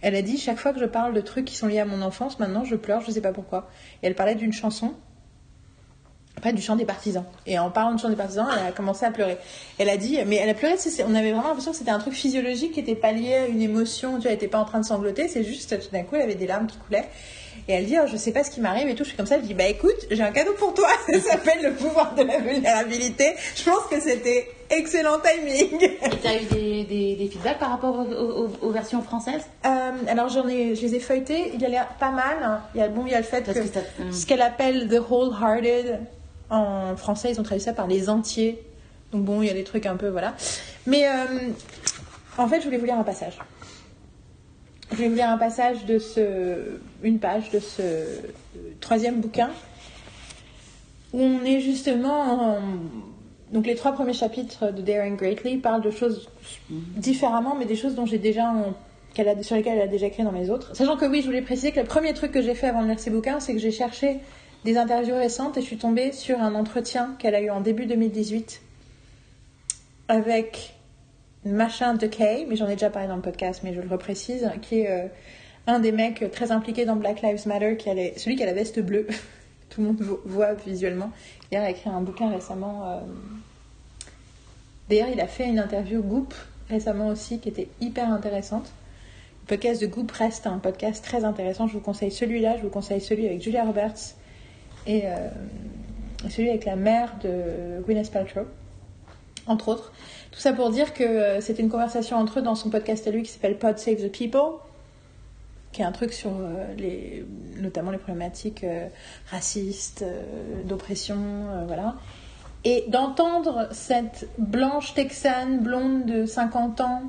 elle 0.00 0.14
a 0.14 0.22
dit 0.22 0.38
chaque 0.38 0.58
fois 0.58 0.72
que 0.72 0.80
je 0.80 0.84
parle 0.84 1.14
de 1.14 1.20
trucs 1.20 1.44
qui 1.44 1.56
sont 1.56 1.66
liés 1.66 1.80
à 1.80 1.84
mon 1.84 2.02
enfance, 2.02 2.38
maintenant 2.38 2.64
je 2.64 2.76
pleure, 2.76 3.00
je 3.00 3.10
sais 3.10 3.20
pas 3.20 3.32
pourquoi. 3.32 3.68
Et 4.02 4.06
elle 4.06 4.14
parlait 4.14 4.34
d'une 4.34 4.52
chanson, 4.52 4.94
pas 6.40 6.52
du 6.52 6.62
chant 6.62 6.76
des 6.76 6.84
partisans. 6.84 7.24
Et 7.46 7.58
en 7.58 7.70
parlant 7.70 7.94
du 7.94 8.02
chant 8.02 8.08
des 8.08 8.16
partisans, 8.16 8.46
elle 8.52 8.66
a 8.66 8.72
commencé 8.72 9.04
à 9.04 9.10
pleurer. 9.10 9.38
Elle 9.78 9.88
a 9.88 9.96
dit, 9.96 10.18
mais 10.26 10.36
elle 10.36 10.48
a 10.48 10.54
pleuré, 10.54 10.74
on 11.06 11.14
avait 11.14 11.32
vraiment 11.32 11.48
l'impression 11.48 11.72
que 11.72 11.76
c'était 11.76 11.90
un 11.90 11.98
truc 11.98 12.14
physiologique 12.14 12.72
qui 12.72 12.80
était 12.80 12.94
pas 12.94 13.12
lié 13.12 13.34
à 13.34 13.46
une 13.46 13.60
émotion, 13.60 14.16
tu 14.16 14.22
vois, 14.22 14.30
elle 14.30 14.36
était 14.36 14.48
pas 14.48 14.60
en 14.60 14.64
train 14.64 14.80
de 14.80 14.86
sangloter, 14.86 15.28
c'est 15.28 15.44
juste 15.44 15.80
tout 15.80 15.90
d'un 15.92 16.02
coup 16.02 16.14
elle 16.14 16.22
avait 16.22 16.34
des 16.34 16.46
larmes 16.46 16.66
qui 16.66 16.78
coulaient. 16.78 17.08
Et 17.68 17.72
elle 17.74 17.84
dit, 17.84 17.96
oh, 18.02 18.06
je 18.10 18.16
sais 18.16 18.32
pas 18.32 18.42
ce 18.44 18.50
qui 18.50 18.60
m'arrive 18.62 18.88
et 18.88 18.94
tout. 18.94 19.04
Je 19.04 19.08
suis 19.10 19.16
comme 19.16 19.26
ça, 19.26 19.36
je 19.38 19.44
dis, 19.44 19.52
bah 19.52 19.66
écoute, 19.66 19.94
j'ai 20.10 20.22
un 20.22 20.32
cadeau 20.32 20.54
pour 20.54 20.72
toi. 20.72 20.88
Ça 21.12 21.20
s'appelle 21.20 21.62
le 21.62 21.74
pouvoir 21.74 22.14
de 22.14 22.22
la 22.22 22.38
vulnérabilité. 22.38 23.26
Je 23.56 23.64
pense 23.64 23.84
que 23.90 24.00
c'était 24.00 24.48
excellent 24.70 25.18
timing. 25.20 25.78
Et 25.82 25.98
t'as 26.22 26.36
eu 26.40 26.44
des, 26.46 26.84
des, 26.84 27.16
des 27.16 27.28
feedbacks 27.28 27.58
par 27.58 27.68
rapport 27.70 27.94
aux, 27.98 28.10
aux- 28.10 28.50
aux 28.62 28.70
versions 28.70 29.02
françaises? 29.02 29.42
Euh, 29.66 29.68
alors 30.08 30.30
j'en 30.30 30.48
ai, 30.48 30.74
je 30.76 30.80
les 30.82 30.94
ai 30.94 31.00
feuilletés. 31.00 31.50
Il 31.54 31.60
y 31.60 31.66
a 31.66 31.68
l'air 31.68 31.88
pas 32.00 32.10
mal. 32.10 32.60
Il 32.74 32.80
y 32.80 32.82
a 32.82 32.88
bon, 32.88 33.04
il 33.04 33.12
y 33.12 33.14
a 33.14 33.18
le 33.18 33.24
fait 33.24 33.42
Parce 33.44 33.58
que, 33.58 33.64
que 33.68 33.78
hum. 34.02 34.12
ce 34.12 34.24
qu'elle 34.24 34.40
appelle 34.42 34.88
the 34.88 35.00
wholehearted 35.10 35.98
en 36.48 36.96
français, 36.96 37.32
ils 37.32 37.38
ont 37.38 37.42
traduit 37.42 37.62
ça 37.62 37.74
par 37.74 37.86
les 37.86 38.08
entiers. 38.08 38.62
Donc 39.12 39.24
bon, 39.24 39.42
il 39.42 39.46
y 39.48 39.50
a 39.50 39.54
des 39.54 39.64
trucs 39.64 39.84
un 39.84 39.96
peu 39.96 40.08
voilà. 40.08 40.32
Mais 40.86 41.06
euh, 41.06 41.12
en 42.38 42.48
fait, 42.48 42.60
je 42.60 42.64
voulais 42.64 42.78
vous 42.78 42.86
lire 42.86 42.98
un 42.98 43.02
passage. 43.04 43.38
Je 44.90 44.96
voulais 44.96 45.08
vous 45.08 45.14
lire 45.16 45.30
un 45.30 45.38
passage 45.38 45.84
de 45.84 45.98
ce, 45.98 46.78
une 47.02 47.18
page 47.18 47.50
de 47.50 47.58
ce 47.60 47.82
troisième 48.80 49.20
bouquin 49.20 49.50
où 51.12 51.20
on 51.22 51.44
est 51.44 51.60
justement 51.60 52.20
en- 52.56 52.58
donc 53.52 53.66
les 53.66 53.74
trois 53.74 53.92
premiers 53.92 54.12
chapitres 54.12 54.70
de 54.72 54.82
Daring 54.82 55.16
Greatly 55.16 55.56
parlent 55.58 55.82
de 55.82 55.90
choses 55.90 56.28
différemment, 56.70 57.54
mais 57.54 57.64
des 57.64 57.76
choses 57.76 57.94
dont 57.94 58.04
j'ai 58.06 58.18
déjà 58.18 58.48
a, 58.50 59.42
sur 59.42 59.56
lesquelles 59.56 59.76
elle 59.78 59.82
a 59.82 59.86
déjà 59.88 60.06
écrit 60.06 60.22
dans 60.22 60.32
mes 60.32 60.50
autres. 60.50 60.76
Sachant 60.76 60.96
que 60.96 61.06
oui, 61.06 61.20
je 61.22 61.26
voulais 61.26 61.40
préciser 61.42 61.72
que 61.72 61.80
le 61.80 61.86
premier 61.86 62.12
truc 62.14 62.30
que 62.32 62.42
j'ai 62.42 62.54
fait 62.54 62.66
avant 62.68 62.82
de 62.82 62.88
lire 62.88 63.00
ces 63.00 63.10
bouquins, 63.10 63.40
c'est 63.40 63.52
que 63.54 63.58
j'ai 63.58 63.70
cherché 63.70 64.18
des 64.64 64.76
interviews 64.76 65.14
récentes 65.16 65.56
et 65.56 65.60
je 65.62 65.66
suis 65.66 65.78
tombée 65.78 66.12
sur 66.12 66.40
un 66.40 66.54
entretien 66.54 67.14
qu'elle 67.18 67.34
a 67.34 67.40
eu 67.40 67.50
en 67.50 67.60
début 67.60 67.86
2018 67.86 68.60
avec 70.08 70.74
Machin 71.48 71.94
de 71.94 72.06
Kay, 72.06 72.46
mais 72.48 72.56
j'en 72.56 72.66
ai 72.68 72.74
déjà 72.74 72.90
parlé 72.90 73.08
dans 73.08 73.16
le 73.16 73.22
podcast, 73.22 73.60
mais 73.64 73.74
je 73.74 73.80
le 73.80 73.88
reprécise, 73.88 74.50
qui 74.62 74.80
est 74.80 74.90
euh, 74.90 75.06
un 75.66 75.78
des 75.80 75.92
mecs 75.92 76.30
très 76.32 76.50
impliqués 76.52 76.84
dans 76.84 76.96
Black 76.96 77.22
Lives 77.22 77.46
Matter, 77.46 77.76
qui 77.76 77.90
a 77.90 77.94
celui 78.16 78.36
qui 78.36 78.42
a 78.42 78.46
la 78.46 78.52
veste 78.54 78.80
bleue. 78.80 79.06
Tout 79.70 79.80
le 79.82 79.88
monde 79.88 80.00
vo- 80.00 80.20
voit 80.24 80.54
visuellement. 80.54 81.10
Il 81.52 81.58
a 81.58 81.68
écrit 81.70 81.90
un 81.90 82.00
bouquin 82.00 82.30
récemment. 82.30 82.88
euh, 82.90 83.00
D'ailleurs, 84.88 85.08
il 85.12 85.20
a 85.20 85.26
fait 85.26 85.46
une 85.46 85.58
interview 85.58 86.02
Goop 86.02 86.34
récemment 86.70 87.08
aussi, 87.08 87.38
qui 87.38 87.48
était 87.48 87.68
hyper 87.80 88.10
intéressante. 88.12 88.70
Le 89.42 89.56
podcast 89.56 89.80
de 89.80 89.86
Goop 89.86 90.10
reste 90.12 90.46
un 90.46 90.58
podcast 90.58 91.04
très 91.04 91.24
intéressant. 91.24 91.66
Je 91.66 91.74
vous 91.74 91.80
conseille 91.80 92.10
celui-là, 92.10 92.56
je 92.58 92.62
vous 92.62 92.68
conseille 92.70 93.00
celui 93.00 93.26
avec 93.26 93.42
Julia 93.42 93.64
Roberts 93.64 94.14
et 94.86 95.02
euh, 95.06 95.28
celui 96.30 96.48
avec 96.50 96.64
la 96.64 96.76
mère 96.76 97.14
de 97.22 97.82
Gwyneth 97.84 98.10
Paltrow, 98.10 98.46
entre 99.46 99.68
autres. 99.68 99.92
Tout 100.38 100.42
ça 100.42 100.52
pour 100.52 100.70
dire 100.70 100.94
que 100.94 101.02
euh, 101.02 101.40
c'était 101.40 101.64
une 101.64 101.68
conversation 101.68 102.16
entre 102.16 102.38
eux 102.38 102.42
dans 102.42 102.54
son 102.54 102.70
podcast 102.70 103.08
à 103.08 103.10
lui 103.10 103.24
qui 103.24 103.32
s'appelle 103.32 103.58
Pod 103.58 103.76
Save 103.76 103.96
the 103.96 104.08
People, 104.08 104.60
qui 105.72 105.82
est 105.82 105.84
un 105.84 105.90
truc 105.90 106.12
sur 106.12 106.30
euh, 106.30 106.72
les, 106.76 107.26
notamment 107.56 107.90
les 107.90 107.98
problématiques 107.98 108.62
euh, 108.62 108.86
racistes, 109.32 110.04
d'oppression, 110.64 111.16
voilà. 111.66 111.96
Et 112.62 112.84
d'entendre 112.86 113.66
cette 113.72 114.28
blanche 114.38 114.94
texane, 114.94 115.58
blonde 115.58 116.06
de 116.06 116.24
50 116.24 116.82
ans, 116.82 117.02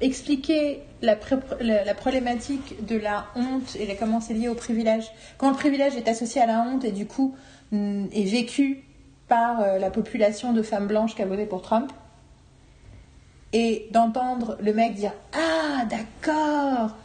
expliquer 0.00 0.84
la, 1.02 1.16
la, 1.60 1.94
problématique 1.94 2.86
de 2.86 2.96
la 2.96 3.26
honte 3.34 3.74
et 3.80 3.96
comment 3.96 4.20
c'est 4.20 4.34
lié 4.34 4.46
au 4.46 4.54
privilège, 4.54 5.10
comment 5.38 5.50
le 5.50 5.58
privilège 5.58 5.96
est 5.96 6.06
associé 6.06 6.40
à 6.40 6.46
la 6.46 6.60
honte 6.60 6.84
et 6.84 6.92
du 6.92 7.06
coup 7.06 7.34
mm, 7.72 8.06
est 8.12 8.30
vécu 8.30 8.84
par 9.26 9.60
la 9.78 9.90
population 9.90 10.52
de 10.52 10.62
femmes 10.62 10.86
blanches 10.86 11.16
qui 11.16 11.22
a 11.22 11.26
voté 11.26 11.46
pour 11.46 11.62
Trump. 11.62 11.90
Et 13.52 13.88
d'entendre 13.90 14.56
le 14.60 14.72
mec 14.72 14.94
dire 14.94 15.12
Ah, 15.32 15.84
d'accord 15.86 16.96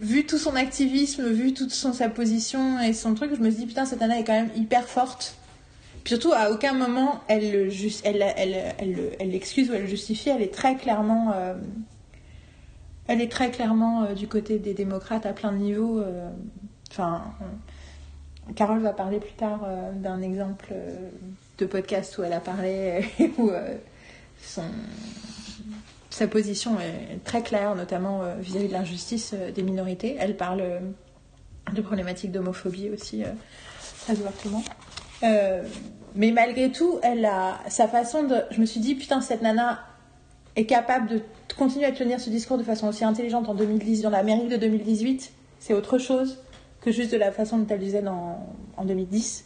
Vu 0.00 0.24
tout 0.24 0.38
son 0.38 0.54
activisme, 0.54 1.28
vu 1.28 1.52
toute 1.52 1.72
son, 1.72 1.92
sa 1.92 2.08
position 2.08 2.80
et 2.80 2.92
son 2.92 3.14
truc, 3.14 3.32
je 3.34 3.40
me 3.40 3.50
dis 3.50 3.66
Putain, 3.66 3.84
cette 3.84 4.00
nana 4.00 4.18
est 4.18 4.24
quand 4.24 4.32
même 4.32 4.50
hyper 4.56 4.84
forte 4.84 5.36
surtout, 6.04 6.32
à 6.32 6.50
aucun 6.50 6.72
moment, 6.72 7.20
elle 7.28 7.68
l'excuse 7.68 8.02
elle, 8.04 8.22
elle, 8.36 8.74
elle, 8.78 9.14
elle, 9.18 9.28
ou 9.28 9.74
elle 9.74 9.82
le 9.82 9.86
justifie. 9.86 10.30
Elle 10.30 10.42
est 10.42 10.52
très 10.52 10.76
clairement, 10.76 11.32
euh, 11.34 11.54
elle 13.06 13.20
est 13.20 13.30
très 13.30 13.50
clairement 13.50 14.04
euh, 14.04 14.14
du 14.14 14.28
côté 14.28 14.58
des 14.58 14.74
démocrates 14.74 15.26
à 15.26 15.32
plein 15.32 15.52
de 15.52 15.58
niveaux. 15.58 16.00
Euh, 16.00 16.30
enfin, 16.90 17.22
Carole 18.56 18.80
va 18.80 18.92
parler 18.92 19.20
plus 19.20 19.34
tard 19.34 19.60
d'un 19.94 20.22
exemple 20.22 20.74
de 21.58 21.66
podcast 21.66 22.18
où 22.18 22.24
elle 22.24 22.32
a 22.32 22.40
parlé 22.40 23.04
où 23.38 23.50
son, 24.42 24.64
sa 26.10 26.26
position 26.26 26.78
est 26.80 27.22
très 27.24 27.42
claire, 27.42 27.74
notamment 27.74 28.22
vis-à-vis 28.40 28.68
de 28.68 28.72
l'injustice 28.72 29.34
des 29.54 29.62
minorités. 29.62 30.16
Elle 30.18 30.36
parle 30.36 30.62
de 31.72 31.82
problématiques 31.82 32.32
d'homophobie 32.32 32.90
aussi 32.90 33.22
très 34.02 34.14
ouvertement. 34.18 34.62
Euh, 35.22 35.62
mais 36.14 36.30
malgré 36.30 36.70
tout, 36.70 36.98
elle 37.02 37.24
a 37.24 37.60
sa 37.68 37.86
façon 37.86 38.24
de. 38.24 38.36
Je 38.50 38.60
me 38.60 38.66
suis 38.66 38.80
dit, 38.80 38.94
putain, 38.94 39.20
cette 39.20 39.42
nana 39.42 39.80
est 40.56 40.66
capable 40.66 41.08
de 41.08 41.22
continuer 41.56 41.86
à 41.86 41.92
tenir 41.92 42.20
ce 42.20 42.30
discours 42.30 42.58
de 42.58 42.62
façon 42.62 42.88
aussi 42.88 43.04
intelligente 43.04 43.48
en 43.48 43.54
2010, 43.54 44.02
dans 44.02 44.10
l'Amérique 44.10 44.48
de 44.48 44.56
2018. 44.56 45.32
C'est 45.60 45.74
autre 45.74 45.98
chose 45.98 46.38
que 46.80 46.90
juste 46.90 47.12
de 47.12 47.18
la 47.18 47.30
façon 47.30 47.58
dont 47.58 47.66
elle 47.68 47.80
disait 47.80 48.02
dans, 48.02 48.46
en 48.76 48.84
2010. 48.84 49.44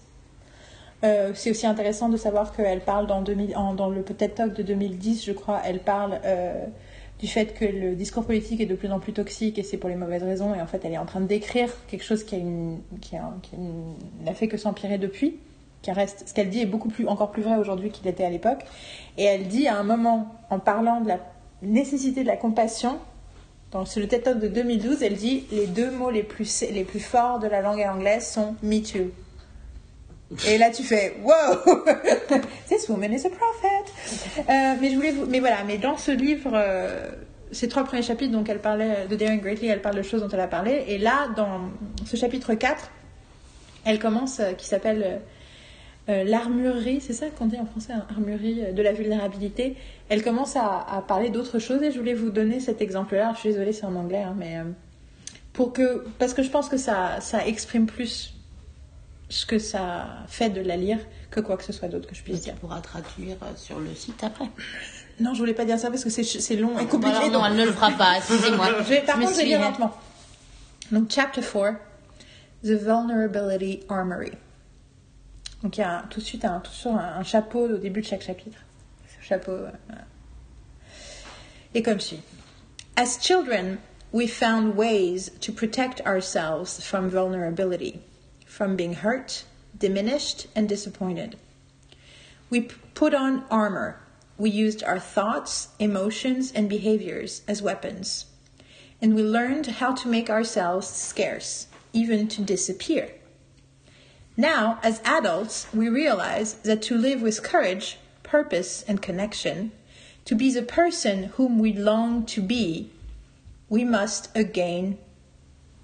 Euh, 1.05 1.33
c'est 1.35 1.51
aussi 1.51 1.67
intéressant 1.67 2.09
de 2.09 2.17
savoir 2.17 2.55
qu'elle 2.55 2.81
parle 2.81 3.07
dans, 3.07 3.23
2000, 3.23 3.55
dans 3.77 3.89
le 3.89 4.03
peut-être 4.03 4.37
talk 4.37 4.55
de 4.55 4.63
2010, 4.63 5.25
je 5.25 5.33
crois, 5.33 5.61
elle 5.65 5.81
parle 5.81 6.19
euh, 6.25 6.65
du 7.19 7.27
fait 7.27 7.55
que 7.55 7.65
le 7.65 7.95
discours 7.95 8.25
politique 8.25 8.61
est 8.61 8.67
de 8.67 8.75
plus 8.75 8.91
en 8.91 9.01
plus 9.01 9.13
toxique 9.13 9.59
et 9.59 9.63
c'est 9.63 9.77
pour 9.77 9.91
les 9.91 9.97
mauvaises 9.97 10.23
raisons. 10.23 10.55
Et 10.55 10.61
en 10.61 10.67
fait, 10.67 10.85
elle 10.85 10.93
est 10.93 10.99
en 10.99 11.07
train 11.07 11.21
de 11.21 11.27
décrire 11.27 11.71
quelque 11.89 12.05
chose 12.05 12.25
qui 12.25 12.43
n'a 12.43 14.35
fait 14.35 14.49
que 14.49 14.57
s'empirer 14.57 14.99
depuis 14.99 15.39
reste, 15.93 16.25
ce 16.29 16.35
qu'elle 16.35 16.49
dit 16.49 16.61
est 16.61 16.67
beaucoup 16.67 16.89
plus, 16.89 17.07
encore 17.07 17.31
plus 17.31 17.43
vrai 17.43 17.57
aujourd'hui 17.57 17.91
qu'il 17.91 18.07
était 18.09 18.25
à 18.25 18.31
l'époque. 18.31 18.65
Et 19.19 19.25
elle 19.25 19.49
dit 19.49 19.69
à 19.69 19.77
un 19.79 19.83
moment, 19.83 20.35
en 20.51 20.59
parlant 20.59 21.01
de 21.01 21.09
la 21.09 21.19
nécessité 21.63 22.23
de 22.23 22.29
la 22.29 22.37
compassion, 22.37 22.99
dans 23.71 23.85
le 23.97 24.07
TED 24.07 24.23
Talk 24.23 24.39
de 24.39 24.49
2012, 24.49 25.03
elle 25.03 25.17
dit 25.17 25.45
les 25.51 25.67
deux 25.67 25.91
mots 25.91 26.11
les 26.11 26.23
plus, 26.23 26.65
les 26.73 26.85
plus 26.85 27.01
forts 27.01 27.41
de 27.41 27.49
la 27.49 27.61
langue 27.61 27.81
anglaise 27.81 28.27
sont 28.27 28.55
Me 28.63 28.81
Too. 28.81 29.11
Et 30.47 30.59
là, 30.59 30.71
tu 30.71 30.83
fais 30.83 31.17
wow, 31.23 31.57
this 32.69 32.89
woman 32.89 33.13
is 33.13 33.27
a 33.27 33.31
prophet. 33.31 33.93
Euh, 34.39 34.75
mais 34.81 34.91
je 34.91 34.97
voulais, 34.97 35.15
mais 35.29 35.41
voilà, 35.41 35.65
mais 35.65 35.79
dans 35.79 35.97
ce 35.97 36.11
livre, 36.11 36.51
euh, 36.55 37.11
ces 37.53 37.69
trois 37.69 37.85
premiers 37.85 38.03
chapitres, 38.03 38.33
donc 38.33 38.49
elle 38.49 38.61
parlait 38.61 39.07
de 39.09 39.17
Daring 39.17 39.41
Greatly, 39.41 39.69
elle 39.69 39.83
parle 39.83 39.97
de 39.97 40.03
choses 40.03 40.23
dont 40.23 40.29
elle 40.29 40.41
a 40.41 40.49
parlé, 40.49 40.85
et 40.89 40.99
là, 40.99 41.29
dans 41.37 41.71
ce 42.05 42.17
chapitre 42.17 42.55
4, 42.55 42.91
elle 43.85 43.99
commence, 43.99 44.41
euh, 44.41 44.53
qui 44.53 44.67
s'appelle 44.67 45.21
l'armurerie, 46.07 47.01
c'est 47.01 47.15
ça 47.15 47.29
qu'on 47.29 47.47
dit 47.47 47.57
en 47.59 47.65
français, 47.65 47.95
hein, 47.95 48.05
armurerie 48.11 48.75
de 48.75 48.83
la 48.83 48.93
vulnérabilité, 48.93 49.75
elle 50.11 50.23
commence 50.23 50.55
à, 50.55 51.03
parler 51.09 51.31
d'autres 51.31 51.59
choses 51.59 51.83
et 51.83 51.91
je 51.91 51.99
voulais 51.99 52.13
vous 52.13 52.29
donner 52.29 52.61
cet 52.61 52.83
exemple-là. 52.83 53.33
Je 53.37 53.41
suis 53.41 53.49
désolée, 53.49 53.73
c'est 53.73 53.87
en 53.87 53.95
anglais, 53.95 54.23
hein, 54.23 54.35
mais 54.37 54.59
pour 55.55 55.73
que, 55.73 56.05
parce 56.19 56.35
que 56.35 56.43
je 56.43 56.51
pense 56.51 56.69
que 56.69 56.77
ça, 56.77 57.23
ça 57.23 57.47
exprime 57.47 57.87
plus 57.87 58.34
ce 59.29 59.47
que 59.47 59.59
ça 59.59 60.07
fait 60.29 60.51
de 60.51 60.61
la 60.61 60.77
lire 60.77 60.99
que 61.31 61.41
quoi 61.41 61.57
que 61.57 61.65
ce 61.65 61.73
soit 61.73 61.89
d'autre 61.89 62.09
que 62.09 62.15
je 62.15 62.23
puisse 62.23 62.43
dire. 62.43 62.55
Tu 62.55 62.61
pourras 62.61 62.81
traduire 62.81 63.37
sur 63.57 63.81
le 63.81 63.95
site 63.95 64.23
après. 64.23 64.49
Non, 65.21 65.35
je 65.35 65.39
voulais 65.39 65.55
pas 65.55 65.65
dire 65.65 65.79
ça 65.79 65.91
parce 65.91 66.05
que 66.05 66.11
c'est 66.11 66.57
long 66.57 66.79
et 66.79 66.87
compliqué. 66.87 67.31
non, 67.31 67.41
non, 67.41 67.47
elle 67.47 67.57
ne 67.57 67.65
le 67.65 67.73
fera 67.73 67.91
pas, 67.93 68.17
excusez-moi. 68.19 68.67
par 69.07 69.19
contre, 69.19 69.33
je 69.33 69.37
vais 69.37 69.45
lire 69.45 69.61
lentement. 69.61 69.93
Donc, 70.93 71.11
chapter 71.11 71.41
4, 71.41 71.77
The 72.63 72.71
Vulnerability 72.71 73.81
Armory. 73.89 74.33
Donc 75.65 75.79
il 75.79 75.81
y 75.81 75.85
a 75.85 76.05
tout 76.11 76.21
de 76.21 76.25
suite 76.25 76.45
un, 76.45 76.61
toujours 76.61 76.97
un, 76.97 77.23
chapeau 77.23 77.67
au 77.67 77.79
début 77.79 78.03
de 78.03 78.07
chaque 78.07 78.23
chapitre. 78.23 78.59
Ce 79.09 79.27
chapeau. 79.27 79.53
Euh, 79.53 79.71
Et 81.75 81.83
comme 81.83 82.01
suit. 82.01 82.21
As 82.97 83.19
children, 83.19 83.79
we 84.13 84.29
found 84.29 84.77
ways 84.77 85.31
to 85.41 85.53
protect 85.53 86.03
ourselves 86.07 86.81
from 86.83 87.09
vulnerability, 87.09 88.01
from 88.55 88.77
being 88.77 88.95
hurt, 88.95 89.43
diminished, 89.77 90.47
and 90.55 90.69
disappointed. 90.69 91.37
We 92.51 92.69
put 92.95 93.13
on 93.13 93.45
armor. 93.51 94.01
We 94.39 94.49
used 94.49 94.85
our 94.85 95.01
thoughts, 95.01 95.71
emotions, 95.81 96.53
and 96.53 96.69
behaviors 96.69 97.43
as 97.49 97.63
weapons. 97.63 98.27
And 99.03 99.17
we 99.17 99.25
learned 99.25 99.67
how 99.67 99.93
to 99.97 100.09
make 100.09 100.31
ourselves 100.31 100.87
scarce, 100.87 101.67
even 101.93 102.29
to 102.29 102.43
disappear. 102.43 103.11
Now, 104.37 104.79
as 104.85 105.03
adults, 105.05 105.67
we 105.75 105.89
realize 105.89 106.55
that 106.63 106.81
to 106.83 106.97
live 106.97 107.23
with 107.23 107.43
courage, 107.43 107.99
purpose, 108.23 108.85
and 108.87 109.03
connection, 109.03 109.73
to 110.27 110.37
be 110.37 110.53
the 110.53 110.63
person 110.63 111.25
whom 111.35 111.59
we 111.59 111.73
long 111.73 112.25
to 112.27 112.41
be, 112.41 112.93
we 113.69 113.83
must 113.83 114.31
again 114.37 114.99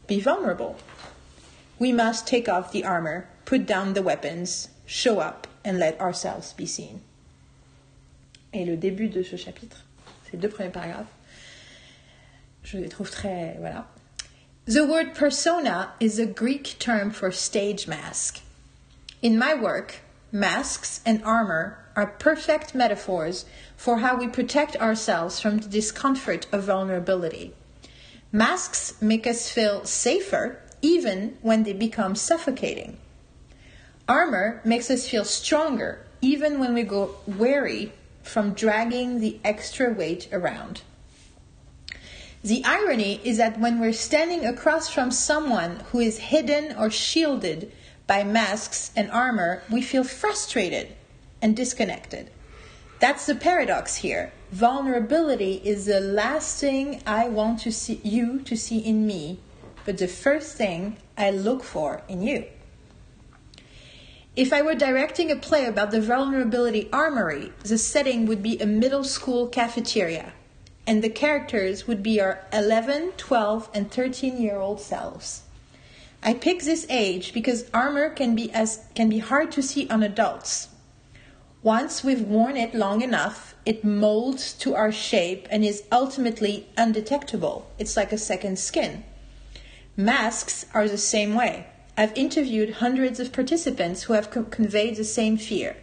be 0.07 0.21
vulnerable. 0.21 0.77
We 1.81 1.93
must 1.93 2.27
take 2.27 2.47
off 2.47 2.73
the 2.73 2.85
armor, 2.85 3.27
put 3.47 3.65
down 3.65 3.95
the 3.95 4.03
weapons, 4.03 4.69
show 4.85 5.19
up, 5.19 5.47
and 5.65 5.79
let 5.79 5.99
ourselves 5.99 6.53
be 6.53 6.67
seen. 6.67 7.01
Et 8.53 8.67
le 8.67 8.77
début 8.77 9.11
de 9.11 9.23
ce 9.23 9.37
chapitre, 9.37 9.79
ces 10.31 10.37
deux 10.37 10.51
premiers 10.51 10.73
paragraphes, 10.73 11.09
je 12.63 12.77
les 12.77 12.91
trouve 12.91 13.11
très. 13.11 13.59
Voilà. 13.59 13.87
The 14.67 14.85
word 14.85 15.15
persona 15.15 15.95
is 16.01 16.19
a 16.19 16.27
Greek 16.27 16.79
term 16.79 17.11
for 17.11 17.33
stage 17.33 17.89
mask. 17.89 18.43
In 19.23 19.39
my 19.39 19.55
work, 19.55 20.01
masks 20.31 21.01
and 21.07 21.25
armor 21.25 21.79
are 21.97 22.07
perfect 22.07 22.75
metaphors 22.75 23.47
for 23.75 24.01
how 24.01 24.19
we 24.19 24.29
protect 24.29 24.77
ourselves 24.77 25.41
from 25.41 25.59
the 25.59 25.69
discomfort 25.69 26.47
of 26.53 26.65
vulnerability. 26.65 27.55
Masks 28.33 29.01
make 29.01 29.27
us 29.27 29.51
feel 29.51 29.87
safer 29.87 30.59
even 30.83 31.37
when 31.43 31.63
they 31.65 31.73
become 31.73 32.15
suffocating. 32.15 32.97
Armor 34.09 34.61
makes 34.65 34.91
us 34.91 35.09
feel 35.09 35.25
stronger 35.25 36.05
even 36.21 36.59
when 36.59 36.75
we 36.75 36.83
go 36.83 37.15
weary 37.27 37.93
from 38.23 38.53
dragging 38.53 39.21
the 39.21 39.39
extra 39.45 39.93
weight 39.93 40.29
around. 40.33 40.83
The 42.43 42.65
irony 42.65 43.21
is 43.23 43.37
that 43.37 43.61
when 43.61 43.81
we're 43.81 43.93
standing 43.93 44.47
across 44.47 44.89
from 44.89 45.11
someone 45.11 45.81
who 45.91 46.01
is 46.01 46.19
hidden 46.19 46.75
or 46.77 46.91
shielded 46.91 47.71
by 48.07 48.25
masks 48.25 48.91
and 48.97 49.11
armor, 49.11 49.63
we 49.71 49.83
feel 49.83 50.05
frustrated 50.05 50.89
and 51.43 51.55
disconnected. 51.55 52.31
That's 52.99 53.27
the 53.27 53.35
paradox 53.35 53.97
here. 53.97 54.33
Vulnerability 54.53 55.61
is 55.65 55.87
the 55.87 56.01
last 56.01 56.61
thing 56.61 57.03
I 57.07 57.29
want 57.29 57.61
to 57.61 57.73
see 57.73 58.01
you 58.03 58.41
to 58.41 58.57
see 58.57 58.79
in 58.79 59.07
me, 59.07 59.39
but 59.91 59.99
the 59.99 60.07
first 60.07 60.57
thing 60.57 60.97
I 61.19 61.33
look 61.33 61.65
for 61.65 62.03
in 62.09 62.23
you. 62.23 62.45
If 64.37 64.53
I 64.53 64.63
were 64.63 64.77
directing 64.77 65.33
a 65.33 65.35
play 65.35 65.67
about 65.67 65.91
the 65.91 66.01
vulnerability 66.01 66.89
armory, 66.93 67.53
the 67.65 67.77
setting 67.77 68.25
would 68.27 68.41
be 68.41 68.57
a 68.61 68.67
middle 68.67 69.03
school 69.03 69.49
cafeteria 69.49 70.33
and 70.87 71.03
the 71.03 71.11
characters 71.11 71.89
would 71.89 72.05
be 72.05 72.21
our 72.21 72.39
11, 72.53 73.15
12, 73.17 73.69
and 73.75 73.91
13 73.91 74.41
year 74.41 74.59
old 74.61 74.81
selves. 74.81 75.43
I 76.23 76.35
pick 76.35 76.63
this 76.63 76.87
age 76.89 77.33
because 77.33 77.69
armor 77.75 78.11
can 78.11 78.37
be 78.37 78.53
as 78.53 78.85
can 78.95 79.09
be 79.09 79.19
hard 79.19 79.51
to 79.51 79.61
see 79.61 79.89
on 79.89 80.05
adults. 80.05 80.69
Once 81.65 82.05
we've 82.05 82.23
worn 82.23 82.57
it 82.57 82.77
long 82.77 83.03
enough, 83.03 83.57
it 83.67 83.83
molds 83.83 84.53
to 84.53 84.77
our 84.77 84.93
shape 84.93 85.49
and 85.51 85.65
is 85.65 85.83
ultimately 85.91 86.69
undetectable. 86.77 87.69
It's 87.77 87.97
like 87.97 88.13
a 88.13 88.19
second 88.19 88.57
skin. 88.57 89.03
Masks 90.01 90.65
are 90.73 90.89
the 90.89 90.97
same 90.97 91.35
way. 91.35 91.67
I've 91.95 92.17
interviewed 92.17 92.77
hundreds 92.77 93.21
of 93.21 93.35
participants 93.35 94.05
who 94.05 94.15
have 94.15 94.31
co- 94.31 94.45
conveyed 94.45 94.97
the 94.97 95.05
same 95.05 95.37
fear. 95.37 95.77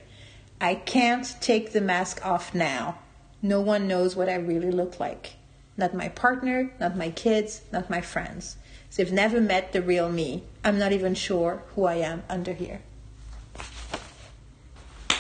I 0.60 0.74
can't 0.74 1.36
take 1.40 1.72
the 1.72 1.82
mask 1.82 2.26
off 2.26 2.56
now. 2.56 2.98
No 3.44 3.62
one 3.62 3.88
knows 3.88 4.16
what 4.16 4.28
I 4.28 4.34
really 4.34 4.72
look 4.72 5.00
like. 5.00 5.36
Not 5.78 5.94
my 5.94 6.10
partner, 6.10 6.72
not 6.80 6.98
my 6.98 7.12
kids, 7.12 7.62
not 7.72 7.92
my 7.92 8.02
friends. 8.02 8.58
They've 8.96 9.12
never 9.12 9.40
met 9.40 9.72
the 9.72 9.84
real 9.84 10.10
me. 10.10 10.46
I'm 10.64 10.80
not 10.80 10.94
even 10.94 11.14
sure 11.14 11.62
who 11.76 11.86
I 11.86 11.98
am 11.98 12.24
under 12.28 12.54
here. 12.54 12.82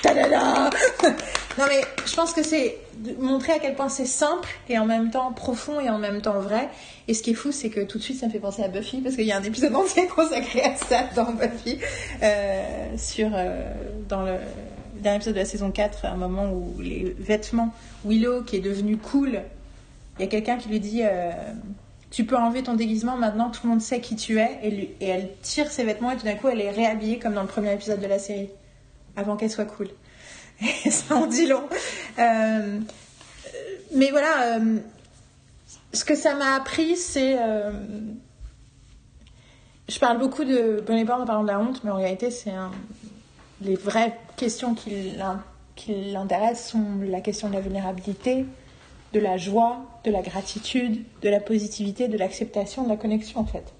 Ta-da-da 0.01 0.71
non 1.57 1.67
mais 1.67 1.85
je 2.03 2.15
pense 2.15 2.33
que 2.33 2.43
c'est 2.43 2.79
montrer 3.19 3.53
à 3.53 3.59
quel 3.59 3.75
point 3.75 3.89
c'est 3.89 4.05
simple 4.05 4.49
et 4.69 4.77
en 4.77 4.85
même 4.85 5.11
temps 5.11 5.31
profond 5.31 5.79
et 5.79 5.89
en 5.89 5.97
même 5.97 6.21
temps 6.21 6.39
vrai. 6.39 6.69
Et 7.07 7.13
ce 7.13 7.23
qui 7.23 7.31
est 7.31 7.35
fou, 7.35 7.51
c'est 7.51 7.69
que 7.69 7.81
tout 7.81 7.97
de 7.97 8.03
suite 8.03 8.19
ça 8.19 8.27
me 8.27 8.31
fait 8.31 8.39
penser 8.39 8.63
à 8.63 8.67
Buffy 8.67 9.01
parce 9.01 9.15
qu'il 9.15 9.25
y 9.25 9.31
a 9.31 9.37
un 9.37 9.43
épisode 9.43 9.75
entier 9.75 10.07
consacré 10.15 10.61
à 10.61 10.75
ça 10.75 11.03
dans 11.15 11.31
Buffy 11.31 11.79
euh, 12.23 12.97
sur 12.97 13.29
euh, 13.33 13.71
dans 14.09 14.23
le 14.23 14.35
dernier 15.01 15.17
épisode 15.17 15.35
de 15.35 15.39
la 15.39 15.45
saison 15.45 15.71
4, 15.71 16.05
un 16.05 16.15
moment 16.15 16.51
où 16.51 16.79
les 16.79 17.15
vêtements 17.19 17.73
Willow 18.05 18.43
qui 18.43 18.57
est 18.57 18.61
devenu 18.61 18.97
cool, 18.97 19.41
il 20.17 20.21
y 20.21 20.25
a 20.25 20.27
quelqu'un 20.27 20.57
qui 20.57 20.69
lui 20.69 20.79
dit 20.79 21.01
euh, 21.03 21.31
tu 22.09 22.25
peux 22.25 22.35
enlever 22.35 22.63
ton 22.63 22.73
déguisement 22.73 23.15
maintenant, 23.15 23.49
tout 23.49 23.61
le 23.65 23.69
monde 23.69 23.81
sait 23.81 24.01
qui 24.01 24.15
tu 24.15 24.39
es 24.39 24.59
et, 24.63 24.95
et 24.99 25.07
elle 25.07 25.29
tire 25.43 25.71
ses 25.71 25.83
vêtements 25.83 26.11
et 26.11 26.17
tout 26.17 26.25
d'un 26.25 26.35
coup 26.35 26.47
elle 26.47 26.61
est 26.61 26.71
réhabillée 26.71 27.19
comme 27.19 27.33
dans 27.33 27.43
le 27.43 27.47
premier 27.47 27.73
épisode 27.73 27.99
de 27.99 28.07
la 28.07 28.19
série 28.19 28.49
avant 29.15 29.35
qu'elle 29.35 29.51
soit 29.51 29.65
cool. 29.65 29.87
Ça 30.89 31.15
en 31.15 31.27
dit 31.27 31.47
long. 31.47 31.63
Euh, 32.19 32.79
mais 33.95 34.09
voilà, 34.11 34.57
euh, 34.57 34.77
ce 35.93 36.05
que 36.05 36.15
ça 36.15 36.35
m'a 36.35 36.55
appris, 36.55 36.95
c'est. 36.95 37.37
euh, 37.39 37.71
je 39.87 39.99
parle 39.99 40.19
beaucoup 40.19 40.43
de 40.43 40.83
Bonnie 40.85 41.03
en 41.03 41.25
parlant 41.25 41.43
de 41.43 41.47
la 41.47 41.59
honte, 41.59 41.83
mais 41.83 41.91
en 41.91 41.95
réalité, 41.95 42.29
c'est 42.29 42.51
les 43.61 43.75
vraies 43.75 44.17
questions 44.35 44.75
qui 44.75 45.13
l'intéressent 46.11 46.71
sont 46.71 46.85
la 47.07 47.21
question 47.21 47.47
de 47.47 47.53
la 47.53 47.61
vulnérabilité, 47.61 48.45
de 49.13 49.19
la 49.21 49.37
joie, 49.37 49.85
de 50.03 50.11
la 50.11 50.21
gratitude, 50.21 51.03
de 51.21 51.29
la 51.29 51.39
positivité, 51.39 52.09
de 52.09 52.17
l'acceptation, 52.17 52.83
de 52.83 52.89
la 52.89 52.97
connexion, 52.97 53.39
en 53.39 53.45
fait. 53.45 53.73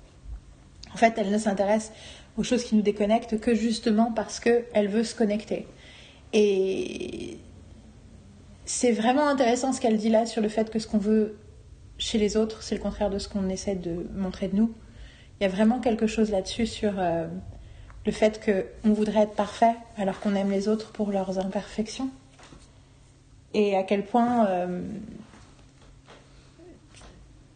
En 0.94 0.98
fait, 0.98 1.14
elle 1.18 1.30
ne 1.30 1.38
s'intéresse 1.38 1.92
aux 2.38 2.44
choses 2.44 2.64
qui 2.64 2.76
nous 2.76 2.82
déconnectent 2.82 3.40
que 3.40 3.54
justement 3.54 4.12
parce 4.16 4.40
qu'elle 4.40 4.88
veut 4.88 5.04
se 5.04 5.14
connecter. 5.14 5.68
Et 6.34 7.38
c'est 8.66 8.92
vraiment 8.92 9.28
intéressant 9.28 9.74
ce 9.74 9.80
qu'elle 9.80 9.98
dit 9.98 10.10
là 10.10 10.26
sur 10.26 10.42
le 10.42 10.50
fait 10.50 10.70
que 10.70 10.80
ce 10.80 10.88
qu'on 10.88 10.98
veut 10.98 11.38
chez 11.98 12.18
les 12.18 12.38
autres, 12.38 12.62
c'est 12.64 12.76
le 12.76 12.82
contraire 12.82 13.10
de 13.10 13.18
ce 13.18 13.28
qu'on 13.28 13.50
essaie 13.50 13.76
de 13.76 14.06
montrer 14.14 14.48
de 14.48 14.56
nous. 14.56 14.74
Il 15.40 15.44
y 15.44 15.46
a 15.46 15.50
vraiment 15.50 15.80
quelque 15.80 16.08
chose 16.08 16.32
là-dessus 16.32 16.66
sur 16.66 16.94
euh, 16.98 17.28
le 18.06 18.12
fait 18.12 18.42
qu'on 18.44 18.94
voudrait 18.94 19.22
être 19.22 19.36
parfait 19.36 19.76
alors 19.98 20.20
qu'on 20.20 20.36
aime 20.36 20.52
les 20.52 20.68
autres 20.68 20.92
pour 20.92 21.12
leurs 21.12 21.40
imperfections. 21.40 22.10
Et 23.54 23.76
à 23.76 23.84
quel 23.84 24.04
point 24.04 24.46
euh, 24.48 24.82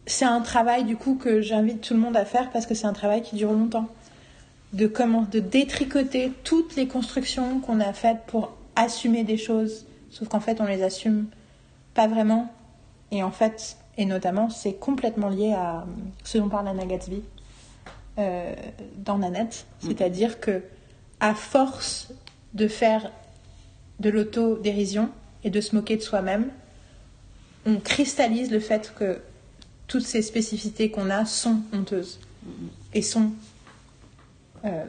c'est 0.06 0.26
un 0.26 0.41
travail 0.41 0.84
du 0.84 0.95
coup 0.95 1.15
que 1.15 1.41
j'invite 1.41 1.81
tout 1.81 1.93
le 1.93 1.99
monde 1.99 2.18
à 2.18 2.26
faire 2.26 2.49
parce 2.52 2.65
que 2.65 2.73
c'est 2.73 2.88
un 2.88 2.93
travail 2.93 3.22
qui 3.22 3.35
dure 3.35 3.52
longtemps. 3.52 3.88
De 4.73 4.88
comment 4.88 5.23
de 5.23 5.39
détricoter 5.39 6.31
toutes 6.43 6.76
les 6.76 6.88
constructions 6.88 7.60
qu'on 7.60 7.81
a 7.81 7.91
faites 7.91 8.22
pour 8.27 8.53
assumer 8.76 9.23
des 9.23 9.38
choses, 9.38 9.85
sauf 10.10 10.27
qu'en 10.27 10.39
fait 10.39 10.61
on 10.61 10.65
les 10.65 10.84
assume 10.84 11.27
pas 11.93 12.07
vraiment. 12.07 12.52
Et 13.11 13.23
en 13.23 13.31
fait, 13.31 13.77
et 13.98 14.06
notamment, 14.06 14.49
c'est 14.49 14.73
complètement 14.73 15.30
lié 15.30 15.53
à 15.53 15.85
ce 16.23 16.38
dont 16.38 16.49
parle 16.49 16.68
Anna 16.68 16.85
Gatsby 16.85 17.22
euh, 18.18 18.53
dans 18.98 19.18
Nanette. 19.18 19.65
C'est-à-dire 19.80 20.39
que 20.39 20.64
à 21.19 21.35
force 21.35 22.10
de 22.53 22.68
faire 22.68 23.11
de 23.99 24.10
l'autodérision 24.10 25.10
et 25.43 25.49
de 25.49 25.61
se 25.61 25.76
moquer 25.76 25.98
de 25.98 26.02
soi-même, 26.02 26.49
on 27.65 27.77
cristallise 27.77 28.49
le 28.49 28.60
fait 28.60 28.93
que 28.98 29.22
toutes 29.88 30.06
ces 30.06 30.22
spécificités 30.22 30.89
qu'on 30.89 31.10
a 31.10 31.26
sont 31.26 31.61
honteuses 31.73 32.19
et 32.93 33.02
sont, 33.02 33.31
euh, 34.65 34.85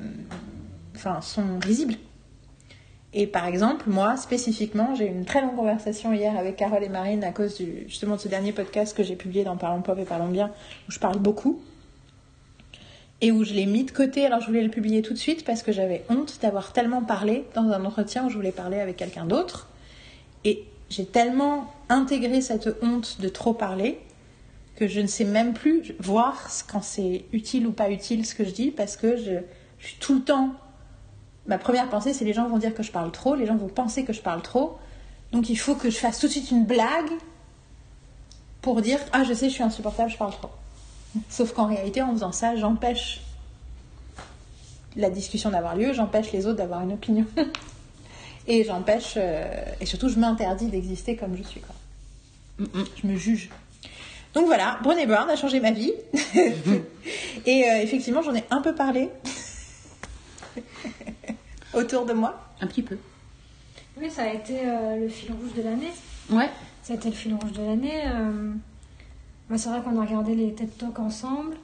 enfin, 0.94 1.20
sont 1.20 1.58
risibles. 1.58 1.96
Et 3.14 3.26
par 3.26 3.46
exemple, 3.46 3.84
moi, 3.88 4.16
spécifiquement, 4.16 4.94
j'ai 4.94 5.06
eu 5.06 5.10
une 5.10 5.26
très 5.26 5.42
longue 5.42 5.56
conversation 5.56 6.12
hier 6.12 6.36
avec 6.38 6.56
Carole 6.56 6.82
et 6.82 6.88
Marine 6.88 7.22
à 7.24 7.32
cause 7.32 7.56
du, 7.56 7.84
justement 7.86 8.16
de 8.16 8.20
ce 8.20 8.28
dernier 8.28 8.52
podcast 8.52 8.96
que 8.96 9.02
j'ai 9.02 9.16
publié 9.16 9.44
dans 9.44 9.56
Parlons 9.56 9.82
Pop 9.82 9.98
et 9.98 10.04
Parlons 10.04 10.28
Bien, 10.28 10.50
où 10.88 10.92
je 10.92 10.98
parle 10.98 11.18
beaucoup. 11.18 11.60
Et 13.20 13.30
où 13.30 13.44
je 13.44 13.52
l'ai 13.52 13.66
mis 13.66 13.84
de 13.84 13.90
côté, 13.90 14.24
alors 14.24 14.40
je 14.40 14.46
voulais 14.46 14.62
le 14.62 14.70
publier 14.70 15.02
tout 15.02 15.12
de 15.12 15.18
suite 15.18 15.44
parce 15.44 15.62
que 15.62 15.72
j'avais 15.72 16.04
honte 16.08 16.38
d'avoir 16.40 16.72
tellement 16.72 17.02
parlé 17.02 17.44
dans 17.54 17.68
un 17.68 17.84
entretien 17.84 18.26
où 18.26 18.30
je 18.30 18.34
voulais 18.34 18.50
parler 18.50 18.80
avec 18.80 18.96
quelqu'un 18.96 19.26
d'autre. 19.26 19.68
Et 20.44 20.64
j'ai 20.88 21.04
tellement 21.04 21.72
intégré 21.88 22.40
cette 22.40 22.68
honte 22.82 23.20
de 23.20 23.28
trop 23.28 23.52
parler 23.52 24.00
que 24.74 24.88
je 24.88 25.00
ne 25.00 25.06
sais 25.06 25.24
même 25.24 25.52
plus 25.52 25.94
voir 26.00 26.48
quand 26.66 26.82
c'est 26.82 27.26
utile 27.32 27.66
ou 27.66 27.72
pas 27.72 27.90
utile 27.90 28.24
ce 28.24 28.34
que 28.34 28.44
je 28.44 28.50
dis 28.50 28.70
parce 28.70 28.96
que 28.96 29.16
je, 29.16 29.34
je 29.78 29.86
suis 29.86 29.98
tout 30.00 30.14
le 30.14 30.22
temps 30.22 30.54
ma 31.46 31.58
première 31.58 31.88
pensée, 31.88 32.12
c'est 32.12 32.24
les 32.24 32.32
gens 32.32 32.48
vont 32.48 32.58
dire 32.58 32.74
que 32.74 32.82
je 32.82 32.92
parle 32.92 33.10
trop, 33.10 33.34
les 33.34 33.46
gens 33.46 33.56
vont 33.56 33.68
penser 33.68 34.04
que 34.04 34.12
je 34.12 34.20
parle 34.20 34.42
trop. 34.42 34.78
Donc 35.32 35.48
il 35.48 35.56
faut 35.56 35.74
que 35.74 35.90
je 35.90 35.96
fasse 35.96 36.18
tout 36.18 36.26
de 36.26 36.32
suite 36.32 36.50
une 36.50 36.64
blague 36.64 37.10
pour 38.60 38.80
dire 38.82 39.00
Ah, 39.12 39.24
je 39.24 39.34
sais, 39.34 39.48
je 39.48 39.54
suis 39.54 39.62
insupportable, 39.62 40.10
je 40.10 40.16
parle 40.16 40.32
trop. 40.32 40.50
Sauf 41.28 41.52
qu'en 41.52 41.66
réalité, 41.66 42.00
en 42.02 42.12
faisant 42.12 42.32
ça, 42.32 42.56
j'empêche 42.56 43.22
la 44.96 45.10
discussion 45.10 45.50
d'avoir 45.50 45.76
lieu, 45.76 45.92
j'empêche 45.92 46.32
les 46.32 46.46
autres 46.46 46.58
d'avoir 46.58 46.82
une 46.82 46.92
opinion. 46.92 47.26
et 48.46 48.64
j'empêche, 48.64 49.14
euh, 49.16 49.64
et 49.80 49.86
surtout, 49.86 50.08
je 50.08 50.18
m'interdis 50.18 50.66
d'exister 50.66 51.16
comme 51.16 51.36
je 51.36 51.42
suis. 51.42 51.60
Quoi. 51.60 51.74
Je 53.02 53.06
me 53.06 53.16
juge. 53.16 53.50
Donc 54.34 54.46
voilà, 54.46 54.78
Brené 54.82 55.06
Brown 55.06 55.28
a 55.28 55.36
changé 55.36 55.60
ma 55.60 55.72
vie. 55.72 55.92
et 57.46 57.64
euh, 57.70 57.82
effectivement, 57.82 58.22
j'en 58.22 58.34
ai 58.34 58.44
un 58.50 58.60
peu 58.60 58.74
parlé 58.74 59.10
autour 61.74 62.06
de 62.06 62.12
moi. 62.12 62.38
Un 62.60 62.66
petit 62.66 62.82
peu. 62.82 62.96
Oui, 64.00 64.10
ça 64.10 64.22
a 64.22 64.32
été 64.32 64.60
euh, 64.66 64.96
le 65.00 65.08
fil 65.08 65.32
rouge 65.32 65.52
de 65.56 65.62
l'année. 65.62 65.90
Ouais. 66.30 66.48
Ça 66.82 66.94
a 66.94 66.96
été 66.96 67.08
le 67.08 67.14
fil 67.14 67.34
rouge 67.34 67.52
de 67.52 67.62
l'année. 67.62 68.02
euh, 68.06 68.52
moi, 69.48 69.58
c'est 69.58 69.68
vrai 69.68 69.82
qu'on 69.82 70.00
a 70.00 70.04
regardé 70.04 70.34
les 70.34 70.52
TED 70.54 70.76
Talks 70.78 70.98
ensemble. 70.98 71.56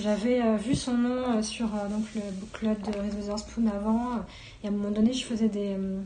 J'avais 0.00 0.40
euh, 0.42 0.56
vu 0.56 0.74
son 0.74 0.94
nom 0.94 1.36
euh, 1.38 1.42
sur 1.42 1.66
euh, 1.66 1.88
donc, 1.88 2.04
le 2.14 2.22
book 2.32 2.50
club 2.52 2.80
de 2.80 2.98
Reese 2.98 3.14
Witherspoon 3.14 3.66
avant. 3.68 4.16
et 4.64 4.66
à 4.66 4.70
un 4.70 4.72
moment 4.72 4.90
donné, 4.90 5.12
je 5.12 5.24
faisais 5.24 5.48
des, 5.48 5.74
euh, 5.78 6.00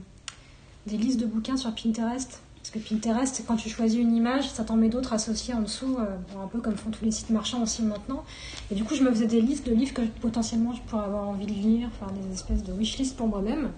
des 0.86 0.96
listes 0.96 1.20
de 1.20 1.26
bouquins 1.26 1.56
sur 1.56 1.72
Pinterest. 1.74 2.40
Parce 2.62 2.70
que 2.72 2.78
Pinterest, 2.78 3.42
quand 3.46 3.56
tu 3.56 3.70
choisis 3.70 3.98
une 3.98 4.14
image, 4.14 4.48
ça 4.50 4.64
t'en 4.64 4.76
met 4.76 4.90
d'autres 4.90 5.14
associées 5.14 5.54
en 5.54 5.62
dessous, 5.62 5.96
euh, 5.98 6.42
un 6.42 6.46
peu 6.46 6.60
comme 6.60 6.76
font 6.76 6.90
tous 6.90 7.04
les 7.04 7.10
sites 7.10 7.30
marchands 7.30 7.62
aussi 7.62 7.82
maintenant. 7.82 8.22
Et 8.70 8.74
du 8.74 8.84
coup, 8.84 8.94
je 8.94 9.02
me 9.02 9.10
faisais 9.10 9.26
des 9.26 9.40
listes 9.40 9.66
de 9.66 9.74
livres 9.74 9.94
que 9.94 10.02
potentiellement 10.02 10.74
je 10.74 10.82
pourrais 10.82 11.04
avoir 11.04 11.26
envie 11.26 11.46
de 11.46 11.52
lire, 11.52 11.88
faire 11.98 12.10
des 12.10 12.34
espèces 12.34 12.62
de 12.62 12.72
wishlist 12.74 13.16
pour 13.16 13.28
moi-même, 13.28 13.70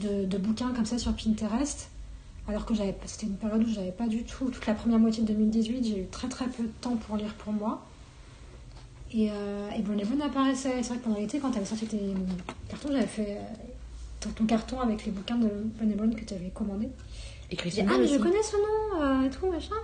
de, 0.00 0.38
bouquins 0.38 0.72
comme 0.72 0.86
ça 0.86 0.98
sur 0.98 1.12
Pinterest. 1.12 1.90
Alors 2.48 2.64
que 2.64 2.74
c'était 2.74 3.26
une 3.26 3.36
période 3.36 3.62
où 3.62 3.68
j'avais 3.68 3.92
pas 3.92 4.06
du 4.06 4.22
tout, 4.22 4.48
toute 4.48 4.66
la 4.66 4.74
première 4.74 5.00
moitié 5.00 5.22
de 5.22 5.28
2018, 5.28 5.84
j'ai 5.84 6.00
eu 6.02 6.06
très 6.06 6.28
très 6.28 6.46
peu 6.46 6.62
de 6.62 6.72
temps 6.80 6.96
pour 6.96 7.16
lire 7.16 7.34
pour 7.34 7.52
moi. 7.52 7.84
Et, 9.12 9.30
euh, 9.30 9.70
et 9.70 10.22
apparaissait. 10.22 10.82
C'est 10.82 10.88
vrai 10.88 10.98
que 10.98 11.04
pendant 11.04 11.18
l'été, 11.18 11.38
quand 11.38 11.50
tu 11.50 11.58
avais 11.58 11.66
sorti 11.66 11.86
tes 11.86 12.14
cartons, 12.68 12.88
j'avais 12.92 13.06
fait 13.06 13.38
euh, 13.38 13.64
ton, 14.20 14.30
ton 14.30 14.46
carton 14.46 14.80
avec 14.80 15.04
les 15.04 15.12
bouquins 15.12 15.36
de 15.36 15.48
Brené 15.78 16.14
que 16.14 16.24
tu 16.24 16.34
avais 16.34 16.50
commandé. 16.50 16.88
Et 17.50 17.56
Christian 17.56 17.86
ah, 17.88 17.96
mais 17.98 18.06
je 18.08 18.16
connais 18.18 18.42
ce 18.42 18.56
nom 18.56 19.02
euh, 19.02 19.26
et 19.26 19.30
tout, 19.30 19.46
machin. 19.50 19.74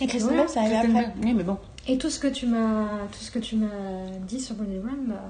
Et 0.00 0.04
Ouais, 0.06 0.36
Bell, 0.36 0.48
ça 0.48 0.60
arrive 0.60 0.72
Christian 0.78 0.98
après. 1.00 1.14
Oui, 1.22 1.34
mais 1.34 1.42
bon. 1.42 1.58
Et 1.88 1.98
tout 1.98 2.10
ce 2.10 2.18
que 2.18 2.28
tu 2.28 2.46
m'as, 2.46 3.06
tout 3.12 3.18
ce 3.20 3.30
que 3.30 3.38
tu 3.38 3.56
m'as 3.56 4.06
dit 4.26 4.40
sur 4.40 4.54
Brené 4.54 4.78
Brown 4.78 5.06
m'a 5.06 5.22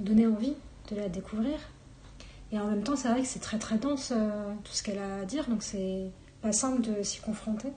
donné 0.00 0.26
envie 0.26 0.54
de 0.90 0.96
la 0.96 1.08
découvrir. 1.08 1.58
Et 2.52 2.58
en 2.58 2.66
même 2.66 2.82
temps, 2.82 2.96
c'est 2.96 3.08
vrai 3.08 3.20
que 3.22 3.26
c'est 3.26 3.40
très 3.40 3.58
très 3.58 3.76
dense 3.76 4.12
euh, 4.14 4.52
tout 4.64 4.72
ce 4.72 4.82
qu'elle 4.82 4.98
a 4.98 5.22
à 5.22 5.24
dire, 5.24 5.46
donc 5.48 5.62
c'est 5.62 6.06
pas 6.40 6.52
simple 6.52 6.80
de 6.82 7.02
s'y 7.02 7.20
confronter. 7.20 7.68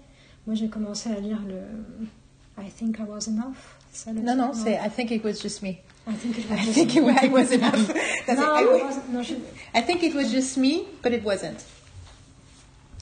Moi, 0.48 0.56
j'ai 0.56 0.69
commencé 0.69 1.10
à 1.11 1.19
lire 1.19 1.40
le 1.48 2.64
I 2.64 2.69
Think 2.69 2.98
I 2.99 3.03
Was 3.07 3.28
Enough. 3.28 3.56
ça, 3.91 4.11
Non, 4.14 4.36
non, 4.36 4.52
c'est 4.53 4.73
I 4.73 4.90
think 4.95 5.11
it 5.11 5.23
was 5.23 5.34
just 5.41 5.61
me. 5.61 5.78
I 6.07 6.14
Think 6.15 6.38
It 6.38 6.49
Was 6.49 6.57
I 6.57 6.73
think 6.73 6.95
it 6.95 7.32
was 7.32 7.52
enough. 7.52 7.94
That's 8.26 8.40
Non, 8.40 8.57
it. 8.57 8.61
I, 8.61 8.64
non, 8.64 8.90
non, 9.14 9.23
je- 9.23 9.36
I 9.76 9.82
think 9.84 10.02
it 10.03 10.15
was 10.15 10.32
just 10.32 10.57
me, 10.57 10.84
but 11.03 11.11
it 11.11 11.23
wasn't. 11.23 11.64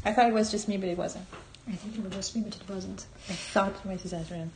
I 0.05 0.13
thought 0.13 0.27
it 0.29 0.33
was 0.33 0.49
just 0.51 0.67
me, 0.67 0.77
but 0.77 0.87
it 0.89 0.97
wasn't. 0.97 1.23
I 1.67 1.73
Think 1.75 1.97
It 1.97 2.03
Was 2.03 2.15
Just 2.15 2.35
Me, 2.35 2.41
but 2.41 2.55
it 2.55 2.67
wasn't. 2.67 3.05
I 3.29 3.33
thought, 3.33 3.73
je 3.85 4.33
viens. 4.33 4.47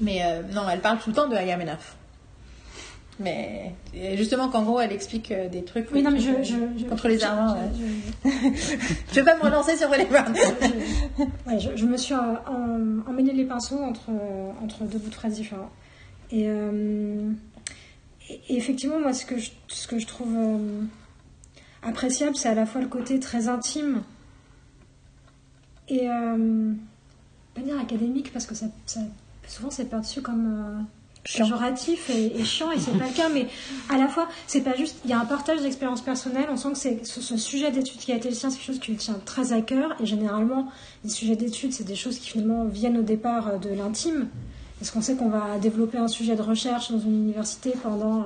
Mais 0.00 0.22
euh, 0.24 0.42
non, 0.52 0.68
elle 0.68 0.80
parle 0.80 0.98
tout 0.98 1.10
le 1.10 1.14
temps 1.16 1.28
de 1.28 1.36
I 1.36 1.50
am 1.52 1.60
enough. 1.60 1.94
Mais 3.20 3.74
justement, 4.16 4.48
qu'en 4.48 4.62
gros, 4.62 4.80
elle 4.80 4.92
explique 4.92 5.30
euh, 5.30 5.48
des 5.50 5.62
trucs 5.62 5.88
Oui, 5.92 6.02
non, 6.02 6.10
mais 6.10 6.20
je, 6.20 6.30
contre, 6.32 6.42
je, 6.44 6.54
je- 6.78 6.84
contre 6.86 7.08
les 7.08 7.18
je- 7.18 7.26
ouais. 8.24 8.30
je- 9.10 9.14
vais 9.14 9.24
pas 9.24 9.36
me 9.36 9.42
relancer 9.42 9.76
sur 9.76 9.88
Brené 9.88 10.06
Brown. 10.06 10.34
je, 10.34 11.50
ouais, 11.50 11.76
je, 11.76 11.84
me 11.84 11.98
suis 11.98 12.14
euh, 12.14 13.00
emmêlé 13.06 13.32
les 13.34 13.44
pinceaux 13.44 13.78
entre, 13.78 14.08
euh, 14.08 14.50
entre 14.64 14.84
deux 14.84 14.98
bouts 14.98 15.10
de 15.10 15.14
phrases 15.14 15.34
différents. 15.34 15.70
Et, 16.32 16.44
euh, 16.48 17.30
et- 18.30 18.40
et 18.48 18.56
effectivement, 18.56 18.98
moi, 18.98 19.12
ce 19.12 19.26
que 19.26 19.36
je, 19.38 19.50
ce 19.68 19.86
que 19.86 19.98
je 19.98 20.06
trouve 20.06 20.34
euh, 20.34 20.80
appréciable, 21.82 22.36
c'est 22.36 22.48
à 22.48 22.54
la 22.54 22.64
fois 22.64 22.80
le 22.80 22.88
côté 22.88 23.20
très 23.20 23.48
intime 23.48 24.02
et 25.90 26.08
euh, 26.08 26.72
pas 27.54 27.60
dire 27.60 27.78
académique, 27.78 28.32
parce 28.32 28.46
que 28.46 28.54
ça, 28.54 28.66
ça- 28.86 29.00
souvent 29.46 29.70
c'est 29.70 29.84
perçu 29.90 30.22
comme, 30.22 30.46
euh, 30.46 30.82
péjoratif 31.22 32.08
et, 32.08 32.40
et 32.40 32.44
chiant 32.44 32.70
et 32.70 32.78
c'est 32.78 32.96
pas 32.98 33.06
le 33.06 33.12
cas 33.14 33.28
mais 33.28 33.46
à 33.90 33.98
la 33.98 34.08
fois 34.08 34.26
c'est 34.46 34.62
pas 34.62 34.74
juste 34.74 34.96
il 35.04 35.10
y 35.10 35.12
a 35.12 35.20
un 35.20 35.26
partage 35.26 35.60
d'expérience 35.60 36.00
personnelle 36.00 36.46
on 36.50 36.56
sent 36.56 36.70
que 36.72 36.78
c'est 36.78 37.04
ce, 37.06 37.20
ce 37.20 37.36
sujet 37.36 37.70
d'étude 37.70 37.98
qui 37.98 38.10
a 38.10 38.16
été 38.16 38.30
le 38.30 38.34
sien 38.34 38.48
c'est 38.48 38.56
quelque 38.56 38.66
chose 38.66 38.78
qui 38.80 38.92
lui 38.92 38.96
tient 38.96 39.20
très 39.26 39.52
à 39.52 39.60
cœur 39.60 39.94
et 40.00 40.06
généralement 40.06 40.68
les 41.04 41.10
sujets 41.10 41.36
d'études 41.36 41.74
c'est 41.74 41.84
des 41.84 41.94
choses 41.94 42.18
qui 42.18 42.30
finalement 42.30 42.64
viennent 42.64 42.96
au 42.96 43.02
départ 43.02 43.48
euh, 43.48 43.58
de 43.58 43.68
l'intime. 43.68 44.28
Parce 44.78 44.90
qu'on 44.92 45.02
sait 45.02 45.14
qu'on 45.14 45.28
va 45.28 45.58
développer 45.60 45.98
un 45.98 46.08
sujet 46.08 46.36
de 46.36 46.40
recherche 46.42 46.90
dans 46.90 46.98
une 46.98 47.12
université 47.24 47.74
pendant 47.82 48.20
euh, 48.20 48.24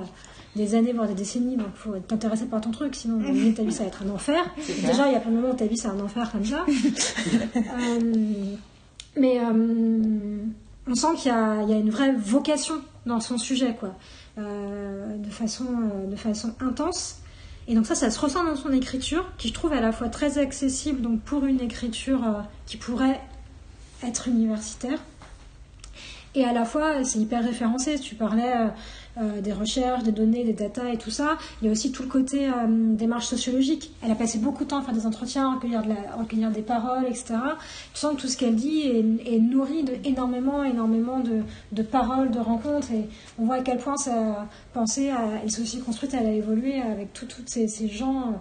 des 0.57 0.75
années 0.75 0.93
voire 0.93 1.09
des 1.09 1.15
décennies 1.15 1.57
donc 1.57 1.75
faut 1.75 1.95
être 1.95 2.13
intéressé 2.13 2.47
par 2.47 2.61
ton 2.61 2.71
truc 2.71 2.95
sinon 2.95 3.21
ta 3.55 3.63
vie 3.63 3.73
ça 3.73 3.83
va 3.83 3.89
être 3.89 4.03
un 4.03 4.11
enfer. 4.11 4.43
Déjà 4.85 5.09
il 5.09 5.13
y 5.13 5.17
a 5.17 5.21
plein 5.21 5.31
de 5.31 5.37
moments 5.37 5.51
où 5.51 5.57
ta 5.57 5.67
vie 5.67 5.77
c'est 5.77 5.89
un 5.89 6.01
enfer 6.01 6.31
comme 6.31 6.45
ça. 6.45 6.65
Euh, 7.57 8.55
mais 9.17 9.41
euh, 9.41 10.39
on 10.89 10.95
sent 10.95 11.15
qu'il 11.17 11.31
y, 11.31 11.35
a 11.35 11.63
il 11.63 11.71
y 11.71 11.73
a 11.73 11.77
une 11.77 11.91
vraie 11.91 12.13
vocation 12.13 12.75
dans 13.07 13.21
son 13.21 13.39
sujet, 13.39 13.77
quoi, 13.79 13.95
euh, 14.39 15.17
de, 15.17 15.31
façon, 15.31 15.67
de 16.09 16.17
façon 16.17 16.55
intense. 16.61 17.19
Et 17.69 17.75
donc 17.75 17.87
ça, 17.87 17.95
ça 17.95 18.11
se 18.11 18.19
ressent 18.19 18.45
dans 18.45 18.57
son 18.57 18.73
écriture, 18.73 19.25
qui 19.39 19.49
je 19.49 19.55
trouve 19.55 19.73
à 19.73 19.81
la 19.81 19.93
fois 19.93 20.09
très 20.09 20.39
accessible 20.39 21.01
donc 21.01 21.21
pour 21.21 21.45
une 21.45 21.61
écriture 21.61 22.21
qui 22.67 22.77
pourrait 22.77 23.21
être 24.03 24.29
universitaire, 24.29 24.99
et 26.35 26.45
à 26.45 26.53
la 26.53 26.65
fois 26.65 27.05
c'est 27.05 27.19
hyper 27.19 27.45
référencé. 27.45 27.99
Tu 27.99 28.15
parlais 28.15 28.53
euh, 29.17 29.41
des 29.41 29.53
recherches, 29.53 30.03
des 30.03 30.11
données, 30.11 30.43
des 30.43 30.55
data 30.55 30.93
et 30.93 30.99
tout 30.99 31.11
ça. 31.11 31.39
Il 31.63 31.67
y 31.67 31.69
a 31.69 31.71
aussi 31.71 31.93
tout 31.93 32.03
le 32.03 32.09
côté 32.09 32.49
euh, 32.49 32.67
démarche 32.69 33.27
sociologique. 33.27 33.93
Elle 34.03 34.11
a 34.11 34.17
passé 34.17 34.39
beaucoup 34.39 34.65
de 34.65 34.71
temps 34.71 34.81
à 34.81 34.83
faire 34.83 34.93
des 34.93 35.07
entretiens, 35.07 35.53
à 35.53 36.17
recueillir, 36.17 36.51
des 36.51 36.63
paroles, 36.63 37.05
etc. 37.07 37.37
Tu 37.93 38.01
sens 38.01 38.17
que 38.17 38.23
tout 38.23 38.27
ce 38.27 38.37
qu'elle 38.37 38.57
dit 38.57 38.83
est, 38.83 39.39
nourri 39.39 39.85
de 39.85 39.93
énormément, 40.05 40.65
énormément 40.65 41.21
de, 41.21 41.83
paroles, 41.83 42.33
de 42.33 42.41
rencontres. 42.41 42.91
Et 42.91 43.09
on 43.39 43.45
voit 43.45 43.57
à 43.57 43.63
quel 43.63 43.79
point 43.79 43.97
sa 43.97 44.49
pensée, 44.73 45.13
elle 45.45 45.49
s'est 45.49 45.63
aussi 45.63 45.79
construite, 45.79 46.13
elle 46.13 46.27
a 46.27 46.33
évolué 46.33 46.81
avec 46.81 47.13
toutes 47.13 47.49
ces, 47.49 47.69
gens 47.87 48.19
euh, 48.19 48.33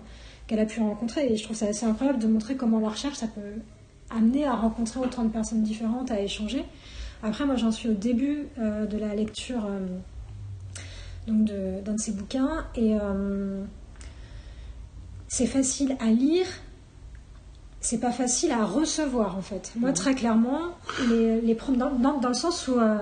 qu'elle 0.47 0.59
a 0.59 0.65
pu 0.65 0.79
rencontrer. 0.79 1.31
Et 1.31 1.37
je 1.37 1.43
trouve 1.43 1.55
ça 1.55 1.67
assez 1.67 1.85
incroyable 1.85 2.17
de 2.17 2.27
montrer 2.27 2.55
comment 2.55 2.79
la 2.79 2.89
recherche, 2.89 3.17
ça 3.17 3.27
peut 3.27 3.61
amener 4.09 4.45
à 4.45 4.55
rencontrer 4.55 4.99
autant 4.99 5.23
de 5.23 5.29
personnes 5.29 5.61
différentes, 5.61 6.09
à 6.09 6.19
échanger. 6.19 6.65
Après, 7.21 7.45
moi, 7.45 7.57
j'en 7.57 7.71
suis 7.71 7.89
au 7.89 7.93
début 7.93 8.47
de 8.57 8.97
la 8.97 9.15
lecture 9.15 9.65
donc 11.27 11.45
d'un 11.45 11.93
de, 11.93 11.97
ses 11.99 12.11
bouquins 12.11 12.65
et 12.75 12.95
euh, 12.99 13.63
c'est 15.27 15.45
facile 15.47 15.95
à 15.99 16.07
lire. 16.07 16.45
C'est 17.79 17.99
pas 17.99 18.11
facile 18.11 18.51
à 18.51 18.63
recevoir 18.65 19.37
en 19.37 19.41
fait. 19.41 19.71
Moi, 19.75 19.91
très 19.91 20.15
clairement, 20.15 20.59
les, 21.09 21.41
les 21.41 21.55
dans, 21.75 21.91
dans- 21.91 22.17
dans 22.19 22.27
le 22.29 22.33
sens 22.33 22.67
où 22.69 22.79
euh, 22.79 22.97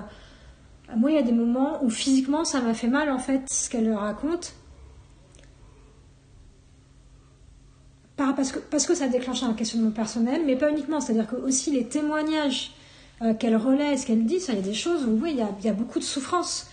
moi, 0.97 1.11
il 1.11 1.15
y 1.15 1.19
a 1.19 1.23
des 1.23 1.31
moments 1.31 1.83
où 1.83 1.89
physiquement 1.89 2.43
ça 2.45 2.61
m'a 2.61 2.73
fait 2.73 2.87
mal 2.87 3.09
en 3.11 3.19
fait 3.19 3.41
ce 3.49 3.69
qu'elle 3.69 3.93
raconte. 3.93 4.53
Par- 8.17 8.35
Parce 8.35 8.51
que, 8.51 8.59
parce 8.59 8.85
que 8.85 8.95
ça 8.95 9.07
déclenche 9.07 9.43
un 9.43 9.53
questionnement 9.53 9.91
personnel, 9.91 10.41
mais 10.45 10.55
pas 10.55 10.69
uniquement. 10.71 10.99
C'est-à-dire 10.99 11.27
que 11.27 11.35
aussi 11.35 11.71
les 11.71 11.85
témoignages 11.85 12.71
euh, 13.21 13.33
qu'elle 13.35 13.55
relaie, 13.57 13.97
ce 13.97 14.05
qu'elle 14.07 14.25
dit, 14.25 14.39
ça, 14.39 14.53
il 14.53 14.57
y 14.57 14.61
a 14.61 14.65
des 14.65 14.73
choses 14.73 15.05
où 15.05 15.19
oui, 15.21 15.31
il 15.33 15.37
y 15.37 15.41
a, 15.41 15.49
il 15.59 15.65
y 15.65 15.69
a 15.69 15.73
beaucoup 15.73 15.99
de 15.99 16.03
souffrance 16.03 16.67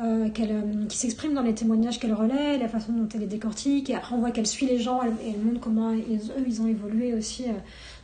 euh, 0.00 0.28
qu'elle, 0.30 0.52
euh, 0.52 0.86
qui 0.88 0.96
s'exprime 0.96 1.34
dans 1.34 1.42
les 1.42 1.54
témoignages 1.54 1.98
qu'elle 1.98 2.14
relaie, 2.14 2.56
la 2.56 2.68
façon 2.68 2.92
dont 2.92 3.08
elle 3.12 3.20
les 3.20 3.26
décortique, 3.26 3.90
et 3.90 3.94
après 3.96 4.14
on 4.14 4.18
voit 4.20 4.30
qu'elle 4.30 4.46
suit 4.46 4.66
les 4.66 4.78
gens, 4.78 5.00
elle, 5.02 5.12
et 5.26 5.30
elle 5.34 5.40
montre 5.44 5.60
comment 5.60 5.90
ils- 5.90 6.30
eux, 6.38 6.44
ils 6.46 6.62
ont 6.62 6.66
évolué 6.68 7.14
aussi 7.14 7.44
euh, 7.46 7.52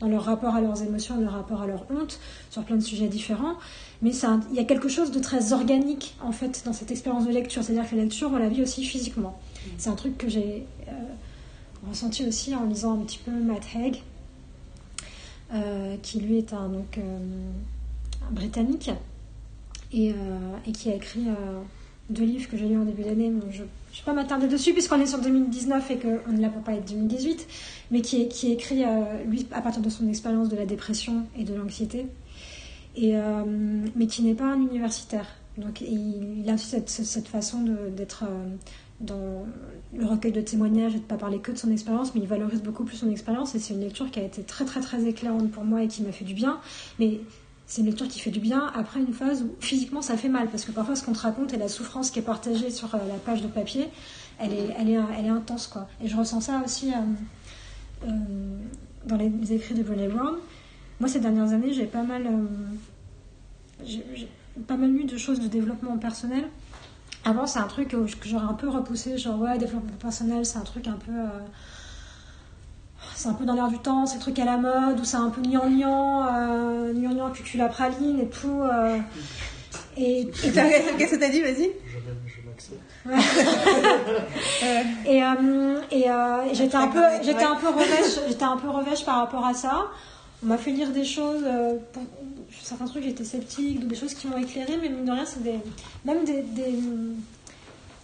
dans 0.01 0.09
leur 0.09 0.25
rapport 0.25 0.57
à 0.57 0.61
leurs 0.61 0.83
émotions, 0.83 1.21
leur 1.21 1.33
rapport 1.33 1.63
à 1.63 1.67
leur 1.69 1.87
honte, 1.91 2.19
sur 2.51 2.65
plein 2.65 2.77
de 2.77 2.83
sujets 2.83 3.07
différents. 3.07 3.55
Mais 4.03 4.11
il 4.51 4.57
y 4.57 4.59
a 4.59 4.65
quelque 4.65 4.89
chose 4.89 5.13
de 5.13 5.21
très 5.21 5.53
organique, 5.53 6.17
en 6.21 6.33
fait, 6.33 6.63
dans 6.67 6.73
cette 6.73 6.91
expérience 6.91 7.27
de 7.27 7.31
lecture. 7.33 7.63
C'est-à-dire 7.63 7.89
que 7.89 7.95
la 7.95 8.03
lecture, 8.03 8.31
on 8.33 8.39
la 8.39 8.49
vit 8.49 8.61
aussi 8.63 8.85
physiquement. 8.85 9.39
C'est 9.79 9.89
un 9.89 9.95
truc 9.95 10.19
que 10.19 10.29
j'ai 10.29 10.67
euh, 10.89 10.93
ressenti 11.89 12.27
aussi 12.27 12.55
en 12.55 12.65
lisant 12.65 12.95
un 12.95 13.05
petit 13.05 13.19
peu 13.25 13.31
Matt 13.31 13.63
Haig, 13.75 14.03
qui 16.03 16.19
lui 16.21 16.39
est 16.39 16.53
un, 16.53 16.69
donc, 16.69 16.99
un 16.99 18.33
britannique 18.33 18.91
et, 19.93 20.13
et 20.67 20.73
qui 20.73 20.91
a 20.91 20.95
écrit 20.97 21.27
deux 22.11 22.25
livres 22.25 22.49
que 22.49 22.57
j'ai 22.57 22.69
lus 22.69 22.77
en 22.77 22.85
début 22.85 23.03
d'année. 23.03 23.33
Je 23.51 23.63
ne 23.63 23.67
vais 23.67 23.69
pas 24.05 24.13
m'attarder 24.13 24.49
dessus 24.49 24.73
puisqu'on 24.73 25.01
est 25.01 25.07
sur 25.07 25.21
2019 25.21 25.91
et 25.91 25.99
qu'on 25.99 26.33
ne 26.33 26.41
l'a 26.41 26.49
pas 26.49 26.61
parlé 26.61 26.81
de 26.81 26.87
2018, 26.89 27.47
mais 27.91 28.01
qui, 28.01 28.23
est, 28.23 28.29
qui 28.29 28.53
écrit, 28.53 28.85
euh, 28.85 29.25
lui, 29.27 29.47
à 29.53 29.63
partir 29.63 29.83
de 29.83 29.89
son 29.89 30.09
expérience 30.09 30.49
de 30.49 30.57
la 30.57 30.67
dépression 30.67 31.25
et 31.39 31.45
de 31.45 31.55
l'anxiété, 31.55 32.07
euh, 33.03 33.43
mais 33.97 34.07
qui 34.07 34.23
n'est 34.23 34.35
pas 34.35 34.45
un 34.45 34.61
universitaire. 34.61 35.27
Donc 35.57 35.81
il, 35.81 36.49
a 36.49 36.59
cette, 36.59 36.91
cette 36.91 37.29
façon 37.29 37.65
d'être 37.97 38.25
euh, 38.25 38.57
dans 39.01 39.47
le 39.97 40.05
recueil 40.05 40.33
de 40.33 40.41
témoignages 40.41 40.93
et 40.93 40.99
de 40.99 41.03
ne 41.03 41.09
pas 41.09 41.17
parler 41.17 41.39
que 41.39 41.53
de 41.53 41.57
son 41.57 41.71
expérience, 41.71 42.15
mais 42.15 42.21
il 42.21 42.27
valorise 42.27 42.61
beaucoup 42.61 42.85
plus 42.85 42.97
son 42.97 43.11
expérience 43.11 43.55
et 43.55 43.61
c'est 43.61 43.75
une 43.75 43.81
lecture 43.81 44.11
qui 44.11 44.19
a 44.19 44.23
été 44.25 44.43
très 44.43 44.65
très 44.65 44.81
très 44.81 45.07
éclairante 45.07 45.51
pour 45.51 45.65
moi 45.65 45.83
et 45.83 45.89
qui 45.89 46.03
m'a 46.03 46.13
fait 46.13 46.25
du 46.25 46.35
bien. 46.35 46.59
Mais 46.99 47.21
c'est 47.67 47.81
une 47.81 47.87
lecture 47.87 48.09
qui 48.09 48.21
fait 48.21 48.31
du 48.31 48.41
bien 48.41 48.71
après 48.75 49.01
une 49.01 49.15
phase 49.15 49.43
où 49.43 49.55
physiquement 49.61 50.03
ça 50.03 50.17
fait 50.17 50.29
mal 50.29 50.49
parce 50.49 50.65
que 50.65 50.73
parfois 50.73 50.97
ce 50.97 51.05
qu'on 51.05 51.13
te 51.13 51.21
raconte 51.21 51.55
et 51.55 51.57
la 51.57 51.69
souffrance 51.69 52.11
qui 52.11 52.19
est 52.19 52.23
partagée 52.23 52.71
sur 52.71 52.95
euh, 52.95 52.99
la 53.09 53.15
page 53.15 53.43
de 53.43 53.49
papier, 53.49 53.89
elle 54.39 54.53
est, 54.53 54.77
elle 54.79 55.27
est, 55.27 55.29
intense 55.29 55.67
quoi. 55.67 55.89
Et 56.03 56.09
je 56.09 56.17
ressens 56.17 56.43
ça 56.43 56.63
aussi 56.65 56.93
euh, 56.93 58.07
euh, 58.07 58.11
dans 59.07 59.17
les, 59.17 59.53
écrits 59.53 59.75
de 59.75 59.83
Brené 59.83 60.09
Brown. 60.09 60.37
Moi 61.01 61.09
ces 61.09 61.21
dernières 61.21 61.53
années 61.53 61.73
j'ai 61.73 61.87
pas 61.87 62.03
mal, 62.03 62.27
euh, 62.27 63.85
j'ai 63.85 64.29
pas 64.67 64.77
mal 64.77 64.91
lu 64.91 65.05
de 65.05 65.17
choses 65.17 65.41
de 65.41 65.49
développement 65.49 65.97
personnel. 65.97 66.45
Avant 67.25 67.47
c'est 67.47 67.61
un 67.61 67.67
truc 67.69 67.89
que 67.89 68.29
j'aurais 68.29 68.45
un 68.45 68.55
peu 68.55 68.69
repoussé, 68.69 69.17
genre 69.17 69.41
ouais 69.41 69.57
développement 69.57 69.97
personnel 69.99 70.45
c'est 70.45 70.59
un 70.59 70.65
truc 70.65 70.87
un 70.87 70.99
peu 70.99 71.13
c'est 73.15 73.29
un 73.29 73.35
peu 73.35 73.45
dans 73.45 73.55
l'air 73.55 73.69
du 73.69 73.79
temps, 73.79 74.07
c'est 74.07 74.17
le 74.17 74.21
truc 74.21 74.39
à 74.39 74.45
la 74.45 74.57
mode, 74.57 75.01
ou 75.01 75.05
c'est 75.05 75.17
un 75.17 75.31
peu 75.31 75.41
gnangnan, 75.43 76.27
euh, 76.27 76.93
gnangnan 76.93 77.31
cucul 77.31 77.61
la 77.61 77.69
praline 77.69 78.21
et 78.21 78.29
tout. 78.29 78.61
euh, 78.63 78.99
et, 79.97 80.21
et, 80.23 80.27
Qu'est-ce 80.99 81.11
que 81.13 81.21
t'as 81.21 81.29
dit 81.29 81.41
Vas-y? 81.43 81.71
Et, 85.07 85.23
euh, 85.23 85.81
et, 85.91 86.11
euh, 86.11 86.43
et 86.51 86.55
j'étais 86.55 86.77
un 86.77 86.89
peu, 86.89 87.01
j'étais 87.23 87.45
un 87.45 87.57
peu 87.57 87.69
revêche, 87.69 88.19
j'étais 88.29 88.45
un 88.45 88.57
peu 88.57 88.69
revêche 88.71 89.05
par 89.05 89.17
rapport 89.17 89.45
à 89.45 89.53
ça. 89.55 89.83
On 90.43 90.47
m'a 90.47 90.57
fait 90.59 90.71
lire 90.71 90.91
des 90.91 91.05
choses, 91.05 91.43
euh, 91.45 91.77
pour- 91.93 92.03
certains 92.63 92.87
trucs 92.87 93.05
j'étais 93.05 93.25
sceptique, 93.25 93.81
donc 93.81 93.89
des 93.91 93.95
choses 93.97 94.15
qui 94.15 94.27
m'ont 94.27 94.39
éclairé, 94.39 94.79
mais 94.81 94.89
mine 94.89 95.05
de 95.05 95.11
rien 95.13 95.25
c'est 95.27 95.43
des, 95.43 95.59
même 96.05 96.25
des, 96.25 96.43
des, 96.43 96.75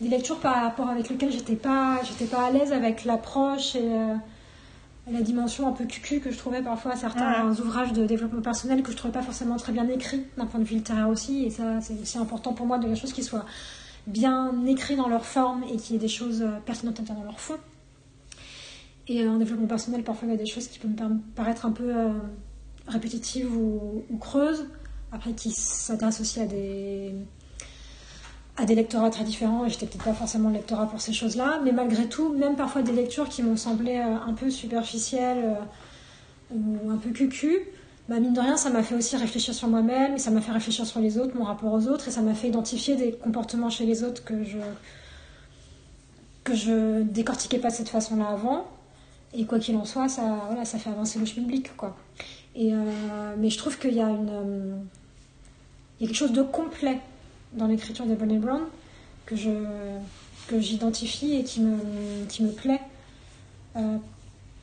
des 0.00 0.08
lectures 0.08 0.38
par 0.38 0.56
rapport 0.62 0.88
avec 0.90 1.08
lesquelles 1.08 1.32
j'étais 1.32 1.56
pas, 1.56 1.98
j'étais 2.04 2.24
pas 2.26 2.44
à 2.46 2.50
l'aise 2.50 2.72
avec 2.72 3.04
l'approche 3.04 3.74
et 3.76 3.80
euh, 3.82 4.14
la 5.12 5.22
dimension 5.22 5.66
un 5.68 5.72
peu 5.72 5.84
cucu 5.84 6.20
que 6.20 6.30
je 6.30 6.38
trouvais 6.38 6.62
parfois 6.62 6.92
à 6.92 6.96
certains 6.96 7.50
ouvrages 7.60 7.92
de 7.92 8.04
développement 8.06 8.42
personnel 8.42 8.82
que 8.82 8.92
je 8.92 8.96
trouvais 8.96 9.12
pas 9.12 9.22
forcément 9.22 9.56
très 9.56 9.72
bien 9.72 9.88
écrits 9.88 10.24
d'un 10.36 10.46
point 10.46 10.60
de 10.60 10.64
vue 10.64 10.76
littéraire 10.76 11.08
aussi, 11.08 11.44
et 11.44 11.50
ça 11.50 11.80
c'est 11.80 11.98
aussi 12.00 12.18
important 12.18 12.52
pour 12.52 12.66
moi 12.66 12.78
de 12.78 12.86
la 12.86 12.94
chose 12.94 13.12
qui 13.12 13.22
soit 13.22 13.44
bien 14.06 14.54
écrits 14.66 14.96
dans 14.96 15.08
leur 15.08 15.24
forme 15.26 15.62
et 15.64 15.76
qu'il 15.76 15.94
y 15.94 15.98
ait 15.98 16.00
des 16.00 16.08
choses 16.08 16.42
euh, 16.42 16.58
pertinentes 16.64 17.02
dans 17.02 17.22
leur 17.22 17.38
fond. 17.40 17.58
Et 19.08 19.22
euh, 19.22 19.30
en 19.30 19.38
développement 19.38 19.66
personnel, 19.66 20.02
parfois 20.04 20.28
il 20.28 20.30
y 20.32 20.34
a 20.34 20.38
des 20.38 20.46
choses 20.46 20.68
qui 20.68 20.78
peuvent 20.78 20.90
me 20.90 20.96
par- 20.96 21.10
paraître 21.34 21.66
un 21.66 21.72
peu 21.72 21.94
euh, 21.96 22.12
répétitives 22.86 23.54
ou, 23.54 24.04
ou 24.08 24.16
creuses, 24.16 24.66
après 25.12 25.32
qui 25.32 25.50
s'adressent 25.50 26.20
aussi 26.20 26.40
à 26.40 26.46
des, 26.46 27.14
à 28.56 28.64
des 28.64 28.74
lectorats 28.74 29.10
très 29.10 29.24
différents, 29.24 29.64
et 29.64 29.70
j'étais 29.70 29.86
peut-être 29.86 30.04
pas 30.04 30.12
forcément 30.12 30.48
le 30.48 30.56
lectorat 30.56 30.86
pour 30.86 31.00
ces 31.00 31.12
choses-là, 31.12 31.60
mais 31.64 31.72
malgré 31.72 32.06
tout, 32.08 32.32
même 32.32 32.56
parfois 32.56 32.82
des 32.82 32.92
lectures 32.92 33.28
qui 33.28 33.42
m'ont 33.42 33.56
semblé 33.56 33.96
euh, 33.96 34.16
un 34.26 34.34
peu 34.34 34.50
superficielles 34.50 35.56
euh, 36.52 36.54
ou 36.54 36.90
un 36.90 36.96
peu 36.96 37.10
cucu, 37.10 37.58
bah, 38.08 38.18
mine 38.18 38.32
de 38.32 38.40
rien, 38.40 38.56
ça 38.56 38.70
m'a 38.70 38.82
fait 38.82 38.94
aussi 38.94 39.16
réfléchir 39.16 39.54
sur 39.54 39.68
moi-même, 39.68 40.18
ça 40.18 40.30
m'a 40.30 40.40
fait 40.40 40.52
réfléchir 40.52 40.84
sur 40.84 41.00
les 41.00 41.16
autres, 41.16 41.36
mon 41.36 41.44
rapport 41.44 41.72
aux 41.72 41.86
autres, 41.86 42.08
et 42.08 42.10
ça 42.10 42.22
m'a 42.22 42.34
fait 42.34 42.48
identifier 42.48 42.96
des 42.96 43.12
comportements 43.12 43.70
chez 43.70 43.86
les 43.86 44.02
autres 44.02 44.24
que 44.24 44.42
je 44.42 44.58
que 46.42 46.54
je 46.54 47.02
décortiquais 47.02 47.58
pas 47.58 47.68
de 47.68 47.74
cette 47.74 47.90
façon-là 47.90 48.28
avant. 48.28 48.66
Et 49.32 49.44
quoi 49.44 49.60
qu'il 49.60 49.76
en 49.76 49.84
soit, 49.84 50.08
ça, 50.08 50.40
voilà, 50.48 50.64
ça 50.64 50.78
fait 50.78 50.90
avancer 50.90 51.18
le 51.18 51.24
public, 51.24 51.76
quoi. 51.76 51.96
Et, 52.56 52.74
euh, 52.74 53.34
mais 53.38 53.48
je 53.48 53.58
trouve 53.58 53.78
qu'il 53.78 53.94
y 53.94 54.00
a 54.00 54.08
une, 54.08 54.80
il 55.98 56.02
y 56.02 56.04
a 56.04 56.08
quelque 56.08 56.16
chose 56.16 56.32
de 56.32 56.42
complet 56.42 56.98
dans 57.54 57.66
l'écriture 57.66 58.06
de 58.06 58.14
Brené 58.14 58.38
Brown 58.38 58.62
que 59.26 59.36
je 59.36 59.50
que 60.48 60.58
j'identifie 60.60 61.34
et 61.34 61.44
qui 61.44 61.60
me 61.60 61.76
qui 62.28 62.42
me 62.42 62.50
plaît. 62.52 62.80
Euh, 63.76 63.96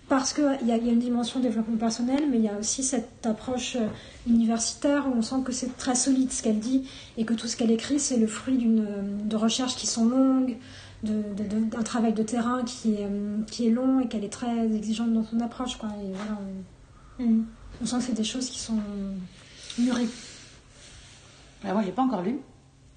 parce 0.10 0.32
qu'il 0.34 0.58
y, 0.64 0.68
y 0.68 0.72
a 0.72 0.78
une 0.78 1.00
dimension 1.00 1.42
développement 1.42 1.76
personnel, 1.76 2.24
mais 2.30 2.38
il 2.38 2.44
y 2.44 2.48
a 2.48 2.58
aussi 2.58 2.82
cette 2.82 3.26
approche 3.26 3.76
euh, 3.76 3.88
universitaire 4.26 5.06
où 5.08 5.12
on 5.18 5.22
sent 5.22 5.36
que 5.44 5.52
c'est 5.52 5.76
très 5.76 5.96
solide 5.96 6.32
ce 6.32 6.42
qu'elle 6.42 6.60
dit 6.60 6.88
et 7.18 7.26
que 7.26 7.34
tout 7.34 7.48
ce 7.48 7.58
qu'elle 7.58 7.72
écrit, 7.72 8.00
c'est 8.00 8.16
le 8.16 8.28
fruit 8.28 8.58
d'une, 8.58 8.86
de 9.28 9.36
recherches 9.36 9.76
qui 9.76 9.86
sont 9.86 10.06
longues, 10.06 10.56
de, 11.04 11.12
de- 11.38 11.44
de- 11.44 11.66
d'un 11.70 11.84
travail 11.84 12.14
de 12.14 12.24
terrain 12.24 12.64
qui 12.64 12.94
est, 12.94 13.06
euh, 13.06 13.38
qui 13.52 13.68
est 13.68 13.70
long 13.70 14.00
et 14.00 14.08
qu'elle 14.08 14.24
est 14.24 14.30
très 14.32 14.74
exigeante 14.74 15.12
dans 15.14 15.26
son 15.26 15.42
approche. 15.42 15.76
Quoi. 15.78 15.90
Et 16.02 16.14
voilà, 16.14 16.40
on, 17.20 17.24
Mm. 17.24 17.46
on 17.82 17.86
sent 17.86 17.98
que 17.98 18.04
c'est 18.04 18.14
des 18.14 18.24
choses 18.24 18.50
qui 18.50 18.60
sont 18.60 18.80
mûries. 19.78 20.08
Alors 21.64 21.74
moi, 21.76 21.82
je 21.82 21.88
l'ai 21.88 21.94
pas 21.94 22.04
encore 22.04 22.22
lu. 22.22 22.38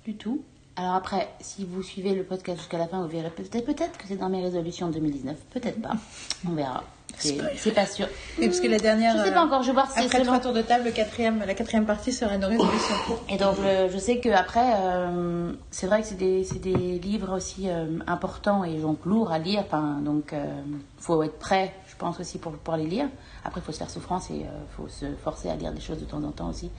Du 0.05 0.14
tout. 0.16 0.43
Alors 0.77 0.94
après, 0.94 1.28
si 1.40 1.64
vous 1.64 1.82
suivez 1.82 2.14
le 2.14 2.22
podcast 2.22 2.59
jusqu'à 2.59 2.78
la 2.78 2.86
fin, 2.86 3.02
vous 3.02 3.09
verrez 3.09 3.31
peut-être 3.31 3.98
que 3.98 4.05
c'est 4.09 4.16
dans 4.16 4.28
mes 4.28 4.43
résolutions 4.43 4.89
de 4.89 4.94
2019. 4.94 5.36
Peut-être 5.52 5.82
pas. 5.82 5.94
On 6.48 6.52
verra. 6.52 6.85
C'est 7.18 7.74
pas 7.74 7.86
sûr. 7.86 8.06
Et 8.39 8.47
parce 8.47 8.60
que 8.60 8.68
la 8.68 8.78
dernière. 8.78 9.16
Je 9.18 9.24
sais 9.24 9.32
pas 9.32 9.43
euh, 9.43 9.47
encore, 9.47 9.62
je 9.62 9.68
vais 9.68 9.72
voir 9.74 9.90
si 9.90 9.98
c'est 9.98 10.06
Après 10.06 10.22
trois 10.22 10.39
tours 10.39 10.52
de 10.52 10.62
table, 10.62 10.85
le 10.86 10.90
quatrième, 10.93 11.43
la 11.47 11.55
quatrième 11.55 11.85
partie 11.85 12.12
sera 12.12 12.39
nos 12.39 12.48
résolutions. 12.48 12.94
Et 13.28 13.36
donc, 13.36 13.56
le- 13.59 13.90
je 13.93 13.98
sais 13.98 14.20
qu'après, 14.20 14.74
euh, 14.78 15.52
c'est 15.70 15.86
vrai 15.86 16.01
que 16.01 16.06
c'est 16.06 16.16
des, 16.16 16.98
livres 17.02 17.36
aussi 17.36 17.68
euh, 17.68 17.98
importants 18.06 18.64
et 18.64 18.78
donc 18.78 19.05
lourds 19.05 19.32
à 19.32 19.39
lire. 19.39 19.60
Enfin, 19.66 19.98
donc, 20.02 20.32
il 20.32 21.02
faut 21.02 21.22
être 21.22 21.39
prêt, 21.39 21.74
je 21.89 21.97
pense 21.97 22.20
aussi, 22.20 22.39
pour, 22.39 22.52
pour 22.52 22.77
les 22.77 22.86
lire. 22.86 23.09
Après, 23.44 23.60
il 23.60 23.64
faut 23.64 23.72
se 23.72 23.78
faire 23.78 23.90
souffrance 23.90 24.31
et 24.31 24.36
il 24.36 24.47
faut 24.77 24.89
se 24.89 25.06
forcer 25.22 25.51
à 25.51 25.56
lire 25.56 25.72
des 25.72 25.81
choses 25.81 25.98
de 25.98 26.05
temps 26.05 26.22
en 26.22 26.31
temps 26.31 26.48
aussi. 26.48 26.70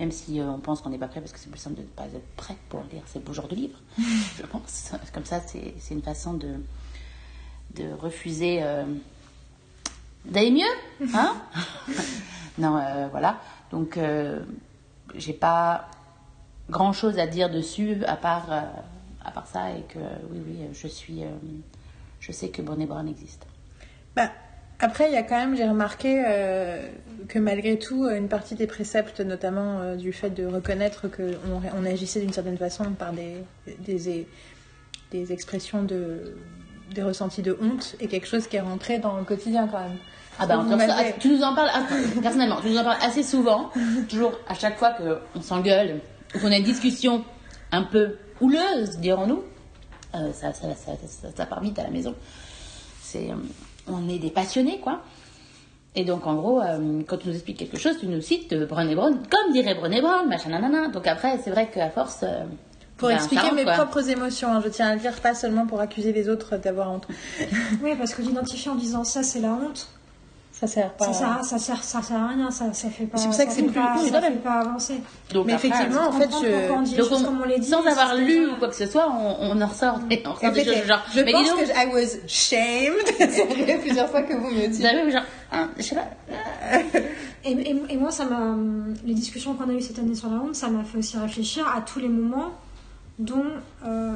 Même 0.00 0.10
si 0.10 0.40
euh, 0.40 0.50
on 0.50 0.58
pense 0.58 0.80
qu'on 0.80 0.90
n'est 0.90 0.98
pas 0.98 1.08
prêt, 1.08 1.20
parce 1.20 1.32
que 1.32 1.38
c'est 1.38 1.50
plus 1.50 1.60
simple 1.60 1.76
de 1.76 1.82
ne 1.82 1.86
pas 1.86 2.06
être 2.06 2.34
prêt 2.36 2.56
pour 2.70 2.82
lire 2.90 3.02
ces 3.06 3.20
beaux 3.20 3.34
genres 3.34 3.48
de 3.48 3.54
livres, 3.54 3.78
je 3.98 4.42
pense. 4.46 4.92
Comme 5.12 5.26
ça, 5.26 5.40
c'est 5.40 5.74
une 5.90 6.02
façon 6.02 6.34
de, 6.34 6.56
de 7.74 7.92
refuser 7.92 8.62
euh, 8.62 8.84
d'aller 10.24 10.50
mieux. 10.50 11.08
Hein 11.14 11.36
non, 12.58 12.78
euh, 12.78 13.08
voilà. 13.10 13.40
Donc, 13.70 13.96
euh, 13.96 14.40
j'ai 15.14 15.32
pas 15.32 15.88
grand 16.68 16.92
chose 16.92 17.18
à 17.18 17.26
dire 17.26 17.50
dessus 17.50 18.02
à 18.06 18.16
part, 18.16 18.50
à 19.24 19.30
part 19.32 19.46
ça 19.46 19.70
et 19.70 19.82
que 19.82 19.98
oui, 20.30 20.40
oui, 20.46 20.68
je 20.72 20.86
suis. 20.86 21.22
je 22.20 22.32
sais 22.32 22.48
que 22.48 22.62
Brené 22.62 22.86
Brown 22.86 23.08
existe. 23.08 23.46
Bah, 24.14 24.30
après, 24.80 25.08
il 25.08 25.14
y 25.14 25.16
a 25.16 25.22
quand 25.22 25.36
même, 25.36 25.56
j'ai 25.56 25.68
remarqué 25.68 26.22
euh, 26.26 26.82
que 27.28 27.38
malgré 27.38 27.78
tout, 27.78 28.08
une 28.08 28.28
partie 28.28 28.54
des 28.54 28.66
préceptes, 28.66 29.20
notamment 29.20 29.80
euh, 29.80 29.96
du 29.96 30.12
fait 30.12 30.30
de 30.30 30.46
reconnaître 30.46 31.08
qu'on 31.08 31.62
on 31.78 31.86
agissait 31.86 32.20
d'une 32.20 32.32
certaine 32.32 32.58
façon 32.58 32.84
par 32.92 33.12
des, 33.12 33.36
des, 33.78 34.26
des 35.10 35.32
expressions 35.32 35.82
de 35.82 36.34
des 36.94 37.02
ressentis 37.02 37.42
de 37.42 37.56
honte, 37.62 37.94
est 38.00 38.08
quelque 38.08 38.26
chose 38.26 38.48
qui 38.48 38.56
est 38.56 38.60
rentré 38.60 38.98
dans 38.98 39.16
le 39.16 39.24
quotidien 39.24 39.68
quand 39.68 39.78
même. 39.78 39.96
Ah 40.38 40.46
bah, 40.46 40.58
on 40.58 40.76
m'avez- 40.76 41.14
tu 41.20 41.28
nous 41.28 41.42
en 41.42 41.54
parles, 41.54 41.70
ah, 41.72 41.82
personnellement, 42.20 42.60
tu 42.60 42.68
nous 42.68 42.78
en 42.78 42.84
parles 42.84 42.98
assez 43.02 43.22
souvent, 43.22 43.70
toujours 44.08 44.32
à 44.48 44.54
chaque 44.54 44.76
fois 44.78 44.92
qu'on 44.94 45.40
s'engueule 45.40 46.00
ou 46.34 46.38
qu'on 46.38 46.50
a 46.50 46.56
une 46.56 46.64
discussion 46.64 47.24
un 47.72 47.82
peu 47.82 48.16
houleuse, 48.40 48.98
dirons-nous, 48.98 49.44
euh, 50.14 50.32
ça, 50.32 50.52
ça, 50.52 50.66
ça, 51.36 51.46
part 51.46 51.60
vite 51.60 51.78
à 51.78 51.84
la 51.84 51.90
maison. 51.90 52.14
C'est, 53.02 53.28
on 53.86 54.08
est 54.08 54.18
des 54.18 54.30
passionnés, 54.30 54.78
quoi. 54.80 55.00
Et 55.96 56.04
donc, 56.04 56.26
en 56.26 56.34
gros, 56.36 56.60
euh, 56.60 57.02
quand 57.06 57.16
tu 57.16 57.28
nous 57.28 57.34
expliques 57.34 57.58
quelque 57.58 57.78
chose, 57.78 57.98
tu 57.98 58.06
nous 58.06 58.20
cites 58.20 58.52
euh, 58.52 58.64
Brené 58.66 58.94
Brown, 58.94 59.18
comme 59.28 59.52
dirait 59.52 59.74
Brené 59.74 60.00
Brown, 60.00 60.28
machin, 60.28 60.50
nanana. 60.50 60.88
Donc 60.88 61.06
après, 61.06 61.38
c'est 61.42 61.50
vrai 61.50 61.68
qu'à 61.68 61.90
force... 61.90 62.20
euh, 62.22 62.44
Pour 62.96 63.08
ben, 63.08 63.16
expliquer 63.16 63.50
mes 63.52 63.64
quoi. 63.64 63.72
propres 63.74 64.08
émotions, 64.08 64.52
hein, 64.52 64.60
je 64.64 64.68
tiens 64.68 64.88
à 64.88 64.94
le 64.94 65.00
dire, 65.00 65.14
pas 65.20 65.34
seulement 65.34 65.66
pour 65.66 65.80
accuser 65.80 66.12
les 66.12 66.28
autres 66.28 66.56
d'avoir 66.58 66.92
honte. 66.92 67.08
Oui, 67.82 67.94
parce 67.98 68.14
que 68.14 68.22
d'identifier 68.22 68.70
en 68.70 68.76
disant 68.76 69.02
ça, 69.02 69.22
c'est 69.24 69.40
la 69.40 69.52
honte. 69.52 69.88
Ça 70.60 70.66
sert 70.66 70.92
pas. 70.92 71.06
Ça 71.06 71.12
sert, 71.14 71.38
à- 71.38 71.42
ça 71.42 71.58
sert, 71.58 71.82
ça 71.82 72.02
sert 72.02 72.16
à 72.22 72.28
rien, 72.28 72.50
ça, 72.50 72.70
ça 72.74 72.90
fait 72.90 73.06
pas. 73.06 73.16
C'est 73.16 73.24
pour 73.28 73.34
ça 73.34 73.46
que 73.46 73.52
c'est 73.52 73.62
plus- 73.62 73.72
pas, 73.72 73.94
oui, 73.98 74.10
ça 74.10 74.20
fait 74.20 74.28
même. 74.28 74.40
pas 74.40 74.60
avancer. 74.60 75.00
Donc 75.32 75.46
Mais 75.46 75.54
après, 75.54 75.68
effectivement, 75.68 76.08
en 76.08 76.12
fait, 76.12 76.28
je, 76.30 76.84
dit 76.84 76.96
Donc 76.96 77.06
on- 77.12 77.24
comme 77.24 77.42
on 77.46 77.58
dit. 77.58 77.64
sans 77.66 77.86
avoir 77.86 78.14
lu 78.14 78.46
ou 78.50 78.56
quoi 78.58 78.68
que 78.68 78.74
ce 78.74 78.84
soit, 78.86 79.08
on, 79.10 79.36
on 79.40 79.60
en 79.62 79.66
ressort, 79.66 79.98
des- 80.00 80.22
on 80.26 80.32
ressort 80.34 80.52
des 80.52 80.64
choses 80.66 80.86
genre. 80.86 81.00
je 81.14 81.20
mais 81.22 81.32
pense 81.32 81.44
dis 81.44 81.48
donc, 81.48 81.58
que 81.60 81.64
je- 81.66 81.72
I 81.72 81.86
was 81.94 82.28
shamed. 82.28 83.06
C'est 83.30 83.78
plusieurs 83.80 84.10
fois 84.10 84.20
que 84.22 84.34
vous 84.34 84.50
me 84.50 84.66
dites. 84.66 84.82
genre, 84.82 85.22
hein, 85.50 85.70
je 85.78 85.82
sais 85.82 85.94
pas. 85.94 86.08
Et, 87.42 87.52
et- 87.52 87.82
et 87.88 87.96
moi, 87.96 88.10
ça 88.10 88.26
m'a, 88.26 88.54
les 89.06 89.14
discussions 89.14 89.54
qu'on 89.54 89.70
a 89.70 89.72
eues 89.72 89.80
cette 89.80 89.98
année 89.98 90.14
sur 90.14 90.28
la 90.28 90.36
honte, 90.42 90.54
ça 90.54 90.68
m'a 90.68 90.84
fait 90.84 90.98
aussi 90.98 91.16
réfléchir 91.16 91.66
à 91.74 91.80
tous 91.80 91.98
les 91.98 92.08
moments 92.08 92.50
dont 93.18 93.44
euh, 93.86 94.12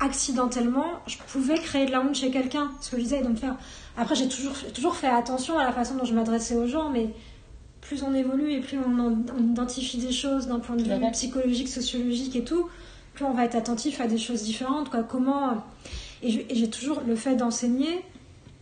accidentellement 0.00 0.86
je 1.06 1.16
pouvais 1.28 1.54
créer 1.58 1.86
de 1.86 1.90
la 1.92 2.00
honte 2.00 2.14
chez 2.14 2.30
quelqu'un. 2.30 2.70
Ce 2.80 2.90
que 2.90 2.96
je 2.96 3.02
disais, 3.02 3.22
donc 3.22 3.36
faire. 3.38 3.56
Après, 3.96 4.14
j'ai 4.14 4.28
toujours, 4.28 4.54
toujours 4.74 4.96
fait 4.96 5.08
attention 5.08 5.58
à 5.58 5.64
la 5.64 5.72
façon 5.72 5.94
dont 5.96 6.04
je 6.04 6.14
m'adressais 6.14 6.56
aux 6.56 6.66
gens, 6.66 6.90
mais 6.90 7.10
plus 7.80 8.02
on 8.02 8.14
évolue 8.14 8.52
et 8.52 8.60
plus 8.60 8.78
on, 8.78 8.98
en- 8.98 9.18
on 9.38 9.42
identifie 9.52 9.98
des 9.98 10.12
choses 10.12 10.46
d'un 10.46 10.58
point 10.58 10.76
de 10.76 10.82
vue 10.82 11.10
psychologique, 11.12 11.68
sociologique 11.68 12.36
et 12.36 12.44
tout, 12.44 12.68
plus 13.14 13.24
on 13.24 13.32
va 13.32 13.44
être 13.44 13.56
attentif 13.56 14.00
à 14.00 14.06
des 14.06 14.18
choses 14.18 14.42
différentes. 14.42 14.90
Quoi. 14.90 15.02
Comment 15.02 15.64
et 16.22 16.46
j'ai 16.54 16.68
toujours 16.70 17.00
le 17.06 17.16
fait 17.16 17.34
d'enseigner 17.36 18.04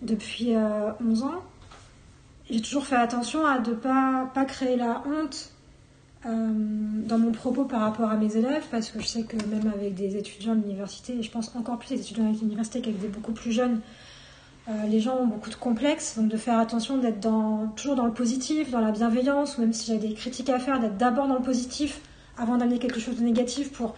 depuis 0.03 0.55
euh, 0.55 0.91
11 1.05 1.23
ans 1.25 1.43
j'ai 2.51 2.63
toujours 2.63 2.87
fait 2.87 2.97
attention 2.97 3.45
à 3.45 3.59
ne 3.59 3.75
pas, 3.75 4.31
pas 4.33 4.45
créer 4.47 4.77
la 4.77 5.03
honte 5.07 5.51
euh, 6.27 6.51
dans 7.07 7.19
mon 7.19 7.31
propos 7.31 7.65
par 7.65 7.81
rapport 7.81 8.11
à 8.11 8.17
mes 8.17 8.37
élèves, 8.37 8.65
parce 8.71 8.91
que 8.91 9.01
je 9.01 9.07
sais 9.07 9.23
que 9.23 9.37
même 9.47 9.73
avec 9.73 9.95
des 9.95 10.17
étudiants 10.17 10.55
de 10.55 10.63
l'université, 10.63 11.15
et 11.19 11.23
je 11.23 11.31
pense 11.31 11.55
encore 11.55 11.79
plus 11.79 11.91
des 11.91 12.01
étudiants 12.01 12.31
de 12.31 12.39
l'université 12.39 12.81
qu'avec 12.81 13.01
des 13.01 13.09
beaucoup 13.09 13.33
plus 13.33 13.53
jeunes, 13.53 13.81
euh, 14.69 14.73
les 14.89 15.01
gens 15.01 15.17
ont 15.17 15.27
beaucoup 15.27 15.49
de 15.49 15.55
complexes, 15.55 16.19
donc 16.19 16.29
de 16.29 16.37
faire 16.37 16.59
attention 16.59 16.99
d'être 16.99 17.21
dans, 17.21 17.69
toujours 17.77 17.95
dans 17.95 18.05
le 18.05 18.13
positif, 18.13 18.71
dans 18.71 18.81
la 18.81 18.91
bienveillance, 18.91 19.59
ou 19.59 19.61
même 19.61 19.73
si 19.73 19.87
j'ai 19.87 19.99
des 19.99 20.15
critiques 20.15 20.51
à 20.51 20.59
faire, 20.59 20.81
d'être 20.81 20.97
d'abord 20.97 21.29
dans 21.29 21.37
le 21.37 21.43
positif 21.43 22.01
avant 22.37 22.57
d'amener 22.57 22.79
quelque 22.79 23.01
chose 23.01 23.17
de 23.17 23.25
négatif 23.25 23.73
pour 23.73 23.95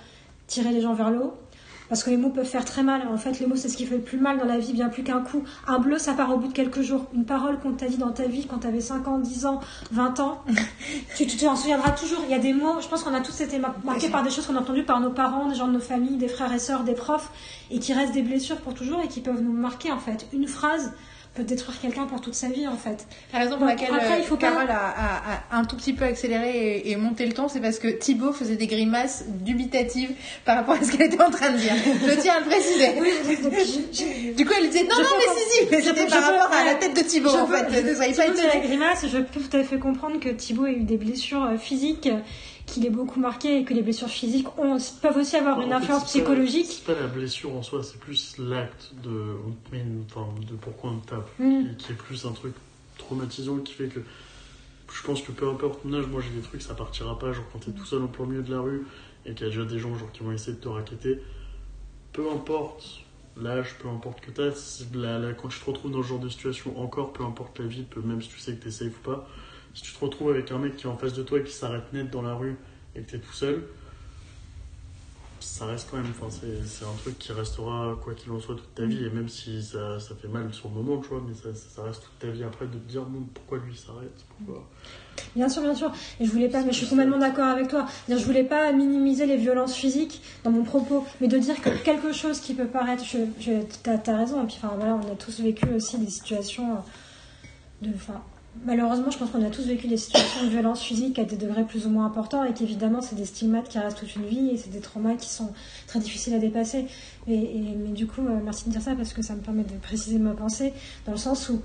tirer 0.47 0.73
les 0.73 0.81
gens 0.81 0.95
vers 0.95 1.11
le 1.11 1.25
haut. 1.25 1.35
Parce 1.91 2.03
que 2.05 2.09
les 2.11 2.17
mots 2.17 2.31
peuvent 2.31 2.47
faire 2.47 2.65
très 2.65 2.83
mal. 2.83 3.03
En 3.13 3.19
fait, 3.19 3.39
les 3.41 3.47
mots, 3.47 3.57
c'est 3.57 3.69
ce 3.69 3.77
qui 3.77 3.85
fait 3.85 3.97
le 3.97 4.01
plus 4.01 4.17
mal 4.19 4.39
dans 4.39 4.47
la 4.47 4.59
vie, 4.59 4.73
bien 4.73 4.89
plus 4.89 5.03
qu'un 5.03 5.21
coup. 5.21 5.43
Un 5.67 5.79
bleu, 5.81 5.99
ça 5.99 6.15
part 6.15 6.33
au 6.33 6.39
bout 6.39 6.49
de 6.49 6.53
quelques 6.55 6.81
jours. 6.81 7.05
Une 7.13 7.25
parole 7.27 7.59
qu'on 7.59 7.73
t'a 7.73 7.87
dit 7.87 7.99
dans 7.99 8.13
ta 8.13 8.27
vie 8.29 8.47
quand 8.47 8.59
t'avais 8.59 8.81
5 8.81 9.07
ans, 9.09 9.19
10 9.19 9.45
ans, 9.47 9.61
20 9.91 10.21
ans, 10.21 10.43
tu 11.17 11.27
t'en 11.27 11.57
souviendras 11.57 11.91
toujours. 11.91 12.21
Il 12.27 12.31
y 12.31 12.35
a 12.35 12.39
des 12.39 12.53
mots, 12.55 12.81
je 12.81 12.87
pense 12.89 13.03
qu'on 13.03 13.13
a 13.13 13.21
tous 13.21 13.41
été 13.41 13.59
mar- 13.59 13.75
marqués 13.85 14.09
par 14.09 14.23
des 14.23 14.31
choses 14.31 14.47
qu'on 14.47 14.57
a 14.57 14.61
entendues 14.61 14.85
par 14.85 15.01
nos 15.01 15.11
parents, 15.11 15.49
des 15.49 15.57
gens 15.57 15.67
de 15.67 15.73
nos 15.73 15.81
familles, 15.81 16.17
des 16.17 16.29
frères 16.29 16.53
et 16.53 16.59
sœurs, 16.61 16.85
des 16.85 16.95
profs, 16.95 17.31
et 17.73 17.81
qui 17.81 17.93
restent 17.93 18.15
des 18.15 18.23
blessures 18.23 18.59
pour 18.59 18.73
toujours 18.75 19.01
et 19.01 19.09
qui 19.09 19.21
peuvent 19.21 19.43
nous 19.43 19.53
marquer, 19.53 19.91
en 19.91 19.99
fait. 19.99 20.27
Une 20.33 20.47
phrase 20.47 20.93
peut 21.35 21.45
détruire 21.45 21.81
quelqu'un 21.81 22.07
pour 22.07 22.21
toute 22.21 22.35
sa 22.35 22.49
vie, 22.49 22.67
en 22.67 22.77
fait. 22.77 23.07
La 23.33 23.39
raison 23.39 23.53
pour 23.57 23.61
Donc, 23.61 23.71
laquelle 23.71 23.95
après, 23.95 24.19
il 24.19 24.23
euh, 24.23 24.27
faut 24.27 24.37
pas- 24.37 24.49
Carole 24.51 24.69
a, 24.71 24.75
a- 24.89 25.57
a 25.57 25.59
un 25.59 25.65
tout 25.65 25.77
petit 25.77 25.93
peu 25.93 26.05
accéléré 26.05 26.51
et, 26.79 26.91
et 26.91 26.97
monté 26.97 27.25
le 27.25 27.33
ton, 27.33 27.49
c'est 27.49 27.61
parce 27.61 27.79
que 27.79 27.87
Thibaut 27.87 28.33
faisait 28.33 28.57
des 28.57 28.67
grimaces 28.67 29.25
dubitatives 29.29 30.11
par 30.45 30.57
rapport 30.57 30.75
à 30.75 30.83
ce 30.85 30.91
qu'elle 30.91 31.03
était 31.13 31.23
en 31.23 31.31
train 31.31 31.51
de 31.51 31.57
dire. 31.59 31.73
Je 32.07 32.21
tiens 32.21 32.35
à 32.35 32.41
le 32.41 32.47
préciser. 32.47 32.89
Oui, 33.01 33.11
donc, 33.43 33.53
je- 33.55 33.97
je- 33.97 34.33
Du 34.35 34.45
coup, 34.45 34.53
elle 34.59 34.69
disait 34.71 34.83
non, 34.85 34.91
Je 34.97 35.03
non, 35.03 35.09
mais 35.19 35.25
pas- 35.27 35.33
si, 35.35 35.59
si, 35.59 35.69
mais 35.71 35.81
je 35.81 35.85
c'était 35.85 36.07
par 36.07 36.21
je 36.21 36.25
rapport 36.31 36.53
à 36.53 36.65
la 36.65 36.75
tête 36.75 36.97
de 36.97 37.03
Thibaut, 37.03 37.31
Je 37.31 37.37
en 37.37 37.47
fait. 37.47 37.83
Ne 37.83 37.95
soyez 37.95 38.13
pas 38.15 38.25
la 38.55 38.61
grimace, 38.61 39.07
je 39.07 39.19
peux 39.19 39.41
tout 39.41 39.57
à 39.57 39.63
fait 39.63 39.79
comprendre 39.79 40.19
que 40.19 40.31
Thibaut 40.31 40.67
ait 40.67 40.73
eu 40.73 40.81
des 40.83 40.97
blessures 40.97 41.45
euh, 41.45 41.57
physiques, 41.59 42.09
qu'il 42.71 42.87
est 42.87 42.91
beaucoup 42.91 43.21
marqué 43.21 43.59
et 43.59 43.65
que 43.65 43.75
les 43.75 43.83
blessures 43.83 44.09
physiques 44.09 44.47
ont- 44.59 44.79
peuvent 45.03 45.17
aussi 45.17 45.37
avoir 45.37 45.61
une 45.61 45.73
influence 45.73 46.05
psychologique. 46.05 46.67
C'est 46.69 46.85
pas 46.95 46.99
la 47.01 47.07
blessure 47.07 47.55
en 47.55 47.63
soi, 47.63 47.83
c'est 47.83 47.99
plus 47.99 48.37
l'acte 48.39 48.93
de, 49.03 49.35
enfin, 50.07 50.27
de 50.49 50.55
pourquoi 50.57 50.91
on 50.91 50.99
te 50.99 51.09
tape, 51.11 51.29
Mm. 51.39 51.67
et 51.73 51.77
qui 51.77 51.93
est 51.93 51.97
plus 51.97 52.25
un 52.27 52.33
truc 52.33 52.55
traumatisant 52.99 53.57
qui 53.59 53.75
fait 53.75 53.89
que 53.89 54.01
je 54.93 55.03
pense 55.05 55.23
que 55.23 55.33
peu 55.33 55.49
importe 55.49 55.85
mon 55.85 55.99
âge, 55.99 56.07
moi 56.07 56.21
j'ai 56.21 56.31
des 56.35 56.43
trucs, 56.47 56.63
ça 56.63 56.75
partira 56.75 57.19
pas. 57.19 57.33
Genre 57.33 57.45
quand 57.53 57.61
t'es 57.61 57.71
tout 57.71 57.85
seul 57.85 58.03
en 58.03 58.07
plein 58.09 58.27
milieu 58.27 58.43
de 58.43 58.53
la 58.53 58.61
rue 58.61 58.87
et 59.27 59.35
qu'il 59.35 59.47
y 59.47 59.51
a 59.51 59.53
déjà 59.53 59.65
des 59.65 59.79
gens 59.79 59.95
genre, 59.97 60.11
qui 60.13 60.23
vont 60.23 60.33
essayer 60.33 60.53
de 60.57 60.61
te 60.61 60.69
raqueter, 60.69 61.21
peu 62.13 62.31
importe 62.33 62.85
l'âge, 63.41 63.77
peu 63.81 63.89
importe 63.89 64.21
que 64.21 64.31
t'as, 64.31 64.51
la- 64.95 65.19
la- 65.19 65.33
quand 65.33 65.49
tu 65.49 65.59
te 65.61 65.65
retrouves 65.65 65.93
dans 65.93 66.03
ce 66.03 66.09
genre 66.09 66.19
de 66.19 66.29
situation, 66.29 66.79
encore 66.81 67.13
peu 67.13 67.25
importe 67.25 67.59
la 67.61 67.67
vie, 67.67 67.83
peu- 67.83 68.01
même 68.03 68.21
si 68.21 68.29
tu 68.29 68.39
sais 68.39 68.53
que 68.55 68.65
t'es 68.65 68.71
safe 68.71 68.89
ou 68.99 69.03
pas, 69.09 69.29
si 69.75 69.83
tu 69.83 69.93
te 69.93 70.05
retrouves 70.05 70.31
avec 70.31 70.51
un 70.51 70.59
mec 70.59 70.77
qui 70.77 70.87
est 70.87 70.91
en 70.91 70.97
face 70.97 71.15
de 71.15 71.23
toi 71.23 71.39
et 71.39 71.45
qui 71.45 71.53
s'arrête 71.53 71.93
net 71.93 72.11
dans 72.11 72.23
la 72.23 72.35
rue 72.35 72.57
et 72.95 73.03
que 73.03 73.11
t'es 73.11 73.19
tout 73.19 73.33
seul, 73.33 73.65
ça 75.41 75.67
reste 75.67 75.89
quand 75.91 75.97
même, 75.97 76.11
enfin, 76.11 76.29
c'est, 76.31 76.85
un 76.85 76.97
truc 76.99 77.19
qui 77.19 77.33
restera 77.33 77.97
quoi 78.03 78.15
qu'il 78.15 78.31
en 78.31 78.41
soit 78.41 78.55
toute 78.55 78.75
ta 78.75 78.85
vie, 78.85 79.05
et 79.05 79.11
même 79.11 79.29
si 79.29 79.63
ça, 79.63 79.99
ça 79.99 80.15
fait 80.15 80.29
mal 80.29 80.53
sur 80.53 80.69
le 80.69 80.75
moment, 80.75 81.01
tu 81.01 81.09
vois, 81.09 81.23
mais 81.27 81.35
ça, 81.35 81.55
ça, 81.55 81.83
reste 81.83 82.03
toute 82.03 82.19
ta 82.19 82.29
vie 82.29 82.45
après 82.45 82.67
de 82.67 82.73
te 82.73 82.89
dire 82.89 83.05
pourquoi 83.35 83.59
lui 83.59 83.77
s'arrête. 83.77 84.25
Bien 85.35 85.49
sûr, 85.49 85.63
bien 85.63 85.75
sûr. 85.75 85.93
Et 86.19 86.27
je 86.27 86.31
voulais 86.31 86.49
pas, 86.49 86.63
mais 86.63 86.73
je 86.73 86.79
suis 86.79 86.87
complètement 86.87 87.19
d'accord 87.19 87.47
avec 87.47 87.69
toi. 87.69 87.87
Je 88.09 88.15
voulais 88.17 88.45
pas 88.45 88.73
minimiser 88.73 89.27
les 89.27 89.37
violences 89.37 89.75
physiques 89.75 90.23
dans 90.45 90.51
mon 90.51 90.63
propos, 90.63 91.07
mais 91.21 91.29
de 91.29 91.39
dire 91.39 91.61
que 91.61 91.71
quelque 91.85 92.13
chose 92.13 92.41
qui 92.41 92.55
peut 92.55 92.67
paraître, 92.67 93.05
je, 93.05 93.63
t'as, 93.83 93.99
t'as 93.99 94.17
raison. 94.17 94.43
Et 94.43 94.47
puis, 94.47 94.57
enfin, 94.63 94.75
voilà, 94.77 94.95
on 94.95 95.13
a 95.13 95.17
tous 95.17 95.41
vécu 95.41 95.67
aussi 95.75 95.99
des 95.99 96.11
situations 96.11 96.75
euh, 96.75 97.87
de, 97.89 97.93
malheureusement, 98.65 99.11
je 99.11 99.19
pense 99.19 99.31
qu'on 99.31 99.45
a 99.45 99.51
tous 99.51 99.67
vécu 99.67 99.87
des 99.87 99.97
situations 99.97 100.45
de 100.45 100.51
violence 100.51 100.83
physique 100.83 101.19
à 101.19 101.25
des 101.25 101.37
degrés 101.37 101.65
plus 101.65 101.87
ou 101.87 101.91
moins 101.91 102.07
importants, 102.07 102.45
et 102.45 102.53
qu'évidemment, 102.53 103.01
c'est 103.01 103.17
des 103.17 103.25
stigmates 103.25 103.69
qui 103.69 103.79
restent 103.79 103.99
toute 103.99 104.15
une 104.17 104.27
vie, 104.27 104.51
et 104.51 104.57
c'est 104.57 104.71
des 104.71 104.81
traumas 104.81 105.15
qui 105.15 105.29
sont 105.29 105.53
très 105.87 105.99
difficiles 105.99 106.35
à 106.35 106.39
dépasser. 106.39 106.87
Et, 107.29 107.63
mais 107.79 107.93
du 107.93 108.07
coup, 108.07 108.23
euh, 108.23 108.39
merci 108.45 108.67
de 108.67 108.71
dire 108.71 108.83
ça 108.83 108.95
parce 108.95 109.13
que 109.13 109.23
ça 109.23 109.35
me 109.35 109.41
permet 109.41 109.65
de 109.65 109.75
préciser 109.83 110.19
ma 110.19 110.33
pensée, 110.33 110.73
dans 111.07 111.13
le 111.13 111.19
sens 111.19 111.49
où 111.49 111.61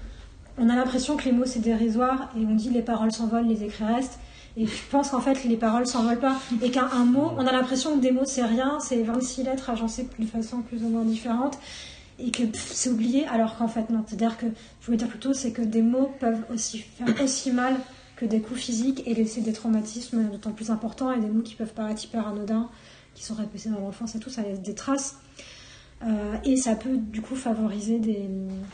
on 0.58 0.70
a 0.70 0.76
l'impression 0.76 1.18
que 1.18 1.26
les 1.26 1.32
mots 1.32 1.46
c'est 1.46 1.60
dérisoire 1.60 2.30
et 2.38 2.46
on 2.46 2.56
dit 2.56 2.70
les 2.70 2.82
paroles 2.82 3.12
s'envolent, 3.12 3.48
les 3.48 3.64
écrits 3.64 3.84
restent. 3.84 4.20
Et 4.58 4.66
je 4.66 4.82
pense 4.90 5.10
qu'en 5.10 5.20
fait 5.20 5.44
les 5.44 5.58
paroles 5.58 5.86
s'envolent 5.86 6.20
pas 6.20 6.38
et 6.62 6.72
qu'un 6.72 6.88
un 6.94 7.04
mot, 7.04 7.32
on 7.38 7.46
a 7.46 7.52
l'impression 7.52 7.98
que 7.98 8.02
des 8.02 8.12
mots 8.12 8.24
c'est 8.24 8.46
rien, 8.46 8.80
c'est 8.80 9.02
26 9.04 9.44
lettres 9.44 9.70
agencées 9.70 10.08
de 10.18 10.26
façon 10.26 10.62
plus 10.62 10.82
ou 10.84 10.88
moins 10.88 11.04
différente 11.04 11.58
et 12.20 12.32
que 12.32 12.44
c'est 12.54 12.90
oublié 12.90 13.26
alors 13.28 13.58
qu'en 13.58 13.68
fait 13.68 13.90
non. 13.90 14.04
C'est-à-dire 14.08 14.38
que 14.38 14.46
je 14.82 14.86
voulais 14.86 14.98
dire 14.98 15.08
plutôt 15.10 15.34
c'est 15.34 15.52
que 15.52 15.62
des 15.62 15.82
mots 15.82 16.12
peuvent 16.20 16.44
aussi 16.54 16.80
faire 16.80 17.08
aussi 17.22 17.52
mal 17.52 17.76
que 18.16 18.26
des 18.26 18.40
coups 18.40 18.60
physiques 18.60 19.04
et 19.06 19.14
laisser 19.14 19.42
des 19.42 19.54
traumatismes 19.54 20.30
d'autant 20.32 20.52
plus 20.52 20.72
importants 20.72 21.12
et 21.12 21.20
des 21.20 21.28
mots 21.28 21.42
qui 21.42 21.56
peuvent 21.56 21.74
paraître 21.74 22.04
hyper 22.04 22.28
anodins 22.28 22.70
qui 23.16 23.24
sont 23.24 23.34
répétées 23.34 23.70
dans 23.70 23.80
l'enfance 23.80 24.14
et 24.16 24.20
tout, 24.20 24.30
ça 24.30 24.44
laisse 24.44 24.62
des 24.62 24.76
traces. 24.76 25.18
Euh, 26.04 26.36
et 26.44 26.58
ça 26.58 26.76
peut 26.76 26.98
du 26.98 27.22
coup 27.22 27.36
favoriser 27.36 28.00
des, 28.00 28.30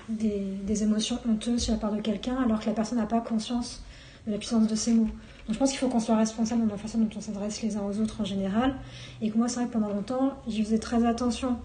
des, 0.10 0.84
émotions 0.84 1.20
honteuses 1.30 1.66
chez 1.66 1.72
la 1.72 1.78
part 1.78 1.94
de 1.94 2.02
quelqu'un 2.02 2.36
alors 2.44 2.60
que 2.60 2.66
la 2.66 2.74
personne 2.74 2.98
n'a 2.98 3.06
pas 3.06 3.22
conscience 3.22 3.84
de 4.26 4.32
la 4.32 4.40
puissance 4.40 4.68
de 4.68 4.76
ses 4.76 4.92
mots. 4.94 5.06
Donc 5.46 5.54
je 5.54 5.58
pense 5.58 5.70
qu'il 5.70 5.80
faut 5.80 5.88
qu'on 5.88 6.00
soit 6.00 6.18
responsable 6.18 6.66
de 6.66 6.70
la 6.70 6.78
façon 6.78 6.98
dont 6.98 7.10
on 7.16 7.22
s'adresse 7.22 7.62
les 7.62 7.78
uns 7.78 7.84
aux 7.84 8.00
autres 8.00 8.22
en 8.22 8.26
général. 8.26 8.76
Et 9.22 9.30
que 9.30 9.38
moi, 9.38 9.48
c'est 9.48 9.58
vrai 9.58 9.68
que 9.68 9.74
pendant 9.74 9.90
longtemps, 9.90 10.34
j'y 10.48 10.64
faisais 10.64 10.80
très 10.80 11.06
attention 11.06 11.58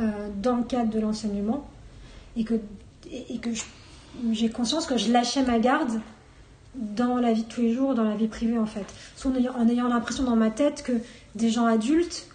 euh, 0.00 0.28
dans 0.42 0.56
le 0.56 0.64
cadre 0.64 0.90
de 0.90 1.00
l'enseignement. 1.00 1.68
Et 2.36 2.44
que, 2.44 2.54
et, 3.10 3.38
que 3.38 3.50
j'ai 4.32 4.48
conscience 4.48 4.86
que 4.86 4.96
je 4.96 5.12
lâchais 5.12 5.44
ma 5.44 5.58
garde 5.58 6.00
dans 6.74 7.16
la 7.16 7.32
vie 7.32 7.42
de 7.42 7.48
tous 7.48 7.60
les 7.60 7.74
jours, 7.74 7.94
dans 7.94 8.04
la 8.04 8.16
vie 8.16 8.28
privée 8.28 8.58
en 8.58 8.66
fait. 8.66 8.86
En 9.24 9.34
ayant, 9.34 9.68
ayant 9.68 9.88
l'impression 9.88 10.24
dans 10.24 10.36
ma 10.36 10.50
tête 10.50 10.82
que 10.82 10.92
des 11.34 11.50
gens 11.50 11.66
adultes 11.66 12.28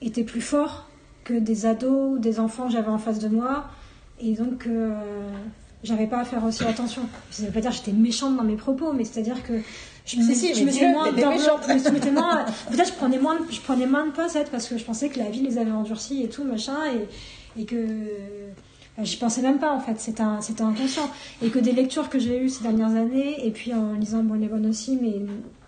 étaient 0.00 0.24
plus 0.24 0.40
forts 0.40 0.88
que 1.24 1.34
des 1.34 1.66
ados 1.66 2.16
ou 2.16 2.18
des 2.18 2.40
enfants 2.40 2.66
que 2.66 2.72
j'avais 2.72 2.88
en 2.88 2.98
face 2.98 3.18
de 3.18 3.28
moi. 3.28 3.66
Et 4.20 4.34
donc, 4.34 4.66
euh, 4.66 4.92
j'avais 5.82 6.06
pas 6.06 6.20
à 6.20 6.24
faire 6.24 6.44
aussi 6.44 6.64
attention. 6.64 7.02
Ça 7.30 7.44
veut 7.44 7.52
pas 7.52 7.60
dire 7.60 7.70
que 7.70 7.76
j'étais 7.76 7.92
méchante 7.92 8.36
dans 8.36 8.44
mes 8.44 8.56
propos, 8.56 8.92
mais 8.92 9.04
c'est-à-dire 9.04 9.42
que 9.42 9.54
je 10.04 10.16
me, 10.16 10.22
Si, 10.22 10.34
si, 10.34 10.54
je 10.54 10.64
me 10.64 10.70
suis 10.70 10.86
moins 10.88 11.12
peut-être 11.12 12.86
je 12.86 12.92
prenais 12.92 13.18
moins 13.20 13.38
je 13.50 13.60
prenais 13.60 13.86
moins 13.86 14.06
de 14.06 14.12
pincettes 14.12 14.50
parce 14.50 14.66
que 14.68 14.76
je 14.76 14.84
pensais 14.84 15.08
que 15.08 15.18
la 15.18 15.30
vie 15.30 15.42
les 15.42 15.58
avait 15.58 15.70
endurcis 15.70 16.22
et 16.22 16.28
tout 16.28 16.44
machin 16.44 16.76
et, 16.92 17.60
et 17.60 17.64
que 17.64 17.86
j'y 19.00 19.16
pensais 19.16 19.42
même 19.42 19.58
pas 19.58 19.72
en 19.72 19.80
fait. 19.80 19.98
C'était 20.00 20.22
inconscient. 20.22 21.10
Et 21.42 21.48
que 21.48 21.58
des 21.58 21.72
lectures 21.72 22.08
que 22.08 22.18
j'ai 22.18 22.42
eues 22.42 22.48
ces 22.48 22.62
dernières 22.62 22.94
années 22.94 23.46
et 23.46 23.50
puis 23.50 23.72
en 23.74 23.94
lisant 23.94 24.22
Bon 24.22 24.34
les 24.34 24.48
Bonnes 24.48 24.66
aussi 24.66 24.98
mais 25.00 25.20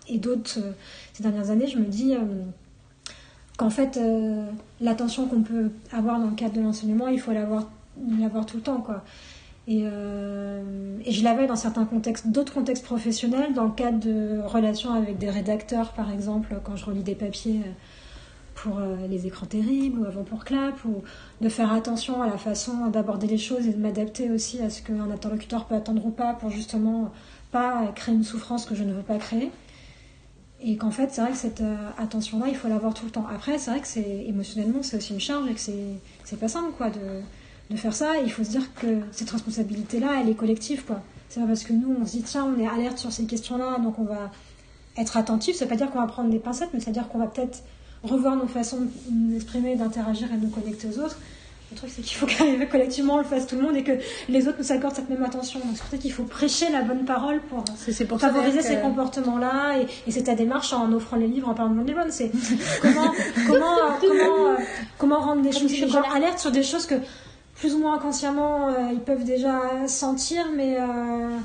et 0.07 0.19
d'autres 0.19 0.59
euh, 0.59 0.71
ces 1.13 1.23
dernières 1.23 1.49
années 1.49 1.67
je 1.67 1.79
me 1.79 1.85
dis 1.85 2.13
euh, 2.13 2.19
qu'en 3.57 3.71
fait 3.71 3.97
euh, 3.97 4.45
l'attention 4.79 5.25
qu'on 5.27 5.41
peut 5.41 5.71
avoir 5.91 6.19
dans 6.19 6.27
le 6.27 6.35
cadre 6.35 6.53
de 6.53 6.61
l'enseignement 6.61 7.07
il 7.07 7.19
faut 7.19 7.31
l'avoir 7.31 7.69
l'avoir 8.19 8.45
tout 8.45 8.57
le 8.57 8.63
temps 8.63 8.81
quoi. 8.81 9.03
Et, 9.67 9.83
et 11.05 11.11
je 11.11 11.23
l'avais 11.23 11.45
dans 11.45 11.55
certains 11.55 11.85
contextes, 11.85 12.27
d'autres 12.27 12.53
contextes 12.53 12.83
professionnels, 12.83 13.53
dans 13.53 13.65
le 13.65 13.71
cadre 13.71 13.99
de 13.99 14.41
relations 14.43 14.91
avec 14.91 15.19
des 15.19 15.29
rédacteurs, 15.29 15.93
par 15.93 16.11
exemple, 16.11 16.59
quand 16.63 16.75
je 16.75 16.85
relis 16.85 17.03
des 17.03 17.13
papiers 17.13 17.61
euh, 17.63 17.71
pour 18.55 18.79
euh, 18.79 18.95
les 19.07 19.27
écrans 19.27 19.45
terribles 19.45 19.99
ou 19.99 20.05
avant 20.05 20.23
pour 20.23 20.43
Clap, 20.43 20.83
ou 20.83 21.03
de 21.41 21.49
faire 21.49 21.71
attention 21.71 22.23
à 22.23 22.27
la 22.27 22.37
façon 22.37 22.87
d'aborder 22.87 23.27
les 23.27 23.37
choses 23.37 23.67
et 23.67 23.73
de 23.73 23.79
m'adapter 23.79 24.31
aussi 24.31 24.59
à 24.61 24.71
ce 24.71 24.81
qu'un 24.81 25.11
interlocuteur 25.11 25.65
peut 25.65 25.75
attendre 25.75 26.03
ou 26.07 26.09
pas 26.09 26.33
pour 26.33 26.49
justement 26.49 27.11
pas 27.51 27.91
créer 27.95 28.15
une 28.15 28.23
souffrance 28.23 28.65
que 28.65 28.73
je 28.73 28.83
ne 28.83 28.91
veux 28.91 29.03
pas 29.03 29.17
créer. 29.17 29.51
Et 30.59 30.75
qu'en 30.77 30.89
fait, 30.89 31.11
c'est 31.11 31.21
vrai 31.21 31.31
que 31.31 31.37
cette 31.37 31.61
euh, 31.61 31.75
attention-là, 31.99 32.47
il 32.47 32.55
faut 32.55 32.67
l'avoir 32.67 32.95
tout 32.95 33.05
le 33.05 33.11
temps. 33.11 33.27
Après, 33.31 33.59
c'est 33.59 33.69
vrai 33.69 33.79
que 33.79 33.87
c'est 33.87 34.25
émotionnellement, 34.25 34.81
c'est 34.81 34.97
aussi 34.97 35.13
une 35.13 35.19
charge 35.19 35.47
et 35.51 35.53
que 35.53 35.59
c'est 35.59 36.39
pas 36.39 36.47
simple, 36.47 36.71
quoi, 36.75 36.89
de, 36.89 37.21
de 37.69 37.75
faire 37.75 37.93
ça. 37.93 38.13
Il 38.23 38.31
faut 38.31 38.43
se 38.43 38.51
dire 38.51 38.73
que 38.75 39.01
cette 39.11 39.29
responsabilité-là, 39.29 40.21
elle 40.21 40.29
est 40.29 40.35
collective, 40.35 40.83
quoi. 40.85 41.01
C'est 41.29 41.39
pas 41.39 41.47
parce 41.47 41.63
que 41.63 41.73
nous, 41.73 41.95
on 41.99 42.05
se 42.05 42.11
dit, 42.11 42.23
tiens, 42.23 42.45
on 42.45 42.59
est 42.59 42.67
alerte 42.67 42.97
sur 42.97 43.11
ces 43.11 43.25
questions-là, 43.25 43.79
donc 43.79 43.99
on 43.99 44.03
va 44.03 44.31
être 44.97 45.17
attentif. 45.17 45.55
Ça 45.55 45.65
veut 45.65 45.69
pas 45.69 45.75
dire 45.75 45.91
qu'on 45.91 45.99
va 45.99 46.07
prendre 46.07 46.29
des 46.29 46.39
pincettes, 46.39 46.69
mais 46.73 46.79
ça 46.79 46.87
veut 46.87 46.93
dire 46.93 47.07
qu'on 47.07 47.19
va 47.19 47.27
peut-être 47.27 47.63
revoir 48.03 48.35
nos 48.35 48.47
façons 48.47 48.81
de 48.81 48.89
nous 49.11 49.35
exprimer, 49.35 49.75
d'interagir 49.75 50.31
et 50.33 50.37
de 50.37 50.45
nous 50.45 50.51
connecter 50.51 50.87
aux 50.87 50.99
autres. 50.99 51.17
Le 51.71 51.77
truc, 51.77 51.89
c'est 51.93 52.03
qu'il 52.03 52.15
faut 52.15 52.25
que 52.27 52.71
collectivement 52.71 53.15
on 53.15 53.17
le 53.17 53.23
fasse 53.23 53.47
tout 53.47 53.55
le 53.55 53.63
monde 53.63 53.75
et 53.75 53.83
que 53.83 53.93
les 54.29 54.47
autres 54.47 54.59
nous 54.59 54.71
accordent 54.71 54.95
cette 54.95 55.09
même 55.09 55.23
attention. 55.23 55.59
Donc 55.59 55.69
c'est 55.73 55.81
pour 55.81 55.91
ça 55.91 55.97
qu'il 55.97 56.11
faut 56.11 56.23
prêcher 56.23 56.69
la 56.71 56.83
bonne 56.83 57.05
parole 57.05 57.41
pour 57.49 57.63
C'est 57.75 58.05
favoriser 58.05 58.61
ces 58.61 58.79
comportements-là 58.79 59.79
et, 59.79 59.87
et 60.07 60.11
c'est 60.11 60.23
ta 60.23 60.35
démarche 60.35 60.73
en 60.73 60.91
offrant 60.93 61.17
les 61.17 61.27
livres 61.27 61.49
en 61.49 61.55
parlant 61.55 61.73
de 61.73 61.87
les 61.87 61.93
bonnes. 61.93 62.11
C'est 62.11 62.31
comment, 62.81 63.11
comment, 63.47 63.75
comment, 63.99 64.49
euh, 64.51 64.57
comment 64.99 65.19
rendre 65.19 65.41
des 65.41 65.51
choses, 65.51 65.73
chocolat. 65.73 66.03
alertes 66.13 66.39
sur 66.39 66.51
des 66.51 66.63
choses 66.63 66.85
que 66.85 66.95
plus 67.55 67.73
ou 67.73 67.79
moins 67.79 67.95
inconsciemment 67.95 68.69
euh, 68.69 68.91
ils 68.91 68.99
peuvent 68.99 69.23
déjà 69.23 69.87
sentir, 69.87 70.45
mais 70.55 70.77
euh, 70.77 71.37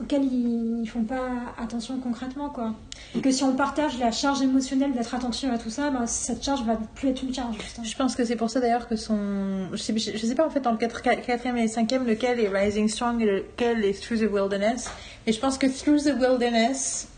auxquelles 0.00 0.24
ils, 0.24 0.80
ils 0.82 0.88
font 0.88 1.04
pas 1.04 1.28
attention 1.58 1.98
concrètement, 1.98 2.48
quoi. 2.48 2.74
Et 3.14 3.20
que 3.20 3.30
si 3.30 3.44
on 3.44 3.54
partage 3.54 3.98
la 3.98 4.10
charge 4.10 4.42
émotionnelle 4.42 4.92
d'être 4.92 5.14
attentif 5.14 5.50
à 5.50 5.58
tout 5.58 5.70
ça, 5.70 5.90
ben, 5.90 6.06
cette 6.06 6.42
charge 6.42 6.64
va 6.64 6.78
plus 6.94 7.08
être 7.10 7.22
une 7.22 7.34
charge. 7.34 7.56
Je 7.82 7.96
pense 7.96 8.16
que 8.16 8.24
c'est 8.24 8.36
pour 8.36 8.50
ça 8.50 8.60
d'ailleurs 8.60 8.88
que 8.88 8.96
son. 8.96 9.68
Je 9.72 9.76
sais, 9.76 9.98
sais 9.98 10.34
pas 10.34 10.46
en 10.46 10.50
fait 10.50 10.60
dans 10.60 10.72
le 10.72 10.78
4 10.78 11.02
quatrième 11.02 11.56
et 11.56 11.62
le 11.62 11.68
cinquième 11.68 12.06
lequel 12.06 12.40
est 12.40 12.48
Rising 12.48 12.88
Strong 12.88 13.22
et 13.22 13.26
lequel 13.26 13.84
est 13.84 14.00
Through 14.02 14.20
the 14.20 14.30
Wilderness. 14.32 14.90
Et 15.26 15.32
je 15.32 15.40
pense 15.40 15.58
que 15.58 15.66
Through 15.66 16.02
the 16.04 16.18
Wilderness, 16.18 17.08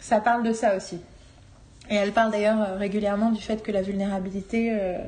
ça 0.00 0.20
parle 0.20 0.42
de 0.42 0.52
ça 0.52 0.76
aussi. 0.76 0.98
Et 1.90 1.94
elle 1.94 2.12
parle 2.12 2.32
d'ailleurs 2.32 2.60
euh, 2.60 2.76
régulièrement 2.76 3.30
du 3.30 3.42
fait 3.42 3.62
que 3.62 3.72
la 3.72 3.82
vulnérabilité, 3.82 4.70
euh, 4.72 4.98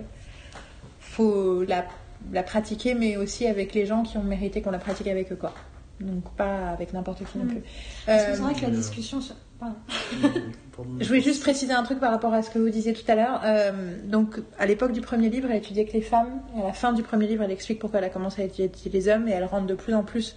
faut 1.01 1.63
la, 1.64 1.85
la 2.32 2.43
pratiquer, 2.43 2.94
mais 2.94 3.16
aussi 3.16 3.46
avec 3.46 3.74
les 3.74 3.86
gens 3.86 4.03
qui 4.03 4.16
ont 4.19 4.22
mérité 4.22 4.62
qu'on 4.62 4.70
la 4.70 4.78
pratique 4.78 5.06
avec 5.09 5.30
eux, 5.32 5.36
quoi. 5.36 5.53
Donc 6.01 6.24
pas 6.36 6.70
avec 6.70 6.93
n'importe 6.93 7.19
qui 7.24 7.38
non 7.38 7.44
Mm. 7.44 7.48
plus. 7.48 7.62
Parce 8.06 8.24
que 8.24 8.30
Euh, 8.30 8.35
c'est 8.35 8.40
vrai 8.43 8.54
que 8.54 8.62
la 8.62 8.69
euh, 8.69 8.70
discussion. 8.72 9.20
sur- 9.20 9.36
je 11.01 11.06
voulais 11.06 11.20
juste 11.20 11.43
préciser 11.43 11.72
un 11.72 11.82
truc 11.85 12.01
par 12.01 12.11
rapport 12.11 12.35
à 12.35 12.43
ce 12.43 12.51
que 12.51 12.59
vous 12.59 12.69
disiez 12.69 12.93
tout 12.93 13.09
à 13.09 13.14
l'heure. 13.14 13.40
Euh, 13.44 13.96
donc, 14.04 14.40
à 14.59 14.66
l'époque 14.66 14.93
du 14.93 15.01
premier 15.01 15.28
livre, 15.30 15.48
elle 15.51 15.56
étudiait 15.59 15.85
que 15.86 15.93
les 15.93 16.01
femmes. 16.03 16.40
Et 16.56 16.62
à 16.62 16.66
la 16.66 16.72
fin 16.72 16.93
du 16.93 17.03
premier 17.03 17.27
livre, 17.27 17.43
elle 17.44 17.51
explique 17.53 17.78
pourquoi 17.78 18.01
elle 18.01 18.04
a 18.06 18.11
commencé 18.11 18.43
à 18.43 18.44
étudier 18.46 18.70
les 18.93 19.09
hommes. 19.09 19.28
Et 19.28 19.32
elle 19.32 19.44
rentre 19.44 19.66
de 19.66 19.74
plus 19.74 19.94
en 19.94 20.03
plus 20.03 20.36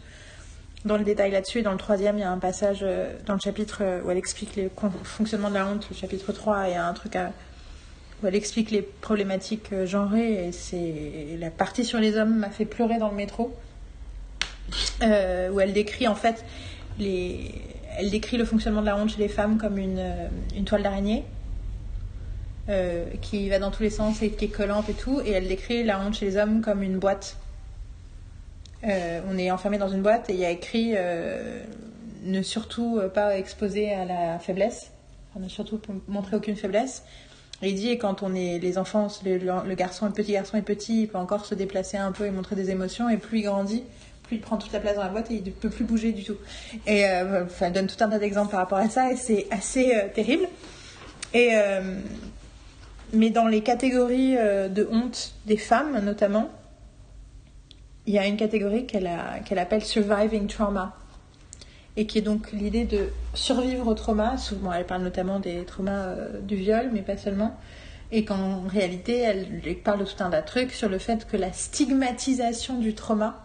dans 0.86 0.98
le 0.98 1.04
détail 1.04 1.32
là-dessus. 1.32 1.60
Et 1.60 1.64
dans 1.64 1.72
le 1.72 1.78
troisième, 1.78 2.18
il 2.18 2.22
y 2.22 2.24
a 2.24 2.32
un 2.32 2.38
passage 2.38 2.86
dans 3.26 3.34
le 3.34 3.40
chapitre 3.40 3.82
où 4.06 4.12
elle 4.12 4.18
explique 4.18 4.56
le 4.56 4.70
fonctionnement 5.04 5.50
de 5.50 5.56
la 5.56 5.68
honte. 5.68 5.88
Le 5.90 5.96
chapitre 5.96 6.32
3, 6.32 6.68
il 6.68 6.74
y 6.74 6.76
a 6.76 6.88
un 6.88 6.94
truc 6.94 7.16
à- 7.16 7.32
où 8.22 8.28
elle 8.28 8.36
explique 8.36 8.72
les 8.72 8.82
problématiques 8.82 9.72
euh, 9.74 9.86
genrées. 9.86 10.48
Et 10.48 10.52
c'est 10.52 11.38
la 11.40 11.50
partie 11.50 11.86
sur 11.86 12.00
les 12.00 12.18
hommes 12.18 12.38
m'a 12.38 12.50
fait 12.50 12.66
pleurer 12.66 12.98
dans 12.98 13.10
le 13.10 13.16
métro. 13.16 13.56
Euh, 15.02 15.50
où 15.50 15.62
elle 15.62 15.72
décrit 15.72 16.10
en 16.10 16.16
fait 16.16 16.44
le 17.00 18.44
fonctionnement 18.44 18.82
de 18.82 18.86
la 18.88 18.98
honte 18.98 19.12
chez 19.12 19.20
les 19.20 19.30
femmes 19.30 19.58
comme 19.58 19.78
une, 19.78 20.00
euh, 20.00 20.64
toile 20.66 20.84
d'araignée 20.84 21.24
qui 23.22 23.48
va 23.48 23.60
dans 23.60 23.72
tous 23.72 23.84
les 23.84 23.90
sens 23.90 24.22
et 24.22 24.30
qui 24.30 24.44
est 24.44 24.50
collante 24.50 24.90
et 24.90 24.94
tout, 24.94 25.22
et 25.24 25.32
elle 25.32 25.48
décrit 25.48 25.86
la 25.86 26.02
honte 26.02 26.16
chez 26.16 26.26
les 26.26 26.36
hommes 26.36 26.60
comme 26.60 26.84
une 26.84 27.00
boîte. 27.00 27.38
On 28.84 29.38
est 29.38 29.50
enfermé 29.52 29.78
dans 29.78 29.88
une 29.88 30.02
boîte 30.02 30.30
et 30.30 30.34
il 30.34 30.40
y 30.40 30.44
a 30.44 30.50
écrit 30.50 30.96
ne 32.24 32.42
surtout 32.42 33.00
pas 33.14 33.38
exposer 33.38 33.94
à 33.94 34.04
la 34.04 34.38
faiblesse, 34.38 34.92
ne 35.40 35.48
surtout 35.48 35.80
montrer 36.10 36.36
aucune 36.36 36.58
faiblesse. 36.58 37.04
Il 37.64 37.74
dit 37.76 37.90
et 37.90 37.98
quand 37.98 38.22
on 38.22 38.36
est 38.36 38.60
les 38.60 38.78
enfants, 38.78 39.08
le, 39.26 39.38
le- 39.38 39.76
garçon, 39.76 40.06
le 40.06 40.12
petit 40.12 40.34
garçon 40.34 40.58
est 40.58 40.62
petit, 40.62 41.02
il 41.04 41.08
peut 41.08 41.18
encore 41.18 41.46
se 41.46 41.56
déplacer 41.56 41.98
un 41.98 42.12
peu 42.12 42.26
et 42.26 42.32
montrer 42.32 42.56
des 42.56 42.70
émotions, 42.70 43.10
et 43.10 43.18
plus 43.18 43.40
il 43.40 43.44
grandit, 43.44 43.84
plus 44.24 44.36
il 44.36 44.42
prend 44.42 44.58
toute 44.58 44.72
la 44.74 44.80
place 44.80 44.96
dans 44.96 45.04
la 45.04 45.10
boîte 45.10 45.32
et 45.32 45.36
il 45.36 45.44
ne 45.44 45.50
peut 45.50 45.70
plus 45.70 45.84
bouger 45.86 46.12
du 46.12 46.24
tout. 46.24 46.36
Et 46.86 47.06
euh, 47.06 47.46
enfin, 47.46 47.68
elle 47.68 47.74
donne 47.74 47.88
tout 47.88 48.02
un 48.04 48.10
tas 48.10 48.20
d'exemples 48.20 48.52
par 48.52 48.60
rapport 48.60 48.78
à 48.78 48.90
ça 48.90 49.12
et 49.12 49.16
c'est 49.16 49.48
assez 49.50 49.96
euh, 49.96 50.08
terrible. 50.14 50.48
Et 51.34 51.50
euh, 51.54 52.00
mais 53.14 53.32
dans 53.32 53.48
les 53.48 53.62
catégories 53.62 54.36
de 54.36 54.88
honte 54.92 55.34
des 55.46 55.58
femmes 55.58 56.00
notamment, 56.04 56.50
il 58.06 58.14
y 58.14 58.20
a 58.20 58.28
une 58.28 58.38
catégorie 58.38 58.86
qu'elle 58.86 59.10
qu'elle 59.46 59.60
appelle 59.60 59.84
surviving 59.84 60.48
trauma 60.48 60.96
et 61.98 62.06
qui 62.06 62.20
est 62.20 62.22
donc 62.22 62.52
l'idée 62.54 62.86
de 62.86 63.10
survivre 63.34 63.88
au 63.88 63.96
trauma. 63.96 64.38
Souvent, 64.38 64.72
elle 64.72 64.86
parle 64.86 65.02
notamment 65.02 65.40
des 65.40 65.66
traumas 65.66 65.92
euh, 65.92 66.40
du 66.40 66.56
viol, 66.56 66.92
mais 66.94 67.02
pas 67.02 67.18
seulement. 67.18 67.58
Et 68.12 68.24
qu'en 68.24 68.62
réalité, 68.62 69.18
elle, 69.18 69.62
parle 69.84 70.00
de 70.00 70.06
tout 70.06 70.24
un 70.24 70.30
tas 70.30 70.42
de 70.42 70.46
trucs 70.46 70.72
sur 70.72 70.88
le 70.88 71.00
fait 71.00 71.28
que 71.28 71.36
la 71.36 71.52
stigmatisation 71.52 72.80
du 72.80 72.94
trauma 72.94 73.44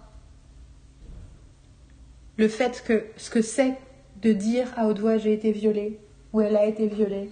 le 2.38 2.48
fait 2.48 2.82
que 2.86 3.04
ce 3.16 3.30
que 3.30 3.42
c'est 3.42 3.74
de 4.22 4.32
dire 4.32 4.66
à 4.76 4.86
haute 4.86 4.98
voix 4.98 5.18
j'ai 5.18 5.34
été 5.34 5.52
violée 5.52 5.98
ou 6.32 6.40
elle 6.40 6.56
a 6.56 6.64
été 6.64 6.86
violée 6.86 7.30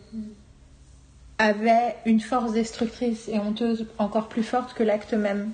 avait 1.39 1.97
une 2.05 2.21
force 2.21 2.53
destructrice 2.53 3.29
et 3.29 3.39
honteuse 3.39 3.87
encore 3.97 4.29
plus 4.29 4.43
forte 4.43 4.75
que 4.75 4.83
l'acte 4.83 5.15
même. 5.15 5.51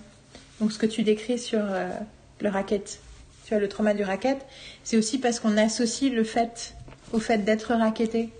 Donc 0.61 0.73
ce 0.73 0.79
que 0.79 0.87
tu 0.87 1.05
décris 1.05 1.39
sur 1.39 1.61
euh, 1.63 1.89
le 2.41 2.49
racket, 2.49 3.01
tu 3.47 3.55
vois 3.55 3.61
le 3.61 3.69
trauma 3.69 3.95
du 3.95 4.03
racket, 4.03 4.45
c'est 4.83 4.97
aussi 4.97 5.19
parce 5.19 5.39
qu'on 5.39 5.57
associe 5.57 6.13
le 6.13 6.25
fait 6.25 6.75
au 7.13 7.21
fait 7.21 7.45
d'être 7.45 7.73
racketté 7.75 8.31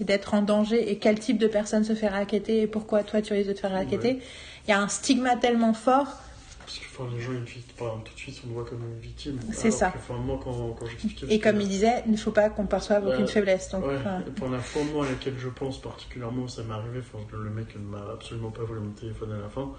et 0.00 0.04
d'être 0.04 0.32
en 0.32 0.42
danger 0.42 0.92
et 0.92 0.98
quel 0.98 1.18
type 1.18 1.38
de 1.38 1.48
personne 1.48 1.82
se 1.82 1.94
fait 1.94 2.06
racketter 2.06 2.62
et 2.62 2.66
pourquoi 2.68 3.02
toi 3.02 3.20
tu 3.20 3.32
risques 3.32 3.48
de 3.48 3.54
te 3.54 3.60
faire 3.60 3.72
racketter. 3.72 4.20
Il 4.66 4.70
y 4.70 4.72
a 4.72 4.80
un 4.80 4.86
stigma 4.86 5.34
tellement 5.34 5.74
fort 5.74 6.06
Parce 6.60 6.78
que 6.78 6.84
enfin, 6.84 7.10
les 7.12 7.20
gens, 7.20 7.32
ils, 7.32 7.62
enfin, 7.80 8.00
tout 8.04 8.14
de 8.14 8.18
suite, 8.18 8.40
on 8.44 8.48
le 8.50 8.54
voit 8.54 8.64
comme 8.64 8.84
une 8.84 9.00
victime. 9.00 9.40
C'est 9.52 9.72
ça. 9.72 9.90
que, 9.90 9.98
enfin, 9.98 10.14
moi, 10.14 10.38
quand, 10.42 10.76
quand 10.78 10.86
j'expliquais. 10.86 11.34
et 11.34 11.40
comme 11.40 11.60
il 11.60 11.68
disait, 11.68 12.04
il 12.06 12.12
ne 12.12 12.16
faut 12.16 12.30
pas 12.30 12.48
qu'on 12.48 12.66
perçoive 12.66 13.08
aucune 13.08 13.26
faiblesse. 13.26 13.70
Donc, 13.70 13.84
Ouais, 13.84 13.96
enfin, 13.98 14.22
pour 14.36 14.50
la 14.50 14.60
fois 14.60 14.82
moi 14.84 15.04
à 15.04 15.08
laquelle 15.10 15.34
je 15.36 15.48
pense 15.48 15.80
particulièrement, 15.80 16.46
ça 16.46 16.62
m'est 16.62 16.74
arrivé, 16.74 17.00
le 17.32 17.50
mec 17.50 17.74
ne 17.74 17.80
m'a 17.80 18.12
absolument 18.12 18.52
pas 18.52 18.62
volé 18.62 18.80
mon 18.80 18.92
téléphone 18.92 19.32
à 19.32 19.38
la 19.38 19.48
fin. 19.48 19.72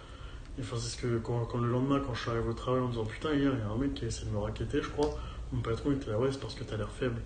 Et 0.57 0.61
enfin, 0.61 0.77
c'est 0.77 0.95
ce 0.95 0.97
que 0.97 1.17
quand, 1.17 1.45
quand 1.45 1.57
le 1.57 1.69
lendemain, 1.69 2.01
quand 2.05 2.13
je 2.13 2.21
suis 2.21 2.29
arrivé 2.29 2.47
au 2.47 2.53
travail 2.53 2.81
en 2.81 2.85
me 2.85 2.91
disant 2.91 3.05
putain, 3.05 3.33
hier 3.33 3.51
il 3.53 3.59
y 3.59 3.61
a 3.61 3.69
un 3.69 3.77
mec 3.77 3.93
qui 3.93 4.05
a 4.05 4.07
essayé 4.07 4.27
de 4.27 4.33
me 4.33 4.39
racketter, 4.39 4.81
je 4.81 4.89
crois, 4.89 5.17
mon 5.51 5.61
patron 5.61 5.91
était 5.91 6.11
là, 6.11 6.17
ouais, 6.17 6.29
c'est 6.31 6.39
parce 6.39 6.55
que 6.55 6.63
t'as 6.63 6.77
l'air 6.77 6.89
faible. 6.89 7.21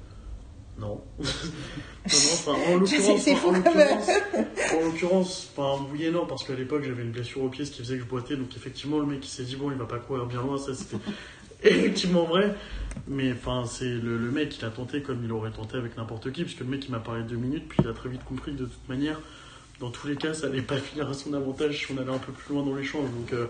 Non. 0.80 1.02
non, 1.20 1.26
enfin, 2.06 2.54
en 2.54 2.78
l'occurrence, 2.78 3.28
en 4.74 4.86
l'occurrence, 4.86 5.52
enfin, 5.56 5.86
oui 5.92 6.06
et 6.06 6.12
non, 6.12 6.26
parce 6.26 6.44
qu'à 6.44 6.54
l'époque, 6.56 6.84
j'avais 6.84 7.04
une 7.04 7.12
blessure 7.12 7.44
au 7.44 7.50
pied, 7.50 7.66
ce 7.66 7.72
qui 7.72 7.80
faisait 7.80 7.98
que 7.98 8.04
je 8.04 8.08
boitais, 8.08 8.36
donc 8.36 8.56
effectivement, 8.56 9.00
le 9.00 9.06
mec, 9.06 9.20
il 9.24 9.30
s'est 9.30 9.44
dit, 9.44 9.58
bon, 9.58 9.72
il 9.72 9.78
va 9.78 9.86
pas 9.86 10.00
courir 10.00 10.26
bien 10.26 10.42
loin, 10.42 10.58
ça, 10.58 10.74
c'était 10.74 10.98
effectivement 11.64 12.24
vrai. 12.24 12.56
Mais, 13.08 13.34
enfin, 13.34 13.66
c'est 13.68 13.90
le, 13.90 14.18
le 14.18 14.32
mec, 14.32 14.58
il 14.58 14.66
a 14.66 14.70
tenté 14.70 15.02
comme 15.02 15.24
il 15.24 15.32
aurait 15.32 15.52
tenté 15.52 15.78
avec 15.78 15.98
n'importe 15.98 16.32
qui, 16.32 16.44
puisque 16.44 16.62
le 16.62 16.68
mec, 16.68 16.86
il 16.86 16.92
m'a 16.92 17.00
parlé 17.00 17.24
deux 17.24 17.36
minutes, 17.36 17.68
puis 17.68 17.80
il 17.84 17.88
a 17.88 17.94
très 17.94 18.10
vite 18.10 18.24
compris 18.24 18.54
que 18.54 18.60
de 18.60 18.66
toute 18.66 18.90
manière, 18.90 19.20
dans 19.80 19.92
tous 19.92 20.08
les 20.08 20.16
cas, 20.16 20.34
ça 20.34 20.48
allait 20.48 20.62
pas 20.62 20.78
finir 20.78 21.10
à 21.10 21.14
son 21.14 21.34
avantage 21.34 21.86
si 21.86 21.92
on 21.92 21.98
allait 21.98 22.12
un 22.12 22.20
peu 22.20 22.32
plus 22.32 22.54
loin 22.54 22.64
dans 22.64 22.76
l'échange, 22.76 23.10
donc, 23.12 23.34
euh, 23.34 23.48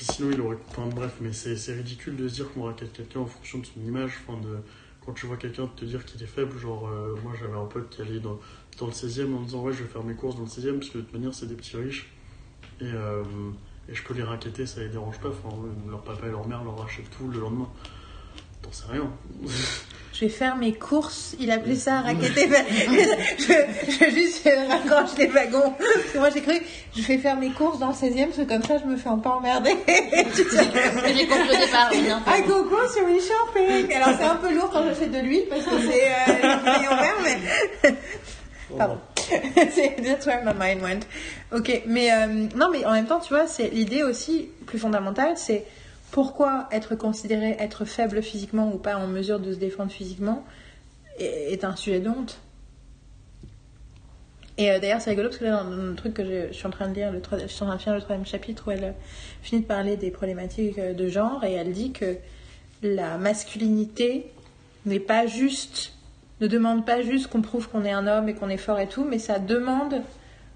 sinon, 0.00 0.30
il 0.32 0.40
aurait, 0.40 0.58
enfin, 0.70 0.86
bref, 0.86 1.14
mais 1.20 1.32
c'est 1.32 1.72
ridicule 1.72 2.16
de 2.16 2.28
se 2.28 2.34
dire 2.34 2.52
qu'on 2.52 2.64
raquette 2.64 2.92
quelqu'un 2.92 3.20
en 3.20 3.26
fonction 3.26 3.58
de 3.58 3.66
son 3.66 3.80
image, 3.86 4.12
enfin, 4.26 4.40
de 4.40 4.58
quand 5.04 5.12
tu 5.12 5.26
vois 5.26 5.36
quelqu'un 5.36 5.66
te 5.66 5.84
dire 5.84 6.04
qu'il 6.04 6.22
est 6.22 6.26
faible, 6.26 6.58
genre 6.58 6.88
euh, 6.88 7.14
moi 7.22 7.32
j'avais 7.38 7.56
un 7.56 7.66
pote 7.66 7.90
qui 7.90 8.02
allait 8.02 8.20
dans, 8.20 8.38
dans 8.78 8.86
le 8.86 8.92
16e 8.92 9.34
en 9.34 9.40
me 9.40 9.44
disant 9.44 9.62
ouais 9.62 9.72
je 9.72 9.82
vais 9.82 9.88
faire 9.88 10.02
mes 10.02 10.14
courses 10.14 10.36
dans 10.36 10.42
le 10.42 10.48
16e 10.48 10.78
parce 10.78 10.90
que 10.90 10.98
de 10.98 11.02
toute 11.02 11.12
manière 11.12 11.34
c'est 11.34 11.46
des 11.46 11.54
petits 11.54 11.76
riches 11.76 12.10
et, 12.80 12.84
euh, 12.84 13.22
et 13.88 13.94
je 13.94 14.02
peux 14.02 14.14
les 14.14 14.22
raqueter, 14.22 14.66
ça 14.66 14.80
les 14.80 14.88
dérange 14.88 15.18
pas, 15.20 15.30
leur 15.88 16.02
papa 16.02 16.26
et 16.26 16.30
leur 16.30 16.46
mère 16.48 16.64
leur 16.64 16.78
rachètent 16.78 17.10
tout 17.16 17.28
le 17.28 17.40
lendemain. 17.40 17.68
T'en 18.64 18.72
sais 18.72 18.84
rien. 18.90 19.10
Je 20.12 20.20
vais 20.20 20.28
faire 20.28 20.56
mes 20.56 20.72
courses. 20.72 21.34
Il 21.40 21.50
appelait 21.50 21.74
ça 21.74 22.00
raqueter. 22.00 22.48
je, 23.38 23.44
je 24.06 24.10
juste 24.10 24.48
raccroche 24.68 25.16
les 25.18 25.26
wagons. 25.26 25.72
Parce 25.76 26.12
que 26.12 26.18
moi 26.18 26.30
j'ai 26.30 26.40
cru, 26.40 26.54
je 26.96 27.02
vais 27.02 27.18
faire 27.18 27.36
mes 27.36 27.50
courses 27.50 27.78
dans 27.80 27.88
le 27.88 27.94
16e 27.94 28.26
parce 28.26 28.36
que 28.38 28.42
comme 28.44 28.62
ça 28.62 28.78
je 28.78 28.84
me 28.84 28.96
fais 28.96 29.08
un 29.08 29.18
peu 29.18 29.28
emmerder. 29.28 29.74
J'ai 29.86 31.26
compris 31.26 31.56
au 31.56 31.66
départ. 31.66 31.92
I 31.92 32.42
go 32.46 32.64
grocery 32.64 33.20
shopping. 33.20 33.92
Alors 33.92 34.16
c'est 34.16 34.24
un 34.24 34.36
peu 34.36 34.54
lourd 34.54 34.70
quand 34.72 34.84
j'achète 34.84 35.10
de 35.10 35.18
l'huile 35.18 35.46
parce 35.50 35.64
que 35.64 35.78
c'est 35.80 36.04
euh, 36.04 36.34
les 36.42 36.56
bouteilles 36.56 36.88
en 36.88 36.96
verre, 36.96 37.16
mais 37.24 37.94
Pardon. 38.78 38.98
C'est- 39.74 39.96
That's 40.02 40.26
where 40.26 40.42
my 40.44 40.52
mind 40.58 40.82
went. 40.82 41.00
Ok, 41.52 41.82
mais 41.86 42.12
euh, 42.12 42.26
non, 42.56 42.68
mais 42.70 42.84
en 42.84 42.92
même 42.92 43.06
temps, 43.06 43.20
tu 43.20 43.32
vois, 43.34 43.46
c'est 43.46 43.68
l'idée 43.68 44.02
aussi 44.02 44.48
plus 44.66 44.78
fondamentale, 44.78 45.32
c'est 45.36 45.64
pourquoi 46.14 46.68
être 46.70 46.94
considéré 46.94 47.56
être 47.58 47.84
faible 47.84 48.22
physiquement 48.22 48.72
ou 48.72 48.78
pas 48.78 48.98
en 48.98 49.08
mesure 49.08 49.40
de 49.40 49.52
se 49.52 49.58
défendre 49.58 49.90
physiquement 49.90 50.44
est, 51.18 51.64
un 51.64 51.74
sujet 51.74 51.98
de 51.98 52.08
honte. 52.08 52.40
Et 54.56 54.70
euh, 54.70 54.78
d'ailleurs, 54.78 55.00
c'est 55.00 55.10
rigolo 55.10 55.28
parce 55.28 55.40
que 55.40 55.44
là, 55.44 55.64
dans 55.64 55.70
le 55.70 55.96
truc 55.96 56.14
que 56.14 56.24
je, 56.24 56.52
suis 56.52 56.68
en 56.68 56.70
train 56.70 56.86
de 56.86 56.94
lire, 56.94 57.12
je 57.12 57.46
suis 57.48 57.64
en 57.64 57.66
train 57.66 57.74
de 57.74 57.80
finir 57.80 57.96
le 57.96 58.00
troisième 58.00 58.26
chapitre 58.26 58.68
où 58.68 58.70
elle 58.70 58.84
euh, 58.84 58.92
finit 59.42 59.62
de 59.62 59.66
parler 59.66 59.96
des 59.96 60.12
problématiques 60.12 60.78
euh, 60.78 60.94
de 60.94 61.08
genre 61.08 61.42
et 61.42 61.54
elle 61.54 61.72
dit 61.72 61.90
que 61.90 62.16
la 62.80 63.18
masculinité 63.18 64.30
n'est 64.86 65.00
pas 65.00 65.26
juste 65.26 65.94
ne 66.40 66.46
demande 66.46 66.86
pas 66.86 67.02
juste 67.02 67.26
qu'on 67.26 67.42
prouve 67.42 67.68
qu'on 67.68 67.84
est 67.84 67.92
un 67.92 68.06
homme 68.06 68.28
et 68.28 68.34
qu'on 68.34 68.50
est 68.50 68.56
fort 68.56 68.78
et 68.78 68.86
tout, 68.86 69.04
mais 69.04 69.18
ça 69.18 69.40
demande 69.40 70.00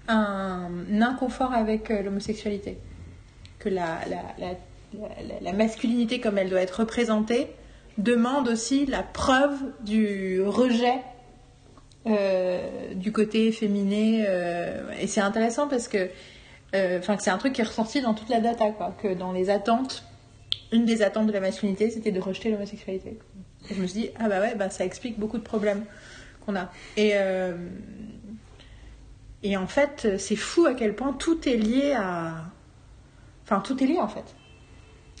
un 0.07 1.01
inconfort 1.01 1.51
avec 1.51 1.89
l'homosexualité. 1.89 2.77
Que 3.59 3.67
la, 3.67 3.99
la- 5.41 5.53
masculinité, 5.53 6.19
comme 6.19 6.37
elle 6.37 6.49
doit 6.49 6.61
être 6.61 6.79
représentée, 6.79 7.47
demande 7.97 8.47
aussi 8.47 8.85
la 8.85 9.03
preuve 9.03 9.57
du 9.81 10.41
rejet 10.41 10.95
euh, 12.07 12.93
du 12.93 13.11
côté 13.11 13.51
féminin. 13.51 14.23
euh, 14.27 14.91
et 14.99 15.07
c'est 15.07 15.21
intéressant 15.21 15.67
parce 15.67 15.87
que 15.87 16.09
euh, 16.75 16.99
enfin, 16.99 17.17
c'est 17.19 17.29
un 17.31 17.37
truc 17.37 17.53
qui 17.53 17.61
est 17.61 17.65
ressorti 17.65 18.01
dans 18.01 18.13
toute 18.13 18.29
la 18.29 18.39
data, 18.39 18.69
quoi, 18.71 18.95
que 19.01 19.13
dans 19.13 19.31
les 19.31 19.49
attentes, 19.49 20.03
une 20.71 20.85
des 20.85 21.01
attentes 21.01 21.27
de 21.27 21.31
la 21.31 21.39
masculinité, 21.39 21.89
c'était 21.89 22.11
de 22.11 22.19
rejeter 22.19 22.51
l'homosexualité. 22.51 23.17
Et 23.69 23.73
je 23.73 23.81
me 23.81 23.87
suis 23.87 24.01
dit, 24.01 24.09
ah 24.19 24.29
bah 24.29 24.39
ouais, 24.39 24.55
bah 24.55 24.69
ça 24.69 24.85
explique 24.85 25.19
beaucoup 25.19 25.37
de 25.39 25.43
problèmes 25.43 25.83
qu'on 26.45 26.55
a. 26.55 26.71
Et, 26.95 27.13
et 29.41 29.57
en 29.57 29.67
fait, 29.67 30.17
c'est 30.17 30.35
fou 30.35 30.65
à 30.67 30.73
quel 30.75 30.95
point 30.95 31.13
tout 31.13 31.47
est 31.49 31.57
lié 31.57 31.93
à. 31.97 32.45
Enfin, 33.45 33.61
tout 33.61 33.83
est 33.83 33.87
lié 33.87 33.99
en 33.99 34.07
fait. 34.07 34.35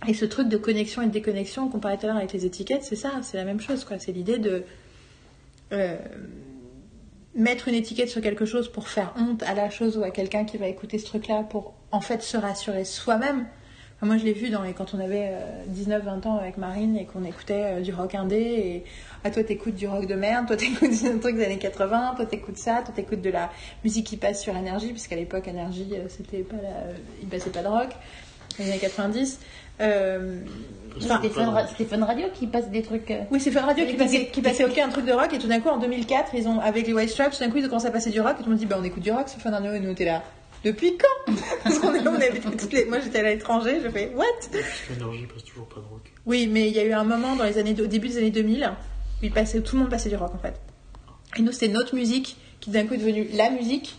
Et 0.07 0.13
ce 0.13 0.25
truc 0.25 0.47
de 0.47 0.57
connexion 0.57 1.01
et 1.01 1.07
de 1.07 1.11
déconnexion 1.11 1.67
qu'on 1.69 1.79
parlait 1.79 1.97
tout 1.97 2.05
à 2.05 2.09
l'heure 2.09 2.17
avec 2.17 2.31
les 2.31 2.45
étiquettes, 2.45 2.83
c'est 2.83 2.95
ça, 2.95 3.19
c'est 3.21 3.37
la 3.37 3.43
même 3.45 3.59
chose, 3.59 3.83
quoi. 3.83 3.99
C'est 3.99 4.11
l'idée 4.11 4.37
de. 4.39 4.63
euh, 5.71 5.97
mettre 7.35 7.67
une 7.67 7.75
étiquette 7.75 8.09
sur 8.09 8.21
quelque 8.21 8.45
chose 8.45 8.71
pour 8.71 8.87
faire 8.87 9.13
honte 9.17 9.43
à 9.43 9.53
la 9.53 9.69
chose 9.69 9.97
ou 9.97 10.03
à 10.03 10.09
quelqu'un 10.09 10.45
qui 10.45 10.57
va 10.57 10.67
écouter 10.67 10.97
ce 10.97 11.05
truc-là 11.05 11.43
pour 11.43 11.73
en 11.91 12.01
fait 12.01 12.21
se 12.21 12.37
rassurer 12.37 12.85
soi-même. 12.85 13.45
Moi, 14.01 14.17
je 14.17 14.23
l'ai 14.23 14.33
vu 14.33 14.49
quand 14.77 14.93
on 14.93 14.99
avait 14.99 15.33
19-20 15.75 16.27
ans 16.27 16.37
avec 16.37 16.57
Marine 16.57 16.95
et 16.95 17.05
qu'on 17.05 17.25
écoutait 17.25 17.65
euh, 17.65 17.81
du 17.81 17.93
rock 17.93 18.15
indé 18.15 18.37
et 18.37 18.83
ah, 19.25 19.29
toi 19.29 19.43
t'écoutes 19.43 19.75
du 19.75 19.87
rock 19.87 20.07
de 20.07 20.15
merde, 20.15 20.47
toi 20.47 20.55
t'écoutes 20.55 21.03
un 21.05 21.17
truc 21.17 21.35
des 21.35 21.43
années 21.43 21.57
80, 21.57 22.13
toi 22.15 22.25
t'écoutes 22.25 22.57
ça, 22.57 22.81
toi 22.83 22.93
t'écoutes 22.95 23.21
de 23.21 23.29
la 23.29 23.51
musique 23.83 24.07
qui 24.07 24.15
passe 24.15 24.41
sur 24.41 24.55
énergie, 24.55 24.89
puisqu'à 24.91 25.17
l'époque 25.17 25.49
énergie 25.49 25.89
euh, 25.93 26.05
c'était 26.07 26.43
pas 26.43 26.55
il 27.21 27.27
passait 27.27 27.49
pas 27.49 27.61
de 27.61 27.67
rock, 27.67 27.89
les 28.57 28.69
années 28.69 28.79
90. 28.79 29.39
Euh, 29.81 30.39
enfin, 30.97 31.21
Ra- 31.51 32.05
Radio 32.05 32.27
qui 32.33 32.47
passe 32.47 32.69
des 32.69 32.81
trucs. 32.81 33.09
euh, 33.11 33.21
oui, 33.31 33.39
c'est 33.39 33.51
Fun 33.51 33.61
Radio 33.61 33.85
qui 33.85 33.93
passait, 33.93 34.19
des- 34.19 34.25
qui 34.27 34.41
passait 34.41 34.65
aucun 34.65 34.89
truc 34.89 35.05
de 35.05 35.13
rock 35.13 35.31
et 35.33 35.37
tout 35.37 35.47
d'un 35.47 35.59
coup 35.61 35.69
en 35.69 35.77
2004 35.77 36.33
ils 36.35 36.47
ont 36.47 36.59
avec 36.59 36.85
les 36.87 36.93
White 36.93 37.09
Stripes 37.09 37.31
tout 37.31 37.39
d'un 37.39 37.49
coup 37.49 37.57
ils 37.57 37.65
ont 37.65 37.69
commencé 37.69 37.87
à 37.87 37.91
passer 37.91 38.09
du 38.09 38.19
rock 38.19 38.33
et 38.33 38.37
tout 38.37 38.43
le 38.45 38.49
monde 38.51 38.59
dit 38.59 38.65
bah 38.65 38.77
on 38.79 38.83
écoute 38.83 39.03
du 39.03 39.11
rock 39.11 39.27
Fun 39.29 39.51
Radio 39.51 39.71
et 39.73 39.79
nous 39.79 39.89
on 39.89 39.91
était 39.93 40.05
là. 40.05 40.23
Depuis 40.65 40.97
quand? 40.97 41.33
Parce 41.63 41.79
qu'on 41.79 41.93
est- 41.95 42.05
on 42.05 42.15
avait 42.15 42.39
toutes 42.41 42.73
les- 42.73 42.83
moi 42.85 42.99
j'étais 42.99 43.19
à 43.19 43.23
l'étranger, 43.23 43.79
je 43.81 43.89
fais 43.89 44.11
what? 44.15 44.25
L'énergie 44.89 45.25
passe 45.33 45.43
toujours 45.45 45.67
pas 45.69 45.75
de 45.79 45.85
rock. 45.85 46.11
Oui, 46.25 46.47
mais 46.51 46.67
il 46.69 46.75
y 46.75 46.79
a 46.79 46.83
eu 46.83 46.91
un 46.91 47.05
moment 47.05 47.35
dans 47.37 47.45
les 47.45 47.57
années 47.57 47.75
au 47.81 47.85
début 47.87 48.09
des 48.09 48.17
années 48.17 48.31
2000 48.31 48.69
où 49.21 49.25
il 49.25 49.31
passait, 49.31 49.61
tout 49.61 49.75
le 49.77 49.83
monde 49.83 49.91
passait 49.91 50.09
du 50.09 50.17
rock 50.17 50.31
en 50.35 50.39
fait. 50.39 50.55
Et 51.37 51.41
nous 51.43 51.51
c'était 51.53 51.69
notre 51.71 51.95
musique 51.95 52.35
qui 52.59 52.71
d'un 52.71 52.85
coup 52.85 52.95
est 52.95 52.97
devenue 52.97 53.27
la 53.33 53.49
musique. 53.51 53.95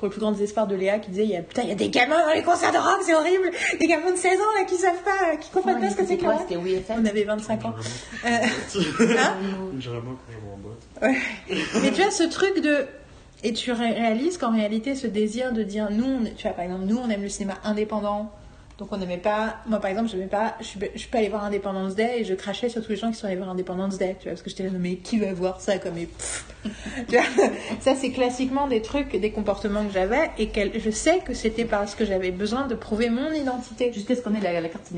Pour 0.00 0.06
le 0.06 0.12
plus 0.12 0.20
grand 0.20 0.32
désespoir 0.32 0.66
de 0.66 0.74
Léa 0.74 0.98
qui 0.98 1.10
disait 1.10 1.24
il 1.24 1.30
y 1.30 1.36
a, 1.36 1.42
putain 1.42 1.60
il 1.60 1.68
y 1.68 1.72
a 1.72 1.74
des 1.74 1.90
gamins 1.90 2.26
dans 2.26 2.32
les 2.32 2.42
concerts 2.42 2.72
de 2.72 2.78
rock 2.78 3.00
c'est 3.04 3.12
horrible 3.12 3.50
des 3.78 3.86
gamins 3.86 4.10
de 4.12 4.16
16 4.16 4.40
ans 4.40 4.44
là 4.58 4.64
qui 4.64 4.76
savent 4.76 5.02
pas 5.04 5.36
qui 5.36 5.50
comprennent 5.50 5.78
pas 5.78 5.90
ce 5.90 5.96
que 5.96 6.06
c'est 6.06 6.16
que 6.16 6.24
le 6.24 6.30
rock 6.30 6.46
oui 6.64 6.82
on 6.88 7.04
avait 7.04 7.24
25 7.24 7.64
ans 7.66 7.74
Euh, 8.24 8.28
hein 8.28 9.34
quand 9.74 9.78
je 9.78 9.90
vais 9.90 9.96
en 9.98 10.56
boîte. 10.56 11.12
Mais 11.82 11.92
tu 11.92 12.02
as 12.02 12.10
ce 12.10 12.22
truc 12.24 12.60
de. 12.62 12.86
Et 13.42 13.52
tu 13.54 13.72
ré- 13.72 13.92
réalises 13.92 14.36
qu'en 14.38 14.52
réalité, 14.52 14.94
ce 14.94 15.06
désir 15.06 15.52
de 15.52 15.62
dire, 15.62 15.88
nous, 15.90 16.04
on 16.04 16.24
tu 16.36 16.42
vois, 16.42 16.52
par 16.52 16.64
exemple, 16.64 16.84
nous, 16.84 16.98
on 16.98 17.08
aime 17.08 17.22
le 17.22 17.28
cinéma 17.30 17.54
indépendant. 17.64 18.30
Donc, 18.80 18.88
on 18.92 18.96
n'aimait 18.96 19.18
pas. 19.18 19.58
Moi, 19.66 19.78
par 19.78 19.90
exemple, 19.90 20.08
je 20.08 20.16
n'aimais 20.16 20.28
pas. 20.30 20.56
Je 20.58 20.64
suis, 20.64 20.80
je 20.94 20.98
suis 20.98 21.08
pas 21.10 21.18
allée 21.18 21.28
voir 21.28 21.44
Independence 21.44 21.94
Day 21.94 22.20
et 22.20 22.24
je 22.24 22.32
crachais 22.32 22.70
sur 22.70 22.82
tous 22.82 22.88
les 22.88 22.96
gens 22.96 23.10
qui 23.10 23.18
sont 23.18 23.26
allés 23.26 23.36
voir 23.36 23.50
Independence 23.50 23.98
Day. 23.98 24.16
Tu 24.18 24.24
vois, 24.24 24.32
parce 24.32 24.40
que 24.42 24.48
j'étais 24.48 24.62
là, 24.62 24.70
mais 24.78 24.96
qui 24.96 25.18
va 25.18 25.32
voir 25.34 25.60
ça 25.60 25.76
comme. 25.78 25.98
et 25.98 26.06
pff. 26.06 26.46
Tu 27.08 27.16
vois, 27.16 27.24
ça, 27.80 27.94
c'est 27.94 28.10
classiquement 28.10 28.66
des 28.68 28.80
trucs, 28.80 29.14
des 29.14 29.30
comportements 29.32 29.84
que 29.86 29.92
j'avais 29.92 30.30
et 30.38 30.48
quel- 30.48 30.80
je 30.80 30.90
sais 30.90 31.18
que 31.18 31.34
c'était 31.34 31.66
parce 31.66 31.94
que 31.94 32.06
j'avais 32.06 32.30
besoin 32.30 32.66
de 32.66 32.74
prouver 32.74 33.10
mon 33.10 33.30
identité. 33.32 33.92
Jusqu'à 33.92 34.16
ce 34.16 34.22
qu'on 34.22 34.34
ait 34.34 34.40
la, 34.40 34.58
la 34.62 34.68
carte. 34.70 34.90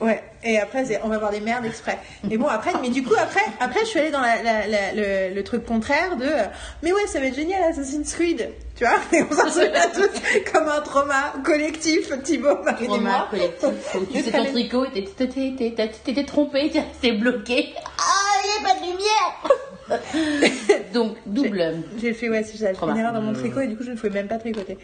Ouais, 0.00 0.22
et 0.44 0.58
après, 0.60 0.84
on 1.02 1.08
va 1.08 1.18
voir 1.18 1.32
des 1.32 1.40
merdes 1.40 1.64
exprès. 1.66 1.98
Mais 2.22 2.36
bon, 2.36 2.46
après, 2.46 2.70
mais 2.80 2.88
du 2.90 3.02
coup, 3.02 3.14
après, 3.20 3.40
après 3.58 3.80
je 3.80 3.86
suis 3.86 3.98
allée 3.98 4.12
dans 4.12 4.20
la, 4.20 4.40
la- 4.44 4.66
la- 4.68 4.92
le, 4.94 5.34
le 5.34 5.42
truc 5.44 5.64
contraire 5.66 6.16
de 6.16 6.24
euh, 6.24 6.44
mais 6.84 6.92
ouais, 6.92 7.06
ça 7.08 7.18
va 7.18 7.26
être 7.26 7.34
génial, 7.34 7.60
Assassin's 7.64 8.12
Creed. 8.14 8.48
Tu 8.76 8.84
vois, 8.84 8.94
et 9.12 9.24
on 9.28 9.34
s'en 9.34 9.48
souvient 9.50 9.88
tous 9.92 10.52
comme 10.52 10.68
un 10.68 10.80
trauma 10.82 11.32
collectif, 11.44 12.12
Thibaut, 12.22 12.62
Marine 12.62 12.84
et 12.84 12.86
Trauma 12.86 13.26
collectif. 13.28 13.68
Tu 14.12 14.22
sais 14.22 14.30
ton 14.30 14.44
tricot 14.44 14.86
t'étais 14.86 16.24
trompé, 16.24 16.70
t'es 17.00 17.10
bloqué. 17.12 17.74
Ah, 17.98 18.40
il 18.44 18.62
n'y 18.62 18.66
a 18.66 18.68
pas 18.68 18.78
de 18.78 18.86
lumière 18.86 20.84
Donc, 20.94 21.16
double. 21.26 21.82
J'ai 22.00 22.12
fait, 22.14 22.28
ouais, 22.28 22.44
c'est 22.44 22.56
ça, 22.58 22.72
j'ai 22.72 22.86
une 22.86 22.96
erreur 22.98 23.12
dans 23.12 23.22
mon 23.22 23.32
Euh. 23.32 23.38
tricot 23.38 23.60
et 23.60 23.66
du 23.66 23.76
coup, 23.76 23.82
je 23.82 23.90
ne 23.90 23.96
pouvais 23.96 24.10
même 24.10 24.28
pas 24.28 24.38
tricoter. 24.38 24.78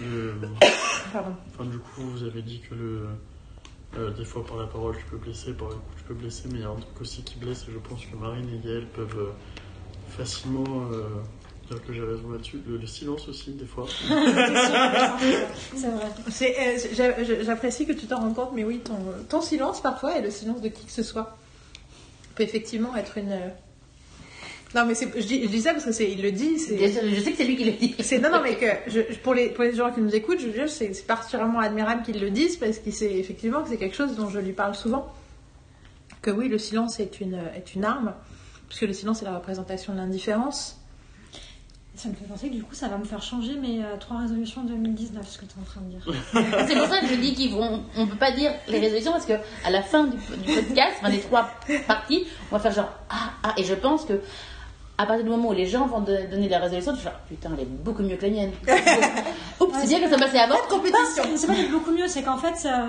Le- 0.00 0.34
Pardon. 1.12 1.30
Enfin, 1.54 1.70
du 1.70 1.78
coup, 1.78 2.02
vous 2.02 2.24
avez 2.24 2.42
dit 2.42 2.60
que 2.68 2.74
le, 2.74 3.06
euh, 3.96 4.10
des 4.10 4.24
fois 4.24 4.44
par 4.44 4.56
la 4.58 4.66
parole 4.66 4.96
tu 4.96 5.04
peux 5.04 5.16
blesser, 5.16 5.52
par 5.52 5.68
le 5.68 5.74
coup 5.76 5.80
tu 5.96 6.04
peux 6.04 6.14
blesser, 6.14 6.48
mais 6.50 6.58
il 6.58 6.60
y 6.60 6.64
a 6.64 6.68
un 6.68 6.76
truc 6.76 7.00
aussi 7.00 7.22
qui 7.22 7.38
blesse 7.38 7.64
et 7.68 7.72
je 7.72 7.78
pense 7.78 8.04
que 8.04 8.16
Marine 8.16 8.48
et 8.50 8.66
Yael 8.66 8.86
peuvent 8.86 9.18
euh, 9.18 9.30
facilement 10.08 10.64
euh, 10.92 11.08
dire 11.70 11.84
que 11.84 11.92
j'ai 11.92 12.02
raison 12.02 12.30
là-dessus. 12.30 12.60
Le, 12.66 12.76
le 12.78 12.86
silence 12.86 13.28
aussi, 13.28 13.52
des 13.52 13.66
fois. 13.66 13.86
C'est 15.74 15.90
vrai. 15.90 16.10
Euh, 16.42 17.42
J'apprécie 17.44 17.86
que 17.86 17.92
tu 17.92 18.06
t'en 18.06 18.20
rends 18.20 18.32
compte, 18.34 18.50
mais 18.54 18.64
oui, 18.64 18.80
ton, 18.80 18.94
ton 19.28 19.40
silence 19.42 19.80
parfois 19.80 20.18
et 20.18 20.22
le 20.22 20.30
silence 20.30 20.60
de 20.60 20.68
qui 20.68 20.84
que 20.86 20.92
ce 20.92 21.02
soit 21.02 21.36
peut 22.34 22.42
effectivement 22.42 22.94
être 22.96 23.18
une. 23.18 23.38
Non, 24.74 24.84
mais 24.84 24.94
je 24.94 25.26
dis, 25.26 25.42
je 25.44 25.48
dis 25.48 25.62
ça 25.62 25.72
parce 25.72 25.84
que 25.86 25.92
c'est, 25.92 26.10
il 26.10 26.20
le 26.22 26.30
dit. 26.30 26.58
c'est- 26.58 26.76
Bien 26.76 26.90
sûr, 26.92 27.00
Je 27.04 27.20
sais 27.22 27.30
que 27.32 27.36
c'est 27.38 27.44
lui 27.44 27.56
qui 27.56 27.64
l'a 27.64 27.72
dit. 27.72 27.94
C'est 28.00 28.18
non 28.18 28.30
non 28.30 28.40
mais 28.42 28.54
que 28.56 28.66
je, 28.86 29.00
je- 29.10 29.18
pour 29.18 29.32
les 29.34 29.48
pour 29.48 29.64
les 29.64 29.74
gens 29.74 29.90
qui 29.92 30.00
nous 30.00 30.14
écoutent, 30.14 30.40
je 30.40 30.66
c'est 30.66 31.06
particulièrement 31.06 31.60
admirable 31.60 32.02
qu'ils 32.02 32.20
le 32.20 32.30
disent 32.30 32.56
parce 32.56 32.78
que 32.78 32.90
c'est 32.90 33.14
effectivement 33.14 33.62
que 33.62 33.70
c'est 33.70 33.78
quelque 33.78 33.96
chose 33.96 34.14
dont 34.16 34.28
je 34.28 34.38
lui 34.40 34.52
parle 34.52 34.74
souvent. 34.74 35.06
Que 36.20 36.30
oui, 36.30 36.48
le 36.48 36.58
silence 36.58 37.00
est 37.00 37.20
une 37.20 37.40
est 37.56 37.74
une 37.74 37.84
arme 37.84 38.12
puisque 38.68 38.82
le 38.82 38.92
silence 38.92 39.22
est 39.22 39.24
la 39.24 39.34
représentation 39.36 39.94
de 39.94 39.98
l'indifférence. 39.98 40.74
Ça 41.94 42.08
me 42.10 42.14
fait 42.14 42.26
penser 42.26 42.48
que 42.48 42.54
du 42.54 42.62
coup, 42.62 42.76
ça 42.76 42.86
va 42.86 42.96
me 42.96 43.04
faire 43.04 43.22
changer 43.22 43.54
mes 43.56 43.82
euh, 43.82 43.96
trois 43.98 44.18
résolutions 44.18 44.62
2019, 44.62 45.26
ce 45.28 45.38
que 45.38 45.46
tu 45.46 45.50
es 45.58 45.60
en 45.60 45.64
train 45.64 45.80
de 45.80 45.88
dire. 45.96 46.22
C'est 46.68 46.76
pour 46.78 46.86
ça 46.86 47.00
que 47.00 47.08
je 47.08 47.14
dis 47.14 47.34
qu'ils 47.34 47.50
vont. 47.52 47.82
On 47.96 48.06
peut 48.06 48.16
pas 48.16 48.30
dire 48.30 48.52
les 48.68 48.78
résolutions 48.78 49.10
parce 49.10 49.26
que 49.26 49.32
à 49.64 49.70
la 49.70 49.82
fin 49.82 50.04
du, 50.04 50.16
du 50.16 50.54
podcast, 50.54 50.96
enfin 51.00 51.10
des 51.10 51.18
trois 51.20 51.50
parties, 51.88 52.24
on 52.52 52.56
va 52.56 52.60
faire 52.60 52.72
genre 52.72 52.92
ah 53.10 53.30
ah 53.42 53.54
et 53.56 53.64
je 53.64 53.74
pense 53.74 54.04
que 54.04 54.20
à 55.00 55.06
partir 55.06 55.24
du 55.24 55.30
moment 55.30 55.50
où 55.50 55.52
les 55.52 55.66
gens 55.66 55.86
vont 55.86 56.00
de- 56.00 56.26
donner 56.30 56.48
la 56.48 56.58
résolution, 56.58 56.92
tu 56.92 56.98
fais 56.98 57.04
genre, 57.04 57.12
putain, 57.28 57.50
elle 57.54 57.62
est 57.62 57.66
beaucoup 57.66 58.02
mieux 58.02 58.16
que 58.16 58.26
la 58.26 58.30
mienne. 58.32 58.50
Oups, 59.60 59.72
c'est 59.80 59.86
bien 59.86 60.00
que 60.00 60.10
ça 60.10 60.18
passait 60.18 60.38
avant. 60.40 60.56
Pas 60.56 60.64
de 60.64 60.70
compétition. 60.70 61.22
C'est 61.36 61.46
pas 61.46 61.52
beaucoup 61.70 61.92
mieux, 61.92 62.08
c'est 62.08 62.22
qu'en 62.22 62.36
fait, 62.36 62.56
ça- 62.56 62.84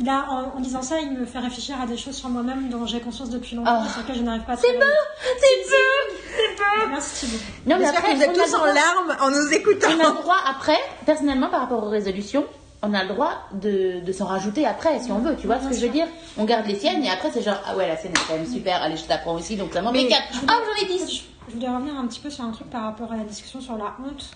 il 0.00 0.08
a, 0.08 0.26
en, 0.30 0.56
en 0.56 0.60
disant 0.60 0.82
ça, 0.82 0.96
il 1.00 1.12
me 1.12 1.24
fait 1.24 1.38
réfléchir 1.38 1.76
à 1.80 1.86
des 1.86 1.96
choses 1.96 2.16
sur 2.16 2.28
moi-même 2.28 2.68
dont 2.68 2.84
j'ai 2.86 3.00
conscience 3.00 3.30
depuis 3.30 3.54
longtemps, 3.56 3.82
Ah. 3.84 3.88
sur 3.88 4.00
lesquelles 4.00 4.16
je 4.16 4.22
n'arrive 4.22 4.42
pas 4.42 4.54
à 4.54 4.56
C'est 4.56 4.72
beau, 4.72 4.80
c'est 5.22 5.70
beau, 5.70 6.14
c'est 6.36 6.80
beau. 6.82 6.88
Merci 6.90 7.26
Thibaut. 7.26 7.42
Non, 7.66 7.76
mais 7.78 7.86
après, 7.86 8.12
que 8.12 8.16
vous 8.16 8.22
êtes 8.22 8.32
tous 8.32 8.54
en 8.54 8.64
larmes 8.64 9.16
en 9.20 9.30
nous 9.30 9.52
écoutant. 9.52 9.88
On 9.96 10.04
a 10.04 10.08
le 10.10 10.22
droit 10.22 10.36
après, 10.48 10.78
personnellement, 11.06 11.48
par 11.48 11.60
rapport 11.60 11.82
aux 11.84 11.88
résolutions, 11.90 12.44
on 12.86 12.94
a 12.94 13.02
le 13.02 13.08
droit 13.08 13.48
de, 13.52 14.00
de 14.00 14.12
s'en 14.12 14.26
rajouter 14.26 14.66
après, 14.66 15.00
si 15.00 15.10
on 15.10 15.18
veut. 15.18 15.36
Tu 15.36 15.46
vois 15.46 15.60
ce 15.60 15.68
que 15.68 15.74
je 15.74 15.86
veux 15.86 15.92
dire? 15.92 16.06
On 16.36 16.44
garde 16.44 16.66
les 16.66 16.76
siennes 16.76 17.02
et 17.04 17.10
après, 17.10 17.30
c'est 17.30 17.42
genre, 17.42 17.60
ah 17.66 17.76
ouais, 17.76 17.88
la 17.88 17.96
sienne 17.96 18.12
est 18.12 18.28
quand 18.28 18.34
même 18.34 18.46
super, 18.46 18.82
allez, 18.82 18.96
je 18.96 19.04
t'apprends 19.04 19.34
aussi, 19.34 19.56
donc 19.56 19.72
ça 19.72 19.82
m'en 19.82 19.92
fait 19.92 20.02
Mais 20.02 20.08
4. 20.08 20.22
Ah, 20.48 20.52
j'en 20.64 20.86
ai 20.86 20.98
10. 20.98 21.22
Je 21.48 21.54
voulais 21.54 21.68
revenir 21.68 21.96
un 21.96 22.06
petit 22.06 22.20
peu 22.20 22.30
sur 22.30 22.44
un 22.44 22.50
truc 22.52 22.70
par 22.70 22.84
rapport 22.84 23.12
à 23.12 23.16
la 23.16 23.24
discussion 23.24 23.60
sur 23.60 23.76
la 23.76 23.94
honte 24.02 24.30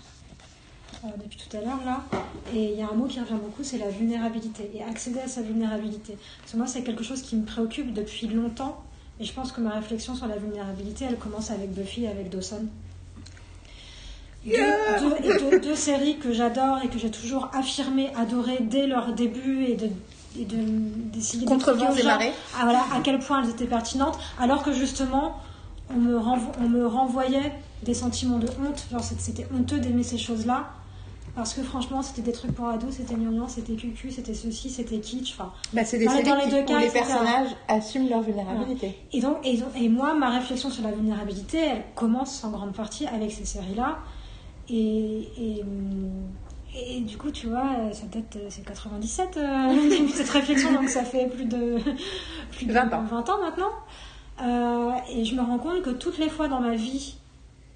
euh, 1.03 1.07
depuis 1.23 1.39
tout 1.39 1.57
à 1.57 1.61
l'heure 1.61 1.79
là. 1.85 2.01
Et 2.53 2.73
il 2.73 2.79
y 2.79 2.81
a 2.81 2.87
un 2.89 2.93
mot 2.93 3.05
qui 3.05 3.19
revient 3.19 3.33
beaucoup, 3.33 3.63
c'est 3.63 3.77
la 3.77 3.89
vulnérabilité 3.89 4.69
et 4.73 4.83
accéder 4.83 5.19
à 5.19 5.27
sa 5.27 5.41
vulnérabilité. 5.41 6.17
Parce 6.41 6.51
que 6.51 6.57
moi, 6.57 6.67
c'est 6.67 6.83
quelque 6.83 7.03
chose 7.03 7.21
qui 7.21 7.35
me 7.35 7.45
préoccupe 7.45 7.93
depuis 7.93 8.27
longtemps. 8.27 8.81
Et 9.19 9.25
je 9.25 9.33
pense 9.33 9.51
que 9.51 9.59
ma 9.59 9.71
réflexion 9.71 10.15
sur 10.15 10.27
la 10.27 10.37
vulnérabilité, 10.37 11.05
elle 11.09 11.17
commence 11.17 11.51
avec 11.51 11.73
Buffy 11.73 12.05
et 12.05 12.07
avec 12.07 12.29
Dawson. 12.29 12.67
Deux, 14.45 14.51
deux- 14.53 15.15
et 15.23 15.39
deux- 15.51 15.59
deux 15.59 15.75
séries 15.75 16.17
que 16.17 16.31
j'adore 16.31 16.79
et 16.83 16.87
que 16.87 16.97
j'ai 16.97 17.11
toujours 17.11 17.49
affirmé, 17.53 18.09
adoré 18.15 18.57
dès 18.61 18.87
leur 18.87 19.13
début 19.13 19.65
et 19.65 19.75
de 19.75 19.89
et 20.39 20.45
de 20.45 21.45
Contre 21.45 21.73
vents 21.73 21.93
et 21.95 22.03
marées. 22.03 22.31
à, 22.57 22.63
voilà, 22.63 22.83
à 22.95 23.01
quel 23.03 23.17
point 23.19 23.43
elles 23.43 23.49
étaient 23.49 23.65
pertinentes, 23.65 24.17
alors 24.39 24.61
que 24.63 24.71
justement, 24.71 25.35
on 25.89 25.97
me, 25.99 26.15
renvo- 26.17 26.51
on 26.61 26.69
me 26.69 26.85
renvoyait 26.85 27.51
des 27.83 27.95
sentiments 27.95 28.37
de 28.37 28.47
honte, 28.63 28.85
genre 28.91 29.03
c'était- 29.03 29.47
honteux 29.53 29.79
d'aimer 29.79 30.03
ces 30.03 30.19
choses-là, 30.19 30.69
parce 31.35 31.53
que 31.55 31.63
franchement, 31.63 32.03
c'était 32.03 32.21
des 32.21 32.31
trucs 32.31 32.51
pour 32.53 32.67
ados, 32.69 32.91
c'était 32.95 33.15
gnangnan, 33.15 33.47
c'était 33.47 33.73
cucu, 33.73 34.11
c'était 34.11 34.35
ceci, 34.35 34.69
c'était 34.69 34.99
kitsch, 34.99 35.33
enfin... 35.33 35.51
Bah, 35.73 35.83
c'est 35.83 35.97
des 35.97 36.05
Dans 36.05 36.13
les- 36.13 36.23
dans 36.23 36.35
les 36.35 36.47
deux 36.47 36.61
où 36.61 36.65
cas, 36.65 36.79
les 36.79 36.85
etc. 36.85 36.99
personnages 37.05 37.49
assument 37.67 38.07
leur 38.07 38.21
vulnérabilité. 38.21 38.95
Et 39.11 39.19
donc, 39.21 39.37
et, 39.43 39.57
donc- 39.57 39.69
et 39.75 39.89
moi, 39.89 40.13
ma 40.13 40.29
réflexion 40.29 40.69
sur 40.69 40.83
la 40.83 40.91
vulnérabilité, 40.91 41.57
elle 41.57 41.83
commence 41.95 42.43
en 42.43 42.51
grande 42.51 42.73
partie 42.73 43.07
avec 43.07 43.31
ces 43.31 43.45
séries-là, 43.45 43.97
et... 44.69 45.29
et 45.37 45.63
et 46.75 47.01
du 47.01 47.17
coup, 47.17 47.31
tu 47.31 47.47
vois, 47.47 47.91
ça 47.93 48.05
date, 48.05 48.35
euh, 48.35 48.47
c'est 48.49 48.63
97, 48.63 49.37
euh, 49.37 50.07
cette 50.13 50.29
réflexion, 50.29 50.71
donc 50.73 50.87
ça 50.89 51.03
fait 51.03 51.27
plus 51.27 51.45
de, 51.45 51.77
plus 52.51 52.65
de 52.65 52.73
20 52.73 52.93
ans. 52.93 53.03
20 53.03 53.29
ans 53.29 53.41
maintenant. 53.41 53.71
Euh, 54.41 54.91
et 55.13 55.25
je 55.25 55.35
me 55.35 55.41
rends 55.41 55.57
compte 55.57 55.81
que 55.81 55.89
toutes 55.89 56.17
les 56.17 56.29
fois 56.29 56.47
dans 56.47 56.61
ma 56.61 56.75
vie 56.75 57.17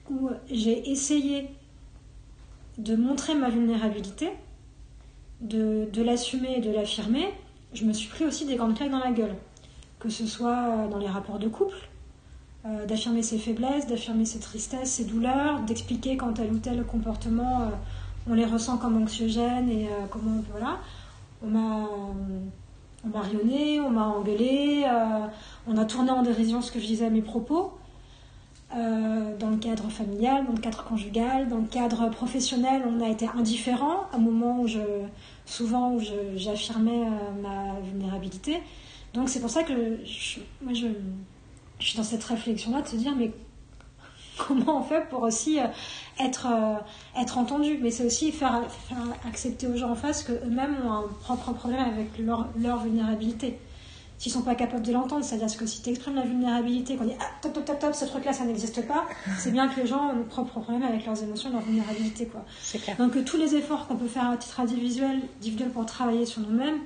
où 0.09 0.30
j'ai 0.49 0.89
essayé 0.91 1.49
de 2.77 2.95
montrer 2.95 3.35
ma 3.35 3.49
vulnérabilité, 3.49 4.31
de, 5.41 5.89
de 5.91 6.01
l'assumer 6.01 6.57
et 6.57 6.61
de 6.61 6.72
l'affirmer, 6.72 7.33
je 7.73 7.85
me 7.85 7.93
suis 7.93 8.07
pris 8.07 8.25
aussi 8.25 8.45
des 8.45 8.55
grandes 8.55 8.75
claques 8.75 8.91
dans 8.91 8.99
la 8.99 9.11
gueule. 9.11 9.35
Que 9.99 10.09
ce 10.09 10.25
soit 10.25 10.88
dans 10.91 10.99
les 10.99 11.07
rapports 11.07 11.39
de 11.39 11.47
couple, 11.47 11.75
euh, 12.66 12.85
d'affirmer 12.85 13.24
ses 13.24 13.38
faiblesses, 13.38 13.88
d'affirmer 13.88 14.24
ses 14.24 14.40
tristesses, 14.40 14.92
ses 14.92 15.03
douleurs, 15.03 15.59
d'expliquer 15.64 16.16
quand 16.16 16.32
tel 16.32 16.50
ou 16.53 16.59
tel 16.59 16.85
comportement, 16.85 17.64
euh, 17.64 17.66
on 18.30 18.35
les 18.35 18.45
ressent 18.45 18.77
comme 18.77 18.95
anxiogènes 18.95 19.69
et 19.69 19.88
euh, 19.88 20.06
comment 20.09 20.42
voilà. 20.50 20.77
On 21.43 21.48
m'a 21.48 21.90
on 23.03 23.09
m'a 23.09 23.22
on 23.85 23.90
m'a 23.90 24.06
engueulé, 24.08 24.85
on 25.67 25.77
a 25.77 25.83
tourné 25.83 26.11
en 26.11 26.22
dérision 26.22 26.61
ce 26.61 26.72
que 26.72 26.80
je 26.80 26.85
disais 26.85 27.08
à 27.08 27.09
mes 27.09 27.22
propos. 27.22 27.74
Dans 28.72 29.50
le 29.51 29.58
cadre 29.58 29.90
familial, 29.90 30.45
dans 30.48 30.53
le 30.53 30.59
cadre 30.59 30.83
conjugal, 30.85 31.50
dans 31.50 31.58
le 31.58 31.67
cadre 31.67 32.09
professionnel, 32.09 32.83
on 32.88 33.01
a 33.01 33.09
été 33.09 33.27
indifférent 33.27 34.06
à 34.11 34.16
un 34.16 34.19
moment 34.19 34.61
où 34.61 34.67
je, 34.67 34.80
souvent 35.45 35.92
où 35.92 36.00
j'affirmais 36.38 37.03
ma 37.42 37.80
vulnérabilité. 37.82 38.64
Donc 39.14 39.27
c'est 39.30 39.42
pour 39.42 39.50
ça 39.50 39.64
que 39.64 40.00
moi 40.61 40.74
je, 40.74 40.88
je 41.80 41.88
suis 41.88 41.98
dans 41.98 42.03
cette 42.03 42.24
réflexion-là 42.24 42.82
de 42.82 42.88
se 42.88 42.95
dire 42.95 43.14
mais 43.16 43.32
comment 44.38 44.80
on 44.80 44.84
fait 44.84 45.08
pour 45.10 45.22
aussi 45.22 45.60
euh, 45.60 45.68
être, 46.19 46.48
euh, 46.48 47.22
être 47.22 47.38
entendu? 47.38 47.80
Mais 47.82 47.92
c'est 47.92 48.06
aussi 48.06 48.32
faire, 48.32 48.61
faire 48.88 49.03
accepter 49.27 49.68
aux 49.68 49.76
gens 49.76 49.92
en 49.92 49.95
face 49.95 50.24
qu'eux-mêmes 50.24 50.76
ont 50.85 50.92
un 50.92 51.08
propre 51.22 51.53
problème 51.53 51.82
avec 51.82 52.18
leur, 52.18 52.48
leur 52.60 52.80
vulnérabilité. 52.84 53.60
S'ils 54.18 54.32
sont 54.32 54.43
pas 54.43 54.56
capables 54.56 54.85
de 54.85 54.93
l'entendre, 54.93 55.26
c'est-à-dire 55.26 55.58
que 55.58 55.66
si 55.66 55.82
tu 55.82 55.90
exprimes 55.90 56.16
la 56.16 56.22
vulnérabilité, 56.22 56.95
qu'on 56.95 57.03
dit 57.03 57.16
ah, 57.19 57.26
top, 57.42 57.53
top, 57.53 57.66
top, 57.66 57.80
top, 57.80 57.93
ce 57.93 58.06
truc-là, 58.06 58.32
ça 58.32 58.45
n'existe 58.45 58.88
pas, 58.88 59.06
c'est 59.38 59.52
bien 59.52 59.68
que 59.68 59.82
les 59.82 59.88
gens 59.88 60.11
ont 60.11 60.22
un 60.22 60.24
propre 60.24 60.61
problème 60.61 60.84
avec 60.84 61.06
leurs 61.06 61.22
émotions 61.22 61.50
et 61.50 61.53
leur 61.53 61.61
vulnérabilité. 61.61 62.27
Quoi. 62.27 62.45
Clair. 62.72 62.95
Donc 62.98 63.18
euh, 63.18 63.24
tous 63.24 63.38
les 63.38 63.56
efforts 63.56 63.88
qu'on 63.88 63.98
peut 63.98 64.08
faire 64.08 64.30
à 64.30 64.38
titre 64.38 64.60
individuel, 64.60 65.19
individuel 65.40 65.69
pour 65.72 65.85
travailler 65.85 66.26
sur 66.26 66.42
nous-mêmes 66.42 66.80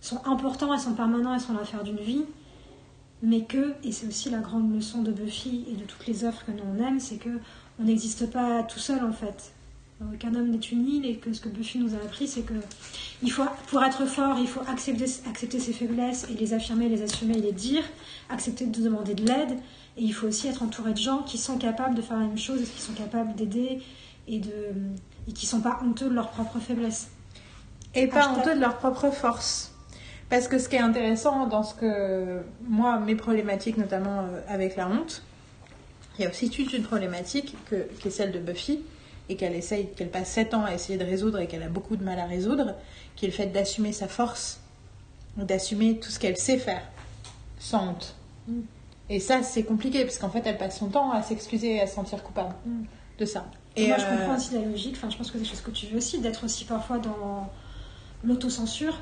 sont 0.00 0.20
importants, 0.26 0.74
ils 0.74 0.80
sont 0.80 0.94
permanents, 0.94 1.32
ils 1.32 1.40
sont 1.40 1.54
l'affaire 1.54 1.84
d'une 1.84 2.00
vie. 2.00 2.24
Mais 3.22 3.44
que, 3.44 3.74
et 3.84 3.92
c'est 3.92 4.06
aussi 4.06 4.30
la 4.30 4.38
grande 4.38 4.74
leçon 4.74 5.02
de 5.02 5.12
Buffy 5.12 5.64
et 5.70 5.76
de 5.76 5.84
toutes 5.84 6.06
les 6.06 6.24
œuvres 6.24 6.44
que 6.44 6.50
nous 6.50 6.64
on 6.74 6.82
aime, 6.82 6.98
c'est 6.98 7.16
que 7.16 7.38
on 7.80 7.84
n'existe 7.84 8.30
pas 8.30 8.62
tout 8.64 8.80
seul 8.80 9.04
en 9.04 9.12
fait. 9.12 9.52
Aucun 10.12 10.34
homme 10.34 10.50
n'est 10.50 10.58
une 10.58 10.88
île 10.88 11.06
et 11.06 11.16
que 11.16 11.32
ce 11.32 11.40
que 11.40 11.48
Buffy 11.48 11.78
nous 11.78 11.94
a 11.94 11.98
appris, 11.98 12.26
c'est 12.26 12.42
que 12.42 12.54
il 13.22 13.30
faut, 13.30 13.44
pour 13.68 13.84
être 13.84 14.04
fort, 14.06 14.36
il 14.40 14.48
faut 14.48 14.62
accepter, 14.66 15.04
accepter 15.28 15.60
ses 15.60 15.72
faiblesses 15.72 16.26
et 16.28 16.34
les 16.34 16.54
affirmer, 16.54 16.88
les 16.88 17.02
assumer 17.02 17.38
et 17.38 17.40
les 17.40 17.52
dire, 17.52 17.84
accepter 18.28 18.66
de 18.66 18.82
demander 18.82 19.14
de 19.14 19.24
l'aide. 19.24 19.58
Et 19.96 20.02
il 20.02 20.12
faut 20.12 20.26
aussi 20.26 20.48
être 20.48 20.62
entouré 20.62 20.92
de 20.92 20.98
gens 20.98 21.22
qui 21.22 21.38
sont 21.38 21.58
capables 21.58 21.94
de 21.94 22.02
faire 22.02 22.18
la 22.18 22.26
même 22.26 22.38
chose, 22.38 22.60
qui 22.62 22.80
sont 22.80 22.94
capables 22.94 23.34
d'aider 23.34 23.80
et, 24.26 24.40
de, 24.40 24.50
et 25.28 25.32
qui 25.32 25.46
sont 25.46 25.60
pas 25.60 25.80
honteux 25.84 26.08
de 26.08 26.14
leurs 26.14 26.30
propres 26.30 26.58
faiblesses. 26.58 27.08
Et 27.94 28.06
pas 28.06 28.28
honteux 28.28 28.54
de 28.54 28.60
leur 28.60 28.78
propre 28.78 29.10
force. 29.10 29.71
Parce 30.32 30.48
que 30.48 30.58
ce 30.58 30.66
qui 30.66 30.76
est 30.76 30.80
intéressant 30.80 31.46
dans 31.46 31.62
ce 31.62 31.74
que 31.74 32.40
moi, 32.66 32.98
mes 32.98 33.16
problématiques, 33.16 33.76
notamment 33.76 34.20
euh, 34.20 34.40
avec 34.48 34.76
la 34.76 34.88
honte, 34.88 35.20
il 36.16 36.24
y 36.24 36.26
a 36.26 36.30
aussi 36.30 36.48
toute 36.48 36.72
une 36.72 36.84
problématique 36.84 37.54
que, 37.68 37.86
qui 38.00 38.08
est 38.08 38.10
celle 38.10 38.32
de 38.32 38.38
Buffy 38.38 38.80
et 39.28 39.36
qu'elle 39.36 39.54
essaye, 39.54 39.90
qu'elle 39.92 40.08
passe 40.08 40.30
7 40.30 40.54
ans 40.54 40.64
à 40.64 40.72
essayer 40.72 40.96
de 40.98 41.04
résoudre 41.04 41.38
et 41.38 41.48
qu'elle 41.48 41.62
a 41.62 41.68
beaucoup 41.68 41.96
de 41.96 42.02
mal 42.02 42.18
à 42.18 42.24
résoudre, 42.24 42.76
qui 43.14 43.26
est 43.26 43.28
le 43.28 43.34
fait 43.34 43.48
d'assumer 43.48 43.92
sa 43.92 44.08
force, 44.08 44.60
d'assumer 45.36 45.98
tout 45.98 46.08
ce 46.08 46.18
qu'elle 46.18 46.38
sait 46.38 46.56
faire, 46.56 46.80
sans 47.58 47.90
honte. 47.90 48.16
Mm. 48.48 48.60
Et 49.10 49.20
ça, 49.20 49.42
c'est 49.42 49.64
compliqué 49.64 50.02
parce 50.02 50.16
qu'en 50.16 50.30
fait, 50.30 50.46
elle 50.46 50.56
passe 50.56 50.78
son 50.78 50.88
temps 50.88 51.12
à 51.12 51.20
s'excuser 51.20 51.76
et 51.76 51.82
à 51.82 51.86
se 51.86 51.96
sentir 51.96 52.22
coupable 52.22 52.54
Mm. 52.64 52.84
de 53.18 53.24
ça. 53.26 53.44
Et 53.76 53.88
moi, 53.88 53.98
je 53.98 54.06
euh, 54.06 54.16
comprends 54.16 54.36
aussi 54.36 54.54
la 54.54 54.62
logique. 54.62 54.94
Enfin, 54.96 55.10
je 55.10 55.18
pense 55.18 55.30
que 55.30 55.36
c'est 55.44 55.56
ce 55.56 55.62
que 55.62 55.72
tu 55.72 55.88
veux 55.88 55.98
aussi, 55.98 56.20
d'être 56.20 56.44
aussi 56.44 56.64
parfois 56.64 56.96
dans 56.96 57.50
l'autocensure 58.24 58.98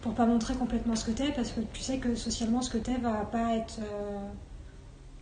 pour 0.00 0.12
pas 0.14 0.26
montrer 0.26 0.54
complètement 0.54 0.94
ce 0.96 1.04
que 1.04 1.10
t'es, 1.10 1.30
parce 1.34 1.50
que 1.50 1.60
tu 1.72 1.82
sais 1.82 1.98
que 1.98 2.14
socialement, 2.14 2.62
ce 2.62 2.70
que 2.70 2.78
t'es 2.78 2.96
va 3.02 3.28
pas 3.30 3.54
être. 3.56 3.78
euh, 3.80 4.18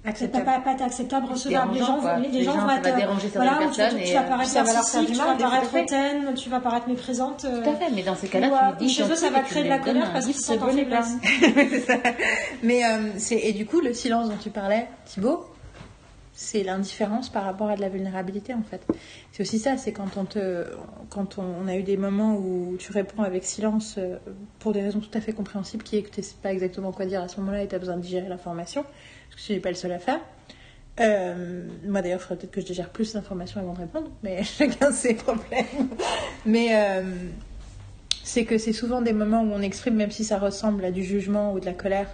va 0.05 0.11
acceptable. 0.11 0.45
pas, 0.45 0.61
pas 0.61 0.73
être 0.73 0.83
acceptable, 0.83 1.27
recevable. 1.27 1.73
Les 1.75 1.79
gens, 1.81 1.99
les, 2.21 2.29
les 2.29 2.45
gens 2.45 2.53
gens, 2.53 2.61
vont 2.67 2.71
être. 2.71 2.83
va 2.85 2.93
déranger 2.93 3.29
voilà, 3.35 3.59
tu- 3.73 3.81
vas 3.81 3.87
euh, 3.87 4.23
paraître 4.29 4.55
narcissique, 4.55 5.07
tu 5.09 5.15
vas 5.15 5.35
paraître 5.35 5.75
hautaine, 5.75 6.35
tu 6.35 6.49
vas 6.51 6.61
paraître 6.61 6.89
méprisante. 6.89 7.45
euh, 7.45 7.63
Tout 7.65 7.71
à 7.71 7.75
fait, 7.75 7.91
mais 7.93 8.03
dans 8.03 8.15
ces 8.15 8.29
cas-là, 8.29 8.75
tu 8.79 8.85
dis. 8.85 8.93
chez 8.93 9.03
eux, 9.11 9.17
ça 9.17 9.31
va 9.31 9.41
créer 9.41 9.65
de 9.65 9.69
la 9.69 9.79
colère 9.79 10.13
parce 10.13 10.27
qu'ils 10.27 10.35
se 10.37 10.43
sentent 10.43 10.63
en 10.63 10.69
faiblesse. 10.69 11.15
Mais 12.63 12.85
euh, 12.85 13.11
c'est 13.19 13.37
et 13.39 13.53
du 13.53 13.67
coup 13.67 13.81
le 13.81 13.93
silence 13.95 14.29
dont 14.29 14.37
tu 14.41 14.51
parlais, 14.51 14.87
Thibaut, 15.07 15.45
c'est 16.39 16.63
l'indifférence 16.63 17.31
par 17.31 17.45
rapport 17.45 17.69
à 17.71 17.77
de 17.77 17.81
la 17.81 17.89
vulnérabilité 17.89 18.53
en 18.53 18.63
fait. 18.63 18.87
C'est 19.33 19.43
aussi 19.43 19.59
ça, 19.59 19.79
c'est 19.79 19.93
quand 19.93 20.19
on 21.39 21.67
a 21.67 21.75
eu 21.77 21.83
des 21.83 21.97
moments 21.97 22.37
où 22.37 22.77
tu 22.79 22.93
réponds 22.93 23.23
avec 23.23 23.43
silence 23.45 23.95
euh, 23.97 24.19
pour 24.59 24.73
des 24.75 24.83
raisons 24.83 25.01
tout 25.01 25.17
à 25.17 25.21
fait 25.23 25.33
compréhensibles, 25.33 25.83
qui 25.83 25.97
est 25.97 26.03
que 26.03 26.11
tu 26.15 26.23
sais 26.23 26.35
pas 26.43 26.53
exactement 26.53 26.93
quoi 26.93 27.07
dire 27.07 27.23
à 27.23 27.29
ce 27.29 27.41
moment-là 27.41 27.63
et 27.63 27.69
tu 27.69 27.75
as 27.75 27.79
besoin 27.79 27.97
de 27.97 28.03
digérer 28.03 28.29
l'information, 28.29 28.83
parce 29.31 29.41
que 29.43 29.47
tu 29.47 29.53
n'es 29.55 29.61
pas 29.61 29.71
le 29.71 29.77
seul 29.77 29.93
à 29.93 29.99
faire. 29.99 30.21
Euh, 31.01 31.67
moi 31.87 32.03
d'ailleurs, 32.03 32.21
il 32.21 32.23
faudrait 32.23 32.37
peut-être 32.37 32.53
que 32.53 32.61
je 32.61 32.67
digère 32.67 32.91
plus 32.91 33.15
d'informations 33.15 33.61
avant 33.61 33.73
de 33.73 33.79
répondre, 33.81 34.11
mais 34.23 34.45
chacun 34.45 34.93
ses 34.93 35.15
problèmes. 35.15 35.89
Mais 36.45 36.69
euh, 36.73 37.03
c'est 38.25 38.45
que 38.45 38.59
c'est 38.59 38.73
souvent 38.75 39.01
des 39.01 39.13
moments 39.15 39.43
où 39.43 39.53
on 39.53 39.61
exprime, 39.63 39.95
même 39.95 40.11
si 40.11 40.25
ça 40.25 40.39
ressemble 40.39 40.85
à 40.85 40.91
du 40.91 41.03
jugement 41.03 41.53
ou 41.55 41.61
de 41.61 41.65
la 41.67 41.73
colère, 41.73 42.09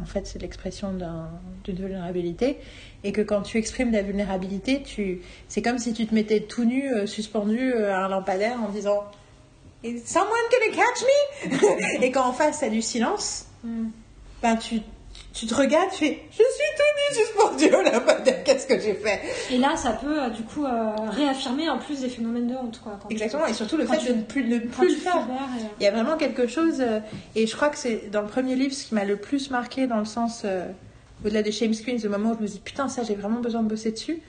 en 0.00 0.04
fait, 0.04 0.26
c'est 0.26 0.40
l'expression 0.42 0.92
d'un- 0.92 1.30
d'une 1.64 1.76
vulnérabilité. 1.76 2.58
Et 3.06 3.12
que 3.12 3.20
quand 3.22 3.42
tu 3.42 3.58
exprimes 3.58 3.90
de 3.90 3.96
la 3.96 4.02
vulnérabilité, 4.02 4.82
tu... 4.82 5.20
c'est 5.48 5.62
comme 5.62 5.78
si 5.78 5.92
tu 5.92 6.06
te 6.06 6.14
mettais 6.14 6.40
tout 6.40 6.64
nu, 6.64 6.92
euh, 6.92 7.06
suspendu 7.06 7.72
euh, 7.72 7.92
à 7.94 7.98
un 8.04 8.08
lampadaire 8.08 8.58
en 8.66 8.68
disant 8.70 9.04
Is 9.84 10.00
someone 10.04 10.30
gonna 10.50 10.74
catch 10.76 11.02
me? 12.00 12.02
Et 12.04 12.10
quand 12.10 12.24
en 12.26 12.32
face, 12.32 12.60
t'as 12.60 12.68
du 12.68 12.82
silence, 12.82 13.44
Mm. 13.64 13.88
ben, 14.42 14.56
tu, 14.56 14.80
tu 15.32 15.46
te 15.46 15.54
regardes, 15.54 15.90
tu 15.90 16.04
fais 16.06 16.20
Je 16.30 16.36
suis 16.36 16.42
tout 16.44 16.82
nu, 16.98 17.24
suspendu 17.24 17.74
au 17.74 17.82
lampadaire, 17.82 18.44
qu'est-ce 18.44 18.66
que 18.66 18.78
j'ai 18.78 18.94
fait? 18.94 19.20
Et 19.50 19.58
là, 19.58 19.74
ça 19.76 19.92
peut 19.92 20.22
euh, 20.24 20.28
du 20.30 20.42
coup 20.42 20.64
euh, 20.64 20.90
réaffirmer 21.08 21.68
en 21.70 21.78
plus 21.78 22.00
des 22.00 22.08
phénomènes 22.08 22.46
de 22.48 22.54
honte. 22.54 22.80
Quoi, 22.82 22.98
quand 23.00 23.08
tu- 23.08 23.14
Exactement, 23.14 23.46
et 23.46 23.54
surtout 23.54 23.76
le 23.76 23.84
Quand 23.86 23.94
fait 23.94 24.00
tu- 24.06 24.12
de 24.12 24.18
ne 24.18 24.22
plus, 24.22 24.44
de 24.44 24.58
plus 24.58 24.94
le 24.94 25.00
faire. 25.00 25.16
et- 25.16 25.62
Il 25.80 25.84
y 25.84 25.86
a 25.86 25.90
vraiment 25.90 26.16
quelque 26.16 26.46
chose, 26.46 26.80
euh, 26.80 27.00
et 27.34 27.46
je 27.46 27.56
crois 27.56 27.68
que 27.70 27.78
c'est 27.78 28.10
dans 28.10 28.22
le 28.22 28.28
premier 28.28 28.54
livre 28.56 28.74
ce 28.74 28.86
qui 28.86 28.94
m'a 28.94 29.04
le 29.04 29.16
plus 29.16 29.50
marqué 29.50 29.86
dans 29.86 29.98
le 29.98 30.04
sens 30.04 30.42
euh, 30.44 30.66
au-delà 31.26 31.42
des 31.42 31.52
shame 31.52 31.74
screens, 31.74 32.02
le 32.02 32.08
moment 32.08 32.30
où 32.30 32.36
je 32.36 32.42
me 32.42 32.46
dis 32.46 32.60
putain, 32.60 32.88
ça 32.88 33.02
j'ai 33.02 33.14
vraiment 33.14 33.40
besoin 33.40 33.62
de 33.62 33.68
bosser 33.68 33.92
dessus, 33.92 34.20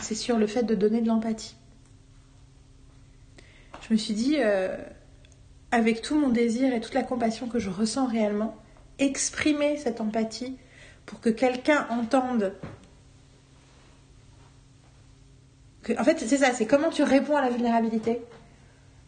c'est 0.00 0.14
sur 0.14 0.38
le 0.38 0.46
fait 0.46 0.62
de 0.62 0.74
donner 0.74 1.00
de 1.00 1.08
l'empathie. 1.08 1.56
Je 3.88 3.92
me 3.92 3.98
suis 3.98 4.14
dit, 4.14 4.36
euh, 4.38 4.76
avec 5.70 6.02
tout 6.02 6.18
mon 6.18 6.28
désir 6.28 6.72
et 6.72 6.80
toute 6.80 6.94
la 6.94 7.02
compassion 7.02 7.48
que 7.48 7.58
je 7.58 7.70
ressens 7.70 8.06
réellement, 8.06 8.56
exprimer 8.98 9.76
cette 9.76 10.00
empathie 10.00 10.56
pour 11.06 11.20
que 11.20 11.30
quelqu'un 11.30 11.86
entende. 11.90 12.54
En 15.98 16.04
fait, 16.04 16.20
c'est 16.20 16.36
ça, 16.36 16.52
c'est 16.52 16.66
comment 16.66 16.90
tu 16.90 17.02
réponds 17.02 17.36
à 17.36 17.40
la 17.40 17.50
vulnérabilité. 17.50 18.20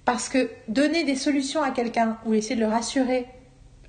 Parce 0.05 0.29
que 0.29 0.51
donner 0.69 1.05
des 1.05 1.15
solutions 1.15 1.63
à 1.63 1.71
quelqu'un 1.71 2.19
ou 2.27 2.35
essayer 2.35 2.57
de 2.57 2.61
le 2.61 2.67
rassurer 2.67 3.27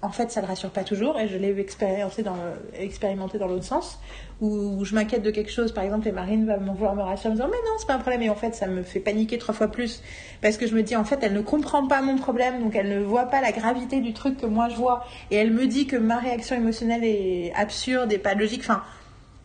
en 0.01 0.11
fait, 0.11 0.31
ça 0.31 0.41
ne 0.41 0.47
rassure 0.47 0.69
pas 0.69 0.83
toujours, 0.83 1.19
et 1.19 1.27
je 1.27 1.37
l'ai 1.37 1.55
expérimenté 1.59 3.37
dans, 3.37 3.47
l'autre 3.47 3.63
sens, 3.63 3.99
où, 4.41 4.83
je 4.85 4.93
m'inquiète 4.93 5.23
de 5.23 5.31
quelque 5.31 5.51
chose, 5.51 5.71
par 5.71 5.83
exemple, 5.83 6.07
et 6.07 6.11
Marine 6.11 6.45
va 6.45 6.57
vouloir 6.57 6.95
me 6.95 7.01
rassurer 7.01 7.29
en 7.29 7.31
me 7.31 7.37
disant 7.37 7.49
Mais 7.49 7.57
non, 7.65 7.73
c'est 7.79 7.87
pas 7.87 7.95
un 7.95 7.99
problème, 7.99 8.21
et 8.21 8.29
en 8.29 8.35
fait, 8.35 8.53
ça 8.53 8.67
me 8.67 8.83
fait 8.83 8.99
paniquer 8.99 9.37
trois 9.37 9.55
fois 9.55 9.67
plus, 9.67 10.01
parce 10.41 10.57
que 10.57 10.67
je 10.67 10.75
me 10.75 10.83
dis, 10.83 10.95
en 10.95 11.05
fait, 11.05 11.19
elle 11.21 11.33
ne 11.33 11.41
comprend 11.41 11.87
pas 11.87 12.01
mon 12.01 12.17
problème, 12.17 12.61
donc 12.61 12.75
elle 12.75 12.89
ne 12.89 13.03
voit 13.03 13.25
pas 13.25 13.41
la 13.41 13.51
gravité 13.51 14.01
du 14.01 14.13
truc 14.13 14.37
que 14.37 14.45
moi 14.45 14.69
je 14.69 14.75
vois, 14.75 15.05
et 15.31 15.35
elle 15.35 15.51
me 15.51 15.65
dit 15.65 15.87
que 15.87 15.95
ma 15.95 16.17
réaction 16.17 16.55
émotionnelle 16.55 17.03
est 17.03 17.53
absurde 17.55 18.11
et 18.13 18.17
pas 18.19 18.35
logique. 18.35 18.61
Enfin, 18.61 18.83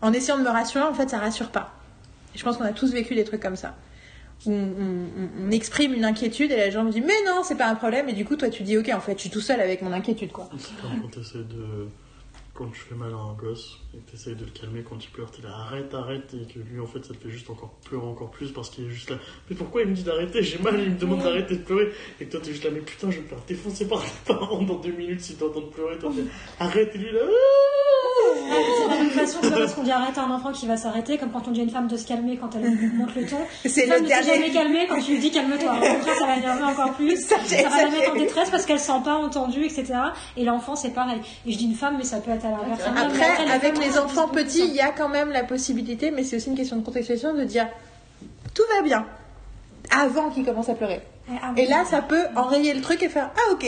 en 0.03 0.13
essayant 0.13 0.39
de 0.39 0.43
me 0.43 0.51
rassurer, 0.51 0.85
en 0.85 0.95
fait, 0.95 1.09
ça 1.09 1.19
rassure 1.19 1.51
pas. 1.51 1.73
Je 2.35 2.43
pense 2.43 2.57
qu'on 2.57 2.65
a 2.65 2.73
tous 2.73 2.93
vécu 2.93 3.15
des 3.15 3.25
trucs 3.25 3.41
comme 3.41 3.57
ça 3.57 3.75
où 4.47 4.53
on, 4.53 5.51
exprime 5.51 5.95
une 5.95 6.05
inquiétude 6.05 6.53
et 6.53 6.57
la 6.57 6.71
gens 6.71 6.85
me 6.85 6.93
disent 6.93 7.05
mais 7.05 7.23
non 7.27 7.43
c'est 7.45 7.57
pas 7.57 7.69
un 7.69 7.75
problème. 7.75 8.09
Et 8.09 8.13
du 8.13 8.25
coup 8.25 8.37
toi 8.37 8.49
tu 8.49 8.63
dis 8.63 8.77
ok 8.79 8.91
en 8.95 9.01
fait 9.01 9.15
je 9.15 9.23
suis 9.23 9.31
tout 9.31 9.41
seul 9.41 9.61
avec 9.61 9.83
mon 9.83 9.93
inquiétude 9.93 10.33
quoi. 10.33 10.49
C'est 10.59 10.75
quand 10.81 11.09
t'essaies 11.09 11.39
de 11.39 11.89
quand 12.55 12.71
je 12.75 12.81
fais 12.81 12.95
mal 12.95 13.13
à 13.15 13.17
un 13.17 13.33
gosse 13.33 13.79
et 13.95 13.99
que 13.99 14.11
t'essayes 14.11 14.35
de 14.35 14.45
le 14.45 14.51
calmer 14.51 14.83
quand 14.83 15.03
il 15.03 15.09
pleure 15.09 15.31
t'es 15.31 15.41
là 15.43 15.51
arrête 15.51 15.95
arrête 15.95 16.35
et 16.35 16.53
que 16.53 16.59
lui 16.59 16.79
en 16.79 16.87
fait 16.87 17.03
ça 17.05 17.15
te 17.15 17.19
fait 17.19 17.31
juste 17.31 17.49
encore 17.49 17.71
pleurer 17.85 18.07
encore 18.07 18.31
plus 18.31 18.53
parce 18.53 18.69
qu'il 18.71 18.87
est 18.87 18.91
juste 18.91 19.11
là. 19.11 19.17
Mais 19.49 19.57
pourquoi 19.57 19.83
il 19.83 19.89
me 19.89 19.95
dit 19.95 20.03
d'arrêter? 20.03 20.43
J'ai 20.43 20.59
mal 20.59 20.79
il 20.79 20.91
me 20.91 20.99
demande 20.99 21.23
d'arrêter 21.23 21.57
de 21.57 21.63
pleurer. 21.63 21.91
Et 22.21 22.27
que 22.27 22.31
toi 22.31 22.41
t'es 22.41 22.53
juste 22.53 22.65
là 22.65 22.71
mais 22.71 22.81
putain 22.81 23.11
je 23.11 23.17
vais 23.17 23.23
me 23.23 23.29
faire 23.29 23.43
défoncer 23.47 23.89
par 23.89 24.03
tes 24.03 24.11
parents 24.35 24.63
dans 24.63 24.79
deux 24.79 24.93
minutes 24.93 25.21
si 25.21 25.37
t'entends 25.37 25.63
pleurer 25.63 25.99
toi 25.99 26.13
arrête 26.59 26.95
et 26.95 26.99
lui 26.99 27.13
là 27.13 27.21
c'est 29.43 29.51
que 29.51 29.59
parce 29.59 29.75
qu'on 29.75 29.83
dit 29.83 29.93
arrête 29.93 30.17
à 30.19 30.23
un 30.23 30.31
enfant 30.31 30.53
qui 30.53 30.67
va 30.67 30.77
s'arrêter, 30.77 31.19
comme 31.19 31.31
quand 31.31 31.47
on 31.49 31.51
dit 31.51 31.61
à 31.61 31.65
une 31.65 31.71
femme 31.71 31.89
de 31.89 31.97
se 31.97 32.07
calmer 32.07 32.37
quand 32.37 32.51
elle 32.55 32.71
monte 32.95 33.15
le 33.15 33.27
ton. 33.27 33.39
C'est 33.65 33.87
le 33.87 34.01
ne 34.01 34.09
s'est 34.09 34.23
jamais 34.23 34.51
calmer 34.51 34.87
quand 34.89 35.01
tu 35.01 35.13
lui 35.13 35.19
dis 35.19 35.31
calme-toi. 35.31 35.73
Au 35.73 35.95
contraire, 35.95 36.15
ça 36.19 36.27
va 36.27 36.37
l'énerver 36.37 36.65
encore 36.65 36.93
plus. 36.93 37.17
Ça, 37.21 37.37
ça 37.45 37.69
va 37.69 37.85
la 37.85 37.91
mettre 37.91 38.13
en 38.13 38.15
détresse 38.19 38.51
parce 38.51 38.67
qu'elle 38.67 38.77
ne 38.77 38.81
sent 38.81 39.01
pas 39.05 39.15
entendue, 39.15 39.65
etc. 39.65 39.87
Et 40.37 40.45
l'enfant, 40.45 40.77
c'est 40.77 40.91
pareil. 40.91 41.21
Et 41.47 41.53
je 41.53 41.59
dis 41.59 41.67
une 41.67 41.75
femme, 41.75 41.97
mais 41.99 42.05
ça 42.05 42.19
peut 42.19 42.31
être 42.31 42.45
à 42.45 42.51
l'inverse. 42.51 42.81
Après, 42.97 43.51
avec 43.51 43.79
les 43.79 43.99
enfants 43.99 44.29
petits, 44.29 44.65
il 44.67 44.75
y 44.75 44.81
a 44.81 44.91
quand 44.91 45.09
même 45.09 45.31
la 45.31 45.45
possibilité, 45.45 46.11
mais 46.11 46.25
c'est 46.25 46.37
aussi 46.37 46.51
une 46.51 46.57
question 46.57 46.77
de 46.77 46.85
contextualisation, 46.85 47.35
de 47.35 47.45
dire 47.45 47.69
tout 48.55 48.63
va 48.77 48.83
bien 48.83 49.07
avant 49.91 50.31
qu'il 50.31 50.45
commence 50.45 50.69
à 50.69 50.75
pleurer. 50.75 51.01
Ah 51.43 51.53
et 51.57 51.67
là, 51.67 51.85
ça 51.85 52.03
peut 52.03 52.27
enrayer 52.37 52.75
le 52.75 52.81
truc 52.81 53.03
et 53.03 53.09
faire 53.09 53.31
Ah, 53.37 53.53
ok. 53.53 53.65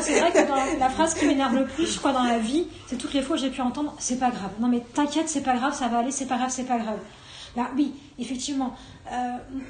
c'est 0.00 0.20
vrai 0.20 0.32
que 0.32 0.48
dans 0.48 0.78
la 0.80 0.88
phrase 0.88 1.14
qui 1.14 1.26
m'énerve 1.26 1.54
le 1.54 1.66
plus, 1.66 1.92
je 1.92 1.98
crois, 1.98 2.12
dans 2.12 2.22
la 2.24 2.38
vie, 2.38 2.66
c'est 2.86 2.96
toutes 2.96 3.14
les 3.14 3.22
fois 3.22 3.36
que 3.36 3.42
j'ai 3.42 3.50
pu 3.50 3.60
entendre 3.60 3.94
C'est 3.98 4.18
pas 4.18 4.30
grave. 4.30 4.50
Non, 4.60 4.68
mais 4.68 4.80
t'inquiète, 4.94 5.28
c'est 5.28 5.42
pas 5.42 5.54
grave, 5.56 5.74
ça 5.74 5.88
va 5.88 5.98
aller, 5.98 6.10
c'est 6.10 6.26
pas 6.26 6.36
grave, 6.36 6.50
c'est 6.50 6.66
pas 6.66 6.78
grave. 6.78 6.98
Là, 7.56 7.70
oui, 7.76 7.92
effectivement. 8.18 8.74
Euh, 9.12 9.16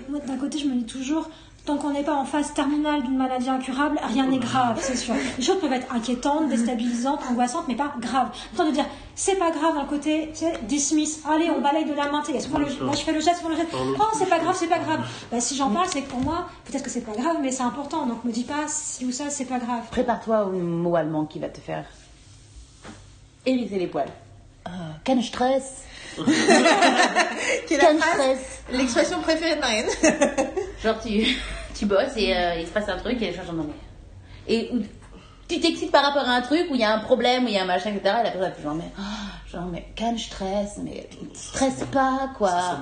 moi, 0.08 0.20
d'un 0.20 0.36
côté, 0.36 0.58
je 0.58 0.66
me 0.66 0.74
dis 0.74 0.84
toujours 0.84 1.28
Tant 1.64 1.78
qu'on 1.78 1.90
n'est 1.92 2.02
pas 2.02 2.14
en 2.14 2.24
phase 2.24 2.52
terminale 2.54 3.02
d'une 3.02 3.16
maladie 3.16 3.48
incurable, 3.48 4.00
rien 4.02 4.26
n'est 4.26 4.38
grave, 4.38 4.80
c'est 4.80 4.96
sûr. 4.96 5.14
Les 5.38 5.44
choses 5.44 5.60
peuvent 5.60 5.72
être 5.72 5.94
inquiétantes, 5.94 6.48
déstabilisantes, 6.48 7.20
angoissantes, 7.30 7.66
mais 7.68 7.76
pas 7.76 7.94
graves. 8.00 8.30
Le 8.58 8.66
de 8.66 8.72
dire, 8.72 8.84
c'est 9.14 9.36
pas 9.36 9.52
grave 9.52 9.76
d'un 9.76 9.84
côté, 9.84 10.30
c'est 10.34 10.66
dismiss. 10.66 11.20
Allez, 11.24 11.50
on 11.50 11.60
balaye 11.60 11.84
de 11.84 11.94
la 11.94 12.10
main. 12.10 12.22
Moi, 12.50 12.94
je 12.94 13.02
fais 13.02 13.12
le 13.12 13.20
geste, 13.20 13.42
je 13.44 13.48
le 13.48 13.54
geste. 13.54 13.68
Oh, 13.74 14.04
c'est 14.14 14.28
pas 14.28 14.40
grave, 14.40 14.56
c'est 14.58 14.66
pas 14.66 14.80
grave. 14.80 15.06
Bah, 15.30 15.40
si 15.40 15.54
j'en 15.54 15.70
parle, 15.70 15.86
c'est 15.86 16.02
que 16.02 16.10
pour 16.10 16.20
moi, 16.20 16.48
peut-être 16.64 16.82
que 16.82 16.90
c'est 16.90 17.02
pas 17.02 17.12
grave, 17.12 17.36
mais 17.40 17.52
c'est 17.52 17.62
important. 17.62 18.06
Donc, 18.06 18.24
me 18.24 18.32
dis 18.32 18.42
pas 18.42 18.66
si 18.66 19.04
ou 19.04 19.12
ça, 19.12 19.30
c'est 19.30 19.44
pas 19.44 19.60
grave. 19.60 19.82
Prépare-toi 19.92 20.46
au 20.46 20.50
mot 20.58 20.96
allemand 20.96 21.26
qui 21.26 21.38
va 21.38 21.48
te 21.48 21.60
faire 21.60 21.84
hérisser 23.46 23.78
les 23.78 23.86
poils. 23.86 24.10
Euh, 24.66 25.22
Stress. 25.22 25.84
qui 27.66 27.74
est 27.74 27.80
l'expression 28.72 29.20
préférée 29.20 29.56
de 29.56 29.60
Marianne. 29.60 29.86
genre, 30.82 31.00
tu, 31.00 31.36
tu 31.74 31.86
bosses 31.86 32.16
et 32.16 32.36
euh, 32.36 32.54
il 32.60 32.66
se 32.66 32.72
passe 32.72 32.88
un 32.88 32.98
truc 32.98 33.20
et 33.22 33.26
les 33.26 33.34
gens 33.34 33.52
non 33.52 33.66
mais. 33.66 34.54
Et 34.54 34.70
tu 35.48 35.60
t'excites 35.60 35.90
par 35.90 36.04
rapport 36.04 36.28
à 36.28 36.32
un 36.32 36.40
truc 36.40 36.66
où 36.70 36.74
il 36.74 36.80
y 36.80 36.84
a 36.84 36.94
un 36.94 37.00
problème, 37.00 37.44
où 37.44 37.48
il 37.48 37.54
y 37.54 37.58
a 37.58 37.62
un 37.62 37.66
machin, 37.66 37.90
etc. 37.90 38.16
Et 38.20 38.24
la 38.24 38.30
personne 38.30 38.62
genre, 38.62 38.74
mais, 38.74 38.90
oh, 38.98 39.02
genre, 39.50 39.66
mais 39.70 39.86
calme, 39.94 40.18
stress, 40.18 40.78
mais 40.82 41.08
stresse 41.34 41.84
pas, 41.92 42.30
quoi. 42.36 42.78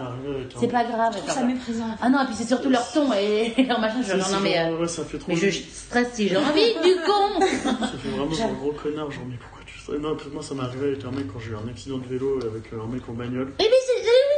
C'est 0.58 0.68
pas 0.68 0.84
grave. 0.84 1.16
ça 1.26 1.42
méprisant. 1.42 1.84
Ah 2.00 2.08
non, 2.08 2.22
et 2.22 2.26
puis 2.26 2.34
c'est 2.34 2.46
surtout 2.46 2.70
leur 2.70 2.90
ton 2.92 3.12
et, 3.12 3.54
leur 3.68 3.80
machin. 3.80 4.02
Genre, 4.02 4.30
non, 4.30 4.40
mais, 4.40 4.58
euh, 4.58 4.78
ouais, 4.78 4.88
ça 4.88 5.04
fait 5.04 5.18
trop 5.18 5.32
mais 5.32 5.36
je 5.36 5.50
stresse 5.50 6.08
si 6.12 6.28
j'ai 6.28 6.36
envie, 6.36 6.74
du 6.82 6.94
con. 7.04 7.40
Ça 7.40 7.88
fait 8.02 8.08
vraiment 8.08 8.50
un 8.50 8.52
gros 8.54 8.72
connard, 8.72 9.10
genre, 9.10 9.24
mais 9.28 9.36
pourquoi 9.36 9.59
non, 9.98 10.16
moi 10.32 10.42
ça 10.42 10.54
m'est 10.54 10.62
arrivé 10.62 10.88
avec 10.88 11.04
un 11.04 11.10
mec 11.10 11.26
quand 11.32 11.40
j'ai 11.40 11.50
eu 11.50 11.56
un 11.56 11.68
accident 11.68 11.98
de 11.98 12.06
vélo 12.06 12.38
avec 12.42 12.64
un 12.72 12.86
mec 12.86 13.08
en 13.08 13.12
bagnole. 13.12 13.52
Et, 13.58 13.64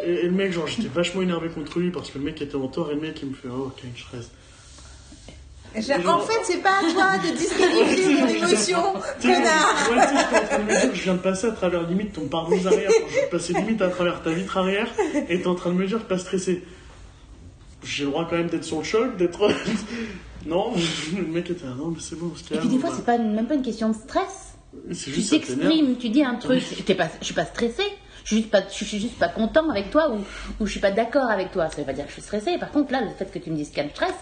et, 0.09 0.15
et 0.15 0.23
le 0.23 0.31
mec, 0.31 0.53
genre, 0.53 0.67
j'étais 0.67 0.89
vachement 0.89 1.23
énervé 1.23 1.49
contre 1.49 1.79
lui 1.79 1.91
parce 1.91 2.11
que 2.11 2.19
le 2.19 2.25
mec 2.25 2.41
était 2.41 2.57
en 2.57 2.69
tort 2.69 2.91
et 2.91 2.95
le 2.95 3.01
mec 3.01 3.21
il 3.23 3.31
me 3.31 3.35
fait 3.35 3.49
Oh, 3.51 3.71
quel 3.77 3.91
stress. 3.97 4.31
En 5.75 6.21
fait, 6.21 6.41
c'est 6.45 6.63
pas 6.63 6.79
à 6.79 6.93
toi 6.93 7.19
de 7.19 7.35
disqualifier 7.37 8.15
mon 8.15 8.27
émotion, 8.47 8.83
connard! 9.23 9.91
Ouais, 9.91 10.67
tu 10.67 10.75
sais, 10.75 10.91
je 10.95 11.03
viens 11.03 11.15
de 11.15 11.19
passer 11.19 11.47
à 11.47 11.53
travers 11.53 11.89
limite 11.89 12.13
ton 12.13 12.29
pare 12.29 12.47
arrière, 12.67 12.91
je 13.09 13.13
suis 13.19 13.31
passé 13.31 13.53
limite 13.55 13.81
à 13.81 13.89
travers 13.89 14.23
ta 14.23 14.31
vitre 14.31 14.59
arrière, 14.59 14.89
et 15.31 15.41
t'es 15.41 15.47
en 15.47 15.55
train 15.55 15.71
de 15.71 15.77
me 15.77 15.87
dire 15.87 15.99
de 15.99 16.05
pas 16.05 16.19
stresser. 16.19 16.63
J'ai 17.83 18.05
le 18.05 18.11
droit 18.11 18.27
quand 18.29 18.37
même 18.37 18.49
d'être 18.49 18.65
sur 18.65 18.79
le 18.79 18.85
choc, 18.85 19.17
d'être. 19.17 19.49
non, 20.47 20.75
le 21.17 21.27
mec 21.27 21.49
était 21.49 21.65
là, 21.65 21.75
non, 21.77 21.89
mais 21.89 22.01
c'est 22.01 22.19
bon, 22.19 22.33
on 22.35 22.37
se 22.37 22.45
calme. 22.45 22.61
Et 22.61 22.67
puis 22.67 22.77
des 22.77 22.79
fois, 22.79 22.91
c'est 22.95 23.07
pas, 23.07 23.17
même 23.17 23.47
pas 23.47 23.55
une 23.55 23.63
question 23.63 23.89
de 23.89 23.95
stress 23.95 24.52
tu 24.73 25.23
t'exprimes, 25.23 25.97
tu 25.97 26.09
dis 26.09 26.25
un 26.25 26.37
truc, 26.37 26.61
je 26.61 26.75
je 26.75 27.25
suis 27.25 27.35
pas 27.35 27.45
stressée, 27.45 27.83
je 28.25 28.29
suis 28.29 28.37
juste 28.37 28.51
pas, 28.51 28.63
je 28.69 28.85
suis 28.85 29.01
juste 29.01 29.19
pas 29.19 29.29
content 29.29 29.69
avec 29.71 29.91
toi 29.91 30.11
ou, 30.11 30.19
ou 30.61 30.67
je 30.67 30.71
suis 30.71 30.81
pas 30.81 30.91
d'accord 30.91 31.29
avec 31.29 31.53
toi. 31.53 31.69
Ça 31.69 31.77
veut 31.79 31.85
pas 31.85 31.93
dire 31.93 32.05
que 32.05 32.11
je 32.11 32.15
suis 32.15 32.23
stressée. 32.23 32.59
Par 32.59 32.71
contre, 32.71 32.93
là, 32.93 33.01
le 33.01 33.11
fait 33.11 33.31
que 33.31 33.39
tu 33.39 33.51
me 33.51 33.57
dises 33.57 33.71
qu'elle 33.71 33.87
me 33.87 33.91
stresse, 33.91 34.15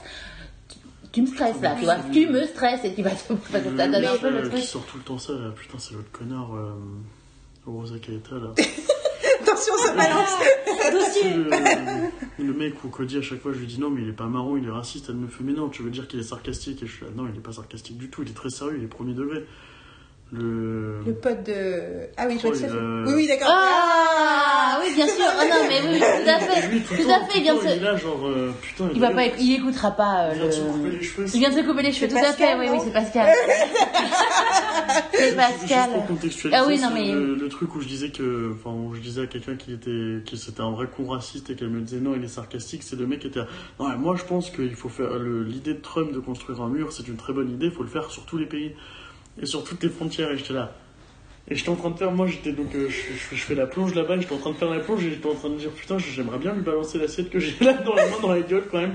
tu, 1.13 1.23
me 1.23 1.27
stresses 1.27 1.61
là, 1.61 1.75
tu 1.79 1.85
vois, 1.85 1.97
tu 2.13 2.29
me 2.29 2.47
stresses 2.47 2.85
et 2.85 2.95
tu 2.95 3.03
vas 3.03 3.11
te 3.11 3.35
ça 3.51 3.61
donne 3.61 3.95
un 3.95 4.17
peu 4.17 4.31
le 4.31 4.49
truc. 4.49 4.61
Qui 4.61 4.67
sort 4.67 4.85
tout 4.87 4.97
le 4.99 5.03
temps 5.03 5.19
ça, 5.19 5.33
là. 5.33 5.51
putain, 5.51 5.79
c'est 5.79 5.95
l'autre 5.95 6.11
connard, 6.13 6.55
euh, 6.55 6.73
Rosa 7.67 7.99
Caeta 7.99 8.37
là. 8.37 8.55
Attention, 9.43 9.75
ça 9.79 9.95
balance 9.95 10.31
le, 11.25 12.45
le, 12.45 12.53
mec 12.53 12.83
ou 12.85 12.89
Cody, 12.89 13.19
à 13.19 13.23
chaque 13.23 13.41
fois, 13.41 13.53
je 13.53 13.59
lui 13.59 13.67
dis 13.67 13.81
non, 13.81 13.91
mais 13.91 14.03
il 14.03 14.09
est 14.09 14.13
pas 14.13 14.27
marrant, 14.27 14.57
il 14.57 14.67
est 14.67 14.71
raciste. 14.71 15.07
Elle 15.09 15.17
me 15.17 15.29
fait, 15.29 15.45
mais 15.45 15.53
non, 15.53 15.69
tu 15.69 15.83
veux 15.83 15.91
dire 15.91 16.09
qu'il 16.09 16.21
est 16.21 16.25
sarcastique 16.25 16.83
Et 16.83 16.87
je 16.87 16.93
suis 16.93 17.05
là, 17.05 17.11
non, 17.15 17.27
il 17.29 17.37
est 17.37 17.43
pas 17.43 17.53
sarcastique 17.53 17.99
du 17.99 18.09
tout, 18.09 18.23
il 18.23 18.29
est 18.29 18.35
très 18.35 18.51
sérieux, 18.51 18.77
il 18.79 18.85
est 18.85 18.89
premier 18.89 19.15
degré. 19.15 19.47
Le... 20.33 21.03
le 21.05 21.13
pote 21.15 21.43
de. 21.45 22.09
Ah 22.17 22.27
oui, 22.29 22.39
je 22.41 22.47
vois 22.47 22.57
oh, 22.57 23.05
Oui, 23.07 23.13
oui, 23.17 23.27
d'accord. 23.27 23.49
Ah, 23.51 24.81
oui, 24.81 24.95
bien 24.95 25.09
sûr. 25.09 25.25
Ah 25.27 25.45
non, 25.45 25.67
mais 25.69 25.81
oui, 25.91 25.99
tout 25.99 26.31
à 26.31 26.39
fait. 26.39 27.03
tout, 27.03 27.11
à 27.11 27.27
fait, 27.27 27.41
bien 27.41 27.61
sûr. 27.61 27.71
Il 27.71 27.79
est 27.79 27.81
là, 27.81 27.97
genre, 27.97 28.29
euh, 28.29 28.55
putain. 28.63 28.91
Il, 28.95 29.01
va 29.01 29.11
pas, 29.11 29.27
il 29.27 29.55
écoutera 29.55 29.91
pas. 29.91 30.27
Euh, 30.27 30.35
il 30.35 30.39
vient 30.39 30.47
de 30.47 30.53
se 30.53 30.61
couper 30.63 30.91
les 30.91 31.03
cheveux. 31.03 31.27
Il 31.35 31.41
vient 31.41 31.51
de 31.51 31.55
se 31.57 31.61
couper 31.67 31.83
les 31.83 31.93
cheveux, 31.93 32.09
tout 32.09 32.17
à 32.17 32.33
fait. 32.33 32.55
Oui, 32.55 32.67
oui, 32.71 32.79
c'est 32.85 32.93
Pascal. 32.93 33.29
c'est 35.13 35.35
Pascal. 35.35 35.91
ah 36.53 36.65
oui, 36.69 36.79
non, 36.79 36.91
mais... 36.95 37.11
le, 37.11 37.49
truc 37.49 37.75
où 37.75 37.81
je 37.81 37.89
disais 37.89 38.11
que, 38.11 38.53
enfin, 38.55 38.71
où 38.71 38.95
je 38.95 39.01
disais 39.01 39.23
à 39.23 39.27
quelqu'un 39.27 39.57
qui 39.57 39.73
était, 39.73 40.23
qui 40.25 40.39
c'était 40.39 40.61
un 40.61 40.71
vrai 40.71 40.87
con 40.87 41.09
raciste 41.09 41.51
et 41.51 41.57
qu'elle 41.57 41.71
me 41.71 41.81
disait 41.81 42.01
non, 42.01 42.15
il 42.15 42.23
est 42.23 42.29
sarcastique, 42.29 42.85
c'est 42.85 42.97
le 42.97 43.09
mec 43.09 43.19
qui 43.19 43.27
était. 43.27 43.41
Non, 43.81 43.89
moi, 43.99 44.15
je 44.17 44.25
pense 44.25 44.51
qu'il 44.51 44.77
faut 44.77 44.89
faire 44.89 45.19
l'idée 45.19 45.75
de 45.75 45.81
Trump 45.81 46.13
de 46.13 46.21
construire 46.21 46.61
un 46.61 46.69
mur, 46.69 46.93
c'est 46.93 47.09
une 47.09 47.17
très 47.17 47.33
bonne 47.33 47.51
idée. 47.51 47.67
Il 47.67 47.73
faut 47.73 47.83
le 47.83 47.89
faire 47.89 48.13
sur 48.13 48.25
tous 48.27 48.39
les 48.39 48.47
pays 48.47 48.77
et 49.41 49.47
sur 49.47 49.65
toutes 49.65 49.83
les 49.83 49.89
frontières. 49.89 50.31
Et 50.31 50.39
j'étais 50.39 50.55
là. 50.55 50.73
Et 51.49 51.57
j'étais 51.57 51.71
en 51.71 51.77
train 51.77 51.91
de 51.91 51.97
faire, 51.97 52.13
moi 52.13 52.29
j'étais 52.29 52.53
donc, 52.53 52.73
euh, 52.77 52.89
je, 52.89 53.35
je, 53.37 53.43
fais 53.43 53.57
la 53.57 53.67
plonge 53.67 53.95
là-bas, 53.95 54.21
j'étais 54.21 54.33
en 54.33 54.39
train 54.39 54.53
de 54.53 54.57
faire 54.57 54.71
la 54.71 54.79
plonge 54.79 55.05
et 55.05 55.11
j'étais 55.11 55.29
en 55.29 55.35
train 55.35 55.49
de 55.49 55.57
dire 55.57 55.71
putain, 55.71 55.99
j'aimerais 55.99 56.39
bien 56.39 56.55
lui 56.55 56.63
balancer 56.63 56.97
l'assiette 56.97 57.29
que 57.29 57.41
j'ai 57.41 57.57
là 57.65 57.73
dans 57.73 57.95
la 57.95 58.07
main, 58.07 58.21
dans 58.23 58.33
la 58.33 58.41
gueule 58.41 58.65
quand 58.71 58.81
même. 58.81 58.95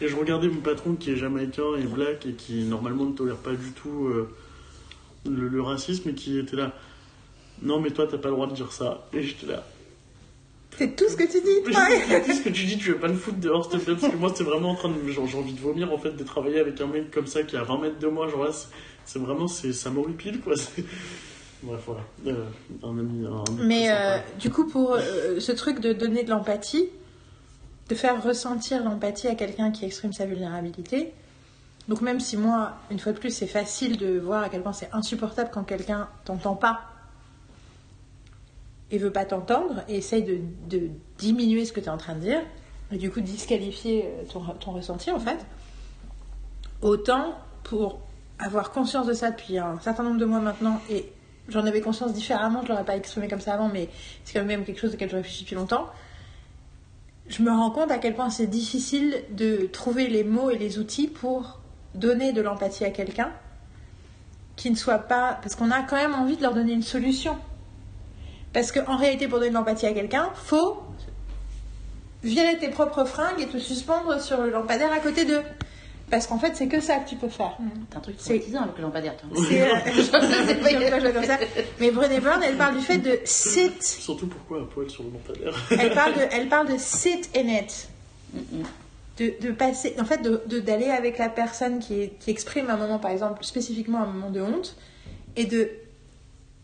Et 0.00 0.06
je 0.06 0.14
regardais 0.14 0.46
mon 0.46 0.60
patron 0.60 0.94
qui 0.94 1.10
est 1.10 1.16
jamaïcain 1.16 1.74
et 1.76 1.84
black 1.84 2.26
et 2.26 2.34
qui 2.34 2.62
normalement 2.62 3.06
ne 3.06 3.12
tolère 3.12 3.36
pas 3.36 3.50
du 3.50 3.72
tout 3.72 4.06
euh, 4.06 4.28
le, 5.28 5.60
racisme 5.60 6.10
et 6.10 6.14
qui 6.14 6.38
était 6.38 6.54
là. 6.54 6.74
Non, 7.62 7.80
mais 7.80 7.90
toi 7.90 8.06
t'as 8.08 8.18
pas 8.18 8.28
le 8.28 8.34
droit 8.34 8.46
de 8.46 8.54
dire 8.54 8.70
ça. 8.70 9.08
Et 9.12 9.22
j'étais 9.22 9.46
là. 9.46 9.66
C'est 10.78 10.94
tout 10.94 11.08
ce 11.08 11.16
que 11.16 11.24
tu 11.24 11.40
dis, 11.40 11.72
toi 11.72 11.86
Tout 12.24 12.32
ce 12.32 12.42
que 12.42 12.50
tu 12.50 12.66
dis, 12.66 12.78
tu 12.78 12.92
veux 12.92 12.98
pas 12.98 13.08
le 13.08 13.14
foutre 13.14 13.38
dehors, 13.38 13.68
s'il 13.68 13.80
te 13.80 13.84
plaît, 13.84 13.94
parce 13.98 14.12
que 14.12 14.18
moi 14.18 14.30
c'est 14.32 14.44
vraiment 14.44 14.70
en 14.70 14.74
train 14.76 14.90
de. 14.90 14.94
J'ai 15.08 15.18
envie 15.18 15.54
de 15.54 15.60
vomir 15.60 15.92
en 15.92 15.98
fait, 15.98 16.12
de 16.12 16.22
travailler 16.22 16.60
avec 16.60 16.80
un 16.80 16.86
mec 16.86 17.10
comme 17.10 17.26
ça 17.26 17.42
qui 17.42 17.56
est 17.56 17.58
à 17.58 17.64
20 17.64 17.80
mètres 17.80 17.98
de 17.98 18.06
moi, 18.06 18.28
genre 18.28 18.44
là, 18.44 18.50
c'est 19.06 19.18
vraiment, 19.18 19.48
ça 19.48 19.90
m'horripile 19.90 20.40
quoi. 20.40 20.54
Bref, 21.62 21.80
voilà. 21.86 22.02
Euh, 22.26 22.44
un 22.82 22.98
ami, 22.98 23.26
Mais 23.60 23.90
euh, 23.90 24.18
du 24.38 24.50
coup, 24.50 24.66
pour 24.66 24.94
euh, 24.94 25.40
ce 25.40 25.52
truc 25.52 25.80
de 25.80 25.92
donner 25.92 26.22
de 26.22 26.30
l'empathie, 26.30 26.90
de 27.88 27.94
faire 27.94 28.22
ressentir 28.22 28.84
l'empathie 28.84 29.28
à 29.28 29.34
quelqu'un 29.34 29.70
qui 29.70 29.84
exprime 29.84 30.12
sa 30.12 30.26
vulnérabilité, 30.26 31.12
donc 31.88 32.02
même 32.02 32.20
si 32.20 32.36
moi, 32.36 32.74
une 32.90 32.98
fois 32.98 33.12
de 33.12 33.18
plus, 33.18 33.30
c'est 33.30 33.46
facile 33.46 33.96
de 33.96 34.18
voir 34.18 34.42
à 34.42 34.48
quel 34.48 34.62
point 34.62 34.72
c'est 34.72 34.90
insupportable 34.92 35.50
quand 35.52 35.64
quelqu'un 35.64 36.08
t'entend 36.24 36.56
pas 36.56 36.80
et 38.90 38.98
veut 38.98 39.12
pas 39.12 39.24
t'entendre 39.24 39.82
et 39.88 39.96
essaye 39.96 40.22
de, 40.22 40.38
de 40.68 40.90
diminuer 41.18 41.64
ce 41.64 41.72
que 41.72 41.80
tu 41.80 41.86
es 41.86 41.90
en 41.90 41.96
train 41.96 42.14
de 42.14 42.20
dire 42.20 42.40
et 42.92 42.98
du 42.98 43.10
coup 43.10 43.20
disqualifier 43.20 44.04
euh, 44.04 44.24
ton, 44.32 44.40
ton 44.60 44.72
ressenti 44.72 45.10
en 45.10 45.18
fait, 45.18 45.44
autant 46.82 47.34
pour 47.64 48.00
avoir 48.38 48.70
conscience 48.70 49.06
de 49.06 49.12
ça 49.12 49.30
depuis 49.30 49.58
un 49.58 49.78
certain 49.80 50.02
nombre 50.02 50.18
de 50.18 50.24
mois 50.24 50.40
maintenant 50.40 50.80
et 50.90 51.10
j'en 51.48 51.64
avais 51.64 51.80
conscience 51.80 52.12
différemment, 52.12 52.62
je 52.62 52.68
l'aurais 52.68 52.84
pas 52.84 52.96
exprimé 52.96 53.28
comme 53.28 53.40
ça 53.40 53.54
avant, 53.54 53.68
mais 53.68 53.88
c'est 54.24 54.38
quand 54.38 54.44
même 54.44 54.64
quelque 54.64 54.80
chose 54.80 54.94
auquel 54.94 55.10
je 55.10 55.16
réfléchis 55.16 55.44
depuis 55.44 55.54
longtemps. 55.54 55.88
Je 57.28 57.42
me 57.42 57.50
rends 57.50 57.70
compte 57.70 57.90
à 57.90 57.98
quel 57.98 58.14
point 58.14 58.30
c'est 58.30 58.46
difficile 58.46 59.24
de 59.30 59.68
trouver 59.72 60.06
les 60.06 60.22
mots 60.22 60.50
et 60.50 60.58
les 60.58 60.78
outils 60.78 61.08
pour 61.08 61.60
donner 61.94 62.32
de 62.32 62.40
l'empathie 62.40 62.84
à 62.84 62.90
quelqu'un 62.90 63.32
qui 64.54 64.70
ne 64.70 64.76
soit 64.76 64.98
pas. 64.98 65.38
Parce 65.42 65.56
qu'on 65.56 65.70
a 65.70 65.82
quand 65.82 65.96
même 65.96 66.14
envie 66.14 66.36
de 66.36 66.42
leur 66.42 66.54
donner 66.54 66.72
une 66.72 66.82
solution. 66.82 67.36
Parce 68.52 68.70
qu'en 68.70 68.96
réalité, 68.96 69.26
pour 69.26 69.38
donner 69.38 69.50
de 69.50 69.54
l'empathie 69.54 69.86
à 69.86 69.92
quelqu'un, 69.92 70.30
faut 70.34 70.82
virer 72.22 72.58
tes 72.58 72.68
propres 72.68 73.04
fringues 73.04 73.40
et 73.40 73.46
te 73.46 73.58
suspendre 73.58 74.20
sur 74.20 74.40
le 74.40 74.50
lampadaire 74.50 74.92
à 74.92 74.98
côté 75.00 75.24
d'eux. 75.24 75.42
Parce 76.10 76.26
qu'en 76.28 76.38
fait, 76.38 76.54
c'est 76.54 76.68
que 76.68 76.80
ça 76.80 76.96
que 76.98 77.08
tu 77.08 77.16
peux 77.16 77.28
faire. 77.28 77.56
T'as 77.90 77.98
un 77.98 78.00
truc 78.00 78.14
C'est- 78.18 78.34
traumatisant 78.34 78.62
avec 78.62 78.76
le 78.76 78.82
lampadaire. 78.82 79.14
C'est, 79.48 79.62
euh. 79.70 81.36
Mais 81.80 81.90
Brené 81.90 82.20
Brown, 82.20 82.40
elle 82.44 82.56
parle 82.56 82.76
du 82.76 82.82
fait 82.82 82.98
de 82.98 83.18
sit. 83.24 83.82
Surtout 83.82 84.26
pourquoi 84.28 84.60
à 84.62 84.64
poil 84.66 84.88
sur 84.88 85.02
le 85.02 85.10
lampadaire 85.10 85.54
Elle 85.70 85.92
parle 85.94 86.14
de, 86.14 86.20
elle 86.30 86.48
parle 86.48 86.68
de 86.72 86.76
sit 86.78 87.28
in 87.36 87.48
it. 87.48 87.88
De, 89.18 89.32
de 89.40 89.50
passer, 89.50 89.96
en 89.98 90.04
fait, 90.04 90.18
de, 90.22 90.42
de- 90.46 90.60
d'aller 90.60 90.90
avec 90.90 91.16
la 91.18 91.28
personne 91.30 91.78
qui, 91.78 92.02
est- 92.02 92.18
qui 92.20 92.30
exprime 92.30 92.68
un 92.70 92.76
moment, 92.76 92.98
par 92.98 93.10
exemple, 93.10 93.42
spécifiquement 93.44 94.02
un 94.02 94.06
moment 94.06 94.30
de 94.30 94.42
honte, 94.42 94.76
et 95.36 95.46
de 95.46 95.70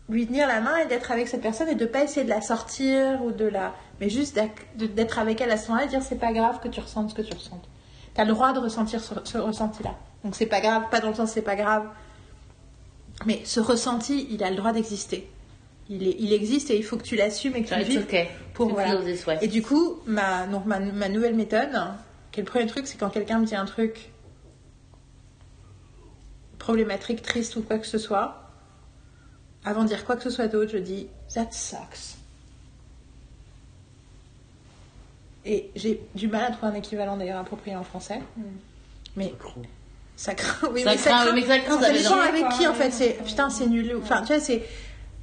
lui 0.07 0.27
tenir 0.27 0.47
la 0.47 0.61
main 0.61 0.75
et 0.77 0.85
d'être 0.85 1.11
avec 1.11 1.27
cette 1.27 1.41
personne 1.41 1.67
et 1.69 1.75
de 1.75 1.85
pas 1.85 2.03
essayer 2.03 2.23
de 2.23 2.29
la 2.29 2.41
sortir 2.41 3.21
ou 3.23 3.31
de 3.31 3.45
la. 3.45 3.73
Mais 3.99 4.09
juste 4.09 4.39
de- 4.77 4.85
d'être 4.85 5.17
avec 5.19 5.41
elle 5.41 5.51
à 5.51 5.57
ce 5.57 5.67
moment-là 5.69 5.85
et 5.87 5.89
dire 5.89 6.01
c'est 6.03 6.19
pas 6.19 6.31
grave 6.31 6.59
que 6.61 6.67
tu 6.67 6.79
ressentes 6.79 7.09
ce 7.09 7.15
que 7.15 7.21
tu 7.23 7.33
T'as 8.13 8.25
le 8.25 8.33
droit 8.33 8.53
de 8.53 8.59
ressentir 8.59 9.01
ce, 9.01 9.13
ce 9.23 9.37
ressenti-là. 9.37 9.95
Donc 10.23 10.35
c'est 10.35 10.45
pas 10.45 10.61
grave, 10.61 10.83
pas 10.91 10.99
dans 10.99 11.09
le 11.09 11.15
sens 11.15 11.31
c'est 11.31 11.41
pas 11.41 11.55
grave. 11.55 11.87
Mais 13.25 13.41
ce 13.45 13.59
ressenti, 13.59 14.27
il 14.31 14.43
a 14.43 14.49
le 14.49 14.55
droit 14.55 14.71
d'exister. 14.73 15.29
Il, 15.89 16.07
est- 16.07 16.15
il 16.19 16.31
existe 16.33 16.71
et 16.71 16.77
il 16.77 16.83
faut 16.83 16.97
que 16.97 17.03
tu 17.03 17.15
l'assumes 17.15 17.55
et 17.55 17.63
que 17.63 17.67
tu 17.69 17.75
le 17.75 17.83
vives 17.83 18.03
okay. 18.03 18.29
pour 18.53 18.69
voilà. 18.69 18.91
Et 19.41 19.47
du 19.47 19.61
coup, 19.61 19.99
ma, 20.05 20.47
donc 20.47 20.65
ma, 20.65 20.79
ma 20.79 21.09
nouvelle 21.09 21.35
méthode, 21.35 21.69
qui 22.31 22.39
est 22.39 22.43
le 22.43 22.49
premier 22.49 22.67
truc, 22.67 22.87
c'est 22.87 22.97
quand 22.97 23.09
quelqu'un 23.09 23.39
me 23.39 23.45
dit 23.45 23.55
un 23.55 23.65
truc 23.65 24.11
problématique, 26.57 27.21
triste 27.21 27.55
ou 27.57 27.61
quoi 27.61 27.77
que 27.79 27.87
ce 27.87 27.97
soit, 27.97 28.49
avant 29.65 29.83
de 29.83 29.87
dire 29.89 30.05
quoi 30.05 30.15
que 30.15 30.23
ce 30.23 30.29
soit 30.29 30.47
d'autre, 30.47 30.71
je 30.71 30.77
dis 30.77 31.07
That 31.33 31.51
sucks. 31.51 32.17
Et 35.45 35.69
j'ai 35.75 36.01
du 36.15 36.27
mal 36.27 36.43
à 36.45 36.51
trouver 36.51 36.71
un 36.71 36.75
équivalent 36.75 37.17
d'ailleurs 37.17 37.39
approprié 37.39 37.75
en 37.75 37.83
français. 37.83 38.19
Mais 39.15 39.33
ça 40.15 40.33
craint. 40.35 40.69
Oui, 40.71 40.83
Ça 40.83 40.91
mais 40.91 40.97
craint, 40.97 41.25
oui, 41.25 41.31
mais 41.41 41.47
ça 41.47 41.59
craint, 41.59 41.81
ça 41.81 41.91
dépend 41.91 42.09
dire- 42.15 42.23
avec 42.29 42.49
qui 42.49 42.67
en 42.67 42.73
fait. 42.73 42.91
C'est 42.91 43.17
putain, 43.25 43.49
c'est 43.49 43.67
nul. 43.67 43.95
Enfin, 44.01 44.21
tu 44.21 44.33
vois, 44.33 44.39
c'est. 44.41 44.63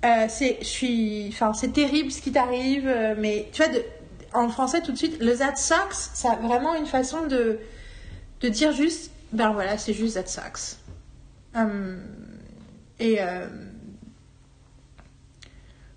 euh, 0.05 0.27
c'est 0.29 0.59
je 0.61 0.67
suis 0.67 1.29
enfin 1.29 1.53
c'est 1.53 1.73
terrible 1.73 2.11
ce 2.11 2.21
qui 2.23 2.33
t'arrive 2.33 2.87
euh, 2.87 3.15
mais 3.19 3.49
tu 3.53 3.63
vois 3.63 3.71
de- 3.73 3.85
en 4.33 4.49
français 4.49 4.81
tout 4.81 4.93
de 4.93 4.97
suite 4.97 5.19
le 5.21 5.37
that 5.37 5.57
sucks 5.57 5.93
ça 6.15 6.33
a 6.33 6.37
vraiment 6.37 6.75
une 6.75 6.87
façon 6.87 7.27
de 7.27 7.59
de 8.41 8.49
dire 8.49 8.73
juste 8.73 9.11
ben 9.33 9.51
voilà 9.53 9.77
c'est 9.77 9.93
juste 9.93 10.15
that 10.15 10.27
sucks 10.27 10.79
Hum, 11.55 12.01
et 12.99 13.21
euh, 13.21 13.47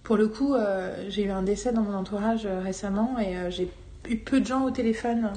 pour 0.03 0.17
le 0.17 0.27
coup 0.27 0.53
euh, 0.53 1.05
j'ai 1.09 1.23
eu 1.23 1.29
un 1.31 1.43
décès 1.43 1.71
dans 1.71 1.81
mon 1.83 1.95
entourage 1.95 2.45
euh, 2.45 2.59
récemment 2.59 3.17
et 3.19 3.37
euh, 3.37 3.49
j'ai 3.49 3.69
eu 4.09 4.17
peu 4.17 4.39
de 4.39 4.45
gens 4.45 4.63
au 4.65 4.71
téléphone 4.71 5.31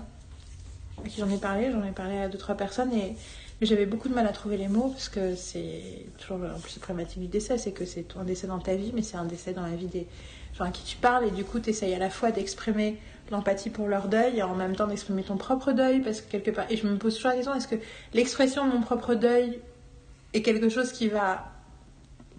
à 1.05 1.09
qui 1.09 1.20
j'en 1.20 1.31
ai 1.31 1.39
parlé. 1.39 1.70
J'en 1.73 1.85
ai 1.85 1.93
parlé 1.93 2.19
à 2.19 2.28
deux 2.28 2.39
trois 2.39 2.55
personnes 2.55 2.93
et 2.93 3.17
j'avais 3.62 3.86
beaucoup 3.86 4.09
de 4.09 4.15
mal 4.15 4.27
à 4.27 4.33
trouver 4.33 4.57
les 4.57 4.69
mots 4.69 4.89
parce 4.89 5.09
que 5.09 5.35
c'est 5.35 6.07
toujours 6.19 6.39
en 6.45 6.61
plus 6.61 6.78
problématique 6.78 7.20
du 7.20 7.28
décès, 7.28 7.59
c'est 7.59 7.73
que 7.73 7.85
c'est 7.85 8.17
un 8.17 8.25
décès 8.25 8.47
dans 8.47 8.59
ta 8.59 8.75
vie, 8.75 8.93
mais 8.95 9.03
c'est 9.03 9.17
un 9.17 9.25
décès 9.25 9.53
dans 9.53 9.62
la 9.62 9.77
vie 9.77 9.86
des 9.86 10.07
gens 10.57 10.65
à 10.65 10.70
qui 10.70 10.85
tu 10.85 10.97
parles 10.97 11.27
et 11.27 11.31
du 11.31 11.45
coup 11.45 11.61
tu 11.61 11.70
essayes 11.70 11.95
à 11.95 11.99
la 11.99 12.11
fois 12.11 12.33
d'exprimer 12.33 12.99
l'empathie 13.31 13.70
pour 13.70 13.89
leur 13.89 14.09
deuil 14.09 14.39
et 14.39 14.43
en 14.43 14.55
même 14.55 14.77
temps 14.77 14.86
d'exprimer 14.86 15.23
ton 15.23 15.36
propre 15.36 15.73
deuil 15.73 16.01
parce 16.01 16.20
que 16.20 16.31
quelque 16.31 16.51
part 16.51 16.67
et 16.70 16.77
je 16.77 16.86
me 16.86 16.97
pose 16.97 17.17
toujours 17.17 17.31
la 17.31 17.36
question 17.36 17.55
est-ce 17.55 17.69
que 17.69 17.77
l'expression 18.15 18.67
de 18.67 18.73
mon 18.73 18.81
propre 18.81 19.15
deuil 19.15 19.61
est 20.33 20.43
quelque 20.43 20.69
chose 20.69 20.93
qui 20.93 21.09
va 21.09 21.47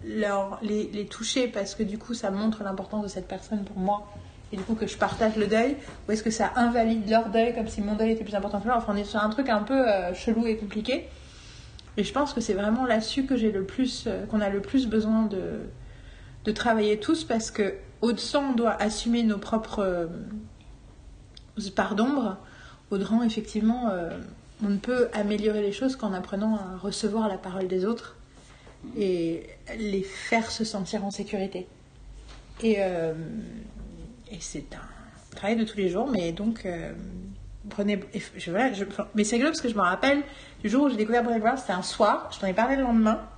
leur, 0.04 0.58
les, 0.62 0.84
les 0.84 1.06
toucher 1.06 1.48
parce 1.48 1.74
que 1.74 1.82
du 1.82 1.98
coup 1.98 2.14
ça 2.14 2.30
montre 2.30 2.62
l'importance 2.62 3.02
de 3.02 3.08
cette 3.08 3.28
personne 3.28 3.64
pour 3.64 3.78
moi? 3.78 4.08
Et 4.52 4.56
du 4.56 4.62
coup 4.62 4.74
que 4.74 4.86
je 4.86 4.96
partage 4.96 5.36
le 5.36 5.46
deuil 5.46 5.76
ou 6.06 6.12
est-ce 6.12 6.22
que 6.22 6.30
ça 6.30 6.52
invalide 6.56 7.08
leur 7.08 7.28
deuil 7.28 7.54
comme 7.54 7.68
si 7.68 7.80
mon 7.80 7.94
deuil 7.94 8.12
était 8.12 8.24
plus 8.24 8.34
important 8.34 8.60
que 8.60 8.68
leur? 8.68 8.78
Enfin 8.78 8.94
on 8.94 8.96
est 8.96 9.04
sur 9.04 9.22
un 9.22 9.28
truc 9.30 9.48
un 9.48 9.62
peu 9.62 9.88
euh, 9.88 10.14
chelou 10.14 10.46
et 10.46 10.56
compliqué. 10.56 11.08
Et 11.96 12.04
je 12.04 12.12
pense 12.12 12.32
que 12.32 12.40
c'est 12.40 12.54
vraiment 12.54 12.86
là-dessus 12.86 13.24
que 13.24 13.36
j'ai 13.36 13.50
le 13.50 13.64
plus 13.64 14.04
euh, 14.06 14.24
qu'on 14.26 14.40
a 14.40 14.48
le 14.48 14.60
plus 14.60 14.86
besoin 14.86 15.26
de 15.26 15.60
de 16.44 16.52
travailler 16.52 16.98
tous 16.98 17.24
parce 17.24 17.50
que 17.50 17.74
au-dessus 18.00 18.36
on 18.36 18.52
doit 18.52 18.80
assumer 18.80 19.22
nos 19.22 19.38
propres 19.38 19.80
euh, 19.80 20.06
parts 21.74 21.94
d'ombre. 21.94 22.36
Au-dedans 22.90 23.22
effectivement 23.22 23.88
euh, 23.90 24.16
on 24.64 24.68
ne 24.70 24.78
peut 24.78 25.08
améliorer 25.12 25.60
les 25.60 25.72
choses 25.72 25.96
qu'en 25.96 26.14
apprenant 26.14 26.56
à 26.56 26.78
recevoir 26.78 27.28
la 27.28 27.36
parole 27.36 27.68
des 27.68 27.84
autres 27.84 28.16
et 28.96 29.46
les 29.76 30.02
faire 30.02 30.50
se 30.50 30.64
sentir 30.64 31.04
en 31.04 31.10
sécurité. 31.10 31.66
Et 32.62 32.78
et 34.30 34.38
c'est 34.40 34.64
un 34.74 35.34
travail 35.36 35.56
de 35.56 35.64
tous 35.64 35.76
les 35.76 35.88
jours, 35.88 36.08
mais 36.10 36.32
donc 36.32 36.64
euh, 36.66 36.92
je, 37.78 38.50
voilà, 38.50 38.72
je- 38.72 38.84
enfin, 38.84 39.06
mais 39.14 39.24
c'est 39.24 39.36
rigolo 39.36 39.50
parce 39.50 39.60
que 39.60 39.68
je 39.68 39.74
me 39.74 39.80
rappelle 39.82 40.22
du 40.62 40.68
jour 40.68 40.84
où 40.84 40.88
j'ai 40.88 40.96
découvert 40.96 41.22
Brené 41.22 41.38
Brown, 41.40 41.56
c'était 41.56 41.72
un 41.72 41.82
soir, 41.82 42.28
je 42.32 42.38
t'en 42.40 42.46
ai 42.46 42.54
parlé 42.54 42.76
le 42.76 42.82
lendemain, 42.82 43.28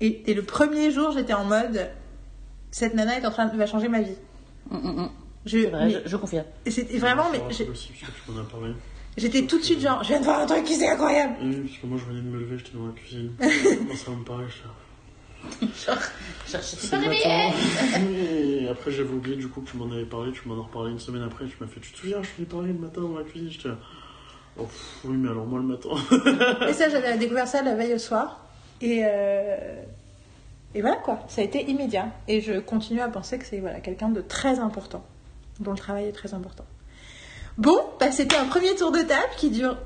et, 0.00 0.30
et 0.30 0.34
le 0.34 0.42
premier 0.42 0.90
jour 0.90 1.12
j'étais 1.12 1.34
en 1.34 1.44
mode, 1.44 1.90
cette 2.70 2.94
nana 2.94 3.18
est 3.18 3.26
en 3.26 3.30
train 3.30 3.46
de 3.46 3.56
va 3.56 3.66
changer 3.66 3.88
ma 3.88 4.00
vie. 4.00 4.16
Mm, 4.70 4.76
mm, 4.76 5.00
mm. 5.02 5.10
Je, 5.46 5.58
C'est 5.58 5.66
vrai, 5.70 5.84
mais- 5.86 5.92
je, 5.92 6.08
je 6.08 6.16
confirme. 6.16 6.46
et 6.64 6.70
c'était 6.70 6.98
vraiment, 6.98 7.24
mais 7.30 7.40
j'étais 9.16 9.42
tout 9.46 9.58
de 9.58 9.62
suite 9.64 9.80
genre, 9.80 10.02
je 10.02 10.08
viens 10.08 10.20
de 10.20 10.24
voir 10.24 10.40
un 10.40 10.46
truc 10.46 10.64
qui 10.64 10.74
c'est 10.74 10.88
incroyable. 10.88 11.34
Et 11.42 11.44
oui, 11.46 11.56
parce 11.66 11.78
que 11.78 11.86
moi 11.86 11.98
je 11.98 12.04
venais 12.10 12.22
de 12.22 12.26
me 12.28 12.38
lever, 12.40 12.58
j'étais 12.58 12.76
dans 12.76 12.86
la 12.86 12.92
cuisine. 12.92 13.32
Ça 13.94 14.10
me 14.10 14.24
paraît 14.24 14.48
cher. 14.48 14.72
Genre, 15.60 15.98
je 16.46 16.58
suis 16.58 16.88
pas 16.88 16.98
réveillée. 16.98 18.64
Et 18.64 18.68
après 18.68 18.90
j'avais 18.90 19.12
oublié 19.12 19.36
du 19.36 19.48
coup 19.48 19.60
que 19.60 19.70
tu 19.70 19.76
m'en 19.76 19.90
avais 19.90 20.04
parlé, 20.04 20.32
tu 20.32 20.48
m'en 20.48 20.54
as 20.54 20.64
reparlé 20.64 20.92
une 20.92 21.00
semaine 21.00 21.22
après, 21.22 21.46
tu 21.46 21.56
m'as 21.60 21.66
fait, 21.66 21.80
tu 21.80 21.92
te 21.92 21.98
souviens, 21.98 22.22
je 22.22 22.28
t'en 22.30 22.42
ai 22.42 22.46
parlé 22.46 22.72
le 22.72 22.78
matin 22.78 23.00
dans 23.02 23.18
la 23.18 23.24
cuisine, 23.24 23.50
j'étais 23.50 23.68
là. 23.68 23.76
Oh, 24.56 24.64
pff, 24.64 25.00
oui, 25.04 25.16
mais 25.16 25.30
alors 25.30 25.46
moi 25.46 25.58
le 25.58 25.66
matin. 25.66 25.90
Et 26.68 26.72
ça, 26.72 26.88
j'avais 26.88 27.16
découvert 27.18 27.48
ça 27.48 27.62
la 27.62 27.74
veille 27.74 27.94
au 27.94 27.98
soir. 27.98 28.44
Et, 28.80 29.02
euh, 29.04 29.82
et 30.74 30.80
voilà 30.80 30.96
quoi, 30.96 31.20
ça 31.28 31.40
a 31.40 31.44
été 31.44 31.68
immédiat. 31.70 32.08
Et 32.28 32.40
je 32.40 32.60
continue 32.60 33.00
à 33.00 33.08
penser 33.08 33.38
que 33.38 33.44
c'est 33.44 33.58
voilà, 33.58 33.80
quelqu'un 33.80 34.10
de 34.10 34.20
très 34.20 34.60
important, 34.60 35.04
dont 35.60 35.72
le 35.72 35.76
travail 35.76 36.06
est 36.06 36.12
très 36.12 36.34
important. 36.34 36.64
Bon, 37.58 37.78
bah, 38.00 38.10
c'était 38.10 38.36
un 38.36 38.46
premier 38.46 38.74
tour 38.74 38.92
de 38.92 38.98
table 38.98 39.32
qui 39.36 39.50
dure 39.50 39.76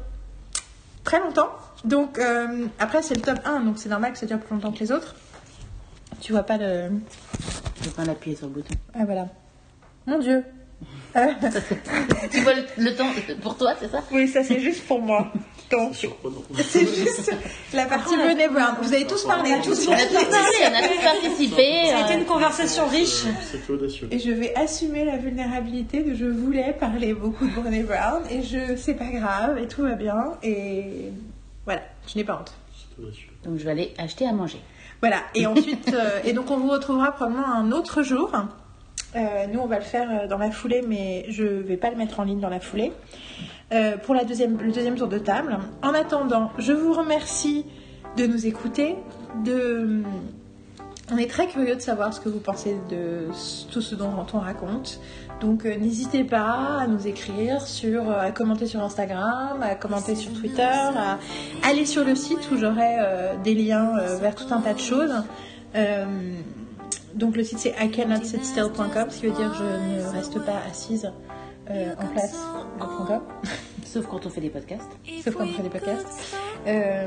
très 1.05 1.21
longtemps. 1.21 1.51
Donc 1.85 2.19
euh, 2.19 2.67
après, 2.79 3.03
c'est 3.03 3.15
le 3.15 3.21
top 3.21 3.39
1, 3.45 3.61
donc 3.61 3.79
c'est 3.79 3.89
normal 3.89 4.13
que 4.13 4.19
ça 4.19 4.27
dure 4.27 4.39
plus 4.39 4.55
longtemps 4.55 4.73
que 4.73 4.81
les 4.81 4.93
autres. 4.93 5.15
Tu 6.21 6.33
vois 6.33 6.43
pas 6.43 6.57
le. 6.59 6.91
Je 7.81 7.85
vais 7.89 7.95
pas 7.95 8.05
l'appuyer 8.05 8.37
sur 8.37 8.47
le 8.47 8.53
bouton. 8.55 8.75
Ah 8.95 9.05
voilà. 9.05 9.29
Mon 10.07 10.19
Dieu. 10.19 10.45
Tu 12.31 12.41
vois 12.43 12.55
le, 12.55 12.63
le 12.77 12.95
temps 12.95 13.09
pour 13.43 13.57
toi, 13.57 13.75
c'est 13.81 13.91
ça? 13.91 14.03
Oui, 14.13 14.29
ça 14.29 14.45
c'est 14.45 14.61
juste 14.61 14.87
pour 14.87 15.01
moi. 15.01 15.33
Surprenant. 15.93 16.37
c'est 16.55 16.87
juste 16.87 17.31
la 17.75 17.85
partie 17.87 18.15
Après, 18.15 18.17
on 18.17 18.21
a- 18.21 18.25
Brené 18.35 18.49
Brown. 18.49 18.75
Vous 18.81 18.93
avez 18.95 19.07
tous 19.07 19.25
parlé, 19.25 19.51
on 19.53 19.59
a 19.61 19.63
tous 19.63 19.89
On 19.89 19.93
a 19.93 19.97
tous 19.97 20.13
parlé, 20.15 20.59
on 20.63 20.75
a 20.75 20.89
tous 20.89 21.03
participé. 21.03 21.63
A 21.93 22.01
été 22.05 22.15
euh, 22.15 22.19
une 22.21 22.25
conversation 22.25 22.87
riche. 22.89 23.25
C'était 23.51 23.71
audacieux. 23.73 24.09
Et 24.11 24.19
je 24.19 24.31
vais 24.31 24.55
assumer 24.55 25.05
la 25.05 25.17
vulnérabilité 25.17 26.03
de 26.05 26.15
je 26.15 26.25
voulais 26.27 26.73
parler 26.79 27.13
beaucoup 27.15 27.47
de 27.47 27.53
Brené 27.55 27.83
Brown 27.83 28.23
et 28.31 28.43
je 28.43 28.77
c'est 28.77 28.95
pas 28.95 29.11
grave 29.11 29.59
et 29.59 29.67
tout 29.67 29.83
va 29.83 29.95
bien 29.95 30.33
et 30.43 31.11
voilà, 31.65 31.83
je 32.07 32.17
n'ai 32.19 32.25
pas 32.25 32.39
honte. 32.41 32.55
C'était 32.75 33.03
audacieux. 33.03 33.29
Donc 33.45 33.59
je 33.59 33.65
vais 33.65 33.71
aller 33.73 33.95
acheter 33.99 34.27
à 34.27 34.33
manger. 34.33 34.61
Voilà, 35.01 35.19
et 35.35 35.47
ensuite, 35.47 35.95
euh, 35.95 36.21
et 36.25 36.33
donc 36.33 36.51
on 36.51 36.57
vous 36.57 36.71
retrouvera 36.71 37.13
probablement 37.13 37.47
un 37.47 37.71
autre 37.71 38.03
jour. 38.03 38.33
Euh, 39.17 39.47
nous, 39.47 39.61
on 39.61 39.67
va 39.67 39.79
le 39.79 39.85
faire 39.85 40.09
euh, 40.11 40.27
dans 40.27 40.39
la 40.39 40.51
foulée, 40.51 40.83
mais 40.87 41.25
je 41.29 41.45
vais 41.45 41.77
pas 41.77 41.91
le 41.91 41.97
mettre 41.97 42.19
en 42.21 42.25
ligne 42.25 42.41
dans 42.41 42.51
la 42.51 42.61
foulée. 42.61 42.93
Pour 44.05 44.15
la 44.15 44.25
deuxième, 44.25 44.57
le 44.57 44.73
deuxième 44.73 44.95
tour 44.95 45.09
de 45.09 45.19
table. 45.19 45.59
En 45.83 45.93
attendant, 45.93 46.53
je 46.57 46.73
vous 46.73 46.95
remercie 46.95 47.67
de 48.17 48.27
nous 48.27 48.47
écouter. 48.47 48.97
De... 49.45 50.03
On 51.13 51.19
est 51.19 51.29
très 51.29 51.49
curieux 51.49 51.77
de 51.77 51.81
savoir 51.81 52.15
ce 52.15 52.21
que 52.21 52.31
vous 52.31 52.41
pensez 52.41 52.79
de 52.89 53.29
tout 53.71 53.83
ce 53.83 53.95
dont 53.95 54.27
on 54.33 54.39
raconte. 54.39 55.01
Donc 55.41 55.65
euh, 55.65 55.77
n'hésitez 55.77 56.25
pas 56.25 56.79
à 56.81 56.87
nous 56.87 57.07
écrire, 57.07 57.63
sur, 57.63 58.11
euh, 58.11 58.21
à 58.21 58.33
commenter 58.33 58.67
sur 58.67 58.83
Instagram, 58.83 59.63
à 59.63 59.75
commenter 59.77 60.17
sur 60.17 60.33
Twitter, 60.33 60.63
à 60.63 61.19
aller 61.63 61.87
sur 61.87 62.05
le 62.05 62.17
site 62.17 62.51
où 62.51 62.57
j'aurai 62.57 62.97
euh, 62.99 63.35
des 63.43 63.55
liens 63.55 63.99
vers 64.21 64.35
tout 64.35 64.53
un 64.53 64.61
tas 64.61 64.75
de 64.75 64.81
choses. 64.81 65.15
Donc 67.15 67.37
le 67.37 67.45
site 67.45 67.59
c'est 67.59 67.75
icannotsitstill.com, 67.81 69.11
ce 69.11 69.21
qui 69.21 69.27
veut 69.27 69.33
dire 69.33 69.55
je 69.55 69.65
ne 69.65 70.09
reste 70.09 70.39
pas 70.45 70.61
assise 70.71 71.11
en 71.69 72.07
place.com. 72.07 73.21
Sauf 73.93 74.07
quand 74.07 74.27
on 74.27 74.31
fait 74.31 74.41
des 74.41 74.51
podcasts. 74.51 74.91
Sauf 75.25 75.35
quand 75.35 75.45
on 75.45 75.53
fait 75.53 75.63
des 75.63 75.71
podcasts. 75.71 76.37
Euh, 76.67 77.07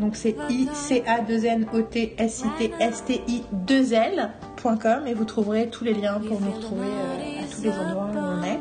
donc 0.00 0.16
c'est 0.16 0.34
i 0.50 0.68
c 0.74 1.04
a 1.06 1.20
2 1.20 1.44
n 1.44 1.66
o 1.72 1.82
t 1.82 2.14
s 2.18 2.44
i 2.44 2.48
t 2.58 2.74
s 2.80 3.04
t 3.04 3.22
i 3.28 3.42
2 3.52 3.92
l.com 3.92 5.06
et 5.06 5.14
vous 5.14 5.24
trouverez 5.24 5.68
tous 5.68 5.84
les 5.84 5.94
liens 5.94 6.18
pour 6.26 6.40
nous 6.40 6.50
retrouver 6.50 6.86
euh, 6.88 7.42
à 7.42 7.54
tous 7.54 7.62
les 7.62 7.70
endroits 7.70 8.10
où 8.12 8.18
on 8.18 8.42
est. 8.42 8.58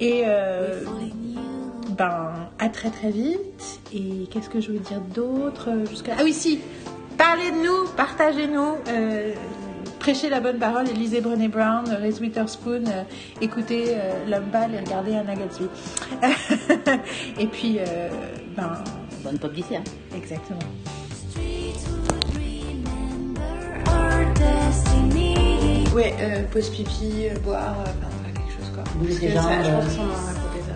Et 0.00 0.22
euh, 0.26 0.84
ben 1.98 2.32
à 2.58 2.68
très 2.68 2.90
très 2.90 3.10
vite. 3.10 3.80
Et 3.92 4.28
qu'est-ce 4.30 4.48
que 4.48 4.60
je 4.60 4.68
voulais 4.68 4.78
dire 4.78 5.00
d'autre 5.00 5.70
jusqu'à 5.88 6.12
Ah 6.18 6.22
oui 6.22 6.32
si, 6.32 6.60
parlez 7.18 7.50
de 7.50 7.56
nous, 7.56 7.88
partagez-nous. 7.96 8.76
Prêchez 10.00 10.28
la 10.30 10.40
bonne 10.40 10.58
parole 10.58 10.88
et 10.88 10.92
lisez 10.94 11.20
Brené 11.20 11.48
Brown, 11.48 11.84
Reese 12.00 12.20
Witherspoon, 12.20 12.84
euh, 12.88 13.02
écoutez 13.42 13.84
euh, 13.90 14.24
L'homme 14.28 14.46
pâle 14.50 14.74
et 14.74 14.78
regardez 14.78 15.14
Anna 15.14 15.34
Gatsby. 15.34 15.68
et 17.38 17.46
puis, 17.46 17.78
euh, 17.78 18.08
ben, 18.56 18.72
Bonne 19.22 19.38
pop 19.38 19.52
d'ici, 19.52 19.76
hein. 19.76 19.84
exactement. 20.16 20.58
Ouais, 25.94 26.14
euh, 26.20 26.44
pause 26.50 26.70
pipi, 26.70 27.26
euh, 27.28 27.38
boire, 27.40 27.74
euh, 27.80 27.90
enfin, 27.98 28.32
quelque 28.32 28.52
chose 28.56 28.70
quoi. 28.72 28.84
Bouger 28.94 29.32
Parce 29.34 29.46
que 29.46 29.50
ça, 29.52 29.62
je 29.62 29.70
pense 29.70 29.96
qu'on 29.96 30.02
en 30.02 30.06
a 30.06 30.32
raconté 30.32 30.60
ça. 30.66 30.74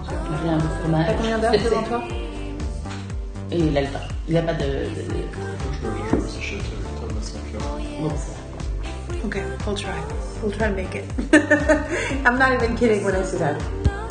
Enfin. 0.00 1.04
T'as 1.06 1.14
combien 1.14 1.38
d'heures 1.38 1.52
devant 1.52 1.82
toi? 1.82 2.02
Et 3.52 3.58
il 3.58 3.76
a 3.78 3.82
le 3.82 3.86
temps. 3.88 3.98
Il 4.26 4.32
n'y 4.32 4.38
a 4.38 4.42
pas 4.42 4.54
de. 4.54 4.64
de- 4.64 4.64
de- 4.64 5.14
Je 5.82 5.86
me, 5.86 5.92
je 6.10 6.16
me 6.16 6.28
s'achète 6.28 6.58
euh, 6.60 6.98
toi, 6.98 7.08
ma 7.14 7.22
snacker. 7.22 7.60
Bon, 8.00 8.08
ça. 8.10 8.32
Okay, 9.24 9.42
we'll 9.66 9.74
try. 9.74 9.98
We'll 10.42 10.52
try 10.52 10.66
and 10.66 10.76
make 10.76 10.94
it. 10.94 11.06
I'm 12.26 12.38
not 12.38 12.52
even 12.52 12.76
kidding 12.76 13.02
when 13.04 13.16
I 13.16 13.22
say 13.22 13.38
that. 13.38 14.03